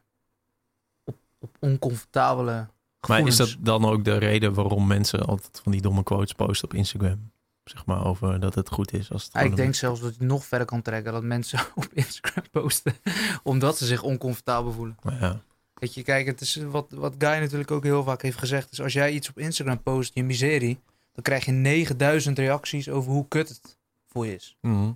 op, 1.05 1.15
op 1.41 1.51
oncomfortabele 1.61 2.51
Maar 2.53 2.69
gevoelens. 3.01 3.39
is 3.41 3.49
dat 3.57 3.65
dan 3.65 3.85
ook 3.85 4.05
de 4.05 4.17
reden 4.17 4.55
waarom 4.55 4.87
mensen 4.87 5.25
altijd 5.27 5.61
van 5.63 5.73
die 5.73 5.81
domme 5.81 6.03
quotes 6.03 6.33
posten 6.33 6.69
op 6.69 6.75
Instagram? 6.75 7.31
Zeg 7.71 7.87
maar 7.87 8.05
over 8.05 8.41
dat 8.41 8.55
het 8.55 8.69
goed 8.69 8.93
is 8.93 9.13
als 9.13 9.25
het 9.25 9.33
gewoon 9.33 9.51
ik 9.51 9.57
denk 9.57 9.75
zelfs 9.75 10.01
dat 10.01 10.17
je 10.19 10.25
nog 10.25 10.45
verder 10.45 10.67
kan 10.67 10.83
trekken. 10.83 11.13
Dat 11.13 11.23
mensen 11.23 11.59
op 11.75 11.89
Instagram 11.93 12.45
posten. 12.51 12.95
omdat 13.43 13.79
ze 13.79 13.87
zich 13.87 14.03
oncomfortabel 14.03 14.73
voelen. 14.73 14.97
Ja. 15.21 15.41
Weet 15.75 15.95
je, 15.95 16.03
kijk, 16.03 16.27
het 16.27 16.41
is 16.41 16.57
wat, 16.57 16.87
wat 16.91 17.15
Guy 17.19 17.39
natuurlijk 17.39 17.71
ook 17.71 17.85
heel 17.85 18.03
vaak 18.03 18.23
heeft 18.23 18.39
gezegd. 18.39 18.73
Is 18.73 18.81
als 18.81 18.93
jij 18.93 19.13
iets 19.13 19.29
op 19.29 19.39
Instagram 19.39 19.83
post, 19.83 20.15
je 20.15 20.25
miserie. 20.25 20.75
Dan 20.75 20.91
dan 21.13 21.23
krijg 21.23 21.45
je 21.45 21.53
9000 21.53 22.39
reacties 22.39 22.89
over 22.89 23.13
hoe 23.13 23.29
kut 23.29 23.49
het 23.49 23.79
voor 24.07 24.27
je 24.27 24.35
is. 24.35 24.57
Mhm. 24.61 24.93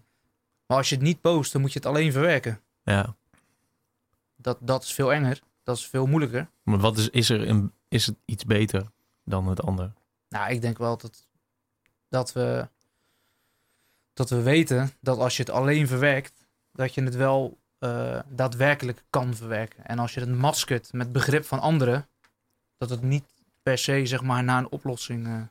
Maar 0.66 0.76
als 0.76 0.88
je 0.88 0.94
het 0.94 1.04
niet 1.04 1.20
post, 1.20 1.52
dan 1.52 1.60
moet 1.60 1.72
je 1.72 1.78
het 1.78 1.88
alleen 1.88 2.12
verwerken. 2.12 2.60
Ja. 2.82 3.16
Dat, 4.36 4.58
dat 4.60 4.82
is 4.82 4.92
veel 4.92 5.12
enger. 5.12 5.40
Dat 5.62 5.76
is 5.76 5.86
veel 5.86 6.06
moeilijker. 6.06 6.50
Maar 6.62 6.78
wat 6.78 6.98
is, 6.98 7.08
is 7.08 7.30
er 7.30 7.48
een, 7.48 7.72
is 7.88 8.06
het 8.06 8.16
iets 8.24 8.44
beter 8.44 8.90
dan 9.24 9.48
het 9.48 9.62
ander? 9.62 9.92
Nou, 10.28 10.50
ik 10.50 10.60
denk 10.60 10.78
wel 10.78 10.96
dat, 10.96 11.26
dat, 12.14 12.32
we, 12.32 12.68
dat 14.12 14.30
we 14.30 14.42
weten 14.42 14.92
dat 15.00 15.18
als 15.18 15.36
je 15.36 15.42
het 15.42 15.52
alleen 15.52 15.86
verwerkt, 15.86 16.46
dat 16.72 16.94
je 16.94 17.02
het 17.02 17.14
wel 17.14 17.58
eh, 17.78 18.20
daadwerkelijk 18.28 19.04
kan 19.10 19.34
verwerken. 19.34 19.84
En 19.84 19.98
als 19.98 20.14
je 20.14 20.20
het 20.20 20.28
maskert 20.34 20.92
met 20.92 21.12
begrip 21.12 21.44
van 21.44 21.60
anderen, 21.60 22.08
dat 22.76 22.90
het 22.90 23.02
niet 23.02 23.24
per 23.62 23.78
se 23.78 24.06
zeg 24.06 24.22
maar 24.22 24.44
naar 24.44 24.58
een 24.58 24.70
oplossing 24.70 25.26
eh, 25.26 25.42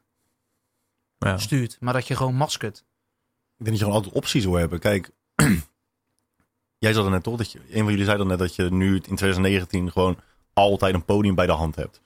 Ja. 1.18 1.38
stuurt, 1.38 1.77
maar 1.80 1.94
dat 1.94 2.07
je 2.07 2.15
gewoon 2.15 2.35
maskert. 2.35 2.77
Ik 2.77 3.65
denk 3.65 3.69
dat 3.69 3.77
je 3.77 3.84
gewoon 3.84 3.95
altijd 3.95 4.15
opties 4.15 4.44
wil 4.44 4.53
hebben. 4.53 4.80
Kijk, 4.80 5.11
jij 6.84 6.94
zei 6.94 7.06
er 7.06 7.11
net 7.11 7.23
toch, 7.23 7.38
dat 7.38 7.52
je, 7.52 7.60
een 7.60 7.84
van 7.84 7.90
jullie 7.91 8.06
zei 8.06 8.18
dan 8.18 8.27
net 8.27 8.40
dat 8.40 8.56
je 8.56 8.64
nu 8.72 8.94
in 8.94 9.02
2019 9.02 9.91
gewoon 9.91 10.19
altijd 10.53 10.94
een 10.94 11.06
podium 11.06 11.35
bij 11.35 11.45
de 11.45 11.52
hand 11.52 11.76
hebt. 11.76 12.02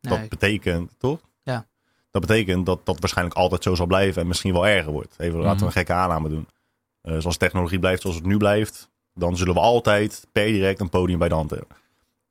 Nee, 0.00 0.18
Dat 0.18 0.28
betekent, 0.28 0.98
toch? 0.98 1.20
Dat 2.16 2.26
betekent 2.26 2.66
dat 2.66 2.86
dat 2.86 3.00
waarschijnlijk 3.00 3.36
altijd 3.36 3.62
zo 3.62 3.74
zal 3.74 3.86
blijven 3.86 4.22
en 4.22 4.28
misschien 4.28 4.52
wel 4.52 4.66
erger 4.66 4.92
wordt. 4.92 5.14
Even 5.18 5.38
laten 5.38 5.48
we 5.50 5.54
Mhm. 5.56 5.64
een 5.64 5.72
gekke 5.72 5.92
aanname 5.92 6.28
doen. 6.28 6.48
Eh 7.02 7.18
zoals 7.18 7.36
technologie 7.36 7.78
blijft 7.78 8.00
zoals 8.02 8.16
het 8.16 8.24
nu 8.26 8.36
blijft, 8.36 8.90
dan 9.14 9.36
zullen 9.36 9.54
we 9.54 9.60
altijd 9.60 10.26
per 10.32 10.46
direct 10.46 10.80
een 10.80 10.88
podium 10.88 11.18
bij 11.18 11.28
de 11.28 11.34
hand 11.34 11.50
hebben. 11.50 11.68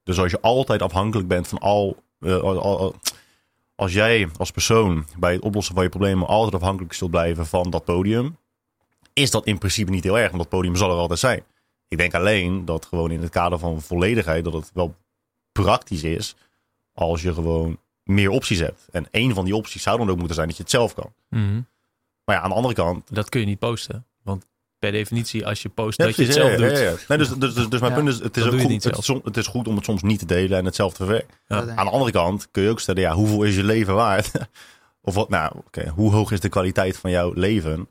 Dus 0.04 0.20
als 0.20 0.32
je 0.32 0.42
altijd 0.42 0.82
afhankelijk 0.82 1.28
bent 1.28 1.48
van 1.48 1.58
al, 1.60 1.98
eh, 2.20 2.38
al- 2.38 2.62
al- 2.62 2.96
als 3.76 3.94
jij 3.94 4.30
als 4.38 4.52
persoon 4.52 5.06
bij 5.18 5.34
het 5.34 5.42
oplossen 5.42 5.74
van 5.76 5.84
je 5.84 5.90
problemen 5.90 6.28
altijd 6.28 6.54
afhankelijk 6.56 6.94
zult 6.94 7.12
blijven 7.12 7.46
van 7.46 7.70
dat 7.70 7.84
podium, 7.86 8.38
is 9.14 9.32
dat 9.32 9.46
in 9.46 9.58
principe 9.58 9.92
niet 9.92 10.04
heel 10.04 10.18
erg, 10.20 10.28
want 10.32 10.42
dat 10.42 10.52
podium 10.52 10.76
zal 10.76 10.92
er 10.92 10.98
altijd 10.98 11.20
zijn. 11.20 11.44
Ik 11.88 11.98
denk 11.98 12.14
alleen 12.14 12.66
dat 12.66 12.86
gewoon 12.86 13.12
in 13.12 13.22
het 13.22 13.30
kader 13.32 13.60
van 13.60 13.82
volledigheid, 13.82 14.44
dat 14.44 14.54
het 14.54 14.72
wel 14.74 14.96
praktisch 15.52 16.04
is 16.04 16.36
als 16.94 17.22
je 17.22 17.34
gewoon 17.34 17.78
meer 18.06 18.30
opties 18.30 18.60
hebt. 18.60 18.88
En 18.92 19.08
één 19.12 19.34
van 19.34 19.46
die 19.46 19.56
opties 19.56 19.82
zou 19.84 19.98
dan 19.98 20.10
ook 20.10 20.18
moeten 20.18 20.36
zijn 20.36 20.48
dat 20.48 20.58
je 20.58 20.64
het 20.64 20.72
zelf 20.72 20.94
kan. 20.94 21.14
Mhm. 21.30 21.62
Maar 22.26 22.36
ja, 22.36 22.42
aan 22.42 22.50
de 22.50 22.56
andere 22.56 22.74
kant. 22.74 23.16
Dat 23.16 23.30
kun 23.30 23.40
je 23.40 23.46
niet 23.46 23.60
posten. 23.60 24.06
Want 24.24 24.46
per 24.80 24.92
definitie, 24.92 25.46
als 25.48 25.62
je 25.62 25.70
post 25.70 25.98
Ja, 25.98 26.06
dat 26.06 26.16
je 26.16 26.24
het 26.24 26.34
zelf 26.34 26.52
ja, 26.52 26.58
doet. 26.58 26.72
ja, 26.72 26.78
ja. 26.84 26.96
Nee, 27.08 27.18
dus, 27.18 27.30
dus, 27.30 27.54
dus, 27.54 27.70
dus 27.70 27.80
mijn 27.80 27.92
Ja, 27.94 27.98
punt 27.98 28.10
is, 28.10 28.20
het 28.20 28.38
is, 28.38 28.44
ook 28.44 28.50
goed, 28.52 28.84
het 28.84 28.84
het, 29.24 29.38
is 29.38 29.52
om 29.52 29.76
het 29.76 29.86
soms 29.86 30.02
niet 30.02 30.20
te 30.20 30.26
delen 30.26 30.58
en 30.58 30.66
het 30.66 30.76
zelf 30.76 30.92
te 30.92 30.98
verwerken. 31.04 31.38
Aan 31.48 31.86
de 31.86 31.92
andere 31.92 32.12
kant 32.12 32.48
kun 32.52 32.64
je 32.64 32.70
ook 32.70 32.80
stellen, 32.80 33.02
ja, 33.02 33.14
hoeveel 33.14 33.44
is 33.44 33.56
je 33.56 33.64
leven 33.64 33.94
waard? 33.96 34.32
of 35.02 35.14
wat, 35.16 35.30
nou, 35.30 35.52
oké, 35.58 35.90
hoe 35.90 36.12
hoog 36.12 36.32
is 36.32 36.40
de 36.40 36.50
kwaliteit 36.50 36.98
van 36.98 37.12
jouw 37.12 37.32
leven? 37.34 37.88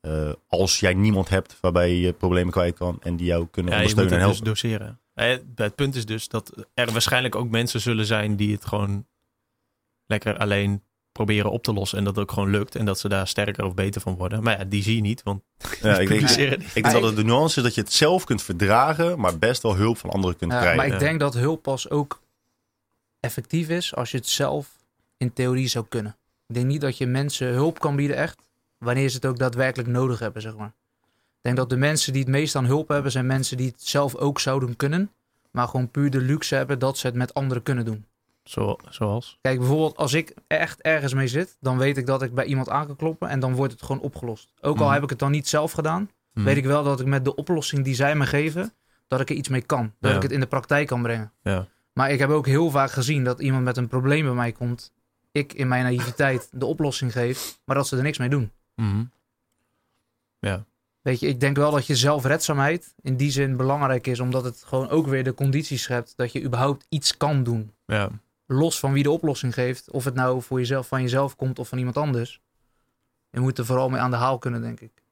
eh, 0.00 0.32
als 0.48 0.80
jij 0.80 0.94
niemand 0.94 1.28
hebt 1.28 1.56
waarbij 1.60 1.94
je 1.96 2.12
problemen 2.12 2.52
kwijt 2.52 2.76
kan 2.76 2.98
en 3.02 3.16
die 3.16 3.26
jou 3.26 3.46
kunnen 3.50 3.72
Ja, 3.72 3.78
je 3.78 3.84
moet 3.84 3.92
ondersteunen 3.98 4.26
en 4.28 4.28
dus 4.28 4.38
helpen. 4.60 4.68
doseren. 4.70 5.00
Eh, 5.14 5.36
Het 5.54 5.74
punt 5.74 5.94
is 5.94 6.06
dus 6.06 6.28
dat 6.28 6.66
er 6.74 6.92
waarschijnlijk 6.92 7.34
ook 7.34 7.50
mensen 7.50 7.80
zullen 7.80 8.06
zijn 8.06 8.36
die 8.36 8.52
het 8.52 8.64
gewoon 8.64 9.06
lekker 10.06 10.38
alleen 10.38 10.82
proberen 11.12 11.50
op 11.50 11.62
te 11.62 11.72
lossen. 11.72 11.98
En 11.98 12.04
dat 12.04 12.14
het 12.16 12.24
ook 12.24 12.32
gewoon 12.32 12.50
lukt. 12.50 12.74
En 12.74 12.84
dat 12.84 12.98
ze 12.98 13.08
daar 13.08 13.28
sterker 13.28 13.64
of 13.64 13.74
beter 13.74 14.00
van 14.00 14.16
worden. 14.16 14.42
Maar 14.42 14.58
ja, 14.58 14.64
die 14.64 14.82
zie 14.82 14.96
je 14.96 15.00
niet, 15.00 15.22
want 15.22 15.42
ja, 15.82 15.98
ik 15.98 16.08
denk, 16.08 16.20
publiceren 16.20 16.60
ik 16.60 16.72
denk 16.72 16.90
dat 16.90 17.02
het 17.02 17.16
de 17.16 17.24
nuance 17.24 17.56
is 17.56 17.62
dat 17.64 17.74
je 17.74 17.80
het 17.80 17.92
zelf 17.92 18.24
kunt 18.24 18.42
verdragen, 18.42 19.20
maar 19.20 19.38
best 19.38 19.62
wel 19.62 19.76
hulp 19.76 19.98
van 19.98 20.10
anderen 20.10 20.36
kunt 20.36 20.52
Ja, 20.52 20.58
krijgen. 20.58 20.76
maar 20.76 20.92
ik 20.92 20.98
denk 20.98 21.20
dat 21.20 21.34
hulp 21.34 21.62
pas 21.62 21.90
ook 21.90 22.20
effectief 23.20 23.68
is 23.68 23.94
als 23.94 24.10
je 24.10 24.16
het 24.16 24.28
zelf 24.28 24.76
in 25.16 25.32
theorie 25.32 25.68
zou 25.68 25.84
kunnen. 25.88 26.16
Ik 26.46 26.54
denk 26.54 26.66
niet 26.66 26.80
dat 26.80 26.98
je 26.98 27.06
mensen 27.06 27.52
hulp 27.52 27.78
kan 27.78 27.96
bieden 27.96 28.16
echt, 28.16 28.38
wanneer 28.78 29.08
ze 29.08 29.16
het 29.16 29.26
ook 29.26 29.38
daadwerkelijk 29.38 29.88
nodig 29.88 30.18
hebben, 30.18 30.42
zeg 30.42 30.56
maar. 30.56 30.72
Ik 31.06 31.48
denk 31.48 31.56
dat 31.56 31.70
de 31.70 31.76
mensen 31.76 32.12
die 32.12 32.22
het 32.22 32.30
meest 32.30 32.56
aan 32.56 32.64
hulp 32.64 32.88
hebben, 32.88 33.12
zijn 33.12 33.26
mensen 33.26 33.56
die 33.56 33.66
het 33.66 33.82
zelf 33.82 34.14
ook 34.14 34.40
zouden 34.40 34.76
kunnen, 34.76 35.10
maar 35.50 35.68
gewoon 35.68 35.90
puur 35.90 36.10
de 36.10 36.20
luxe 36.20 36.54
hebben 36.54 36.78
dat 36.78 36.98
ze 36.98 37.06
het 37.06 37.16
met 37.16 37.34
anderen 37.34 37.62
kunnen 37.62 37.84
doen. 37.84 38.06
Zo, 38.44 38.76
zoals. 38.88 39.38
Kijk, 39.40 39.58
bijvoorbeeld 39.58 39.96
als 39.96 40.12
ik 40.12 40.34
echt 40.46 40.80
ergens 40.80 41.14
mee 41.14 41.28
zit, 41.28 41.56
dan 41.60 41.78
weet 41.78 41.96
ik 41.96 42.06
dat 42.06 42.22
ik 42.22 42.34
bij 42.34 42.44
iemand 42.44 42.68
aan 42.68 42.86
kan 42.86 42.96
kloppen 42.96 43.28
en 43.28 43.40
dan 43.40 43.54
wordt 43.54 43.72
het 43.72 43.82
gewoon 43.82 44.02
opgelost. 44.02 44.52
Ook 44.60 44.78
al 44.78 44.84
Mhm. 44.84 44.92
heb 44.94 45.02
ik 45.02 45.10
het 45.10 45.18
dan 45.18 45.30
niet 45.30 45.48
zelf 45.48 45.72
gedaan, 45.72 46.10
Mhm. 46.32 46.44
weet 46.46 46.56
ik 46.56 46.64
wel 46.64 46.84
dat 46.84 47.00
ik 47.00 47.06
met 47.06 47.24
de 47.24 47.34
oplossing 47.34 47.84
die 47.84 47.94
zij 47.94 48.14
me 48.14 48.26
geven, 48.26 48.72
dat 49.08 49.20
ik 49.20 49.30
er 49.30 49.36
iets 49.36 49.48
mee 49.48 49.62
kan. 49.62 49.92
Dat 50.00 50.10
Ja. 50.10 50.16
ik 50.16 50.22
het 50.22 50.32
in 50.32 50.40
de 50.40 50.46
praktijk 50.46 50.86
kan 50.86 51.02
brengen. 51.02 51.32
Ja. 51.42 51.66
Maar 51.92 52.10
ik 52.10 52.18
heb 52.18 52.30
ook 52.30 52.46
heel 52.46 52.70
vaak 52.70 52.90
gezien 52.90 53.24
dat 53.24 53.40
iemand 53.40 53.64
met 53.64 53.76
een 53.76 53.88
probleem 53.88 54.24
bij 54.24 54.34
mij 54.34 54.52
komt. 54.52 54.92
Ik 55.32 55.52
in 55.52 55.68
mijn 55.68 55.82
naïviteit 55.82 56.48
de 56.52 56.66
oplossing 56.66 57.12
geef, 57.12 57.58
maar 57.64 57.76
dat 57.76 57.86
ze 57.88 57.96
er 57.96 58.02
niks 58.02 58.18
mee 58.18 58.28
doen. 58.28 58.50
Mhm. 58.74 59.04
Ja. 60.38 60.64
Weet 61.02 61.20
je, 61.20 61.26
ik 61.26 61.40
denk 61.40 61.56
wel 61.56 61.70
dat 61.70 61.86
je 61.86 61.96
zelfredzaamheid 61.96 62.94
in 63.00 63.16
die 63.16 63.30
zin 63.30 63.56
belangrijk 63.56 64.06
is, 64.06 64.20
omdat 64.20 64.44
het 64.44 64.62
gewoon 64.66 64.88
ook 64.88 65.06
weer 65.06 65.24
de 65.24 65.34
condities 65.34 65.82
schept 65.82 66.12
dat 66.16 66.32
je 66.32 66.42
überhaupt 66.42 66.86
iets 66.88 67.16
kan 67.16 67.42
doen. 67.42 67.72
Ja. 67.86 68.08
Los 68.52 68.78
van 68.78 68.92
wie 68.92 69.02
de 69.02 69.10
oplossing 69.10 69.54
geeft, 69.54 69.90
of 69.90 70.04
het 70.04 70.14
nou 70.14 70.42
voor 70.42 70.58
jezelf, 70.58 70.86
van 70.86 71.02
jezelf 71.02 71.36
komt 71.36 71.58
of 71.58 71.68
van 71.68 71.78
iemand 71.78 71.96
anders. 71.96 72.40
Je 73.30 73.40
moet 73.40 73.58
er 73.58 73.66
vooral 73.66 73.88
mee 73.88 74.00
aan 74.00 74.10
de 74.10 74.16
haal 74.16 74.38
kunnen, 74.38 74.60
denk 74.60 74.80
ik. 74.80 75.02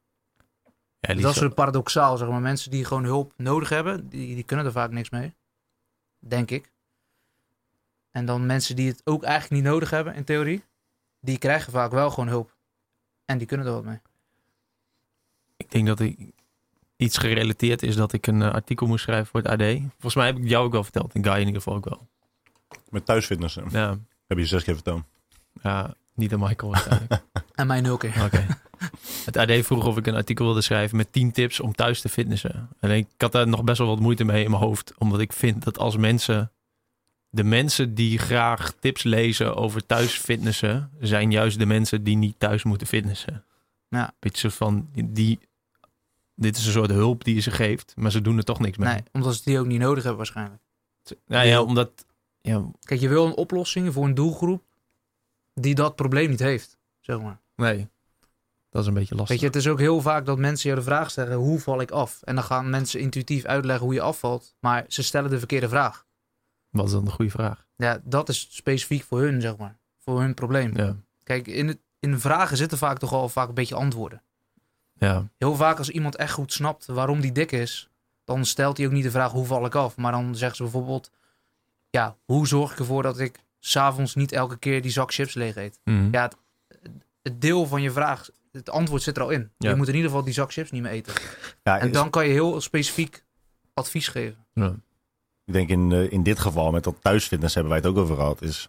Ja, 1.00 1.14
dat 1.14 1.36
is 1.36 1.48
paradoxaal, 1.54 2.16
zeg 2.16 2.28
maar. 2.28 2.40
Mensen 2.40 2.70
die 2.70 2.84
gewoon 2.84 3.04
hulp 3.04 3.32
nodig 3.36 3.68
hebben, 3.68 4.08
die, 4.08 4.34
die 4.34 4.44
kunnen 4.44 4.66
er 4.66 4.72
vaak 4.72 4.90
niks 4.90 5.10
mee. 5.10 5.34
Denk 6.18 6.50
ik. 6.50 6.72
En 8.10 8.26
dan 8.26 8.46
mensen 8.46 8.76
die 8.76 8.88
het 8.88 9.00
ook 9.04 9.22
eigenlijk 9.22 9.62
niet 9.62 9.72
nodig 9.72 9.90
hebben, 9.90 10.14
in 10.14 10.24
theorie, 10.24 10.64
die 11.20 11.38
krijgen 11.38 11.72
vaak 11.72 11.90
wel 11.90 12.10
gewoon 12.10 12.28
hulp. 12.28 12.56
En 13.24 13.38
die 13.38 13.46
kunnen 13.46 13.66
er 13.66 13.72
wat 13.72 13.84
mee. 13.84 14.00
Ik 15.56 15.70
denk 15.70 15.86
dat 15.86 16.00
ik 16.00 16.18
iets 16.96 17.18
gerelateerd 17.18 17.82
is 17.82 17.96
dat 17.96 18.12
ik 18.12 18.26
een 18.26 18.42
eh, 18.42 18.52
artikel 18.52 18.86
moest 18.86 19.02
schrijven 19.02 19.26
voor 19.26 19.40
het 19.40 19.50
AD. 19.50 19.78
Volgens 19.90 20.14
mij 20.14 20.26
heb 20.26 20.36
ik 20.36 20.48
jou 20.48 20.64
ook 20.64 20.72
wel 20.72 20.82
verteld. 20.82 21.14
En 21.14 21.24
Guy 21.24 21.32
in 21.32 21.38
ieder 21.38 21.54
geval 21.54 21.74
ook 21.74 21.88
wel. 21.88 22.08
Met 22.90 23.04
thuisfitnessen. 23.06 23.64
Ja, 23.70 23.98
Heb 24.26 24.38
je 24.38 24.46
zes 24.46 24.64
keer 24.64 24.74
verteld. 24.74 25.02
ja 25.62 25.94
niet 26.14 26.32
aan 26.32 26.40
Michael 26.40 26.70
waarschijnlijk. 26.72 27.22
En 27.54 27.66
mij 27.66 27.80
nul 27.80 27.96
keer. 27.96 28.24
Oké. 28.24 28.46
Het 29.24 29.36
AD 29.36 29.52
vroeg 29.52 29.86
of 29.86 29.96
ik 29.96 30.06
een 30.06 30.14
artikel 30.14 30.44
wilde 30.44 30.60
schrijven 30.60 30.96
met 30.96 31.12
10 31.12 31.32
tips 31.32 31.60
om 31.60 31.72
thuis 31.74 32.00
te 32.00 32.08
fitnessen. 32.08 32.68
En 32.80 32.90
ik 32.90 33.06
had 33.16 33.32
daar 33.32 33.48
nog 33.48 33.64
best 33.64 33.78
wel 33.78 33.86
wat 33.86 34.00
moeite 34.00 34.24
mee 34.24 34.44
in 34.44 34.50
mijn 34.50 34.62
hoofd. 34.62 34.92
Omdat 34.98 35.20
ik 35.20 35.32
vind 35.32 35.64
dat 35.64 35.78
als 35.78 35.96
mensen... 35.96 36.52
De 37.32 37.44
mensen 37.44 37.94
die 37.94 38.18
graag 38.18 38.72
tips 38.72 39.02
lezen 39.02 39.56
over 39.56 39.86
thuis 39.86 40.12
fitnessen... 40.12 40.90
zijn 41.00 41.30
juist 41.30 41.58
de 41.58 41.66
mensen 41.66 42.04
die 42.04 42.16
niet 42.16 42.38
thuis 42.38 42.62
moeten 42.62 42.86
fitnessen. 42.86 43.44
Ja. 43.88 44.14
Beetje 44.18 44.50
zo 44.50 44.56
van... 44.56 44.88
Die, 45.04 45.38
dit 46.34 46.56
is 46.56 46.66
een 46.66 46.72
soort 46.72 46.90
hulp 46.90 47.24
die 47.24 47.34
je 47.34 47.40
ze 47.40 47.50
geeft. 47.50 47.92
Maar 47.96 48.10
ze 48.10 48.20
doen 48.20 48.36
er 48.36 48.44
toch 48.44 48.60
niks 48.60 48.78
mee. 48.78 48.88
Nee, 48.88 49.02
omdat 49.12 49.34
ze 49.34 49.40
die 49.44 49.58
ook 49.58 49.66
niet 49.66 49.80
nodig 49.80 49.98
hebben 49.98 50.16
waarschijnlijk. 50.16 50.62
Nou 51.26 51.46
ja, 51.46 51.62
omdat... 51.62 52.04
Ja, 52.42 52.70
Kijk, 52.80 53.00
je 53.00 53.08
wil 53.08 53.26
een 53.26 53.36
oplossing 53.36 53.92
voor 53.92 54.04
een 54.04 54.14
doelgroep 54.14 54.62
die 55.54 55.74
dat 55.74 55.96
probleem 55.96 56.30
niet 56.30 56.40
heeft, 56.40 56.78
zeg 57.00 57.20
maar. 57.20 57.40
nee. 57.56 57.88
Dat 58.70 58.82
is 58.82 58.88
een 58.88 58.94
beetje 58.94 59.14
lastig. 59.14 59.28
Weet 59.30 59.40
je, 59.40 59.46
het 59.46 59.56
is 59.56 59.68
ook 59.68 59.78
heel 59.78 60.00
vaak 60.00 60.26
dat 60.26 60.38
mensen 60.38 60.68
jou 60.68 60.80
de 60.80 60.86
vraag 60.86 61.10
stellen, 61.10 61.36
hoe 61.36 61.60
val 61.60 61.80
ik 61.80 61.90
af? 61.90 62.22
En 62.22 62.34
dan 62.34 62.44
gaan 62.44 62.70
mensen 62.70 63.00
intuïtief 63.00 63.44
uitleggen 63.44 63.84
hoe 63.84 63.94
je 63.94 64.00
afvalt, 64.00 64.54
maar 64.60 64.84
ze 64.88 65.02
stellen 65.02 65.30
de 65.30 65.38
verkeerde 65.38 65.68
vraag. 65.68 66.06
Wat 66.70 66.86
is 66.86 66.92
dan 66.92 67.04
de 67.04 67.10
goede 67.10 67.30
vraag? 67.30 67.66
Ja, 67.76 68.00
dat 68.04 68.28
is 68.28 68.48
specifiek 68.50 69.02
voor 69.02 69.20
hun, 69.20 69.40
zeg 69.40 69.56
maar. 69.56 69.78
Voor 69.98 70.20
hun 70.20 70.34
probleem. 70.34 70.76
Ja. 70.76 70.96
Kijk, 71.22 71.46
in, 71.46 71.68
het, 71.68 71.78
in 72.00 72.20
vragen 72.20 72.56
zitten 72.56 72.78
vaak 72.78 72.98
toch 72.98 73.12
al 73.12 73.28
vaak 73.28 73.48
een 73.48 73.54
beetje 73.54 73.74
antwoorden. 73.74 74.22
Ja. 74.92 75.28
Heel 75.38 75.54
vaak 75.54 75.78
als 75.78 75.90
iemand 75.90 76.16
echt 76.16 76.32
goed 76.32 76.52
snapt 76.52 76.86
waarom 76.86 77.20
die 77.20 77.32
dik 77.32 77.52
is, 77.52 77.90
dan 78.24 78.44
stelt 78.44 78.76
hij 78.76 78.86
ook 78.86 78.92
niet 78.92 79.02
de 79.04 79.10
vraag 79.10 79.32
hoe 79.32 79.46
val 79.46 79.64
ik 79.66 79.74
af. 79.74 79.96
Maar 79.96 80.12
dan 80.12 80.36
zeggen 80.36 80.56
ze 80.56 80.62
bijvoorbeeld, 80.62 81.10
ja, 81.90 82.16
hoe 82.24 82.46
zorg 82.46 82.72
ik 82.72 82.78
ervoor 82.78 83.02
dat 83.02 83.18
ik 83.18 83.38
s'avonds 83.58 84.14
niet 84.14 84.32
elke 84.32 84.58
keer 84.58 84.82
die 84.82 84.90
zak 84.90 85.12
chips 85.12 85.34
leeg 85.34 85.56
eet? 85.56 85.78
Mhm. 85.84 86.08
Ja, 86.12 86.22
het, 86.22 86.36
het 87.22 87.40
deel 87.40 87.66
van 87.66 87.82
je 87.82 87.90
vraag, 87.90 88.28
het 88.52 88.70
antwoord 88.70 89.02
zit 89.02 89.16
er 89.16 89.22
al 89.22 89.30
in. 89.30 89.50
Ja. 89.58 89.70
Je 89.70 89.76
moet 89.76 89.88
in 89.88 89.94
ieder 89.94 90.08
geval 90.10 90.24
die 90.24 90.34
zak 90.34 90.52
chips 90.52 90.70
niet 90.70 90.82
meer 90.82 90.90
eten. 90.90 91.12
Ja, 91.62 91.78
En 91.78 91.86
is- 91.86 91.92
dan 91.92 92.10
kan 92.10 92.26
je 92.26 92.32
heel 92.32 92.60
specifiek 92.60 93.24
advies 93.74 94.08
geven. 94.08 94.44
Ja. 94.54 94.74
Ik 95.44 95.52
denk 95.52 95.68
in, 95.68 95.92
eh, 95.92 96.12
in 96.12 96.22
dit 96.22 96.38
geval, 96.38 96.70
met 96.70 96.84
dat 96.84 96.96
thuisfitness 97.02 97.54
hebben 97.54 97.72
wij 97.72 97.80
het 97.82 97.90
ook 97.90 97.96
over 97.98 98.16
gehad, 98.16 98.42
is 98.42 98.68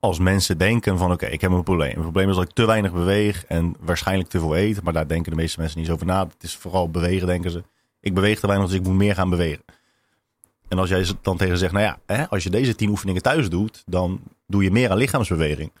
als 0.00 0.18
mensen 0.18 0.58
denken 0.58 0.98
van 0.98 1.12
oké, 1.12 1.26
ik 1.26 1.40
heb 1.40 1.50
een 1.50 1.62
probleem. 1.62 1.90
Het 1.92 2.00
probleem 2.00 2.28
is 2.28 2.34
dat 2.36 2.44
ik 2.44 2.54
te 2.54 2.66
weinig 2.66 2.92
beweeg 2.92 3.44
en 3.44 3.74
waarschijnlijk 3.80 4.28
te 4.28 4.38
veel 4.38 4.56
eet. 4.56 4.82
Maar 4.82 4.92
daar 4.92 5.08
denken 5.08 5.30
de 5.30 5.36
meeste 5.36 5.60
mensen 5.60 5.78
niet 5.78 5.86
zo 5.86 5.92
over 5.94 6.06
na. 6.06 6.26
Het 6.26 6.42
is 6.42 6.56
vooral 6.56 6.90
bewegen, 6.90 7.26
denken 7.26 7.50
ze. 7.50 7.64
Ik 8.00 8.14
beweeg 8.14 8.40
te 8.40 8.46
weinig, 8.46 8.68
dus 8.68 8.76
ik 8.78 8.82
moet 8.84 8.94
meer 8.94 9.14
gaan 9.14 9.30
bewegen. 9.30 9.64
En 10.68 10.78
als 10.78 10.88
jij 10.88 11.04
ze 11.04 11.14
dan 11.22 11.36
tegen 11.36 11.52
ze 11.52 11.58
zegt, 11.60 11.72
nou 11.72 11.84
ja, 11.84 11.98
hè, 12.16 12.28
als 12.28 12.42
je 12.42 12.50
deze 12.50 12.74
tien 12.74 12.88
oefeningen 12.88 13.22
thuis 13.22 13.48
doet, 13.48 13.82
dan 13.86 14.20
doe 14.46 14.62
je 14.62 14.70
meer 14.70 14.90
aan 14.90 14.96
lichaamsbeweging. 14.96 15.72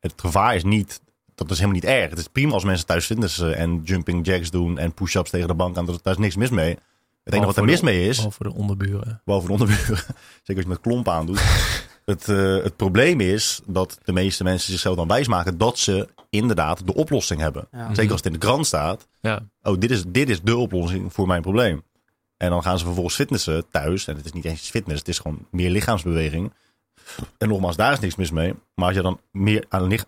Het 0.00 0.12
gevaar 0.16 0.54
is 0.54 0.64
niet, 0.64 1.00
dat 1.34 1.50
is 1.50 1.56
helemaal 1.58 1.80
niet 1.80 1.90
erg. 1.90 2.10
Het 2.10 2.18
is 2.18 2.28
prima 2.28 2.52
als 2.52 2.64
mensen 2.64 2.86
thuis 2.86 3.06
fitnessen 3.06 3.56
en 3.56 3.80
jumping 3.84 4.26
jacks 4.26 4.50
doen 4.50 4.78
en 4.78 4.92
push-ups 4.92 5.30
tegen 5.30 5.48
de 5.48 5.54
bank 5.54 5.76
aan. 5.76 5.86
Daar 5.86 6.12
is 6.12 6.18
niks 6.18 6.36
mis 6.36 6.50
mee. 6.50 6.70
Het 7.24 7.34
enige 7.36 7.46
wat 7.46 7.48
er 7.48 7.54
voor 7.54 7.66
de- 7.66 7.72
mis 7.72 7.80
mee 7.94 8.08
is, 8.08 8.16
Behalve 8.16 8.36
voor 8.36 8.46
de 8.52 8.58
onderburen. 8.58 9.20
Behalve 9.24 9.46
de 9.46 9.52
onderburen. 9.52 9.96
Zeker 10.42 10.54
als 10.54 10.62
je 10.62 10.68
met 10.68 10.80
klomp 10.80 11.08
aandoet. 11.08 11.40
Het, 12.04 12.28
eh, 12.28 12.62
het 12.62 12.76
probleem 12.76 13.20
is 13.20 13.60
dat 13.66 13.98
de 14.04 14.12
meeste 14.12 14.44
mensen 14.44 14.72
zichzelf 14.72 14.96
dan 14.96 15.08
wijsmaken 15.08 15.58
dat 15.58 15.78
ze 15.78 16.08
inderdaad 16.30 16.86
de 16.86 16.94
oplossing 16.94 17.40
hebben. 17.40 17.68
Ja. 17.72 17.94
Zeker 17.94 18.10
als 18.12 18.20
het 18.22 18.26
in 18.26 18.32
de 18.32 18.38
krant 18.46 18.66
staat. 18.66 19.08
Ja. 19.20 19.48
Oh, 19.62 19.78
dit 19.78 19.90
is, 19.90 20.04
dit 20.08 20.28
is 20.28 20.42
de 20.42 20.56
oplossing 20.56 21.12
voor 21.12 21.26
mijn 21.26 21.42
probleem. 21.42 21.82
En 22.38 22.50
dan 22.50 22.62
gaan 22.62 22.78
ze 22.78 22.84
vervolgens 22.84 23.14
fitnessen 23.14 23.64
thuis. 23.70 24.06
En 24.06 24.16
het 24.16 24.24
is 24.24 24.32
niet 24.32 24.44
eens 24.44 24.70
fitness, 24.70 24.98
het 24.98 25.08
is 25.08 25.18
gewoon 25.18 25.46
meer 25.50 25.70
lichaamsbeweging. 25.70 26.52
En 27.38 27.48
nogmaals, 27.48 27.76
daar 27.76 27.92
is 27.92 28.00
niks 28.00 28.16
mis 28.16 28.30
mee. 28.30 28.54
Maar 28.74 28.86
als 28.86 28.96
je 28.96 29.02
dan 29.02 29.20
meer 29.32 29.64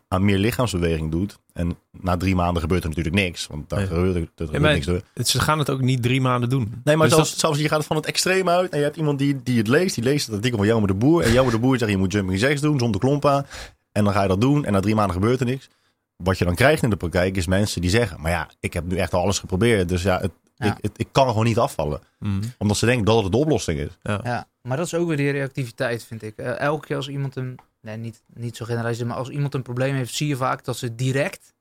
aan, 0.08 0.24
meer 0.24 0.38
lichaamsbeweging 0.38 1.10
doet. 1.10 1.38
En 1.52 1.78
na 2.00 2.16
drie 2.16 2.34
maanden 2.34 2.62
gebeurt 2.62 2.82
er 2.82 2.88
natuurlijk 2.88 3.16
niks. 3.16 3.46
Want 3.46 3.68
daar 3.68 3.78
Nee. 3.78 3.88
gebeurt, 3.88 4.14
er- 4.16 4.20
er 4.46 4.52
gebeurt 4.54 4.72
niks 4.74 4.86
door. 4.86 5.00
Het- 5.14 5.28
Ze 5.28 5.40
gaan 5.40 5.58
het 5.58 5.70
ook 5.70 5.80
niet 5.80 6.02
drie 6.02 6.20
maanden 6.20 6.48
doen. 6.48 6.80
Nee, 6.84 6.96
maar 6.96 7.06
Dus 7.06 7.14
zelfs, 7.14 7.30
dat- 7.30 7.38
zelfs 7.40 7.58
je 7.58 7.68
gaat 7.68 7.84
van 7.86 7.96
het 7.96 8.06
extreem 8.06 8.48
uit. 8.48 8.70
En 8.72 8.78
je 8.78 8.84
hebt 8.84 8.96
iemand 8.96 9.18
die, 9.18 9.42
die 9.42 9.58
het 9.58 9.68
leest. 9.68 9.94
Die 9.94 10.04
leest 10.04 10.26
het 10.26 10.34
artikel 10.34 10.58
van 10.58 10.66
Jammer 10.66 10.88
de 10.88 10.94
Boer. 10.94 11.22
En 11.22 11.32
Jammer 11.32 11.52
de 11.54 11.60
Boer 11.60 11.78
zegt 11.78 11.90
je 11.90 11.96
moet 11.96 12.12
jumping 12.12 12.40
jacks 12.40 12.60
doen 12.60 12.78
zonder 12.78 13.00
klompen. 13.00 13.46
En 13.92 14.04
dan 14.04 14.12
ga 14.12 14.22
je 14.22 14.28
dat 14.28 14.40
doen. 14.40 14.64
En 14.64 14.72
na 14.72 14.80
drie 14.80 14.94
maanden 14.94 15.14
gebeurt 15.14 15.40
er 15.40 15.46
niks. 15.46 15.68
Wat 16.16 16.38
je 16.38 16.44
dan 16.44 16.54
krijgt 16.54 16.82
in 16.82 16.90
de 16.90 16.96
praktijk 16.96 17.36
is 17.36 17.46
mensen 17.46 17.80
die 17.80 17.90
zeggen. 17.90 18.20
Maar 18.20 18.30
ja, 18.30 18.48
ik 18.60 18.72
heb 18.72 18.84
nu 18.86 18.96
echt 18.96 19.14
alles 19.14 19.38
geprobeerd. 19.38 19.88
Dus 19.88 20.02
ja, 20.02 20.20
het, 20.20 20.30
Ja. 20.60 20.76
Ik, 20.76 20.78
het, 20.80 20.98
ik 20.98 21.08
kan 21.12 21.28
gewoon 21.28 21.44
niet 21.44 21.58
afvallen. 21.58 22.00
Mhm. 22.18 22.42
Omdat 22.58 22.76
ze 22.76 22.86
denken 22.86 23.04
dat 23.04 23.22
het 23.22 23.32
de 23.32 23.38
oplossing 23.38 23.78
is. 23.78 23.98
Ja, 24.02 24.48
maar 24.62 24.76
dat 24.76 24.86
is 24.86 24.94
ook 24.94 25.08
weer 25.08 25.16
die 25.16 25.30
reactiviteit, 25.30 26.04
vind 26.04 26.22
ik. 26.22 26.36
Eh, 26.36 26.58
elke 26.58 26.86
keer 26.86 26.96
als 26.96 27.08
iemand 27.08 27.36
een, 27.36 27.58
nee, 27.80 27.96
niet, 27.96 28.22
niet 28.26 28.56
zo 28.56 28.64
generaliseerd, 28.64 29.08
maar 29.08 29.16
als 29.16 29.28
iemand 29.28 29.54
een 29.54 29.62
probleem 29.62 29.94
heeft, 29.94 30.14
zie 30.14 30.28
je 30.28 30.36
vaak 30.36 30.64
dat 30.64 30.76
ze 30.76 30.94
direct 30.94 31.54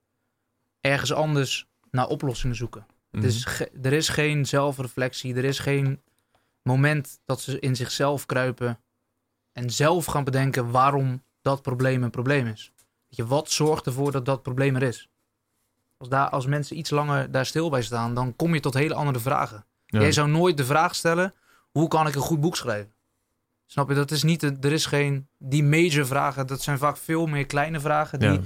ergens 0.81 1.13
anders 1.13 1.67
naar 1.91 2.07
oplossingen 2.07 2.55
zoeken. 2.55 2.85
Dus 3.11 3.45
er 3.81 3.93
is 3.93 4.09
geen 4.09 4.45
zelfreflectie, 4.45 5.35
er 5.35 5.45
is 5.45 5.59
geen 5.59 6.01
moment 6.63 7.19
dat 7.26 7.41
ze 7.41 7.59
in 7.59 7.76
zichzelf 7.76 8.26
kruipen 8.26 8.80
en 9.51 9.69
zelf 9.69 10.05
gaan 10.05 10.23
bedenken 10.23 10.71
waarom 10.71 11.23
dat 11.41 11.61
probleem 11.61 12.03
een 12.03 12.09
probleem 12.09 12.47
is. 12.47 12.71
Weet 12.76 13.15
je, 13.17 13.26
wat 13.26 13.51
zorgt 13.51 13.85
ervoor 13.85 14.11
dat 14.11 14.26
dat 14.26 14.41
probleem 14.41 14.76
er 14.76 14.84
is? 14.84 15.09
Als, 15.99 16.09
daar, 16.09 16.30
als 16.30 16.45
mensen 16.45 16.77
iets 16.77 16.89
langer 16.89 17.31
daar 17.31 17.45
stil 17.45 17.69
bij 17.69 17.81
staan, 17.81 18.13
dan 18.13 18.35
kom 18.35 18.53
je 18.53 18.59
tot 18.59 18.73
hele 18.73 18.93
andere 18.93 19.19
vragen. 19.19 19.65
Ja. 19.85 19.99
Jij 19.99 20.11
zou 20.11 20.30
nooit 20.30 20.57
de 20.57 20.65
vraag 20.65 20.95
stellen: 20.95 21.34
hoe 21.71 21.88
kan 21.88 22.07
ik 22.07 22.15
een 22.15 22.21
goed 22.21 22.39
boek 22.41 22.55
schrijven? 22.55 22.93
Snap 23.65 23.89
je? 23.89 23.95
Dat 23.95 24.11
is 24.11 24.23
niet. 24.23 24.43
Er 24.43 24.71
is 24.71 24.85
geen. 24.85 25.27
Die 25.38 25.63
major 25.63 26.05
vragen, 26.05 26.47
dat 26.47 26.61
zijn 26.61 26.77
vaak 26.77 26.97
veel 26.97 27.26
meer 27.26 27.45
kleine 27.45 27.80
vragen. 27.80 28.19
Die, 28.19 28.31
Ja. 28.31 28.39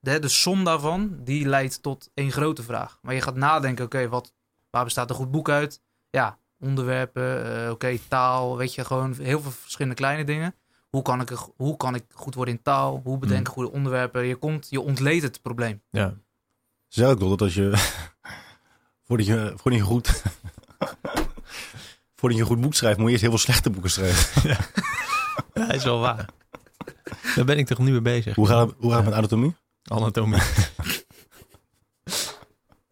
de, 0.00 0.18
de 0.18 0.28
som 0.28 0.64
daarvan, 0.64 1.16
die 1.24 1.46
leidt 1.46 1.82
tot 1.82 2.10
één 2.14 2.32
grote 2.32 2.62
vraag. 2.62 2.98
Maar 3.02 3.14
je 3.14 3.20
gaat 3.20 3.36
nadenken: 3.36 3.84
oké, 3.84 4.08
wat 4.08 4.32
waar 4.70 4.84
bestaat 4.84 5.10
een 5.10 5.16
goed 5.16 5.30
boek 5.30 5.48
uit? 5.48 5.82
Ja, 6.10 6.38
onderwerpen, 6.60 7.56
eh, 7.64 7.70
oké, 7.70 7.98
taal, 8.08 8.56
weet 8.56 8.74
je, 8.74 8.84
gewoon 8.84 9.14
heel 9.18 9.40
veel 9.40 9.50
verschillende 9.50 9.96
kleine 9.96 10.24
dingen. 10.24 10.54
Hoe 10.90 11.02
kan 11.02 11.20
ik, 11.20 11.30
hoe 11.56 11.76
kan 11.76 11.94
ik 11.94 12.04
goed 12.14 12.34
worden 12.34 12.54
in 12.54 12.62
taal? 12.62 13.00
Hoe 13.04 13.18
bedenk 13.18 13.40
ik 13.40 13.46
Mm. 13.46 13.52
goede 13.52 13.70
onderwerpen? 13.72 14.24
Je 14.26 14.36
komt, 14.36 14.66
je 14.70 14.80
ontleedt 14.80 15.22
het 15.22 15.42
probleem. 15.42 15.82
Ja. 15.90 16.14
Ze 16.92 16.98
zeggen 16.98 17.14
ook 17.14 17.20
wel 17.20 17.28
dat 17.28 17.40
als 17.40 17.54
je... 17.54 17.72
voordat 19.06 19.26
je, 19.26 19.52
voordat 19.56 19.80
je 19.80 19.86
goed... 19.86 20.08
voordat 22.16 22.38
je 22.38 22.44
een 22.44 22.50
goed 22.50 22.60
boek 22.60 22.74
schrijft, 22.74 22.98
moet 22.98 23.06
je 23.06 23.12
eerst 23.12 23.22
heel 23.22 23.30
veel 23.30 23.40
slechte 23.40 23.70
boeken 23.70 23.90
schrijven. 23.90 24.56
ja, 25.54 25.72
is 25.72 25.84
wel 25.84 25.98
waar. 25.98 26.28
Daar 27.34 27.44
ben 27.44 27.58
ik 27.58 27.66
toch 27.66 27.78
nu 27.78 27.90
mee 27.90 28.00
bezig. 28.00 28.34
Hoe 28.34 28.46
gaat 28.46 28.68
het, 28.68 28.76
hoe 28.78 28.90
gaat 28.90 28.98
het 28.98 29.08
met 29.08 29.18
anatomie? 29.18 29.54
Anatomie. 29.84 30.42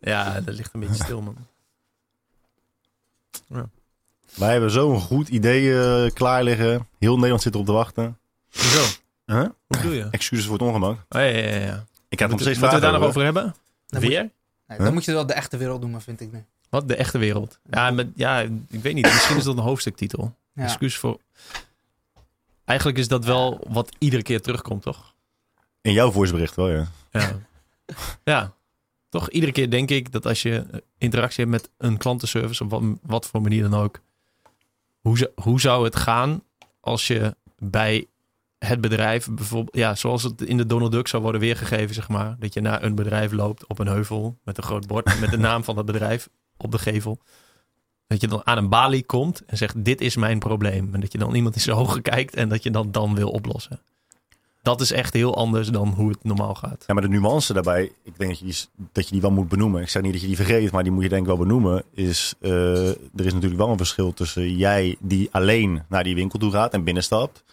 ja, 0.01 0.40
dat 0.40 0.55
ligt 0.55 0.74
een 0.74 0.81
beetje 0.81 1.05
stil, 1.05 1.20
man. 1.20 1.36
Wij 4.35 4.52
hebben 4.52 4.70
zo'n 4.70 5.01
goed 5.01 5.28
idee 5.28 5.81
eh, 5.81 6.10
klaar 6.12 6.43
liggen. 6.43 6.89
Heel 6.98 7.14
Nederland 7.14 7.43
zit 7.43 7.55
erop 7.55 7.66
te 7.66 7.72
wachten. 7.72 8.18
Hoezo? 8.52 8.82
Huh? 9.27 9.40
Hoe 9.40 9.52
bedoel 9.66 9.93
je? 9.93 10.09
Excuses 10.10 10.44
voor 10.47 10.55
het 10.55 10.62
ongemak. 10.62 10.93
Oh, 11.09 11.20
ja, 11.20 11.20
ja, 11.20 11.56
ja. 11.56 11.85
Ik 12.09 12.18
heb 12.18 12.31
nog 12.31 12.40
Moeten, 12.40 12.70
we 12.70 12.81
daar 12.81 12.93
nog 12.93 13.02
over 13.02 13.24
hebben? 13.24 13.55
Dan 13.90 14.00
moet- 14.02 14.10
Weer? 14.10 14.20
Nee, 14.22 14.76
Huh? 14.78 14.84
Dan 14.86 14.94
moet 14.94 15.04
je 15.04 15.12
wel 15.12 15.26
de 15.26 15.32
echte 15.32 15.56
wereld 15.56 15.80
noemen, 15.80 16.02
vind 16.02 16.20
ik 16.20 16.32
nu. 16.32 16.44
Wat? 16.68 16.88
De 16.88 16.96
echte 16.96 17.18
wereld? 17.18 17.58
Ja, 17.70 17.90
met, 17.90 18.08
ja, 18.14 18.40
ik 18.68 18.80
weet 18.82 18.94
niet. 18.94 19.04
Misschien 19.04 19.36
is 19.36 19.44
dat 19.44 19.56
een 19.56 19.62
hoofdstuktitel. 19.62 20.36
Ja. 20.52 20.62
Excuus 20.62 20.96
voor... 20.96 21.20
Eigenlijk 22.64 22.98
is 22.98 23.08
dat 23.08 23.24
wel 23.24 23.64
wat 23.68 23.92
iedere 23.98 24.22
keer 24.22 24.40
terugkomt, 24.40 24.82
toch? 24.82 25.14
In 25.80 25.92
jouw 25.92 26.10
voicebericht 26.10 26.54
wel, 26.54 26.70
ja. 26.70 26.86
Ja. 27.10 27.38
ja. 28.24 28.52
Toch 29.08 29.30
iedere 29.30 29.52
keer 29.52 29.70
denk 29.70 29.90
ik 29.90 30.12
dat 30.12 30.26
als 30.26 30.42
je 30.42 30.64
eh, 30.70 30.78
interactie 30.98 31.44
hebt 31.44 31.50
met 31.62 31.70
een 31.76 31.96
klantenservice, 31.96 32.64
op 32.64 32.70
wat, 32.70 32.82
wat 33.02 33.26
voor 33.26 33.40
manier 33.42 33.62
dan 33.70 33.74
ook, 33.80 34.00
hoe, 35.00 35.18
zou- 35.18 35.30
hoe 35.34 35.60
zou 35.60 35.84
het 35.84 35.96
gaan 35.96 36.42
als 36.80 37.06
je 37.06 37.36
bij 37.58 38.06
het 38.66 38.80
bedrijf, 38.80 39.28
bijvoorbeeld, 39.30 39.76
ja, 39.76 39.94
zoals 39.94 40.22
het 40.22 40.42
in 40.42 40.56
de 40.56 40.66
Donald 40.66 40.92
Duck 40.92 41.08
zou 41.08 41.22
worden 41.22 41.40
weergegeven, 41.40 41.94
zeg 41.94 42.08
maar, 42.08 42.36
dat 42.38 42.54
je 42.54 42.60
naar 42.60 42.82
een 42.82 42.94
bedrijf 42.94 43.32
loopt 43.32 43.66
op 43.66 43.78
een 43.78 43.86
heuvel 43.86 44.38
met 44.44 44.56
een 44.56 44.62
groot 44.62 44.86
bord 44.86 45.20
met 45.20 45.30
de 45.30 45.38
naam 45.48 45.64
van 45.64 45.74
dat 45.74 45.84
bedrijf 45.84 46.28
op 46.56 46.70
de 46.70 46.78
gevel. 46.78 47.18
Dat 48.06 48.20
je 48.20 48.28
dan 48.28 48.46
aan 48.46 48.58
een 48.58 48.68
balie 48.68 49.04
komt 49.04 49.44
en 49.46 49.56
zegt: 49.56 49.84
Dit 49.84 50.00
is 50.00 50.16
mijn 50.16 50.38
probleem. 50.38 50.94
En 50.94 51.00
dat 51.00 51.12
je 51.12 51.18
dan 51.18 51.34
iemand 51.34 51.54
in 51.54 51.60
zijn 51.60 51.76
ogen 51.76 52.02
kijkt 52.02 52.34
en 52.34 52.48
dat 52.48 52.62
je 52.62 52.70
dat 52.70 52.92
dan 52.92 53.14
wil 53.14 53.30
oplossen. 53.30 53.80
Dat 54.62 54.80
is 54.80 54.92
echt 54.92 55.12
heel 55.12 55.36
anders 55.36 55.68
dan 55.68 55.88
hoe 55.88 56.08
het 56.08 56.24
normaal 56.24 56.54
gaat. 56.54 56.84
Ja, 56.86 56.94
maar 56.94 57.02
de 57.02 57.08
nuance 57.08 57.52
daarbij, 57.52 57.92
ik 58.02 58.18
denk 58.18 58.30
dat 58.30 58.38
je, 58.38 58.44
die, 58.44 58.56
dat 58.92 59.04
je 59.04 59.12
die 59.12 59.20
wel 59.20 59.30
moet 59.30 59.48
benoemen. 59.48 59.82
Ik 59.82 59.88
zeg 59.88 60.02
niet 60.02 60.12
dat 60.12 60.20
je 60.20 60.26
die 60.26 60.36
vergeet, 60.36 60.70
maar 60.72 60.82
die 60.82 60.92
moet 60.92 61.02
je 61.02 61.08
denk 61.08 61.20
ik 61.20 61.26
wel 61.26 61.36
benoemen. 61.36 61.84
Is, 61.94 62.34
eh, 62.40 62.88
er 62.88 63.26
is 63.26 63.32
natuurlijk 63.32 63.60
wel 63.60 63.70
een 63.70 63.76
verschil 63.76 64.12
tussen 64.12 64.56
jij 64.56 64.96
die 65.00 65.28
alleen 65.30 65.82
naar 65.88 66.04
die 66.04 66.14
winkel 66.14 66.38
toe 66.38 66.52
gaat 66.52 66.72
en 66.72 66.84
binnenstapt. 66.84 67.44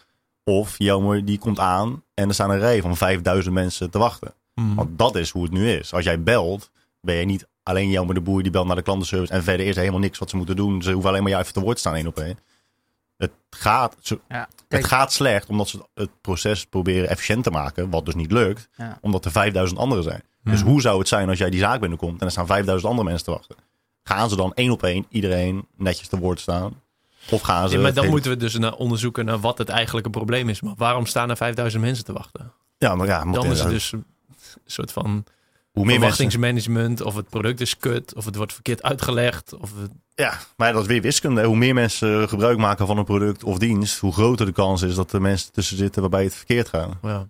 Of 0.50 0.76
Jelmer 0.78 1.26
die 1.26 1.38
komt 1.38 1.60
aan 1.60 2.04
en 2.14 2.28
er 2.28 2.34
staan 2.34 2.50
een 2.50 2.60
rij 2.60 2.82
van 2.82 2.98
5000 2.98 3.54
mensen 3.54 3.90
te 3.90 3.98
wachten. 3.98 4.34
Hmm. 4.54 4.76
Want 4.76 4.98
dat 4.98 5.16
is 5.16 5.30
hoe 5.30 5.44
het 5.44 5.52
nu 5.52 5.70
is. 5.72 5.94
Als 5.94 6.04
jij 6.04 6.24
belt, 6.24 6.72
ben 7.02 7.16
je 7.16 7.26
niet 7.26 7.48
alleen 7.64 7.90
Jelmer 7.90 8.14
de 8.16 8.22
Boer 8.22 8.44
die 8.44 8.52
belt 8.52 8.68
naar 8.68 8.76
de 8.76 8.82
klantenservice. 8.82 9.34
En 9.34 9.44
verder 9.44 9.66
is 9.66 9.74
er 9.74 9.80
helemaal 9.80 10.00
niks 10.00 10.18
wat 10.20 10.30
ze 10.30 10.38
moeten 10.38 10.56
doen. 10.56 10.82
Ze 10.82 10.92
hoeven 10.92 11.10
alleen 11.10 11.22
maar 11.22 11.32
jou 11.32 11.42
even 11.44 11.54
te 11.56 11.60
woord 11.62 11.76
te 11.76 11.80
staan 11.82 11.96
één 11.96 12.08
op 12.08 12.18
één. 12.20 12.38
Het 13.18 13.32
gaat, 13.50 13.96
ze- 14.00 14.20
Ja. 14.28 14.48
het 14.68 14.86
gaat 14.86 15.14
slecht 15.14 15.50
omdat 15.50 15.68
ze 15.68 15.80
het 15.94 16.10
proces 16.22 16.66
proberen 16.66 17.10
efficiënt 17.10 17.44
te 17.44 17.52
maken. 17.52 17.90
Wat 17.90 18.06
dus 18.06 18.16
niet 18.16 18.32
lukt 18.32 18.70
ja. 18.78 18.98
omdat 19.02 19.26
er 19.26 19.32
5000 19.32 19.80
anderen 19.80 20.04
zijn. 20.04 20.22
Dus 20.44 20.62
hoe 20.62 20.82
zou 20.82 21.00
het 21.00 21.08
zijn 21.08 21.30
als 21.30 21.38
jij 21.38 21.50
die 21.50 21.60
zaak 21.60 21.80
binnenkomt 21.80 22.20
en 22.20 22.26
er 22.26 22.32
staan 22.32 22.46
5000 22.48 22.90
andere 22.92 23.08
mensen 23.10 23.26
te 23.26 23.32
wachten? 23.34 23.56
Gaan 24.04 24.30
ze 24.30 24.36
dan 24.36 24.54
één 24.54 24.72
op 24.72 24.84
één 24.84 25.06
iedereen 25.10 25.68
netjes 25.78 26.08
te 26.08 26.18
woord 26.20 26.40
staan? 26.40 26.82
Of 27.32 27.42
gaan 27.42 27.70
ze. 27.70 27.76
Ja, 27.76 27.82
maar 27.82 27.94
dan 27.94 28.08
moeten 28.10 28.32
we 28.32 28.38
dus 28.38 28.58
naar 28.58 28.74
onderzoeken 28.74 29.26
naar 29.26 29.40
wat 29.40 29.58
het 29.58 29.70
eigenlijke 29.70 30.10
probleem 30.10 30.50
is. 30.50 30.62
Maar 30.62 30.74
waarom 30.78 31.06
staan 31.06 31.30
er 31.30 31.38
5000 31.38 31.84
mensen 31.84 32.06
te 32.06 32.14
wachten? 32.14 32.54
Ja, 32.78 32.96
maar 32.96 33.08
ja, 33.08 33.24
Dan 33.32 33.46
is 33.46 33.60
het 33.60 33.70
dus 33.70 33.92
een 33.92 34.06
soort 34.66 34.92
van 34.92 35.06
hoe 35.06 35.86
meer 35.86 36.00
mensen. 36.00 36.00
verwachtingsmanagement. 36.00 37.02
Of 37.02 37.16
het 37.16 37.30
product 37.30 37.62
is 37.62 37.78
kut. 37.78 38.16
Of 38.16 38.26
het 38.26 38.36
wordt 38.36 38.54
verkeerd 38.54 38.84
uitgelegd. 38.84 39.54
Of 39.54 39.72
het- 39.80 39.92
Ja, 40.14 40.40
maar 40.58 40.74
dat 40.74 40.82
is 40.82 40.88
weer 40.88 41.02
wiskunde. 41.02 41.44
Hoe 41.44 41.56
meer 41.58 41.74
mensen 41.74 42.30
gebruik 42.30 42.58
maken 42.58 42.88
van 42.88 42.98
een 42.98 43.04
product 43.06 43.44
of 43.44 43.58
dienst, 43.58 44.00
hoe 44.00 44.14
groter 44.14 44.46
de 44.46 44.52
kans 44.52 44.82
is 44.82 44.96
dat 44.96 45.14
er 45.14 45.22
mensen 45.22 45.52
tussen 45.52 45.78
zitten 45.78 46.02
waarbij 46.02 46.24
het 46.24 46.34
verkeerd 46.36 46.68
gaat. 46.70 46.94
ja, 47.02 47.28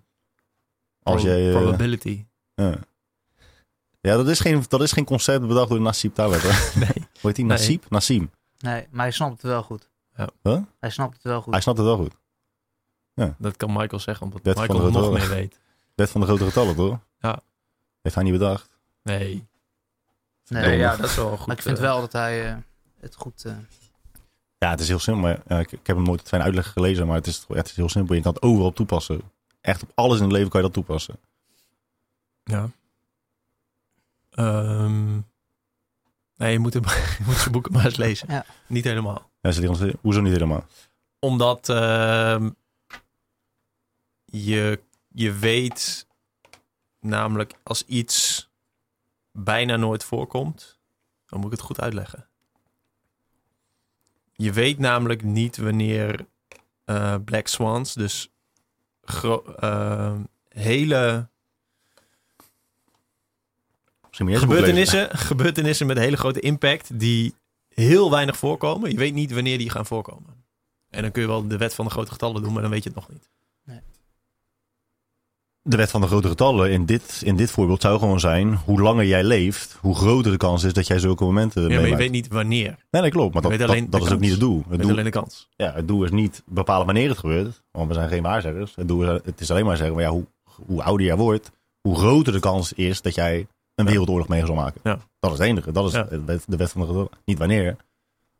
Als 1.02 1.22
pro- 1.22 1.30
jij. 1.30 1.50
eh, 1.52 1.56
probability. 1.56 2.24
ja. 2.54 2.74
ja, 4.00 4.16
dat 4.16 4.28
is, 4.28 4.40
geen, 4.40 4.64
dat 4.68 4.82
is 4.82 4.92
geen 4.92 5.04
concept 5.04 5.46
bedacht 5.46 5.68
door 5.68 5.80
Nassim 5.80 6.12
Taleb. 6.12 6.42
Nee. 6.74 6.88
Hoe 6.94 7.04
heet 7.20 7.34
die? 7.36 7.44
Nee. 7.44 7.56
Nassim? 7.56 7.80
Nassim. 7.88 8.30
Nee, 8.58 8.86
maar 8.90 9.02
hij 9.04 9.10
snapt 9.12 9.32
het 9.32 9.42
wel 9.42 9.62
goed. 9.62 9.87
Ja. 10.18 10.28
Huh? 10.42 10.62
Hij 10.80 10.90
snapt 10.90 11.14
het 11.14 11.22
wel 11.22 11.42
goed. 11.42 11.52
Hij 11.52 11.62
snapt 11.62 11.78
het 11.78 11.86
wel 11.86 11.96
goed. 11.96 12.14
Dat 13.38 13.56
kan 13.56 13.72
Michael 13.72 14.00
zeggen, 14.00 14.26
omdat 14.26 14.44
Michael 14.44 14.80
de 14.80 14.90
nog 14.90 15.12
meer 15.12 15.28
weet. 15.28 15.60
Wet 15.94 16.10
van 16.10 16.20
de 16.20 16.26
grote 16.26 16.44
getallen, 16.44 16.74
toch? 16.76 16.98
Ja. 17.18 17.40
Heeft 18.02 18.14
hij 18.14 18.24
niet 18.24 18.32
bedacht. 18.32 18.78
Nee. 19.02 19.46
Nee, 20.48 20.62
Nee, 20.62 20.76
ja, 20.78 20.90
ja, 20.90 20.96
dat 20.96 21.10
is 21.10 21.16
wel 21.16 21.36
goed. 21.36 21.46
maar 21.46 21.56
ik 21.56 21.62
vind 21.62 21.76
eh, 21.76 21.82
wel 21.82 22.00
dat 22.00 22.12
hij 22.12 22.50
eh, 22.50 22.56
het 23.00 23.14
goed... 23.14 23.44
eh, 23.44 23.52
Ja, 24.58 24.70
het 24.70 24.80
is 24.80 24.88
heel 24.88 24.98
simpel. 24.98 25.22
Maar, 25.22 25.42
ja, 25.46 25.58
ik, 25.58 25.72
ik 25.72 25.86
heb 25.86 25.96
hem 25.96 26.04
nooit 26.04 26.20
het 26.20 26.28
fijn 26.28 26.42
uitleg 26.42 26.72
gelezen, 26.72 27.06
maar 27.06 27.16
het 27.16 27.26
is, 27.26 27.44
ja, 27.48 27.54
het 27.54 27.68
is 27.68 27.76
heel 27.76 27.88
simpel. 27.88 28.14
Je 28.14 28.22
kan 28.22 28.32
het 28.32 28.42
overal 28.42 28.72
toepassen. 28.72 29.20
Echt 29.60 29.82
op 29.82 29.90
alles 29.94 30.16
in 30.16 30.22
het 30.22 30.32
leven 30.32 30.48
kan 30.50 30.60
je 30.60 30.66
dat 30.66 30.74
toepassen. 30.74 31.16
Ja. 32.44 32.70
Ehm, 34.30 35.14
nee, 36.36 36.52
je 36.52 36.58
moet, 36.58 36.74
hem, 36.74 36.84
je 37.18 37.22
moet 37.26 37.36
zijn 37.36 37.52
boeken 37.52 37.72
maar 37.72 37.84
eens 37.84 37.96
lezen. 37.96 38.28
Ja. 38.32 38.44
Niet 38.66 38.84
helemaal. 38.84 39.30
Hoezo 40.00 40.20
niet 40.20 40.32
helemaal? 40.32 40.66
Omdat 41.18 41.68
ehm, 41.68 42.50
je, 44.24 44.80
je 45.08 45.32
weet 45.32 46.06
namelijk 47.00 47.54
als 47.62 47.84
iets 47.86 48.48
bijna 49.32 49.76
nooit 49.76 50.04
voorkomt, 50.04 50.78
dan 51.26 51.38
moet 51.38 51.52
ik 51.52 51.56
het 51.56 51.66
goed 51.66 51.80
uitleggen. 51.80 52.26
Je 54.32 54.52
weet 54.52 54.78
namelijk 54.78 55.22
niet 55.22 55.56
wanneer 55.56 56.26
eh, 56.84 57.14
Black 57.24 57.46
Swans, 57.46 57.94
dus 57.94 58.30
eh, 59.56 60.14
hele 60.48 61.28
gebeurtenissen, 64.10 65.18
gebeurtenissen 65.18 65.86
met 65.86 65.98
hele 65.98 66.16
grote 66.16 66.40
impact 66.40 66.98
die 66.98 67.34
heel 67.78 68.10
weinig 68.10 68.36
voorkomen. 68.36 68.90
Je 68.90 68.96
weet 68.96 69.14
niet 69.14 69.32
wanneer 69.32 69.58
die 69.58 69.70
gaan 69.70 69.86
voorkomen. 69.86 70.44
En 70.90 71.02
dan 71.02 71.10
kun 71.10 71.22
je 71.22 71.28
wel 71.28 71.48
de 71.48 71.56
wet 71.56 71.74
van 71.74 71.84
de 71.84 71.90
grote 71.90 72.10
getallen 72.10 72.42
doen, 72.42 72.52
maar 72.52 72.62
dan 72.62 72.70
weet 72.70 72.82
je 72.82 72.88
het 72.88 72.98
nog 72.98 73.08
niet. 73.08 73.30
De 75.62 75.76
wet 75.76 75.90
van 75.90 76.00
de 76.00 76.06
grote 76.06 76.28
getallen 76.28 76.70
in 76.70 76.86
dit, 76.86 77.22
in 77.24 77.36
dit 77.36 77.50
voorbeeld 77.50 77.80
zou 77.80 77.98
gewoon 77.98 78.20
zijn... 78.20 78.54
hoe 78.54 78.80
langer 78.80 79.04
jij 79.04 79.24
leeft, 79.24 79.78
hoe 79.80 79.94
groter 79.94 80.30
de 80.30 80.36
kans 80.36 80.64
is 80.64 80.72
dat 80.72 80.86
jij 80.86 80.98
zulke 80.98 81.24
momenten 81.24 81.68
Ja, 81.68 81.80
maar 81.80 81.88
je 81.88 81.96
weet 81.96 82.10
niet 82.10 82.28
wanneer. 82.28 82.76
Nee, 82.90 83.02
dat 83.02 83.10
klopt. 83.10 83.32
Maar 83.32 83.42
dat, 83.42 83.50
dat, 83.90 84.02
is 84.02 84.12
ook 84.12 84.20
niet 84.20 84.30
het 84.30 84.40
doel. 84.40 84.64
Het 84.68 84.80
doel, 84.80 84.90
alleen 84.90 85.04
de 85.04 85.10
kans. 85.10 85.48
ja, 85.56 85.72
het 85.72 85.88
doel 85.88 86.04
is 86.04 86.10
niet 86.10 86.42
bepalen 86.46 86.86
wanneer 86.86 87.08
het 87.08 87.18
gebeurt. 87.18 87.62
Want 87.70 87.88
we 87.88 87.94
zijn 87.94 88.08
geen 88.08 88.22
waarzeggers. 88.22 88.74
Het, 88.74 88.88
doel 88.88 89.14
is, 89.14 89.20
het 89.24 89.40
is 89.40 89.50
alleen 89.50 89.64
maar 89.64 89.76
zeggen, 89.76 89.94
maar 89.94 90.04
ja, 90.04 90.10
hoe, 90.10 90.26
hoe 90.66 90.82
ouder 90.82 91.06
jij 91.06 91.16
wordt... 91.16 91.50
hoe 91.80 91.98
groter 91.98 92.32
de 92.32 92.40
kans 92.40 92.72
is 92.72 93.02
dat 93.02 93.14
jij 93.14 93.46
een 93.78 93.86
wereldoorlog 93.86 94.28
mee 94.28 94.46
zal 94.46 94.54
maken. 94.54 94.80
Ja. 94.84 94.98
Dat 95.20 95.32
is 95.32 95.38
het 95.38 95.46
enige. 95.46 95.72
Dat 95.72 95.86
is 95.86 95.92
Ja. 95.92 96.02
de 96.02 96.24
wet- 96.24 96.70
van 96.70 96.80
de 96.80 96.86
getallen. 96.86 97.08
Niet 97.24 97.38
wanneer. 97.38 97.76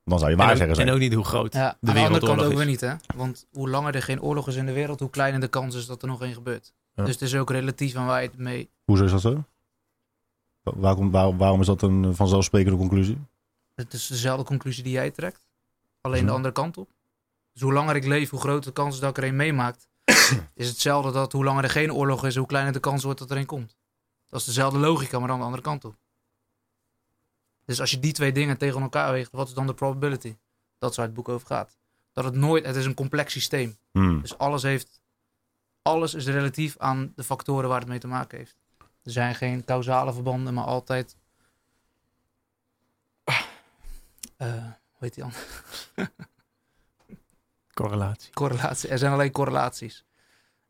Dan 0.05 0.19
zou 0.19 0.31
je 0.31 0.37
En 0.37 0.43
ook, 0.43 0.47
waarzegger 0.49 0.75
zijn. 0.77 0.89
en 0.89 0.95
ook 0.95 1.01
niet 1.01 1.15
hoe 1.15 1.25
groot 1.25 1.53
Ja, 1.53 1.77
de 1.81 1.89
aan 1.91 1.95
de 1.95 2.01
andere 2.05 2.27
kant 2.27 2.41
ook 2.43 2.51
is. 2.51 2.57
weer 2.57 2.67
niet, 2.67 2.81
hè? 2.81 2.95
Want 3.17 3.47
hoe 3.53 3.69
langer 3.69 3.95
er 3.95 4.03
geen 4.03 4.23
oorlog 4.23 4.49
is 4.49 4.57
in 4.57 4.67
de 4.67 4.73
wereld, 4.73 5.01
hoe 5.01 5.11
kleiner 5.11 5.41
de 5.41 5.49
kans 5.49 5.75
is 5.75 5.87
dat 5.87 6.03
er 6.03 6.09
nog 6.09 6.23
één 6.23 6.35
gebeurt. 6.35 6.73
Ja. 6.95 7.05
Dus 7.05 7.13
het 7.13 7.23
is 7.23 7.35
ook 7.37 7.51
relatief 7.51 7.95
aan 7.95 8.07
waar 8.07 8.23
je 8.23 8.29
het 8.29 8.39
mee... 8.39 8.69
Hoezo 8.85 9.05
is 9.05 9.11
dat 9.11 9.21
zo? 9.21 9.45
Wa- 10.63 10.73
Waarom, 10.77 11.11
waar- 11.11 11.37
waarom 11.37 11.61
is 11.61 11.67
dat 11.67 11.83
een 11.83 12.15
vanzelfsprekende 12.15 12.79
conclusie? 12.79 13.19
Het 13.75 13.93
is 13.93 14.07
dezelfde 14.07 14.45
conclusie 14.45 14.83
die 14.83 14.93
jij 14.93 15.11
trekt. 15.11 15.47
Alleen 16.01 16.19
Mhm. 16.19 16.27
de 16.27 16.33
andere 16.33 16.55
kant 16.55 16.77
op. 16.77 16.89
Dus 17.53 17.63
hoe 17.63 17.73
langer 17.73 17.97
ik 17.97 18.07
leef, 18.07 18.31
hoe 18.31 18.41
groter 18.41 18.65
de 18.65 18.73
kans 18.73 18.95
is 18.95 19.01
dat 19.01 19.11
ik 19.11 19.17
er 19.17 19.25
een 19.29 19.37
meemaakt. 19.37 19.89
is 20.55 20.69
hetzelfde 20.69 21.13
dat 21.13 21.33
hoe 21.33 21.45
langer 21.45 21.65
er 21.65 21.71
geen 21.71 21.93
oorlog 21.93 22.27
is, 22.27 22.37
hoe 22.37 22.47
kleiner 22.47 22.73
de 22.73 22.81
kans 22.81 23.03
wordt 23.05 23.19
dat 23.19 23.31
er 23.31 23.37
een 23.37 23.47
komt. 23.47 23.77
Dat 24.29 24.41
is 24.41 24.47
dezelfde 24.47 24.79
logica, 24.79 25.19
maar 25.19 25.29
dan 25.29 25.39
de 25.39 25.45
andere 25.45 25.63
kant 25.63 25.85
op. 25.85 25.97
Dus 27.65 27.81
als 27.81 27.91
je 27.91 27.99
die 27.99 28.13
twee 28.13 28.33
dingen 28.33 28.59
tegen 28.59 28.83
elkaar 28.83 29.13
weegt, 29.13 29.33
wat 29.33 29.49
is 29.49 29.55
dan 29.55 29.67
de 29.67 29.75
probability? 29.75 30.37
Dat 30.79 30.91
is 30.91 30.97
waar 30.97 31.07
het 31.07 31.15
boek 31.15 31.29
over 31.29 31.47
gaat. 31.47 31.77
Dat 32.13 32.25
het 32.25 32.35
nooit, 32.35 32.65
het 32.67 32.77
is 32.77 32.85
een 32.85 32.95
complex 32.95 33.33
systeem. 33.33 33.79
Hmm. 33.91 34.21
Dus 34.21 34.39
alles 34.39 34.63
heeft, 34.63 35.01
alles 35.83 36.15
is 36.15 36.27
relatief 36.27 36.79
aan 36.79 37.13
de 37.17 37.25
factoren 37.25 37.69
waar 37.69 37.81
het 37.81 37.89
mee 37.89 37.99
te 37.99 38.07
maken 38.07 38.39
heeft. 38.39 38.57
Er 38.79 39.11
zijn 39.11 39.35
geen 39.35 39.65
causale 39.65 40.13
verbanden, 40.13 40.55
maar 40.55 40.65
altijd, 40.65 41.17
eh 44.37 44.65
hoe 44.99 45.09
heet 45.09 45.15
die? 45.15 45.25
Correlatie. 47.75 48.33
Correlatie. 48.33 48.89
Er 48.89 48.99
zijn 48.99 49.13
alleen 49.13 49.31
correlaties. 49.31 50.05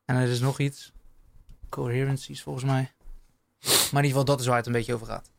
En 0.05 0.17
er 0.17 0.29
is 0.29 0.41
nog 0.41 0.59
iets. 0.59 0.93
Coherencies 1.69 2.43
volgens 2.43 2.65
mij. 2.65 2.93
Maar 3.61 4.03
in 4.03 4.09
ieder 4.09 4.11
geval, 4.11 4.25
dat 4.25 4.41
is 4.41 4.47
waar 4.47 4.57
het 4.57 4.67
een 4.67 4.73
beetje 4.73 4.95
over 4.95 5.07
gaat. 5.07 5.31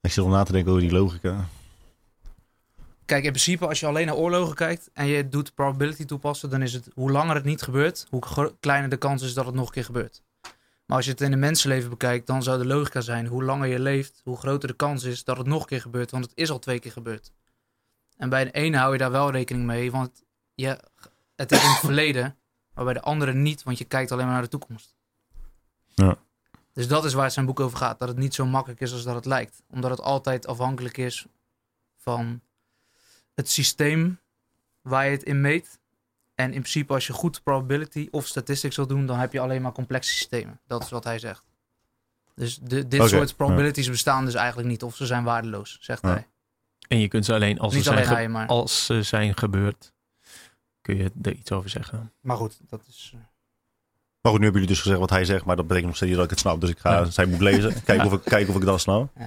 Ik 0.00 0.12
zit 0.12 0.24
om 0.24 0.30
na 0.30 0.42
te 0.42 0.52
denken 0.52 0.70
over 0.70 0.84
die 0.84 0.92
logica. 0.92 1.48
Kijk, 3.04 3.24
in 3.24 3.30
principe, 3.30 3.66
als 3.66 3.80
je 3.80 3.86
alleen 3.86 4.06
naar 4.06 4.14
oorlogen 4.14 4.54
kijkt 4.54 4.90
en 4.92 5.06
je 5.06 5.28
doet 5.28 5.54
probability 5.54 6.04
toepassen, 6.04 6.50
dan 6.50 6.62
is 6.62 6.72
het 6.72 6.88
hoe 6.94 7.10
langer 7.10 7.34
het 7.34 7.44
niet 7.44 7.62
gebeurt, 7.62 8.06
hoe 8.10 8.52
kleiner 8.60 8.90
de 8.90 8.96
kans 8.96 9.22
is 9.22 9.34
dat 9.34 9.46
het 9.46 9.54
nog 9.54 9.66
een 9.66 9.72
keer 9.72 9.84
gebeurt. 9.84 10.22
Maar 10.86 10.96
als 10.96 11.04
je 11.04 11.10
het 11.10 11.20
in 11.20 11.32
een 11.32 11.38
mensenleven 11.38 11.90
bekijkt, 11.90 12.26
dan 12.26 12.42
zou 12.42 12.58
de 12.58 12.66
logica 12.66 13.00
zijn: 13.00 13.26
hoe 13.26 13.44
langer 13.44 13.68
je 13.68 13.78
leeft, 13.78 14.20
hoe 14.24 14.36
groter 14.36 14.68
de 14.68 14.74
kans 14.74 15.04
is 15.04 15.24
dat 15.24 15.36
het 15.36 15.46
nog 15.46 15.60
een 15.60 15.66
keer 15.66 15.80
gebeurt, 15.80 16.10
want 16.10 16.24
het 16.24 16.32
is 16.34 16.50
al 16.50 16.58
twee 16.58 16.78
keer 16.78 16.92
gebeurd. 16.92 17.32
En 18.16 18.28
bij 18.28 18.44
de 18.44 18.50
ene 18.50 18.76
hou 18.76 18.92
je 18.92 18.98
daar 18.98 19.10
wel 19.10 19.30
rekening 19.30 19.66
mee, 19.66 19.90
want 19.90 20.24
je, 20.54 20.78
het 21.36 21.52
is 21.52 21.62
in 21.62 21.68
het 21.68 21.78
verleden, 21.78 22.36
maar 22.74 22.84
bij 22.84 22.94
de 22.94 23.00
andere 23.00 23.32
niet, 23.32 23.62
want 23.62 23.78
je 23.78 23.84
kijkt 23.84 24.12
alleen 24.12 24.24
maar 24.24 24.34
naar 24.34 24.42
de 24.42 24.48
toekomst. 24.48 24.96
Ja. 25.94 26.18
Dus 26.74 26.88
dat 26.88 27.04
is 27.04 27.12
waar 27.12 27.30
zijn 27.30 27.46
boek 27.46 27.60
over 27.60 27.78
gaat: 27.78 27.98
dat 27.98 28.08
het 28.08 28.16
niet 28.16 28.34
zo 28.34 28.46
makkelijk 28.46 28.80
is 28.80 28.92
als 28.92 29.02
dat 29.04 29.14
het 29.14 29.24
lijkt, 29.24 29.62
omdat 29.70 29.90
het 29.90 30.00
altijd 30.00 30.46
afhankelijk 30.46 30.96
is 30.96 31.26
van 31.96 32.40
het 33.34 33.50
systeem 33.50 34.20
waar 34.82 35.04
je 35.04 35.10
het 35.10 35.22
in 35.22 35.40
meet. 35.40 35.78
En 36.34 36.44
in 36.52 36.60
principe, 36.60 36.92
als 36.92 37.06
je 37.06 37.12
goed 37.12 37.42
probability 37.42 38.08
of 38.10 38.26
statistics 38.26 38.76
wil 38.76 38.86
doen, 38.86 39.06
dan 39.06 39.18
heb 39.18 39.32
je 39.32 39.40
alleen 39.40 39.62
maar 39.62 39.72
complexe 39.72 40.10
systemen. 40.14 40.60
Dat 40.66 40.82
is 40.82 40.90
wat 40.90 41.04
hij 41.04 41.18
zegt. 41.18 41.44
Dus 42.34 42.58
de, 42.58 42.88
dit 42.88 43.08
soort 43.08 43.36
probabilities 43.36 43.88
bestaan 43.90 44.24
dus 44.24 44.34
eigenlijk 44.34 44.68
niet, 44.68 44.82
of 44.82 44.96
ze 44.96 45.06
zijn 45.06 45.24
waardeloos, 45.24 45.76
zegt 45.80 46.02
Ja. 46.02 46.08
hij. 46.08 46.28
En 46.88 46.98
je 46.98 47.08
kunt 47.08 47.24
ze 47.24 47.34
alleen 47.34 47.58
als, 47.58 47.70
ze 47.70 47.76
Niet 47.76 47.86
zijn, 47.86 47.96
alleen 47.96 48.08
ge- 48.08 48.14
hij, 48.14 48.28
maar. 48.28 48.46
als 48.46 48.84
ze 48.86 49.02
zijn 49.02 49.36
gebeurd, 49.38 49.92
kun 50.80 50.96
je 50.96 51.10
er 51.22 51.32
iets 51.32 51.52
over 51.52 51.70
zeggen. 51.70 52.12
Maar 52.20 52.36
goed, 52.36 52.58
dat 52.68 52.84
is. 52.88 53.14
Maar 54.24 54.32
goed, 54.32 54.42
nu 54.42 54.48
hebben 54.48 54.62
jullie 54.62 54.66
dus 54.76 54.80
gezegd 54.84 55.00
wat 55.00 55.10
hij 55.10 55.24
zegt, 55.24 55.44
maar 55.44 55.56
dat 55.56 55.64
betekent 55.66 55.86
nog 55.88 55.96
steeds 55.96 56.10
niet 56.10 56.20
dat 56.20 56.30
ik 56.30 56.36
het 56.36 56.46
snap. 56.46 56.60
Dus 56.60 56.70
ik 56.70 56.78
ga 56.78 56.92
Ja. 56.92 57.04
zijn 57.04 57.30
boek 57.30 57.40
lezen, 57.40 57.82
kijken, 57.84 58.06
of 58.06 58.12
ik, 58.12 58.20
kijken 58.24 58.54
of 58.54 58.60
ik 58.60 58.66
dat 58.66 58.80
snap. 58.80 59.10
Dat 59.14 59.26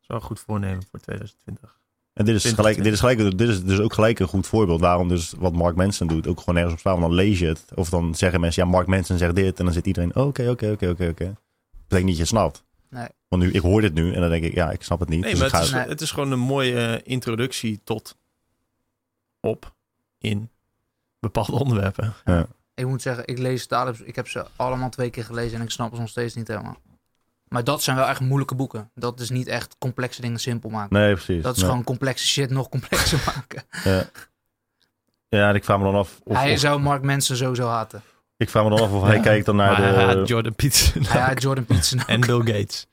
is 0.00 0.06
wel 0.06 0.16
een 0.16 0.22
goed 0.22 0.40
voornemen 0.40 0.82
voor 0.90 1.00
2020. 1.00 1.76
En 2.12 2.24
dit 2.24 2.34
is, 2.34 2.40
20, 2.42 2.64
gelijk, 2.64 2.82
dit, 2.84 2.92
is 2.92 2.98
gelijk, 3.00 3.38
dit 3.38 3.48
is 3.48 3.64
dus 3.64 3.78
ook 3.80 3.92
gelijk 3.92 4.18
een 4.18 4.26
goed 4.28 4.46
voorbeeld 4.46 4.80
waarom 4.80 5.08
dus 5.08 5.34
wat 5.38 5.52
Mark 5.52 5.76
Manson 5.76 6.06
doet 6.06 6.26
ook 6.26 6.38
gewoon 6.38 6.54
nergens 6.54 6.74
op 6.74 6.80
staan. 6.80 6.92
Want 7.00 7.06
dan 7.06 7.14
lees 7.14 7.38
je 7.38 7.46
het. 7.46 7.64
Of 7.74 7.88
dan 7.88 8.14
zeggen 8.14 8.40
mensen, 8.40 8.64
ja, 8.64 8.68
Mark 8.70 8.86
Manson 8.86 9.18
zegt 9.18 9.34
dit. 9.34 9.58
En 9.58 9.64
dan 9.64 9.74
zit 9.74 9.86
iedereen, 9.86 10.14
oké, 10.16 10.48
oké, 10.50 10.70
oké, 10.70 10.88
oké, 10.88 11.08
oké. 11.08 11.24
Dat 11.24 11.34
betekent 11.88 11.88
niet 11.90 12.06
dat 12.06 12.14
je 12.16 12.18
het 12.20 12.28
snapt. 12.28 12.64
Nee. 12.90 13.08
Want 13.28 13.42
nu, 13.42 13.50
ik 13.50 13.60
hoor 13.60 13.80
dit 13.80 13.94
nu 13.94 14.12
en 14.14 14.20
dan 14.20 14.30
denk 14.30 14.44
ik, 14.44 14.54
ja, 14.54 14.70
ik 14.70 14.82
snap 14.82 15.00
het 15.00 15.08
niet. 15.08 15.20
Nee, 15.20 15.30
dus 15.30 15.38
maar 15.38 15.48
ik 15.48 15.54
ga, 15.54 15.58
het 15.60 15.68
is, 15.68 15.74
Nee. 15.74 15.88
het 15.88 16.00
is 16.00 16.10
gewoon 16.10 16.30
een 16.32 16.38
mooie 16.38 16.86
eh, 16.96 17.00
introductie 17.12 17.80
tot 17.84 18.16
op 19.40 19.74
in 20.18 20.50
bepaalde 21.20 21.52
onderwerpen. 21.52 22.14
Ik 22.78 22.86
moet 22.86 23.02
zeggen, 23.02 23.26
ik 23.26 23.38
lees 23.38 23.66
Taleb's, 23.66 24.00
ik 24.00 24.16
heb 24.16 24.28
ze 24.28 24.46
allemaal 24.56 24.88
twee 24.90 25.10
keer 25.10 25.24
gelezen 25.24 25.58
en 25.58 25.64
ik 25.64 25.70
snap 25.70 25.94
ze 25.94 26.00
nog 26.00 26.08
steeds 26.08 26.34
niet 26.34 26.48
helemaal. 26.48 26.76
Maar 27.48 27.64
dat 27.64 27.82
zijn 27.82 27.96
wel 27.96 28.06
echt 28.06 28.20
moeilijke 28.20 28.54
boeken. 28.54 28.90
Dat 28.94 29.20
is 29.20 29.30
niet 29.30 29.46
echt 29.46 29.76
complexe 29.78 30.20
dingen 30.20 30.38
simpel 30.38 30.70
maken. 30.70 30.96
Nee, 30.96 31.12
precies. 31.14 31.42
Dat 31.42 31.54
is 31.56 31.60
Nee. 31.62 31.70
gewoon 31.70 31.84
complexe 31.84 32.26
shit 32.26 32.50
nog 32.50 32.68
complexer 32.68 33.22
maken. 33.34 33.62
Ja. 33.84 34.04
ja, 35.28 35.48
en 35.48 35.54
ik 35.54 35.64
vraag 35.64 35.78
me 35.78 35.84
dan 35.84 35.94
af 35.94 36.20
of, 36.24 36.36
hij 36.36 36.52
of- 36.52 36.58
zou 36.58 36.80
Mark 36.80 37.02
Mensen 37.02 37.36
sowieso 37.36 37.66
haten. 37.68 38.02
ik 38.36 38.50
vraag 38.50 38.64
me 38.64 38.70
dan 38.70 38.80
af 38.80 38.90
of 38.92 39.02
hij 39.02 39.16
Ja. 39.16 39.22
kijkt 39.22 39.46
dan 39.46 39.56
naar 39.56 39.72
maar 39.72 39.94
hij 39.94 40.06
de... 40.06 40.18
haat 40.18 40.28
Jordan 40.28 40.54
Peterson 40.54 41.02
Hij 41.04 41.20
haat 41.20 41.42
Jordan 41.42 41.64
Peterson 41.64 42.00
en 42.06 42.20
Bill 42.20 42.38
Gates. 42.38 42.86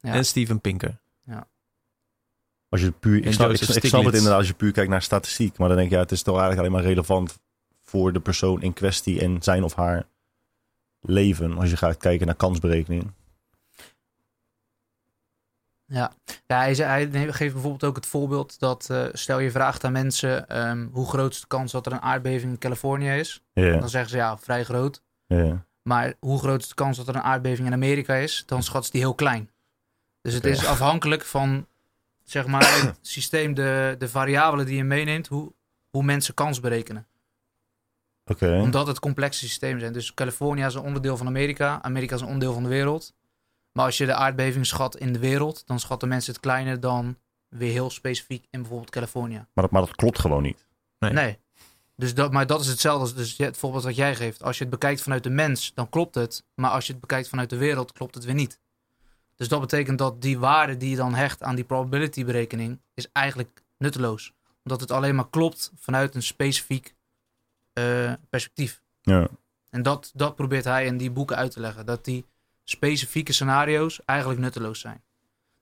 Ja. 0.00 0.12
En 0.12 0.24
Steven 0.24 0.60
Pinker. 0.60 0.98
Als 2.70 2.80
je 2.80 2.90
puur, 2.90 3.26
ik, 3.26 3.32
snap, 3.32 3.50
ik, 3.50 3.60
ik 3.60 3.84
snap 3.84 4.04
het 4.04 4.14
inderdaad 4.14 4.38
als 4.38 4.46
je 4.48 4.54
puur 4.54 4.72
kijkt 4.72 4.90
naar 4.90 5.02
statistiek. 5.02 5.58
Maar 5.58 5.68
dan 5.68 5.76
denk 5.76 5.88
je, 5.90 5.94
ja, 5.96 6.02
het 6.02 6.12
is 6.12 6.22
toch 6.22 6.38
eigenlijk 6.38 6.60
alleen 6.68 6.80
maar 6.82 6.90
relevant 6.90 7.38
voor 7.88 8.12
de 8.12 8.20
persoon 8.20 8.62
in 8.62 8.72
kwestie 8.72 9.20
en 9.20 9.42
zijn 9.42 9.64
of 9.64 9.74
haar 9.74 10.06
leven. 11.00 11.58
Als 11.58 11.70
je 11.70 11.76
gaat 11.76 11.96
kijken 11.96 12.26
naar 12.26 12.34
kansberekening. 12.34 13.12
Ja, 15.84 16.12
ja 16.46 16.58
hij, 16.58 16.74
zei, 16.74 16.88
hij 16.88 17.04
ne- 17.04 17.32
geeft 17.32 17.52
bijvoorbeeld 17.52 17.84
ook 17.84 17.96
het 17.96 18.06
voorbeeld 18.06 18.58
dat 18.58 18.90
eh, 18.90 19.06
stel 19.12 19.38
je 19.38 19.50
vraagt 19.50 19.84
aan 19.84 19.92
mensen 19.92 20.48
ehm, 20.48 20.86
hoe 20.92 21.06
groot 21.06 21.32
is 21.32 21.40
de 21.40 21.46
kans 21.46 21.72
dat 21.72 21.86
er 21.86 21.92
een 21.92 22.00
aardbeving 22.00 22.52
in 22.52 22.58
Californië 22.58 23.10
is. 23.10 23.42
Dan 23.80 23.88
zeggen 23.88 24.10
ze 24.10 24.16
ja, 24.16 24.38
vrij 24.38 24.64
groot. 24.64 25.02
Maar 25.82 26.14
hoe 26.18 26.38
groot 26.38 26.60
is 26.60 26.68
de 26.68 26.74
kans 26.74 26.96
dat 26.96 27.08
er 27.08 27.14
een 27.14 27.22
aardbeving 27.22 27.66
in 27.66 27.72
Amerika 27.72 28.14
is? 28.14 28.42
Dan 28.46 28.62
schat 28.62 28.84
ze 28.84 28.90
die 28.90 29.00
heel 29.00 29.14
klein. 29.14 29.50
Dus 30.22 30.34
het 30.34 30.44
is 30.44 30.66
afhankelijk 30.66 31.24
van 31.24 31.66
zeg 32.24 32.46
maar 32.46 32.84
het 32.84 32.98
systeem, 33.02 33.54
de, 33.54 33.94
de 33.98 34.08
variabelen 34.08 34.66
die 34.66 34.76
je 34.76 34.84
meeneemt, 34.84 35.26
hoe, 35.26 35.52
hoe 35.90 36.02
mensen 36.02 36.34
kans 36.34 36.60
berekenen. 36.60 37.06
Oké. 38.28 38.60
Omdat 38.60 38.86
het 38.86 38.98
complexe 38.98 39.46
systemen 39.46 39.80
zijn. 39.80 39.92
Dus 39.92 40.14
Californië 40.14 40.64
is 40.64 40.74
een 40.74 40.82
onderdeel 40.82 41.16
van 41.16 41.26
Amerika. 41.26 41.82
Amerika 41.82 42.14
is 42.14 42.20
een 42.20 42.26
onderdeel 42.26 42.52
van 42.52 42.62
de 42.62 42.68
wereld. 42.68 43.14
Maar 43.72 43.84
als 43.84 43.98
je 43.98 44.06
de 44.06 44.14
aardbeving 44.14 44.66
schat 44.66 44.96
in 44.96 45.12
de 45.12 45.18
wereld, 45.18 45.66
dan 45.66 45.80
schatten 45.80 46.08
mensen 46.08 46.32
het 46.32 46.42
kleiner 46.42 46.80
dan 46.80 47.16
weer 47.48 47.72
heel 47.72 47.90
specifiek 47.90 48.46
in 48.50 48.60
bijvoorbeeld 48.60 48.90
Californië. 48.90 49.34
Maar, 49.34 49.64
dat, 49.64 49.70
maar 49.70 49.82
dat 49.82 49.94
klopt 49.94 50.18
gewoon 50.18 50.42
niet. 50.42 50.66
Nee. 50.98 51.12
Nee. 51.12 51.38
Dus 51.96 52.14
dat, 52.14 52.32
maar 52.32 52.46
dat 52.46 52.60
is 52.60 52.66
hetzelfde 52.66 53.00
als 53.00 53.14
dus 53.14 53.36
het 53.36 53.56
voorbeeld 53.56 53.84
wat 53.84 53.96
jij 53.96 54.14
geeft. 54.14 54.42
Als 54.42 54.58
je 54.58 54.64
het 54.64 54.72
bekijkt 54.72 55.02
vanuit 55.02 55.22
de 55.22 55.30
mens, 55.30 55.74
dan 55.74 55.88
klopt 55.88 56.14
het. 56.14 56.44
Maar 56.54 56.70
als 56.70 56.86
je 56.86 56.92
het 56.92 57.00
bekijkt 57.00 57.28
vanuit 57.28 57.50
de 57.50 57.56
wereld, 57.56 57.92
klopt 57.92 58.14
het 58.14 58.24
weer 58.24 58.34
niet. 58.34 58.60
Dus 59.34 59.48
dat 59.48 59.60
betekent 59.60 59.98
dat 59.98 60.22
die 60.22 60.38
waarde 60.38 60.76
die 60.76 60.90
je 60.90 60.96
dan 60.96 61.14
hecht 61.14 61.42
aan 61.42 61.54
die 61.54 61.64
probability 61.64 62.24
berekening, 62.24 62.80
is 62.94 63.08
eigenlijk 63.12 63.62
nutteloos. 63.76 64.32
Omdat 64.62 64.80
het 64.80 64.90
alleen 64.90 65.14
maar 65.14 65.28
klopt 65.30 65.72
vanuit 65.76 66.14
een 66.14 66.22
specifiek 66.22 66.94
eh, 67.78 68.12
perspectief. 68.30 68.82
Ja. 69.02 69.28
En 69.70 69.82
dat, 69.82 70.10
dat 70.14 70.36
probeert 70.36 70.64
hij 70.64 70.86
in 70.86 70.96
die 70.96 71.10
boeken 71.10 71.36
uit 71.36 71.50
te 71.50 71.60
leggen. 71.60 71.86
Dat 71.86 72.04
die 72.04 72.24
specifieke 72.64 73.32
scenario's 73.32 74.00
eigenlijk 74.04 74.40
nutteloos 74.40 74.80
zijn. 74.80 75.02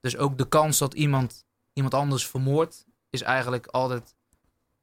Dus 0.01 0.17
ook 0.17 0.39
de 0.39 0.49
kans 0.49 0.79
dat 0.79 0.95
iemand 0.95 1.47
iemand 1.77 1.95
anders 1.95 2.27
vermoordt, 2.27 2.87
is 3.11 3.23
eigenlijk 3.23 3.67
altijd. 3.67 4.15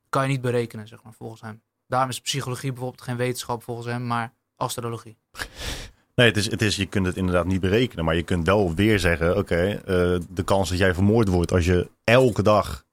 kan 0.09 0.21
je 0.21 0.27
niet 0.27 0.41
berekenen, 0.41 0.87
zeg 0.87 1.03
maar, 1.03 1.13
volgens 1.13 1.41
hem. 1.41 1.61
Daarom 1.87 2.09
is 2.09 2.21
psychologie 2.21 2.71
bijvoorbeeld 2.71 3.01
geen 3.01 3.17
wetenschap 3.17 3.63
volgens 3.63 3.87
hem, 3.87 4.07
maar 4.07 4.33
astrologie. 4.55 5.17
Nee, 6.15 6.27
het 6.27 6.37
is, 6.37 6.51
het 6.51 6.61
is, 6.61 6.75
je 6.75 6.85
kunt 6.85 7.05
het 7.05 7.17
inderdaad 7.17 7.45
niet 7.45 7.61
berekenen. 7.61 8.05
Maar 8.05 8.15
je 8.15 8.23
kunt 8.23 8.45
wel 8.45 8.73
weer 8.73 8.99
zeggen, 8.99 9.37
oké, 9.37 9.69
eh, 9.69 10.19
de 10.29 10.43
kans 10.43 10.69
dat 10.69 10.77
jij 10.77 10.93
vermoord 10.93 11.27
wordt 11.27 11.51
als 11.51 11.65
je 11.65 11.89
elke 12.03 12.43
dag 12.43 12.85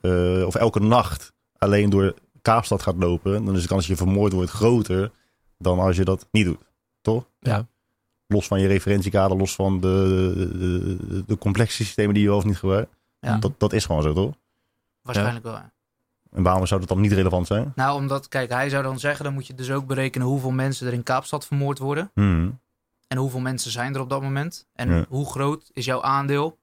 eh, 0.00 0.46
of 0.46 0.54
elke 0.54 0.80
nacht 0.80 1.32
alleen 1.58 1.90
door 1.90 2.14
Kaapstad 2.44 2.82
gaat 2.82 2.96
lopen, 2.96 3.44
dan 3.44 3.54
is 3.56 3.62
de 3.62 3.68
kans 3.68 3.86
dat 3.86 3.98
je 3.98 4.04
vermoord 4.04 4.32
wordt 4.32 4.50
groter 4.50 5.10
dan 5.58 5.78
als 5.78 5.96
je 5.96 6.04
dat 6.04 6.28
niet 6.30 6.44
doet. 6.44 6.58
Toch? 7.00 7.28
Ja. 7.40 7.66
Los 8.26 8.46
van 8.46 8.60
je 8.60 8.66
referentiekader, 8.66 9.36
los 9.36 9.54
van 9.54 9.80
de, 9.80 10.32
de, 10.36 10.58
de, 11.08 11.24
de 11.26 11.38
complexe 11.38 11.84
systemen 11.84 12.14
die 12.14 12.22
je 12.22 12.28
wel 12.28 12.38
of 12.38 12.44
niet 12.44 12.56
gebruikt. 12.58 12.90
Ja. 13.20 13.36
Dat, 13.38 13.52
dat 13.60 13.72
is 13.72 13.84
gewoon 13.84 14.02
zo, 14.02 14.12
toch? 14.12 14.34
Waarschijnlijk 15.02 15.44
wel. 15.44 15.52
ja. 15.54 15.72
En 16.30 16.42
waarom 16.42 16.66
zou 16.66 16.80
dat 16.80 16.88
dan 16.88 17.00
niet 17.00 17.12
relevant 17.12 17.46
zijn? 17.46 17.72
Nou, 17.74 18.00
omdat, 18.00 18.28
kijk, 18.28 18.50
hij 18.50 18.68
zou 18.68 18.82
dan 18.82 18.98
zeggen, 18.98 19.24
dan 19.24 19.34
moet 19.34 19.46
je 19.46 19.54
dus 19.54 19.70
ook 19.70 19.86
berekenen 19.86 20.26
hoeveel 20.26 20.50
mensen 20.50 20.86
er 20.86 20.92
in 20.92 21.02
Kaapstad 21.02 21.46
vermoord 21.46 21.78
worden. 21.78 22.10
Hmm. 22.14 22.60
En 23.08 23.18
hoeveel 23.18 23.40
mensen 23.40 23.70
zijn 23.70 23.94
er 23.94 24.00
op 24.00 24.08
dat 24.10 24.22
moment. 24.22 24.66
En 24.72 24.90
Ja. 24.90 25.04
hoe 25.08 25.26
groot 25.30 25.70
is 25.72 25.84
jouw 25.84 26.02
aandeel 26.02 26.58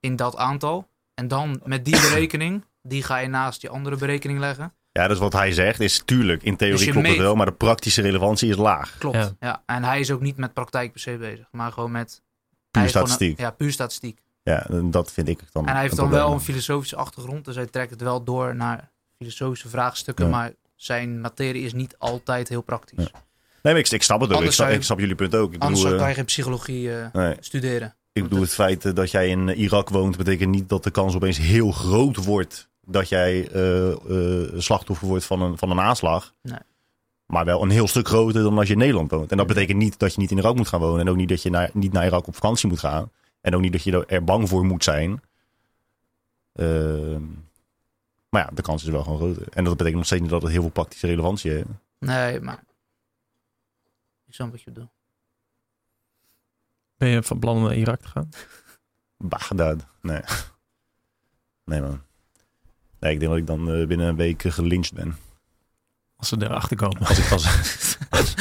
in 0.00 0.16
dat 0.16 0.36
aantal. 0.36 0.88
En 1.14 1.28
dan 1.28 1.60
met 1.64 1.84
die 1.84 2.00
berekening, 2.08 2.64
die 2.82 3.02
ga 3.02 3.18
je 3.18 3.28
naast 3.28 3.60
die 3.60 3.70
andere 3.70 3.96
berekening 3.96 4.38
leggen. 4.38 4.74
Ja, 4.96 5.08
dus 5.08 5.18
wat 5.18 5.32
hij 5.32 5.52
zegt 5.52 5.80
is 5.80 6.02
tuurlijk, 6.04 6.42
in 6.42 6.56
theorie 6.56 6.84
Dus 6.84 6.94
klopt 6.94 7.08
het 7.08 7.16
wel, 7.16 7.34
maar 7.34 7.46
de 7.46 7.52
praktische 7.52 8.02
relevantie 8.02 8.48
is 8.48 8.56
laag. 8.56 8.96
Klopt, 8.98 9.16
Ja. 9.16 9.32
ja. 9.40 9.62
En 9.66 9.84
hij 9.84 10.00
is 10.00 10.10
ook 10.10 10.20
niet 10.20 10.36
met 10.36 10.52
praktijk 10.52 10.92
per 10.92 11.00
se 11.00 11.16
bezig. 11.16 11.46
Maar 11.50 11.72
gewoon 11.72 11.90
met... 11.90 12.22
Puur 12.70 12.82
een- 12.82 12.88
statistiek. 12.88 13.38
ja, 13.38 13.50
puur 13.50 13.72
statistiek. 13.72 14.18
Ja, 14.42 14.66
en 14.68 14.90
dat 14.90 15.12
vind 15.12 15.28
ik 15.28 15.40
dan 15.52 15.66
En 15.66 15.72
hij 15.72 15.82
heeft 15.82 15.96
dan 15.96 16.10
wel 16.10 16.32
een 16.32 16.40
filosofische 16.40 16.96
achtergrond. 16.96 17.44
Dus 17.44 17.56
hij 17.56 17.66
trekt 17.66 17.90
het 17.90 18.00
wel 18.00 18.24
door 18.24 18.56
naar 18.56 18.90
filosofische 19.18 19.68
vraagstukken. 19.68 20.24
Ja. 20.24 20.30
Maar 20.30 20.52
zijn 20.74 21.20
materie 21.20 21.62
is 21.64 21.72
niet 21.72 21.94
altijd 21.98 22.48
heel 22.48 22.62
praktisch. 22.62 23.04
Ja. 23.04 23.10
Nee, 23.62 23.72
maar 23.74 23.82
ik, 23.82 23.90
ik 23.90 24.02
snap 24.02 24.20
het 24.20 24.32
ook. 24.32 24.42
Ik 24.42 24.52
snap, 24.52 24.68
ik 24.70 25.00
jullie 25.00 25.14
punt 25.14 25.34
ook. 25.34 25.54
Ik 25.54 25.62
Anders 25.62 25.82
bedoel, 25.82 25.96
kan 25.96 26.06
eh, 26.06 26.10
je 26.12 26.16
geen 26.16 26.24
psychologie 26.24 26.92
eh, 26.98 27.06
nee, 27.12 27.36
studeren. 27.40 27.94
ik 28.12 28.22
bedoel 28.22 28.40
het 28.40 28.54
feit 28.54 28.96
dat 28.96 29.10
jij 29.10 29.28
in 29.28 29.48
Irak 29.48 29.88
woont, 29.88 30.16
betekent 30.16 30.50
niet 30.50 30.68
dat 30.68 30.84
de 30.84 30.90
kans 30.90 31.14
opeens 31.14 31.38
heel 31.38 31.70
groot 31.70 32.16
wordt 32.16 32.68
dat 32.86 33.08
jij 33.08 33.48
eh, 33.50 33.90
eh, 33.90 34.52
slachtoffer 34.56 35.08
wordt 35.08 35.24
van 35.24 35.42
een, 35.42 35.58
van 35.58 35.70
een 35.70 35.80
aanslag. 35.80 36.34
Nee. 36.42 36.58
Maar 37.26 37.44
wel 37.44 37.62
een 37.62 37.70
heel 37.70 37.88
stuk 37.88 38.08
groter 38.08 38.42
dan 38.42 38.58
als 38.58 38.66
je 38.66 38.72
in 38.72 38.78
Nederland 38.78 39.10
woont. 39.10 39.30
En 39.30 39.36
dat 39.36 39.46
betekent 39.46 39.78
niet 39.78 39.98
dat 39.98 40.14
je 40.14 40.20
niet 40.20 40.30
in 40.30 40.38
Irak 40.38 40.56
moet 40.56 40.68
gaan 40.68 40.80
wonen. 40.80 41.00
En 41.00 41.08
ook 41.08 41.16
niet 41.16 41.28
dat 41.28 41.42
je 41.42 41.50
naar, 41.50 41.70
niet 41.72 41.92
naar 41.92 42.04
Irak 42.04 42.26
op 42.26 42.34
vakantie 42.34 42.68
moet 42.68 42.78
gaan. 42.78 43.10
En 43.40 43.54
ook 43.54 43.60
niet 43.60 43.72
dat 43.72 43.82
je 43.82 44.06
er 44.06 44.24
bang 44.24 44.48
voor 44.48 44.64
moet 44.64 44.84
zijn. 44.84 45.22
Ehm, 46.52 47.22
maar 48.28 48.42
ja, 48.42 48.50
de 48.54 48.62
kans 48.62 48.82
is 48.82 48.88
wel 48.88 49.02
gewoon 49.02 49.18
groter. 49.18 49.48
En 49.50 49.64
dat 49.64 49.72
betekent 49.72 49.96
nog 49.96 50.06
steeds 50.06 50.22
niet 50.22 50.30
dat 50.30 50.42
het 50.42 50.50
heel 50.50 50.60
veel 50.60 50.70
praktische 50.70 51.06
relevantie 51.06 51.50
heeft. 51.50 51.66
Nee, 51.98 52.40
maar... 52.40 52.64
Ik 54.26 54.34
snap 54.34 54.50
wat 54.50 54.62
je 54.62 54.70
bedoelt. 54.70 54.90
Ben 56.96 57.08
je 57.08 57.22
van 57.22 57.38
plan 57.38 57.56
om 57.56 57.62
naar 57.62 57.76
Irak 57.76 58.00
te 58.00 58.08
gaan? 58.08 58.28
Baghdad. 59.16 59.86
Nee. 60.00 60.22
Nee, 61.64 61.80
man. 61.80 62.05
Nee, 63.06 63.14
ik 63.14 63.20
denk 63.20 63.32
dat 63.32 63.40
ik 63.40 63.46
dan 63.46 63.72
eh, 63.72 63.86
binnen 63.86 64.06
een 64.06 64.16
week 64.16 64.44
eh, 64.44 64.52
gelyncht 64.52 64.92
ben. 64.92 65.16
Als 66.16 66.28
ze 66.28 66.36
erachter 66.38 66.76
komen. 66.76 67.06
Als 67.06 67.18
ik 67.18 67.30
als, 67.32 67.46
als, 68.10 68.34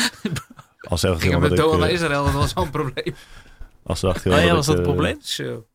als 0.79 0.99
ze 1.01 1.07
Ik 1.07 1.19
ging 1.19 1.33
erachter 1.33 1.49
met 1.57 1.73
ik, 1.73 1.79
naar 1.79 1.87
eh, 1.87 1.93
Israël, 1.93 2.23
dat 2.23 2.33
was 2.33 2.53
wel 2.53 2.63
een 2.63 2.69
probleem. 2.69 3.15
als 3.83 3.99
ze 3.99 4.07
ja, 4.07 4.13
dat 4.13 4.49
was 4.49 4.65
dat 4.65 4.77
het 4.77 4.77
eh, 4.77 4.83
probleem? 4.83 5.17
Zo. 5.21 5.65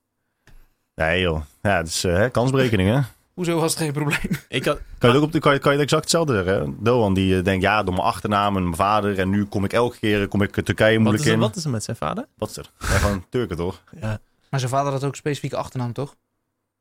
Nee 0.94 1.20
joh. 1.20 1.42
Ja, 1.62 1.76
het 1.76 1.88
is 1.88 2.04
eh, 2.04 2.14
hè, 2.14 2.30
kansberekening 2.30 2.88
hè. 2.88 3.00
Hoezo 3.34 3.60
was 3.60 3.72
het 3.72 3.82
geen 3.82 3.92
probleem? 3.92 4.38
Ik 4.48 4.64
had, 4.64 4.76
Kan 4.76 4.84
je, 4.98 5.06
het 5.06 5.16
ook 5.16 5.22
op 5.22 5.32
de, 5.32 5.38
kan, 5.38 5.52
je, 5.52 5.58
kan 5.58 5.72
je 5.72 5.78
het 5.78 5.86
exact 5.86 6.02
hetzelfde 6.02 6.34
zeggen 6.34 6.54
hè? 6.54 6.72
Doan 6.78 7.14
die 7.14 7.36
eh, 7.36 7.44
denkt 7.44 7.62
ja 7.62 7.82
door 7.82 7.94
mijn 7.94 8.06
achternaam 8.06 8.56
en 8.56 8.62
mijn 8.62 8.76
vader. 8.76 9.18
En 9.18 9.30
nu 9.30 9.44
kom 9.44 9.64
ik 9.64 9.72
elke 9.72 9.98
keer 9.98 10.28
kom 10.28 10.42
ik 10.42 10.50
Turkije 10.52 10.92
wat, 10.92 11.00
moeilijk 11.00 11.22
is 11.22 11.28
er, 11.28 11.34
in. 11.34 11.40
wat 11.40 11.56
is 11.56 11.64
er 11.64 11.70
met 11.70 11.84
zijn 11.84 11.96
vader? 11.96 12.26
Wat 12.36 12.50
is 12.50 12.56
er? 12.56 12.70
Ja, 12.78 12.86
gewoon 12.86 13.24
Turken 13.28 13.56
toch? 13.56 13.82
Ja. 14.00 14.20
Maar 14.50 14.60
zijn 14.60 14.72
vader 14.72 14.92
had 14.92 15.04
ook 15.04 15.16
specifieke 15.16 15.56
achternaam, 15.56 15.92
toch? 15.92 16.14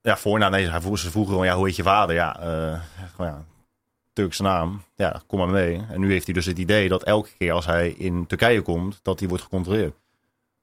Ja, 0.01 0.17
voornaam. 0.17 0.51
Nee, 0.51 0.69
hij 0.69 0.81
vroeg, 0.81 0.99
ze 0.99 1.11
vroegen 1.11 1.31
gewoon 1.33 1.47
ja 1.47 1.55
hoe 1.55 1.65
heet 1.67 1.75
je 1.75 1.83
vader? 1.83 2.15
Ja, 2.15 2.39
eh, 2.39 2.79
gewoon, 3.15 3.31
ja 3.31 3.45
Turkse 4.13 4.41
naam. 4.41 4.83
Ja, 4.95 5.21
kom 5.27 5.39
maar 5.39 5.47
mee. 5.47 5.81
En 5.89 5.99
nu 5.99 6.11
heeft 6.11 6.25
hij 6.25 6.33
dus 6.33 6.45
het 6.45 6.57
idee 6.57 6.89
dat 6.89 7.03
elke 7.03 7.29
keer 7.37 7.51
als 7.51 7.65
hij 7.65 7.89
in 7.89 8.25
Turkije 8.27 8.61
komt, 8.61 8.99
dat 9.01 9.19
hij 9.19 9.27
wordt 9.27 9.43
gecontroleerd. 9.43 9.95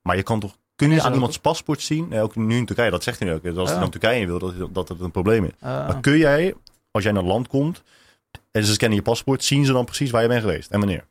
Maar 0.02 0.16
je 0.16 0.22
kan 0.22 0.40
toch, 0.40 0.56
kun 0.76 0.90
je 0.90 0.98
aan 0.98 1.04
dat 1.06 1.14
iemands 1.14 1.38
paspoort 1.38 1.82
zien? 1.82 2.08
Nee, 2.08 2.20
ook 2.20 2.36
nu 2.36 2.56
in 2.56 2.66
Turkije, 2.66 2.90
dat 2.90 3.02
zegt 3.02 3.18
hij 3.18 3.28
nu 3.28 3.34
ook. 3.34 3.42
Dus 3.42 3.56
als 3.56 3.64
hij 3.68 3.74
Ja. 3.74 3.82
naar 3.82 3.90
Turkije 3.90 4.20
in 4.20 4.26
wil, 4.26 4.38
dat, 4.38 4.74
dat 4.74 4.88
het 4.88 5.00
een 5.00 5.10
probleem 5.10 5.44
is. 5.44 5.50
Ah. 5.60 5.88
Maar 5.88 6.00
kun 6.00 6.18
jij, 6.18 6.54
als 6.90 7.02
jij 7.02 7.12
naar 7.12 7.22
het 7.22 7.30
land 7.32 7.48
komt 7.48 7.82
en 8.50 8.64
ze 8.64 8.72
scannen 8.72 8.98
je 8.98 9.04
paspoort, 9.04 9.44
zien 9.44 9.64
ze 9.64 9.72
dan 9.72 9.84
precies 9.84 10.10
waar 10.10 10.22
je 10.22 10.28
bent 10.28 10.40
geweest 10.40 10.70
en 10.70 10.78
wanneer? 10.78 11.04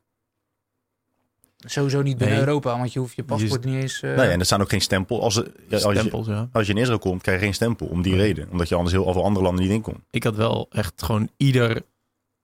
Sowieso 1.66 2.02
niet 2.02 2.18
binnen 2.18 2.38
Nee. 2.38 2.46
Europa, 2.46 2.78
want 2.78 2.94
je 2.94 3.00
hoeft 3.00 3.16
je 3.16 3.24
paspoort 3.24 3.66
niet 3.66 3.76
eens... 3.82 4.02
eh, 4.02 4.16
Nee, 4.16 4.28
en 4.30 4.40
er 4.40 4.46
staan 4.46 4.62
ook 4.62 4.70
geen 4.70 4.82
stempel. 4.82 5.22
Als, 5.22 5.36
ja, 5.36 5.42
als, 5.72 5.84
je, 5.84 6.00
Stempels, 6.00 6.28
ja. 6.28 6.50
als 6.52 6.68
je 6.68 6.74
in 6.74 6.80
Israël 6.80 7.00
komt, 7.00 7.22
krijg 7.22 7.40
je 7.40 7.44
geen 7.46 7.54
stempel 7.54 7.88
om 7.88 8.02
die 8.02 8.16
reden. 8.16 8.48
Omdat 8.52 8.70
je 8.70 8.76
anders 8.76 8.94
heel 8.94 9.14
veel 9.14 9.24
andere 9.24 9.46
landen 9.46 9.64
niet 9.64 9.74
in 9.74 9.82
komt. 9.82 10.00
Ik 10.12 10.24
had 10.24 10.36
wel 10.36 10.68
echt 10.72 11.04
gewoon 11.04 11.30
ieder, 11.38 11.82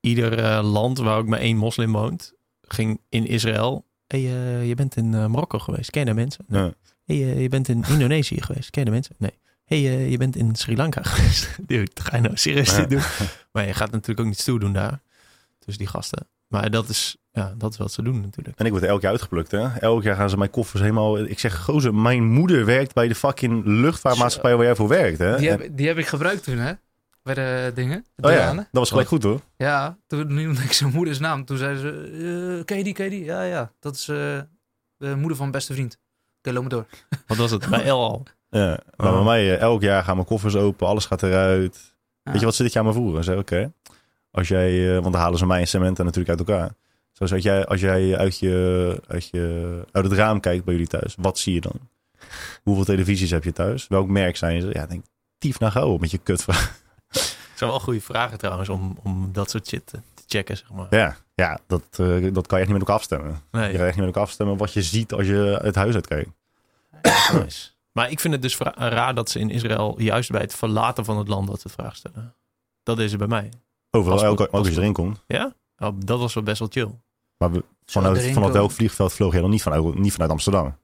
ieder 0.00 0.38
eh, 0.38 0.70
land 0.72 0.98
waar 0.98 1.18
ook 1.18 1.26
maar 1.26 1.38
één 1.38 1.56
moslim 1.56 1.92
woont, 1.92 2.32
ging 2.62 3.00
in 3.08 3.26
Israël. 3.26 3.84
Hey, 4.06 4.20
eh, 4.20 4.68
je 4.68 4.74
bent 4.74 4.96
in 4.96 5.10
Marokko 5.10 5.58
geweest, 5.58 5.90
ken 5.90 6.00
je 6.00 6.06
de 6.06 6.14
mensen? 6.14 6.44
Nee. 6.48 6.72
Hey, 7.04 7.16
eh, 7.16 7.40
je 7.42 7.48
bent 7.48 7.68
in 7.68 7.84
Indonesië 7.94 8.40
geweest, 8.42 8.70
ken 8.70 8.80
je 8.80 8.86
de 8.88 8.94
mensen? 8.94 9.14
Nee. 9.18 9.38
Hey, 9.64 9.78
eh, 9.78 10.10
je 10.10 10.16
bent 10.16 10.36
in 10.36 10.54
Sri 10.56 10.76
Lanka 10.76 11.02
geweest. 11.12 11.56
Dude, 11.66 11.90
ga 11.94 12.16
je 12.16 12.22
nou 12.22 12.36
serieus 12.36 12.74
dit 12.74 12.90
doen? 12.90 13.00
Maar 13.52 13.66
je 13.66 13.74
gaat 13.74 13.90
natuurlijk 13.90 14.20
ook 14.20 14.26
niet 14.26 14.38
stoer 14.38 14.60
doen 14.60 14.72
daar. 14.72 15.00
Dus 15.64 15.76
die 15.78 15.86
gasten. 15.86 16.26
Maar 16.48 16.70
dat 16.70 16.88
is, 16.88 17.16
ja, 17.32 17.54
dat 17.56 17.72
is 17.72 17.78
wat 17.78 17.92
ze 17.92 18.02
doen 18.02 18.20
natuurlijk. 18.20 18.58
En 18.58 18.64
ik 18.66 18.70
word 18.72 18.82
elk 18.84 19.00
jaar 19.00 19.10
uitgeplukt, 19.10 19.50
hè. 19.50 19.68
Elk 19.78 20.02
jaar 20.02 20.16
gaan 20.16 20.30
ze 20.30 20.36
mijn 20.36 20.50
koffers 20.50 20.80
helemaal... 20.82 21.18
Ik 21.18 21.38
zeg, 21.38 21.62
gozer, 21.64 21.94
mijn 21.94 22.24
moeder 22.24 22.64
werkt 22.64 22.94
bij 22.94 23.08
de 23.08 23.14
fucking 23.14 23.62
luchtvaartmaatschappij 23.64 24.56
waar 24.56 24.64
jij 24.64 24.74
voor 24.74 24.88
werkt, 24.88 25.18
hè. 25.18 25.36
die, 25.36 25.48
heb, 25.48 25.68
die 25.70 25.86
heb 25.86 25.98
ik 25.98 26.06
gebruikt 26.06 26.44
toen, 26.44 26.56
hè? 26.58 26.72
Bij 27.22 27.34
de 27.34 27.72
dingen. 27.74 28.04
De 28.14 28.28
oh 28.28 28.34
ja, 28.34 28.54
dat 28.54 28.66
was 28.70 28.88
gelijk 28.90 29.08
goed, 29.08 29.22
hoor. 29.22 29.40
Ja, 29.56 29.96
toen 30.06 30.34
noemde 30.34 30.62
ik 30.62 30.72
zijn 30.72 30.92
moeders 30.92 31.18
naam. 31.18 31.44
Toen 31.44 31.56
zei 31.56 31.76
ze, 31.78 31.88
eh 32.58 32.64
ken 32.64 32.76
je 32.78 32.84
die, 32.84 32.92
ken 32.92 33.04
je 33.04 33.10
die? 33.10 33.24
Ja, 33.24 33.42
ja, 33.42 33.72
dat 33.80 33.94
is 33.94 34.08
eh, 34.08 34.16
de 34.96 35.06
moeder 35.16 35.28
van 35.36 35.38
mijn 35.38 35.50
beste 35.50 35.72
vriend. 35.72 35.98
Oké, 36.38 36.52
loop 36.52 36.60
maar 36.62 36.70
door. 36.70 36.86
Wat 37.26 37.36
was 37.36 37.50
het? 37.50 37.68
Bij 37.68 37.84
El 37.84 37.98
al. 38.04 38.22
Ja, 38.50 38.78
maar 38.96 39.08
Oh. 39.08 39.14
bij 39.14 39.24
mij, 39.24 39.54
eh, 39.54 39.60
elk 39.60 39.82
jaar 39.82 40.04
gaan 40.04 40.14
mijn 40.14 40.26
koffers 40.26 40.56
open, 40.56 40.86
alles 40.86 41.06
gaat 41.06 41.22
eruit. 41.22 41.94
Ja. 42.22 42.30
Weet 42.30 42.40
je 42.40 42.46
wat 42.46 42.54
ze 42.54 42.62
dit 42.62 42.72
jaar 42.72 42.84
me 42.84 42.92
voeren? 42.92 43.24
Zei, 43.24 43.38
oké, 43.38 43.72
als 44.30 44.48
jij, 44.48 44.86
eh, 44.88 45.00
want 45.00 45.12
dan 45.12 45.22
halen 45.22 45.38
ze 45.38 45.46
mij 45.46 45.60
en 45.60 45.68
Samantha 45.68 46.02
natuurlijk 46.02 46.38
uit 46.38 46.48
elkaar. 46.48 46.70
Zoals 47.12 47.32
als 47.32 47.42
jij, 47.42 47.66
als 47.66 47.80
jij 47.80 48.16
uit, 48.16 48.38
je, 48.38 49.00
uit, 49.06 49.28
je, 49.28 49.84
uit 49.92 50.04
het 50.04 50.12
raam 50.14 50.40
kijkt 50.40 50.64
bij 50.64 50.74
jullie 50.74 50.88
thuis, 50.88 51.14
wat 51.18 51.38
zie 51.38 51.54
je 51.54 51.60
dan? 51.60 51.90
Hoeveel 52.62 52.84
televisies 52.84 53.30
heb 53.30 53.44
je 53.44 53.52
thuis? 53.52 53.88
Welk 53.88 54.08
merk 54.08 54.36
zijn 54.36 54.60
ze? 54.60 54.70
Ja, 54.72 54.82
ik 54.82 54.88
denk, 54.88 55.04
tief 55.38 55.58
naar 55.58 55.70
gauw 55.70 55.92
op 55.92 56.00
met 56.00 56.10
je 56.10 56.18
kutvraag. 56.18 56.80
Dat 57.08 57.20
zijn 57.54 57.70
wel 57.70 57.80
goede 57.80 58.00
vragen 58.00 58.38
trouwens 58.38 58.68
om, 58.68 58.98
om 59.02 59.28
dat 59.32 59.50
soort 59.50 59.68
shit 59.68 59.86
te, 59.86 59.98
checken, 60.26 60.56
zeg 60.56 60.70
maar. 60.70 60.86
Ja, 60.90 61.16
ja 61.34 61.58
dat, 61.66 61.82
eh, 61.90 62.26
dat 62.32 62.46
kan 62.46 62.58
je 62.58 62.64
echt 62.64 62.72
niet 62.72 62.78
met 62.78 62.80
elkaar 62.80 62.96
afstemmen. 62.96 63.30
Je 63.30 63.58
Nee, 63.58 63.72
kan 63.72 63.80
echt 63.80 63.86
niet 63.86 63.96
met 63.96 64.06
elkaar 64.06 64.22
afstemmen 64.22 64.56
wat 64.56 64.72
je 64.72 64.82
ziet 64.82 65.12
als 65.12 65.26
je 65.26 65.58
het 65.62 65.74
huis 65.74 65.94
uitkijkt. 65.94 66.30
nice. 67.32 67.70
Maar 67.92 68.10
ik 68.10 68.20
vind 68.20 68.32
het 68.32 68.42
dus 68.42 68.58
raar 68.74 69.14
dat 69.14 69.30
ze 69.30 69.38
in 69.38 69.50
Israël 69.50 70.00
juist 70.00 70.30
bij 70.30 70.40
het 70.40 70.54
verlaten 70.54 71.04
van 71.04 71.18
het 71.18 71.28
land 71.28 71.46
dat 71.48 71.60
ze 71.60 71.68
vraag 71.68 71.96
stellen. 71.96 72.34
Dat 72.82 72.98
is 72.98 73.12
er 73.12 73.18
bij 73.18 73.26
mij. 73.26 73.48
Overal, 73.90 74.24
elke, 74.24 74.42
ook 74.42 74.52
als 74.52 74.68
je 74.68 74.74
erin 74.76 74.92
komt. 74.92 75.24
Ja? 75.26 75.54
Oh, 75.82 75.92
dat 75.96 76.18
was 76.18 76.34
wel 76.34 76.42
best 76.42 76.58
wel 76.58 76.68
chill. 76.70 76.90
Maar 77.36 77.52
we, 77.52 77.64
vanuit, 77.84 78.32
vanuit 78.32 78.52
welk 78.52 78.70
vliegveld 78.70 79.12
vloog 79.12 79.34
je 79.34 79.40
dan 79.40 79.50
niet 79.50 79.62
vanuit, 79.62 79.94
niet 79.98 80.12
vanuit 80.12 80.30
Amsterdam? 80.30 80.76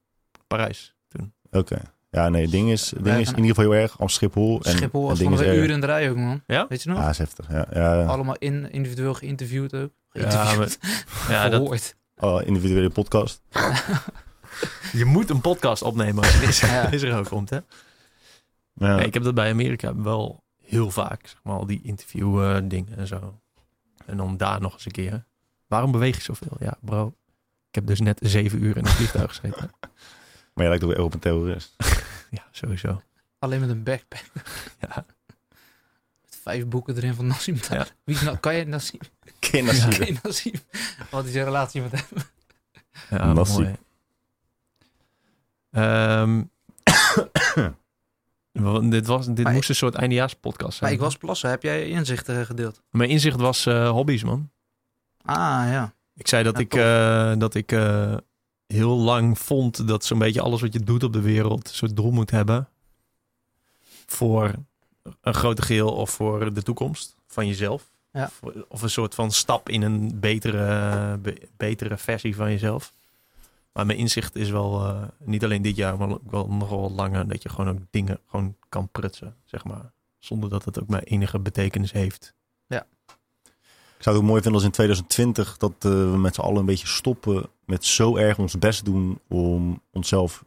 Parijs 0.47 0.95
toen. 1.09 1.33
Oké. 1.51 1.81
Ja, 2.11 2.29
nee, 2.29 2.43
het 2.43 2.51
ding 2.51 2.71
is, 2.71 2.93
ding 3.01 3.19
is 3.19 3.31
in 3.31 3.37
ieder 3.37 3.55
geval 3.55 3.71
heel 3.71 3.81
erg. 3.81 4.01
Am 4.01 4.09
Schiphol. 4.09 4.61
En, 4.63 4.71
Schiphol 4.71 5.07
was 5.07 5.19
ding 5.19 5.31
van 5.31 5.45
is 5.45 5.51
een 5.51 5.57
uur 5.57 5.71
in 5.71 5.81
de 5.81 5.87
rij 5.87 6.11
ook, 6.11 6.17
man. 6.17 6.43
Ja? 6.47 6.67
Weet 6.69 6.83
je 6.83 6.89
nog? 6.89 6.99
Ja, 6.99 7.09
is 7.09 7.19
heftig. 7.19 7.51
Ja, 7.51 7.67
ja. 7.73 8.05
Allemaal 8.05 8.37
in, 8.39 8.71
individueel 8.71 9.15
geïnterviewd 9.15 9.75
ook. 9.75 9.91
Ja, 10.13 10.31
Geïnterviewd. 10.31 10.79
maar, 10.81 11.31
ja, 11.37 11.49
dat. 11.59 11.95
Oh, 12.17 12.47
individuele 12.47 12.91
podcast. 12.91 13.43
je 14.93 15.05
moet 15.05 15.31
een 15.31 15.41
podcast 15.41 15.83
opnemen 15.83 16.23
als 16.23 16.33
je 16.33 16.43
in 16.43 16.49
Israël, 16.49 16.83
Ja. 16.83 16.91
Israël 16.91 17.23
komt, 17.23 17.51
hè? 17.51 17.59
Ja. 18.75 18.97
Nee, 18.97 19.07
ik 19.07 19.15
heb 19.15 19.23
dat 19.23 19.35
bij 19.35 19.51
Amerika 19.51 19.97
wel 19.97 20.45
heel 20.63 20.91
vaak, 20.91 21.27
zeg 21.27 21.41
maar, 21.43 21.55
al 21.55 21.67
die 21.67 21.81
interview 21.83 22.43
eh, 22.43 22.57
dingen 22.65 22.97
en 22.97 23.07
zo. 23.07 23.41
En 24.09 24.17
dan 24.17 24.37
daar 24.37 24.61
nog 24.61 24.73
eens 24.73 24.85
een 24.85 24.93
keer. 24.93 25.25
Waarom 25.67 25.93
beweeg 25.93 26.17
je 26.17 26.23
zoveel? 26.23 26.57
Ja, 26.59 26.77
bro. 26.81 27.15
Ik 27.69 27.75
heb 27.75 27.87
dus 27.87 28.01
net 28.01 28.19
zeven 28.23 28.63
uur 28.63 28.77
in 28.77 28.85
een 28.85 28.91
vliegtuig 28.91 29.29
gezeten. 29.37 29.71
Maar 30.55 30.65
je 30.65 30.69
lijkt 30.73 30.85
ook 30.85 30.91
weer 30.91 31.05
op 31.05 31.15
een 31.15 31.21
terrorist. 31.21 31.75
Ja, 32.31 32.43
sowieso. 32.51 33.03
Alleen 33.39 33.61
met 33.61 33.69
een 33.69 33.83
backpack. 33.83 34.25
Ja. 34.81 35.05
Met 36.23 36.39
vijf 36.43 36.67
boeken 36.67 36.97
erin 36.97 37.15
van 37.15 37.27
Nassim. 37.27 37.57
Ja. 37.71 37.87
Wie 38.05 38.15
is 38.15 38.23
nou, 38.23 38.37
kan 38.37 38.55
je 38.55 38.65
Nassim? 38.65 39.01
Ken 39.39 39.65
Nassim? 40.23 40.55
Wat 41.11 41.25
is 41.25 41.33
je 41.33 41.43
relatie 41.43 41.83
met 41.83 41.93
hem? 41.93 42.05
Ja, 43.11 43.33
Nassie. 43.33 43.63
mooi. 43.63 43.77
Ehm, 45.71 46.43
dit 48.91 49.07
was, 49.07 49.27
dit 49.27 49.43
Maar 49.43 49.53
moest 49.53 49.69
een 49.69 49.75
soort 49.75 49.95
eindejaarspodcast 49.95 50.81
Maar 50.81 50.89
zijn. 50.89 50.93
ik 50.93 51.05
was 51.05 51.17
plassen. 51.17 51.51
Heb 51.51 51.63
jij 51.63 51.89
inzichten 51.89 52.47
gedeeld? 52.47 52.83
Mijn 52.91 53.11
inzicht 53.11 53.41
was 53.41 53.67
eh, 53.67 53.91
hobby's, 53.91 54.23
man. 54.25 54.51
Ah, 55.23 55.37
ja. 55.71 55.93
Ik 56.15 56.29
zei 56.29 56.43
dat 56.45 56.55
Ja, 56.57 56.61
ik, 56.63 56.75
eh, 56.75 57.39
dat 57.41 57.55
ik 57.55 57.73
eh, 57.73 58.15
heel 58.67 58.97
lang 58.97 59.39
vond 59.39 59.89
dat 59.89 60.05
zo'n 60.05 60.19
beetje 60.19 60.41
alles 60.41 60.61
wat 60.61 60.73
je 60.73 60.81
doet 60.81 61.03
op 61.03 61.13
de 61.13 61.21
wereld 61.21 61.69
een 61.69 61.75
soort 61.75 61.97
doel 61.97 62.11
moet 62.11 62.31
hebben. 62.31 62.69
Voor 64.07 64.53
een 65.21 65.35
grote 65.35 65.63
geheel 65.63 65.93
of 65.93 66.11
voor 66.11 66.53
de 66.55 66.63
toekomst 66.63 67.15
van 67.27 67.47
jezelf. 67.47 67.91
Ja. 68.13 68.31
Of- 68.41 68.53
Of 68.69 68.83
een 68.83 68.91
soort 68.91 69.15
van 69.15 69.31
stap 69.31 69.69
in 69.69 69.83
een 69.83 70.21
betere, 70.21 71.17
be- 71.19 71.49
betere 71.57 71.97
versie 71.97 72.37
van 72.37 72.51
jezelf. 72.51 72.93
Maar 73.79 73.87
mijn 73.87 73.99
inzicht 73.99 74.37
is 74.37 74.51
wel, 74.51 74.85
eh, 74.87 75.03
niet 75.25 75.45
alleen 75.45 75.63
dit 75.63 75.77
jaar, 75.77 75.99
maar 75.99 76.09
ook 76.11 76.31
wel 76.31 76.47
nog 76.49 76.69
wel 76.69 76.91
langer, 76.93 77.29
dat 77.29 77.43
je 77.43 77.49
gewoon 77.49 77.69
ook 77.69 77.79
dingen 77.91 78.21
gewoon 78.27 78.57
kan 78.69 78.89
prutsen, 78.89 79.37
zeg 79.45 79.65
maar. 79.65 79.93
Zonder 80.19 80.51
dat 80.51 80.65
het 80.65 80.81
ook 80.81 80.89
maar 80.89 81.03
enige 81.03 81.39
betekenis 81.39 81.93
heeft. 81.93 82.35
Ja. 82.67 82.87
Ik 83.97 84.05
zou 84.05 84.17
het 84.17 84.25
ook 84.25 84.31
mooi 84.31 84.43
vinden 84.43 84.53
als 84.55 84.63
in 84.63 84.71
2020 84.71 85.57
dat 85.57 85.73
eh, 85.79 85.91
we 85.91 86.17
met 86.19 86.35
z'n 86.35 86.41
allen 86.41 86.57
een 86.59 86.65
beetje 86.67 86.87
stoppen 86.87 87.47
met 87.65 87.85
zo 87.85 88.17
erg 88.17 88.39
ons 88.39 88.59
best 88.59 88.85
doen 88.85 89.21
om 89.29 89.83
onszelf 89.93 90.45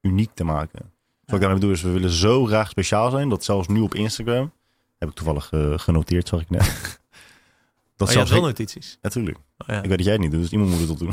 uniek 0.00 0.30
te 0.34 0.44
maken. 0.44 0.92
Wat 1.24 1.34
ik 1.34 1.40
daarmee 1.40 1.58
bedoel 1.58 1.70
is, 1.74 1.82
we 1.82 1.90
willen 1.90 2.10
zo 2.10 2.44
graag 2.44 2.68
speciaal 2.68 3.10
zijn, 3.10 3.28
dat 3.28 3.44
zelfs 3.44 3.68
nu 3.68 3.80
op 3.80 3.94
Instagram, 3.94 4.52
heb 4.98 5.08
ik 5.08 5.14
toevallig 5.14 5.52
eh, 5.52 5.78
genoteerd, 5.78 6.28
zag 6.28 6.40
ik 6.40 6.50
net. 6.50 6.62
dat 7.96 8.08
Oh, 8.08 8.14
je 8.14 8.20
had 8.20 8.28
wel 8.28 8.38
ik- 8.38 8.44
notities. 8.44 8.98
Natuurlijk. 9.02 9.36
Oh, 9.36 9.66
ja. 9.66 9.82
Ik 9.82 9.88
weet 9.88 9.96
dat 9.96 10.04
jij 10.06 10.12
het 10.12 10.22
niet 10.22 10.30
doet, 10.30 10.40
dus 10.40 10.52
iemand 10.52 10.70
moet 10.70 10.80
het 10.80 10.90
op 10.90 10.98
doen. 10.98 11.12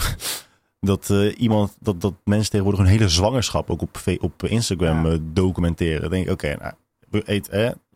Dat, 0.79 1.09
eh, 1.09 1.39
iemand, 1.39 1.75
dat, 1.79 2.01
dat 2.01 2.13
mensen 2.23 2.49
tegenwoordig 2.49 2.81
hun 2.81 2.89
hele 2.91 3.09
zwangerschap 3.09 3.69
ook 3.69 3.81
op, 3.81 3.99
op 4.19 4.43
Instagram 4.43 5.05
Ja. 5.05 5.11
eh, 5.11 5.17
documenteren. 5.21 6.01
Dan 6.01 6.09
denk 6.09 6.25
ik, 6.25 6.31
oké, 6.31 6.55
nou, 6.59 6.73
we, 7.09 7.21
eet, 7.25 7.47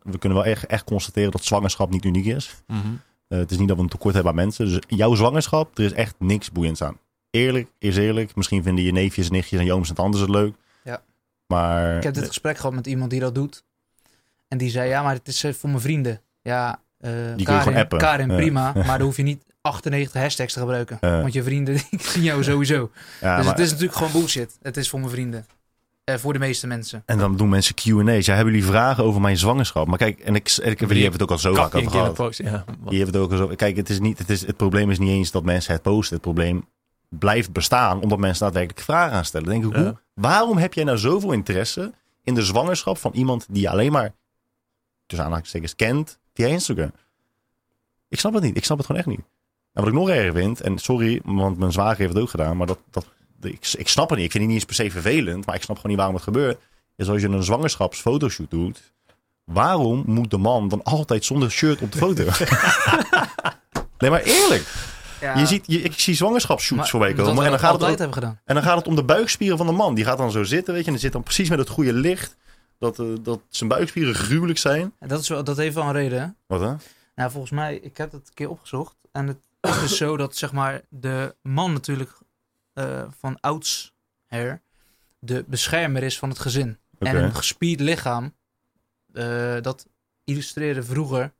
we 0.02 0.18
kunnen 0.18 0.38
wel 0.38 0.46
echt, 0.46 0.66
echt 0.66 0.84
constateren 0.84 1.30
dat 1.30 1.44
zwangerschap 1.44 1.90
niet 1.90 2.04
uniek 2.04 2.24
is. 2.26 2.62
Mhm. 2.66 2.78
Eh, 3.28 3.38
het 3.38 3.50
is 3.50 3.58
niet 3.58 3.68
dat 3.68 3.76
we 3.76 3.82
een 3.82 3.88
tekort 3.88 4.14
hebben 4.14 4.32
aan 4.32 4.38
mensen. 4.38 4.66
Dus 4.66 4.78
jouw 4.86 5.14
zwangerschap, 5.14 5.78
er 5.78 5.84
is 5.84 5.92
echt 5.92 6.14
niks 6.18 6.52
boeiends 6.52 6.82
aan. 6.82 6.98
Eerlijk 7.30 7.70
is 7.78 7.96
eerlijk. 7.96 8.34
Misschien 8.36 8.62
vinden 8.62 8.84
je 8.84 8.92
neefjes, 8.92 9.30
nichtjes 9.30 9.60
en 9.60 9.66
je 9.66 9.72
ooms 9.72 9.88
en 9.88 9.94
tantes 9.94 10.20
het 10.20 10.30
leuk. 10.30 10.54
Ja. 10.84 11.02
Maar 11.46 11.96
Ik 11.96 12.02
heb 12.02 12.14
dit 12.14 12.26
gesprek 12.26 12.56
gehad 12.56 12.74
met 12.74 12.86
iemand 12.86 13.10
die 13.10 13.20
dat 13.20 13.34
doet. 13.34 13.64
En 14.48 14.58
die 14.58 14.70
zei, 14.70 14.88
ja, 14.88 15.02
maar 15.02 15.14
het 15.14 15.28
is 15.28 15.40
voor 15.40 15.68
mijn 15.70 15.80
vrienden. 15.80 16.20
Ja, 16.42 16.80
gewoon 16.98 17.86
Karin, 17.88 18.28
Ja. 18.30 18.36
prima. 18.36 18.72
Maar 18.86 18.98
dan 18.98 19.06
hoef 19.06 19.16
je 19.16 19.22
niet 19.22 19.44
98 19.74 20.12
hashtags 20.22 20.52
te 20.52 20.58
gebruiken. 20.58 20.98
Ja. 21.00 21.20
Want 21.20 21.32
je 21.32 21.42
vrienden 21.42 21.74
die 21.90 22.00
zien 22.02 22.22
jou 22.22 22.42
sowieso. 22.44 22.90
ja, 23.20 23.36
dus 23.36 23.44
maar- 23.44 23.54
het 23.54 23.64
is 23.64 23.70
natuurlijk 23.70 23.96
gewoon 23.96 24.12
bullshit. 24.12 24.58
Het 24.62 24.76
is 24.76 24.88
voor 24.88 24.98
mijn 24.98 25.10
vrienden. 25.10 25.46
Eh, 26.04 26.16
voor 26.16 26.32
de 26.32 26.38
meeste 26.38 26.66
mensen. 26.66 27.02
En 27.06 27.18
dan 27.18 27.36
doen 27.36 27.48
mensen 27.48 27.74
Q&A's. 27.74 28.26
Ja, 28.26 28.34
hebben 28.34 28.54
jullie 28.54 28.68
vragen 28.68 29.04
over 29.04 29.20
mijn 29.20 29.36
zwangerschap? 29.36 29.86
Maar 29.86 29.98
kijk, 29.98 30.20
en 30.20 30.34
ik, 30.34 30.48
en 30.48 30.70
ik, 30.70 30.78
die 30.78 30.88
hebben 30.88 31.12
het 31.12 31.22
ook 31.22 31.30
al 31.30 31.38
zo 31.38 31.54
vaak 31.54 31.74
over 31.74 31.90
gehad. 31.90 32.14
post, 32.14 32.38
ja. 32.38 32.64
Wat- 32.80 32.90
Die 32.90 33.02
hebben 33.02 33.20
het 33.20 33.30
ook 33.30 33.40
al 33.40 33.46
zo. 33.48 33.54
Kijk, 33.56 33.76
het, 33.76 33.90
is 33.90 34.00
niet, 34.00 34.18
het, 34.18 34.30
is, 34.30 34.46
het 34.46 34.56
probleem 34.56 34.90
is 34.90 34.98
niet 34.98 35.08
eens 35.08 35.30
dat 35.30 35.44
mensen 35.44 35.72
het 35.72 35.82
posten. 35.82 36.14
Het 36.14 36.22
probleem 36.22 36.66
blijft 37.08 37.52
bestaan 37.52 38.00
omdat 38.02 38.18
mensen 38.18 38.42
daadwerkelijk 38.44 38.80
vragen 38.84 39.16
aan 39.16 39.24
stellen. 39.24 39.46
Dan 39.48 39.60
denk 39.60 39.72
ik, 39.72 39.78
Ja. 39.78 39.84
hoe, 39.84 39.96
waarom 40.14 40.56
heb 40.56 40.74
jij 40.74 40.84
nou 40.84 40.98
zoveel 40.98 41.32
interesse 41.32 41.92
in 42.22 42.34
de 42.34 42.42
zwangerschap 42.42 42.98
van 42.98 43.12
iemand 43.14 43.46
die 43.50 43.62
je 43.62 43.68
alleen 43.70 43.92
maar, 43.92 44.12
tussen 45.06 45.24
aanhalingstekens, 45.26 45.76
kent 45.76 46.18
via 46.34 46.46
Instagram? 46.46 46.92
Ik 48.08 48.18
snap 48.18 48.34
het 48.34 48.42
niet. 48.42 48.56
Ik 48.56 48.64
snap 48.64 48.76
het 48.76 48.86
gewoon 48.86 49.00
echt 49.00 49.10
niet. 49.10 49.20
En 49.74 49.82
wat 49.82 49.86
ik 49.92 49.98
nog 49.98 50.08
erger 50.08 50.32
vind, 50.32 50.60
en 50.60 50.78
sorry, 50.78 51.20
want 51.24 51.58
mijn 51.58 51.72
zwager 51.72 51.98
heeft 51.98 52.12
het 52.12 52.22
ook 52.22 52.30
gedaan, 52.30 52.56
maar 52.56 52.66
dat, 52.66 52.78
dat, 52.90 53.06
ik, 53.42 53.72
ik 53.76 53.88
snap 53.88 54.08
het 54.08 54.18
niet. 54.18 54.26
Ik 54.26 54.32
vind 54.32 54.42
het 54.44 54.52
niet 54.52 54.62
eens 54.62 54.76
per 54.76 54.84
se 54.84 54.90
vervelend, 54.90 55.46
maar 55.46 55.54
ik 55.54 55.62
snap 55.62 55.76
gewoon 55.76 55.90
niet 55.90 56.00
waarom 56.00 56.14
het 56.16 56.24
gebeurt. 56.24 56.58
Is 56.96 57.08
als 57.08 57.20
je 57.20 57.28
een 57.28 57.42
zwangerschapsfotoshoot 57.44 58.50
doet, 58.50 58.92
waarom 59.44 60.02
moet 60.06 60.30
de 60.30 60.36
man 60.38 60.68
dan 60.68 60.82
altijd 60.82 61.24
zonder 61.24 61.50
shirt 61.50 61.80
op 61.80 61.92
de 61.92 61.98
foto? 61.98 62.24
nee, 63.98 64.10
maar 64.10 64.22
eerlijk. 64.22 64.66
Ja, 65.20 65.38
Je 65.38 65.46
ziet, 65.46 65.64
je, 65.66 65.80
ik 65.80 65.98
zie 65.98 66.14
zwangerschapsshoots 66.14 66.90
voorbij 66.90 67.12
komen. 67.12 67.44
En 67.44 67.50
dan, 67.50 67.58
gaat 67.58 67.72
het 67.72 67.82
altijd 67.82 67.90
ook- 67.92 67.98
hebben 67.98 68.14
gedaan. 68.14 68.40
en 68.44 68.54
dan 68.54 68.64
gaat 68.64 68.76
het 68.76 68.86
om 68.86 68.94
de 68.94 69.04
buikspieren 69.04 69.56
van 69.56 69.66
de 69.66 69.72
man. 69.72 69.94
Die 69.94 70.04
gaat 70.04 70.18
dan 70.18 70.30
zo 70.30 70.44
zitten, 70.44 70.72
weet 70.74 70.80
je. 70.82 70.86
En 70.86 70.92
die 70.92 71.02
zit 71.02 71.12
dan 71.12 71.22
precies 71.22 71.48
met 71.48 71.58
het 71.58 71.68
goede 71.68 71.92
licht. 71.92 72.36
Dat, 72.78 72.98
eh, 72.98 73.06
dat 73.22 73.40
zijn 73.48 73.68
buikspieren 73.68 74.14
gruwelijk 74.14 74.58
zijn. 74.58 74.92
En 74.98 75.08
dat, 75.08 75.20
is 75.20 75.28
wel, 75.28 75.44
dat 75.44 75.56
heeft 75.56 75.74
wel 75.74 75.84
een 75.84 75.92
reden, 75.92 76.20
hè? 76.20 76.26
Wat 76.46 76.60
hè? 76.60 76.74
Nou, 77.14 77.30
volgens 77.30 77.52
mij, 77.52 77.74
ik 77.76 77.96
heb 77.96 78.12
het 78.12 78.26
een 78.28 78.34
keer 78.34 78.50
opgezocht. 78.50 78.94
En 79.12 79.26
het 79.26 79.36
is 79.64 79.80
dus 79.80 79.96
zo 79.96 80.16
dat, 80.16 80.36
zeg 80.36 80.52
maar, 80.52 80.80
de 80.88 81.36
man 81.42 81.72
natuurlijk 81.72 82.18
eh, 82.72 83.02
van 83.18 83.40
oudsher 83.40 84.62
de 85.18 85.44
beschermer 85.48 86.02
is 86.02 86.18
van 86.18 86.28
het 86.28 86.38
gezin. 86.38 86.78
En 86.98 87.16
een 87.24 87.34
gespierd 87.34 87.80
lichaam, 87.80 88.34
eh, 89.12 89.56
dat 89.60 89.86
illustreerde 90.24 90.82
vroeger 90.82 91.32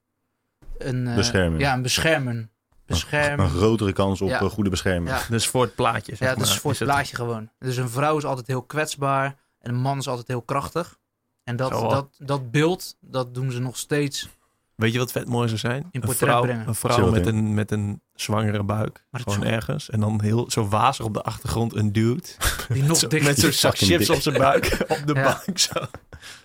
een... 0.78 1.06
eh, 1.06 1.14
Bescherming. 1.14 1.60
Ja, 1.62 1.72
een 1.74 1.82
beschermen. 1.82 2.36
Een 2.36 2.50
Beschermen. 2.86 3.48
grotere 3.50 3.92
kans 3.92 4.20
op 4.20 4.28
Ja. 4.28 4.38
goede 4.48 4.70
bescherming. 4.70 5.08
Ja, 5.16 5.22
Dus 5.28 5.46
voor 5.48 5.62
het 5.62 5.74
plaatje, 5.74 6.14
zeg 6.16 6.28
ja, 6.28 6.34
dat 6.34 6.44
is 6.44 6.50
maar, 6.50 6.58
voor 6.58 6.70
het 6.70 6.80
het- 6.80 6.88
plaatje 6.88 7.16
gewoon. 7.16 7.50
Dus 7.58 7.76
een 7.76 7.88
vrouw 7.90 8.16
is 8.16 8.24
altijd 8.24 8.46
heel 8.46 8.62
kwetsbaar 8.62 9.36
en 9.58 9.70
een 9.74 9.80
man 9.80 9.98
is 9.98 10.08
altijd 10.08 10.28
heel 10.28 10.42
krachtig. 10.42 10.98
En 11.44 11.56
dat, 11.56 11.70
Zo 11.72 11.88
dat, 11.88 12.14
dat 12.18 12.50
beeld, 12.50 12.96
dat 13.00 13.34
doen 13.34 13.50
ze 13.50 13.58
nog 13.60 13.76
steeds. 13.76 14.28
Weet 14.74 14.92
je 14.92 14.98
wat 14.98 15.12
vet 15.12 15.28
mooi 15.28 15.46
zou 15.48 15.60
zijn? 15.60 15.82
In 15.82 15.88
Een 15.90 16.00
portret 16.00 16.28
vrouw, 16.28 16.42
brengen. 16.42 16.68
een 16.68 16.74
vrouw 16.74 17.10
met 17.10 17.26
een, 17.26 17.54
met 17.54 17.70
een 17.70 18.02
zwangere 18.14 18.62
buik. 18.62 19.04
Maar 19.10 19.20
het 19.20 19.32
gewoon 19.32 19.46
is- 19.46 19.52
ergens. 19.54 19.90
En 19.90 20.00
dan 20.00 20.20
heel 20.22 20.50
zo 20.50 20.68
wazig 20.68 21.04
op 21.04 21.14
de 21.14 21.22
achtergrond 21.22 21.74
een 21.74 21.92
dude. 21.92 22.22
Die 22.68 22.82
nog 22.82 22.96
Zo- 23.08 23.08
met 23.22 23.38
zo'n 23.38 23.52
zak 23.52 23.76
chips 23.76 24.06
dik. 24.06 24.16
op 24.16 24.22
zijn 24.22 24.38
buik. 24.38 24.64
op 24.88 25.02
de 25.06 25.14
Ja. 25.14 25.22
bank 25.46 25.58
zo. 25.58 25.72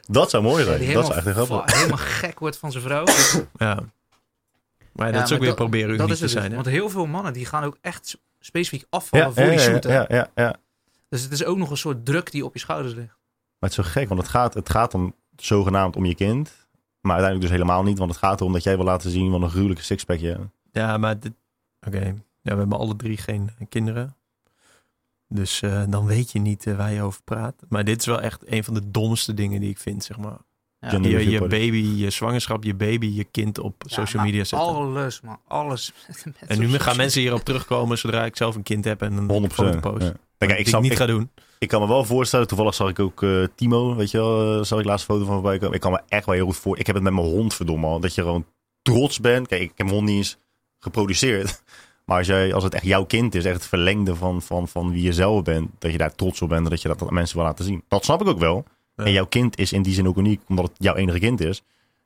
Dat 0.07 0.29
zou 0.29 0.43
mooi 0.43 0.63
zijn. 0.63 0.71
dat 0.79 0.81
is 0.81 0.87
helemaal, 0.87 1.15
echt 1.15 1.25
een 1.25 1.33
grappig. 1.45 1.75
helemaal 1.75 1.97
gek 1.97 2.39
wordt 2.39 2.57
van 2.57 2.71
zijn 2.71 2.83
vrouw. 2.83 3.05
Ja. 3.57 3.79
Maar 4.93 5.07
ja, 5.07 5.13
Ja, 5.13 5.19
dat 5.19 5.27
is 5.29 5.31
ook 5.33 5.39
weer 5.39 5.47
dat- 5.47 5.57
proberen 5.57 5.97
dat 5.97 6.09
is 6.09 6.17
te 6.17 6.23
dus. 6.23 6.31
zijn. 6.31 6.49
hè? 6.49 6.55
Want 6.55 6.67
heel 6.67 6.89
veel 6.89 7.05
mannen 7.05 7.33
die 7.33 7.45
gaan 7.45 7.63
ook 7.63 7.77
echt 7.81 8.17
specifiek 8.39 8.81
Ja, 8.81 8.87
afvallen 8.89 9.33
voor 9.33 9.43
ja, 9.43 9.49
die 9.49 9.59
ja, 9.59 9.65
shooten. 9.65 9.91
ja, 9.91 10.05
ja, 10.09 10.29
ja. 10.35 10.55
Dus 11.09 11.21
het 11.23 11.31
is 11.31 11.43
ook 11.43 11.57
nog 11.57 11.69
een 11.69 11.77
soort 11.77 12.05
druk 12.05 12.31
die 12.31 12.45
op 12.45 12.53
je 12.53 12.59
schouders 12.59 12.93
ligt. 12.93 13.07
Maar 13.59 13.69
het 13.69 13.79
is 13.79 13.85
zo 13.85 13.91
gek, 13.91 14.07
want 14.07 14.21
het 14.21 14.29
gaat, 14.29 14.53
het 14.53 14.69
gaat 14.69 14.93
om 14.93 15.15
zogenaamd 15.35 15.95
om 15.95 16.05
je 16.05 16.15
kind. 16.15 16.67
Maar 17.01 17.11
uiteindelijk 17.15 17.41
dus 17.51 17.59
helemaal 17.61 17.83
niet. 17.83 17.97
Want 17.97 18.09
het 18.11 18.19
gaat 18.19 18.39
erom 18.39 18.53
dat 18.53 18.63
jij 18.63 18.75
wil 18.75 18.85
laten 18.85 19.09
zien 19.11 19.31
wat 19.31 19.41
een 19.41 19.49
gruwelijke 19.49 19.83
sixpack 19.83 20.19
je 20.19 20.27
hebt. 20.27 20.41
Ja, 20.71 20.97
maar 20.97 21.19
dit... 21.19 21.33
Oké. 21.87 22.15
Ja, 22.41 22.53
we 22.53 22.59
hebben 22.59 22.77
alle 22.77 22.95
drie 22.95 23.17
geen 23.17 23.49
kinderen. 23.69 24.15
Dus 25.27 25.61
eh, 25.61 25.83
dan 25.89 26.05
weet 26.05 26.31
je 26.31 26.39
niet 26.39 26.67
eh, 26.67 26.75
waar 26.75 26.91
je 26.91 27.01
over 27.01 27.21
praat. 27.23 27.55
Maar 27.69 27.83
dit 27.83 27.99
is 27.99 28.05
wel 28.05 28.21
echt 28.21 28.51
een 28.51 28.63
van 28.63 28.73
de 28.73 28.91
domste 28.91 29.33
dingen 29.33 29.59
die 29.61 29.69
ik 29.69 29.77
vind, 29.77 30.03
zeg 30.03 30.17
maar. 30.17 30.37
Ja. 30.79 30.91
Je, 31.01 31.29
je 31.29 31.47
baby, 31.47 31.93
je 31.95 32.09
zwangerschap, 32.09 32.63
je 32.63 32.75
baby, 32.75 33.07
je 33.07 33.23
kind 33.23 33.59
op 33.59 33.83
Ja, 33.87 33.93
social 33.93 34.23
media 34.23 34.43
zetten. 34.43 34.67
Alles, 34.67 35.21
man. 35.21 35.39
Alles. 35.47 35.93
met 36.23 36.35
En 36.47 36.59
nu 36.59 36.79
gaan 36.79 36.97
mensen 36.97 37.21
hierop 37.21 37.43
terugkomen 37.43 37.97
zodra 37.97 38.25
ik 38.25 38.35
zelf 38.35 38.55
een 38.55 38.63
kind 38.63 38.85
heb 38.85 39.01
en 39.01 39.13
een 39.13 39.49
100%. 39.49 39.53
foto 39.53 39.79
post. 39.79 40.03
Ja. 40.03 40.13
Kijk, 40.37 40.59
ik, 40.59 40.67
snap, 40.67 40.81
niet 40.81 40.91
ik, 40.91 40.97
ga 40.97 41.05
doen. 41.05 41.31
ik 41.59 41.67
kan 41.67 41.81
me 41.81 41.87
wel 41.87 42.05
voorstellen, 42.05 42.47
toevallig 42.47 42.75
zag 42.75 42.89
ik 42.89 42.99
ook 42.99 43.23
eh, 43.23 43.43
Timo, 43.55 43.95
weet 43.95 44.11
je 44.11 44.17
wel, 44.17 44.65
zag 44.65 44.79
ik 44.79 44.85
laatst 44.85 45.09
een 45.09 45.15
foto 45.15 45.25
van 45.25 45.35
voorbij 45.35 45.57
komen. 45.57 45.75
Ik 45.75 45.81
kan 45.81 45.91
me 45.91 46.01
echt 46.07 46.25
wel 46.25 46.35
heel 46.35 46.45
goed 46.45 46.57
voor. 46.57 46.77
Ik 46.77 46.85
heb 46.85 46.95
het 46.95 47.03
met 47.03 47.13
mijn 47.13 47.25
hond 47.25 47.53
verdomme 47.53 47.87
al, 47.87 47.99
dat 47.99 48.15
je 48.15 48.21
gewoon 48.21 48.45
trots 48.81 49.19
bent. 49.19 49.47
Kijk, 49.47 49.61
ik 49.61 49.71
heb 49.75 49.85
mijn 49.85 49.89
hond 49.89 50.07
niet 50.07 50.17
eens 50.17 50.37
geproduceerd. 50.79 51.61
Maar 52.05 52.17
als, 52.17 52.27
jij, 52.27 52.53
als 52.53 52.63
het 52.63 52.73
echt 52.73 52.83
jouw 52.83 53.05
kind 53.05 53.35
is, 53.35 53.45
echt 53.45 53.55
het 53.55 53.65
verlengde 53.65 54.15
van, 54.15 54.41
van, 54.41 54.67
van 54.67 54.91
wie 54.91 55.01
je 55.03 55.13
zelf 55.13 55.43
bent, 55.43 55.69
dat 55.79 55.91
je 55.91 55.97
daar 55.97 56.15
trots 56.15 56.41
op 56.41 56.49
bent 56.49 56.63
en 56.63 56.69
dat 56.69 56.81
je 56.81 56.87
dat 56.87 57.01
aan 57.01 57.13
mensen 57.13 57.37
wil 57.37 57.45
laten 57.45 57.65
zien. 57.65 57.83
Dat 57.87 58.03
snap 58.05 58.21
ik 58.21 58.27
ook 58.27 58.39
wel. 58.39 58.63
Ja. 58.95 59.03
En 59.03 59.11
jouw 59.11 59.25
kind 59.25 59.57
is 59.57 59.73
in 59.73 59.81
die 59.81 59.93
zin 59.93 60.07
ook 60.07 60.17
uniek, 60.17 60.41
omdat 60.47 60.65
het 60.65 60.73
jouw 60.77 60.95
enige 60.95 61.19
kind 61.19 61.41
is. 61.41 61.63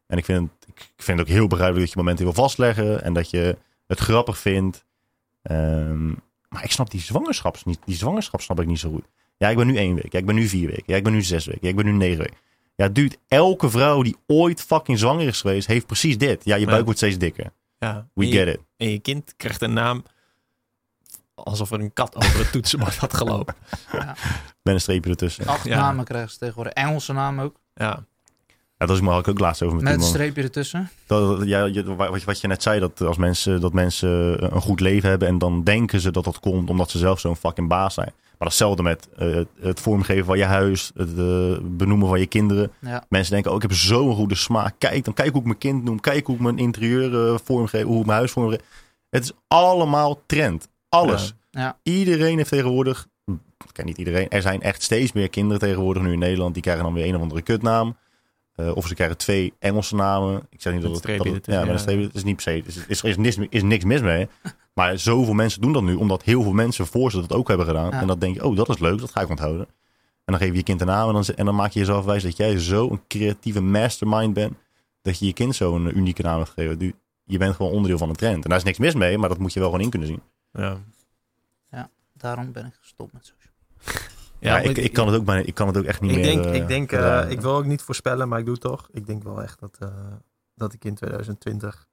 En 0.08 0.18
ik 0.18 0.26
vind, 0.26 0.50
het, 0.60 0.68
ik 0.76 1.04
vind 1.04 1.20
het 1.20 1.28
ook 1.28 1.34
heel 1.34 1.48
begrijpelijk 1.48 1.86
dat 1.86 1.94
je 1.94 2.00
momenten 2.00 2.26
wil 2.26 2.34
vastleggen 2.34 3.04
en 3.04 3.14
dat 3.14 3.30
je 3.30 3.58
het 3.88 4.00
grappig 4.00 4.38
vindt. 4.38 4.86
Ehm, 5.42 6.08
maar 6.50 6.64
ik 6.64 6.72
snap 6.72 6.92
die 6.92 7.02
zwangerschaps 7.02 7.64
niet. 7.64 7.80
Die 7.86 7.96
zwangerschap 7.96 8.42
snap 8.42 8.60
ik 8.60 8.68
niet 8.68 8.80
zo 8.80 8.90
goed. 8.90 9.06
Ja, 9.38 9.50
ik 9.50 9.58
ben 9.58 9.68
nu 9.68 9.78
één 9.78 9.96
week. 9.96 10.12
Ja, 10.12 10.20
ik 10.20 10.26
ben 10.26 10.36
nu 10.36 10.48
vier 10.48 10.68
weken. 10.68 10.84
Ja, 10.86 10.96
ik 10.96 11.04
ben 11.04 11.14
nu 11.14 11.22
zes 11.22 11.46
weken. 11.46 11.62
Ja, 11.64 11.70
ik 11.70 11.76
ben 11.76 11.86
nu 11.86 11.92
negen 11.92 12.18
weken. 12.18 12.38
Ja, 12.76 12.88
dude, 12.90 13.16
elke 13.28 13.70
vrouw 13.70 14.02
die 14.02 14.16
ooit 14.28 14.62
fucking 14.62 15.00
zwanger 15.00 15.28
is 15.28 15.42
geweest, 15.42 15.68
heeft 15.68 15.86
precies 15.86 16.18
dit. 16.18 16.46
Ja, 16.46 16.56
je 16.56 16.66
Ja. 16.66 16.72
buik 16.72 16.84
wordt 16.84 17.00
steeds 17.00 17.18
dikker. 17.18 17.52
Ja. 17.84 18.08
We 18.14 18.28
je, 18.28 18.32
get 18.34 18.48
it. 18.48 18.60
en 18.78 18.90
je 18.90 19.00
kind 19.00 19.34
krijgt 19.38 19.62
een 19.62 19.74
naam 19.74 20.04
alsof 21.36 21.72
er 21.72 21.80
een 21.80 21.94
kat 21.94 22.16
over 22.24 22.40
het 22.40 22.52
toetsenbord 22.52 22.96
had 22.98 23.14
gelopen. 23.14 23.56
Met 24.62 24.74
een 24.74 24.82
streepje 24.82 25.10
ertussen. 25.10 25.46
Acht 25.48 25.66
Ja. 25.66 25.80
namen 25.80 26.06
krijgen 26.06 26.32
ze 26.32 26.38
tegenwoordig. 26.38 26.74
Engelse 26.74 27.14
namen 27.14 27.46
ook. 27.46 27.60
Ja, 27.74 28.06
Ja, 28.84 28.90
dat 28.90 28.98
is 28.98 29.02
maar 29.02 29.28
ook 29.28 29.40
laatst 29.40 29.62
over 29.64 29.76
met, 29.76 29.84
Met 29.84 29.94
een 29.94 30.02
streepje 30.02 30.42
ertussen. 30.42 30.90
Dat, 31.06 31.44
ja, 31.46 31.62
wat, 31.62 31.74
je- 31.74 32.26
wat 32.26 32.42
je 32.42 32.48
net 32.48 32.64
zei, 32.64 32.80
dat 32.80 33.02
als 33.02 33.18
mensen, 33.18 33.62
dat 33.62 33.74
mensen 33.74 34.10
een 34.56 34.62
goed 34.62 34.80
leven 34.80 35.10
hebben 35.10 35.28
en 35.28 35.38
dan 35.38 35.64
denken 35.64 36.00
ze 36.00 36.12
dat 36.12 36.24
dat 36.24 36.40
komt 36.40 36.70
omdat 36.70 36.90
ze 36.90 36.98
zelf 36.98 37.20
zo'n 37.20 37.36
fucking 37.36 37.68
baas 37.68 37.94
zijn. 37.94 38.12
Maar 38.38 38.48
datzelfde 38.48 38.84
met 38.84 39.08
eh, 39.18 39.40
het- 39.62 39.80
vormgeven 39.80 40.26
van 40.26 40.38
je 40.38 40.44
huis, 40.44 40.92
het 40.96 41.18
eh, 41.18 41.58
benoemen 41.62 42.08
van 42.08 42.20
je 42.20 42.26
kinderen. 42.28 42.72
Ja. 42.80 43.04
Mensen 43.10 43.34
denken, 43.34 43.50
oh, 43.52 43.56
ik 43.56 43.62
heb 43.62 43.74
zo'n 43.74 44.16
goede 44.16 44.36
smaak. 44.36 44.76
Kijk, 44.78 45.04
dan 45.06 45.14
kijk 45.14 45.30
hoe 45.32 45.40
ik 45.40 45.46
mijn 45.48 45.58
kind 45.58 45.84
noem. 45.84 46.00
Kijk 46.00 46.26
hoe 46.26 46.36
ik 46.36 46.42
mijn 46.42 46.58
interieur 46.58 47.28
eh, 47.34 47.40
vormgeef, 47.44 47.84
hoe 47.84 48.00
ik 48.00 48.06
mijn 48.06 48.18
huis 48.18 48.32
vormgeef. 48.32 48.60
Het 49.10 49.24
is 49.24 49.32
allemaal 49.48 50.22
trend. 50.26 50.68
Alles. 50.90 51.34
Ja. 51.52 51.62
Ja. 51.62 51.78
Iedereen 51.84 52.38
heeft 52.38 52.50
tegenwoordig, 52.50 53.08
ik 53.26 53.36
ken 53.72 53.86
niet 53.86 53.98
iedereen, 53.98 54.30
er 54.30 54.42
zijn 54.42 54.62
echt 54.62 54.82
steeds 54.84 55.12
meer 55.12 55.30
kinderen 55.30 55.60
tegenwoordig 55.60 56.04
nu 56.04 56.12
in 56.12 56.20
Nederland. 56.20 56.54
Die 56.54 56.64
krijgen 56.64 56.84
dan 56.84 56.94
weer 56.94 57.06
een 57.08 57.16
of 57.16 57.22
andere 57.22 57.42
kutnaam. 57.42 57.96
Eh, 58.56 58.76
of 58.76 58.88
ze 58.88 58.96
krijgen 58.96 59.18
twee 59.18 59.54
Engelse 59.60 59.96
namen. 59.96 60.48
Ik 60.50 60.62
zeg 60.62 60.74
niet 60.74 60.82
Met 60.82 60.92
dat 60.92 61.02
het, 61.02 61.12
streepje 61.12 61.24
dat 61.40 61.46
het- 61.46 61.56
ja, 61.56 61.72
ja. 61.72 61.78
streepje. 61.78 62.10
Is 62.14 62.24
niet 62.24 62.36
per 62.36 62.44
se. 62.44 62.52
Er 62.52 62.68
is, 62.68 62.78
is, 62.88 63.02
is, 63.04 63.18
niks, 63.18 63.38
is 63.50 63.64
niks 63.64 63.84
mis 63.84 64.02
mee. 64.02 64.28
Maar 64.74 64.98
zoveel 65.00 65.34
mensen 65.34 65.62
doen 65.62 65.74
dat 65.74 65.84
nu, 65.84 65.94
omdat 65.96 66.24
heel 66.24 66.42
veel 66.44 66.54
mensen 66.54 66.88
voor 66.88 67.12
ze 67.12 67.20
dat 67.22 67.34
ook 67.34 67.48
hebben 67.48 67.66
gedaan. 67.66 67.90
Ja. 67.90 68.02
En 68.02 68.08
dan 68.08 68.20
denk 68.20 68.36
je, 68.36 68.46
oh, 68.46 68.56
dat 68.56 68.70
is 68.70 68.80
leuk, 68.80 69.00
dat 69.00 69.12
ga 69.12 69.22
ik 69.22 69.30
onthouden. 69.30 69.66
En 70.26 70.34
dan 70.34 70.38
geef 70.38 70.50
je 70.50 70.56
je 70.56 70.64
kind 70.64 70.82
een 70.82 70.88
naam 70.88 71.08
en 71.08 71.14
dan, 71.14 71.24
en 71.36 71.46
dan 71.46 71.56
maak 71.56 71.72
je 71.72 71.80
jezelf 71.80 72.06
wijs 72.06 72.24
dat 72.24 72.38
jij 72.38 72.60
zo'n 72.60 73.02
creatieve 73.08 73.62
mastermind 73.62 74.34
bent. 74.34 74.54
Dat 75.02 75.20
je 75.20 75.26
je 75.26 75.34
kind 75.34 75.56
zo'n 75.56 75.98
unieke 75.98 76.22
naam 76.22 76.38
hebt 76.38 76.50
gegeven. 76.50 76.78
Du- 76.80 76.94
Je 77.26 77.38
bent 77.38 77.56
gewoon 77.56 77.72
onderdeel 77.72 77.98
van 77.98 78.10
een 78.10 78.16
trend. 78.16 78.44
En 78.44 78.50
daar 78.50 78.58
is 78.58 78.64
niks 78.64 78.78
mis 78.78 78.94
mee, 78.94 79.18
maar 79.18 79.30
dat 79.30 79.38
moet 79.38 79.54
je 79.54 79.60
wel 79.60 79.70
gewoon 79.70 79.84
in 79.84 79.90
kunnen 79.92 80.08
zien. 80.08 80.22
ja. 81.72 81.90
Daarom 82.14 82.52
ben 82.52 82.66
ik 82.66 82.74
gestopt 82.82 83.14
met 83.14 83.26
social. 83.26 83.54
Ja, 84.44 84.52
maar 84.54 84.64
ik, 84.64 84.78
ik, 84.78 84.94
kan 84.94 85.08
het 85.08 85.16
ook 85.16 85.26
bijna, 85.26 85.46
ik 85.46 85.54
kan 85.54 85.68
het 85.68 85.78
ook 85.78 85.84
echt 85.84 86.02
niet 86.02 86.12
ik 86.12 86.18
meer. 86.18 86.26
denk, 86.26 86.46
eh, 86.46 86.54
ik, 86.56 86.68
denk 86.68 86.92
eh, 86.92 87.26
ik 87.30 87.42
wil 87.42 87.56
ook 87.56 87.66
niet 87.66 87.82
voorspellen, 87.82 88.28
maar 88.28 88.40
ik 88.40 88.46
doe 88.46 88.54
het 88.54 88.64
toch. 88.64 88.90
Ik 88.92 89.06
denk 89.06 89.24
wel 89.24 89.42
echt 89.44 89.60
dat, 89.60 89.78
eh, 89.80 89.88
dat 90.56 90.74
ik 90.74 90.86
in 90.86 90.96
2020 90.96 91.88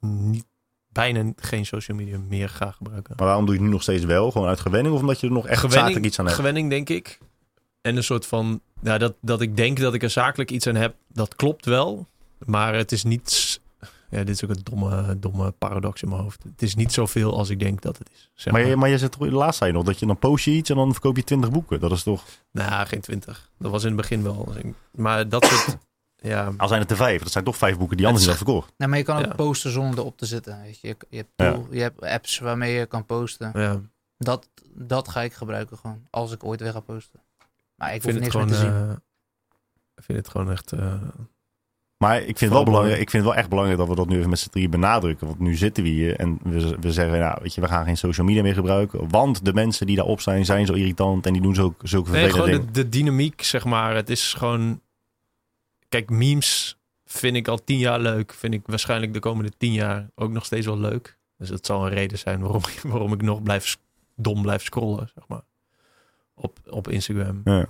niet 0.00 0.44
bijna 0.88 1.32
geen 1.36 1.66
social 1.66 1.96
media 1.96 2.18
meer 2.18 2.48
ga 2.48 2.70
gebruiken. 2.70 3.14
Maar 3.16 3.26
waarom 3.26 3.44
doe 3.44 3.54
je 3.54 3.60
het 3.60 3.68
nu 3.68 3.74
nog 3.74 3.82
steeds 3.82 4.04
wel? 4.04 4.30
Gewoon 4.30 4.48
uit 4.48 4.60
gewenning 4.60 4.94
of 4.94 5.00
omdat 5.00 5.20
je 5.20 5.26
er 5.26 5.32
nog 5.32 5.46
echt 5.46 5.54
Gewenning- 5.60 5.80
zakelijk 5.82 6.06
iets 6.06 6.18
aan 6.18 6.24
hebt? 6.24 6.36
Gewenning, 6.36 6.70
denk 6.70 6.88
ik. 6.88 7.18
En 7.80 7.96
een 7.96 8.04
soort 8.04 8.26
van, 8.26 8.60
ja, 8.82 8.98
dat, 8.98 9.14
dat 9.20 9.40
ik 9.40 9.56
denk 9.56 9.78
dat 9.78 9.94
ik 9.94 10.02
er 10.02 10.10
zakelijk 10.10 10.50
iets 10.50 10.66
aan 10.66 10.74
heb, 10.74 10.94
dat 11.08 11.36
klopt 11.36 11.64
wel. 11.66 12.06
Maar 12.46 12.74
het 12.74 12.92
is 12.92 13.04
niet, 13.04 13.60
ja, 14.12 14.24
dit 14.24 14.28
is 14.28 14.44
ook 14.44 14.50
een 14.50 14.60
domme, 14.62 15.18
domme 15.18 15.50
paradox 15.50 16.02
in 16.02 16.08
mijn 16.08 16.20
hoofd. 16.20 16.42
Het 16.42 16.62
is 16.62 16.74
niet 16.74 16.92
zoveel 16.92 17.36
als 17.36 17.48
ik 17.50 17.58
denk 17.58 17.80
dat 17.82 17.98
het 17.98 18.10
is. 18.12 18.30
Zeg 18.34 18.52
Maar 18.52 18.62
maar, 18.62 18.70
je, 18.70 18.76
maar 18.76 18.88
je 18.88 18.98
zegt 18.98 19.12
toch, 19.18 19.28
laatst 19.30 19.58
zei 19.58 19.70
je 19.70 19.76
nog 19.76 19.86
dat 19.86 19.98
je 19.98 20.06
dan 20.06 20.18
post 20.18 20.44
je 20.44 20.50
iets 20.50 20.70
en 20.70 20.76
dan 20.76 20.92
verkoop 20.92 21.16
je 21.16 21.24
20 21.24 21.50
boeken. 21.50 21.80
Dat 21.80 21.92
is 21.92 22.02
toch, 22.02 22.24
Nou, 22.50 22.86
geen 22.86 23.00
twintig. 23.00 23.50
Dat 23.58 23.70
was 23.70 23.82
in 23.82 23.88
het 23.88 23.96
begin 23.96 24.22
wel. 24.22 24.54
Maar 24.90 25.28
dat 25.28 25.44
soort, 25.44 25.76
ja, 26.32 26.52
al 26.56 26.68
zijn 26.68 26.80
het 26.80 26.90
er 26.90 26.96
vijf, 26.96 27.22
dat 27.22 27.32
zijn 27.32 27.44
toch 27.44 27.56
vijf 27.56 27.78
boeken 27.78 27.96
die 27.96 28.06
anders 28.06 28.26
hadden 28.26 28.44
verkocht. 28.44 28.72
Nee, 28.76 28.88
maar 28.88 28.98
je 28.98 29.04
kan 29.04 29.16
ook 29.18 29.24
Ja. 29.24 29.34
posten 29.34 29.70
zonder 29.70 29.98
erop 29.98 30.16
te 30.16 30.26
zitten. 30.26 30.60
Weet 30.62 30.80
je. 30.80 30.88
Je, 30.88 30.96
je, 31.10 31.16
hebt 31.16 31.30
Ja. 31.36 31.52
tool- 31.52 31.66
je 31.70 31.80
hebt 31.80 32.00
apps 32.00 32.38
waarmee 32.38 32.72
je 32.74 32.86
kan 32.86 33.06
posten. 33.06 33.50
ja. 33.54 33.80
Dat, 34.18 34.48
dat 34.74 35.08
ga 35.08 35.22
ik 35.22 35.32
gebruiken 35.32 35.76
gewoon. 35.78 36.06
Als 36.10 36.32
ik 36.32 36.44
ooit 36.44 36.60
weer 36.60 36.72
ga 36.72 36.80
posten. 36.80 37.20
Maar 37.76 37.88
ik, 37.94 37.94
Ik 37.96 38.02
hoef 38.02 38.12
vind 38.12 38.24
het 38.24 38.34
niks 38.34 38.34
meer 38.48 38.56
gewoon, 38.58 38.72
te 38.72 38.80
zien. 38.82 38.88
eh, 38.90 38.96
ik 39.94 40.02
vind 40.04 40.18
het 40.18 40.28
gewoon 40.28 40.50
echt, 40.50 40.72
eh, 40.72 40.94
Maar 42.02 42.16
ik 42.18 42.24
vind, 42.24 42.38
Vooral 42.38 42.54
wel 42.56 42.64
belangrijk, 42.64 43.00
ik 43.00 43.10
vind 43.10 43.22
het 43.22 43.32
wel 43.32 43.40
echt 43.40 43.48
belangrijk 43.48 43.78
dat 43.78 43.88
we 43.88 43.94
dat 43.94 44.08
nu 44.08 44.16
even 44.16 44.30
met 44.30 44.38
z'n 44.38 44.50
drieën 44.50 44.70
benadrukken. 44.70 45.26
Want 45.26 45.38
nu 45.38 45.54
zitten 45.56 45.82
we 45.82 45.88
hier 45.88 46.16
en 46.16 46.38
we, 46.42 46.76
we 46.80 46.92
zeggen, 46.92 47.18
nou, 47.18 47.38
weet 47.42 47.54
je, 47.54 47.60
we 47.60 47.66
gaan 47.68 47.84
geen 47.84 47.96
social 47.96 48.26
media 48.26 48.42
meer 48.42 48.54
gebruiken. 48.54 49.08
Want 49.08 49.44
de 49.44 49.52
mensen 49.52 49.86
die 49.86 49.96
daarop 49.96 50.20
zijn, 50.20 50.44
zijn 50.44 50.66
zo 50.66 50.72
irritant 50.72 51.26
en 51.26 51.32
die 51.32 51.42
doen 51.42 51.54
zo, 51.54 51.74
zulke 51.82 52.10
Nee, 52.10 52.20
vervelende 52.22 52.30
gewoon 52.50 52.60
dingen. 52.66 52.72
de, 52.82 52.82
de 52.82 52.88
dynamiek, 52.88 53.42
zeg 53.42 53.64
maar. 53.64 53.94
Het 53.94 54.10
is 54.10 54.34
gewoon... 54.34 54.80
Kijk, 55.88 56.10
memes 56.10 56.78
vind 57.04 57.36
ik 57.36 57.48
al 57.48 57.64
tien 57.64 57.78
jaar 57.78 58.00
leuk. 58.00 58.32
Vind 58.34 58.54
ik 58.54 58.62
waarschijnlijk 58.66 59.12
de 59.14 59.20
komende 59.20 59.50
tien 59.58 59.72
jaar 59.72 60.08
ook 60.14 60.30
nog 60.30 60.44
steeds 60.44 60.66
wel 60.66 60.78
leuk. 60.78 61.18
Dus 61.38 61.48
dat 61.48 61.66
zal 61.66 61.84
een 61.86 61.92
reden 61.92 62.18
zijn 62.18 62.40
waarom, 62.40 62.62
ik- 62.76 62.80
waarom 62.90 63.12
ik 63.12 63.22
nog 63.22 63.42
blijf, 63.42 63.78
dom 64.16 64.42
blijf 64.42 64.62
scrollen, 64.62 65.10
zeg 65.14 65.24
maar. 65.28 65.42
Op, 66.34 66.58
op 66.70 66.88
Instagram. 66.88 67.40
Ja. 67.44 67.66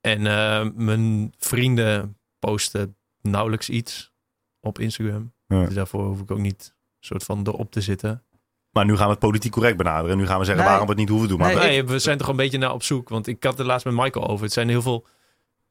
En 0.00 0.26
eh, 0.26 0.66
mijn 0.74 1.32
vrienden 1.38 2.16
posten 2.38 2.96
nauwelijks 3.24 3.68
iets 3.70 4.12
op 4.60 4.78
Instagram. 4.78 5.32
Ja. 5.46 5.64
Dus 5.64 5.74
daarvoor 5.74 6.04
hoef 6.06 6.20
ik 6.20 6.30
ook 6.30 6.38
niet 6.38 6.74
soort 7.00 7.24
van 7.24 7.46
erop 7.46 7.70
te 7.72 7.80
zitten. 7.80 8.24
Maar 8.70 8.84
nu 8.84 8.96
gaan 8.96 9.04
we 9.04 9.10
het 9.10 9.18
politiek 9.20 9.52
correct 9.52 9.76
benaderen. 9.76 10.10
En 10.10 10.16
nu 10.18 10.26
gaan 10.26 10.38
we 10.38 10.44
zeggen 10.44 10.62
Nee. 10.64 10.72
waarom 10.72 10.86
we 10.88 10.92
het 10.92 11.00
niet 11.02 11.10
hoeven 11.10 11.28
doen. 11.28 11.38
Maar 11.38 11.54
Nee, 11.54 11.64
Nee, 11.68 11.84
we 11.84 11.98
zijn 11.98 12.18
toch 12.18 12.28
een 12.28 12.36
beetje 12.36 12.58
naar 12.58 12.72
op 12.72 12.82
zoek. 12.82 13.08
Want 13.08 13.26
ik 13.26 13.42
had 13.44 13.58
het 13.58 13.66
laatst 13.66 13.84
met 13.86 13.94
Michael 13.94 14.28
over. 14.28 14.44
Het 14.44 14.52
zijn 14.52 14.68
heel 14.68 14.82
veel. 14.82 15.06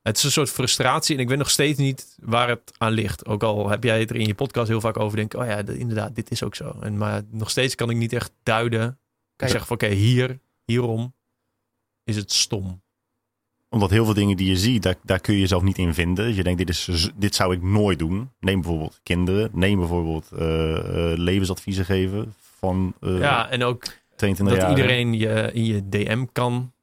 Het 0.01 0.17
is 0.17 0.23
een 0.23 0.31
soort 0.31 0.49
frustratie. 0.49 1.15
En 1.15 1.21
ik 1.21 1.27
weet 1.27 1.37
nog 1.37 1.49
steeds 1.49 1.79
niet 1.79 2.17
waar 2.21 2.47
het 2.49 2.71
aan 2.77 2.91
ligt. 2.91 3.25
Ook 3.25 3.43
al 3.43 3.69
heb 3.69 3.83
jij 3.83 3.99
het 3.99 4.09
er 4.09 4.15
in 4.15 4.27
je 4.27 4.35
podcast 4.35 4.67
heel 4.67 4.81
vaak 4.81 4.99
over. 4.99 5.17
Denk, 5.17 5.33
oh 5.33 5.45
ja, 5.45 5.57
inderdaad, 5.65 6.15
dit 6.15 6.31
is 6.31 6.43
ook 6.43 6.55
zo. 6.55 6.77
En, 6.81 6.97
maar 6.97 7.21
nog 7.29 7.49
steeds 7.49 7.75
kan 7.75 7.89
ik 7.89 7.97
niet 7.97 8.13
echt 8.13 8.31
duiden. 8.43 8.87
Ik 8.89 8.95
Kijk. 9.35 9.51
zeg 9.51 9.67
van 9.67 9.75
oké, 9.75 9.87
hier, 9.87 10.39
hierom 10.65 11.15
is 12.03 12.15
het 12.15 12.31
stom. 12.31 12.82
Omdat 13.73 13.89
heel 13.89 14.05
veel 14.05 14.13
dingen 14.13 14.37
die 14.37 14.49
je 14.49 14.57
ziet, 14.57 14.83
daar, 14.83 14.95
daar 15.03 15.19
kun 15.19 15.33
je 15.33 15.39
jezelf 15.39 15.63
niet 15.63 15.77
in 15.77 15.93
vinden. 15.93 16.25
Dus 16.25 16.35
je 16.35 16.43
denkt, 16.43 16.57
dit, 16.57 16.69
is, 16.69 17.09
dit 17.15 17.35
zou 17.35 17.53
ik 17.53 17.61
nooit 17.61 17.99
doen. 17.99 18.29
Neem 18.39 18.61
bijvoorbeeld 18.61 18.99
kinderen. 19.03 19.49
Neem 19.53 19.79
bijvoorbeeld 19.79 20.31
eh, 20.31 20.77
eh, 20.77 21.17
levensadviezen 21.17 21.85
geven 21.85 22.33
van 22.59 22.93
eh 22.99 23.19
ja, 23.19 23.49
en 23.49 23.63
ook 23.63 23.83
22 24.15 24.59
dat 24.59 24.69
iedereen 24.69 25.13
je 25.13 25.49
in 25.53 25.65
je 25.65 25.89
DM 25.89 26.25
kan 26.31 26.73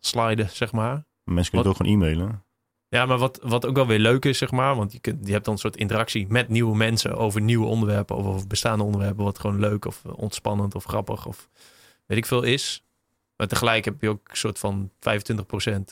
sliden, 0.00 0.48
zeg 0.50 0.72
maar. 0.72 1.04
Mensen 1.24 1.52
kunnen 1.52 1.70
het 1.70 1.80
ook 1.80 1.86
gewoon 1.86 2.02
e-mailen. 2.02 2.44
Ja, 2.88 3.06
maar 3.06 3.18
wat, 3.18 3.38
wat 3.42 3.66
ook 3.66 3.74
wel 3.74 3.86
weer 3.86 3.98
leuk 3.98 4.24
is, 4.24 4.38
zeg 4.38 4.50
maar. 4.50 4.76
Want 4.76 4.92
je, 4.92 4.98
kunt, 4.98 5.26
je 5.26 5.32
hebt 5.32 5.44
dan 5.44 5.54
een 5.54 5.60
soort 5.60 5.76
interactie 5.76 6.26
met 6.28 6.48
nieuwe 6.48 6.76
mensen 6.76 7.16
over 7.16 7.40
nieuwe 7.40 7.66
onderwerpen. 7.66 8.16
Of 8.16 8.26
over 8.26 8.46
bestaande 8.46 8.84
onderwerpen. 8.84 9.24
Wat 9.24 9.38
gewoon 9.38 9.60
leuk 9.60 9.84
of 9.84 10.04
ontspannend 10.04 10.74
of 10.74 10.84
grappig 10.84 11.26
of 11.26 11.48
weet 12.06 12.18
ik 12.18 12.26
veel 12.26 12.42
is. 12.42 12.84
Maar 13.36 13.46
tegelijk 13.48 13.84
heb 13.84 14.00
je 14.00 14.08
ook 14.08 14.28
een 14.30 14.36
soort 14.36 14.58
van 14.58 14.90
25%. 14.90 14.98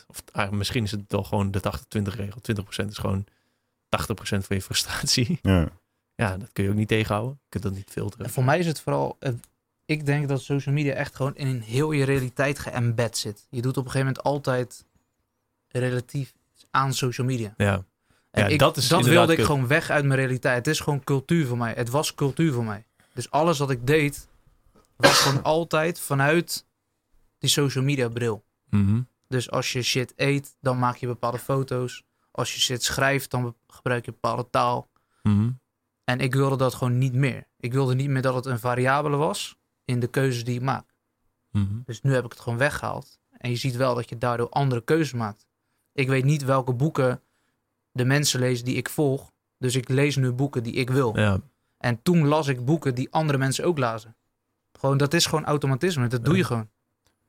Of 0.06 0.22
eigenlijk 0.32 0.50
misschien 0.52 0.84
is 0.84 0.90
het 0.90 1.00
wel 1.08 1.24
gewoon 1.24 1.50
de 1.50 1.60
80-20 1.98 2.02
regel. 2.02 2.40
20% 2.84 2.86
is 2.88 2.98
gewoon 2.98 3.24
80% 3.24 3.28
van 4.20 4.56
je 4.56 4.62
frustratie. 4.62 5.38
Ja. 5.42 5.68
Ja, 6.14 6.36
dat 6.36 6.52
kun 6.52 6.64
je 6.64 6.70
ook 6.70 6.76
niet 6.76 6.88
tegenhouden. 6.88 7.32
Je 7.42 7.48
kunt 7.48 7.62
dat 7.62 7.72
niet 7.74 7.90
filteren. 7.90 8.26
En 8.26 8.32
voor 8.32 8.44
mij 8.44 8.58
is 8.58 8.66
het 8.66 8.80
vooral... 8.80 9.16
eh, 9.20 9.32
ik 9.84 10.06
denk 10.06 10.28
dat 10.28 10.42
social 10.42 10.74
media 10.74 10.92
echt 10.92 11.16
gewoon 11.16 11.36
in 11.36 11.60
heel 11.60 11.92
je 11.92 12.04
realiteit 12.04 12.58
geëmbed 12.58 13.18
zit. 13.18 13.46
Je 13.50 13.62
doet 13.62 13.76
op 13.76 13.84
een 13.84 13.90
gegeven 13.90 14.06
moment 14.06 14.24
altijd 14.24 14.84
relatief 15.68 16.32
aan 16.70 16.94
social 16.94 17.26
media. 17.26 17.54
Ja, 17.56 17.84
En 18.30 18.42
Ja, 18.42 18.48
ik, 18.48 18.58
dat 18.58 18.76
is 18.76 18.88
dat 18.88 19.04
wilde 19.04 19.32
ik 19.32 19.38
kut. 19.38 19.46
gewoon 19.46 19.66
weg 19.66 19.90
uit 19.90 20.04
mijn 20.04 20.18
realiteit. 20.20 20.56
Het 20.56 20.66
is 20.66 20.80
gewoon 20.80 21.04
cultuur 21.04 21.46
voor 21.46 21.56
mij. 21.56 21.72
Het 21.76 21.88
was 21.90 22.14
cultuur 22.14 22.52
voor 22.52 22.64
mij. 22.64 22.84
Dus 23.14 23.30
alles 23.30 23.58
wat 23.58 23.70
ik 23.70 23.86
deed, 23.86 24.28
was 24.96 25.18
gewoon 25.20 25.42
altijd 25.42 26.00
vanuit 26.00 26.64
die 27.42 27.50
social 27.50 27.84
media 27.84 28.08
bril. 28.08 28.44
Mhm. 28.70 29.02
Dus 29.28 29.50
als 29.50 29.72
je 29.72 29.82
shit 29.82 30.12
eet, 30.16 30.56
dan 30.60 30.78
maak 30.78 30.96
je 30.96 31.06
bepaalde 31.06 31.38
foto's. 31.38 32.04
Als 32.30 32.54
je 32.54 32.60
shit 32.60 32.82
schrijft, 32.82 33.30
dan 33.30 33.56
gebruik 33.66 34.04
je 34.04 34.10
bepaalde 34.10 34.50
taal. 34.50 34.90
Mhm. 35.22 35.50
En 36.04 36.20
ik 36.20 36.34
wilde 36.34 36.56
dat 36.56 36.74
gewoon 36.74 36.98
niet 36.98 37.12
meer. 37.12 37.46
Ik 37.56 37.72
wilde 37.72 37.94
niet 37.94 38.08
meer 38.08 38.22
dat 38.22 38.34
het 38.34 38.46
een 38.46 38.58
variabele 38.58 39.16
was 39.16 39.56
in 39.84 40.00
de 40.00 40.06
keuzes 40.06 40.44
die 40.44 40.54
ik 40.54 40.62
maak. 40.62 40.94
Mhm. 41.50 41.80
Dus 41.84 42.02
nu 42.02 42.14
heb 42.14 42.24
ik 42.24 42.30
het 42.30 42.40
gewoon 42.40 42.58
weggehaald. 42.58 43.20
En 43.30 43.50
je 43.50 43.56
ziet 43.56 43.76
wel 43.76 43.94
dat 43.94 44.08
je 44.08 44.18
daardoor 44.18 44.48
andere 44.48 44.84
keuzes 44.84 45.12
maakt. 45.12 45.46
Ik 45.92 46.08
weet 46.08 46.24
niet 46.24 46.44
welke 46.44 46.72
boeken 46.72 47.22
de 47.90 48.04
mensen 48.04 48.40
lezen 48.40 48.64
die 48.64 48.76
ik 48.76 48.88
volg. 48.88 49.32
Dus 49.58 49.74
ik 49.74 49.88
lees 49.88 50.16
nu 50.16 50.32
boeken 50.32 50.62
die 50.62 50.72
ik 50.72 50.90
wil. 50.90 51.18
Ja. 51.18 51.40
En 51.78 52.02
toen 52.02 52.26
las 52.26 52.48
ik 52.48 52.64
boeken 52.64 52.94
die 52.94 53.12
andere 53.12 53.38
mensen 53.38 53.64
ook 53.64 53.78
lazen. 53.78 54.16
Gewoon, 54.72 54.96
dat 54.96 55.14
is 55.14 55.26
gewoon 55.26 55.44
automatisme. 55.44 56.06
Dat 56.06 56.24
doe 56.24 56.36
je 56.36 56.44
gewoon. 56.44 56.70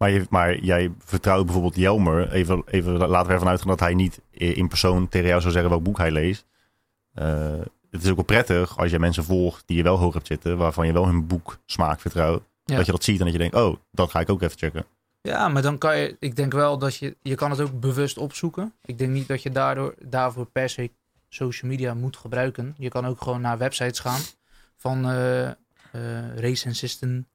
Maar, 0.03 0.11
je, 0.11 0.25
maar 0.29 0.59
jij 0.59 0.91
vertrouwt 0.97 1.45
bijvoorbeeld 1.45 1.75
Jelmer. 1.75 2.31
Even, 2.31 2.63
even 2.65 2.93
laten 2.93 3.27
we 3.27 3.33
ervan 3.33 3.47
uitgaan 3.47 3.67
dat 3.67 3.79
hij 3.79 3.93
niet 3.93 4.21
in 4.31 4.67
persoon 4.67 5.07
tegen 5.07 5.27
jou 5.27 5.41
zou 5.41 5.53
zeggen 5.53 5.69
welk 5.69 5.83
boek 5.83 5.97
hij 5.97 6.11
leest. 6.11 6.45
Eh, 7.13 7.59
het 7.91 8.03
is 8.03 8.09
ook 8.09 8.15
wel 8.15 8.25
prettig 8.25 8.77
als 8.77 8.91
je 8.91 8.99
mensen 8.99 9.23
volgt 9.23 9.63
die 9.65 9.77
je 9.77 9.83
wel 9.83 9.97
hoog 9.97 10.13
hebt 10.13 10.27
zitten. 10.27 10.57
Waarvan 10.57 10.87
je 10.87 10.93
wel 10.93 11.05
hun 11.05 11.27
boek 11.27 11.59
smaak 11.65 11.99
vertrouwt. 11.99 12.43
Ja. 12.65 12.75
Dat 12.75 12.85
je 12.85 12.91
dat 12.91 13.03
ziet 13.03 13.19
en 13.19 13.23
dat 13.23 13.33
je 13.33 13.39
denkt, 13.39 13.55
oh, 13.55 13.75
dat 13.91 14.11
ga 14.11 14.19
ik 14.19 14.29
ook 14.29 14.41
even 14.41 14.57
checken. 14.57 14.85
Ja, 15.21 15.47
maar 15.47 15.61
dan 15.61 15.77
kan 15.77 15.97
je... 15.97 16.15
Ik 16.19 16.35
denk 16.35 16.53
wel 16.53 16.77
dat 16.77 16.95
je... 16.95 17.15
Je 17.21 17.35
kan 17.35 17.49
het 17.51 17.59
ook 17.59 17.79
bewust 17.79 18.17
opzoeken. 18.17 18.73
Ik 18.85 18.97
denk 18.97 19.11
niet 19.11 19.27
dat 19.27 19.41
je 19.41 19.49
daardoor, 19.49 19.95
daarvoor 20.05 20.45
per 20.45 20.69
se 20.69 20.91
social 21.29 21.71
media 21.71 21.93
moet 21.93 22.17
gebruiken. 22.17 22.75
Je 22.77 22.89
kan 22.89 23.05
ook 23.05 23.21
gewoon 23.21 23.41
naar 23.41 23.57
websites 23.57 23.99
gaan 23.99 24.21
van 24.77 25.09
eh 25.09 25.51
eh, 25.93 26.35
recensisten 26.35 27.27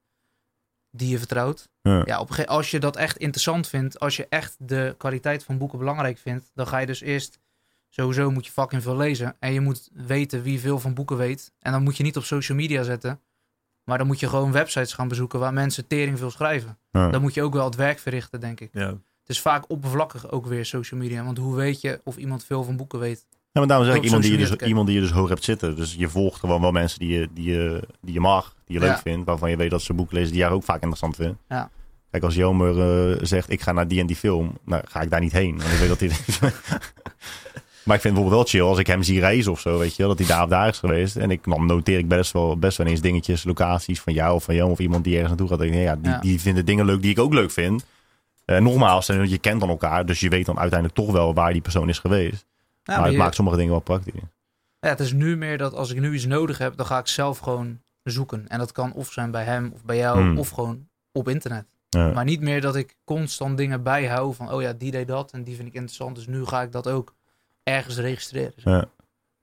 die 0.90 1.08
je 1.08 1.18
vertrouwt. 1.18 1.68
Ja. 1.82 2.02
Ja, 2.04 2.20
op 2.20 2.30
als 2.46 2.70
je 2.70 2.80
dat 2.80 2.96
echt 2.96 3.16
interessant 3.16 3.68
vindt, 3.68 4.00
als 4.00 4.16
je 4.16 4.26
echt 4.28 4.56
de 4.58 4.94
kwaliteit 4.98 5.44
van 5.44 5.58
boeken 5.58 5.78
belangrijk 5.78 6.18
vindt, 6.18 6.50
dan 6.54 6.66
ga 6.66 6.78
je 6.78 6.86
dus 6.86 7.00
eerst 7.00 7.38
sowieso 7.88 8.30
moet 8.30 8.46
je 8.46 8.52
fucking 8.52 8.82
veel 8.82 8.96
lezen 8.96 9.36
en 9.38 9.52
je 9.52 9.60
moet 9.60 9.88
weten 9.92 10.42
wie 10.42 10.60
veel 10.60 10.78
van 10.78 10.94
boeken 10.94 11.16
weet. 11.16 11.52
En 11.58 11.72
dan 11.72 11.82
moet 11.82 11.96
je 11.96 12.02
niet 12.02 12.16
op 12.16 12.24
social 12.24 12.58
media 12.58 12.82
zetten, 12.82 13.20
maar 13.84 13.98
dan 13.98 14.06
moet 14.06 14.20
je 14.20 14.28
gewoon 14.28 14.52
websites 14.52 14.92
gaan 14.92 15.08
bezoeken 15.08 15.38
waar 15.38 15.52
mensen 15.52 15.86
tering 15.86 16.18
veel 16.18 16.30
schrijven. 16.30 16.78
Ja. 16.90 17.10
Dan 17.10 17.20
moet 17.20 17.34
je 17.34 17.42
ook 17.42 17.52
wel 17.52 17.64
het 17.64 17.74
werk 17.74 17.98
verrichten, 17.98 18.40
denk 18.40 18.60
ik. 18.60 18.70
Ja. 18.72 18.88
Het 18.88 19.36
is 19.36 19.40
vaak 19.40 19.70
oppervlakkig 19.70 20.30
ook 20.30 20.46
weer 20.46 20.66
social 20.66 21.00
media, 21.00 21.24
want 21.24 21.38
hoe 21.38 21.54
weet 21.54 21.80
je 21.80 22.00
of 22.04 22.16
iemand 22.16 22.44
veel 22.44 22.62
van 22.62 22.76
boeken 22.76 22.98
weet? 22.98 23.26
Maar 23.58 23.68
daarom 23.68 23.86
zeg 23.86 23.94
ik 23.94 24.00
Op 24.00 24.06
iemand 24.06 24.22
die, 24.22 24.32
je 24.32 24.38
social 24.38 24.58
dus, 24.58 24.68
iemand 24.68 24.86
die 24.86 24.96
je 24.96 25.02
dus 25.02 25.10
hoog 25.10 25.28
hebt 25.28 25.44
zitten. 25.44 25.76
Dus 25.76 25.94
je 25.98 26.08
volgt 26.08 26.40
gewoon 26.40 26.60
wel 26.60 26.70
mensen 26.70 26.98
die 26.98 27.18
je, 27.18 27.28
die 27.34 27.50
je, 27.50 27.82
die 28.00 28.14
je 28.14 28.20
mag, 28.20 28.54
die 28.66 28.80
je 28.80 28.86
leuk 28.86 28.98
vindt. 28.98 29.26
Waarvan 29.26 29.50
je 29.50 29.56
weet 29.56 29.70
dat 29.70 29.82
ze 29.82 29.92
boeken 29.92 30.16
lezen 30.16 30.32
die 30.32 30.40
jij 30.40 30.50
ook 30.50 30.64
vaak 30.64 30.76
interessant 30.76 31.16
vindt. 31.16 31.38
Ja. 31.48 31.70
Kijk, 32.10 32.22
als 32.22 32.34
Jomer 32.34 32.80
eh, 32.80 33.18
zegt, 33.22 33.50
ik 33.50 33.60
ga 33.60 33.72
naar 33.72 33.88
die 33.88 34.00
en 34.00 34.06
die 34.06 34.16
film. 34.16 34.58
Nou, 34.64 34.82
ga 34.88 35.00
ik 35.00 35.10
daar 35.10 35.20
niet 35.20 35.32
heen. 35.32 35.58
Want 35.58 35.72
ik 35.72 35.78
weet 35.78 35.88
dat 35.88 36.00
hij... 36.00 36.08
maar 37.84 37.96
ik 37.96 38.02
vind 38.02 38.14
het 38.16 38.24
bijvoorbeeld 38.24 38.30
wel 38.30 38.44
chill 38.44 38.62
als 38.62 38.78
ik 38.78 38.86
hem 38.86 39.02
zie 39.02 39.20
reizen 39.20 39.52
of 39.52 39.60
zo. 39.60 39.78
Weet 39.78 39.96
je 39.96 40.02
wel, 40.02 40.08
dat 40.08 40.18
hij 40.18 40.36
daar 40.36 40.44
of 40.44 40.48
daar 40.48 40.68
is 40.68 40.78
geweest. 40.78 41.16
En 41.16 41.30
ik, 41.30 41.44
dan 41.44 41.66
noteer 41.66 41.98
ik 41.98 42.08
best 42.08 42.32
wel, 42.32 42.58
best 42.58 42.78
wel 42.78 42.86
eens 42.86 43.00
dingetjes, 43.00 43.44
locaties 43.44 44.00
van 44.00 44.12
jou 44.12 44.34
of 44.34 44.44
van 44.44 44.54
jou. 44.54 44.70
Of 44.70 44.78
iemand 44.78 45.04
die 45.04 45.12
ergens 45.12 45.28
naartoe 45.38 45.58
gaat. 45.58 45.74
Ja, 45.74 45.96
die, 45.96 46.10
Ja. 46.10 46.18
die 46.18 46.40
vinden 46.40 46.64
dingen 46.64 46.84
leuk 46.84 47.02
die 47.02 47.10
ik 47.10 47.18
ook 47.18 47.34
leuk 47.34 47.50
vind. 47.50 47.84
Eh, 48.44 48.58
nogmaals, 48.58 49.08
eh, 49.08 49.24
je 49.24 49.38
kent 49.38 49.60
dan 49.60 49.68
elkaar. 49.68 50.06
Dus 50.06 50.20
je 50.20 50.28
weet 50.28 50.46
dan 50.46 50.58
uiteindelijk 50.58 50.98
toch 51.00 51.12
wel 51.12 51.34
waar 51.34 51.52
die 51.52 51.62
persoon 51.62 51.88
is 51.88 51.98
geweest. 51.98 52.46
Ja, 52.88 52.94
maar 52.96 53.02
het 53.04 53.12
je- 53.12 53.18
maakt 53.18 53.34
sommige 53.34 53.56
dingen 53.56 53.72
wel 53.72 53.80
praktisch. 53.80 54.12
Ja, 54.80 54.88
het 54.88 55.00
is 55.00 55.12
nu 55.12 55.36
meer 55.36 55.58
dat 55.58 55.74
als 55.74 55.90
ik 55.90 56.00
nu 56.00 56.14
iets 56.14 56.26
nodig 56.26 56.58
heb, 56.58 56.76
dan 56.76 56.86
ga 56.86 56.98
ik 56.98 57.06
zelf 57.06 57.38
gewoon 57.38 57.80
zoeken. 58.02 58.48
En 58.48 58.58
dat 58.58 58.72
kan 58.72 58.92
of 58.92 59.12
zijn 59.12 59.30
bij 59.30 59.44
hem 59.44 59.70
of 59.74 59.84
bij 59.84 59.96
jou 59.96 60.20
Hmm. 60.20 60.38
of 60.38 60.48
gewoon 60.50 60.88
op 61.12 61.28
internet. 61.28 61.66
Ja. 61.88 62.12
Maar 62.12 62.24
niet 62.24 62.40
meer 62.40 62.60
dat 62.60 62.76
ik 62.76 62.96
constant 63.04 63.56
dingen 63.56 63.82
bijhoud 63.82 64.36
van, 64.36 64.52
oh 64.52 64.62
ja, 64.62 64.72
die 64.72 64.90
deed 64.90 65.08
dat 65.08 65.30
en 65.32 65.42
die 65.42 65.56
vind 65.56 65.68
ik 65.68 65.74
interessant. 65.74 66.16
Dus 66.16 66.26
nu 66.26 66.44
ga 66.44 66.62
ik 66.62 66.72
dat 66.72 66.88
ook 66.88 67.14
ergens 67.62 67.96
registreren. 67.96 68.52
Ja. 68.56 68.84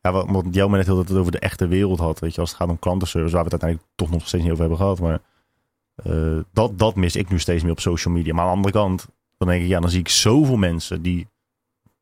Ja, 0.01 0.11
wat, 0.11 0.29
wat 0.29 0.45
Jelmer 0.51 0.77
net 0.77 0.87
heel 0.87 0.97
het 0.97 1.11
over 1.11 1.31
de 1.31 1.39
echte 1.39 1.67
wereld 1.67 1.99
had. 1.99 2.19
Weet 2.19 2.35
je, 2.35 2.41
als 2.41 2.49
het 2.49 2.59
gaat 2.59 2.69
om 2.69 2.79
klantenservice, 2.79 3.33
waar 3.35 3.43
we 3.45 3.49
het 3.51 3.61
uiteindelijk 3.61 3.91
toch 3.95 4.09
nog 4.19 4.27
steeds 4.27 4.43
niet 4.43 4.51
over 4.51 4.65
hebben 4.65 4.81
gehad. 4.83 4.99
Maar 4.99 5.19
eh, 5.95 6.39
dat, 6.53 6.79
dat 6.79 6.95
mis 6.95 7.15
ik 7.15 7.29
nu 7.29 7.39
steeds 7.39 7.63
meer 7.63 7.71
op 7.71 7.79
social 7.79 8.13
media. 8.13 8.33
Maar 8.33 8.43
aan 8.43 8.49
de 8.49 8.55
andere 8.55 8.73
kant, 8.73 9.07
dan 9.37 9.47
denk 9.47 9.61
ik, 9.63 9.67
ja, 9.67 9.79
dan 9.79 9.89
zie 9.89 9.99
ik 9.99 10.09
zoveel 10.09 10.55
mensen 10.57 11.01
die, 11.01 11.27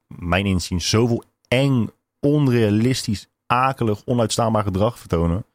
mijn 0.07 0.45
inzien, 0.45 0.81
zoveel 0.81 1.23
eng, 1.53 1.89
onrealistisch, 2.19 3.27
akelig, 3.45 4.01
onuitstaanbaar 4.05 4.63
gedrag 4.63 4.99
vertonen. 4.99 5.45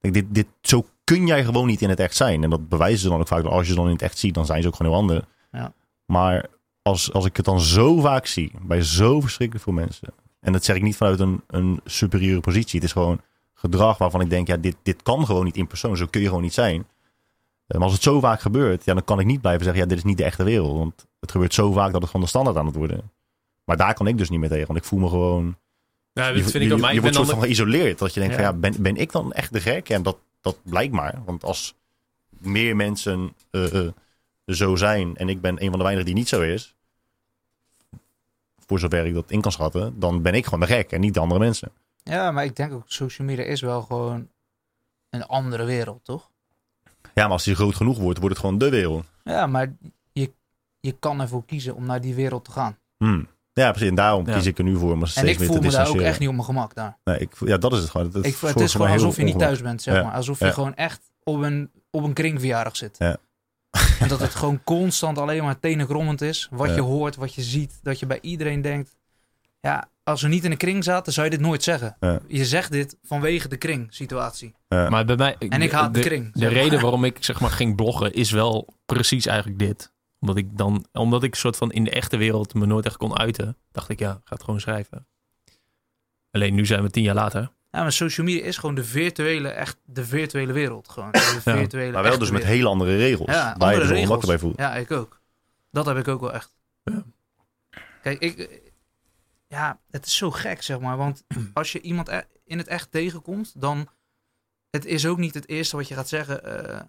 Kijk, 0.00 0.14
dit, 0.14 0.24
dit, 0.28 0.46
zo 0.60 0.86
kun 1.04 1.26
jij 1.26 1.44
gewoon 1.44 1.66
niet 1.66 1.82
in 1.82 1.88
het 1.88 2.00
echt 2.00 2.16
zijn. 2.16 2.42
En 2.42 2.50
dat 2.50 2.68
bewijzen 2.68 2.98
ze 2.98 3.08
dan 3.08 3.20
ook 3.20 3.28
vaak. 3.28 3.44
Als 3.44 3.62
je 3.62 3.68
ze 3.68 3.74
dan 3.74 3.86
in 3.86 3.92
het 3.92 4.02
echt 4.02 4.18
ziet, 4.18 4.34
dan 4.34 4.46
zijn 4.46 4.62
ze 4.62 4.68
ook 4.68 4.74
gewoon 4.74 4.92
heel 4.92 5.00
ander. 5.00 5.24
Ja. 5.52 5.72
Maar 6.06 6.46
als, 6.82 7.12
als 7.12 7.24
ik 7.24 7.36
het 7.36 7.44
dan 7.44 7.60
zo 7.60 8.00
vaak 8.00 8.26
zie, 8.26 8.52
bij 8.62 8.82
zo 8.82 9.20
verschrikkelijk 9.20 9.64
veel 9.64 9.74
mensen. 9.74 10.08
En 10.40 10.52
dat 10.52 10.64
zeg 10.64 10.76
ik 10.76 10.82
niet 10.82 10.96
vanuit 10.96 11.20
een, 11.20 11.42
een 11.46 11.80
superieure 11.84 12.40
positie. 12.40 12.74
Het 12.74 12.88
is 12.88 12.92
gewoon 12.92 13.20
gedrag 13.54 13.98
waarvan 13.98 14.20
ik 14.20 14.30
denk, 14.30 14.46
ja, 14.46 14.56
dit, 14.56 14.76
dit 14.82 15.02
kan 15.02 15.26
gewoon 15.26 15.44
niet 15.44 15.56
in 15.56 15.66
persoon. 15.66 15.96
Zo 15.96 16.06
kun 16.06 16.20
je 16.20 16.26
gewoon 16.26 16.42
niet 16.42 16.54
zijn. 16.54 16.86
Eh, 17.66 17.76
Maar 17.78 17.82
als 17.82 17.92
het 17.92 18.02
zo 18.02 18.20
vaak 18.20 18.40
gebeurt, 18.40 18.84
ja, 18.84 18.94
dan 18.94 19.04
kan 19.04 19.20
ik 19.20 19.26
niet 19.26 19.40
blijven 19.40 19.64
zeggen, 19.64 19.82
ja, 19.82 19.88
dit 19.88 19.98
is 19.98 20.04
niet 20.04 20.16
de 20.16 20.24
echte 20.24 20.44
wereld. 20.44 20.78
Want 20.78 21.06
het 21.20 21.30
gebeurt 21.30 21.54
zo 21.54 21.72
vaak 21.72 21.92
dat 21.92 22.00
het 22.00 22.10
gewoon 22.10 22.22
de 22.22 22.28
standaard 22.28 22.56
aan 22.56 22.66
het 22.66 22.74
worden. 22.74 23.10
Maar 23.64 23.76
daar 23.76 23.94
kan 23.94 24.06
ik 24.06 24.18
dus 24.18 24.30
niet 24.30 24.40
meer 24.40 24.48
tegen, 24.48 24.66
want 24.66 24.78
ik 24.78 24.84
voel 24.84 24.98
me 24.98 25.08
gewoon... 25.08 25.56
Ja, 26.12 26.28
je 26.28 26.42
dat 26.42 26.50
vind 26.50 26.64
ik 26.64 26.70
ook. 26.70 26.76
je, 26.76 26.82
Maar 26.82 26.90
je 26.90 26.96
ik 26.96 27.02
ben 27.02 27.12
wordt 27.12 27.28
soort 27.28 27.38
van 27.38 27.46
geïsoleerd. 27.48 27.98
Dat 27.98 28.14
je 28.14 28.20
denkt, 28.20 28.34
Ja. 28.36 28.42
van, 28.42 28.52
ja, 28.52 28.58
ben, 28.60 28.82
ben 28.82 28.96
ik 28.96 29.12
dan 29.12 29.32
echt 29.32 29.52
de 29.52 29.60
gek? 29.60 29.88
En 29.88 30.02
dat, 30.02 30.16
dat 30.40 30.58
blijkt 30.62 30.92
maar. 30.92 31.22
Want 31.24 31.44
als 31.44 31.74
meer 32.28 32.76
mensen 32.76 33.32
eh, 33.50 33.86
eh, 33.86 33.92
zo 34.46 34.76
zijn 34.76 35.16
en 35.16 35.28
ik 35.28 35.40
ben 35.40 35.62
een 35.62 35.68
van 35.68 35.78
de 35.78 35.84
weinigen 35.84 36.04
die 36.06 36.14
niet 36.14 36.28
zo 36.28 36.40
is, 36.40 36.74
voor 38.66 38.78
zover 38.78 39.06
ik 39.06 39.14
dat 39.14 39.30
in 39.30 39.40
kan 39.40 39.52
schatten, 39.52 39.98
dan 39.98 40.22
ben 40.22 40.34
ik 40.34 40.44
gewoon 40.44 40.60
de 40.60 40.66
gek 40.66 40.92
en 40.92 41.00
niet 41.00 41.14
de 41.14 41.20
andere 41.20 41.40
mensen. 41.40 41.70
Ja, 42.02 42.30
maar 42.30 42.44
ik 42.44 42.56
denk 42.56 42.72
ook, 42.72 42.82
social 42.86 43.26
media 43.26 43.44
is 43.44 43.60
wel 43.60 43.82
gewoon 43.82 44.28
een 45.10 45.26
andere 45.26 45.64
wereld, 45.64 46.04
toch? 46.04 46.30
Ja, 47.14 47.22
maar 47.22 47.32
als 47.32 47.44
die 47.44 47.54
groot 47.54 47.74
genoeg 47.74 47.98
wordt, 47.98 48.18
wordt 48.18 48.34
het 48.34 48.44
gewoon 48.44 48.58
de 48.58 48.68
wereld. 48.68 49.04
Ja, 49.24 49.46
maar 49.46 49.72
je, 50.12 50.32
je 50.80 50.92
kan 50.92 51.20
ervoor 51.20 51.44
kiezen 51.44 51.74
om 51.74 51.86
naar 51.86 52.00
die 52.00 52.14
wereld 52.14 52.44
te 52.44 52.50
gaan. 52.50 52.78
Hmm. 52.96 53.28
Ja, 53.54 53.70
precies. 53.70 53.88
En 53.88 53.94
daarom 53.94 54.26
Ja. 54.26 54.34
kies 54.36 54.46
ik 54.46 54.58
er 54.58 54.64
nu 54.64 54.76
voor 54.76 54.92
om 54.92 54.98
me 54.98 55.04
En 55.04 55.10
steeds 55.10 55.30
ik 55.32 55.38
meer 55.38 55.46
voel 55.48 55.56
te 55.58 55.62
me 55.66 55.70
daar 55.72 55.88
ook 55.88 56.00
echt 56.00 56.18
niet 56.18 56.28
op 56.28 56.34
mijn 56.34 56.46
gemak 56.46 56.74
daar. 56.74 56.96
Nee, 57.04 57.18
ik, 57.18 57.32
ja, 57.44 57.56
dat 57.56 57.72
is 57.72 57.78
het 57.78 57.90
gewoon. 57.90 58.06
Het, 58.12 58.26
Ik, 58.26 58.36
het 58.40 58.60
is 58.60 58.72
gewoon 58.72 58.90
alsof 58.90 59.16
je 59.16 59.22
niet 59.22 59.38
thuis 59.38 59.62
bent, 59.62 59.82
zeg 59.82 59.94
Ja. 59.94 60.02
maar. 60.02 60.12
Alsof 60.12 60.38
je 60.38 60.52
gewoon 60.52 60.74
echt 60.74 61.00
op 61.22 61.42
een, 61.42 61.70
op 61.90 62.04
een 62.04 62.12
kringverjaardag 62.12 62.76
zit. 62.76 62.96
Ja. 62.98 63.16
En 64.00 64.08
dat 64.08 64.20
het 64.20 64.34
gewoon 64.34 64.60
constant 64.64 65.18
alleen 65.18 65.42
maar 65.44 65.58
tenenkrommend 65.60 66.20
is. 66.20 66.48
Wat 66.50 66.68
Ja. 66.68 66.74
je 66.74 66.80
hoort, 66.80 67.16
wat 67.16 67.34
je 67.34 67.42
ziet. 67.42 67.78
Dat 67.82 67.98
je 67.98 68.06
bij 68.06 68.18
iedereen 68.20 68.62
denkt... 68.62 68.96
Ja, 69.60 69.88
als 70.02 70.22
we 70.22 70.28
niet 70.28 70.44
in 70.44 70.50
een 70.50 70.56
kring 70.56 70.84
zaten, 70.84 71.12
zou 71.12 71.24
je 71.26 71.32
dit 71.32 71.40
nooit 71.40 71.62
zeggen. 71.62 71.96
Ja. 72.00 72.20
Je 72.28 72.44
zegt 72.44 72.72
dit 72.72 72.96
vanwege 73.02 73.48
de 73.48 73.56
kring-situatie. 73.56 74.54
Ja. 74.68 74.88
Maar 74.88 75.04
bij 75.04 75.16
mij... 75.16 75.36
En 75.48 75.62
ik 75.62 75.70
haat 75.72 75.94
de 75.94 76.00
kring, 76.00 76.32
De 76.32 76.38
zeg 76.38 76.52
maar. 76.52 76.58
reden 76.62 76.80
waarom 76.80 77.04
ik 77.04 77.16
zeg 77.20 77.40
maar 77.40 77.50
ging 77.50 77.76
bloggen 77.76 78.12
is 78.12 78.30
wel 78.30 78.68
precies 78.86 79.26
eigenlijk 79.26 79.58
dit. 79.58 79.92
Omdat 80.24 80.36
ik 80.38 80.56
dan... 80.56 80.86
Omdat 80.92 81.22
ik 81.22 81.34
soort 81.34 81.56
van 81.56 81.72
in 81.72 81.84
de 81.84 81.90
echte 81.90 82.16
wereld 82.16 82.54
me 82.54 82.66
nooit 82.66 82.86
echt 82.86 82.96
kon 82.96 83.18
uiten. 83.18 83.56
Dacht 83.72 83.88
ik, 83.88 83.98
ja, 83.98 84.12
ga 84.24 84.34
het 84.34 84.42
gewoon 84.44 84.60
schrijven. 84.60 85.06
Alleen 86.30 86.54
nu 86.54 86.66
zijn 86.66 86.82
we 86.82 86.90
tien 86.90 87.02
jaar 87.02 87.14
later. 87.14 87.40
Ja, 87.70 87.80
maar 87.82 87.92
social 87.92 88.26
media 88.26 88.42
is 88.44 88.56
gewoon 88.58 88.74
de 88.74 88.84
virtuele, 88.84 89.48
echt 89.48 89.76
de 89.84 90.04
virtuele 90.04 90.52
wereld. 90.52 90.88
Gewoon. 90.88 91.10
De 91.12 91.18
virtuele, 91.42 91.92
Maar 91.92 92.02
wel 92.02 92.18
dus 92.18 92.30
met 92.30 92.38
wereld. 92.42 92.56
hele 92.56 92.68
andere 92.68 92.96
regels. 92.96 93.30
Ja, 93.30 93.34
waar 93.34 93.48
je 93.48 93.52
andere 93.52 93.74
er 93.80 93.80
regels. 93.80 93.98
ongemakkelijk 94.00 94.40
bij 94.40 94.48
voelt. 94.48 94.58
Ja, 94.58 94.74
ik 94.74 94.90
ook. 94.90 95.20
Dat 95.70 95.86
heb 95.86 95.96
ik 95.96 96.08
ook 96.08 96.20
wel 96.20 96.32
echt. 96.32 96.56
Ja. 96.84 97.04
Kijk, 98.02 98.18
ik... 98.20 98.62
Ja, 99.48 99.80
het 99.90 100.06
is 100.06 100.16
zo 100.16 100.30
gek, 100.30 100.62
zeg 100.62 100.80
maar. 100.80 100.96
Want 100.96 101.24
als 101.54 101.72
je 101.72 101.80
iemand 101.80 102.08
e- 102.08 102.22
in 102.44 102.58
het 102.58 102.66
echt 102.66 102.90
tegenkomt, 102.90 103.60
dan... 103.60 103.88
Het 104.70 104.84
is 104.84 105.06
ook 105.06 105.18
niet 105.18 105.34
het 105.34 105.48
eerste 105.48 105.76
wat 105.76 105.88
je 105.88 105.94
gaat 105.94 106.08
zeggen. 106.08 106.44
eh, 106.68 106.80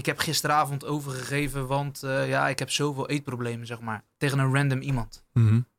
ik 0.00 0.06
heb 0.06 0.18
gisteravond 0.18 0.84
overgegeven, 0.84 1.66
want 1.66 2.02
eh, 2.02 2.28
ja, 2.28 2.48
ik 2.48 2.58
heb 2.58 2.70
zoveel 2.70 3.08
eetproblemen, 3.08 3.66
zeg 3.66 3.80
maar. 3.80 4.04
Tegen 4.16 4.38
een 4.38 4.54
random 4.54 4.80
iemand. 4.80 5.24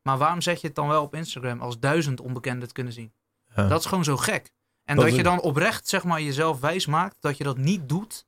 Maar 0.02 0.18
waarom 0.18 0.40
zet 0.40 0.60
je 0.60 0.66
het 0.66 0.76
dan 0.76 0.88
wel 0.88 1.02
op 1.02 1.14
Instagram 1.14 1.60
als 1.60 1.78
duizend 1.78 2.20
onbekenden 2.20 2.62
het 2.62 2.72
kunnen 2.72 2.92
zien? 2.92 3.12
Ja. 3.56 3.68
Dat 3.68 3.80
is 3.80 3.86
gewoon 3.86 4.04
zo 4.04 4.16
gek. 4.16 4.50
En 4.84 4.96
Dat 4.96 5.14
je 5.14 5.22
dan 5.22 5.40
oprecht, 5.40 5.88
zeg 5.88 6.04
maar, 6.04 6.20
jezelf 6.22 6.60
wijs 6.60 6.86
maakt 6.86 7.16
dat 7.20 7.36
je 7.36 7.44
dat 7.44 7.56
niet 7.56 7.88
doet 7.88 8.26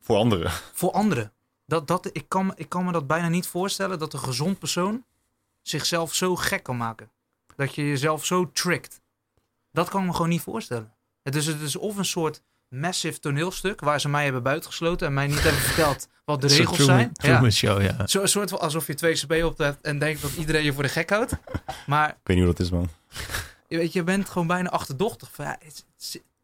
Voor 0.00 0.16
anderen. 0.16 0.50
voor 0.50 0.90
anderen. 0.92 1.32
Dat, 1.66 1.86
dat, 1.86 2.08
ik, 2.12 2.28
kan, 2.28 2.46
me- 2.46 2.52
ik 2.56 2.68
kan 2.68 2.84
me 2.84 2.92
dat 2.92 3.06
bijna 3.06 3.28
niet 3.28 3.46
voorstellen 3.46 3.98
dat 3.98 4.12
een 4.12 4.18
gezond 4.18 4.58
persoon 4.58 5.04
zichzelf 5.62 6.14
zo 6.14 6.36
gek 6.36 6.62
kan 6.62 6.76
maken. 6.76 7.10
Dat 7.56 7.74
je 7.74 7.88
jezelf 7.88 8.24
zo 8.24 8.50
trickt. 8.52 9.00
Dat 9.72 9.88
kan 9.88 10.00
ik 10.00 10.06
me 10.06 10.12
gewoon 10.12 10.28
niet 10.28 10.40
voorstellen. 10.42 10.94
Het 11.22 11.34
is, 11.34 11.46
het 11.46 11.60
is 11.60 11.76
of 11.76 11.96
een 11.96 12.04
soort 12.04 12.42
massive 12.72 13.18
toneelstuk 13.18 13.80
waar 13.80 14.00
ze 14.00 14.08
mij 14.08 14.24
hebben 14.24 14.42
buitengesloten 14.42 15.06
en 15.06 15.14
mij 15.14 15.26
niet 15.26 15.42
hebben 15.42 15.60
verteld 15.60 16.08
wat 16.24 16.40
de 16.40 16.46
regels 16.46 16.76
Truman- 16.76 16.96
zijn. 16.96 17.12
Truman 17.12 17.42
Ja. 17.44 17.50
Show, 17.50 17.82
ja. 17.82 18.06
Zo, 18.06 18.20
een 18.22 18.28
soort 18.28 18.50
van 18.50 18.60
alsof 18.60 18.86
je 18.86 18.94
twee 18.94 19.46
op 19.46 19.58
hebt 19.58 19.80
en 19.86 19.98
denkt 19.98 20.22
dat 20.22 20.30
iedereen 20.38 20.64
je 20.64 20.72
voor 20.72 20.82
de 20.82 20.88
gek 20.88 21.10
houdt. 21.10 21.32
Maar 21.86 22.08
Ik 22.08 22.14
weet 22.22 22.36
niet 22.36 22.46
hoe 22.46 22.54
dat 22.54 22.64
is, 22.64 22.70
man. 22.70 22.88
je, 23.68 23.76
weet, 23.76 23.92
je 23.92 24.02
bent 24.02 24.28
gewoon 24.28 24.46
bijna 24.46 24.68
achterdochtig. 24.70 25.28
Van, 25.32 25.44
ja, 25.44 25.58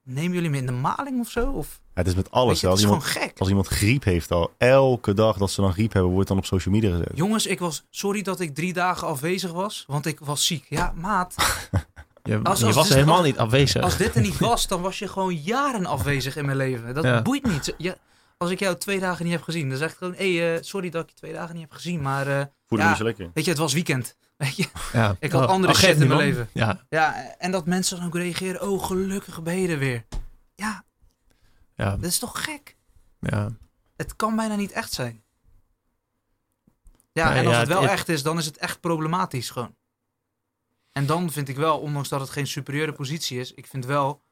nemen 0.03 0.33
jullie 0.35 0.51
me 0.51 0.57
in 0.57 0.67
de 0.67 0.73
maling 0.73 1.21
of 1.21 1.31
zo? 1.31 1.51
Of, 1.51 1.81
Ja, 1.83 1.91
het 1.95 2.07
is 2.07 2.15
met 2.15 2.31
alles. 2.31 2.61
je, 2.61 2.67
het 2.67 2.71
als, 2.71 2.79
is 2.79 2.85
iemand, 2.87 3.05
gewoon 3.05 3.23
gek. 3.29 3.39
als 3.39 3.49
iemand 3.49 3.67
griep 3.67 4.05
heeft 4.05 4.31
al, 4.31 4.53
elke 4.59 5.15
dag 5.15 5.37
dat 5.37 5.51
ze 5.51 5.61
dan 5.61 5.73
griep 5.73 5.93
hebben, 5.93 6.13
wordt 6.13 6.29
dan 6.29 6.39
op 6.39 6.45
social 6.47 6.75
media 6.75 6.91
gezet. 6.91 7.11
Jongens, 7.15 7.47
ik 7.47 7.59
was 7.59 7.85
sorry 7.91 8.23
dat 8.23 8.41
ik 8.41 8.55
drie 8.55 8.73
dagen 8.73 9.07
afwezig 9.07 9.53
was, 9.53 9.85
want 9.87 10.07
ik 10.07 10.19
was 10.21 10.47
ziek. 10.47 10.65
Ja, 10.69 10.93
maat, 10.97 11.35
Je, 12.29 12.41
Als- 12.43 12.59
je 12.61 12.67
als- 12.67 12.75
was 12.75 12.87
dus- 12.87 12.95
helemaal 12.95 13.17
als- 13.17 13.27
niet 13.27 13.39
afwezig. 13.39 13.83
als 13.83 13.97
dit 13.97 14.15
er 14.15 14.21
niet 14.21 14.39
was, 14.49 14.67
dan 14.67 14.83
was 14.83 14.99
je 14.99 15.09
gewoon 15.09 15.35
jaren 15.37 15.87
afwezig 15.87 16.37
in 16.37 16.45
mijn 16.45 16.57
leven. 16.57 16.95
Dat 16.95 17.05
Ja. 17.05 17.23
boeit 17.23 17.47
niet. 17.47 17.75
Ja, 17.79 17.95
als 18.37 18.51
ik 18.51 18.59
jou 18.59 18.77
twee 18.77 19.01
dagen 19.01 19.25
niet 19.25 19.35
heb 19.35 19.43
gezien, 19.43 19.69
dan 19.69 19.79
zeg 19.79 19.91
ik 19.91 19.97
gewoon, 19.97 20.15
hé, 20.15 20.37
hey, 20.37 20.63
sorry 20.63 20.91
dat 20.91 21.03
ik 21.03 21.09
je 21.11 21.15
twee 21.17 21.33
dagen 21.33 21.55
niet 21.55 21.63
heb 21.63 21.73
gezien, 21.73 22.03
maar 22.03 22.27
eh, 22.27 22.45
Voelde 22.67 22.85
Ja. 22.85 22.95
me 22.99 23.05
lekker. 23.05 23.31
weet 23.35 23.45
je, 23.45 23.51
het 23.51 23.61
was 23.61 23.73
weekend. 23.73 24.17
Weet 24.37 24.57
je? 24.57 24.67
ja. 24.93 25.17
Ik 25.21 25.33
had 25.33 25.43
Oh, 25.45 25.49
andere 25.49 25.73
oh, 25.73 25.79
shit 25.79 26.01
in 26.01 26.09
mijn 26.09 26.21
leven. 26.21 26.49
Ja, 26.53 26.85
Ja, 26.89 27.35
en 27.39 27.51
dat 27.51 27.67
mensen 27.67 27.97
dan 27.97 28.07
ook 28.07 28.15
reageren, 28.17 28.63
oh, 28.69 28.85
gelukkig 28.85 29.43
ben 29.43 29.59
je 29.61 29.69
er 29.69 29.79
weer. 29.79 30.05
Ja, 30.55 30.85
ja, 31.75 31.91
dat 31.97 32.05
is 32.11 32.19
toch 32.19 32.45
gek? 32.45 32.77
ja. 33.21 33.51
Het 33.97 34.17
kan 34.17 34.37
bijna 34.37 34.55
niet 34.57 34.73
echt 34.73 34.93
zijn. 34.93 35.23
Ja, 37.13 37.29
Nee, 37.29 37.39
en 37.39 37.45
als 37.47 37.55
ja, 37.55 37.61
het 37.61 37.69
wel 37.69 37.83
het- 37.83 37.91
echt 37.91 38.09
is, 38.09 38.23
dan 38.23 38.39
is 38.39 38.47
het 38.47 38.57
echt 38.59 38.81
problematisch 38.81 39.51
gewoon. 39.51 39.75
En 40.99 41.07
dan 41.07 41.31
vind 41.31 41.49
ik 41.49 41.57
wel, 41.57 41.79
ondanks 41.79 42.09
dat 42.09 42.21
het 42.21 42.31
geen 42.31 42.47
superieure 42.47 42.93
positie 42.93 43.41
is, 43.41 43.55
ik 43.55 43.67
vind 43.67 43.85
wel, 43.85 44.23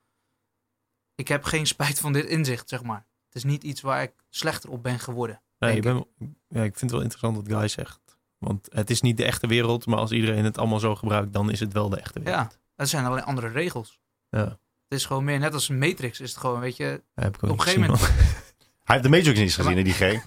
ik 1.15 1.29
heb 1.29 1.45
geen 1.45 1.67
spijt 1.67 1.99
van 1.99 2.13
dit 2.13 2.25
inzicht, 2.25 2.69
zeg 2.69 2.83
maar. 2.83 3.07
Het 3.27 3.35
is 3.35 3.45
niet 3.45 3.63
iets 3.63 3.81
waar 3.81 4.03
ik 4.03 4.13
slechter 4.31 4.71
op 4.71 4.83
ben 4.83 4.99
geworden. 4.99 5.43
Nee, 5.59 5.77
ik, 5.77 5.83
ben, 5.83 6.07
ja, 6.49 6.63
ik 6.63 6.79
vind 6.79 6.81
het 6.81 6.91
wel 6.91 7.01
interessant 7.01 7.37
wat 7.37 7.59
Guy 7.59 7.69
zegt. 7.69 8.01
Want 8.39 8.69
het 8.73 8.91
is 8.91 9.01
niet 9.01 9.17
de 9.17 9.25
echte 9.25 9.47
wereld, 9.47 9.87
maar 9.87 9.99
als 9.99 10.11
iedereen 10.11 10.45
het 10.45 10.59
allemaal 10.59 10.79
zo 10.79 10.95
gebruikt, 10.95 11.33
dan 11.33 11.51
is 11.51 11.61
het 11.61 11.73
wel 11.73 11.89
de 11.89 11.97
echte 12.01 12.21
wereld. 12.21 12.53
Ja, 12.53 12.59
het 12.77 12.89
zijn 12.89 13.05
alleen 13.05 13.25
andere 13.25 13.49
regels. 13.49 14.01
Ja, 14.31 14.45
Het 14.45 14.59
is 14.99 15.07
gewoon 15.07 15.25
meer, 15.25 15.39
net 15.39 15.55
als 15.55 15.69
Matrix 15.69 16.21
is 16.21 16.31
het 16.31 16.39
gewoon, 16.39 16.61
weet 16.61 16.77
je. 16.77 17.03
dat 17.15 17.25
heb 17.25 17.37
ik 17.37 17.45
ook 17.45 17.51
Op 17.51 17.57
een 17.59 17.63
gegeven 17.65 17.91
moment. 17.91 18.01
Hij 18.85 18.97
heeft 18.97 19.03
de 19.03 19.09
Matrix 19.09 19.39
niet 19.39 19.55
gezien, 19.55 19.65
maar- 19.65 19.75
hè, 19.77 19.83
die 19.83 19.93
G. 20.19 20.25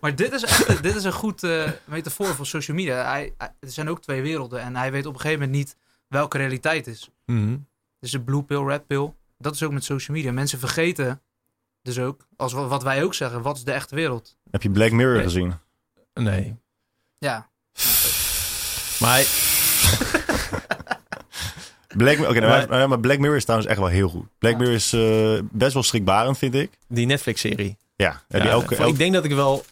Maar 0.00 0.14
dit 0.16 0.32
is 0.32 0.44
echt, 0.44 0.82
dit 0.82 0.94
is 0.94 1.04
een 1.04 1.12
goed 1.12 1.42
eh, 1.42 1.70
metafoor 1.84 2.26
voor 2.34 2.46
social 2.46 2.76
media. 2.76 3.10
Hij, 3.10 3.34
hij- 3.38 3.52
er 3.60 3.70
zijn 3.70 3.88
ook 3.88 4.02
twee 4.02 4.22
werelden 4.22 4.60
en 4.60 4.76
hij 4.76 4.92
weet 4.92 5.06
op 5.06 5.14
een 5.14 5.20
gegeven 5.20 5.40
moment 5.42 5.58
niet 5.58 5.76
welke 6.08 6.36
realiteit 6.38 6.86
is. 6.86 7.10
man. 7.26 7.36
Mhm. 7.44 7.56
Dus 8.00 8.10
de 8.10 8.20
blue 8.20 8.42
pill, 8.42 8.64
red 8.64 8.86
pill. 8.86 9.12
Dat 9.38 9.54
is 9.54 9.62
ook 9.62 9.72
met 9.72 9.84
social 9.84 10.16
media. 10.16 10.32
Mensen 10.32 10.58
vergeten 10.58 11.20
dus 11.82 11.98
ook, 11.98 12.26
als 12.36 12.52
wa- 12.52 12.66
wat 12.66 12.82
wij 12.82 13.02
ook 13.04 13.14
zeggen, 13.14 13.42
wat 13.42 13.56
is 13.56 13.64
de 13.64 13.72
echte 13.72 13.94
wereld? 13.94 14.36
Heb 14.50 14.62
je 14.62 14.70
Black 14.70 14.90
Mirror 14.90 15.14
Nee. 15.14 15.22
gezien? 15.22 15.54
Nee. 16.14 16.56
Ja, 17.18 17.48
Maar 19.00 19.10
hij- 19.12 19.26
Black, 21.96 22.18
oké, 22.18 22.40
nou, 22.40 22.46
Maar- 22.48 22.68
maar, 22.68 22.88
maar 22.88 23.00
Black 23.00 23.18
Mirror 23.18 23.36
is 23.36 23.42
trouwens 23.44 23.70
echt 23.70 23.78
wel 23.80 23.88
heel 23.88 24.08
goed. 24.08 24.26
Black 24.38 24.52
Ja. 24.52 24.58
Mirror 24.58 24.74
is 24.74 24.92
eh, 24.92 25.38
best 25.50 25.72
wel 25.74 25.82
schrikbarend, 25.82 26.38
vind 26.38 26.54
ik. 26.54 26.70
die 26.88 27.06
Netflix-serie. 27.06 27.76
Ja, 27.96 28.06
ja, 28.06 28.22
Ja, 28.28 28.40
die 28.42 28.50
elke- 28.50 28.86
Ik 28.86 28.98
denk 28.98 29.12
dat 29.12 29.24
ik 29.24 29.32
wel 29.32 29.64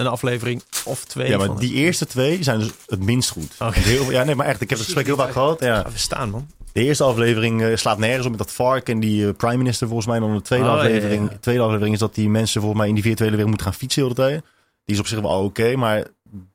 een 0.00 0.06
aflevering 0.06 0.62
of 0.84 1.04
twee 1.04 1.28
ja 1.28 1.38
maar 1.38 1.58
die 1.58 1.72
eerste 1.74 2.06
twee 2.06 2.42
zijn 2.42 2.58
dus 2.58 2.70
het 2.86 3.02
minst 3.04 3.30
goed. 3.30 3.54
Heel, 3.58 4.10
ja, 4.10 4.24
nee, 4.24 4.34
maar 4.34 4.46
echt, 4.46 4.60
ik 4.60 4.68
heb 4.68 4.78
het 4.78 4.86
gesprek 4.86 5.06
heel 5.06 5.16
vaak 5.16 5.32
gehad. 5.32 5.60
Ja. 5.60 5.80
Ga 5.82 5.90
verstaan, 5.90 6.30
man. 6.30 6.46
De 6.72 6.82
eerste 6.84 7.04
aflevering 7.04 7.62
eh, 7.62 7.76
slaat 7.76 7.98
nergens 7.98 8.24
op 8.24 8.30
met 8.30 8.40
dat 8.40 8.52
vark 8.52 8.88
en 8.88 9.00
die 9.00 9.26
eh, 9.26 9.34
prime 9.36 9.56
minister 9.56 9.86
volgens 9.86 10.06
mij. 10.08 10.18
Dan 10.18 10.34
de 10.34 10.42
tweede 10.42 10.64
Oh, 10.64 10.70
ja, 10.72 10.78
aflevering. 10.78 11.30
ja. 11.30 11.36
Tweede 11.40 11.62
aflevering 11.62 11.94
is 11.94 12.00
dat 12.00 12.14
die 12.14 12.28
mensen 12.28 12.60
volgens 12.60 12.80
mij 12.80 12.88
in 12.88 12.94
die 12.94 13.04
virtuele 13.04 13.30
wereld 13.32 13.48
moeten 13.48 13.66
gaan 13.66 13.78
fietsen 13.78 14.02
heel 14.02 14.10
de 14.14 14.20
tijd. 14.20 14.42
Die 14.84 14.94
is 14.94 15.00
op 15.00 15.06
zich 15.06 15.20
wel 15.20 15.44
oké, 15.44 15.76
maar 15.76 16.06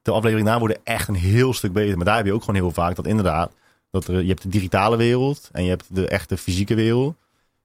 de 0.01 0.11
aflevering 0.11 0.43
daarna 0.45 0.59
worden 0.59 0.77
echt 0.83 1.07
een 1.07 1.15
heel 1.15 1.53
stuk 1.53 1.73
beter. 1.73 1.95
Maar 1.95 2.05
daar 2.05 2.15
heb 2.17 2.25
je 2.25 2.33
ook 2.33 2.43
gewoon 2.43 2.55
heel 2.55 2.71
vaak 2.71 2.95
dat 2.95 3.07
inderdaad, 3.07 3.51
dat 3.91 4.07
er, 4.07 4.21
je 4.21 4.27
hebt 4.27 4.41
de 4.41 4.49
digitale 4.49 4.97
wereld 4.97 5.49
en 5.51 5.63
je 5.63 5.69
hebt 5.69 5.85
de 5.89 6.07
echte 6.07 6.37
fysieke 6.37 6.75
wereld. 6.75 7.15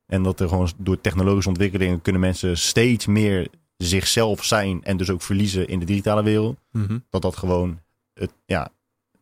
En 0.06 0.22
dat 0.22 0.40
er 0.40 0.48
gewoon 0.48 0.70
door 0.76 1.00
technologische 1.00 1.48
ontwikkelingen 1.48 2.02
kunnen 2.02 2.20
mensen 2.20 2.58
steeds 2.58 3.06
meer 3.06 3.48
zichzelf 3.84 4.44
zijn 4.44 4.84
en 4.84 4.96
dus 4.96 5.10
ook 5.10 5.22
verliezen 5.22 5.68
in 5.68 5.78
de 5.78 5.84
digitale 5.84 6.22
wereld. 6.22 6.56
Mhm. 6.72 6.98
Dat 7.10 7.22
dat 7.22 7.36
gewoon 7.36 7.80
het, 8.14 8.32
ja, 8.46 8.68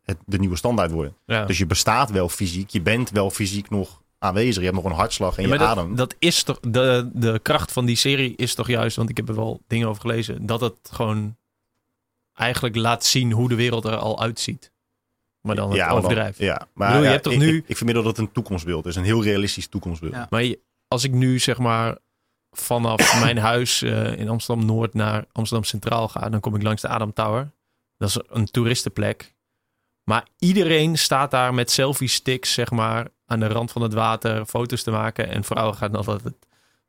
het, 0.05 0.17
de 0.27 0.39
nieuwe 0.39 0.57
standaard 0.57 0.91
wordt. 0.91 1.15
Ja. 1.27 1.45
Dus 1.45 1.59
je 1.59 1.67
bestaat 1.67 2.11
wel 2.11 2.28
fysiek, 2.28 2.70
je 2.70 2.81
bent 2.81 3.11
wel 3.11 3.31
fysiek 3.31 3.70
nog 3.70 4.03
aanwezig. 4.19 4.57
Je 4.62 4.69
hebt 4.70 4.83
nog 4.83 4.85
een 4.85 4.99
hartslag 4.99 5.37
en 5.39 5.49
Ja, 5.49 5.55
je 5.55 5.61
adem. 5.61 5.89
dat, 5.89 5.97
dat 5.97 6.15
is 6.19 6.43
toch 6.43 6.61
de, 6.61 7.11
de 7.12 7.39
kracht 7.43 7.73
van 7.73 7.85
die 7.87 7.97
serie 7.97 8.33
is 8.37 8.55
toch 8.55 8.69
juist, 8.69 8.97
want 8.97 9.11
ik 9.11 9.17
heb 9.17 9.28
er 9.28 9.35
wel 9.35 9.61
dingen 9.67 9.89
over 9.89 10.01
gelezen, 10.01 10.47
dat 10.47 10.61
het 10.61 10.77
gewoon 10.91 11.37
eigenlijk 12.35 12.77
laat 12.77 13.05
zien 13.05 13.33
hoe 13.33 13.49
de 13.49 13.55
wereld 13.55 13.85
er 13.85 13.97
al 13.97 14.20
uitziet. 14.20 14.73
maar 15.41 15.55
dan 15.57 15.69
het 15.69 15.77
ja, 15.77 15.85
maar 15.85 15.95
dan- 15.95 16.03
overdrijf. 16.05 16.39
ja, 16.39 16.69
maar 16.75 16.87
bedoel, 16.89 17.03
je 17.03 17.07
ja, 17.07 17.12
hebt 17.12 17.25
toch 17.25 17.33
ik, 17.33 17.39
nu- 17.39 17.57
Ik, 17.57 17.65
ik 17.69 17.77
vermiddel 17.77 18.05
dat 18.05 18.17
het 18.17 18.27
een 18.27 18.33
toekomstbeeld 18.33 18.87
is. 18.87 18.97
Een 18.97 19.05
heel 19.05 19.23
realistisch 19.23 19.67
toekomstbeeld. 19.67 20.12
Ja. 20.15 20.27
Maar 20.31 20.55
als 20.89 21.05
ik 21.05 21.12
nu 21.12 21.39
zeg 21.39 21.59
maar 21.59 21.99
vanaf 22.51 23.20
mijn 23.25 23.39
huis 23.39 23.83
eh, 23.83 24.18
in 24.18 24.28
Amsterdam 24.28 24.67
Noord 24.67 24.94
naar 24.94 25.25
Amsterdam 25.33 25.67
Centraal 25.67 26.09
ga, 26.09 26.28
dan 26.28 26.41
kom 26.41 26.55
ik 26.55 26.62
langs 26.62 26.83
de 26.83 26.89
Adam 26.89 27.12
Tower. 27.12 27.51
Dat 27.97 28.09
is 28.09 28.18
een 28.28 28.47
toeristenplek. 28.47 29.36
Maar 30.05 30.27
iedereen 30.39 30.99
staat 30.99 31.31
daar 31.31 31.55
met 31.55 31.70
selfie 31.70 32.09
sticks, 32.09 32.52
zeg 32.52 32.70
maar, 32.70 33.09
aan 33.27 33.41
de 33.41 33.47
rand 33.47 33.73
van 33.73 33.83
het 33.83 33.93
water 33.93 34.47
foto's 34.47 34.83
te 34.83 34.91
maken. 34.91 35.28
En 35.28 35.44
vrouwen 35.44 35.77
gaan 35.77 35.94
altijd 35.94 36.25
een 36.25 36.36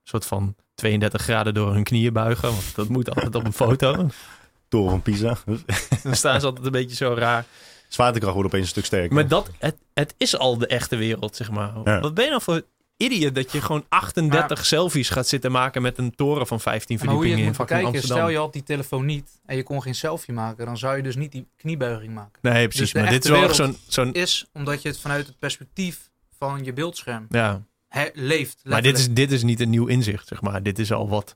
soort 0.03 0.25
van 0.25 0.55
32 0.73 1.21
graden 1.21 1.53
door 1.53 1.73
hun 1.73 1.83
knieën 1.83 2.13
buigen, 2.13 2.49
want 2.49 2.75
dat 2.75 2.89
moet 2.89 3.15
altijd 3.15 3.35
op 3.35 3.45
een 3.45 3.53
foto. 3.53 4.07
Toren 4.67 4.89
van 4.89 5.01
Pisa. 5.01 5.37
Dan 6.03 6.15
staan 6.15 6.39
ze 6.39 6.45
altijd 6.45 6.65
een 6.65 6.71
beetje 6.71 6.95
zo 6.95 7.13
raar. 7.13 7.45
Zwaartekracht 7.87 8.33
wordt 8.33 8.49
opeens 8.49 8.63
een 8.63 8.71
stuk 8.71 8.85
sterker. 8.85 9.13
Maar 9.13 9.27
dat, 9.27 9.49
het, 9.57 9.77
het 9.93 10.13
is 10.17 10.37
al 10.37 10.57
de 10.57 10.67
echte 10.67 10.95
wereld, 10.95 11.35
zeg 11.35 11.51
maar. 11.51 11.73
Ja. 11.83 11.99
Wat 11.99 12.13
ben 12.13 12.23
je 12.23 12.29
nou 12.29 12.41
voor 12.41 12.63
idiot 12.99 13.35
dat 13.35 13.51
je 13.51 13.61
gewoon 13.61 13.85
38 13.89 14.65
selfies 14.65 15.09
gaat 15.09 15.27
zitten 15.27 15.51
maken 15.51 15.81
met 15.81 15.97
een 15.97 16.15
toren 16.15 16.47
van 16.47 16.59
15 16.59 16.97
Maar 16.97 17.05
hoe 17.07 17.15
je 17.15 17.19
verdiepingen 17.21 17.49
in 17.49 17.55
fucking 17.55 17.85
Amsterdam? 17.85 18.17
stel 18.17 18.29
je 18.29 18.37
had 18.37 18.53
die 18.53 18.63
telefoon 18.63 19.05
niet 19.05 19.39
en 19.45 19.55
je 19.55 19.63
kon 19.63 19.81
geen 19.81 19.95
selfie 19.95 20.33
maken, 20.33 20.65
dan 20.65 20.77
zou 20.77 20.97
je 20.97 21.03
dus 21.03 21.15
niet 21.15 21.31
die 21.31 21.47
kniebuiging 21.57 22.13
maken. 22.13 22.39
Nee, 22.41 22.67
precies. 22.67 22.79
Dus 22.79 22.91
de 22.91 22.99
maar 22.99 23.09
dit 23.09 23.23
is 23.23 23.29
wel 23.29 23.43
echt 23.43 23.55
zo'n... 23.55 23.77
zo'n 23.87 24.13
Is 24.13 24.45
omdat 24.53 24.81
je 24.81 24.89
het 24.89 24.99
vanuit 24.99 25.27
het 25.27 25.39
perspectief 25.39 26.09
van 26.37 26.63
je 26.63 26.73
beeldscherm 26.73 27.25
ja. 27.29 27.63
he- 27.87 28.09
leeft. 28.13 28.59
Maar 28.63 28.81
dit 28.81 28.97
is, 28.97 29.13
dit 29.13 29.31
is 29.31 29.43
niet 29.43 29.59
een 29.59 29.69
nieuw 29.69 29.87
inzicht, 29.87 30.27
zeg 30.27 30.41
maar. 30.41 30.63
Dit 30.63 30.79
is 30.79 30.91
al 30.91 31.09
wat 31.09 31.35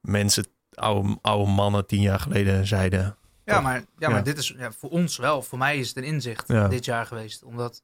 mensen, 0.00 0.46
oude, 0.74 1.18
oude 1.22 1.50
mannen 1.50 1.86
tien 1.86 2.00
jaar 2.00 2.20
geleden 2.20 2.66
zeiden. 2.66 3.16
Ja, 3.44 3.60
maar, 3.60 3.84
ja, 3.98 4.08
maar 4.08 4.24
dit 4.24 4.38
is 4.38 4.54
ja, 4.56 4.72
voor 4.72 4.90
ons 4.90 5.16
wel. 5.16 5.42
Voor 5.42 5.58
mij 5.58 5.78
is 5.78 5.88
het 5.88 5.96
een 5.96 6.04
inzicht 6.04 6.48
Ja. 6.48 6.68
dit 6.68 6.84
jaar 6.84 7.06
geweest. 7.06 7.42
Omdat, 7.42 7.82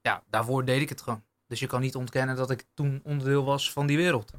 ja, 0.00 0.22
daarvoor 0.30 0.64
deed 0.64 0.80
ik 0.80 0.88
het 0.88 1.00
gewoon. 1.02 1.22
Dus 1.50 1.60
je 1.60 1.66
kan 1.66 1.80
niet 1.80 1.96
ontkennen 1.96 2.36
dat 2.36 2.50
ik 2.50 2.64
toen 2.74 3.00
onderdeel 3.04 3.44
was 3.44 3.72
van 3.72 3.86
die 3.86 3.96
wereld. 3.96 4.32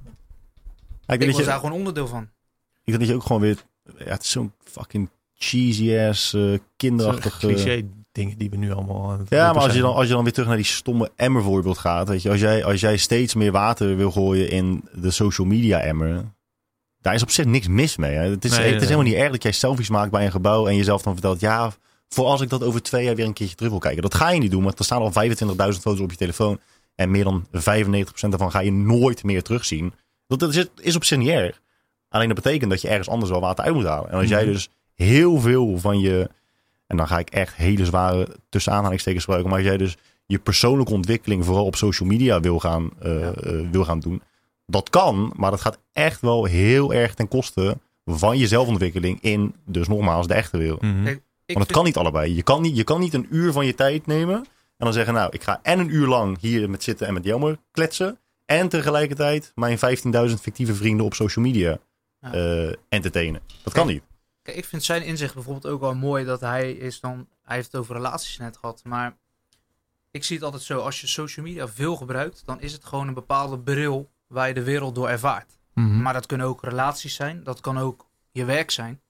Ja, 1.06 1.14
ik, 1.14 1.26
was 1.26 1.38
je, 1.38 1.44
daar 1.44 1.60
gewoon 1.60 1.72
onderdeel 1.72 2.08
van. 2.08 2.24
ik 2.24 2.30
denk 2.84 3.00
dat 3.00 3.08
je 3.08 3.16
ook 3.16 3.24
gewoon 3.24 3.42
weer... 3.42 3.58
Ja, 3.98 4.06
het 4.06 4.24
is 4.24 4.32
zo'n 4.32 4.54
fucking 4.64 5.10
cheesy 5.34 5.98
ass, 5.98 6.34
eh 6.34 6.54
kinderachtig... 6.78 7.34
eh, 7.34 7.40
cliché 7.40 7.84
dingen 8.12 8.38
die 8.38 8.50
we 8.50 8.58
nu 8.58 8.72
allemaal 8.72 9.12
aan 9.12 9.20
het 9.20 9.30
Ja, 9.30 9.54
maar 9.54 9.64
als 9.64 9.74
je, 9.74 9.82
dan, 9.82 9.94
als 9.94 10.08
je 10.08 10.14
dan 10.14 10.24
weer 10.24 10.34
terug 10.34 10.48
naar 10.48 10.58
die 10.58 10.66
stomme 10.66 11.12
emmer 11.16 11.44
voorbeeld 11.44 11.78
gaat. 11.78 12.08
Weet 12.08 12.22
je, 12.22 12.30
als 12.30 12.40
jij, 12.40 12.64
als 12.66 12.80
jij 12.80 12.98
steeds 12.98 13.34
meer 13.34 13.52
water 13.52 13.96
wil 13.96 14.12
gooien 14.12 14.50
in 14.50 14.84
de 14.94 15.12
social 15.12 15.48
media 15.48 15.80
emmer. 15.80 16.24
Daar 17.02 17.14
is 17.14 17.22
op 17.24 17.32
zich 17.32 17.46
niks 17.46 17.68
mis 17.68 17.98
mee. 17.98 18.16
Hè. 18.16 18.30
Het 18.30 18.46
is, 18.46 18.52
Nee, 18.52 18.60
het 18.60 18.68
is 18.68 18.72
nee. 18.72 18.82
helemaal 18.82 19.12
niet 19.12 19.22
erg 19.22 19.32
dat 19.32 19.44
jij 19.44 19.52
selfies 19.52 19.90
maakt 19.90 20.12
bij 20.12 20.26
een 20.26 20.32
gebouw. 20.32 20.68
En 20.68 20.76
jezelf 20.76 21.02
dan 21.02 21.14
vertelt. 21.14 21.40
Ja, 21.40 21.74
voor 22.10 22.26
als 22.26 22.42
ik 22.42 22.50
dat 22.50 22.64
over 22.64 22.82
twee 22.82 23.06
jaar 23.06 23.16
weer 23.16 23.26
een 23.26 23.34
keertje 23.34 23.56
terug 23.56 23.72
wil 23.72 23.80
kijken. 23.80 24.02
Dat 24.02 24.16
ga 24.16 24.30
je 24.30 24.40
niet 24.40 24.52
doen. 24.52 24.64
Want 24.64 24.80
er 24.80 24.86
staan 24.86 25.02
al 25.02 25.12
25.000 25.12 25.82
foto's 25.82 26.00
op 26.00 26.12
je 26.12 26.18
telefoon. 26.18 26.60
En 26.96 27.12
meer 27.12 27.24
dan 27.24 27.46
95% 27.48 27.52
daarvan 28.30 28.52
ga 28.52 28.60
je 28.60 28.72
nooit 28.72 29.24
meer 29.24 29.44
terugzien. 29.44 29.94
Dat, 30.28 30.40
dat 30.40 30.56
is, 30.56 30.66
is 30.82 30.96
op 30.96 31.04
zich 31.04 31.18
niet 31.18 31.28
erg. 31.30 31.62
Alleen 32.10 32.28
dat 32.28 32.36
betekent 32.44 32.72
dat 32.72 32.82
je 32.82 32.88
ergens 32.88 33.10
anders 33.10 33.32
wel 33.32 33.42
water 33.42 33.64
uit 33.66 33.74
moet 33.74 33.86
halen. 33.86 34.10
En 34.12 34.18
als 34.18 34.28
jij 34.30 34.44
Mhm. 34.44 34.52
dus 34.52 34.70
heel 34.96 35.40
veel 35.40 35.78
van 35.78 36.00
je. 36.00 36.30
En 36.88 36.98
dan 36.98 37.08
ga 37.08 37.20
ik 37.20 37.30
echt 37.30 37.56
hele 37.56 37.86
zware 37.86 38.28
tussen 38.50 38.74
aanhalingstekens 38.74 39.24
gebruiken. 39.24 39.52
Maar 39.52 39.60
als 39.62 39.70
jij 39.70 39.78
dus 39.78 39.98
je 40.26 40.40
persoonlijke 40.40 40.94
ontwikkeling 40.94 41.46
vooral 41.46 41.66
op 41.66 41.76
social 41.76 42.10
media 42.10 42.40
wil 42.40 42.60
gaan, 42.60 42.90
eh, 43.00 43.20
Ja. 43.20 43.32
eh, 43.34 43.60
wil 43.72 43.84
gaan 43.86 44.00
doen. 44.00 44.22
Dat 44.66 44.90
kan, 44.90 45.34
maar 45.36 45.52
dat 45.52 45.62
gaat 45.62 45.78
echt 45.92 46.22
wel 46.22 46.44
heel 46.46 46.94
erg 46.94 47.14
ten 47.14 47.28
koste 47.28 47.78
van 48.06 48.38
je 48.38 48.48
zelfontwikkeling 48.48 49.22
in, 49.22 49.56
dus 49.66 49.88
nogmaals, 49.88 50.28
de 50.28 50.34
echte 50.34 50.58
wereld. 50.58 50.82
Mhm. 50.82 51.04
Kijk, 51.04 51.06
Want 51.06 51.22
het 51.46 51.56
vind- 51.58 51.72
kan 51.72 51.84
niet 51.84 51.98
allebei. 51.98 52.36
Je 52.36 52.44
kan 52.44 52.62
niet, 52.62 52.76
je 52.78 52.84
kan 52.84 53.00
niet 53.00 53.14
een 53.14 53.28
uur 53.30 53.52
van 53.52 53.66
je 53.66 53.76
tijd 53.76 54.06
nemen 54.06 54.46
en 54.82 54.88
dan 54.88 54.94
zeggen, 54.96 55.14
nou, 55.14 55.32
ik 55.32 55.44
ga 55.44 55.60
en 55.64 55.80
een 55.80 55.90
uur 55.96 56.08
lang 56.08 56.40
hier 56.40 56.70
met 56.70 56.84
zitten 56.84 57.08
en 57.08 57.14
met 57.14 57.24
Jelmer 57.24 57.58
kletsen. 57.72 58.20
En 58.46 58.70
tegelijkertijd 58.70 59.52
mijn 59.56 59.78
15.000 60.30 60.34
fictieve 60.42 60.76
vrienden 60.76 61.06
op 61.06 61.14
social 61.14 61.46
media 61.46 61.78
Ja. 62.20 62.34
eh, 62.34 62.74
entertainen. 62.90 63.42
Dat 63.64 63.74
kan 63.74 63.88
niet. 63.88 64.04
Kijk, 64.42 64.58
ik 64.58 64.66
vind 64.66 64.84
zijn 64.84 65.04
inzicht 65.04 65.34
bijvoorbeeld 65.34 65.74
ook 65.74 65.80
wel 65.80 65.96
mooi 65.96 66.26
dat 66.26 66.40
hij 66.40 66.72
is 66.72 67.00
dan. 67.00 67.28
Hij 67.44 67.56
heeft 67.56 67.72
het 67.72 67.82
over 67.82 67.96
relaties 67.96 68.38
net 68.38 68.58
gehad. 68.58 68.82
Maar 68.84 69.18
ik 70.12 70.24
zie 70.24 70.36
het 70.36 70.46
altijd 70.46 70.64
zo: 70.64 70.80
als 70.80 71.02
je 71.02 71.08
social 71.08 71.46
media 71.46 71.68
veel 71.68 71.96
gebruikt, 71.96 72.44
dan 72.46 72.62
is 72.62 72.74
het 72.74 72.86
gewoon 72.86 73.08
een 73.08 73.14
bepaalde 73.14 73.60
bril 73.60 74.10
waar 74.28 74.48
je 74.48 74.54
de 74.54 74.64
wereld 74.64 74.96
door 74.96 75.10
ervaart. 75.10 75.60
Mhm. 75.74 76.02
Maar 76.02 76.14
dat 76.14 76.26
kunnen 76.26 76.48
ook 76.48 76.64
relaties 76.64 77.16
zijn, 77.16 77.44
dat 77.44 77.60
kan 77.62 77.78
ook 77.78 78.08
je 78.32 78.46
werk 78.46 78.72
zijn. 78.72 79.02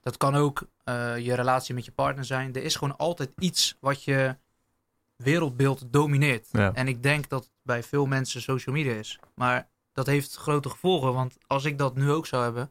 Dat 0.00 0.16
kan 0.16 0.34
ook 0.34 0.66
eh, 0.84 1.18
je 1.18 1.34
relatie 1.34 1.74
met 1.74 1.84
je 1.84 1.92
partner 1.92 2.24
zijn. 2.24 2.54
Er 2.54 2.62
is 2.62 2.76
gewoon 2.76 2.96
altijd 2.96 3.30
iets 3.38 3.76
wat 3.80 4.02
je 4.04 4.36
wereldbeeld 5.16 5.82
domineert. 5.92 6.48
Ja. 6.52 6.72
En 6.74 6.88
ik 6.88 7.02
denk 7.02 7.28
dat 7.28 7.50
bij 7.62 7.82
veel 7.82 8.06
mensen 8.06 8.42
social 8.42 8.74
media 8.74 8.92
is. 8.92 9.18
Maar 9.34 9.68
dat 9.92 10.06
heeft 10.06 10.34
grote 10.36 10.68
gevolgen. 10.70 11.12
Want 11.14 11.36
als 11.46 11.64
ik 11.64 11.78
dat 11.78 11.94
nu 11.96 12.10
ook 12.10 12.26
zou 12.26 12.42
hebben, 12.42 12.68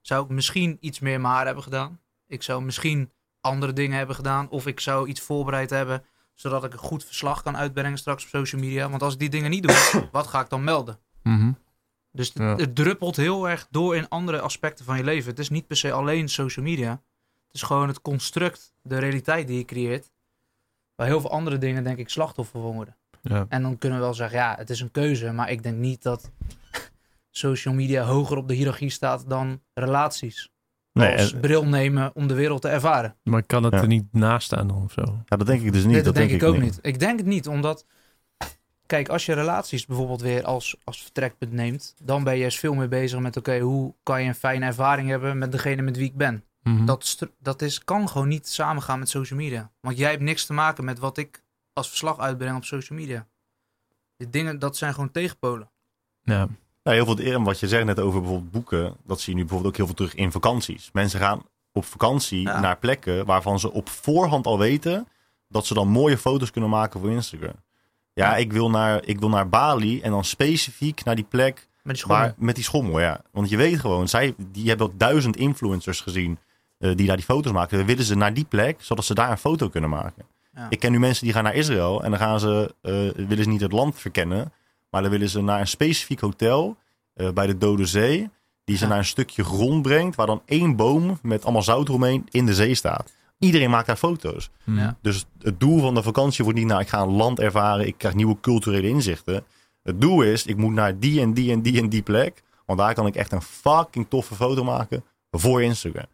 zou 0.00 0.24
ik 0.24 0.30
misschien 0.30 0.76
iets 0.80 1.00
meer 1.00 1.20
mijn 1.20 1.34
haar 1.34 1.44
hebben 1.46 1.64
gedaan. 1.64 2.00
Ik 2.26 2.42
zou 2.42 2.62
misschien 2.62 3.12
andere 3.40 3.72
dingen 3.72 3.96
hebben 3.96 4.16
gedaan. 4.16 4.48
Of 4.50 4.66
ik 4.66 4.80
zou 4.80 5.08
iets 5.08 5.20
voorbereid 5.20 5.70
hebben, 5.70 6.04
zodat 6.34 6.64
ik 6.64 6.72
een 6.72 6.78
goed 6.78 7.04
verslag 7.04 7.42
kan 7.42 7.56
uitbrengen 7.56 7.98
straks 7.98 8.22
op 8.24 8.28
social 8.28 8.60
media. 8.60 8.90
Want 8.90 9.02
als 9.02 9.12
ik 9.12 9.18
die 9.18 9.28
dingen 9.28 9.50
niet 9.50 9.62
doe, 9.62 10.08
wat 10.12 10.26
ga 10.26 10.40
ik 10.40 10.48
dan 10.48 10.64
melden? 10.64 10.98
Mhm. 11.22 11.52
Dus 12.10 12.28
het, 12.28 12.36
Ja. 12.38 12.56
het 12.56 12.74
druppelt 12.74 13.16
heel 13.16 13.48
erg 13.48 13.66
door 13.70 13.96
in 13.96 14.08
andere 14.08 14.40
aspecten 14.40 14.84
van 14.84 14.96
je 14.96 15.04
leven. 15.04 15.30
Het 15.30 15.38
is 15.38 15.48
niet 15.48 15.66
per 15.66 15.76
se 15.76 15.92
alleen 15.92 16.28
social 16.28 16.64
media. 16.64 16.90
Het 17.46 17.54
is 17.54 17.62
gewoon 17.62 17.88
het 17.88 18.00
construct, 18.00 18.74
de 18.82 18.98
realiteit 18.98 19.46
die 19.46 19.58
je 19.58 19.64
creëert. 19.64 20.12
Waar 20.96 21.06
heel 21.06 21.20
veel 21.20 21.30
andere 21.30 21.58
dingen, 21.58 21.84
denk 21.84 21.98
ik, 21.98 22.08
slachtoffer 22.08 22.60
van 22.60 22.72
worden. 22.72 22.96
Ja. 23.22 23.46
En 23.48 23.62
dan 23.62 23.78
kunnen 23.78 23.98
we 23.98 24.04
wel 24.04 24.14
zeggen, 24.14 24.38
ja, 24.38 24.54
het 24.58 24.70
is 24.70 24.80
een 24.80 24.90
keuze. 24.90 25.32
Maar 25.32 25.50
ik 25.50 25.62
denk 25.62 25.76
niet 25.76 26.02
dat 26.02 26.30
social 27.30 27.74
media 27.74 28.02
hoger 28.04 28.36
op 28.36 28.48
de 28.48 28.54
hiërarchie 28.54 28.90
staat 28.90 29.24
dan 29.28 29.60
relaties. 29.74 30.48
Nee, 30.92 31.16
als 31.18 31.32
en- 31.32 31.40
bril 31.40 31.66
nemen 31.66 32.10
om 32.14 32.26
de 32.26 32.34
wereld 32.34 32.62
te 32.62 32.68
ervaren. 32.68 33.16
Maar 33.22 33.42
kan 33.42 33.62
het 33.62 33.72
Ja. 33.74 33.80
er 33.80 33.86
niet 33.86 34.12
naast 34.12 34.46
staan 34.46 34.68
dan 34.68 34.82
of 34.82 34.92
zo? 34.92 35.02
ja, 35.24 35.36
dat 35.36 35.46
denk 35.46 35.62
ik 35.62 35.72
dus 35.72 35.82
niet. 35.84 35.92
Nee, 35.92 36.02
dat, 36.02 36.14
denk, 36.14 36.30
ik 36.30 36.42
ook 36.42 36.54
niet. 36.54 36.62
niet. 36.62 36.78
Ik 36.82 36.98
denk 36.98 37.18
het 37.18 37.26
niet, 37.26 37.48
omdat... 37.48 37.86
Kijk, 38.86 39.08
als 39.08 39.26
je 39.26 39.32
relaties 39.32 39.86
bijvoorbeeld 39.86 40.20
weer 40.20 40.44
als, 40.44 40.76
als 40.84 41.02
vertrekpunt 41.02 41.52
neemt... 41.52 41.94
dan 42.02 42.24
ben 42.24 42.32
je 42.34 42.40
juist 42.40 42.58
veel 42.58 42.74
meer 42.74 42.88
bezig 42.88 43.18
met... 43.18 43.36
oké, 43.36 43.58
hoe 43.58 43.94
kan 44.02 44.22
je 44.22 44.28
een 44.28 44.34
fijne 44.34 44.66
ervaring 44.66 45.08
hebben 45.08 45.38
met 45.38 45.52
degene 45.52 45.82
met 45.82 45.96
wie 45.96 46.06
ik 46.06 46.16
ben? 46.16 46.44
Mhm. 46.64 46.84
Dat, 46.84 47.18
dat 47.38 47.62
is, 47.62 47.84
kan 47.84 48.08
gewoon 48.08 48.28
niet 48.28 48.48
samengaan 48.48 48.98
met 48.98 49.08
social 49.08 49.38
media. 49.38 49.70
Want 49.80 49.98
jij 49.98 50.10
hebt 50.10 50.22
niks 50.22 50.46
te 50.46 50.52
maken 50.52 50.84
met 50.84 50.98
wat 50.98 51.16
ik 51.18 51.42
als 51.72 51.88
verslag 51.88 52.18
uitbreng 52.18 52.56
op 52.56 52.64
social 52.64 52.98
media. 52.98 53.26
Die 54.16 54.30
dingen, 54.30 54.58
dat 54.58 54.76
zijn 54.76 54.94
gewoon 54.94 55.10
tegenpolen. 55.10 55.70
Ja. 56.22 56.48
Nou, 56.82 56.96
heel 56.96 57.04
veel, 57.16 57.18
en 57.18 57.42
wat 57.42 57.60
je 57.60 57.68
zegt 57.68 57.84
net 57.84 58.00
over 58.00 58.20
bijvoorbeeld 58.20 58.50
boeken, 58.50 58.96
dat 59.06 59.20
zie 59.20 59.32
je 59.32 59.38
nu 59.38 59.44
bijvoorbeeld 59.44 59.72
ook 59.72 59.76
heel 59.76 59.86
veel 59.86 59.94
terug 60.06 60.14
in 60.14 60.32
vakanties. 60.32 60.90
Mensen 60.92 61.20
gaan 61.20 61.42
op 61.72 61.84
vakantie 61.84 62.40
Ja. 62.40 62.60
naar 62.60 62.78
plekken 62.78 63.26
waarvan 63.26 63.58
ze 63.58 63.72
op 63.72 63.88
voorhand 63.88 64.46
al 64.46 64.58
weten 64.58 65.08
dat 65.48 65.66
ze 65.66 65.74
dan 65.74 65.88
mooie 65.88 66.18
foto's 66.18 66.50
kunnen 66.50 66.70
maken 66.70 67.00
voor 67.00 67.10
Instagram. 67.10 67.54
Ja, 68.12 68.30
Ja. 68.30 68.36
Ik, 68.36 68.52
wil 68.52 68.70
naar, 68.70 69.04
ik 69.06 69.18
wil 69.20 69.28
naar 69.28 69.48
Bali 69.48 70.00
en 70.00 70.10
dan 70.10 70.24
specifiek 70.24 71.04
naar 71.04 71.14
die 71.14 71.24
plek 71.24 71.68
Met 71.82 71.96
die 71.96 72.04
waar, 72.06 72.34
met 72.36 72.54
die 72.54 72.64
schommel. 72.64 73.00
Ja. 73.00 73.20
Want 73.32 73.48
je 73.48 73.56
weet 73.56 73.80
gewoon, 73.80 74.08
zij 74.08 74.34
die 74.38 74.68
hebben 74.68 74.86
al 74.86 74.92
duizend 74.96 75.36
influencers 75.36 76.00
gezien 76.00 76.32
eh, 76.32 76.42
die 76.78 77.06
daar 77.06 77.16
die 77.16 77.24
foto's 77.24 77.52
maken. 77.52 77.76
Dan 77.78 77.86
willen 77.86 78.04
ze 78.04 78.16
naar 78.16 78.34
die 78.34 78.44
plek, 78.44 78.76
zodat 78.82 79.04
ze 79.04 79.14
daar 79.14 79.30
een 79.30 79.38
foto 79.38 79.68
kunnen 79.68 79.90
maken. 79.90 80.24
Ja. 80.54 80.66
Ik 80.68 80.78
ken 80.80 80.92
nu 80.92 80.98
mensen 80.98 81.24
die 81.24 81.32
gaan 81.34 81.44
naar 81.44 81.54
Israël 81.54 82.02
en 82.04 82.10
dan 82.10 82.18
gaan 82.18 82.40
ze, 82.40 82.74
eh, 82.82 83.24
willen 83.26 83.44
ze 83.44 83.50
niet 83.50 83.60
het 83.60 83.72
land 83.72 83.98
verkennen, 83.98 84.52
maar 84.90 85.02
dan 85.02 85.10
willen 85.10 85.28
ze 85.28 85.42
naar 85.42 85.60
een 85.60 85.66
specifiek 85.66 86.20
hotel 86.20 86.76
eh, 87.14 87.30
bij 87.30 87.46
de 87.46 87.58
Dode 87.58 87.86
Zee, 87.86 88.30
die 88.64 88.76
ze 88.76 88.82
Ja. 88.82 88.88
naar 88.88 88.98
een 88.98 89.04
stukje 89.04 89.44
grond 89.44 89.82
brengt, 89.82 90.16
waar 90.16 90.26
dan 90.26 90.42
één 90.46 90.76
boom 90.76 91.18
met 91.22 91.42
allemaal 91.44 91.62
zout 91.62 91.88
eromheen 91.88 92.26
in 92.30 92.46
de 92.46 92.54
zee 92.54 92.74
staat. 92.74 93.12
Iedereen 93.38 93.70
maakt 93.70 93.86
daar 93.86 93.96
foto's. 93.96 94.50
Ja. 94.64 94.96
Dus 95.02 95.24
het 95.38 95.60
doel 95.60 95.80
van 95.80 95.94
de 95.94 96.02
vakantie 96.02 96.44
wordt 96.44 96.58
niet, 96.58 96.68
nou, 96.68 96.80
ik 96.80 96.88
ga 96.88 97.00
een 97.00 97.12
land 97.16 97.40
ervaren, 97.40 97.86
ik 97.86 97.98
krijg 97.98 98.14
nieuwe 98.14 98.40
culturele 98.40 98.88
inzichten. 98.88 99.44
Het 99.82 100.00
doel 100.00 100.22
is, 100.22 100.46
ik 100.46 100.56
moet 100.56 100.72
naar 100.72 100.98
die 100.98 101.20
en 101.20 101.34
die 101.34 101.52
en 101.52 101.62
die 101.62 101.80
en 101.80 101.88
die 101.88 102.02
plek, 102.02 102.42
want 102.66 102.78
daar 102.78 102.94
kan 102.94 103.06
ik 103.06 103.14
echt 103.14 103.32
een 103.32 103.42
fucking 103.42 104.06
toffe 104.08 104.34
foto 104.34 104.64
maken 104.64 105.04
voor 105.30 105.62
Instagram. 105.62 106.06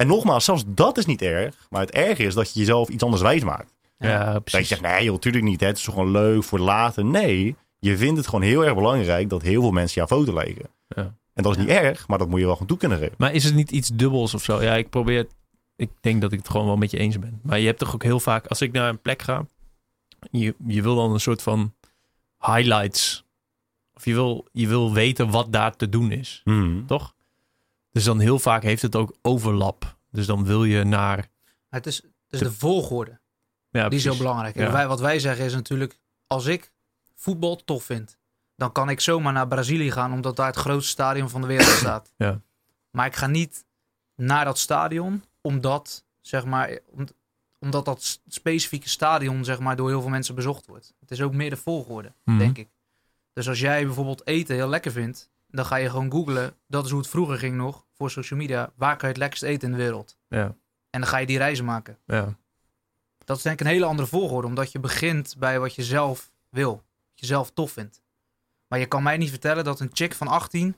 En 0.00 0.06
nogmaals, 0.06 0.44
zelfs 0.44 0.64
dat 0.66 0.98
is 0.98 1.06
niet 1.06 1.22
erg, 1.22 1.66
maar 1.70 1.80
het 1.80 1.90
erge 1.90 2.22
is 2.22 2.34
dat 2.34 2.52
je 2.52 2.58
jezelf 2.58 2.88
iets 2.88 3.02
anders 3.02 3.22
wijs 3.22 3.44
maakt. 3.44 3.72
Ja, 3.98 4.24
Dat 4.24 4.34
je 4.34 4.40
precies. 4.40 4.68
zegt, 4.68 4.80
nee 4.80 5.04
joh, 5.04 5.18
tuurlijk 5.18 5.44
niet, 5.44 5.60
hè, 5.60 5.66
het 5.66 5.76
is 5.76 5.82
toch 5.84 5.94
gewoon 5.94 6.10
leuk 6.10 6.44
voor 6.44 6.58
later. 6.58 7.04
Nee, 7.04 7.56
je 7.78 7.96
vindt 7.96 8.16
het 8.16 8.26
gewoon 8.26 8.44
heel 8.44 8.64
erg 8.64 8.74
belangrijk 8.74 9.28
dat 9.28 9.42
heel 9.42 9.60
veel 9.60 9.70
mensen 9.70 9.94
jouw 10.06 10.18
foto 10.18 10.38
liken. 10.38 10.70
Ja. 10.88 11.14
En 11.34 11.42
dat 11.42 11.52
is 11.52 11.58
niet 11.58 11.68
erg, 11.68 12.08
maar 12.08 12.18
dat 12.18 12.28
moet 12.28 12.38
je 12.38 12.44
wel 12.44 12.52
gewoon 12.54 12.68
toe 12.68 12.78
kunnen 12.78 12.98
geven. 12.98 13.14
Maar 13.18 13.32
is 13.32 13.44
het 13.44 13.54
niet 13.54 13.70
iets 13.70 13.88
dubbels 13.88 14.34
of 14.34 14.42
zo? 14.42 14.62
Ja, 14.62 14.74
ik 14.74 14.90
probeer... 14.90 15.26
Ik 15.76 15.90
denk 16.00 16.20
dat 16.20 16.32
ik 16.32 16.38
het 16.38 16.50
gewoon 16.50 16.66
wel 16.66 16.76
met 16.76 16.90
je 16.90 16.98
eens 16.98 17.18
ben. 17.18 17.40
Maar 17.42 17.58
je 17.58 17.66
hebt 17.66 17.78
toch 17.78 17.94
ook 17.94 18.02
heel 18.02 18.20
vaak... 18.20 18.46
Als 18.46 18.60
ik 18.60 18.72
naar 18.72 18.88
een 18.88 19.00
plek 19.00 19.22
ga... 19.22 19.46
Je, 20.30 20.54
je 20.66 20.82
wil 20.82 20.94
dan 20.96 21.12
een 21.12 21.20
soort 21.20 21.42
van 21.42 21.74
highlights. 22.38 23.24
Of 23.94 24.04
je 24.04 24.14
wil, 24.14 24.46
je 24.52 24.68
wil 24.68 24.92
weten 24.92 25.30
wat 25.30 25.52
daar 25.52 25.76
te 25.76 25.88
doen 25.88 26.12
is. 26.12 26.40
Hmm. 26.44 26.86
Toch? 26.86 27.14
Dus 27.90 28.04
dan 28.04 28.18
heel 28.20 28.38
vaak 28.38 28.62
heeft 28.62 28.82
het 28.82 28.96
ook 28.96 29.16
overlap. 29.22 29.96
Dus 30.10 30.26
dan 30.26 30.44
wil 30.44 30.64
je 30.64 30.84
naar... 30.84 31.28
Het 31.68 31.86
is, 31.86 32.02
de 32.26 32.52
volgorde, 32.52 33.20
Ja, 33.70 33.88
die 33.88 33.98
is 33.98 34.04
heel 34.04 34.12
precies. 34.12 34.18
belangrijk. 34.18 34.54
Ja. 34.56 34.72
wij, 34.72 34.86
wat 34.88 35.00
wij 35.00 35.18
zeggen 35.18 35.44
is 35.44 35.52
natuurlijk, 35.54 35.98
als 36.26 36.46
ik 36.46 36.72
voetbal 37.14 37.56
tof 37.56 37.84
vind, 37.84 38.18
dan 38.56 38.72
kan 38.72 38.88
ik 38.88 39.00
zomaar 39.00 39.32
naar 39.32 39.48
Brazilië 39.48 39.90
gaan, 39.90 40.12
omdat 40.12 40.36
daar 40.36 40.46
het 40.46 40.56
grootste 40.56 40.90
stadion 40.90 41.28
van 41.30 41.40
de 41.40 41.46
wereld 41.46 41.68
staat. 41.84 42.12
Ja. 42.16 42.40
Maar 42.90 43.06
ik 43.06 43.16
ga 43.16 43.26
niet 43.26 43.64
naar 44.14 44.44
dat 44.44 44.58
stadion, 44.58 45.24
omdat, 45.40 46.04
zeg 46.20 46.44
maar, 46.44 46.78
om- 46.86 47.06
omdat 47.58 47.84
dat 47.84 48.20
specifieke 48.28 48.88
stadion, 48.88 49.44
zeg 49.44 49.58
maar, 49.58 49.76
door 49.76 49.88
heel 49.88 50.00
veel 50.00 50.10
mensen 50.10 50.34
bezocht 50.34 50.66
wordt. 50.66 50.94
Het 51.00 51.10
is 51.10 51.22
ook 51.22 51.34
meer 51.34 51.50
de 51.50 51.56
volgorde, 51.56 52.12
Mhm. 52.24 52.38
denk 52.38 52.58
ik. 52.58 52.68
Dus 53.32 53.48
als 53.48 53.60
jij 53.60 53.84
bijvoorbeeld 53.84 54.26
eten 54.26 54.54
heel 54.54 54.68
lekker 54.68 54.92
vindt, 54.92 55.30
dan 55.50 55.64
ga 55.64 55.76
je 55.76 55.90
gewoon 55.90 56.10
googlen. 56.10 56.54
Dat 56.66 56.84
is 56.84 56.90
hoe 56.90 57.00
het 57.00 57.08
vroeger 57.08 57.38
ging 57.38 57.56
nog, 57.56 57.84
voor 57.92 58.10
social 58.10 58.38
media. 58.38 58.70
Waar 58.74 58.90
kan 58.96 59.00
je 59.00 59.14
het 59.14 59.16
lekkerst 59.16 59.42
eten 59.42 59.68
in 59.70 59.76
de 59.76 59.82
wereld? 59.82 60.16
Ja, 60.28 60.44
En 60.90 61.00
dan 61.00 61.06
ga 61.06 61.16
je 61.18 61.26
die 61.26 61.38
reizen 61.38 61.64
maken. 61.64 61.98
ja. 62.06 62.34
Dat 63.24 63.36
is 63.38 63.42
denk 63.44 63.60
ik 63.60 63.66
een 63.66 63.72
hele 63.72 63.84
andere 63.84 64.08
volgorde, 64.08 64.46
omdat 64.48 64.72
je 64.72 64.78
begint 64.78 65.34
bij 65.38 65.60
wat 65.60 65.74
je 65.74 65.82
zelf 65.82 66.30
wil. 66.48 66.72
Wat 66.74 67.20
je 67.20 67.26
zelf 67.26 67.50
tof 67.50 67.72
vindt. 67.72 68.00
Maar 68.66 68.78
je 68.78 68.86
kan 68.86 69.02
mij 69.02 69.16
niet 69.16 69.30
vertellen 69.30 69.64
dat 69.64 69.80
een 69.80 69.90
chick 69.92 70.14
van 70.14 70.26
18 70.28 70.76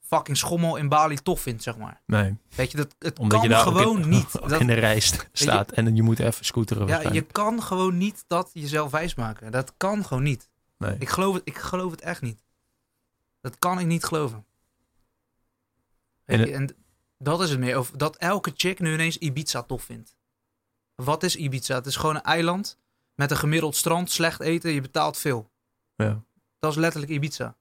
fucking 0.00 0.36
schommel 0.36 0.76
in 0.76 0.88
Bali 0.88 1.16
tof 1.16 1.40
vindt, 1.40 1.62
zeg 1.62 1.76
maar. 1.76 2.00
Nee, 2.06 2.36
Weet 2.54 2.70
je, 2.70 2.76
dat, 2.76 2.94
het 2.98 3.18
omdat 3.18 3.38
kan 3.40 3.48
je 3.48 3.54
daar 3.54 3.62
gewoon 3.64 4.02
in, 4.02 4.08
niet. 4.18 4.32
Dat, 4.32 4.60
in 4.60 4.66
de 4.66 4.96
st- 5.00 5.28
staat 5.32 5.70
en 5.70 5.96
je 5.96 6.02
moet 6.02 6.18
even 6.18 6.44
scooteren. 6.44 6.86
ja, 6.86 7.12
je 7.12 7.22
kan 7.22 7.62
gewoon 7.62 7.98
niet 7.98 8.24
dat 8.26 8.50
jezelf 8.52 8.90
wijsmaken. 8.90 9.52
Dat 9.52 9.72
kan 9.76 10.04
gewoon 10.04 10.22
niet. 10.22 10.48
Nee. 10.78 10.96
Ik 10.98 11.08
geloof 11.08 11.34
het, 11.34 11.42
ik 11.44 11.56
geloof 11.58 11.90
het 11.90 12.00
echt 12.00 12.22
niet. 12.22 12.42
Dat 13.40 13.58
kan 13.58 13.78
ik 13.78 13.86
niet 13.86 14.04
geloven. 14.04 14.44
En 16.24 16.76
dat 17.18 17.40
is 17.40 17.50
het 17.50 17.58
meer. 17.58 17.78
Of 17.78 17.90
dat 17.90 18.16
elke 18.16 18.52
chick 18.54 18.78
nu 18.80 18.92
ineens 18.92 19.16
Ibiza 19.18 19.62
tof 19.62 19.82
vindt. 19.82 20.16
Wat 20.94 21.22
is 21.22 21.36
Ibiza? 21.36 21.74
Het 21.74 21.86
is 21.86 21.96
gewoon 21.96 22.14
een 22.14 22.22
eiland 22.22 22.78
met 23.14 23.30
een 23.30 23.36
gemiddeld 23.36 23.76
strand, 23.76 24.10
slecht 24.10 24.40
eten, 24.40 24.70
je 24.70 24.80
betaalt 24.80 25.18
veel. 25.18 25.50
Ja. 25.96 26.22
Dat 26.58 26.70
is 26.70 26.76
letterlijk 26.78 27.12
Ibiza. 27.12 27.56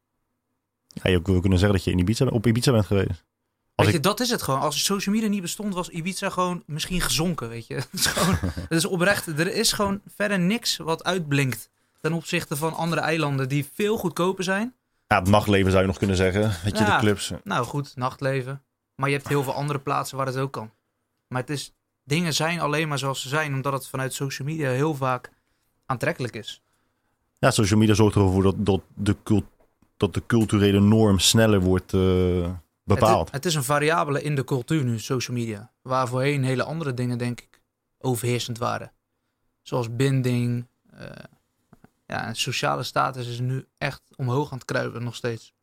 Ja, 0.88 1.10
je 1.10 1.22
wil 1.22 1.40
kunnen 1.40 1.60
zeggen 1.60 1.78
dat 1.78 1.86
je 1.86 1.92
in 1.92 2.00
Ibiza, 2.00 2.26
op 2.26 2.48
Ibiza 2.48 2.72
bent 2.72 2.86
geweest. 2.86 3.10
Als 3.10 3.88
weet 3.88 3.88
ik- 3.88 3.94
je, 3.94 4.00
dat 4.10 4.20
is 4.20 4.30
het 4.30 4.42
gewoon. 4.42 4.60
Als 4.60 4.84
social 4.84 5.16
media 5.16 5.30
niet 5.30 5.42
bestond, 5.42 5.74
was 5.74 5.90
Ibiza 5.90 6.30
gewoon 6.30 6.64
misschien 6.66 7.02
gezonken, 7.02 7.50
weet 7.50 7.68
je. 7.68 7.74
Het 7.80 7.88
is 7.94 8.06
gewoon, 8.06 8.36
het 8.42 8.72
is 8.72 8.86
oprecht. 8.86 9.28
Er 9.28 9.54
is 9.54 9.72
gewoon 9.72 10.02
verder 10.16 10.40
niks 10.40 10.78
wat 10.78 11.04
uitblinkt 11.04 11.70
ten 12.02 12.14
opzichte 12.14 12.56
van 12.56 12.74
andere 12.74 13.02
eilanden 13.02 13.50
die 13.50 13.70
veel 13.74 13.98
goedkoper 13.98 14.44
zijn. 14.44 14.76
Ja, 15.14 15.20
het 15.20 15.28
nachtleven 15.30 15.70
zou 15.72 15.82
je 15.82 15.88
nog 15.88 15.98
kunnen 15.98 16.16
zeggen. 16.16 16.42
Weet 16.64 16.78
je, 16.78 16.84
Ja. 16.84 16.94
de 16.96 17.00
clubs. 17.02 17.32
Nou 17.44 17.66
goed, 17.66 17.96
nachtleven. 17.96 18.64
Maar 18.96 19.10
je 19.10 19.16
hebt 19.16 19.28
heel 19.28 19.44
veel 19.44 19.54
andere 19.54 19.80
plaatsen 19.80 20.18
waar 20.18 20.26
het 20.26 20.38
ook 20.38 20.52
kan. 20.52 20.72
Maar 21.28 21.42
het 21.42 21.50
is, 21.50 21.74
dingen 22.04 22.34
zijn 22.34 22.60
alleen 22.60 22.88
maar 22.88 22.98
zoals 23.00 23.22
ze 23.22 23.28
zijn, 23.30 23.54
omdat 23.54 23.74
het 23.74 23.88
vanuit 23.88 24.14
social 24.14 24.48
media 24.48 24.70
heel 24.70 24.96
vaak 24.96 25.32
aantrekkelijk 25.86 26.36
is. 26.36 26.62
Ja, 27.40 27.52
social 27.52 27.80
media 27.80 27.94
zorgt 27.94 28.16
ervoor 28.16 28.44
dat, 28.44 28.56
dat, 28.66 28.82
de, 28.96 29.16
cult, 29.24 29.46
dat 29.98 30.14
de 30.14 30.24
culturele 30.26 30.80
norm 30.80 31.20
sneller 31.20 31.60
wordt 31.62 31.94
eh, 31.94 32.50
bepaald. 32.84 33.26
Het, 33.26 33.36
het 33.36 33.46
is 33.46 33.56
een 33.56 33.64
variabele 33.64 34.22
in 34.22 34.36
de 34.36 34.44
cultuur 34.44 34.84
nu, 34.84 35.00
social 35.00 35.38
media. 35.38 35.72
Waar 35.82 36.08
voorheen 36.08 36.44
hele 36.44 36.64
andere 36.64 36.94
dingen, 36.94 37.18
denk 37.18 37.42
ik, 37.42 37.62
overheersend 37.98 38.58
waren. 38.58 38.92
Zoals 39.62 39.96
binding. 39.96 40.68
eh, 40.92 41.08
ja, 42.10 42.26
en 42.26 42.36
sociale 42.36 42.84
status 42.84 43.28
is 43.28 43.40
nu 43.40 43.66
echt 43.78 44.02
omhoog 44.16 44.52
aan 44.52 44.58
het 44.58 44.68
kruipen, 44.68 45.04
nog 45.04 45.16
steeds. 45.16 45.54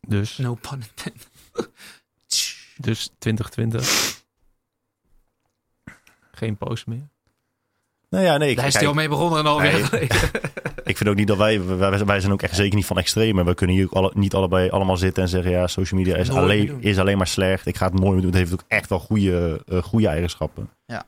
Dus, 0.00 0.36
No 0.36 0.54
pun 0.54 0.82
intended. 0.82 1.28
dus 2.86 3.10
2020. 3.18 4.24
Geen 6.32 6.56
post 6.56 6.86
meer. 6.86 7.08
nou 8.08 8.24
ja, 8.24 8.36
nee, 8.36 8.50
ik, 8.50 8.56
Daar 8.56 8.66
is 8.66 8.74
hij 8.74 8.86
al 8.86 8.94
mee 8.94 9.08
begonnen 9.08 9.38
en 9.38 9.46
alweer 9.46 9.88
Nee. 9.92 10.02
ik 10.90 10.96
vind 10.96 11.08
ook 11.08 11.16
niet 11.16 11.26
dat 11.26 11.36
wij, 11.36 11.64
wij, 11.64 12.04
wij 12.04 12.20
zijn 12.20 12.32
ook 12.32 12.42
echt 12.42 12.56
zeker 12.56 12.76
niet 12.76 12.86
van 12.86 12.98
extreme. 12.98 13.44
We 13.44 13.54
kunnen 13.54 13.76
hier 13.76 13.84
ook 13.84 13.92
alle, 13.92 14.10
niet 14.14 14.34
allebei 14.34 14.70
allemaal 14.70 14.96
zitten 14.96 15.22
en 15.22 15.28
zeggen, 15.28 15.50
ja, 15.50 15.66
social 15.66 16.00
media 16.00 16.16
is, 16.16 16.30
alleen, 16.30 16.82
is 16.82 16.98
alleen 16.98 17.18
maar 17.18 17.26
slecht. 17.26 17.66
Ik 17.66 17.76
ga 17.76 17.86
het 17.86 17.94
nooit 17.94 18.12
meer 18.12 18.22
doen. 18.22 18.30
Het 18.30 18.38
heeft 18.38 18.52
ook 18.52 18.64
echt 18.68 18.88
wel 18.88 18.98
goede, 18.98 19.62
eh, 19.66 19.82
goede 19.82 20.08
eigenschappen. 20.08 20.70
Ja. 20.86 21.06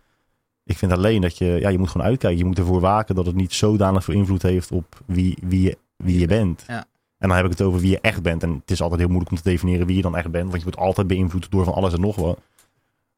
Ik 0.69 0.79
vind 0.79 0.93
alleen 0.93 1.21
dat 1.21 1.39
je, 1.39 1.45
ja, 1.45 1.69
je 1.69 1.79
moet 1.79 1.89
gewoon 1.89 2.07
uitkijken. 2.07 2.39
Je 2.39 2.45
moet 2.45 2.59
ervoor 2.59 2.81
waken 2.81 3.15
dat 3.15 3.27
het 3.27 3.35
niet 3.35 3.53
zodanig 3.53 4.05
veel 4.05 4.15
invloed 4.15 4.43
heeft 4.43 4.73
op 4.73 5.01
wie, 5.07 5.39
wie, 5.43 5.63
je, 5.63 5.79
wie 5.97 6.19
je 6.19 6.27
bent. 6.27 6.65
Ja. 6.67 6.87
En 7.19 7.29
dan 7.29 7.37
heb 7.37 7.45
ik 7.45 7.51
het 7.51 7.63
over 7.63 7.81
wie 7.81 7.91
je 7.91 8.01
echt 8.01 8.23
bent. 8.23 8.43
En 8.43 8.53
het 8.53 8.71
is 8.71 8.81
altijd 8.81 9.01
heel 9.01 9.09
moeilijk 9.09 9.31
om 9.31 9.37
te 9.37 9.51
definiëren 9.51 9.87
wie 9.87 9.97
je 9.97 10.03
dan 10.03 10.17
echt 10.17 10.31
bent. 10.31 10.45
Want 10.45 10.57
je 10.57 10.63
wordt 10.63 10.79
altijd 10.79 11.07
beïnvloed 11.07 11.51
door 11.51 11.65
van 11.65 11.75
alles 11.75 11.93
en 11.93 12.01
nog 12.01 12.17
wat. 12.17 12.41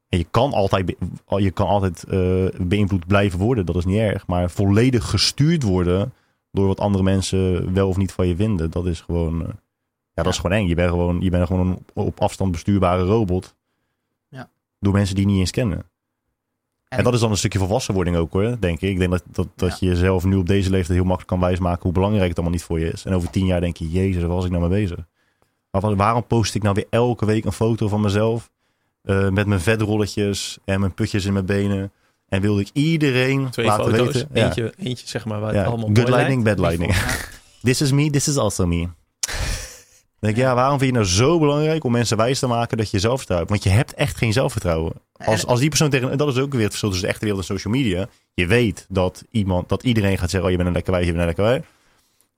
En 0.09 0.17
je 0.17 0.25
kan 0.31 0.53
altijd, 0.53 0.95
je 1.27 1.51
kan 1.51 1.67
altijd 1.67 2.03
eh, 2.03 2.45
beïnvloed 2.61 3.07
blijven 3.07 3.39
worden. 3.39 3.65
Dat 3.65 3.75
is 3.75 3.85
niet 3.85 3.97
erg. 3.97 4.27
Maar 4.27 4.51
volledig 4.51 5.09
gestuurd 5.09 5.63
worden 5.63 6.13
door 6.51 6.67
wat 6.67 6.79
andere 6.79 7.03
mensen 7.03 7.73
wel 7.73 7.87
of 7.87 7.97
niet 7.97 8.11
van 8.11 8.27
je 8.27 8.35
vinden. 8.35 8.71
Dat 8.71 8.85
is 8.85 9.01
gewoon, 9.01 9.41
eh, 9.41 9.53
ja, 10.13 10.23
dat 10.23 10.33
is 10.33 10.39
gewoon 10.39 10.57
eng. 10.57 10.67
Je 10.67 10.75
bent 10.75 10.89
gewoon, 10.89 11.21
je 11.21 11.29
bent 11.29 11.47
gewoon 11.47 11.67
een 11.67 11.79
op 11.93 12.21
afstand 12.21 12.51
bestuurbare 12.51 13.03
robot. 13.03 13.55
Ja. 14.29 14.49
Door 14.79 14.93
mensen 14.93 15.15
die 15.15 15.25
je 15.25 15.31
niet 15.31 15.39
eens 15.39 15.51
kennen. 15.51 15.90
En, 16.91 16.97
En- 16.97 17.03
dat 17.03 17.13
is 17.13 17.19
dan 17.19 17.31
een 17.31 17.37
stukje 17.37 17.59
volwassenwording 17.59 18.15
ook 18.17 18.33
hoor, 18.33 18.57
denk 18.59 18.81
ik. 18.81 18.89
Ik 18.89 18.97
denk 18.99 19.11
dat, 19.11 19.23
dat, 19.31 19.47
dat 19.55 19.79
je 19.79 19.85
jezelf 19.85 20.23
nu 20.23 20.35
op 20.35 20.47
deze 20.47 20.69
leeftijd 20.69 20.97
heel 20.97 21.07
makkelijk 21.07 21.27
kan 21.27 21.39
wijsmaken 21.39 21.81
hoe 21.83 21.91
belangrijk 21.91 22.27
het 22.27 22.37
allemaal 22.37 22.55
niet 22.55 22.63
voor 22.65 22.79
je 22.79 22.91
is. 22.91 23.05
En 23.05 23.13
over 23.13 23.29
tien 23.29 23.45
jaar 23.45 23.61
denk 23.61 23.77
je, 23.77 23.89
jezus, 23.89 24.21
waar 24.23 24.31
was 24.35 24.45
ik 24.45 24.51
nou 24.51 24.69
mee 24.69 24.81
bezig? 24.81 24.97
Maar 25.71 25.81
wat- 25.81 25.95
waarom 25.95 26.27
post 26.27 26.55
ik 26.55 26.63
nou 26.63 26.75
weer 26.75 26.85
elke 26.89 27.25
week 27.25 27.45
een 27.45 27.51
foto 27.51 27.87
van 27.87 28.01
mezelf? 28.01 28.49
eh, 29.01 29.29
met 29.29 29.47
mijn 29.47 29.59
vetrolletjes 29.61 30.57
en 30.65 30.79
mijn 30.79 30.93
putjes 30.93 31.25
in 31.25 31.33
mijn 31.33 31.45
benen. 31.45 31.91
En 32.29 32.41
wilde 32.41 32.61
ik 32.61 32.69
iedereen 32.73 33.49
Twee 33.49 33.65
laten 33.65 33.85
foto's. 33.85 34.13
weten. 34.13 34.29
Ja. 34.33 34.45
Eentje, 34.45 34.73
eentje, 34.77 35.07
zeg 35.07 35.25
maar, 35.25 35.39
waar 35.39 35.53
Ja, 35.53 35.57
het 35.59 35.67
allemaal 35.67 35.89
Good 35.93 36.09
lightning, 36.09 36.43
lijkt. 36.43 36.59
bad 36.59 36.67
lightning. 36.69 36.95
Ja. 36.95 37.07
This 37.63 37.81
is 37.81 37.91
me, 37.91 38.09
this 38.09 38.27
is 38.27 38.37
also 38.37 38.67
me. 38.67 38.87
Denk 40.21 40.35
ik, 40.35 40.41
ja, 40.41 40.55
waarom 40.55 40.79
vind 40.79 40.91
je 40.91 40.97
nou 40.97 41.09
zo 41.09 41.39
belangrijk 41.39 41.83
om 41.83 41.91
mensen 41.91 42.17
wijs 42.17 42.39
te 42.39 42.47
maken 42.47 42.77
dat 42.77 42.91
je 42.91 42.99
zelfvertrouwen 42.99 43.49
hebt? 43.49 43.61
Want 43.63 43.73
je 43.73 43.79
hebt 43.79 43.93
echt 43.93 44.17
geen 44.17 44.33
zelfvertrouwen. 44.33 44.93
Als, 45.17 45.41
En- 45.41 45.47
als 45.47 45.59
die 45.59 45.69
persoon 45.69 45.89
tegen, 45.89 46.11
en 46.11 46.17
dat 46.17 46.27
is 46.27 46.37
ook 46.37 46.51
weer 46.51 46.59
het 46.61 46.69
verschil 46.69 46.89
tussen 46.89 47.07
de 47.07 47.13
echte 47.13 47.25
wereld 47.25 47.49
en 47.49 47.55
social 47.55 47.73
media. 47.73 48.07
Je 48.33 48.47
weet 48.47 48.85
dat 48.89 49.23
iemand, 49.31 49.69
dat 49.69 49.83
iedereen 49.83 50.17
gaat 50.17 50.29
zeggen, 50.29 50.43
oh 50.43 50.49
je 50.49 50.55
bent 50.55 50.67
een 50.67 50.73
lekker 50.75 50.93
wijf, 50.93 51.05
je 51.05 51.11
bent 51.11 51.21
een 51.21 51.27
lekker 51.35 51.45
wijf. 51.45 51.65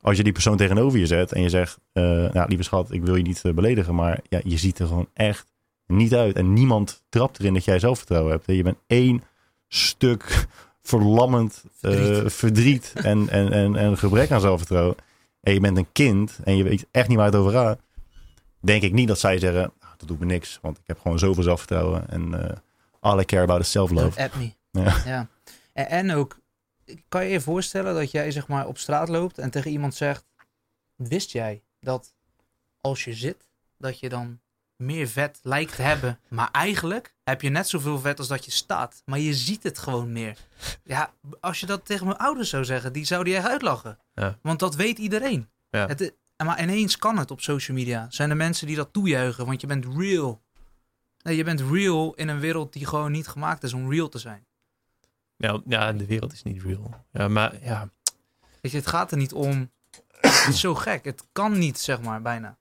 Als 0.02 0.18
je 0.18 0.24
die 0.24 0.32
persoon 0.34 0.58
tegenover 0.58 1.00
je 1.00 1.06
zet 1.08 1.32
en 1.32 1.42
je 1.42 1.50
zegt, 1.50 1.78
eh, 1.94 2.04
nou 2.04 2.48
lieve 2.48 2.64
schat, 2.64 2.92
ik 2.92 3.04
wil 3.04 3.16
je 3.16 3.24
niet 3.24 3.42
eh, 3.44 3.54
beledigen, 3.54 3.96
maar 3.96 4.20
ja, 4.30 4.40
je 4.44 4.58
ziet 4.58 4.80
er 4.80 4.88
gewoon 4.88 5.08
echt 5.14 5.46
niet 5.88 6.14
uit. 6.16 6.36
En 6.36 6.54
niemand 6.54 7.02
trapt 7.10 7.40
erin 7.40 7.54
dat 7.54 7.66
jij 7.66 7.80
zelfvertrouwen 7.80 8.32
hebt. 8.32 8.46
Je 8.46 8.64
bent 8.64 8.78
één 8.88 9.24
stuk 9.68 10.48
verlammend 10.82 11.64
eh, 11.82 11.92
Verdriet. 11.92 12.34
verdriet 12.34 12.94
en, 12.96 13.30
en, 13.30 13.52
en, 13.52 13.76
en 13.76 13.98
gebrek 13.98 14.32
aan 14.32 14.42
zelfvertrouwen. 14.42 14.96
En 15.44 15.54
je 15.54 15.60
bent 15.60 15.78
een 15.78 15.92
kind 15.92 16.40
en 16.44 16.58
je 16.58 16.64
weet 16.64 16.86
echt 16.92 17.08
niet 17.08 17.18
waar 17.18 17.26
het 17.26 17.36
over 17.36 17.52
gaat. 17.52 17.80
Denk 18.60 18.82
ik 18.84 18.94
niet 18.94 19.08
dat 19.08 19.20
zij 19.20 19.40
zeggen, 19.40 19.74
"Ah, 19.80 19.90
dat 19.98 20.08
doet 20.08 20.20
me 20.20 20.26
niks. 20.26 20.60
Want 20.62 20.78
ik 20.78 20.84
heb 20.88 21.00
gewoon 21.00 21.20
zoveel 21.20 21.44
zelfvertrouwen. 21.44 22.10
En 22.10 22.50
eh 22.50 22.58
all 23.00 23.20
I 23.20 23.26
care 23.26 23.44
about 23.44 23.60
is 23.60 23.72
self-love. 23.72 24.30
Me. 24.38 24.52
Ja. 24.72 25.02
Ja. 25.06 25.28
En, 25.74 25.88
en 25.88 26.12
ook, 26.12 26.40
kan 27.08 27.26
je 27.26 27.32
je 27.32 27.42
voorstellen 27.42 27.96
dat 27.96 28.12
jij 28.12 28.32
zeg 28.32 28.48
maar 28.48 28.68
op 28.68 28.78
straat 28.78 29.10
loopt 29.10 29.38
en 29.38 29.50
tegen 29.50 29.72
iemand 29.72 29.96
zegt, 29.96 30.26
wist 30.96 31.32
jij 31.32 31.64
dat 31.80 32.16
als 32.82 33.04
je 33.04 33.14
zit, 33.14 33.48
dat 33.78 34.00
je 34.00 34.10
dan 34.10 34.40
meer 34.78 35.08
vet 35.08 35.40
lijkt 35.44 35.76
te 35.76 35.82
hebben, 35.82 36.20
maar 36.30 36.50
eigenlijk 36.52 37.16
heb 37.24 37.42
je 37.42 37.50
net 37.50 37.68
zoveel 37.68 38.00
vet 38.00 38.20
als 38.20 38.28
dat 38.28 38.46
je 38.46 38.52
staat, 38.52 39.02
maar 39.06 39.20
je 39.20 39.34
ziet 39.34 39.64
het 39.64 39.80
gewoon 39.80 40.12
meer. 40.12 40.38
Ja, 40.84 41.14
als 41.40 41.60
je 41.60 41.66
dat 41.66 41.86
tegen 41.86 42.06
mijn 42.06 42.18
ouders 42.18 42.50
zou 42.50 42.66
zeggen, 42.66 42.94
die 42.94 43.06
zouden 43.06 43.34
je 43.34 43.40
echt 43.40 43.48
uitlachen. 43.48 44.00
Ja. 44.14 44.38
Want 44.42 44.60
dat 44.60 44.76
weet 44.76 44.98
iedereen. 44.98 45.50
Ja. 45.70 45.88
Het, 45.88 46.14
maar 46.44 46.62
ineens 46.62 46.98
kan 46.98 47.18
het 47.18 47.32
op 47.32 47.42
social 47.42 47.78
media. 47.78 48.06
Zijn 48.10 48.30
er 48.30 48.36
mensen 48.36 48.68
die 48.68 48.76
dat 48.76 48.94
toejuichen, 48.94 49.46
want 49.46 49.62
je 49.62 49.68
bent 49.68 49.86
real. 49.98 50.42
Nee, 51.24 51.36
je 51.36 51.44
bent 51.44 51.62
real 51.62 52.14
in 52.14 52.28
een 52.28 52.40
wereld 52.40 52.74
die 52.74 52.86
gewoon 52.86 53.12
niet 53.12 53.28
gemaakt 53.28 53.64
is 53.64 53.74
om 53.74 53.92
real 53.92 54.10
te 54.10 54.20
zijn. 54.20 54.46
Ja, 55.36 55.62
ja, 55.66 55.94
de 55.94 56.06
wereld 56.06 56.34
is 56.34 56.44
niet 56.44 56.62
real. 56.62 57.06
Ja, 57.12 57.28
maar 57.28 57.64
ja, 57.64 57.90
Weet 58.64 58.72
je, 58.72 58.78
het 58.78 58.88
gaat 58.88 59.12
er 59.12 59.18
niet 59.18 59.34
om. 59.34 59.72
Het 60.10 60.46
is 60.48 60.60
zo 60.60 60.76
gek. 60.76 61.06
Het 61.06 61.28
kan 61.32 61.58
niet, 61.58 61.80
zeg 61.80 62.02
maar, 62.02 62.22
bijna. 62.22 62.58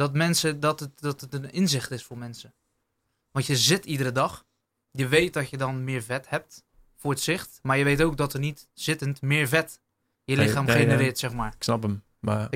Dat 0.00 0.14
mensen, 0.14 0.60
dat 0.60 0.80
het, 0.80 1.00
dat 1.00 1.20
het 1.20 1.34
een 1.34 1.52
inzicht 1.52 1.90
is 1.90 2.04
voor 2.04 2.18
mensen. 2.18 2.54
Want 3.30 3.46
je 3.46 3.56
zit 3.56 3.84
iedere 3.84 4.12
dag. 4.12 4.44
Je 4.90 5.08
weet 5.08 5.32
dat 5.32 5.50
je 5.50 5.56
dan 5.56 5.84
meer 5.84 6.02
vet 6.02 6.28
hebt 6.28 6.64
voor 6.96 7.10
het 7.10 7.20
zicht. 7.20 7.58
Maar 7.62 7.78
je 7.78 7.84
weet 7.84 8.02
ook 8.02 8.16
dat 8.16 8.32
er 8.32 8.40
niet 8.40 8.68
zittend 8.72 9.22
meer 9.22 9.48
vet 9.48 9.80
je 10.24 10.36
lichaam 10.36 10.64
nee, 10.64 10.76
genereert, 10.76 11.18
zeg 11.18 11.32
maar. 11.32 11.52
ik 11.54 11.62
snap 11.62 11.82
hem. 11.82 12.02
Maar 12.18 12.48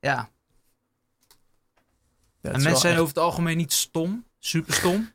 Ja. 0.00 0.30
en 2.40 2.50
mensen 2.52 2.76
zijn 2.76 2.92
echt- 2.92 3.02
over 3.02 3.14
het 3.14 3.22
algemeen 3.24 3.56
niet 3.56 3.72
stom. 3.72 4.24
Super 4.38 4.74
stom. 4.74 5.12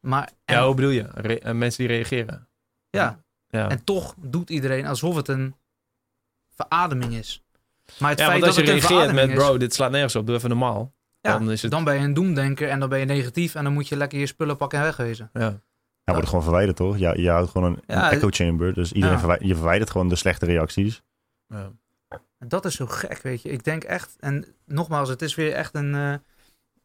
Maar, 0.00 0.32
en, 0.44 0.54
Ja, 0.54 0.66
hoe 0.66 0.74
bedoel 0.74 0.90
je? 0.90 1.08
Re- 1.14 1.34
eh, 1.38 1.54
mensen 1.54 1.86
die 1.86 1.96
reageren. 1.96 2.48
ja. 2.90 3.22
Ja, 3.48 3.68
En 3.70 3.84
toch 3.84 4.14
doet 4.18 4.50
iedereen 4.50 4.86
alsof 4.86 5.16
het 5.16 5.28
een 5.28 5.54
verademing 6.50 7.12
is. 7.12 7.43
Maar 7.98 8.10
het 8.10 8.18
ja 8.18 8.26
feit 8.26 8.40
dat 8.44 8.54
je 8.54 8.62
reageert 8.62 9.12
met 9.12 9.28
is... 9.28 9.34
bro, 9.34 9.56
dit 9.56 9.74
slaat 9.74 9.90
nergens 9.90 10.16
op, 10.16 10.26
doe 10.26 10.36
even 10.36 10.48
normaal. 10.48 10.92
Ja, 11.20 11.38
dan 11.38 11.50
is 11.50 11.62
het... 11.62 11.70
Dan 11.70 11.84
ben 11.84 11.94
je 11.94 12.00
een 12.00 12.14
doemdenker 12.14 12.68
en 12.68 12.80
dan 12.80 12.88
ben 12.88 12.98
je 12.98 13.04
negatief 13.04 13.54
en 13.54 13.64
dan 13.64 13.72
moet 13.72 13.88
je 13.88 13.96
lekker 13.96 14.18
je 14.18 14.26
spullen 14.26 14.56
pakken 14.56 14.78
en 14.78 14.84
wegwezen. 14.84 15.30
ja. 15.32 15.62
Ja, 16.04 16.12
wordt 16.12 16.28
gewoon 16.28 16.42
verwijderd, 16.42 16.76
toch? 16.76 16.98
Ja, 16.98 17.14
je 17.14 17.30
houdt 17.30 17.50
gewoon 17.50 17.72
een, 17.72 17.82
Ja, 17.86 18.06
een 18.06 18.16
echo 18.16 18.28
chamber. 18.30 18.74
Dus 18.74 18.92
iedereen 18.92 19.18
ja. 19.26 19.36
je 19.40 19.54
verwijdert 19.54 19.90
gewoon 19.90 20.08
de 20.08 20.16
slechte 20.16 20.46
reacties. 20.46 21.02
Ja. 21.48 21.72
En 22.38 22.48
Dat 22.48 22.64
is 22.64 22.74
zo 22.74 22.86
gek, 22.86 23.22
weet 23.22 23.42
je. 23.42 23.48
Ik 23.48 23.64
denk 23.64 23.84
echt, 23.84 24.16
en 24.20 24.44
nogmaals, 24.66 25.08
het 25.08 25.22
is 25.22 25.34
weer 25.34 25.52
echt 25.52 25.74
een, 25.74 25.94
eh, 25.94 26.14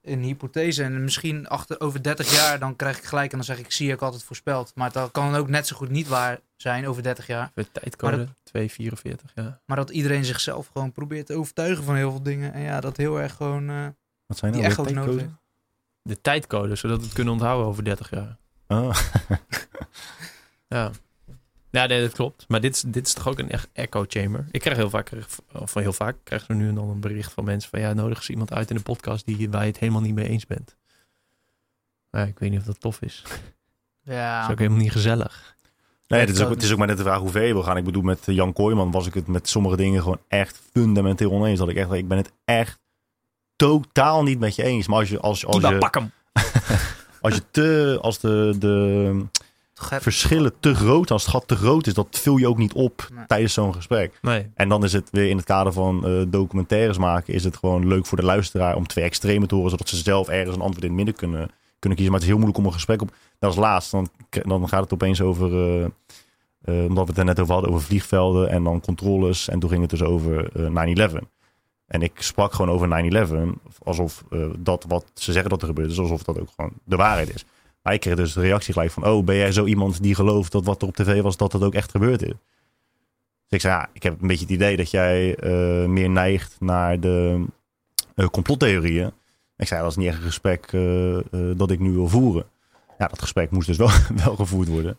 een 0.01 0.21
hypothese. 0.23 0.83
En 0.83 1.03
misschien 1.03 1.47
achter, 1.47 1.79
over 1.79 2.03
30 2.03 2.33
jaar, 2.35 2.59
dan 2.59 2.75
krijg 2.75 2.97
ik 2.97 3.03
gelijk 3.03 3.31
en 3.31 3.37
dan 3.37 3.45
zeg 3.45 3.59
ik, 3.59 3.71
zie 3.71 3.91
ik 3.91 4.01
altijd 4.01 4.23
voorspeld. 4.23 4.71
Maar 4.75 4.91
dat 4.91 5.11
kan 5.11 5.35
ook 5.35 5.47
net 5.49 5.67
zo 5.67 5.75
goed 5.75 5.89
niet 5.89 6.07
waar 6.07 6.39
zijn 6.55 6.87
over 6.87 7.03
30 7.03 7.27
jaar. 7.27 7.51
De 7.53 7.71
tijdcode 7.71 8.17
Maar 8.17 8.25
244, 8.43 9.31
ja. 9.35 9.61
Maar 9.65 9.77
dat 9.77 9.89
iedereen 9.89 10.25
zichzelf 10.25 10.67
gewoon 10.73 10.91
probeert 10.91 11.25
te 11.25 11.33
overtuigen 11.33 11.83
van 11.83 11.95
heel 11.95 12.11
veel 12.11 12.23
dingen. 12.23 12.53
En 12.53 12.61
ja, 12.61 12.79
dat 12.79 12.97
heel 12.97 13.19
erg 13.19 13.33
gewoon... 13.35 13.69
eh, 13.69 13.87
Wat 14.25 14.37
zijn 14.37 14.51
die 14.51 14.61
nou 14.61 14.73
echo's 14.73 14.85
weer 14.85 14.95
nodig. 14.95 15.25
De 16.01 16.21
tijdcode, 16.21 16.75
zodat 16.75 16.97
we 16.99 17.03
het 17.05 17.13
kunnen 17.13 17.33
onthouden 17.33 17.67
over 17.67 17.83
30 17.83 18.09
jaar. 18.09 18.37
Oh. 18.67 18.95
Ja. 20.67 20.91
Ja, 21.71 21.85
nee, 21.85 22.01
dat 22.01 22.13
klopt. 22.13 22.45
Maar 22.47 22.61
dit 22.61 22.75
is, 22.75 22.81
dit 22.81 23.07
is 23.07 23.13
toch 23.13 23.27
ook 23.27 23.39
een 23.39 23.49
echt 23.49 23.69
echo 23.73 24.05
chamber. 24.07 24.45
Ik 24.51 24.59
krijg 24.59 24.77
heel 24.77 24.89
vaak, 24.89 25.11
of 25.53 25.73
heel 25.73 25.93
vaak, 25.93 26.15
ik 26.15 26.23
krijg 26.23 26.47
er 26.47 26.55
nu 26.55 26.67
en 26.67 26.75
dan 26.75 26.89
een 26.89 26.99
bericht 26.99 27.33
van 27.33 27.43
mensen 27.43 27.69
van 27.69 27.79
ja, 27.79 27.93
nodig 27.93 28.17
eens 28.17 28.29
iemand 28.29 28.53
uit 28.53 28.69
in 28.69 28.75
de 28.75 28.81
podcast 28.81 29.25
die, 29.25 29.49
waar 29.49 29.61
je 29.61 29.67
het 29.67 29.79
helemaal 29.79 30.01
niet 30.01 30.15
mee 30.15 30.27
eens 30.27 30.45
bent. 30.45 30.75
Maar 32.09 32.27
ik 32.27 32.39
weet 32.39 32.49
niet 32.49 32.59
of 32.59 32.65
dat 32.65 32.79
tof 32.79 33.01
is. 33.01 33.23
Dat 33.23 34.15
Ja, 34.15 34.43
is 34.45 34.51
ook 34.51 34.57
helemaal 34.57 34.79
niet 34.79 34.91
gezellig. 34.91 35.57
Nee, 36.07 36.19
Het 36.19 36.29
is, 36.29 36.41
ook, 36.41 36.49
het 36.49 36.63
is 36.63 36.71
ook 36.71 36.77
maar 36.77 36.87
net 36.87 36.97
de 36.97 37.03
vraag 37.03 37.19
hoe 37.19 37.29
ver 37.29 37.45
je 37.45 37.53
wil 37.53 37.63
gaan. 37.63 37.77
Ik 37.77 37.83
bedoel, 37.83 38.01
met 38.01 38.19
Jan 38.25 38.53
Kooijman 38.53 38.91
was 38.91 39.07
ik 39.07 39.13
het 39.13 39.27
met 39.27 39.49
sommige 39.49 39.75
dingen 39.75 40.01
gewoon 40.01 40.21
echt 40.27 40.61
fundamenteel 40.71 41.31
oneens. 41.31 41.59
Dat 41.59 41.69
ik 41.69 41.75
echt, 41.75 41.91
ik 41.91 42.07
ben 42.07 42.17
het 42.17 42.31
echt 42.45 42.79
totaal 43.55 44.23
niet 44.23 44.39
met 44.39 44.55
je 44.55 44.63
eens. 44.63 44.87
Maar 44.87 44.99
als 44.99 45.09
je, 45.09 45.19
als, 45.19 45.45
als 45.45 45.55
Kiba, 45.55 45.69
je, 45.69 45.77
pak 45.77 45.95
hem! 45.95 46.11
als 47.21 47.35
je 47.35 47.43
te, 47.51 47.97
als 48.01 48.19
de, 48.19 48.55
de. 48.59 49.25
Verschillen 49.79 50.53
te 50.59 50.75
groot, 50.75 51.11
als 51.11 51.21
het 51.21 51.31
gat 51.31 51.47
te 51.47 51.55
groot 51.55 51.87
is, 51.87 51.93
dat 51.93 52.07
vul 52.11 52.37
je 52.37 52.47
ook 52.47 52.57
niet 52.57 52.73
op 52.73 53.07
Nee. 53.13 53.25
tijdens 53.25 53.53
zo'n 53.53 53.73
gesprek. 53.73 54.19
Nee, 54.21 54.51
En 54.55 54.69
dan 54.69 54.83
is 54.83 54.93
het 54.93 55.09
weer 55.11 55.29
in 55.29 55.37
het 55.37 55.45
kader 55.45 55.73
van 55.73 56.05
eh, 56.07 56.21
documentaires 56.27 56.97
maken, 56.97 57.33
is 57.33 57.43
het 57.43 57.57
gewoon 57.57 57.87
leuk 57.87 58.05
voor 58.05 58.17
de 58.17 58.23
luisteraar 58.25 58.75
om 58.75 58.87
twee 58.87 59.03
extreme 59.05 59.45
te 59.47 59.55
horen, 59.55 59.69
zodat 59.71 59.89
ze 59.89 59.95
zelf 59.97 60.27
ergens 60.27 60.55
een 60.55 60.61
antwoord 60.61 60.83
in 60.83 60.87
het 60.89 60.97
midden 60.97 61.15
kunnen, 61.15 61.49
kunnen 61.79 61.97
kiezen. 61.97 62.03
Maar 62.13 62.21
het 62.21 62.21
is 62.21 62.27
heel 62.27 62.37
moeilijk 62.37 62.57
om 62.57 62.65
een 62.65 62.73
gesprek 62.73 63.01
op. 63.01 63.11
Dat 63.39 63.51
is 63.51 63.57
laatst, 63.57 63.91
dan, 63.91 64.09
dan 64.29 64.67
gaat 64.69 64.83
het 64.83 64.93
opeens 64.93 65.21
over, 65.21 65.53
eh, 65.53 65.83
eh, 66.61 66.83
omdat 66.85 67.03
we 67.03 67.09
het 67.09 67.17
er 67.17 67.25
net 67.25 67.39
over 67.39 67.53
hadden, 67.53 67.71
over 67.71 67.83
vliegvelden 67.85 68.49
en 68.49 68.63
dan 68.63 68.81
controles. 68.81 69.47
En 69.49 69.59
toen 69.59 69.69
ging 69.69 69.81
het 69.81 69.89
dus 69.89 70.03
over 70.03 70.49
eh 70.53 70.69
9-11. 70.69 71.27
En 71.87 72.01
ik 72.01 72.21
sprak 72.21 72.53
gewoon 72.53 72.71
over 72.71 72.87
9-11, 72.87 73.73
alsof 73.83 74.23
eh, 74.29 74.39
dat 74.59 74.85
wat 74.87 75.05
ze 75.13 75.31
zeggen 75.31 75.49
dat 75.49 75.61
er 75.61 75.67
gebeurt 75.67 75.91
is, 75.91 75.99
alsof 75.99 76.23
dat 76.23 76.39
ook 76.39 76.49
gewoon 76.55 76.71
de 76.83 76.95
waarheid 76.95 77.33
is. 77.35 77.45
Maar 77.81 77.93
ik 77.93 77.99
kreeg 77.99 78.15
dus 78.15 78.33
de 78.33 78.41
reactie 78.41 78.73
gelijk 78.73 78.91
van, 78.91 79.07
oh, 79.07 79.25
ben 79.25 79.35
jij 79.35 79.51
zo 79.51 79.65
iemand 79.65 80.01
die 80.01 80.15
gelooft 80.15 80.51
dat 80.51 80.65
wat 80.65 80.81
er 80.81 80.87
op 80.87 80.95
tv 80.95 81.21
was, 81.21 81.37
dat 81.37 81.51
dat 81.51 81.63
ook 81.63 81.73
echt 81.73 81.91
gebeurd 81.91 82.21
is? 82.21 82.33
Dus 83.47 83.57
ik 83.57 83.61
zei, 83.61 83.73
ja, 83.73 83.89
ik 83.93 84.03
heb 84.03 84.21
een 84.21 84.27
beetje 84.27 84.45
het 84.45 84.53
idee 84.53 84.77
dat 84.77 84.91
jij 84.91 85.35
eh, 85.35 85.85
meer 85.85 86.09
neigt 86.09 86.55
naar 86.59 86.99
de 86.99 87.45
eh, 88.15 88.27
complottheorieën. 88.27 89.11
Ik 89.57 89.67
zei, 89.67 89.81
dat 89.81 89.89
is 89.89 89.97
niet 89.97 90.07
echt 90.07 90.17
een 90.17 90.23
gesprek 90.23 90.65
eh, 90.73 91.17
eh, 91.17 91.23
dat 91.57 91.71
ik 91.71 91.79
nu 91.79 91.91
wil 91.91 92.07
voeren. 92.07 92.45
Ja, 92.97 93.07
dat 93.07 93.19
gesprek 93.19 93.51
moest 93.51 93.67
dus 93.67 93.77
wel, 93.77 93.89
wel 94.25 94.35
gevoerd 94.35 94.67
worden. 94.67 94.97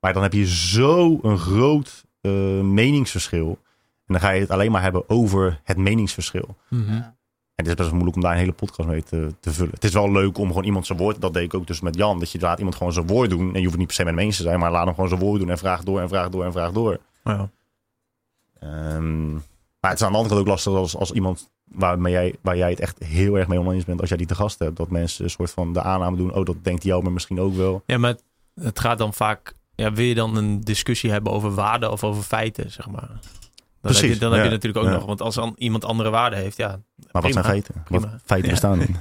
Maar 0.00 0.12
dan 0.12 0.22
heb 0.22 0.32
je 0.32 0.46
zo 0.46 1.18
een 1.22 1.38
groot 1.38 2.04
eh, 2.20 2.60
meningsverschil. 2.60 3.58
En 4.06 4.14
dan 4.14 4.20
ga 4.20 4.30
je 4.30 4.40
het 4.40 4.50
alleen 4.50 4.70
maar 4.70 4.82
hebben 4.82 5.08
over 5.08 5.60
het 5.64 5.76
meningsverschil. 5.76 6.56
Ja. 6.68 7.16
En 7.54 7.64
het 7.64 7.66
is 7.66 7.74
best 7.74 7.88
wel 7.88 7.98
moeilijk 7.98 8.16
om 8.16 8.22
daar 8.22 8.32
een 8.32 8.38
hele 8.38 8.52
podcast 8.52 8.88
mee 8.88 9.02
te, 9.02 9.34
te 9.40 9.52
vullen. 9.52 9.74
Het 9.74 9.84
is 9.84 9.92
wel 9.92 10.12
leuk 10.12 10.38
om 10.38 10.48
gewoon 10.48 10.64
iemand 10.64 10.86
zijn 10.86 10.98
woord, 10.98 11.20
dat 11.20 11.32
deed 11.32 11.42
ik 11.42 11.54
ook 11.54 11.66
dus 11.66 11.80
met 11.80 11.96
Jan, 11.96 12.18
dat 12.18 12.30
je 12.30 12.40
laat 12.40 12.58
iemand 12.58 12.76
gewoon 12.76 12.92
zijn 12.92 13.06
woord 13.06 13.30
doen. 13.30 13.54
En 13.54 13.60
je 13.60 13.66
hoeft 13.66 13.78
niet 13.78 13.86
per 13.86 13.96
se 13.96 14.04
met 14.04 14.14
hem 14.14 14.24
eens 14.24 14.36
te 14.36 14.42
zijn, 14.42 14.58
maar 14.58 14.70
laat 14.70 14.84
hem 14.84 14.94
gewoon 14.94 15.08
zijn 15.08 15.20
woord 15.20 15.40
doen 15.40 15.50
en 15.50 15.58
vraag 15.58 15.82
door 15.82 16.00
en 16.00 16.08
vraag 16.08 16.28
door 16.28 16.44
en 16.44 16.52
vraag 16.52 16.72
door. 16.72 16.98
Ja. 17.24 17.50
Ehm, 18.58 19.32
maar 19.32 19.90
het 19.90 20.00
is 20.00 20.06
aan 20.06 20.12
de 20.12 20.18
andere 20.18 20.34
kant 20.34 20.40
ook 20.40 20.46
lastig 20.46 20.72
als, 20.72 20.96
als 20.96 21.12
iemand 21.12 21.50
waarmee 21.64 22.12
jij, 22.12 22.34
waar 22.40 22.56
jij 22.56 22.70
het 22.70 22.80
echt 22.80 22.98
heel 22.98 23.38
erg 23.38 23.48
mee 23.48 23.58
oneens 23.58 23.84
bent, 23.84 24.00
als 24.00 24.08
jij 24.08 24.18
die 24.18 24.26
te 24.26 24.34
gast 24.34 24.58
hebt. 24.58 24.76
Dat 24.76 24.90
mensen 24.90 25.24
een 25.24 25.30
soort 25.30 25.50
van 25.50 25.72
de 25.72 25.82
aanname 25.82 26.16
doen, 26.16 26.34
oh 26.34 26.44
dat 26.44 26.56
denkt 26.62 26.82
jou, 26.82 27.02
maar 27.02 27.12
misschien 27.12 27.40
ook 27.40 27.54
wel. 27.54 27.82
ja, 27.86 27.98
maar 27.98 28.10
het, 28.10 28.24
het 28.54 28.80
gaat 28.80 28.98
dan 28.98 29.14
vaak... 29.14 29.54
Ja, 29.74 29.92
wil 29.92 30.04
je 30.04 30.14
dan 30.14 30.36
een 30.36 30.60
discussie 30.60 31.10
hebben 31.10 31.32
over 31.32 31.54
waarden 31.54 31.90
of 31.90 32.04
over 32.04 32.22
feiten, 32.22 32.70
zeg 32.70 32.88
maar? 32.88 33.10
Dan, 33.82 33.90
Precies, 33.92 34.00
heb, 34.10 34.12
je, 34.12 34.18
dan 34.18 34.32
heb 34.32 34.44
je 34.44 34.50
natuurlijk 34.50 34.84
ook 34.84 34.90
ja. 34.90 34.96
nog... 34.98 35.06
Want 35.06 35.20
als 35.20 35.38
an, 35.38 35.54
iemand 35.56 35.84
andere 35.84 36.10
waarden 36.10 36.38
heeft, 36.38 36.56
ja, 36.56 36.80
Maar 37.12 37.22
wat 37.22 37.32
zijn 37.32 37.44
feiten? 37.44 37.74
prima. 37.84 38.00
Wat 38.10 38.20
feiten 38.24 38.48
Ja. 38.48 38.54
bestaan 38.54 38.78
niet. 38.88 38.96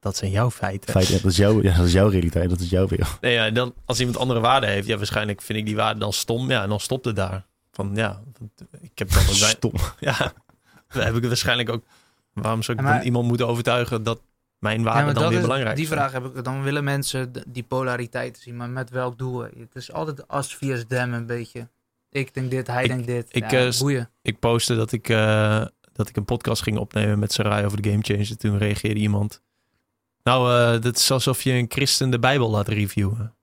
dat 0.00 0.16
zijn 0.16 0.30
jouw 0.30 0.50
feiten. 0.50 0.90
Feiten, 0.92 1.22
dat, 1.22 1.30
is 1.30 1.36
jouw, 1.36 1.62
ja, 1.62 1.76
dat 1.76 1.86
is 1.86 1.92
jouw 1.92 2.08
realiteit, 2.08 2.50
dat 2.50 2.60
is 2.60 2.70
jouw 2.70 2.86
wereld. 2.86 3.18
Nee, 3.20 3.32
ja, 3.32 3.50
dan, 3.50 3.74
als 3.84 3.98
iemand 4.00 4.16
andere 4.18 4.40
waarden 4.40 4.68
heeft, 4.70 4.86
ja, 4.86 4.96
waarschijnlijk 4.96 5.42
vind 5.42 5.58
ik 5.58 5.66
die 5.66 5.76
waarde 5.76 6.00
dan 6.00 6.12
stom. 6.12 6.50
Ja, 6.50 6.62
en 6.62 6.68
dan 6.68 6.80
stopt 6.80 7.04
het 7.04 7.16
daar. 7.16 7.44
Van 7.72 7.90
ja, 7.94 8.20
ik 8.80 8.98
heb 8.98 9.10
dan 9.12 9.22
zijn, 9.34 9.50
Stom. 9.56 9.72
ja, 10.00 10.16
dan 10.88 11.02
heb 11.02 11.14
ik 11.14 11.20
het 11.20 11.26
waarschijnlijk 11.26 11.68
ook. 11.70 11.84
Waarom 12.32 12.62
zou 12.62 12.76
ik 12.78 12.82
Ja, 12.84 12.88
maar- 12.90 12.98
dan 12.98 13.06
iemand 13.06 13.26
moeten 13.28 13.46
overtuigen 13.46 14.02
dat 14.02 14.20
mijn 14.58 14.78
Ja, 14.82 14.84
maar 14.84 15.04
dan 15.04 15.14
dat 15.14 15.28
weer 15.28 15.38
is- 15.38 15.44
belangrijk 15.44 15.76
Die 15.76 15.86
zijn? 15.86 15.98
vraag 15.98 16.12
heb 16.12 16.24
ik. 16.36 16.44
Dan 16.44 16.62
willen 16.62 16.84
mensen 16.84 17.32
die 17.48 17.62
polariteit 17.62 18.38
zien, 18.38 18.56
maar 18.56 18.68
met 18.70 18.90
welk 18.90 19.18
doel? 19.18 19.42
Het 19.42 19.74
is 19.74 19.92
altijd 19.92 20.28
as 20.28 20.56
via 20.56 20.82
dem 20.88 21.12
een 21.12 21.26
beetje. 21.26 21.68
Ik 22.12 22.34
denk 22.34 22.50
dit, 22.50 22.66
hij 22.66 22.82
Ik- 22.82 22.88
denkt 22.90 23.06
dit. 23.06 23.26
ik, 23.30 23.50
ja, 23.50 23.66
eh, 23.66 23.78
boeien. 23.78 24.10
Ik 24.22 24.38
postte 24.38 24.76
dat 24.76 24.92
ik, 24.92 25.08
eh, 25.08 25.64
dat 25.92 26.08
ik 26.08 26.16
een 26.16 26.24
podcast 26.24 26.62
ging 26.62 26.78
opnemen 26.78 27.18
met 27.18 27.32
Sarai 27.32 27.64
over 27.64 27.82
de 27.82 27.90
Game 27.90 28.02
Changer. 28.02 28.36
Toen 28.36 28.58
reageerde 28.58 29.00
iemand. 29.00 29.42
Nou, 30.22 30.52
eh, 30.76 30.80
dat 30.82 30.96
is 30.96 31.10
alsof 31.10 31.42
je 31.42 31.52
een 31.52 31.66
christen 31.68 32.10
de 32.10 32.18
Bijbel 32.18 32.50
laat 32.50 32.68
reviewen. 32.68 33.34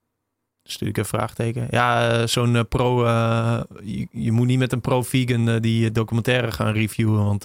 Stuur 0.62 0.88
ik 0.88 0.96
een 0.96 1.04
vraagteken. 1.04 1.66
Ja, 1.70 2.26
zo'n 2.26 2.68
pro. 2.68 3.04
eh, 3.04 3.60
je, 3.82 4.06
je 4.10 4.32
moet 4.32 4.46
niet 4.46 4.58
met 4.58 4.72
een 4.72 4.80
pro-vegan 4.80 5.58
die 5.58 5.90
documentaire 5.92 6.52
gaan 6.52 6.72
reviewen, 6.72 7.24
want 7.24 7.42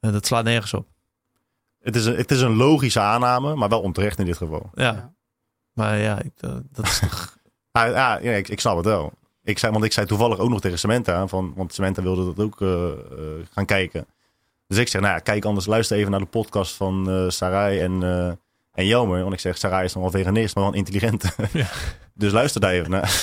dat 0.00 0.26
slaat 0.26 0.44
nergens 0.44 0.74
op. 0.74 0.86
Het 1.80 1.96
is, 1.96 2.04
een, 2.06 2.16
het 2.16 2.30
is 2.30 2.40
een 2.40 2.56
logische 2.56 3.00
aanname, 3.00 3.54
maar 3.54 3.68
wel 3.68 3.80
onterecht 3.80 4.18
in 4.18 4.24
dit 4.24 4.36
geval. 4.36 4.70
Ja, 4.74 4.84
Ja. 4.84 5.12
maar 5.72 5.98
ja, 5.98 6.20
ik, 6.22 6.32
dat 6.72 6.86
is 6.86 6.98
toch. 6.98 7.36
Ah, 7.72 7.90
ja, 7.90 8.18
ja, 8.18 8.32
ik, 8.32 8.48
ik 8.48 8.60
snap 8.60 8.76
het 8.76 8.84
wel. 8.84 9.12
Ik 9.44 9.58
zei, 9.58 9.72
want 9.72 9.84
ik 9.84 9.92
zei 9.92 10.06
toevallig 10.06 10.38
ook 10.38 10.48
nog 10.50 10.60
tegen 10.60 10.78
Samantha, 10.78 11.26
van, 11.26 11.52
want 11.56 11.74
Samantha 11.74 12.02
wilde 12.02 12.24
dat 12.24 12.44
ook 12.44 12.60
eh, 12.60 12.90
eh, 12.90 13.46
gaan 13.50 13.64
kijken. 13.66 14.06
Dus 14.66 14.78
ik 14.78 14.88
zeg, 14.88 15.00
nou 15.00 15.14
ja, 15.14 15.20
kijk 15.20 15.44
anders, 15.44 15.66
luister 15.66 15.96
even 15.96 16.10
naar 16.10 16.20
de 16.20 16.26
podcast 16.26 16.74
van 16.74 17.10
eh 17.10 17.28
Sarai 17.28 17.80
en, 17.80 18.02
en 18.72 18.86
Jelmer. 18.86 19.20
Want 19.22 19.32
ik 19.32 19.40
zeg, 19.40 19.58
Sarai 19.58 19.84
is 19.84 19.94
nog 19.94 20.02
wel 20.02 20.12
veganist, 20.22 20.54
maar 20.54 20.64
wel 20.64 20.72
een 20.72 20.78
intelligente. 20.78 21.32
Ja. 21.52 21.66
dus 22.14 22.32
luister 22.32 22.60
daar 22.60 22.72
even 22.72 22.90
naar. 22.90 23.22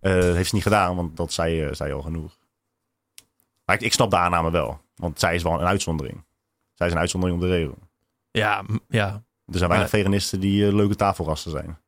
Dat 0.00 0.34
heeft 0.34 0.48
ze 0.48 0.54
niet 0.54 0.64
gedaan, 0.64 0.96
want 0.96 1.16
dat 1.16 1.32
zei, 1.32 1.74
zei 1.74 1.92
al 1.92 2.02
genoeg. 2.02 2.38
Maar 3.64 3.76
ik, 3.76 3.82
ik 3.82 3.92
snap 3.92 4.10
de 4.10 4.16
aanname 4.16 4.50
wel, 4.50 4.80
want 4.96 5.18
zij 5.20 5.34
is 5.34 5.42
wel 5.42 5.60
een 5.60 5.66
uitzondering. 5.66 6.24
Zij 6.74 6.86
is 6.86 6.92
een 6.92 6.98
uitzondering 6.98 7.40
op 7.40 7.48
de 7.48 7.54
regel. 7.54 7.78
ja, 8.30 8.64
ja, 8.88 9.22
Er 9.46 9.58
zijn 9.58 9.68
weinig 9.70 9.90
veganisten 9.90 10.40
die 10.40 10.74
leuke 10.74 10.94
tafelgasten 10.96 11.50
zijn. 11.50 11.78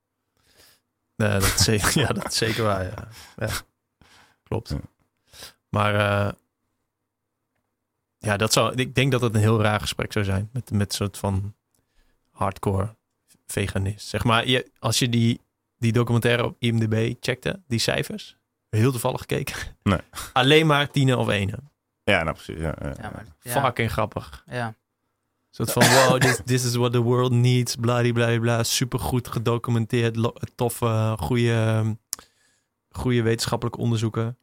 Nee, 1.28 1.38
dat 1.38 1.42
is 1.42 1.64
zeker, 1.64 1.98
ja, 2.00 2.06
dat 2.06 2.26
is 2.32 2.36
zeker 2.36 2.62
waar. 2.62 2.84
Ja. 2.84 3.08
Ja. 3.36 3.48
Klopt. 4.42 4.68
Ja. 4.68 4.80
Maar 5.68 5.94
eh, 5.94 6.32
ja, 8.18 8.36
dat 8.36 8.52
zou, 8.52 8.74
ik 8.74 8.94
denk 8.94 9.12
dat 9.12 9.20
het 9.20 9.34
een 9.34 9.40
heel 9.40 9.60
raar 9.62 9.80
gesprek 9.80 10.12
zou 10.12 10.24
zijn 10.24 10.48
met, 10.52 10.70
met 10.70 10.88
een 10.88 10.96
soort 10.96 11.18
van 11.18 11.54
hardcore 12.30 12.94
veganist. 13.46 14.08
Zeg 14.08 14.24
maar, 14.24 14.46
je, 14.46 14.70
als 14.78 14.98
je 14.98 15.08
die, 15.08 15.40
die 15.78 15.92
documentaire 15.92 16.44
op 16.44 16.56
IMDb 16.58 17.14
checkte, 17.20 17.60
die 17.66 17.78
cijfers, 17.78 18.36
heel 18.68 18.90
toevallig 18.90 19.20
gekeken. 19.20 19.56
Nee. 19.82 20.00
Alleen 20.32 20.66
maar 20.66 20.90
tienen 20.90 21.18
of 21.18 21.28
ene. 21.28 21.58
Ja, 22.04 22.22
nou 22.22 22.34
precies. 22.34 22.60
Ja, 22.60 22.74
ja. 22.80 22.94
Ja, 23.00 23.10
maar, 23.10 23.26
ja, 23.40 23.64
Fucking 23.64 23.92
grappig. 23.92 24.44
ja. 24.46 24.74
Soort 25.54 25.72
van, 25.72 25.82
wow, 25.88 26.18
this, 26.20 26.40
this 26.44 26.64
is 26.64 26.74
what 26.74 26.92
the 26.92 27.00
world 27.02 27.32
needs, 27.32 27.76
bladibladibla. 27.76 28.62
Super 28.62 28.98
goed 28.98 29.28
gedocumenteerd, 29.28 30.30
toffe, 30.54 31.14
goede, 31.18 31.84
goede 32.90 33.22
wetenschappelijke 33.22 33.78
onderzoeken. 33.80 34.36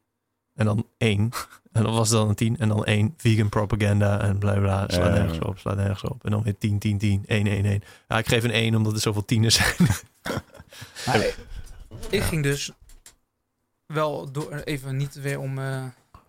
En 0.54 0.64
dan 0.64 0.86
één. 0.96 1.30
En 1.72 1.82
dan 1.82 1.92
was 1.94 2.08
het 2.08 2.18
dan 2.18 2.28
een 2.28 2.34
tien. 2.34 2.58
En 2.58 2.68
dan 2.68 2.84
één, 2.84 3.14
vegan 3.16 3.48
propaganda 3.48 4.20
en 4.20 4.38
bla 4.38 4.54
bla. 4.58 4.84
Slaat 4.88 4.92
Ja, 4.92 5.04
ja, 5.06 5.10
nergens 5.14 5.38
ja. 5.38 5.44
op, 5.48 5.58
slaat 5.58 5.76
nergens 5.76 6.02
op. 6.02 6.24
En 6.24 6.30
dan 6.30 6.42
weer 6.42 6.58
tien, 6.58 6.78
tien, 6.78 6.98
tien, 6.98 7.24
één, 7.26 7.46
één, 7.46 7.64
één. 7.64 7.82
Ja, 8.08 8.18
ik 8.18 8.28
geef 8.28 8.44
een 8.44 8.50
één 8.50 8.74
omdat 8.74 8.92
er 8.92 9.00
zoveel 9.00 9.24
tieners 9.24 9.54
zijn. 9.54 9.74
Maar 11.06 11.20
ik- 11.20 11.36
ik 12.10 12.22
ging 12.22 12.42
dus 12.42 12.70
wel 13.86 14.32
door, 14.32 14.52
even 14.52 14.96
niet 14.96 15.14
weer 15.14 15.38
om 15.38 15.58
eh, 15.58 15.84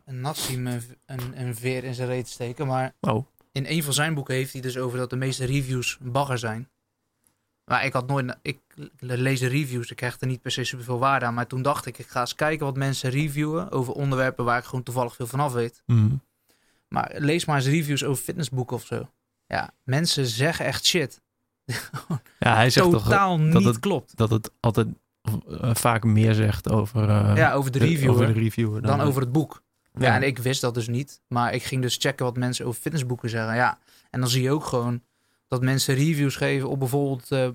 een 0.06 0.26
een, 0.26 0.68
een, 1.06 1.42
een 1.42 1.56
veer 1.56 1.84
in 1.84 1.94
zijn 1.94 2.08
reet 2.08 2.26
te 2.26 2.32
steken, 2.32 2.68
maar 2.68 2.94
Oh. 3.00 3.26
In 3.52 3.66
een 3.68 3.84
van 3.84 3.94
zijn 3.94 4.14
boeken 4.14 4.36
heeft 4.36 4.52
hij 4.54 4.62
dus 4.62 4.78
over 4.78 4.98
dat 4.98 5.10
de 5.10 5.16
meeste 5.16 5.46
reviews 5.46 5.98
bagger 6.02 6.38
zijn. 6.38 6.70
Maar 7.66 7.86
ik 7.86 7.94
had 7.94 8.08
nooit, 8.08 8.38
ik 8.42 8.60
lees 9.00 9.42
reviews, 9.42 9.92
ik 9.92 10.00
hecht 10.00 10.22
er 10.22 10.28
niet 10.28 10.42
per 10.42 10.52
se 10.52 10.64
superveel 10.64 11.00
waarde 11.00 11.26
aan, 11.26 11.34
maar 11.34 11.48
toen 11.48 11.62
dacht 11.62 11.86
ik, 11.86 11.98
ik 11.98 12.08
ga 12.08 12.20
eens 12.20 12.36
kijken 12.36 12.66
wat 12.66 12.76
mensen 12.78 13.10
reviewen 13.10 13.72
over 13.72 13.94
onderwerpen 13.94 14.46
waar 14.46 14.58
ik 14.58 14.64
gewoon 14.66 14.84
toevallig 14.84 15.16
veel 15.16 15.28
van 15.28 15.40
af 15.40 15.54
weet. 15.54 15.84
Mhm. 15.86 16.16
Maar 16.88 17.12
lees 17.18 17.46
maar 17.46 17.56
eens 17.56 17.66
reviews 17.66 18.04
over 18.04 18.24
fitnessboeken 18.24 18.76
of 18.76 18.86
zo. 18.86 19.10
Ja, 19.48 19.74
mensen 19.84 20.26
zeggen 20.26 20.66
echt 20.66 20.86
shit. 20.86 21.22
Ja, 22.40 22.56
hij 22.56 22.70
zegt 22.70 22.92
toch 22.92 23.04
Totaal 23.04 23.38
dat 23.38 23.48
niet 23.60 23.66
het- 23.66 23.80
klopt. 23.80 24.18
dat 24.18 24.30
het 24.30 24.52
altijd 24.60 24.88
eh, 25.22 25.70
vaak 25.76 26.04
meer 26.04 26.34
zegt 26.34 26.70
over, 26.70 27.10
eh, 27.10 27.36
Ja, 27.36 27.54
over 27.54 27.72
de 27.72 27.80
de- 27.80 27.86
reviewer 27.86 28.14
over 28.16 28.34
de 28.34 28.40
reviewer 28.40 28.82
dan 28.82 29.02
over 29.02 29.22
het 29.22 29.32
boek. 29.32 29.62
Ja. 29.94 30.08
Ja. 30.08 30.16
en 30.16 30.24
ik 30.24 30.38
wist 30.38 30.62
dat 30.62 30.74
dus 30.74 30.88
niet. 30.88 31.22
Maar 31.28 31.54
ik 31.54 31.64
ging 31.64 31.82
dus 31.82 31.96
checken 31.98 32.26
wat 32.26 32.38
mensen 32.38 32.66
over 32.66 32.82
fitnessboeken 32.82 33.30
zeggen. 33.30 33.56
Ja, 33.56 33.78
en 34.10 34.20
dan 34.20 34.30
zie 34.30 34.42
je 34.42 34.52
ook 34.52 34.66
gewoon 34.66 35.02
dat 35.48 35.62
mensen 35.62 35.96
reviews 35.96 36.36
geven 36.36 36.70
op 36.70 36.80
bijvoorbeeld 36.80 37.32
eh, 37.32 37.50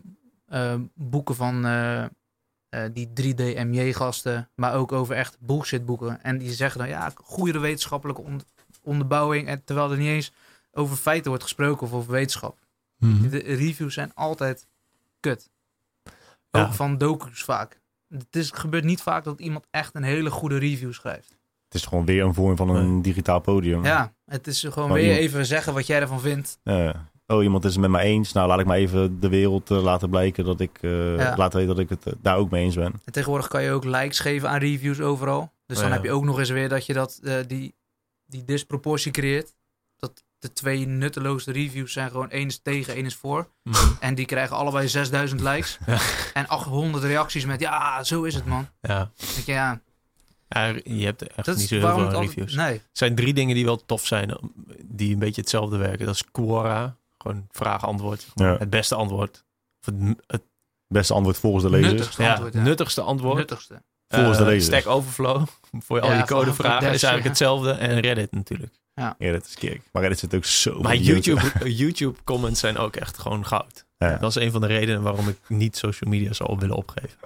eh, 0.47 0.81
boeken 0.95 1.35
van 1.35 1.65
eh, 1.67 2.05
die 2.93 3.09
3D-MJ-gasten. 3.09 4.49
Maar 4.55 4.75
ook 4.75 4.93
over 4.93 5.15
echt 5.17 5.37
bullshit-boeken. 5.41 6.23
En 6.23 6.39
die 6.39 6.53
zeggen 6.53 6.79
dan, 6.81 6.89
ja, 6.89 7.13
goede 7.17 7.59
wetenschappelijke 7.59 8.23
on- 8.23 8.43
onderbouwing. 8.83 9.49
En 9.49 9.65
terwijl 9.65 9.91
er 9.91 9.97
niet 9.99 10.09
eens 10.09 10.33
over 10.73 10.97
feiten 10.97 11.29
wordt 11.29 11.43
gesproken 11.43 11.87
of 11.87 11.93
over 11.93 12.13
wetenschap. 12.13 12.59
Mhm. 12.99 13.29
De 13.29 13.39
reviews 13.39 13.95
zijn 13.95 14.15
altijd 14.15 14.67
kut. 15.21 15.51
Ja. 16.51 16.65
Ook 16.65 16.73
van 16.73 16.99
docus 16.99 17.43
vaak. 17.43 17.81
Het, 18.09 18.37
is, 18.37 18.47
het 18.47 18.59
gebeurt 18.59 18.85
niet 18.85 19.03
vaak 19.03 19.25
dat 19.25 19.41
iemand 19.41 19.67
echt 19.71 19.95
een 19.95 20.03
hele 20.03 20.31
goede 20.31 20.59
review 20.59 20.93
schrijft. 20.93 21.36
Het 21.69 21.75
is 21.75 21.85
gewoon 21.87 22.05
weer 22.05 22.25
een 22.25 22.35
vorm 22.35 22.57
van 22.57 22.69
een 22.69 23.03
digitaal 23.03 23.41
podium. 23.41 23.85
Ja, 23.85 24.13
het 24.25 24.47
is 24.47 24.61
gewoon 24.61 24.89
Oh, 24.89 24.95
weer 24.95 25.03
iemand- 25.03 25.21
even 25.21 25.47
zeggen 25.47 25.75
wat 25.75 25.87
jij 25.87 26.01
ervan 26.01 26.21
vindt. 26.21 26.59
Ja. 26.63 27.11
oh, 27.27 27.43
iemand 27.43 27.65
is 27.65 27.73
het 27.73 27.81
met 27.81 27.91
mij 27.91 28.05
eens. 28.05 28.33
Nou, 28.33 28.49
laat 28.49 28.61
ik 28.61 28.67
maar 28.67 28.77
even 28.77 29.21
de 29.21 29.29
wereld 29.29 29.71
eh, 29.71 29.83
laten 29.83 30.11
blijken 30.11 30.45
dat 30.45 30.61
ik, 30.61 30.79
eh 30.81 31.17
Ja. 31.17 31.37
laat 31.37 31.53
weten 31.53 31.69
dat 31.69 31.79
ik 31.79 31.89
het 31.89 32.07
eh, 32.07 32.13
daar 32.23 32.37
ook 32.37 32.51
mee 32.51 32.65
eens 32.65 32.75
ben. 32.75 32.93
En 33.05 33.13
tegenwoordig 33.13 33.49
kan 33.49 33.63
je 33.63 33.71
ook 33.71 33.85
likes 33.85 34.19
geven 34.19 34.49
aan 34.49 34.59
reviews 34.59 35.01
overal. 35.01 35.53
Dus 35.67 35.79
dan 35.79 35.87
Ja. 35.89 35.93
heb 35.93 36.05
je 36.05 36.11
ook 36.13 36.25
nog 36.25 36.39
eens 36.39 36.51
weer 36.51 36.69
dat 36.69 36.87
je 36.87 36.93
dat, 36.93 37.21
eh, 37.23 37.35
die, 37.47 37.75
die 38.27 38.45
disproportie 38.45 39.13
creëert. 39.13 39.55
Dat 39.97 40.25
de 40.39 40.53
twee 40.53 40.87
nutteloze 40.87 41.53
reviews 41.53 41.93
zijn 41.93 42.11
gewoon 42.11 42.31
één 42.31 42.47
is 42.47 42.59
tegen, 42.63 42.95
één 42.95 43.05
is 43.07 43.15
voor. 43.15 43.49
En 44.01 44.15
die 44.15 44.27
krijgen 44.27 44.57
allebei 44.57 44.89
6000 44.89 45.41
likes. 45.41 45.79
Ja. 45.87 45.99
En 46.35 46.49
800 46.49 47.05
reacties 47.05 47.45
met 47.45 47.61
ja, 47.61 48.03
zo 48.03 48.23
is 48.23 48.35
het 48.35 48.47
man. 48.47 48.69
Ja. 48.81 49.11
Denk 49.35 49.47
je, 49.47 49.53
ja, 49.53 49.81
Ja, 50.49 50.67
je 50.85 51.05
hebt 51.05 51.23
echt 51.27 51.47
dat 51.47 51.55
niet 51.55 51.65
is 51.65 51.69
zo 51.69 51.75
heel 51.75 51.85
waarom 51.85 52.11
veel 52.11 52.21
reviews. 52.21 52.55
Nee, 52.55 52.75
Er 52.75 52.81
zijn 52.93 53.15
drie 53.15 53.35
dingen 53.35 53.55
die 53.55 53.65
wel 53.65 53.85
tof 53.87 54.07
zijn, 54.07 54.39
die 54.85 55.13
een 55.13 55.19
beetje 55.19 55.41
hetzelfde 55.41 55.77
werken. 55.77 56.07
Dat 56.07 56.15
is 56.15 56.25
Quora, 56.31 56.97
gewoon 57.19 57.47
vraag-antwoord. 57.51 58.21
zeg 58.21 58.35
maar. 58.35 58.53
Ja. 58.53 58.59
Het 58.59 58.71
beste 58.71 58.95
antwoord. 58.95 59.45
Of 59.81 59.95
het, 59.95 60.17
het 60.27 60.43
Beste 60.89 61.15
antwoord 61.15 61.39
volgens 61.39 61.65
de 61.65 61.71
lezers. 61.71 61.93
nuttigste 61.93 62.23
ja, 62.23 62.31
antwoord. 62.31 62.55
Ja. 62.55 62.61
nuttigste 62.63 63.01
antwoord. 63.01 63.37
Nuttigste. 63.37 63.83
Volgens 64.09 64.39
de 64.39 64.45
Eh, 64.45 64.49
lezers. 64.51 64.81
Stack 64.81 64.93
Overflow, 64.95 65.47
voor 65.87 66.01
al 66.01 66.11
Ja, 66.11 66.17
je 66.17 66.25
codevragen, 66.25 66.93
is 66.93 67.03
eigenlijk 67.03 67.23
ja. 67.23 67.29
hetzelfde. 67.29 67.71
En 67.71 68.01
Reddit 68.01 68.33
natuurlijk. 68.33 68.73
Ja, 68.95 69.17
dat 69.19 69.47
is 69.47 69.55
kick. 69.55 69.83
Maar 69.93 70.03
Reddit 70.03 70.21
zit 70.21 70.35
ook 70.35 70.45
zo... 70.45 70.81
Maar 70.81 70.95
idioten. 70.95 71.35
YouTube, 71.35 71.65
eh, 71.65 71.79
YouTube 71.83 72.19
comments 72.25 72.61
zijn 72.61 72.79
ook 72.79 72.97
echt 72.97 73.19
gewoon 73.19 73.47
goud. 73.47 73.85
Ja. 73.99 74.17
Dat 74.17 74.37
is 74.37 74.43
een 74.43 74.51
van 74.51 74.61
de 74.61 74.67
redenen 74.67 75.03
waarom 75.03 75.29
ik 75.29 75.39
niet 75.49 75.77
social 75.77 76.11
media 76.11 76.33
zou 76.33 76.57
willen 76.59 76.77
opgeven. 76.77 77.19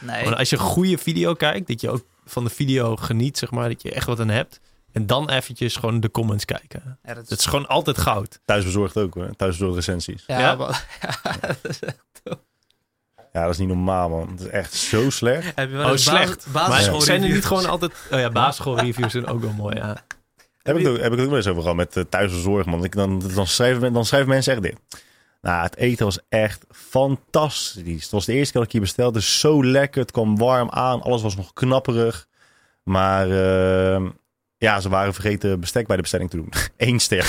Nee, 0.00 0.24
Want 0.24 0.36
als 0.36 0.50
je 0.50 0.56
een 0.56 0.62
goede 0.62 0.98
video 0.98 1.34
kijkt, 1.34 1.66
dat 1.68 1.80
je 1.80 1.90
ook 1.90 2.04
van 2.24 2.44
de 2.44 2.50
video 2.50 2.96
geniet, 2.96 3.38
zeg 3.38 3.50
maar, 3.50 3.68
dat 3.68 3.82
je 3.82 3.92
echt 3.92 4.06
wat 4.06 4.20
aan 4.20 4.28
hebt. 4.28 4.60
En 4.92 5.06
dan 5.06 5.30
eventjes 5.30 5.76
gewoon 5.76 6.00
de 6.00 6.10
comments 6.10 6.44
kijken. 6.44 6.98
ja, 7.04 7.14
dat 7.14 7.28
Dat 7.28 7.38
is 7.38 7.46
gewoon 7.46 7.68
altijd 7.68 7.98
goud. 7.98 8.40
Thuisbezorgd 8.44 8.96
ook 8.96 9.14
hoor. 9.14 9.30
Thuisbezorgd 9.36 9.74
recensies. 9.76 10.24
ja, 10.26 10.38
Ja? 10.38 10.54
maar- 10.54 10.86
Ja, 13.32 13.42
dat 13.42 13.50
is 13.50 13.58
niet 13.58 13.68
normaal 13.68 14.08
man. 14.08 14.28
Het 14.30 14.40
is 14.40 14.46
echt 14.46 14.72
zo 14.74 15.10
slecht. 15.10 15.52
Heb 15.54 15.70
je 15.70 15.76
wel 15.76 15.90
Oh, 15.90 15.96
slecht. 15.96 16.44
bas- 16.44 16.52
Maar 16.52 16.68
basisschool 16.68 17.00
zijn 17.00 17.22
er 17.22 17.28
niet 17.28 17.44
gewoon 17.44 17.66
altijd... 17.66 17.92
Oh 18.10 18.18
ja, 18.18 18.30
basisschoolreviews 18.30 19.12
zijn 19.16 19.26
ook 19.26 19.40
wel 19.40 19.52
mooi, 19.52 19.76
ja. 19.76 19.96
Heb 20.62 20.76
ik, 20.76 20.84
het 20.84 20.92
ook, 20.92 20.98
heb 21.00 21.12
ik 21.12 21.12
het 21.12 21.20
ook 21.20 21.26
wel 21.28 21.36
eens 21.36 21.46
over 21.46 21.62
gehad 21.62 21.76
met 21.76 21.96
uh, 21.96 22.04
thuisbezorgd 22.08 22.66
man. 22.66 22.84
Ik, 22.84 22.94
dan, 22.94 23.22
dan, 23.34 23.46
schrijven, 23.46 23.92
dan 23.92 24.04
schrijven 24.04 24.28
mensen 24.28 24.52
echt 24.52 24.62
dit. 24.62 24.76
Nou, 25.42 25.62
het 25.62 25.76
eten 25.76 26.04
was 26.04 26.18
echt 26.28 26.64
fantastisch. 26.70 28.02
Het 28.02 28.10
was 28.10 28.24
de 28.24 28.32
eerste 28.32 28.52
keer 28.52 28.60
dat 28.60 28.64
ik 28.64 28.72
hier 28.72 28.80
bestelde. 28.80 29.22
Zo 29.22 29.64
lekker. 29.64 30.00
Het 30.00 30.10
kwam 30.10 30.38
warm 30.38 30.70
aan. 30.70 31.02
Alles 31.02 31.22
was 31.22 31.36
nog 31.36 31.52
knapperig. 31.52 32.28
Maar 32.82 33.30
eh, 33.30 34.02
ja, 34.56 34.80
ze 34.80 34.88
waren 34.88 35.14
vergeten 35.14 35.60
bestek 35.60 35.86
bij 35.86 35.96
de 35.96 36.02
bestelling 36.02 36.30
te 36.30 36.36
doen. 36.36 36.52
Eén 36.76 37.00
ster. 37.00 37.26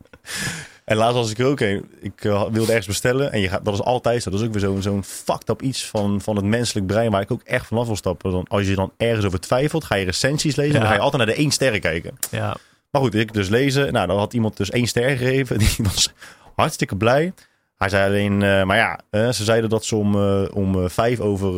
en 0.84 0.96
laatst 0.96 1.14
was 1.14 1.30
ik 1.30 1.38
er 1.38 1.46
ook 1.46 1.60
een. 1.60 1.90
Ik 2.00 2.24
eh, 2.24 2.42
wilde 2.50 2.68
ergens 2.68 2.86
bestellen. 2.86 3.32
En 3.32 3.40
je 3.40 3.48
gaat, 3.48 3.64
dat 3.64 3.74
is 3.74 3.82
altijd 3.82 4.22
zo. 4.22 4.30
Dat 4.30 4.40
is 4.40 4.46
ook 4.46 4.52
weer 4.52 4.62
zo'n 4.62 4.82
zo'n 4.82 5.04
fucked 5.04 5.48
up 5.48 5.62
iets 5.62 5.86
van, 5.86 6.20
van 6.20 6.36
het 6.36 6.44
menselijk 6.44 6.86
brein. 6.86 7.10
Waar 7.10 7.22
ik 7.22 7.30
ook 7.30 7.42
echt 7.42 7.66
vanaf 7.66 7.86
wil 7.86 7.96
stappen. 7.96 8.30
Dan, 8.30 8.44
als 8.48 8.66
je 8.66 8.74
dan 8.74 8.92
ergens 8.96 9.26
over 9.26 9.40
twijfelt, 9.40 9.84
ga 9.84 9.94
je 9.94 10.04
recensies 10.04 10.56
lezen. 10.56 10.72
Ja. 10.72 10.78
Dan 10.78 10.88
ga 10.88 10.94
je 10.94 11.00
altijd 11.00 11.24
naar 11.24 11.34
de 11.34 11.40
één 11.40 11.50
sterren 11.50 11.80
kijken. 11.80 12.18
Ja, 12.30 12.56
Maar 12.90 13.02
goed, 13.02 13.14
ik 13.14 13.32
dus 13.32 13.48
lezen. 13.48 13.92
Nou, 13.92 14.06
dan 14.06 14.18
had 14.18 14.32
iemand 14.32 14.56
dus 14.56 14.70
één 14.70 14.86
ster 14.86 15.16
gegeven. 15.16 15.58
Die 15.64 15.76
was 15.82 16.12
hartstikke 16.56 16.96
blij. 16.96 17.32
Hij 17.76 17.88
zei 17.88 18.08
alleen, 18.08 18.42
eh, 18.42 18.62
maar 18.64 18.76
ja, 18.76 19.00
eh, 19.10 19.28
ze 19.30 19.44
zeiden 19.44 19.70
dat 19.70 19.84
ze 19.84 19.96
om, 19.96 20.14
eh, 20.14 20.44
om 20.56 20.82
eh, 20.82 20.88
vijf 20.88 21.20
over 21.20 21.52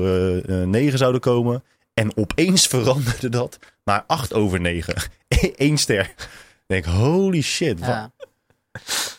negen 0.69 0.99
zouden 0.99 1.21
komen. 1.21 1.63
En 1.95 2.17
opeens 2.17 2.67
veranderde 2.77 3.29
dat 3.29 3.59
naar 3.85 4.05
acht 4.07 4.35
over 4.35 4.61
negen. 4.61 4.95
Eén 5.57 5.79
ster. 5.79 6.01
Ik 6.05 6.65
denk, 6.67 6.85
holy 6.85 7.41
shit, 7.43 7.79
wat 7.79 7.89
Ja. 7.89 8.11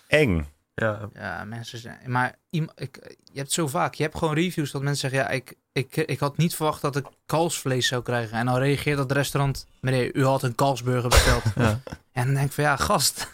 eng. 0.07 0.47
ja. 0.75 1.09
Ja, 1.13 1.43
mensen 1.43 1.79
zijn. 1.79 1.99
Maar 2.05 2.35
ik, 2.49 2.99
je 3.31 3.39
hebt 3.39 3.51
zo 3.51 3.67
vaak. 3.67 3.93
Je 3.93 4.03
hebt 4.03 4.17
gewoon 4.17 4.33
reviews 4.33 4.71
dat 4.71 4.81
mensen 4.81 5.09
zeggen: 5.09 5.29
Ja, 5.29 5.35
ik, 5.35 5.53
ik, 5.71 5.95
ik 5.95 6.19
had 6.19 6.37
niet 6.37 6.55
verwacht 6.55 6.81
dat 6.81 6.95
ik 6.95 7.05
kalfsvlees 7.25 7.87
zou 7.87 8.03
krijgen. 8.03 8.37
En 8.37 8.45
dan 8.45 8.57
reageert 8.57 8.97
dat 8.97 9.11
restaurant: 9.11 9.67
Meneer, 9.79 10.15
u 10.15 10.25
had 10.25 10.43
een 10.43 10.55
kalfsburger 10.55 11.09
besteld. 11.09 11.43
ja. 11.55 11.79
en 12.11 12.25
dan 12.25 12.33
denk 12.33 12.45
ik 12.47 12.51
van 12.51 12.63
ja, 12.63 12.75
gast. 12.75 13.27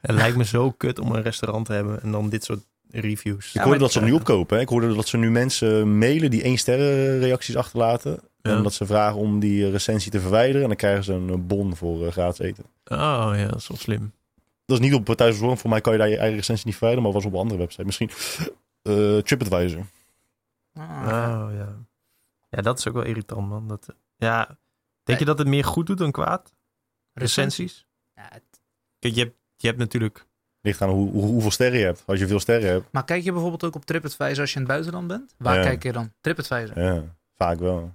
Het 0.00 0.14
lijkt 0.16 0.36
me 0.36 0.44
zo 0.44 0.70
kut 0.70 0.98
om 0.98 1.12
een 1.12 1.22
restaurant 1.22 1.66
te 1.66 1.72
hebben 1.72 2.02
en 2.02 2.10
dan 2.10 2.28
dit 2.28 2.44
soort 2.44 2.64
reviews. 2.90 3.54
Ik 3.54 3.60
hoorde 3.60 3.78
dat 3.78 3.92
ze 3.92 4.00
nu 4.00 4.12
opkopen. 4.12 4.56
Hè? 4.56 4.62
Ik 4.62 4.68
hoorde 4.68 4.94
dat 4.94 5.08
ze 5.08 5.16
nu 5.16 5.30
mensen 5.30 5.98
mailen 5.98 6.30
die 6.30 6.42
één 6.42 6.56
sterren 6.58 7.18
reacties 7.18 7.56
achterlaten. 7.56 8.20
Ja. 8.42 8.56
En 8.56 8.62
dat 8.62 8.72
ze 8.74 8.86
vragen 8.86 9.18
om 9.18 9.38
die 9.40 9.64
eh, 9.64 9.70
recensie 9.70 10.10
te 10.10 10.20
verwijderen. 10.20 10.62
En 10.62 10.68
dan 10.68 10.76
krijgen 10.76 11.04
ze 11.04 11.12
een 11.12 11.28
eh, 11.28 11.36
bon 11.38 11.76
voor 11.76 12.06
eh, 12.06 12.12
gratis 12.12 12.38
eten. 12.38 12.64
Oh 12.84 13.30
ja, 13.34 13.46
dat 13.46 13.56
is 13.58 13.68
wel 13.68 13.76
slim. 13.78 14.12
Dat 14.64 14.80
is 14.80 14.84
niet 14.90 14.94
op 14.94 15.04
thuisbezorgd. 15.16 15.60
Voor 15.60 15.70
mij 15.70 15.80
kan 15.80 15.92
je 15.92 15.98
daar 15.98 16.08
je 16.08 16.16
eigen 16.16 16.36
recensie 16.36 16.66
niet 16.66 16.76
verwijderen. 16.76 17.04
Maar 17.12 17.20
was 17.20 17.28
op 17.28 17.32
een 17.32 17.38
andere 17.38 17.60
website. 17.60 17.84
Misschien 17.84 18.10
eh 18.82 19.18
TripAdvisor. 19.18 19.86
Ah, 20.74 21.44
Oh 21.46 21.54
ja. 21.54 21.76
Ja, 22.50 22.62
dat 22.62 22.78
is 22.78 22.88
ook 22.88 22.94
wel 22.94 23.02
irritant, 23.04 23.48
man. 23.48 23.68
Dat, 23.68 23.86
ja. 24.16 24.58
Denk 25.02 25.18
je 25.18 25.24
dat 25.24 25.38
het 25.38 25.46
meer 25.48 25.64
goed 25.64 25.86
doet 25.86 25.98
dan 25.98 26.10
kwaad? 26.12 26.52
Recensies? 27.12 27.86
Ja, 28.14 28.28
het- 28.32 28.42
Kijk, 28.98 29.14
je 29.14 29.20
hebt, 29.20 29.36
je 29.60 29.66
hebt 29.66 29.78
natuurlijk... 29.78 30.26
Ligt 30.60 30.82
aan 30.82 30.88
hoe, 30.88 31.10
hoe- 31.10 31.24
hoeveel 31.24 31.50
sterren 31.50 31.78
je 31.78 31.84
hebt. 31.84 32.02
Als 32.06 32.18
je 32.18 32.26
veel 32.26 32.40
sterren 32.40 32.68
hebt. 32.70 32.84
maar 32.92 33.04
kijk 33.04 33.22
je 33.24 33.32
bijvoorbeeld 33.32 33.64
ook 33.64 33.74
op 33.74 33.84
TripAdvisor 33.84 34.40
als 34.40 34.48
je 34.52 34.54
in 34.54 34.62
het 34.62 34.70
buitenland 34.70 35.06
bent? 35.06 35.34
Waar 35.36 35.56
Ja. 35.56 35.62
kijk 35.62 35.82
je 35.82 35.92
dan? 35.92 36.12
TripAdvisor. 36.20 36.80
Ja, 36.82 37.02
vaak 37.36 37.58
wel. 37.58 37.92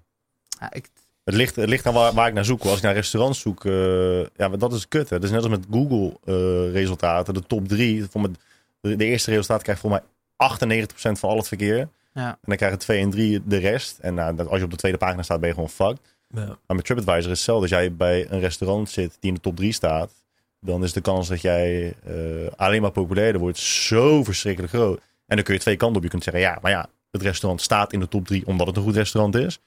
Ja, 0.60 0.74
ik, 0.74 0.90
Het 1.24 1.36
ligt, 1.36 1.56
het 1.56 1.70
ligt 1.70 1.86
aan 1.86 1.94
waar, 1.94 2.14
waar 2.14 2.28
ik 2.28 2.34
naar 2.34 2.46
zoek. 2.46 2.62
Als 2.64 2.78
ik 2.78 2.84
naar 2.84 2.94
restaurants 2.94 3.40
zoek, 3.40 3.66
eh, 3.66 4.20
ja, 4.20 4.50
dat 4.58 4.74
is 4.74 4.88
kut. 4.88 5.10
Hè. 5.10 5.16
Dat 5.16 5.24
is 5.30 5.32
net 5.36 5.42
als 5.42 5.50
met 5.50 5.66
Google 5.72 6.18
eh, 6.24 6.72
resultaten. 6.72 7.34
De 7.34 7.44
top 7.48 7.68
drie. 7.68 8.06
Voor 8.10 8.30
de, 8.82 8.96
de 8.96 9.06
eerste 9.06 9.30
resultaat 9.32 9.62
krijgt 9.62 9.82
voor 9.82 9.90
mij 9.90 10.02
98% 10.02 10.86
van 11.20 11.30
al 11.30 11.38
het 11.38 11.48
verkeer. 11.48 11.78
Ja. 12.14 12.28
En 12.30 12.38
dan 12.42 12.56
krijgen 12.58 12.80
twee 12.80 13.02
en 13.02 13.10
drie 13.10 13.42
de 13.46 13.58
rest. 13.58 14.00
En 14.00 14.14
nou, 14.14 14.36
dat- 14.36 14.48
als 14.48 14.58
je 14.60 14.64
op 14.66 14.72
de 14.72 14.78
tweede 14.78 14.98
pagina 14.98 15.22
staat, 15.22 15.40
ben 15.40 15.48
je 15.50 15.54
gewoon 15.56 15.70
fucked. 15.70 16.00
Ja. 16.28 16.46
Maar 16.46 16.76
met 16.76 16.86
TripAdvisor 16.86 17.18
is 17.20 17.26
hetzelfde. 17.26 17.62
Als 17.62 17.72
jij 17.72 17.94
bij 17.96 18.32
een 18.32 18.40
restaurant 18.40 18.90
zit 18.90 19.18
die 19.20 19.30
in 19.30 19.34
de 19.36 19.42
top 19.42 19.56
3 19.56 19.72
staat, 19.72 20.12
dan 20.64 20.84
is 20.84 20.94
de 20.94 21.02
kans 21.02 21.28
dat 21.28 21.42
jij 21.42 21.94
eh, 22.06 22.14
alleen 22.56 22.82
maar 22.82 22.92
populairder 22.92 23.42
wordt 23.42 23.58
zo 23.58 24.24
verschrikkelijk 24.24 24.74
groot. 24.74 24.98
En 25.28 25.36
dan 25.36 25.44
kun 25.46 25.54
je 25.54 25.60
twee 25.60 25.76
kanten 25.78 25.98
op. 25.98 26.04
Je 26.04 26.10
kunt 26.10 26.24
zeggen, 26.24 26.42
ja, 26.42 26.58
maar 26.62 26.72
ja, 26.72 26.90
het 27.12 27.22
restaurant 27.22 27.62
staat 27.62 27.94
in 27.94 28.00
de 28.00 28.08
top 28.08 28.26
3 28.28 28.46
omdat 28.48 28.68
het 28.68 28.76
een 28.78 28.84
goed 28.84 28.96
restaurant 28.96 29.36
is. 29.36 29.60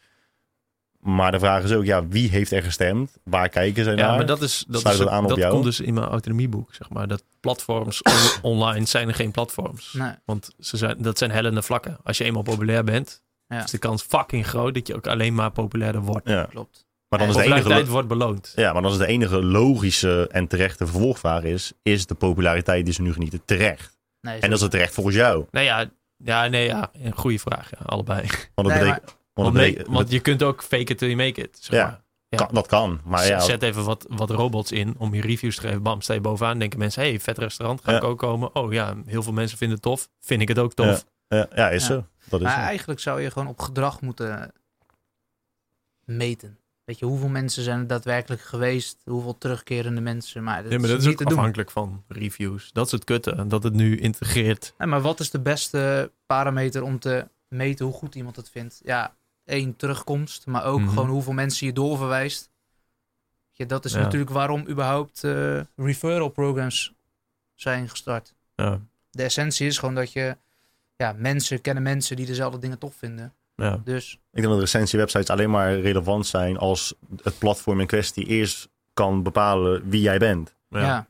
Maar 1.01 1.33
de 1.33 1.39
vraag 1.39 1.63
is 1.65 1.73
ook, 1.73 1.85
ja, 1.85 2.07
wie 2.09 2.29
heeft 2.31 2.51
er 2.53 2.63
gestemd? 2.63 3.19
Waar 3.25 3.49
kijken 3.49 3.85
ze 3.85 3.91
naar? 3.91 3.99
Ja, 3.99 4.17
maar 4.17 4.27
dat, 4.27 4.43
is, 4.43 4.65
dat, 4.69 4.81
Sluit 4.81 4.95
is 4.97 5.01
het 5.03 5.11
ook- 5.11 5.15
aan 5.17 5.23
op 5.23 5.29
dat 5.29 5.39
jou? 5.39 5.53
komt 5.53 5.65
dus 5.65 5.81
in 5.81 5.95
mijn 5.95 6.07
autonomieboek, 6.07 6.75
zeg 6.75 6.91
maar. 6.91 7.09
Dat 7.09 7.23
platforms 7.41 8.03
on- 8.03 8.13
online 8.53 8.87
zijn 8.87 9.09
er 9.09 9.15
geen 9.15 9.31
platforms. 9.31 9.93
nee. 9.93 10.13
Want 10.25 10.51
ze 10.59 10.77
zijn, 10.77 10.97
dat 11.03 11.19
zijn 11.19 11.31
hellende 11.31 11.63
vlakken. 11.63 11.99
Als 12.05 12.19
je 12.19 12.25
eenmaal 12.25 12.43
populair 12.43 12.85
bent, 12.85 13.23
Ja. 13.49 13.65
is 13.65 13.71
de 13.71 13.79
kans 13.79 14.03
fucking 14.03 14.47
groot 14.47 14.75
dat 14.75 14.87
je 14.87 14.95
ook 14.95 15.07
alleen 15.07 15.35
maar 15.35 15.51
populairder 15.51 16.01
wordt. 16.01 16.29
ja. 16.29 16.45
Klopt. 16.51 16.86
Maar 17.09 17.19
dan 17.19 17.29
is 17.29 17.35
de 17.35 17.41
Populariteit 17.41 17.77
enige, 17.79 17.93
wordt 17.93 18.09
beloond. 18.09 18.53
ja, 18.57 18.73
maar 18.73 18.83
dan 18.83 18.91
is 18.93 18.99
de 18.99 19.07
enige 19.07 19.43
logische 19.43 20.29
en 20.31 20.47
terechte 20.47 20.87
vervolgvraag 20.87 21.43
is, 21.43 21.73
is 21.83 22.07
de 22.07 22.15
populariteit 22.15 22.85
die 22.85 22.95
ze 22.95 23.03
nu 23.03 23.13
genieten 23.13 23.43
terecht? 23.45 23.99
Nee, 24.21 24.35
En 24.35 24.41
dat 24.49 24.53
is 24.57 24.61
het 24.63 24.71
terecht 24.71 24.95
volgens 24.95 25.17
jou? 25.17 25.47
Nou 25.51 25.65
ja, 25.67 25.91
ja, 26.17 26.47
nee, 26.47 26.67
ja, 26.67 26.91
een 26.93 27.17
goede 27.17 27.39
vraag. 27.39 27.71
Ja, 27.71 27.79
allebei. 27.85 28.21
Want 28.55 28.69
dat 28.69 28.77
Nee, 28.79 28.79
betekent, 28.79 29.05
want 29.05 29.17
Want, 29.35 29.47
dat 29.53 29.57
nee, 29.63 29.71
betekent- 29.73 29.95
want 29.97 30.11
je 30.11 30.21
kunt 30.21 30.43
ook 30.43 30.63
fake 30.63 30.83
it 30.93 30.99
till 30.99 31.09
you 31.09 31.17
make 31.27 31.41
it. 31.43 31.59
Zeg 31.61 31.79
Ja. 31.79 31.85
maar. 31.87 32.01
ja. 32.29 32.37
kan, 32.39 32.49
dat 32.55 32.67
kan. 32.67 33.01
Maar 33.05 33.27
ja, 33.27 33.41
Zet 33.41 33.63
even 33.63 33.85
wat, 33.85 34.07
wat 34.09 34.31
robots 34.31 34.73
in 34.73 34.95
om 34.99 35.15
je 35.15 35.21
reviews 35.21 35.55
te 35.55 35.61
geven. 35.61 35.83
Bam, 35.83 36.01
sta 36.01 36.15
je 36.15 36.21
bovenaan. 36.21 36.59
Denken 36.59 36.79
mensen, 36.79 37.03
hey, 37.03 37.21
vet 37.21 37.39
restaurant, 37.39 37.81
ga 37.85 37.91
Ja. 37.91 37.97
ik 37.97 38.05
ook 38.05 38.19
komen. 38.19 38.55
Oh 38.55 38.73
ja, 38.73 38.95
heel 39.07 39.23
veel 39.23 39.33
mensen 39.33 39.59
vinden 39.59 39.77
het 39.77 39.85
tof. 39.87 40.09
Vind 40.21 40.43
ik 40.43 40.49
het 40.49 40.59
ook 40.59 40.75
tof. 40.75 41.05
ja, 41.29 41.47
ja, 41.55 41.69
is 41.71 41.83
Ja. 41.87 41.95
zo. 41.95 42.05
Dat 42.29 42.41
is 42.41 42.47
Maar 42.47 42.55
zo. 42.55 42.61
eigenlijk 42.61 43.01
zou 43.01 43.21
je 43.21 43.31
gewoon 43.31 43.49
op 43.49 43.61
gedrag 43.61 44.01
moeten 44.01 44.53
meten. 46.05 46.59
Weet 46.87 46.99
je, 46.99 47.05
hoeveel 47.05 47.29
mensen 47.29 47.63
zijn 47.63 47.79
er 47.81 47.87
daadwerkelijk 47.87 48.41
geweest? 48.43 48.99
Hoeveel 49.05 49.39
terugkerende 49.39 50.01
mensen? 50.01 50.43
Maar 50.43 50.63
dat, 50.63 50.73
Ja, 50.73 50.79
maar 50.79 50.89
dat 50.89 50.99
is 50.99 51.05
niet 51.05 51.21
ook 51.21 51.29
doen. 51.29 51.37
afhankelijk 51.39 51.71
van 51.71 52.05
reviews. 52.09 52.73
Dat 52.73 52.87
is 52.87 52.93
het 52.93 53.05
kutte. 53.05 53.47
Dat 53.47 53.63
het 53.63 53.73
nu 53.75 53.99
integreert. 53.99 54.75
Nee, 54.79 54.89
maar 54.89 55.01
wat 55.01 55.21
is 55.21 55.31
de 55.31 55.41
beste 55.41 56.11
parameter 56.27 56.83
om 56.83 56.99
te 56.99 57.29
meten 57.49 57.85
hoe 57.87 57.95
goed 57.95 58.15
iemand 58.15 58.37
het 58.37 58.51
vindt? 58.51 58.81
Ja, 58.85 59.15
één, 59.45 59.77
terugkomst. 59.77 60.47
Maar 60.47 60.65
ook 60.65 60.81
Mhm. 60.81 60.89
gewoon 60.89 61.09
hoeveel 61.09 61.33
mensen 61.33 61.67
je 61.67 61.73
doorverwijst. 61.73 62.51
Ja, 63.51 63.65
dat 63.65 63.85
is 63.85 63.93
Ja. 63.93 63.99
natuurlijk 64.01 64.31
waarom 64.31 64.69
überhaupt 64.69 65.25
eh, 65.25 65.61
referral 65.77 66.29
programs 66.29 66.95
zijn 67.55 67.89
gestart. 67.89 68.35
Ja, 68.55 68.81
De 69.11 69.23
essentie 69.23 69.67
is 69.67 69.79
gewoon 69.79 69.95
dat 69.95 70.13
je... 70.13 70.37
Ja, 70.97 71.15
mensen 71.19 71.61
kennen 71.61 71.83
mensen 71.83 72.17
die 72.17 72.27
dezelfde 72.27 72.59
dingen 72.59 72.79
tof 72.79 72.95
vinden. 72.95 73.33
ja. 73.55 73.81
Dus 73.85 74.19
Ik 74.37 74.43
denk 74.43 74.55
dat 74.55 74.61
recensiewebsites 74.61 75.31
alleen 75.31 75.51
maar 75.51 75.81
relevant 75.81 76.27
zijn 76.27 76.59
als 76.59 76.95
het 77.23 77.39
platform 77.39 77.81
in 77.81 77.87
kwestie 77.87 78.25
eerst 78.25 78.69
kan 78.95 79.23
bepalen 79.23 79.89
wie 79.89 80.01
jij 80.01 80.19
bent. 80.19 80.55
ja, 80.69 80.81
ja. 80.81 81.07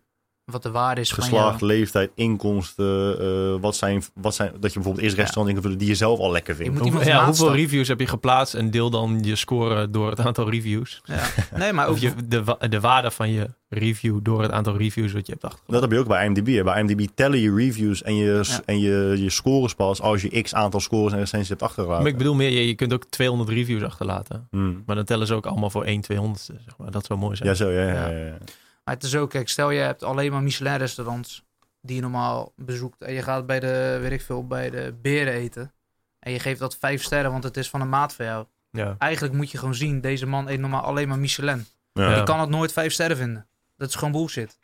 Wat 0.53 0.63
de 0.63 0.71
waarde 0.71 1.01
is 1.01 1.13
Geslacht, 1.13 1.59
van 1.59 1.69
leeftijd, 1.69 2.11
inkomsten, 2.15 3.19
eh, 3.21 3.61
wat, 3.61 3.77
zijn, 3.77 4.03
wat 4.15 4.35
zijn, 4.35 4.51
dat 4.61 4.69
je 4.73 4.75
bijvoorbeeld 4.75 5.05
eerst 5.05 5.17
restaurants 5.17 5.49
in 5.49 5.55
kan 5.55 5.63
vullen 5.63 5.79
die 5.79 5.89
je 5.89 5.95
zelf 5.95 6.19
al 6.19 6.31
lekker 6.31 6.55
vindt. 6.57 7.05
ja, 7.05 7.25
hoeveel 7.25 7.55
reviews 7.55 7.89
heb 7.89 8.01
je 8.01 8.07
geplaatst 8.07 8.55
en 8.55 8.71
deel 8.71 8.91
dan 8.91 9.19
je 9.23 9.37
score 9.37 9.91
door 9.91 10.11
het 10.11 10.21
aantal 10.21 10.51
reviews. 10.51 11.01
Ja. 11.05 11.23
Nee, 11.57 11.73
maar 11.73 11.87
ook... 11.87 11.95
Of 11.97 12.01
je, 12.01 12.13
de, 12.29 12.57
de 12.69 12.81
waarde 12.81 13.11
van 13.11 13.31
je 13.31 13.47
review 13.69 14.19
door 14.23 14.43
het 14.43 14.51
aantal 14.51 14.77
reviews 14.77 15.13
wat 15.13 15.27
je 15.27 15.33
hebt 15.33 15.45
achtergelaten. 15.45 15.73
Dat 15.73 15.83
heb 15.83 15.93
je 15.93 15.99
ook 15.99 16.09
bij 16.09 16.27
IMDb. 16.27 16.47
hè. 16.57 16.63
Bij 16.63 16.81
IMDb 16.81 17.07
tellen 17.15 17.39
je 17.39 17.55
reviews 17.55 18.03
en 18.03 18.17
je, 18.17 18.41
Ja. 18.47 18.61
en 18.65 18.79
je, 18.81 19.15
je 19.19 19.31
scores 19.31 19.75
pas 19.75 20.01
als 20.01 20.23
je 20.23 20.43
x 20.43 20.55
aantal 20.55 20.81
scores 20.81 21.13
en 21.13 21.19
recensies 21.19 21.49
hebt 21.49 21.63
achtergelaten. 21.63 22.03
Maar 22.03 22.13
ik 22.13 22.19
bedoel 22.19 22.35
meer, 22.35 22.51
je, 22.51 22.67
je 22.67 22.75
kunt 22.75 22.93
ook 22.93 23.05
200 23.05 23.49
reviews 23.51 23.83
achterlaten. 23.83 24.47
Hmm. 24.51 24.83
Maar 24.87 24.97
dan 24.97 25.05
tellen 25.05 25.27
ze 25.27 25.35
ook 25.35 25.47
allemaal 25.47 25.71
voor 25.71 25.85
1 25.85 26.03
200ste, 26.13 26.35
zeg 26.65 26.77
maar. 26.79 26.91
Dat 26.91 27.07
zou 27.07 27.19
mooi 27.19 27.37
zijn. 27.37 27.49
Ja, 27.49 27.55
zo, 27.55 27.71
ja, 27.71 27.83
ja, 27.83 28.09
Ja. 28.09 28.17
ja. 28.27 28.39
Maar 28.87 28.95
het 28.95 29.05
is 29.05 29.17
ook, 29.17 29.31
kijk, 29.31 29.49
stel 29.49 29.71
je 29.71 29.81
hebt 29.81 30.03
alleen 30.03 30.33
maar 30.33 30.43
Michelin-restaurants 30.43 31.45
die 31.83 31.97
je 31.97 32.03
normaal 32.03 32.53
bezoekt. 32.57 33.03
En 33.03 33.13
je 33.13 33.23
gaat 33.23 33.47
bij 33.47 33.61
de, 33.61 33.99
weet 34.01 34.13
ik 34.13 34.21
veel, 34.23 34.47
bij 34.47 34.71
de 34.71 34.95
beren 35.03 35.33
eten. 35.33 35.73
En 36.19 36.33
je 36.33 36.39
geeft 36.39 36.59
dat 36.61 36.77
vijf 36.77 37.03
sterren, 37.03 37.31
want 37.31 37.45
het 37.45 37.57
is 37.57 37.71
van 37.71 37.81
een 37.81 37.89
maat 37.89 38.15
van 38.15 38.25
jou. 38.25 38.47
Ja. 38.71 38.95
Eigenlijk 38.99 39.35
moet 39.35 39.51
je 39.51 39.59
gewoon 39.59 39.75
zien, 39.75 40.01
deze 40.01 40.27
man 40.27 40.49
eet 40.49 40.61
normaal 40.61 40.83
alleen 40.83 41.09
maar 41.09 41.19
Michelin. 41.19 41.67
Ja. 41.93 42.17
Je 42.17 42.23
kan 42.23 42.41
het 42.41 42.49
nooit 42.49 42.73
vijf 42.73 42.93
sterren 42.93 43.17
vinden. 43.17 43.47
Dat 43.77 43.89
is 43.89 43.95
gewoon 43.95 44.13
bullshit. 44.13 44.59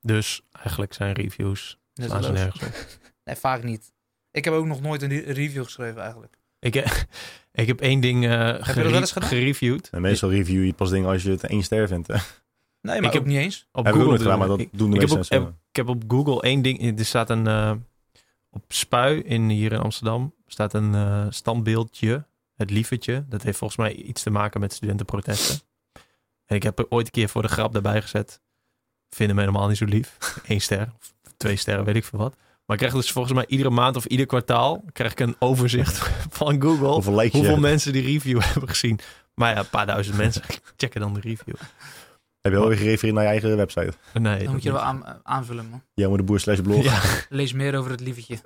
Dus 0.00 0.42
eigenlijk 0.52 0.92
zijn 0.94 1.12
reviews 1.12 1.78
slaan 1.94 2.22
ze 2.22 2.32
nergens 2.32 2.62
op. 2.62 2.72
Nee, 3.24 3.36
vaak 3.36 3.62
niet. 3.62 3.92
Ik 4.30 4.44
heb 4.44 4.54
ook 4.54 4.66
nog 4.66 4.80
nooit 4.80 5.02
een 5.02 5.08
re- 5.08 5.32
review 5.32 5.64
geschreven 5.64 6.02
eigenlijk. 6.02 6.38
Ik, 6.58 6.74
ik 7.52 7.66
heb 7.66 7.80
één 7.80 8.00
ding 8.00 8.24
eh 8.26 8.54
gedaan? 8.60 9.06
gereviewd. 9.06 9.88
En 9.92 10.00
meestal 10.00 10.30
review 10.30 10.64
je 10.64 10.72
pas 10.72 10.90
dingen 10.90 11.08
als 11.10 11.22
je 11.22 11.30
het 11.30 11.44
één 11.44 11.62
ster 11.62 11.88
vindt. 11.88 12.08
Nee, 12.84 13.00
maar 13.00 13.06
Ik 13.06 13.12
heb- 13.12 13.22
ook 13.22 13.28
niet 13.28 13.38
eens. 13.38 13.66
Op 13.72 13.86
gedaan, 13.86 14.38
maar 14.38 14.48
dat 14.48 14.58
ik, 14.60 14.68
doen 14.72 14.90
de 14.90 14.94
ik 14.94 15.00
heb 15.08 15.16
meeste 15.16 15.40
op, 15.40 15.48
ik 15.70 15.76
heb 15.76 15.88
op 15.88 16.02
Google 16.08 16.42
één 16.42 16.62
ding. 16.62 16.98
Er 16.98 17.04
staat 17.04 17.30
een. 17.30 17.46
eh, 17.46 17.72
op 18.50 18.64
Spui 18.68 19.20
in, 19.20 19.48
hier 19.48 19.72
in 19.72 19.78
Amsterdam 19.78 20.34
staat 20.46 20.74
een 20.74 20.94
eh, 20.94 21.26
standbeeldje. 21.30 22.24
Het 22.54 22.70
lievertje. 22.70 23.24
Dat 23.28 23.42
heeft 23.42 23.58
volgens 23.58 23.78
mij 23.80 23.94
iets 23.94 24.22
te 24.22 24.30
maken 24.30 24.60
met 24.60 24.72
studentenprotesten. 24.72 25.60
En 26.46 26.56
ik 26.56 26.62
heb 26.62 26.78
er 26.78 26.86
ooit 26.88 27.06
een 27.06 27.12
keer 27.12 27.28
voor 27.28 27.42
de 27.42 27.48
grap 27.48 27.74
erbij 27.74 28.02
gezet. 28.02 28.40
Vinden 29.10 29.36
me 29.36 29.42
helemaal 29.42 29.68
niet 29.68 29.76
zo 29.76 29.84
lief. 29.84 30.16
Eén 30.46 30.60
ster 30.60 30.92
of 30.98 31.14
twee 31.36 31.56
sterren, 31.56 31.84
weet 31.84 31.96
ik 31.96 32.04
veel 32.04 32.18
wat. 32.18 32.34
Maar 32.66 32.76
ik 32.76 32.82
krijg 32.82 32.94
dus 32.94 33.12
volgens 33.12 33.34
mij 33.34 33.44
iedere 33.48 33.70
maand 33.70 33.96
of 33.96 34.04
ieder 34.04 34.26
kwartaal 34.26 34.84
krijg 34.92 35.12
ik 35.12 35.20
een 35.20 35.36
overzicht 35.38 35.98
van 36.40 36.62
Google. 36.62 36.86
Hoeveel 37.32 37.58
mensen 37.60 37.92
die 37.92 38.02
review 38.02 38.40
hebben 38.52 38.68
gezien. 38.68 38.98
Maar 39.34 39.52
ja, 39.52 39.58
een 39.58 39.68
paar 39.70 39.86
duizend 39.86 40.16
mensen 40.16 40.42
checken 40.76 41.00
dan 41.00 41.14
de 41.14 41.20
review. 41.20 41.54
Heb 42.44 42.52
je 42.52 42.58
wel 42.58 42.68
weer 42.68 42.78
gerefereerd 42.78 43.14
naar 43.14 43.24
je 43.24 43.30
eigen 43.30 43.56
website? 43.56 43.92
Nee, 44.12 44.44
Dan 44.44 44.52
moet 44.52 44.62
je 44.62 44.68
er 44.68 44.74
wel 44.74 44.84
aan, 44.84 45.04
aanvullen, 45.22 45.68
man. 45.70 45.82
Jammer 45.94 46.18
de 46.18 46.24
boer 46.24 46.40
slash 46.40 46.58
blog. 46.60 46.84
Ja, 46.84 47.00
Lees 47.38 47.52
meer 47.52 47.76
over 47.78 47.90
het 47.90 48.00
lievertje. 48.00 48.38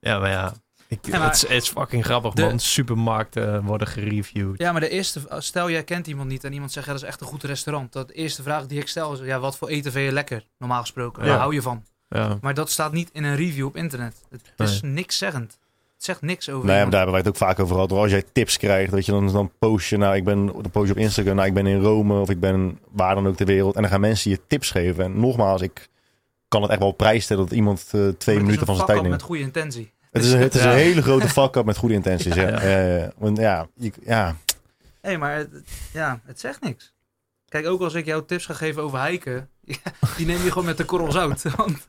ja, 0.00 0.18
maar 0.18 0.30
ja. 0.30 0.52
Ik, 0.88 0.98
Ja, 1.06 1.18
maar- 1.18 1.26
het, 1.26 1.34
is, 1.36 1.42
het 1.42 1.62
is 1.62 1.68
fucking 1.68 2.04
grappig, 2.04 2.32
De- 2.34 2.42
man. 2.42 2.58
Supermarkten 2.58 3.64
worden 3.64 3.86
gereviewd. 3.88 4.58
Ja, 4.58 4.72
maar 4.72 4.80
de 4.80 4.88
eerste, 4.88 5.20
stel 5.38 5.70
jij 5.70 5.84
kent 5.84 6.06
iemand 6.06 6.28
niet 6.28 6.44
en 6.44 6.52
iemand 6.52 6.72
zegt 6.72 6.86
ja, 6.86 6.92
dat 6.92 7.02
is 7.02 7.08
echt 7.08 7.20
een 7.20 7.26
goed 7.26 7.42
restaurant. 7.44 7.92
Dat 7.92 8.08
de 8.08 8.14
eerste 8.14 8.42
vraag 8.42 8.66
die 8.66 8.80
ik 8.80 8.88
stel 8.88 9.12
is, 9.12 9.20
ja, 9.20 9.38
wat 9.38 9.56
voor 9.56 9.68
eten 9.68 9.92
vind 9.92 10.06
je 10.06 10.12
lekker? 10.12 10.44
Normaal 10.58 10.80
gesproken, 10.80 11.22
Ja. 11.24 11.28
waar 11.30 11.38
hou 11.38 11.54
je 11.54 11.62
van? 11.62 11.84
Ja. 12.08 12.38
Maar 12.40 12.54
dat 12.54 12.70
staat 12.70 12.92
niet 12.92 13.10
in 13.12 13.24
een 13.24 13.36
review 13.36 13.66
op 13.66 13.76
internet. 13.76 14.22
Het 14.56 14.68
is 14.68 14.80
niks 14.82 15.18
zeggend. 15.18 15.58
Het 15.96 16.04
zegt 16.04 16.22
niks 16.22 16.48
over 16.48 16.66
Nee, 16.66 16.76
maar 16.80 16.84
daar 16.90 16.94
hebben 17.02 17.10
wij 17.10 17.18
het 17.20 17.28
ook 17.28 17.36
vaak 17.48 17.58
over 17.60 17.74
gehad. 17.74 17.92
Als 17.92 18.10
jij 18.10 18.24
tips 18.32 18.56
krijgt, 18.56 18.90
dat 18.90 19.06
je 19.06 19.12
dan, 19.12 19.32
dan 19.32 19.52
post 19.58 19.88
je, 19.88 19.96
nou, 19.96 20.16
ik 20.16 20.24
ben, 20.24 20.46
dan 20.46 20.70
post 20.72 20.86
je 20.86 20.92
op 20.92 20.98
Instagram, 20.98 21.34
nou, 21.34 21.46
ik 21.48 21.54
ben 21.54 21.66
in 21.66 21.80
Rome 21.80 22.20
of 22.20 22.30
ik 22.30 22.40
ben 22.40 22.78
waar 22.90 23.14
dan 23.14 23.26
ook 23.26 23.36
ter 23.36 23.46
wereld. 23.46 23.74
En 23.74 23.82
dan 23.82 23.90
gaan 23.90 24.00
mensen 24.00 24.30
je 24.30 24.40
tips 24.46 24.70
geven. 24.70 25.04
En 25.04 25.20
nogmaals, 25.20 25.60
ik 25.62 25.88
kan 26.48 26.62
het 26.62 26.70
echt 26.70 26.80
wel 26.80 26.96
stellen 27.20 27.42
dat 27.46 27.52
iemand 27.56 27.80
eh, 27.84 27.90
twee 27.90 28.00
Maar 28.00 28.14
het 28.14 28.26
is 28.28 28.34
minuten 28.34 28.66
van 28.66 28.74
een 28.74 28.74
zijn 28.74 28.86
tijd 28.86 28.98
fuck-up 28.98 29.02
neemt. 29.02 29.10
met 29.10 29.22
goede 29.22 29.42
intentie. 29.42 29.92
Het 30.10 30.24
is, 30.24 30.32
een- 30.32 30.38
het 30.40 30.54
is 30.54 30.62
Ja. 30.62 30.70
een 30.70 30.76
hele 30.76 31.02
grote 31.02 31.28
fuck-up 31.28 31.64
met 31.64 31.76
goede 31.76 31.94
intenties. 31.94 32.34
Ja. 32.34 32.48
Ja. 32.48 32.62
Ja. 32.62 32.78
Ja, 32.86 32.96
ja. 32.96 33.12
Want 33.18 33.38
ja, 33.38 33.66
je- 33.74 33.92
ja, 34.04 34.36
Hé, 35.00 35.16
maar 35.18 35.36
het, 35.36 35.48
ja, 35.92 36.20
het 36.24 36.40
zegt 36.40 36.60
niks. 36.62 36.94
Kijk, 37.48 37.66
ook 37.66 37.80
als 37.80 37.94
ik 37.94 38.04
jou 38.04 38.24
tips 38.26 38.46
ga 38.46 38.54
geven 38.54 38.82
over 38.82 39.04
hiken, 39.04 39.48
die 40.16 40.26
neem 40.26 40.42
je 40.42 40.48
gewoon 40.52 40.64
met 40.66 40.76
de 40.76 40.84
korrel 40.84 41.12
zout. 41.12 41.42
Want, 41.56 41.88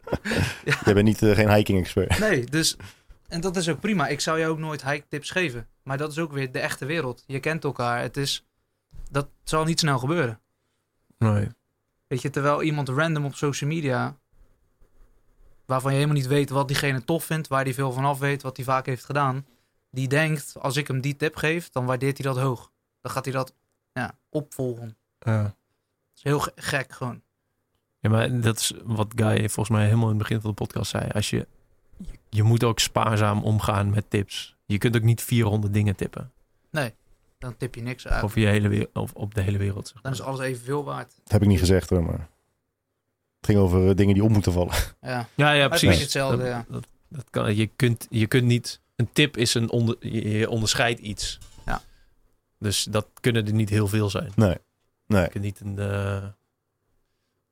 jij 0.84 0.94
bent 0.94 1.04
niet, 1.06 1.22
eh, 1.22 1.36
geen 1.36 1.54
hiking-expert. 1.54 2.20
nee, 2.20 2.44
dus... 2.46 2.78
En 3.28 3.42
dat 3.42 3.56
is 3.56 3.70
ook 3.70 3.80
prima. 3.80 4.08
Ik 4.08 4.20
zou 4.20 4.40
jou 4.40 4.52
ook 4.52 4.58
nooit 4.58 4.84
hike 4.84 5.08
tips 5.08 5.30
geven. 5.32 5.68
Maar 5.84 5.98
dat 5.98 6.12
is 6.12 6.20
ook 6.20 6.32
weer 6.32 6.52
de 6.52 6.60
echte 6.60 6.86
wereld. 6.86 7.24
Je 7.28 7.40
kent 7.40 7.64
elkaar. 7.64 8.02
Het 8.02 8.18
is... 8.18 8.46
Dat 9.12 9.28
zal 9.44 9.64
niet 9.64 9.80
snel 9.80 10.00
gebeuren. 10.00 10.40
Nee. 11.18 11.48
Weet 12.08 12.22
je, 12.22 12.30
terwijl 12.30 12.62
iemand 12.64 12.90
random 12.90 13.26
op 13.26 13.36
social 13.36 13.70
media, 13.70 14.18
waarvan 15.66 15.92
je 15.92 15.98
helemaal 15.98 16.20
niet 16.22 16.28
weet 16.28 16.50
wat 16.50 16.68
diegene 16.68 17.04
tof 17.04 17.24
vindt, 17.26 17.48
waar 17.48 17.64
hij 17.64 17.74
veel 17.74 17.92
van 17.92 18.06
af 18.06 18.20
weet, 18.20 18.42
wat 18.42 18.56
hij 18.56 18.66
vaak 18.66 18.86
heeft 18.86 19.06
gedaan, 19.06 19.46
die 19.92 20.08
denkt, 20.08 20.54
als 20.60 20.76
ik 20.76 20.88
hem 20.88 21.02
die 21.02 21.16
tip 21.16 21.36
geef, 21.36 21.70
dan 21.70 21.86
waardeert 21.86 22.18
hij 22.18 22.34
dat 22.34 22.44
hoog. 22.44 22.72
Dan 23.02 23.12
gaat 23.12 23.26
hij 23.26 23.34
dat 23.34 23.54
ja, 23.94 24.18
opvolgen. 24.30 24.98
Ja. 25.20 25.42
Dat 25.44 25.54
is 26.16 26.24
heel 26.24 26.40
ge- 26.40 26.52
gek 26.56 26.92
gewoon. 26.92 27.22
Ja, 28.00 28.10
maar 28.10 28.42
dat 28.42 28.58
is 28.58 28.74
wat 28.84 29.14
Guy 29.16 29.38
volgens 29.38 29.70
mij 29.70 29.86
helemaal 29.86 30.10
in 30.10 30.16
het 30.16 30.28
begin 30.28 30.42
van 30.42 30.50
de 30.50 30.56
podcast 30.56 30.90
zei. 30.92 31.10
Als 31.12 31.30
je, 31.30 31.48
je, 31.98 32.18
je 32.30 32.44
moet 32.44 32.64
ook 32.64 32.80
spaarzaam 32.80 33.44
omgaan 33.44 33.90
met 33.90 34.10
tips. 34.10 34.56
Je 34.66 34.78
kunt 34.78 34.96
ook 34.96 35.02
niet 35.04 35.22
400 35.22 35.74
dingen 35.74 35.96
tippen. 35.96 36.32
Dan 37.40 37.58
tip 37.58 37.76
je 37.76 37.82
niks 37.82 38.08
uit. 38.08 38.24
Over 38.24 38.40
je 38.40 38.48
hele 38.48 38.68
wereld, 38.68 38.90
of 38.96 39.14
op 39.14 39.36
de 39.36 39.42
hele 39.42 39.58
wereld. 39.58 39.88
Zeg 39.88 40.02
Dan 40.02 40.12
is 40.12 40.22
alles 40.22 40.40
evenveel 40.40 40.84
waard. 40.84 41.14
Dat 41.24 41.32
heb 41.32 41.42
ik 41.42 41.48
niet 41.48 41.60
gezegd 41.60 41.90
hoor, 41.90 42.04
maar 42.04 42.30
het 43.38 43.46
ging 43.46 43.60
over 43.60 43.90
eh, 43.90 43.96
dingen 43.96 44.14
die 44.14 44.24
op 44.24 44.30
moeten 44.30 44.52
vallen. 44.52 44.74
Ja, 45.02 45.28
Ja, 45.36 45.52
ja, 45.52 45.60
het 45.62 45.70
precies. 45.70 45.88
beetje 45.88 46.04
hetzelfde. 46.04 46.38
Dat, 46.38 46.46
Ja. 46.48 46.66
dat, 46.70 46.88
dat 47.08 47.26
kan, 47.30 47.56
je, 47.56 47.68
kunt, 47.76 48.08
je 48.10 48.28
kunt 48.28 48.44
niet... 48.46 48.82
Een 48.96 49.10
tip 49.14 49.38
is 49.38 49.54
een 49.54 49.70
onder, 49.70 49.96
je, 50.00 50.30
je 50.30 50.50
onderscheidt 50.50 51.00
iets. 51.00 51.38
Ja. 51.66 51.82
Dus 52.60 52.84
dat 52.84 53.08
kunnen 53.22 53.48
er 53.48 53.54
niet 53.54 53.70
heel 53.70 53.88
veel 53.88 54.10
zijn. 54.10 54.32
Nee, 54.36 54.58
nee. 55.08 55.22
Je 55.22 55.30
kunt 55.30 55.44
niet 55.44 55.60
een 55.60 55.80
eh, 55.80 56.24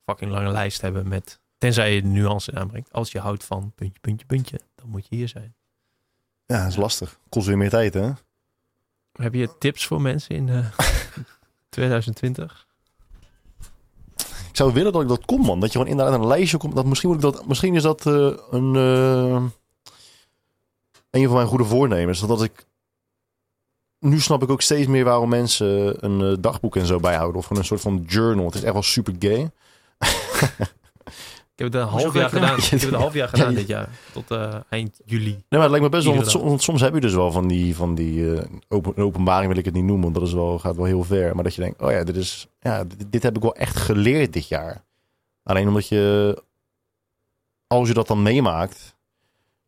fucking 0.05 0.31
lange 0.31 0.49
lijst 0.51 0.81
hebben 0.81 1.07
met... 1.07 1.39
Tenzij 1.65 1.95
je 1.95 2.01
de 2.01 2.07
nuance 2.07 2.51
aanbrengt. 2.53 2.93
Als 2.93 3.11
je 3.11 3.19
houdt 3.19 3.43
van 3.43 3.71
puntje, 3.75 3.99
puntje, 4.01 4.25
puntje. 4.25 4.59
Dan 4.75 4.89
moet 4.89 5.07
je 5.09 5.15
hier 5.15 5.27
zijn. 5.27 5.55
Ja, 6.45 6.61
dat 6.61 6.71
is 6.71 6.75
lastig. 6.75 7.19
Kost 7.29 7.47
weer 7.47 7.57
meer 7.57 7.69
tijd, 7.69 7.93
hè? 7.93 8.11
Heb 9.11 9.33
je 9.33 9.57
tips 9.57 9.85
voor 9.85 10.01
mensen 10.01 10.35
in 10.35 10.49
eh, 10.49 10.65
2020? 11.69 12.67
Ik 14.49 14.55
zou 14.55 14.73
willen 14.73 14.93
dat 14.93 15.01
ik 15.01 15.07
dat 15.07 15.25
kon, 15.25 15.41
man. 15.41 15.59
Dat 15.59 15.71
je 15.71 15.77
gewoon 15.77 15.91
inderdaad 15.91 16.19
een 16.19 16.27
lijstje 16.27 16.57
komt. 16.57 16.75
Dat 16.75 16.85
misschien, 16.85 17.09
moet 17.09 17.23
ik 17.23 17.31
dat, 17.31 17.47
misschien 17.47 17.75
is 17.75 17.83
dat 17.83 18.05
eh, 18.05 18.13
een, 18.49 18.75
eh, 18.75 19.43
een 21.09 21.25
van 21.25 21.35
mijn 21.35 21.47
goede 21.47 21.65
voornemens. 21.65 22.19
Dat 22.19 22.43
ik... 22.43 22.65
Nu 23.99 24.19
snap 24.19 24.43
ik 24.43 24.49
ook 24.49 24.61
steeds 24.61 24.87
meer 24.87 25.03
waarom 25.03 25.29
mensen 25.29 26.05
een 26.05 26.31
eh, 26.31 26.37
dagboek 26.39 26.75
en 26.75 26.85
zo 26.85 26.99
bijhouden. 26.99 27.37
Of 27.37 27.45
gewoon 27.45 27.61
een 27.61 27.67
soort 27.67 27.81
van 27.81 28.03
journal. 28.07 28.45
Het 28.45 28.55
is 28.55 28.63
echt 28.63 28.73
wel 28.73 28.83
super 28.83 29.15
gay. 29.19 29.51
Ik 31.55 31.63
heb 31.63 31.73
het 31.73 31.81
een 31.81 31.87
half 31.87 32.13
jaar 32.13 32.29
gedaan. 32.29 32.57
Ik 32.57 32.63
heb 32.63 32.79
het 32.79 32.91
een 32.91 32.99
half 32.99 33.13
jaar 33.13 33.27
gedaan 33.27 33.51
Ja, 33.51 33.57
dit 33.57 33.67
jaar. 33.67 33.89
Tot 34.13 34.31
eh, 34.31 34.55
eind 34.69 34.99
juli. 35.05 35.29
Nee, 35.29 35.43
maar 35.49 35.61
het 35.61 35.69
lijkt 35.69 35.85
me 35.85 35.89
best 35.89 36.05
wel. 36.33 36.43
Want, 36.43 36.63
soms 36.63 36.81
heb 36.81 36.93
je 36.93 37.01
dus 37.01 37.13
wel 37.13 37.31
van 37.31 37.47
die, 37.47 37.75
van 37.75 37.95
die 37.95 38.39
open, 38.67 38.93
een 38.95 39.03
openbaring 39.03 39.47
wil 39.47 39.57
ik 39.57 39.65
het 39.65 39.73
niet 39.73 39.83
noemen, 39.83 40.03
want 40.03 40.15
dat 40.15 40.27
is 40.27 40.33
wel, 40.33 40.59
gaat 40.59 40.75
wel 40.75 40.85
heel 40.85 41.03
ver. 41.03 41.35
Maar 41.35 41.43
dat 41.43 41.55
je 41.55 41.61
denkt, 41.61 41.81
oh 41.81 41.91
ja, 41.91 42.03
dit 42.03 42.15
is, 42.15 42.47
ja, 42.59 42.83
dit, 42.83 43.11
dit 43.11 43.23
heb 43.23 43.35
ik 43.35 43.41
wel 43.41 43.55
echt 43.55 43.77
geleerd 43.77 44.33
dit 44.33 44.47
jaar. 44.47 44.83
Alleen 45.43 45.67
omdat 45.67 45.87
je, 45.87 46.37
als 47.67 47.87
je 47.87 47.93
dat 47.93 48.07
dan 48.07 48.23
meemaakt, 48.23 48.95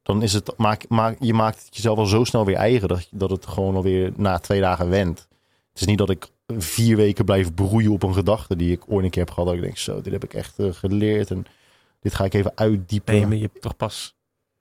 dan 0.04 0.22
is 0.22 0.34
het, 0.34 0.54
maak, 0.58 0.86
maak, 0.90 1.18
je 1.20 1.34
maakt 1.34 1.66
het 1.66 1.76
jezelf 1.76 1.98
al 1.98 2.06
zo 2.06 2.24
snel 2.24 2.46
weer 2.46 2.56
eigen 2.56 2.88
dat, 2.88 3.08
dat 3.12 3.30
het 3.30 3.46
gewoon 3.46 3.76
alweer 3.76 4.12
na 4.16 4.38
twee 4.40 4.62
dagen 4.62 4.90
went. 4.90 5.28
Het 5.70 5.82
is 5.82 5.86
niet 5.88 5.98
dat 5.98 6.10
ik 6.10 6.28
vier 6.58 6.96
weken 6.96 7.26
blijf 7.26 7.54
broeien 7.54 7.92
op 7.92 8.04
een 8.04 8.14
gedachte 8.14 8.56
die 8.56 8.72
ik 8.72 8.84
ooit 8.88 9.04
een 9.04 9.10
keer 9.10 9.24
heb 9.24 9.34
gehad. 9.34 9.50
Dat 9.50 9.58
ik 9.58 9.64
denk, 9.64 9.78
zo, 9.78 10.02
dit 10.02 10.14
heb 10.14 10.24
ik 10.24 10.34
echt 10.34 10.60
eh, 10.60 10.68
geleerd 10.72 11.32
en 11.32 11.46
dit 12.00 12.16
ga 12.16 12.24
ik 12.24 12.34
even 12.34 12.52
uitdiepen. 12.56 13.14
Nee, 13.14 13.26
maar 13.26 13.36
je 13.36 13.42
hebt 13.42 13.62
toch 13.62 13.78
pas 13.78 14.18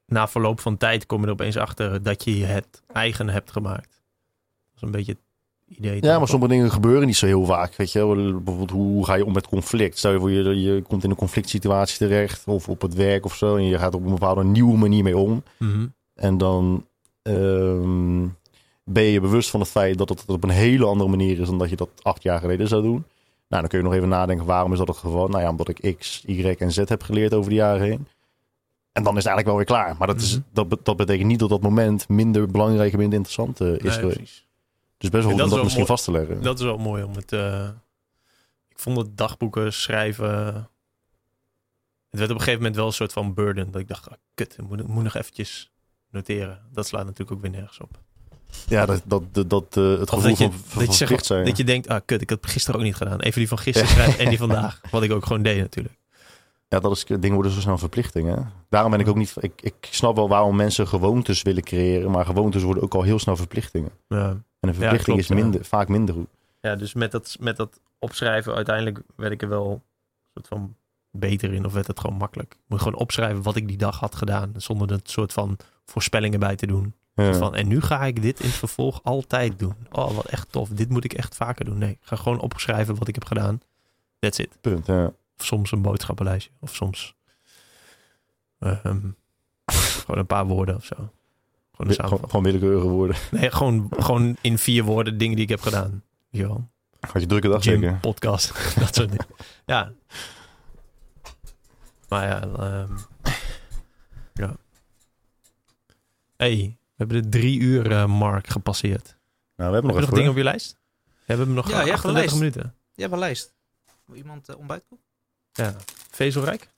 na 0.06 0.28
verloop 0.28 0.60
van 0.60 0.76
tijd 0.76 1.06
kom 1.06 1.20
je 1.20 1.26
er 1.26 1.32
opeens 1.32 1.56
achter 1.56 2.02
dat 2.02 2.24
je 2.24 2.44
het 2.44 2.82
eigen 2.92 3.28
hebt 3.28 3.52
gemaakt. 3.52 4.02
Dat 4.64 4.74
is 4.76 4.82
een 4.82 4.90
beetje 4.90 5.12
het 5.12 5.76
idee. 5.78 6.02
Ja, 6.02 6.18
maar 6.18 6.28
sommige 6.28 6.52
dingen 6.52 6.70
gebeuren 6.70 7.06
niet 7.06 7.16
zo 7.16 7.26
heel 7.26 7.44
vaak. 7.44 7.74
Weet 7.74 7.92
je, 7.92 8.04
bijvoorbeeld 8.44 8.70
hoe 8.70 9.04
ga 9.04 9.14
je 9.14 9.24
om 9.24 9.32
met 9.32 9.48
conflict? 9.48 9.98
Stel 9.98 10.12
je 10.12 10.18
voor 10.18 10.30
je, 10.30 10.60
je 10.60 10.82
komt 10.82 11.04
in 11.04 11.10
een 11.10 11.16
conflict 11.16 11.48
situatie 11.48 11.98
terecht 11.98 12.46
of 12.46 12.68
op 12.68 12.80
het 12.80 12.94
werk 12.94 13.24
of 13.24 13.36
zo 13.36 13.56
en 13.56 13.64
je 13.64 13.78
gaat 13.78 13.94
op 13.94 14.04
een 14.04 14.10
bepaalde 14.10 14.44
nieuwe 14.44 14.76
manier 14.76 15.02
mee 15.02 15.16
om. 15.16 15.42
Mhm. 15.56 15.86
En 16.14 16.38
dan 16.38 16.86
ehm, 17.22 18.26
ben 18.84 19.04
je 19.04 19.20
bewust 19.20 19.50
van 19.50 19.60
het 19.60 19.68
feit 19.68 19.98
dat 19.98 20.08
het 20.08 20.28
op 20.28 20.44
een 20.44 20.50
hele 20.50 20.86
andere 20.86 21.10
manier 21.10 21.40
is 21.40 21.46
dan 21.46 21.58
dat 21.58 21.70
je 21.70 21.76
dat 21.76 21.88
acht 22.02 22.22
jaar 22.22 22.40
geleden 22.40 22.68
zou 22.68 22.82
doen. 22.82 23.04
Nou, 23.48 23.60
dan 23.60 23.68
kun 23.70 23.78
je 23.78 23.84
nog 23.84 23.94
even 23.94 24.08
nadenken, 24.08 24.46
waarom 24.46 24.72
is 24.72 24.78
dat 24.78 24.88
het 24.88 24.96
geval? 24.96 25.28
Nou 25.28 25.42
ja, 25.42 25.48
omdat 25.50 25.68
ik 25.68 25.96
X, 25.98 26.22
Y 26.26 26.42
en 26.58 26.72
Z 26.72 26.76
heb 26.76 27.02
geleerd 27.02 27.34
over 27.34 27.48
de 27.50 27.56
jaren 27.56 27.82
heen. 27.82 28.08
En 28.92 29.02
dan 29.02 29.16
is 29.16 29.24
het 29.24 29.32
eigenlijk 29.32 29.46
wel 29.46 29.56
weer 29.56 29.64
klaar. 29.64 29.96
Maar 29.98 30.06
dat, 30.06 30.20
is, 30.20 30.32
Mhm. 30.32 30.42
dat, 30.52 30.68
be- 30.68 30.78
dat 30.82 30.96
betekent 30.96 31.26
niet 31.28 31.38
dat 31.38 31.48
dat 31.48 31.60
moment 31.62 32.08
minder 32.08 32.46
belangrijk 32.50 32.92
en 32.92 32.98
minder 32.98 33.18
interessant 33.18 33.60
eh, 33.60 33.68
is 33.68 33.94
geweest. 33.96 34.16
precies. 34.16 34.46
Dus 34.98 35.10
best 35.10 35.24
wel 35.24 35.32
goed 35.32 35.42
om 35.42 35.48
dat 35.50 35.58
misschien 35.62 35.84
mooi. 35.84 35.86
vast 35.86 36.04
te 36.04 36.10
leggen. 36.10 36.42
Dat 36.42 36.58
is 36.58 36.64
wel 36.64 36.78
mooi 36.78 37.02
om 37.02 37.12
het. 37.14 37.32
eh, 37.32 37.68
ik 38.68 38.78
vond 38.78 38.96
het 38.96 39.16
dagboeken 39.16 39.72
schrijven. 39.72 40.54
Het 42.10 42.18
werd 42.24 42.30
op 42.30 42.36
een 42.36 42.42
gegeven 42.42 42.58
moment 42.60 42.76
wel 42.76 42.86
een 42.86 42.92
soort 42.92 43.12
van 43.12 43.34
burden. 43.34 43.70
Dat 43.70 43.80
ik 43.80 43.88
dacht, 43.88 44.08
ah, 44.10 44.16
kut, 44.34 44.58
ik 44.58 44.68
moet, 44.68 44.80
ik 44.80 44.86
moet 44.86 45.02
nog 45.04 45.14
eventjes 45.14 45.70
noteren. 46.10 46.62
Dat 46.72 46.86
slaat 46.86 47.04
natuurlijk 47.04 47.30
ook 47.32 47.40
weer 47.42 47.50
nergens 47.50 47.80
op. 47.80 47.98
Ja, 48.68 48.86
dat, 48.86 49.02
dat, 49.04 49.22
dat, 49.50 49.76
eh, 49.76 49.98
het 49.98 50.10
gevoel 50.10 50.28
dat 50.28 50.38
je, 50.38 50.50
van, 50.64 50.84
dat, 50.84 50.98
je 50.98 51.06
zegt, 51.06 51.28
dat 51.28 51.56
je 51.56 51.64
denkt, 51.64 51.88
ah 51.88 52.00
kut, 52.04 52.20
ik 52.22 52.28
heb 52.28 52.42
het 52.42 52.50
gisteren 52.50 52.80
ook 52.80 52.86
niet 52.86 52.94
gedaan. 52.94 53.20
Even 53.20 53.38
die 53.38 53.48
van 53.48 53.58
gisteren 53.58 53.88
schrijven 53.88 54.18
en 54.18 54.28
die 54.28 54.38
vandaag. 54.38 54.80
Wat 54.90 55.02
ik 55.02 55.12
ook 55.12 55.26
gewoon 55.26 55.42
deed 55.42 55.58
natuurlijk. 55.58 55.94
Ja, 56.68 56.80
dat 56.80 56.92
is, 56.92 57.04
dingen 57.04 57.32
worden 57.32 57.52
zo 57.52 57.60
snel 57.60 57.78
verplichting. 57.78 58.28
Hè? 58.28 58.42
Daarom 58.68 58.90
ben 58.90 59.00
ik 59.00 59.08
ook 59.08 59.16
niet... 59.16 59.34
Ik, 59.40 59.52
ik 59.62 59.74
snap 59.80 60.16
wel 60.16 60.28
waarom 60.28 60.56
mensen 60.56 60.88
gewoontes 60.88 61.42
willen 61.42 61.62
creëren. 61.62 62.10
Maar 62.10 62.26
gewoontes 62.26 62.62
worden 62.62 62.82
ook 62.82 62.94
al 62.94 63.02
heel 63.02 63.18
snel 63.18 63.36
verplichtingen. 63.36 63.90
Ja. 64.08 64.28
En 64.60 64.68
een 64.68 64.74
verplichting 64.74 65.04
klopt, 65.04 65.20
is 65.20 65.28
ja. 65.28 65.34
minder, 65.34 65.64
vaak 65.64 65.88
minder 65.88 66.14
goed. 66.14 66.26
Ja, 66.60 66.76
dus 66.76 66.94
met 66.94 67.10
dat, 67.10 67.36
met 67.40 67.56
dat 67.56 67.80
opschrijven, 67.98 68.54
uiteindelijk 68.54 69.00
werd 69.16 69.32
ik 69.32 69.42
er 69.42 69.48
wel 69.48 69.70
een 69.70 69.80
soort 70.34 70.48
van 70.48 70.76
beter 71.10 71.52
in. 71.52 71.64
Of 71.64 71.72
werd 71.72 71.86
het 71.86 72.00
gewoon 72.00 72.16
makkelijk. 72.16 72.52
Ik 72.52 72.58
moet 72.66 72.78
gewoon 72.78 72.98
opschrijven 72.98 73.42
wat 73.42 73.56
ik 73.56 73.68
die 73.68 73.76
dag 73.76 74.00
had 74.00 74.14
gedaan. 74.14 74.52
Zonder 74.56 74.88
er 74.88 74.94
een 74.94 75.00
soort 75.02 75.32
van 75.32 75.56
voorspellingen 75.84 76.40
bij 76.40 76.56
te 76.56 76.66
doen. 76.66 76.94
Ja. 77.16 77.34
Van, 77.34 77.54
en 77.54 77.68
nu 77.68 77.80
ga 77.80 78.04
ik 78.04 78.22
dit 78.22 78.40
in 78.40 78.46
het 78.46 78.56
vervolg 78.56 79.00
altijd 79.02 79.58
doen. 79.58 79.74
Oh, 79.90 80.14
wat 80.14 80.26
echt 80.26 80.52
tof. 80.52 80.68
Dit 80.68 80.88
moet 80.88 81.04
ik 81.04 81.12
echt 81.12 81.36
vaker 81.36 81.64
doen. 81.64 81.78
Nee, 81.78 81.90
ik 81.90 81.98
ga 82.00 82.16
gewoon 82.16 82.40
opschrijven 82.40 82.96
wat 82.96 83.08
ik 83.08 83.14
heb 83.14 83.24
gedaan. 83.24 83.60
That's 84.18 84.38
it. 84.38 84.58
Punt, 84.60 84.86
ja. 84.86 85.06
Of 85.38 85.44
soms 85.44 85.72
een 85.72 85.82
boodschappenlijstje. 85.82 86.50
Of 86.60 86.74
soms 86.74 87.14
ehm, 88.58 89.00
gewoon 90.04 90.20
een 90.20 90.26
paar 90.26 90.46
woorden 90.46 90.76
of 90.76 90.84
zo. 90.84 90.94
Gewoon 91.72 92.10
een 92.10 92.28
Gewoon, 92.28 92.44
willekeurige 92.44 92.88
woorden. 92.88 93.16
Nee, 93.30 93.50
gewoon, 93.50 93.88
gewoon 93.90 94.36
in 94.40 94.58
vier 94.58 94.84
woorden 94.84 95.18
dingen 95.18 95.34
die 95.34 95.44
ik 95.44 95.50
heb 95.50 95.60
gedaan. 95.60 96.02
Weet 96.30 96.42
wel. 96.42 96.68
Had 97.00 97.20
je 97.22 97.28
drukke 97.28 97.48
dag 97.48 97.62
Gym, 97.62 97.80
zeker? 97.80 97.98
podcast, 98.00 98.52
dat 98.80 98.94
soort 98.94 99.08
dingen. 99.08 99.26
Ja. 99.66 99.92
Maar 102.08 102.26
ja, 102.26 102.42
ehm, 102.42 102.96
ja. 104.34 104.56
hey, 106.36 106.76
we 106.96 107.04
hebben 107.04 107.22
de 107.22 107.28
drie 107.28 107.58
uur 107.60 107.90
eh, 107.92 108.06
mark 108.06 108.46
gepasseerd. 108.48 109.04
Nou, 109.56 109.68
we 109.70 109.74
hebben 109.74 109.74
Heb 109.74 109.84
nog 109.84 109.94
je 109.94 110.00
nog 110.00 110.10
dingen 110.14 110.30
op 110.30 110.36
je 110.36 110.42
lijst? 110.42 110.76
We 111.04 111.12
hebben 111.34 111.52
nog 111.54 111.70
Ja, 111.70 111.80
je 111.80 111.90
hebt 111.90 112.04
een 112.04 112.10
38 112.10 112.22
lijst. 112.22 112.34
minuten. 112.34 112.74
Je 112.94 113.00
hebt 113.00 113.12
een 113.12 113.18
lijst. 113.18 113.54
Wil 114.04 114.16
iemand 114.16 114.48
uh, 114.50 114.58
ontbijt? 114.58 114.84
Ja. 115.52 115.76
Vezelrijk? 116.10 116.68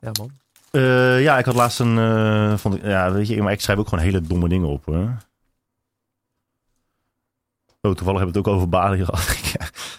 Ja, 0.00 0.10
man. 0.18 0.30
Eh, 0.70 1.22
ja, 1.22 1.38
ik 1.38 1.44
had 1.44 1.54
laatst 1.54 1.80
een... 1.80 1.98
eh, 1.98 2.56
vond 2.56 2.74
ik, 2.74 2.82
ja, 2.82 3.12
weet 3.12 3.28
je, 3.28 3.42
maar 3.42 3.52
ik 3.52 3.60
schrijf 3.60 3.78
ook 3.78 3.88
gewoon 3.88 4.04
hele 4.04 4.20
domme 4.20 4.48
dingen 4.48 4.68
op, 4.68 4.84
hoor. 4.84 5.16
Oh, 7.80 7.92
toevallig 7.92 8.20
hebben 8.20 8.32
we 8.32 8.38
het 8.38 8.48
ook 8.48 8.54
over 8.54 8.68
Bali 8.68 8.98
gehad. 9.04 9.36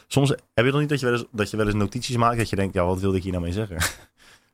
Soms 0.08 0.30
heb 0.30 0.66
je 0.66 0.72
dan 0.72 0.80
niet 0.80 0.90
dat 0.90 1.00
je, 1.00 1.06
wel 1.06 1.16
eens, 1.16 1.26
dat 1.32 1.50
je 1.50 1.58
wel 1.58 1.66
eens 1.66 1.76
notities 1.76 2.16
maakt 2.16 2.38
dat 2.38 2.50
je 2.50 2.56
denkt, 2.56 2.74
ja, 2.74 2.86
wat 2.86 3.00
wilde 3.00 3.18
ik 3.18 3.24
hier 3.24 3.32
nou 3.32 3.44
mee 3.44 3.54
zeggen? 3.54 3.78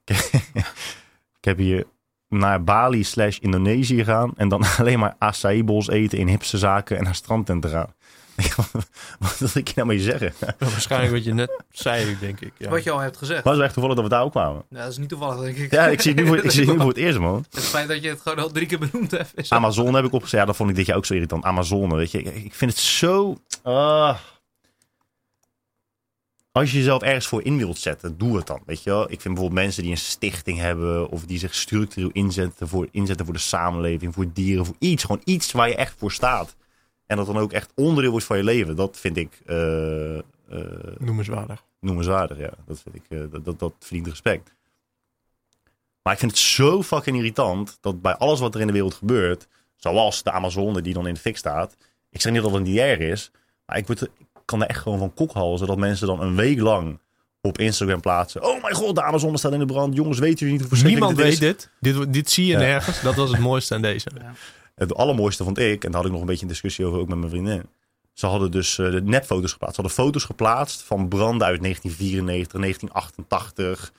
ik 1.40 1.46
heb 1.46 1.58
hier 1.58 1.86
naar 2.32 2.64
Bali 2.64 3.04
slash 3.04 3.38
Indonesië 3.38 3.98
gegaan 3.98 4.34
en 4.36 4.50
dan 4.50 4.64
alleen 4.80 5.00
maar 5.00 5.16
acai 5.18 5.64
bowls 5.64 5.90
eten 5.90 6.18
in 6.18 6.28
hipste 6.28 6.58
zaken 6.58 6.98
en 6.98 7.04
naar 7.04 7.16
strandtenten 7.16 7.70
gaan. 7.70 7.94
wat 9.20 9.38
wilde 9.38 9.60
ik 9.60 9.68
hier 9.68 9.76
nou 9.76 9.88
mee 9.88 10.00
zeggen? 10.00 10.34
waarschijnlijk 10.60 11.12
wat 11.12 11.24
je 11.24 11.34
net 11.34 11.64
zei, 11.72 12.18
denk 12.20 12.40
ik. 12.40 12.54
Ja. 12.58 12.70
Wat 12.70 12.84
je 12.84 12.92
al 12.92 13.00
hebt 13.00 13.18
gezegd. 13.18 13.44
Was 13.44 13.60
echt 13.60 13.74
toevallig 13.74 13.96
dat 13.96 14.06
we 14.06 14.12
daar 14.12 14.24
ook 14.24 14.32
kwamen. 14.32 14.64
Ja, 14.70 14.82
dat 14.82 14.92
is 14.92 14.98
niet 14.98 15.10
toevallig, 15.10 15.42
denk 15.42 15.58
ik. 15.58 15.72
Ja, 15.72 15.88
ik 15.88 16.02
zie 16.02 16.12
het 16.12 16.22
nu 16.22 16.28
voor, 16.28 16.38
ik 16.38 16.52
zie 16.52 16.66
het 16.66 16.72
nu 16.72 16.80
voor 16.80 16.90
het 16.90 16.98
eerst, 16.98 17.20
man. 17.20 17.46
Het 17.52 17.64
feit 17.64 17.88
dat 17.88 18.04
je 18.04 18.10
het 18.10 18.22
gewoon 18.22 18.40
al 18.40 18.52
drie 18.52 18.66
keer 18.68 18.80
benoemd 18.80 19.12
hebt. 19.12 19.50
Amazon 19.50 19.94
heb 19.94 20.06
ik 20.06 20.14
opgezet. 20.14 20.40
Ja, 20.40 20.46
dat 20.46 20.56
vond 20.56 20.70
ik 20.70 20.76
dit 20.76 20.86
jaar 20.86 20.98
ook 20.98 21.06
zo 21.06 21.14
irritant. 21.14 21.44
Amazon, 21.44 21.96
weet 21.96 22.12
je. 22.12 22.22
Ik, 22.22 22.36
ik 22.36 22.54
vind 22.54 22.72
het 22.72 22.80
zo... 22.80 23.38
ah. 23.64 24.18
Als 26.52 26.72
je 26.72 26.78
jezelf 26.78 27.02
ergens 27.02 27.28
voor 27.28 27.44
in 27.44 27.58
wilt 27.58 27.78
zetten, 27.78 28.18
doe 28.18 28.38
het 28.38 28.48
dan, 28.48 28.62
weet 28.66 28.84
je 28.84 28.90
wel. 28.90 29.04
Ik 29.04 29.22
vind 29.22 29.24
bijvoorbeeld 29.34 29.62
mensen 29.64 29.84
die 29.84 29.92
een 29.92 29.98
stichting 29.98 30.58
hebben... 30.60 31.10
of 31.10 31.26
die 31.26 31.40
zich 31.40 31.56
structureel 31.56 32.10
inzetten 32.12 32.68
voor, 32.68 32.88
inzetten 32.92 33.26
voor 33.26 33.34
de 33.36 33.42
samenleving, 33.42 34.14
voor 34.14 34.26
dieren, 34.34 34.66
voor 34.66 34.76
iets. 34.80 35.04
Gewoon 35.04 35.22
iets 35.24 35.52
waar 35.52 35.68
je 35.70 35.76
echt 35.76 35.96
voor 35.98 36.12
staat. 36.12 36.56
En 37.06 37.18
dat 37.18 37.26
dan 37.26 37.38
ook 37.38 37.52
echt 37.52 37.72
onderdeel 37.76 38.12
wordt 38.12 38.26
van 38.26 38.38
je 38.38 38.44
leven. 38.44 38.76
Dat 38.76 38.98
vind 38.98 39.18
ik 39.18 39.42
eh, 39.46 40.18
eh, 40.18 40.24
Noemenswaardig. 40.98 41.64
noemenswaardig, 41.80 42.38
ja. 42.38 42.52
Dat, 42.66 42.82
vind 42.82 42.96
ik, 42.96 43.04
eh, 43.10 43.20
dat, 43.32 43.46
dat, 43.46 43.60
dat 43.60 43.74
verdient 43.80 44.08
respect. 44.08 44.56
Maar 46.04 46.14
ik 46.14 46.20
vind 46.20 46.32
het 46.32 46.40
zo 46.40 46.84
fucking 46.84 47.18
irritant 47.18 47.78
dat 47.82 48.02
bij 48.02 48.16
alles 48.16 48.40
wat 48.40 48.56
er 48.56 48.62
in 48.62 48.68
de 48.68 48.74
wereld 48.74 48.94
gebeurt, 48.94 49.48
zoals 49.76 50.24
de 50.24 50.32
Amazone 50.32 50.82
die 50.82 50.94
dan 50.94 51.08
in 51.08 51.14
de 51.14 51.20
fik 51.20 51.38
staat, 51.38 51.78
ik 52.10 52.22
zeg 52.22 52.32
niet 52.34 52.42
dat 52.42 52.52
het 52.52 52.64
niet 52.64 52.78
erg 52.78 53.00
is, 53.00 53.32
maar 53.66 53.78
ik, 53.78 53.88
word 53.88 54.02
er- 54.02 54.10
kan 54.52 54.62
er 54.62 54.68
echt 54.68 54.80
gewoon 54.82 54.98
van 55.00 55.14
kokhalzen 55.14 55.68
dat 55.68 55.78
mensen 55.78 56.08
dan 56.08 56.22
een 56.22 56.36
week 56.36 56.60
lang 56.60 57.00
op 57.42 57.58
Instagram 57.58 58.02
plaatsen. 58.02 58.44
Oh 58.44 58.62
mijn 58.62 58.76
god, 58.76 58.96
de 58.96 59.04
Amazone 59.04 59.38
staat 59.38 59.52
in 59.54 59.60
de 59.60 59.66
brand. 59.66 59.96
Jongens, 59.96 60.20
weten 60.20 60.38
jullie 60.40 60.52
niet 60.54 60.62
hoe 60.62 60.70
verschrikkelijk 60.70 61.12
Niemand 61.18 61.30
dit 61.40 61.40
weet 61.50 61.70
dit. 61.80 61.96
dit. 61.96 62.14
Dit 62.14 62.30
zie 62.30 62.46
je 62.46 62.52
Ja. 62.52 62.58
nergens. 62.60 63.02
Dat 63.02 63.16
was 63.16 63.32
het 63.32 63.40
mooiste 63.50 63.76
aan 63.76 63.82
deze. 63.82 64.08
Het 64.76 64.96
allermooiste 64.96 65.44
vond 65.44 65.58
ik, 65.60 65.84
en 65.84 65.92
daar 65.92 66.00
had 66.00 66.06
ik 66.06 66.12
nog 66.12 66.22
een 66.22 66.28
beetje 66.28 66.42
een 66.42 66.48
discussie 66.52 66.86
over 66.86 67.00
ook 67.00 67.08
met 67.08 67.18
mijn 67.18 67.30
vriendin. 67.30 67.64
Ze 68.14 68.26
hadden 68.26 68.52
dus 68.52 68.78
eh, 68.80 68.92
de 68.92 69.02
nepfoto's 69.02 69.52
geplaatst. 69.52 69.76
Ze 69.76 69.82
hadden 69.82 70.06
foto's 70.06 70.24
geplaatst 70.24 70.82
van 70.82 71.08
branden 71.08 71.48
uit 71.48 71.62
1994, 71.62 72.60
1988. 72.60 73.92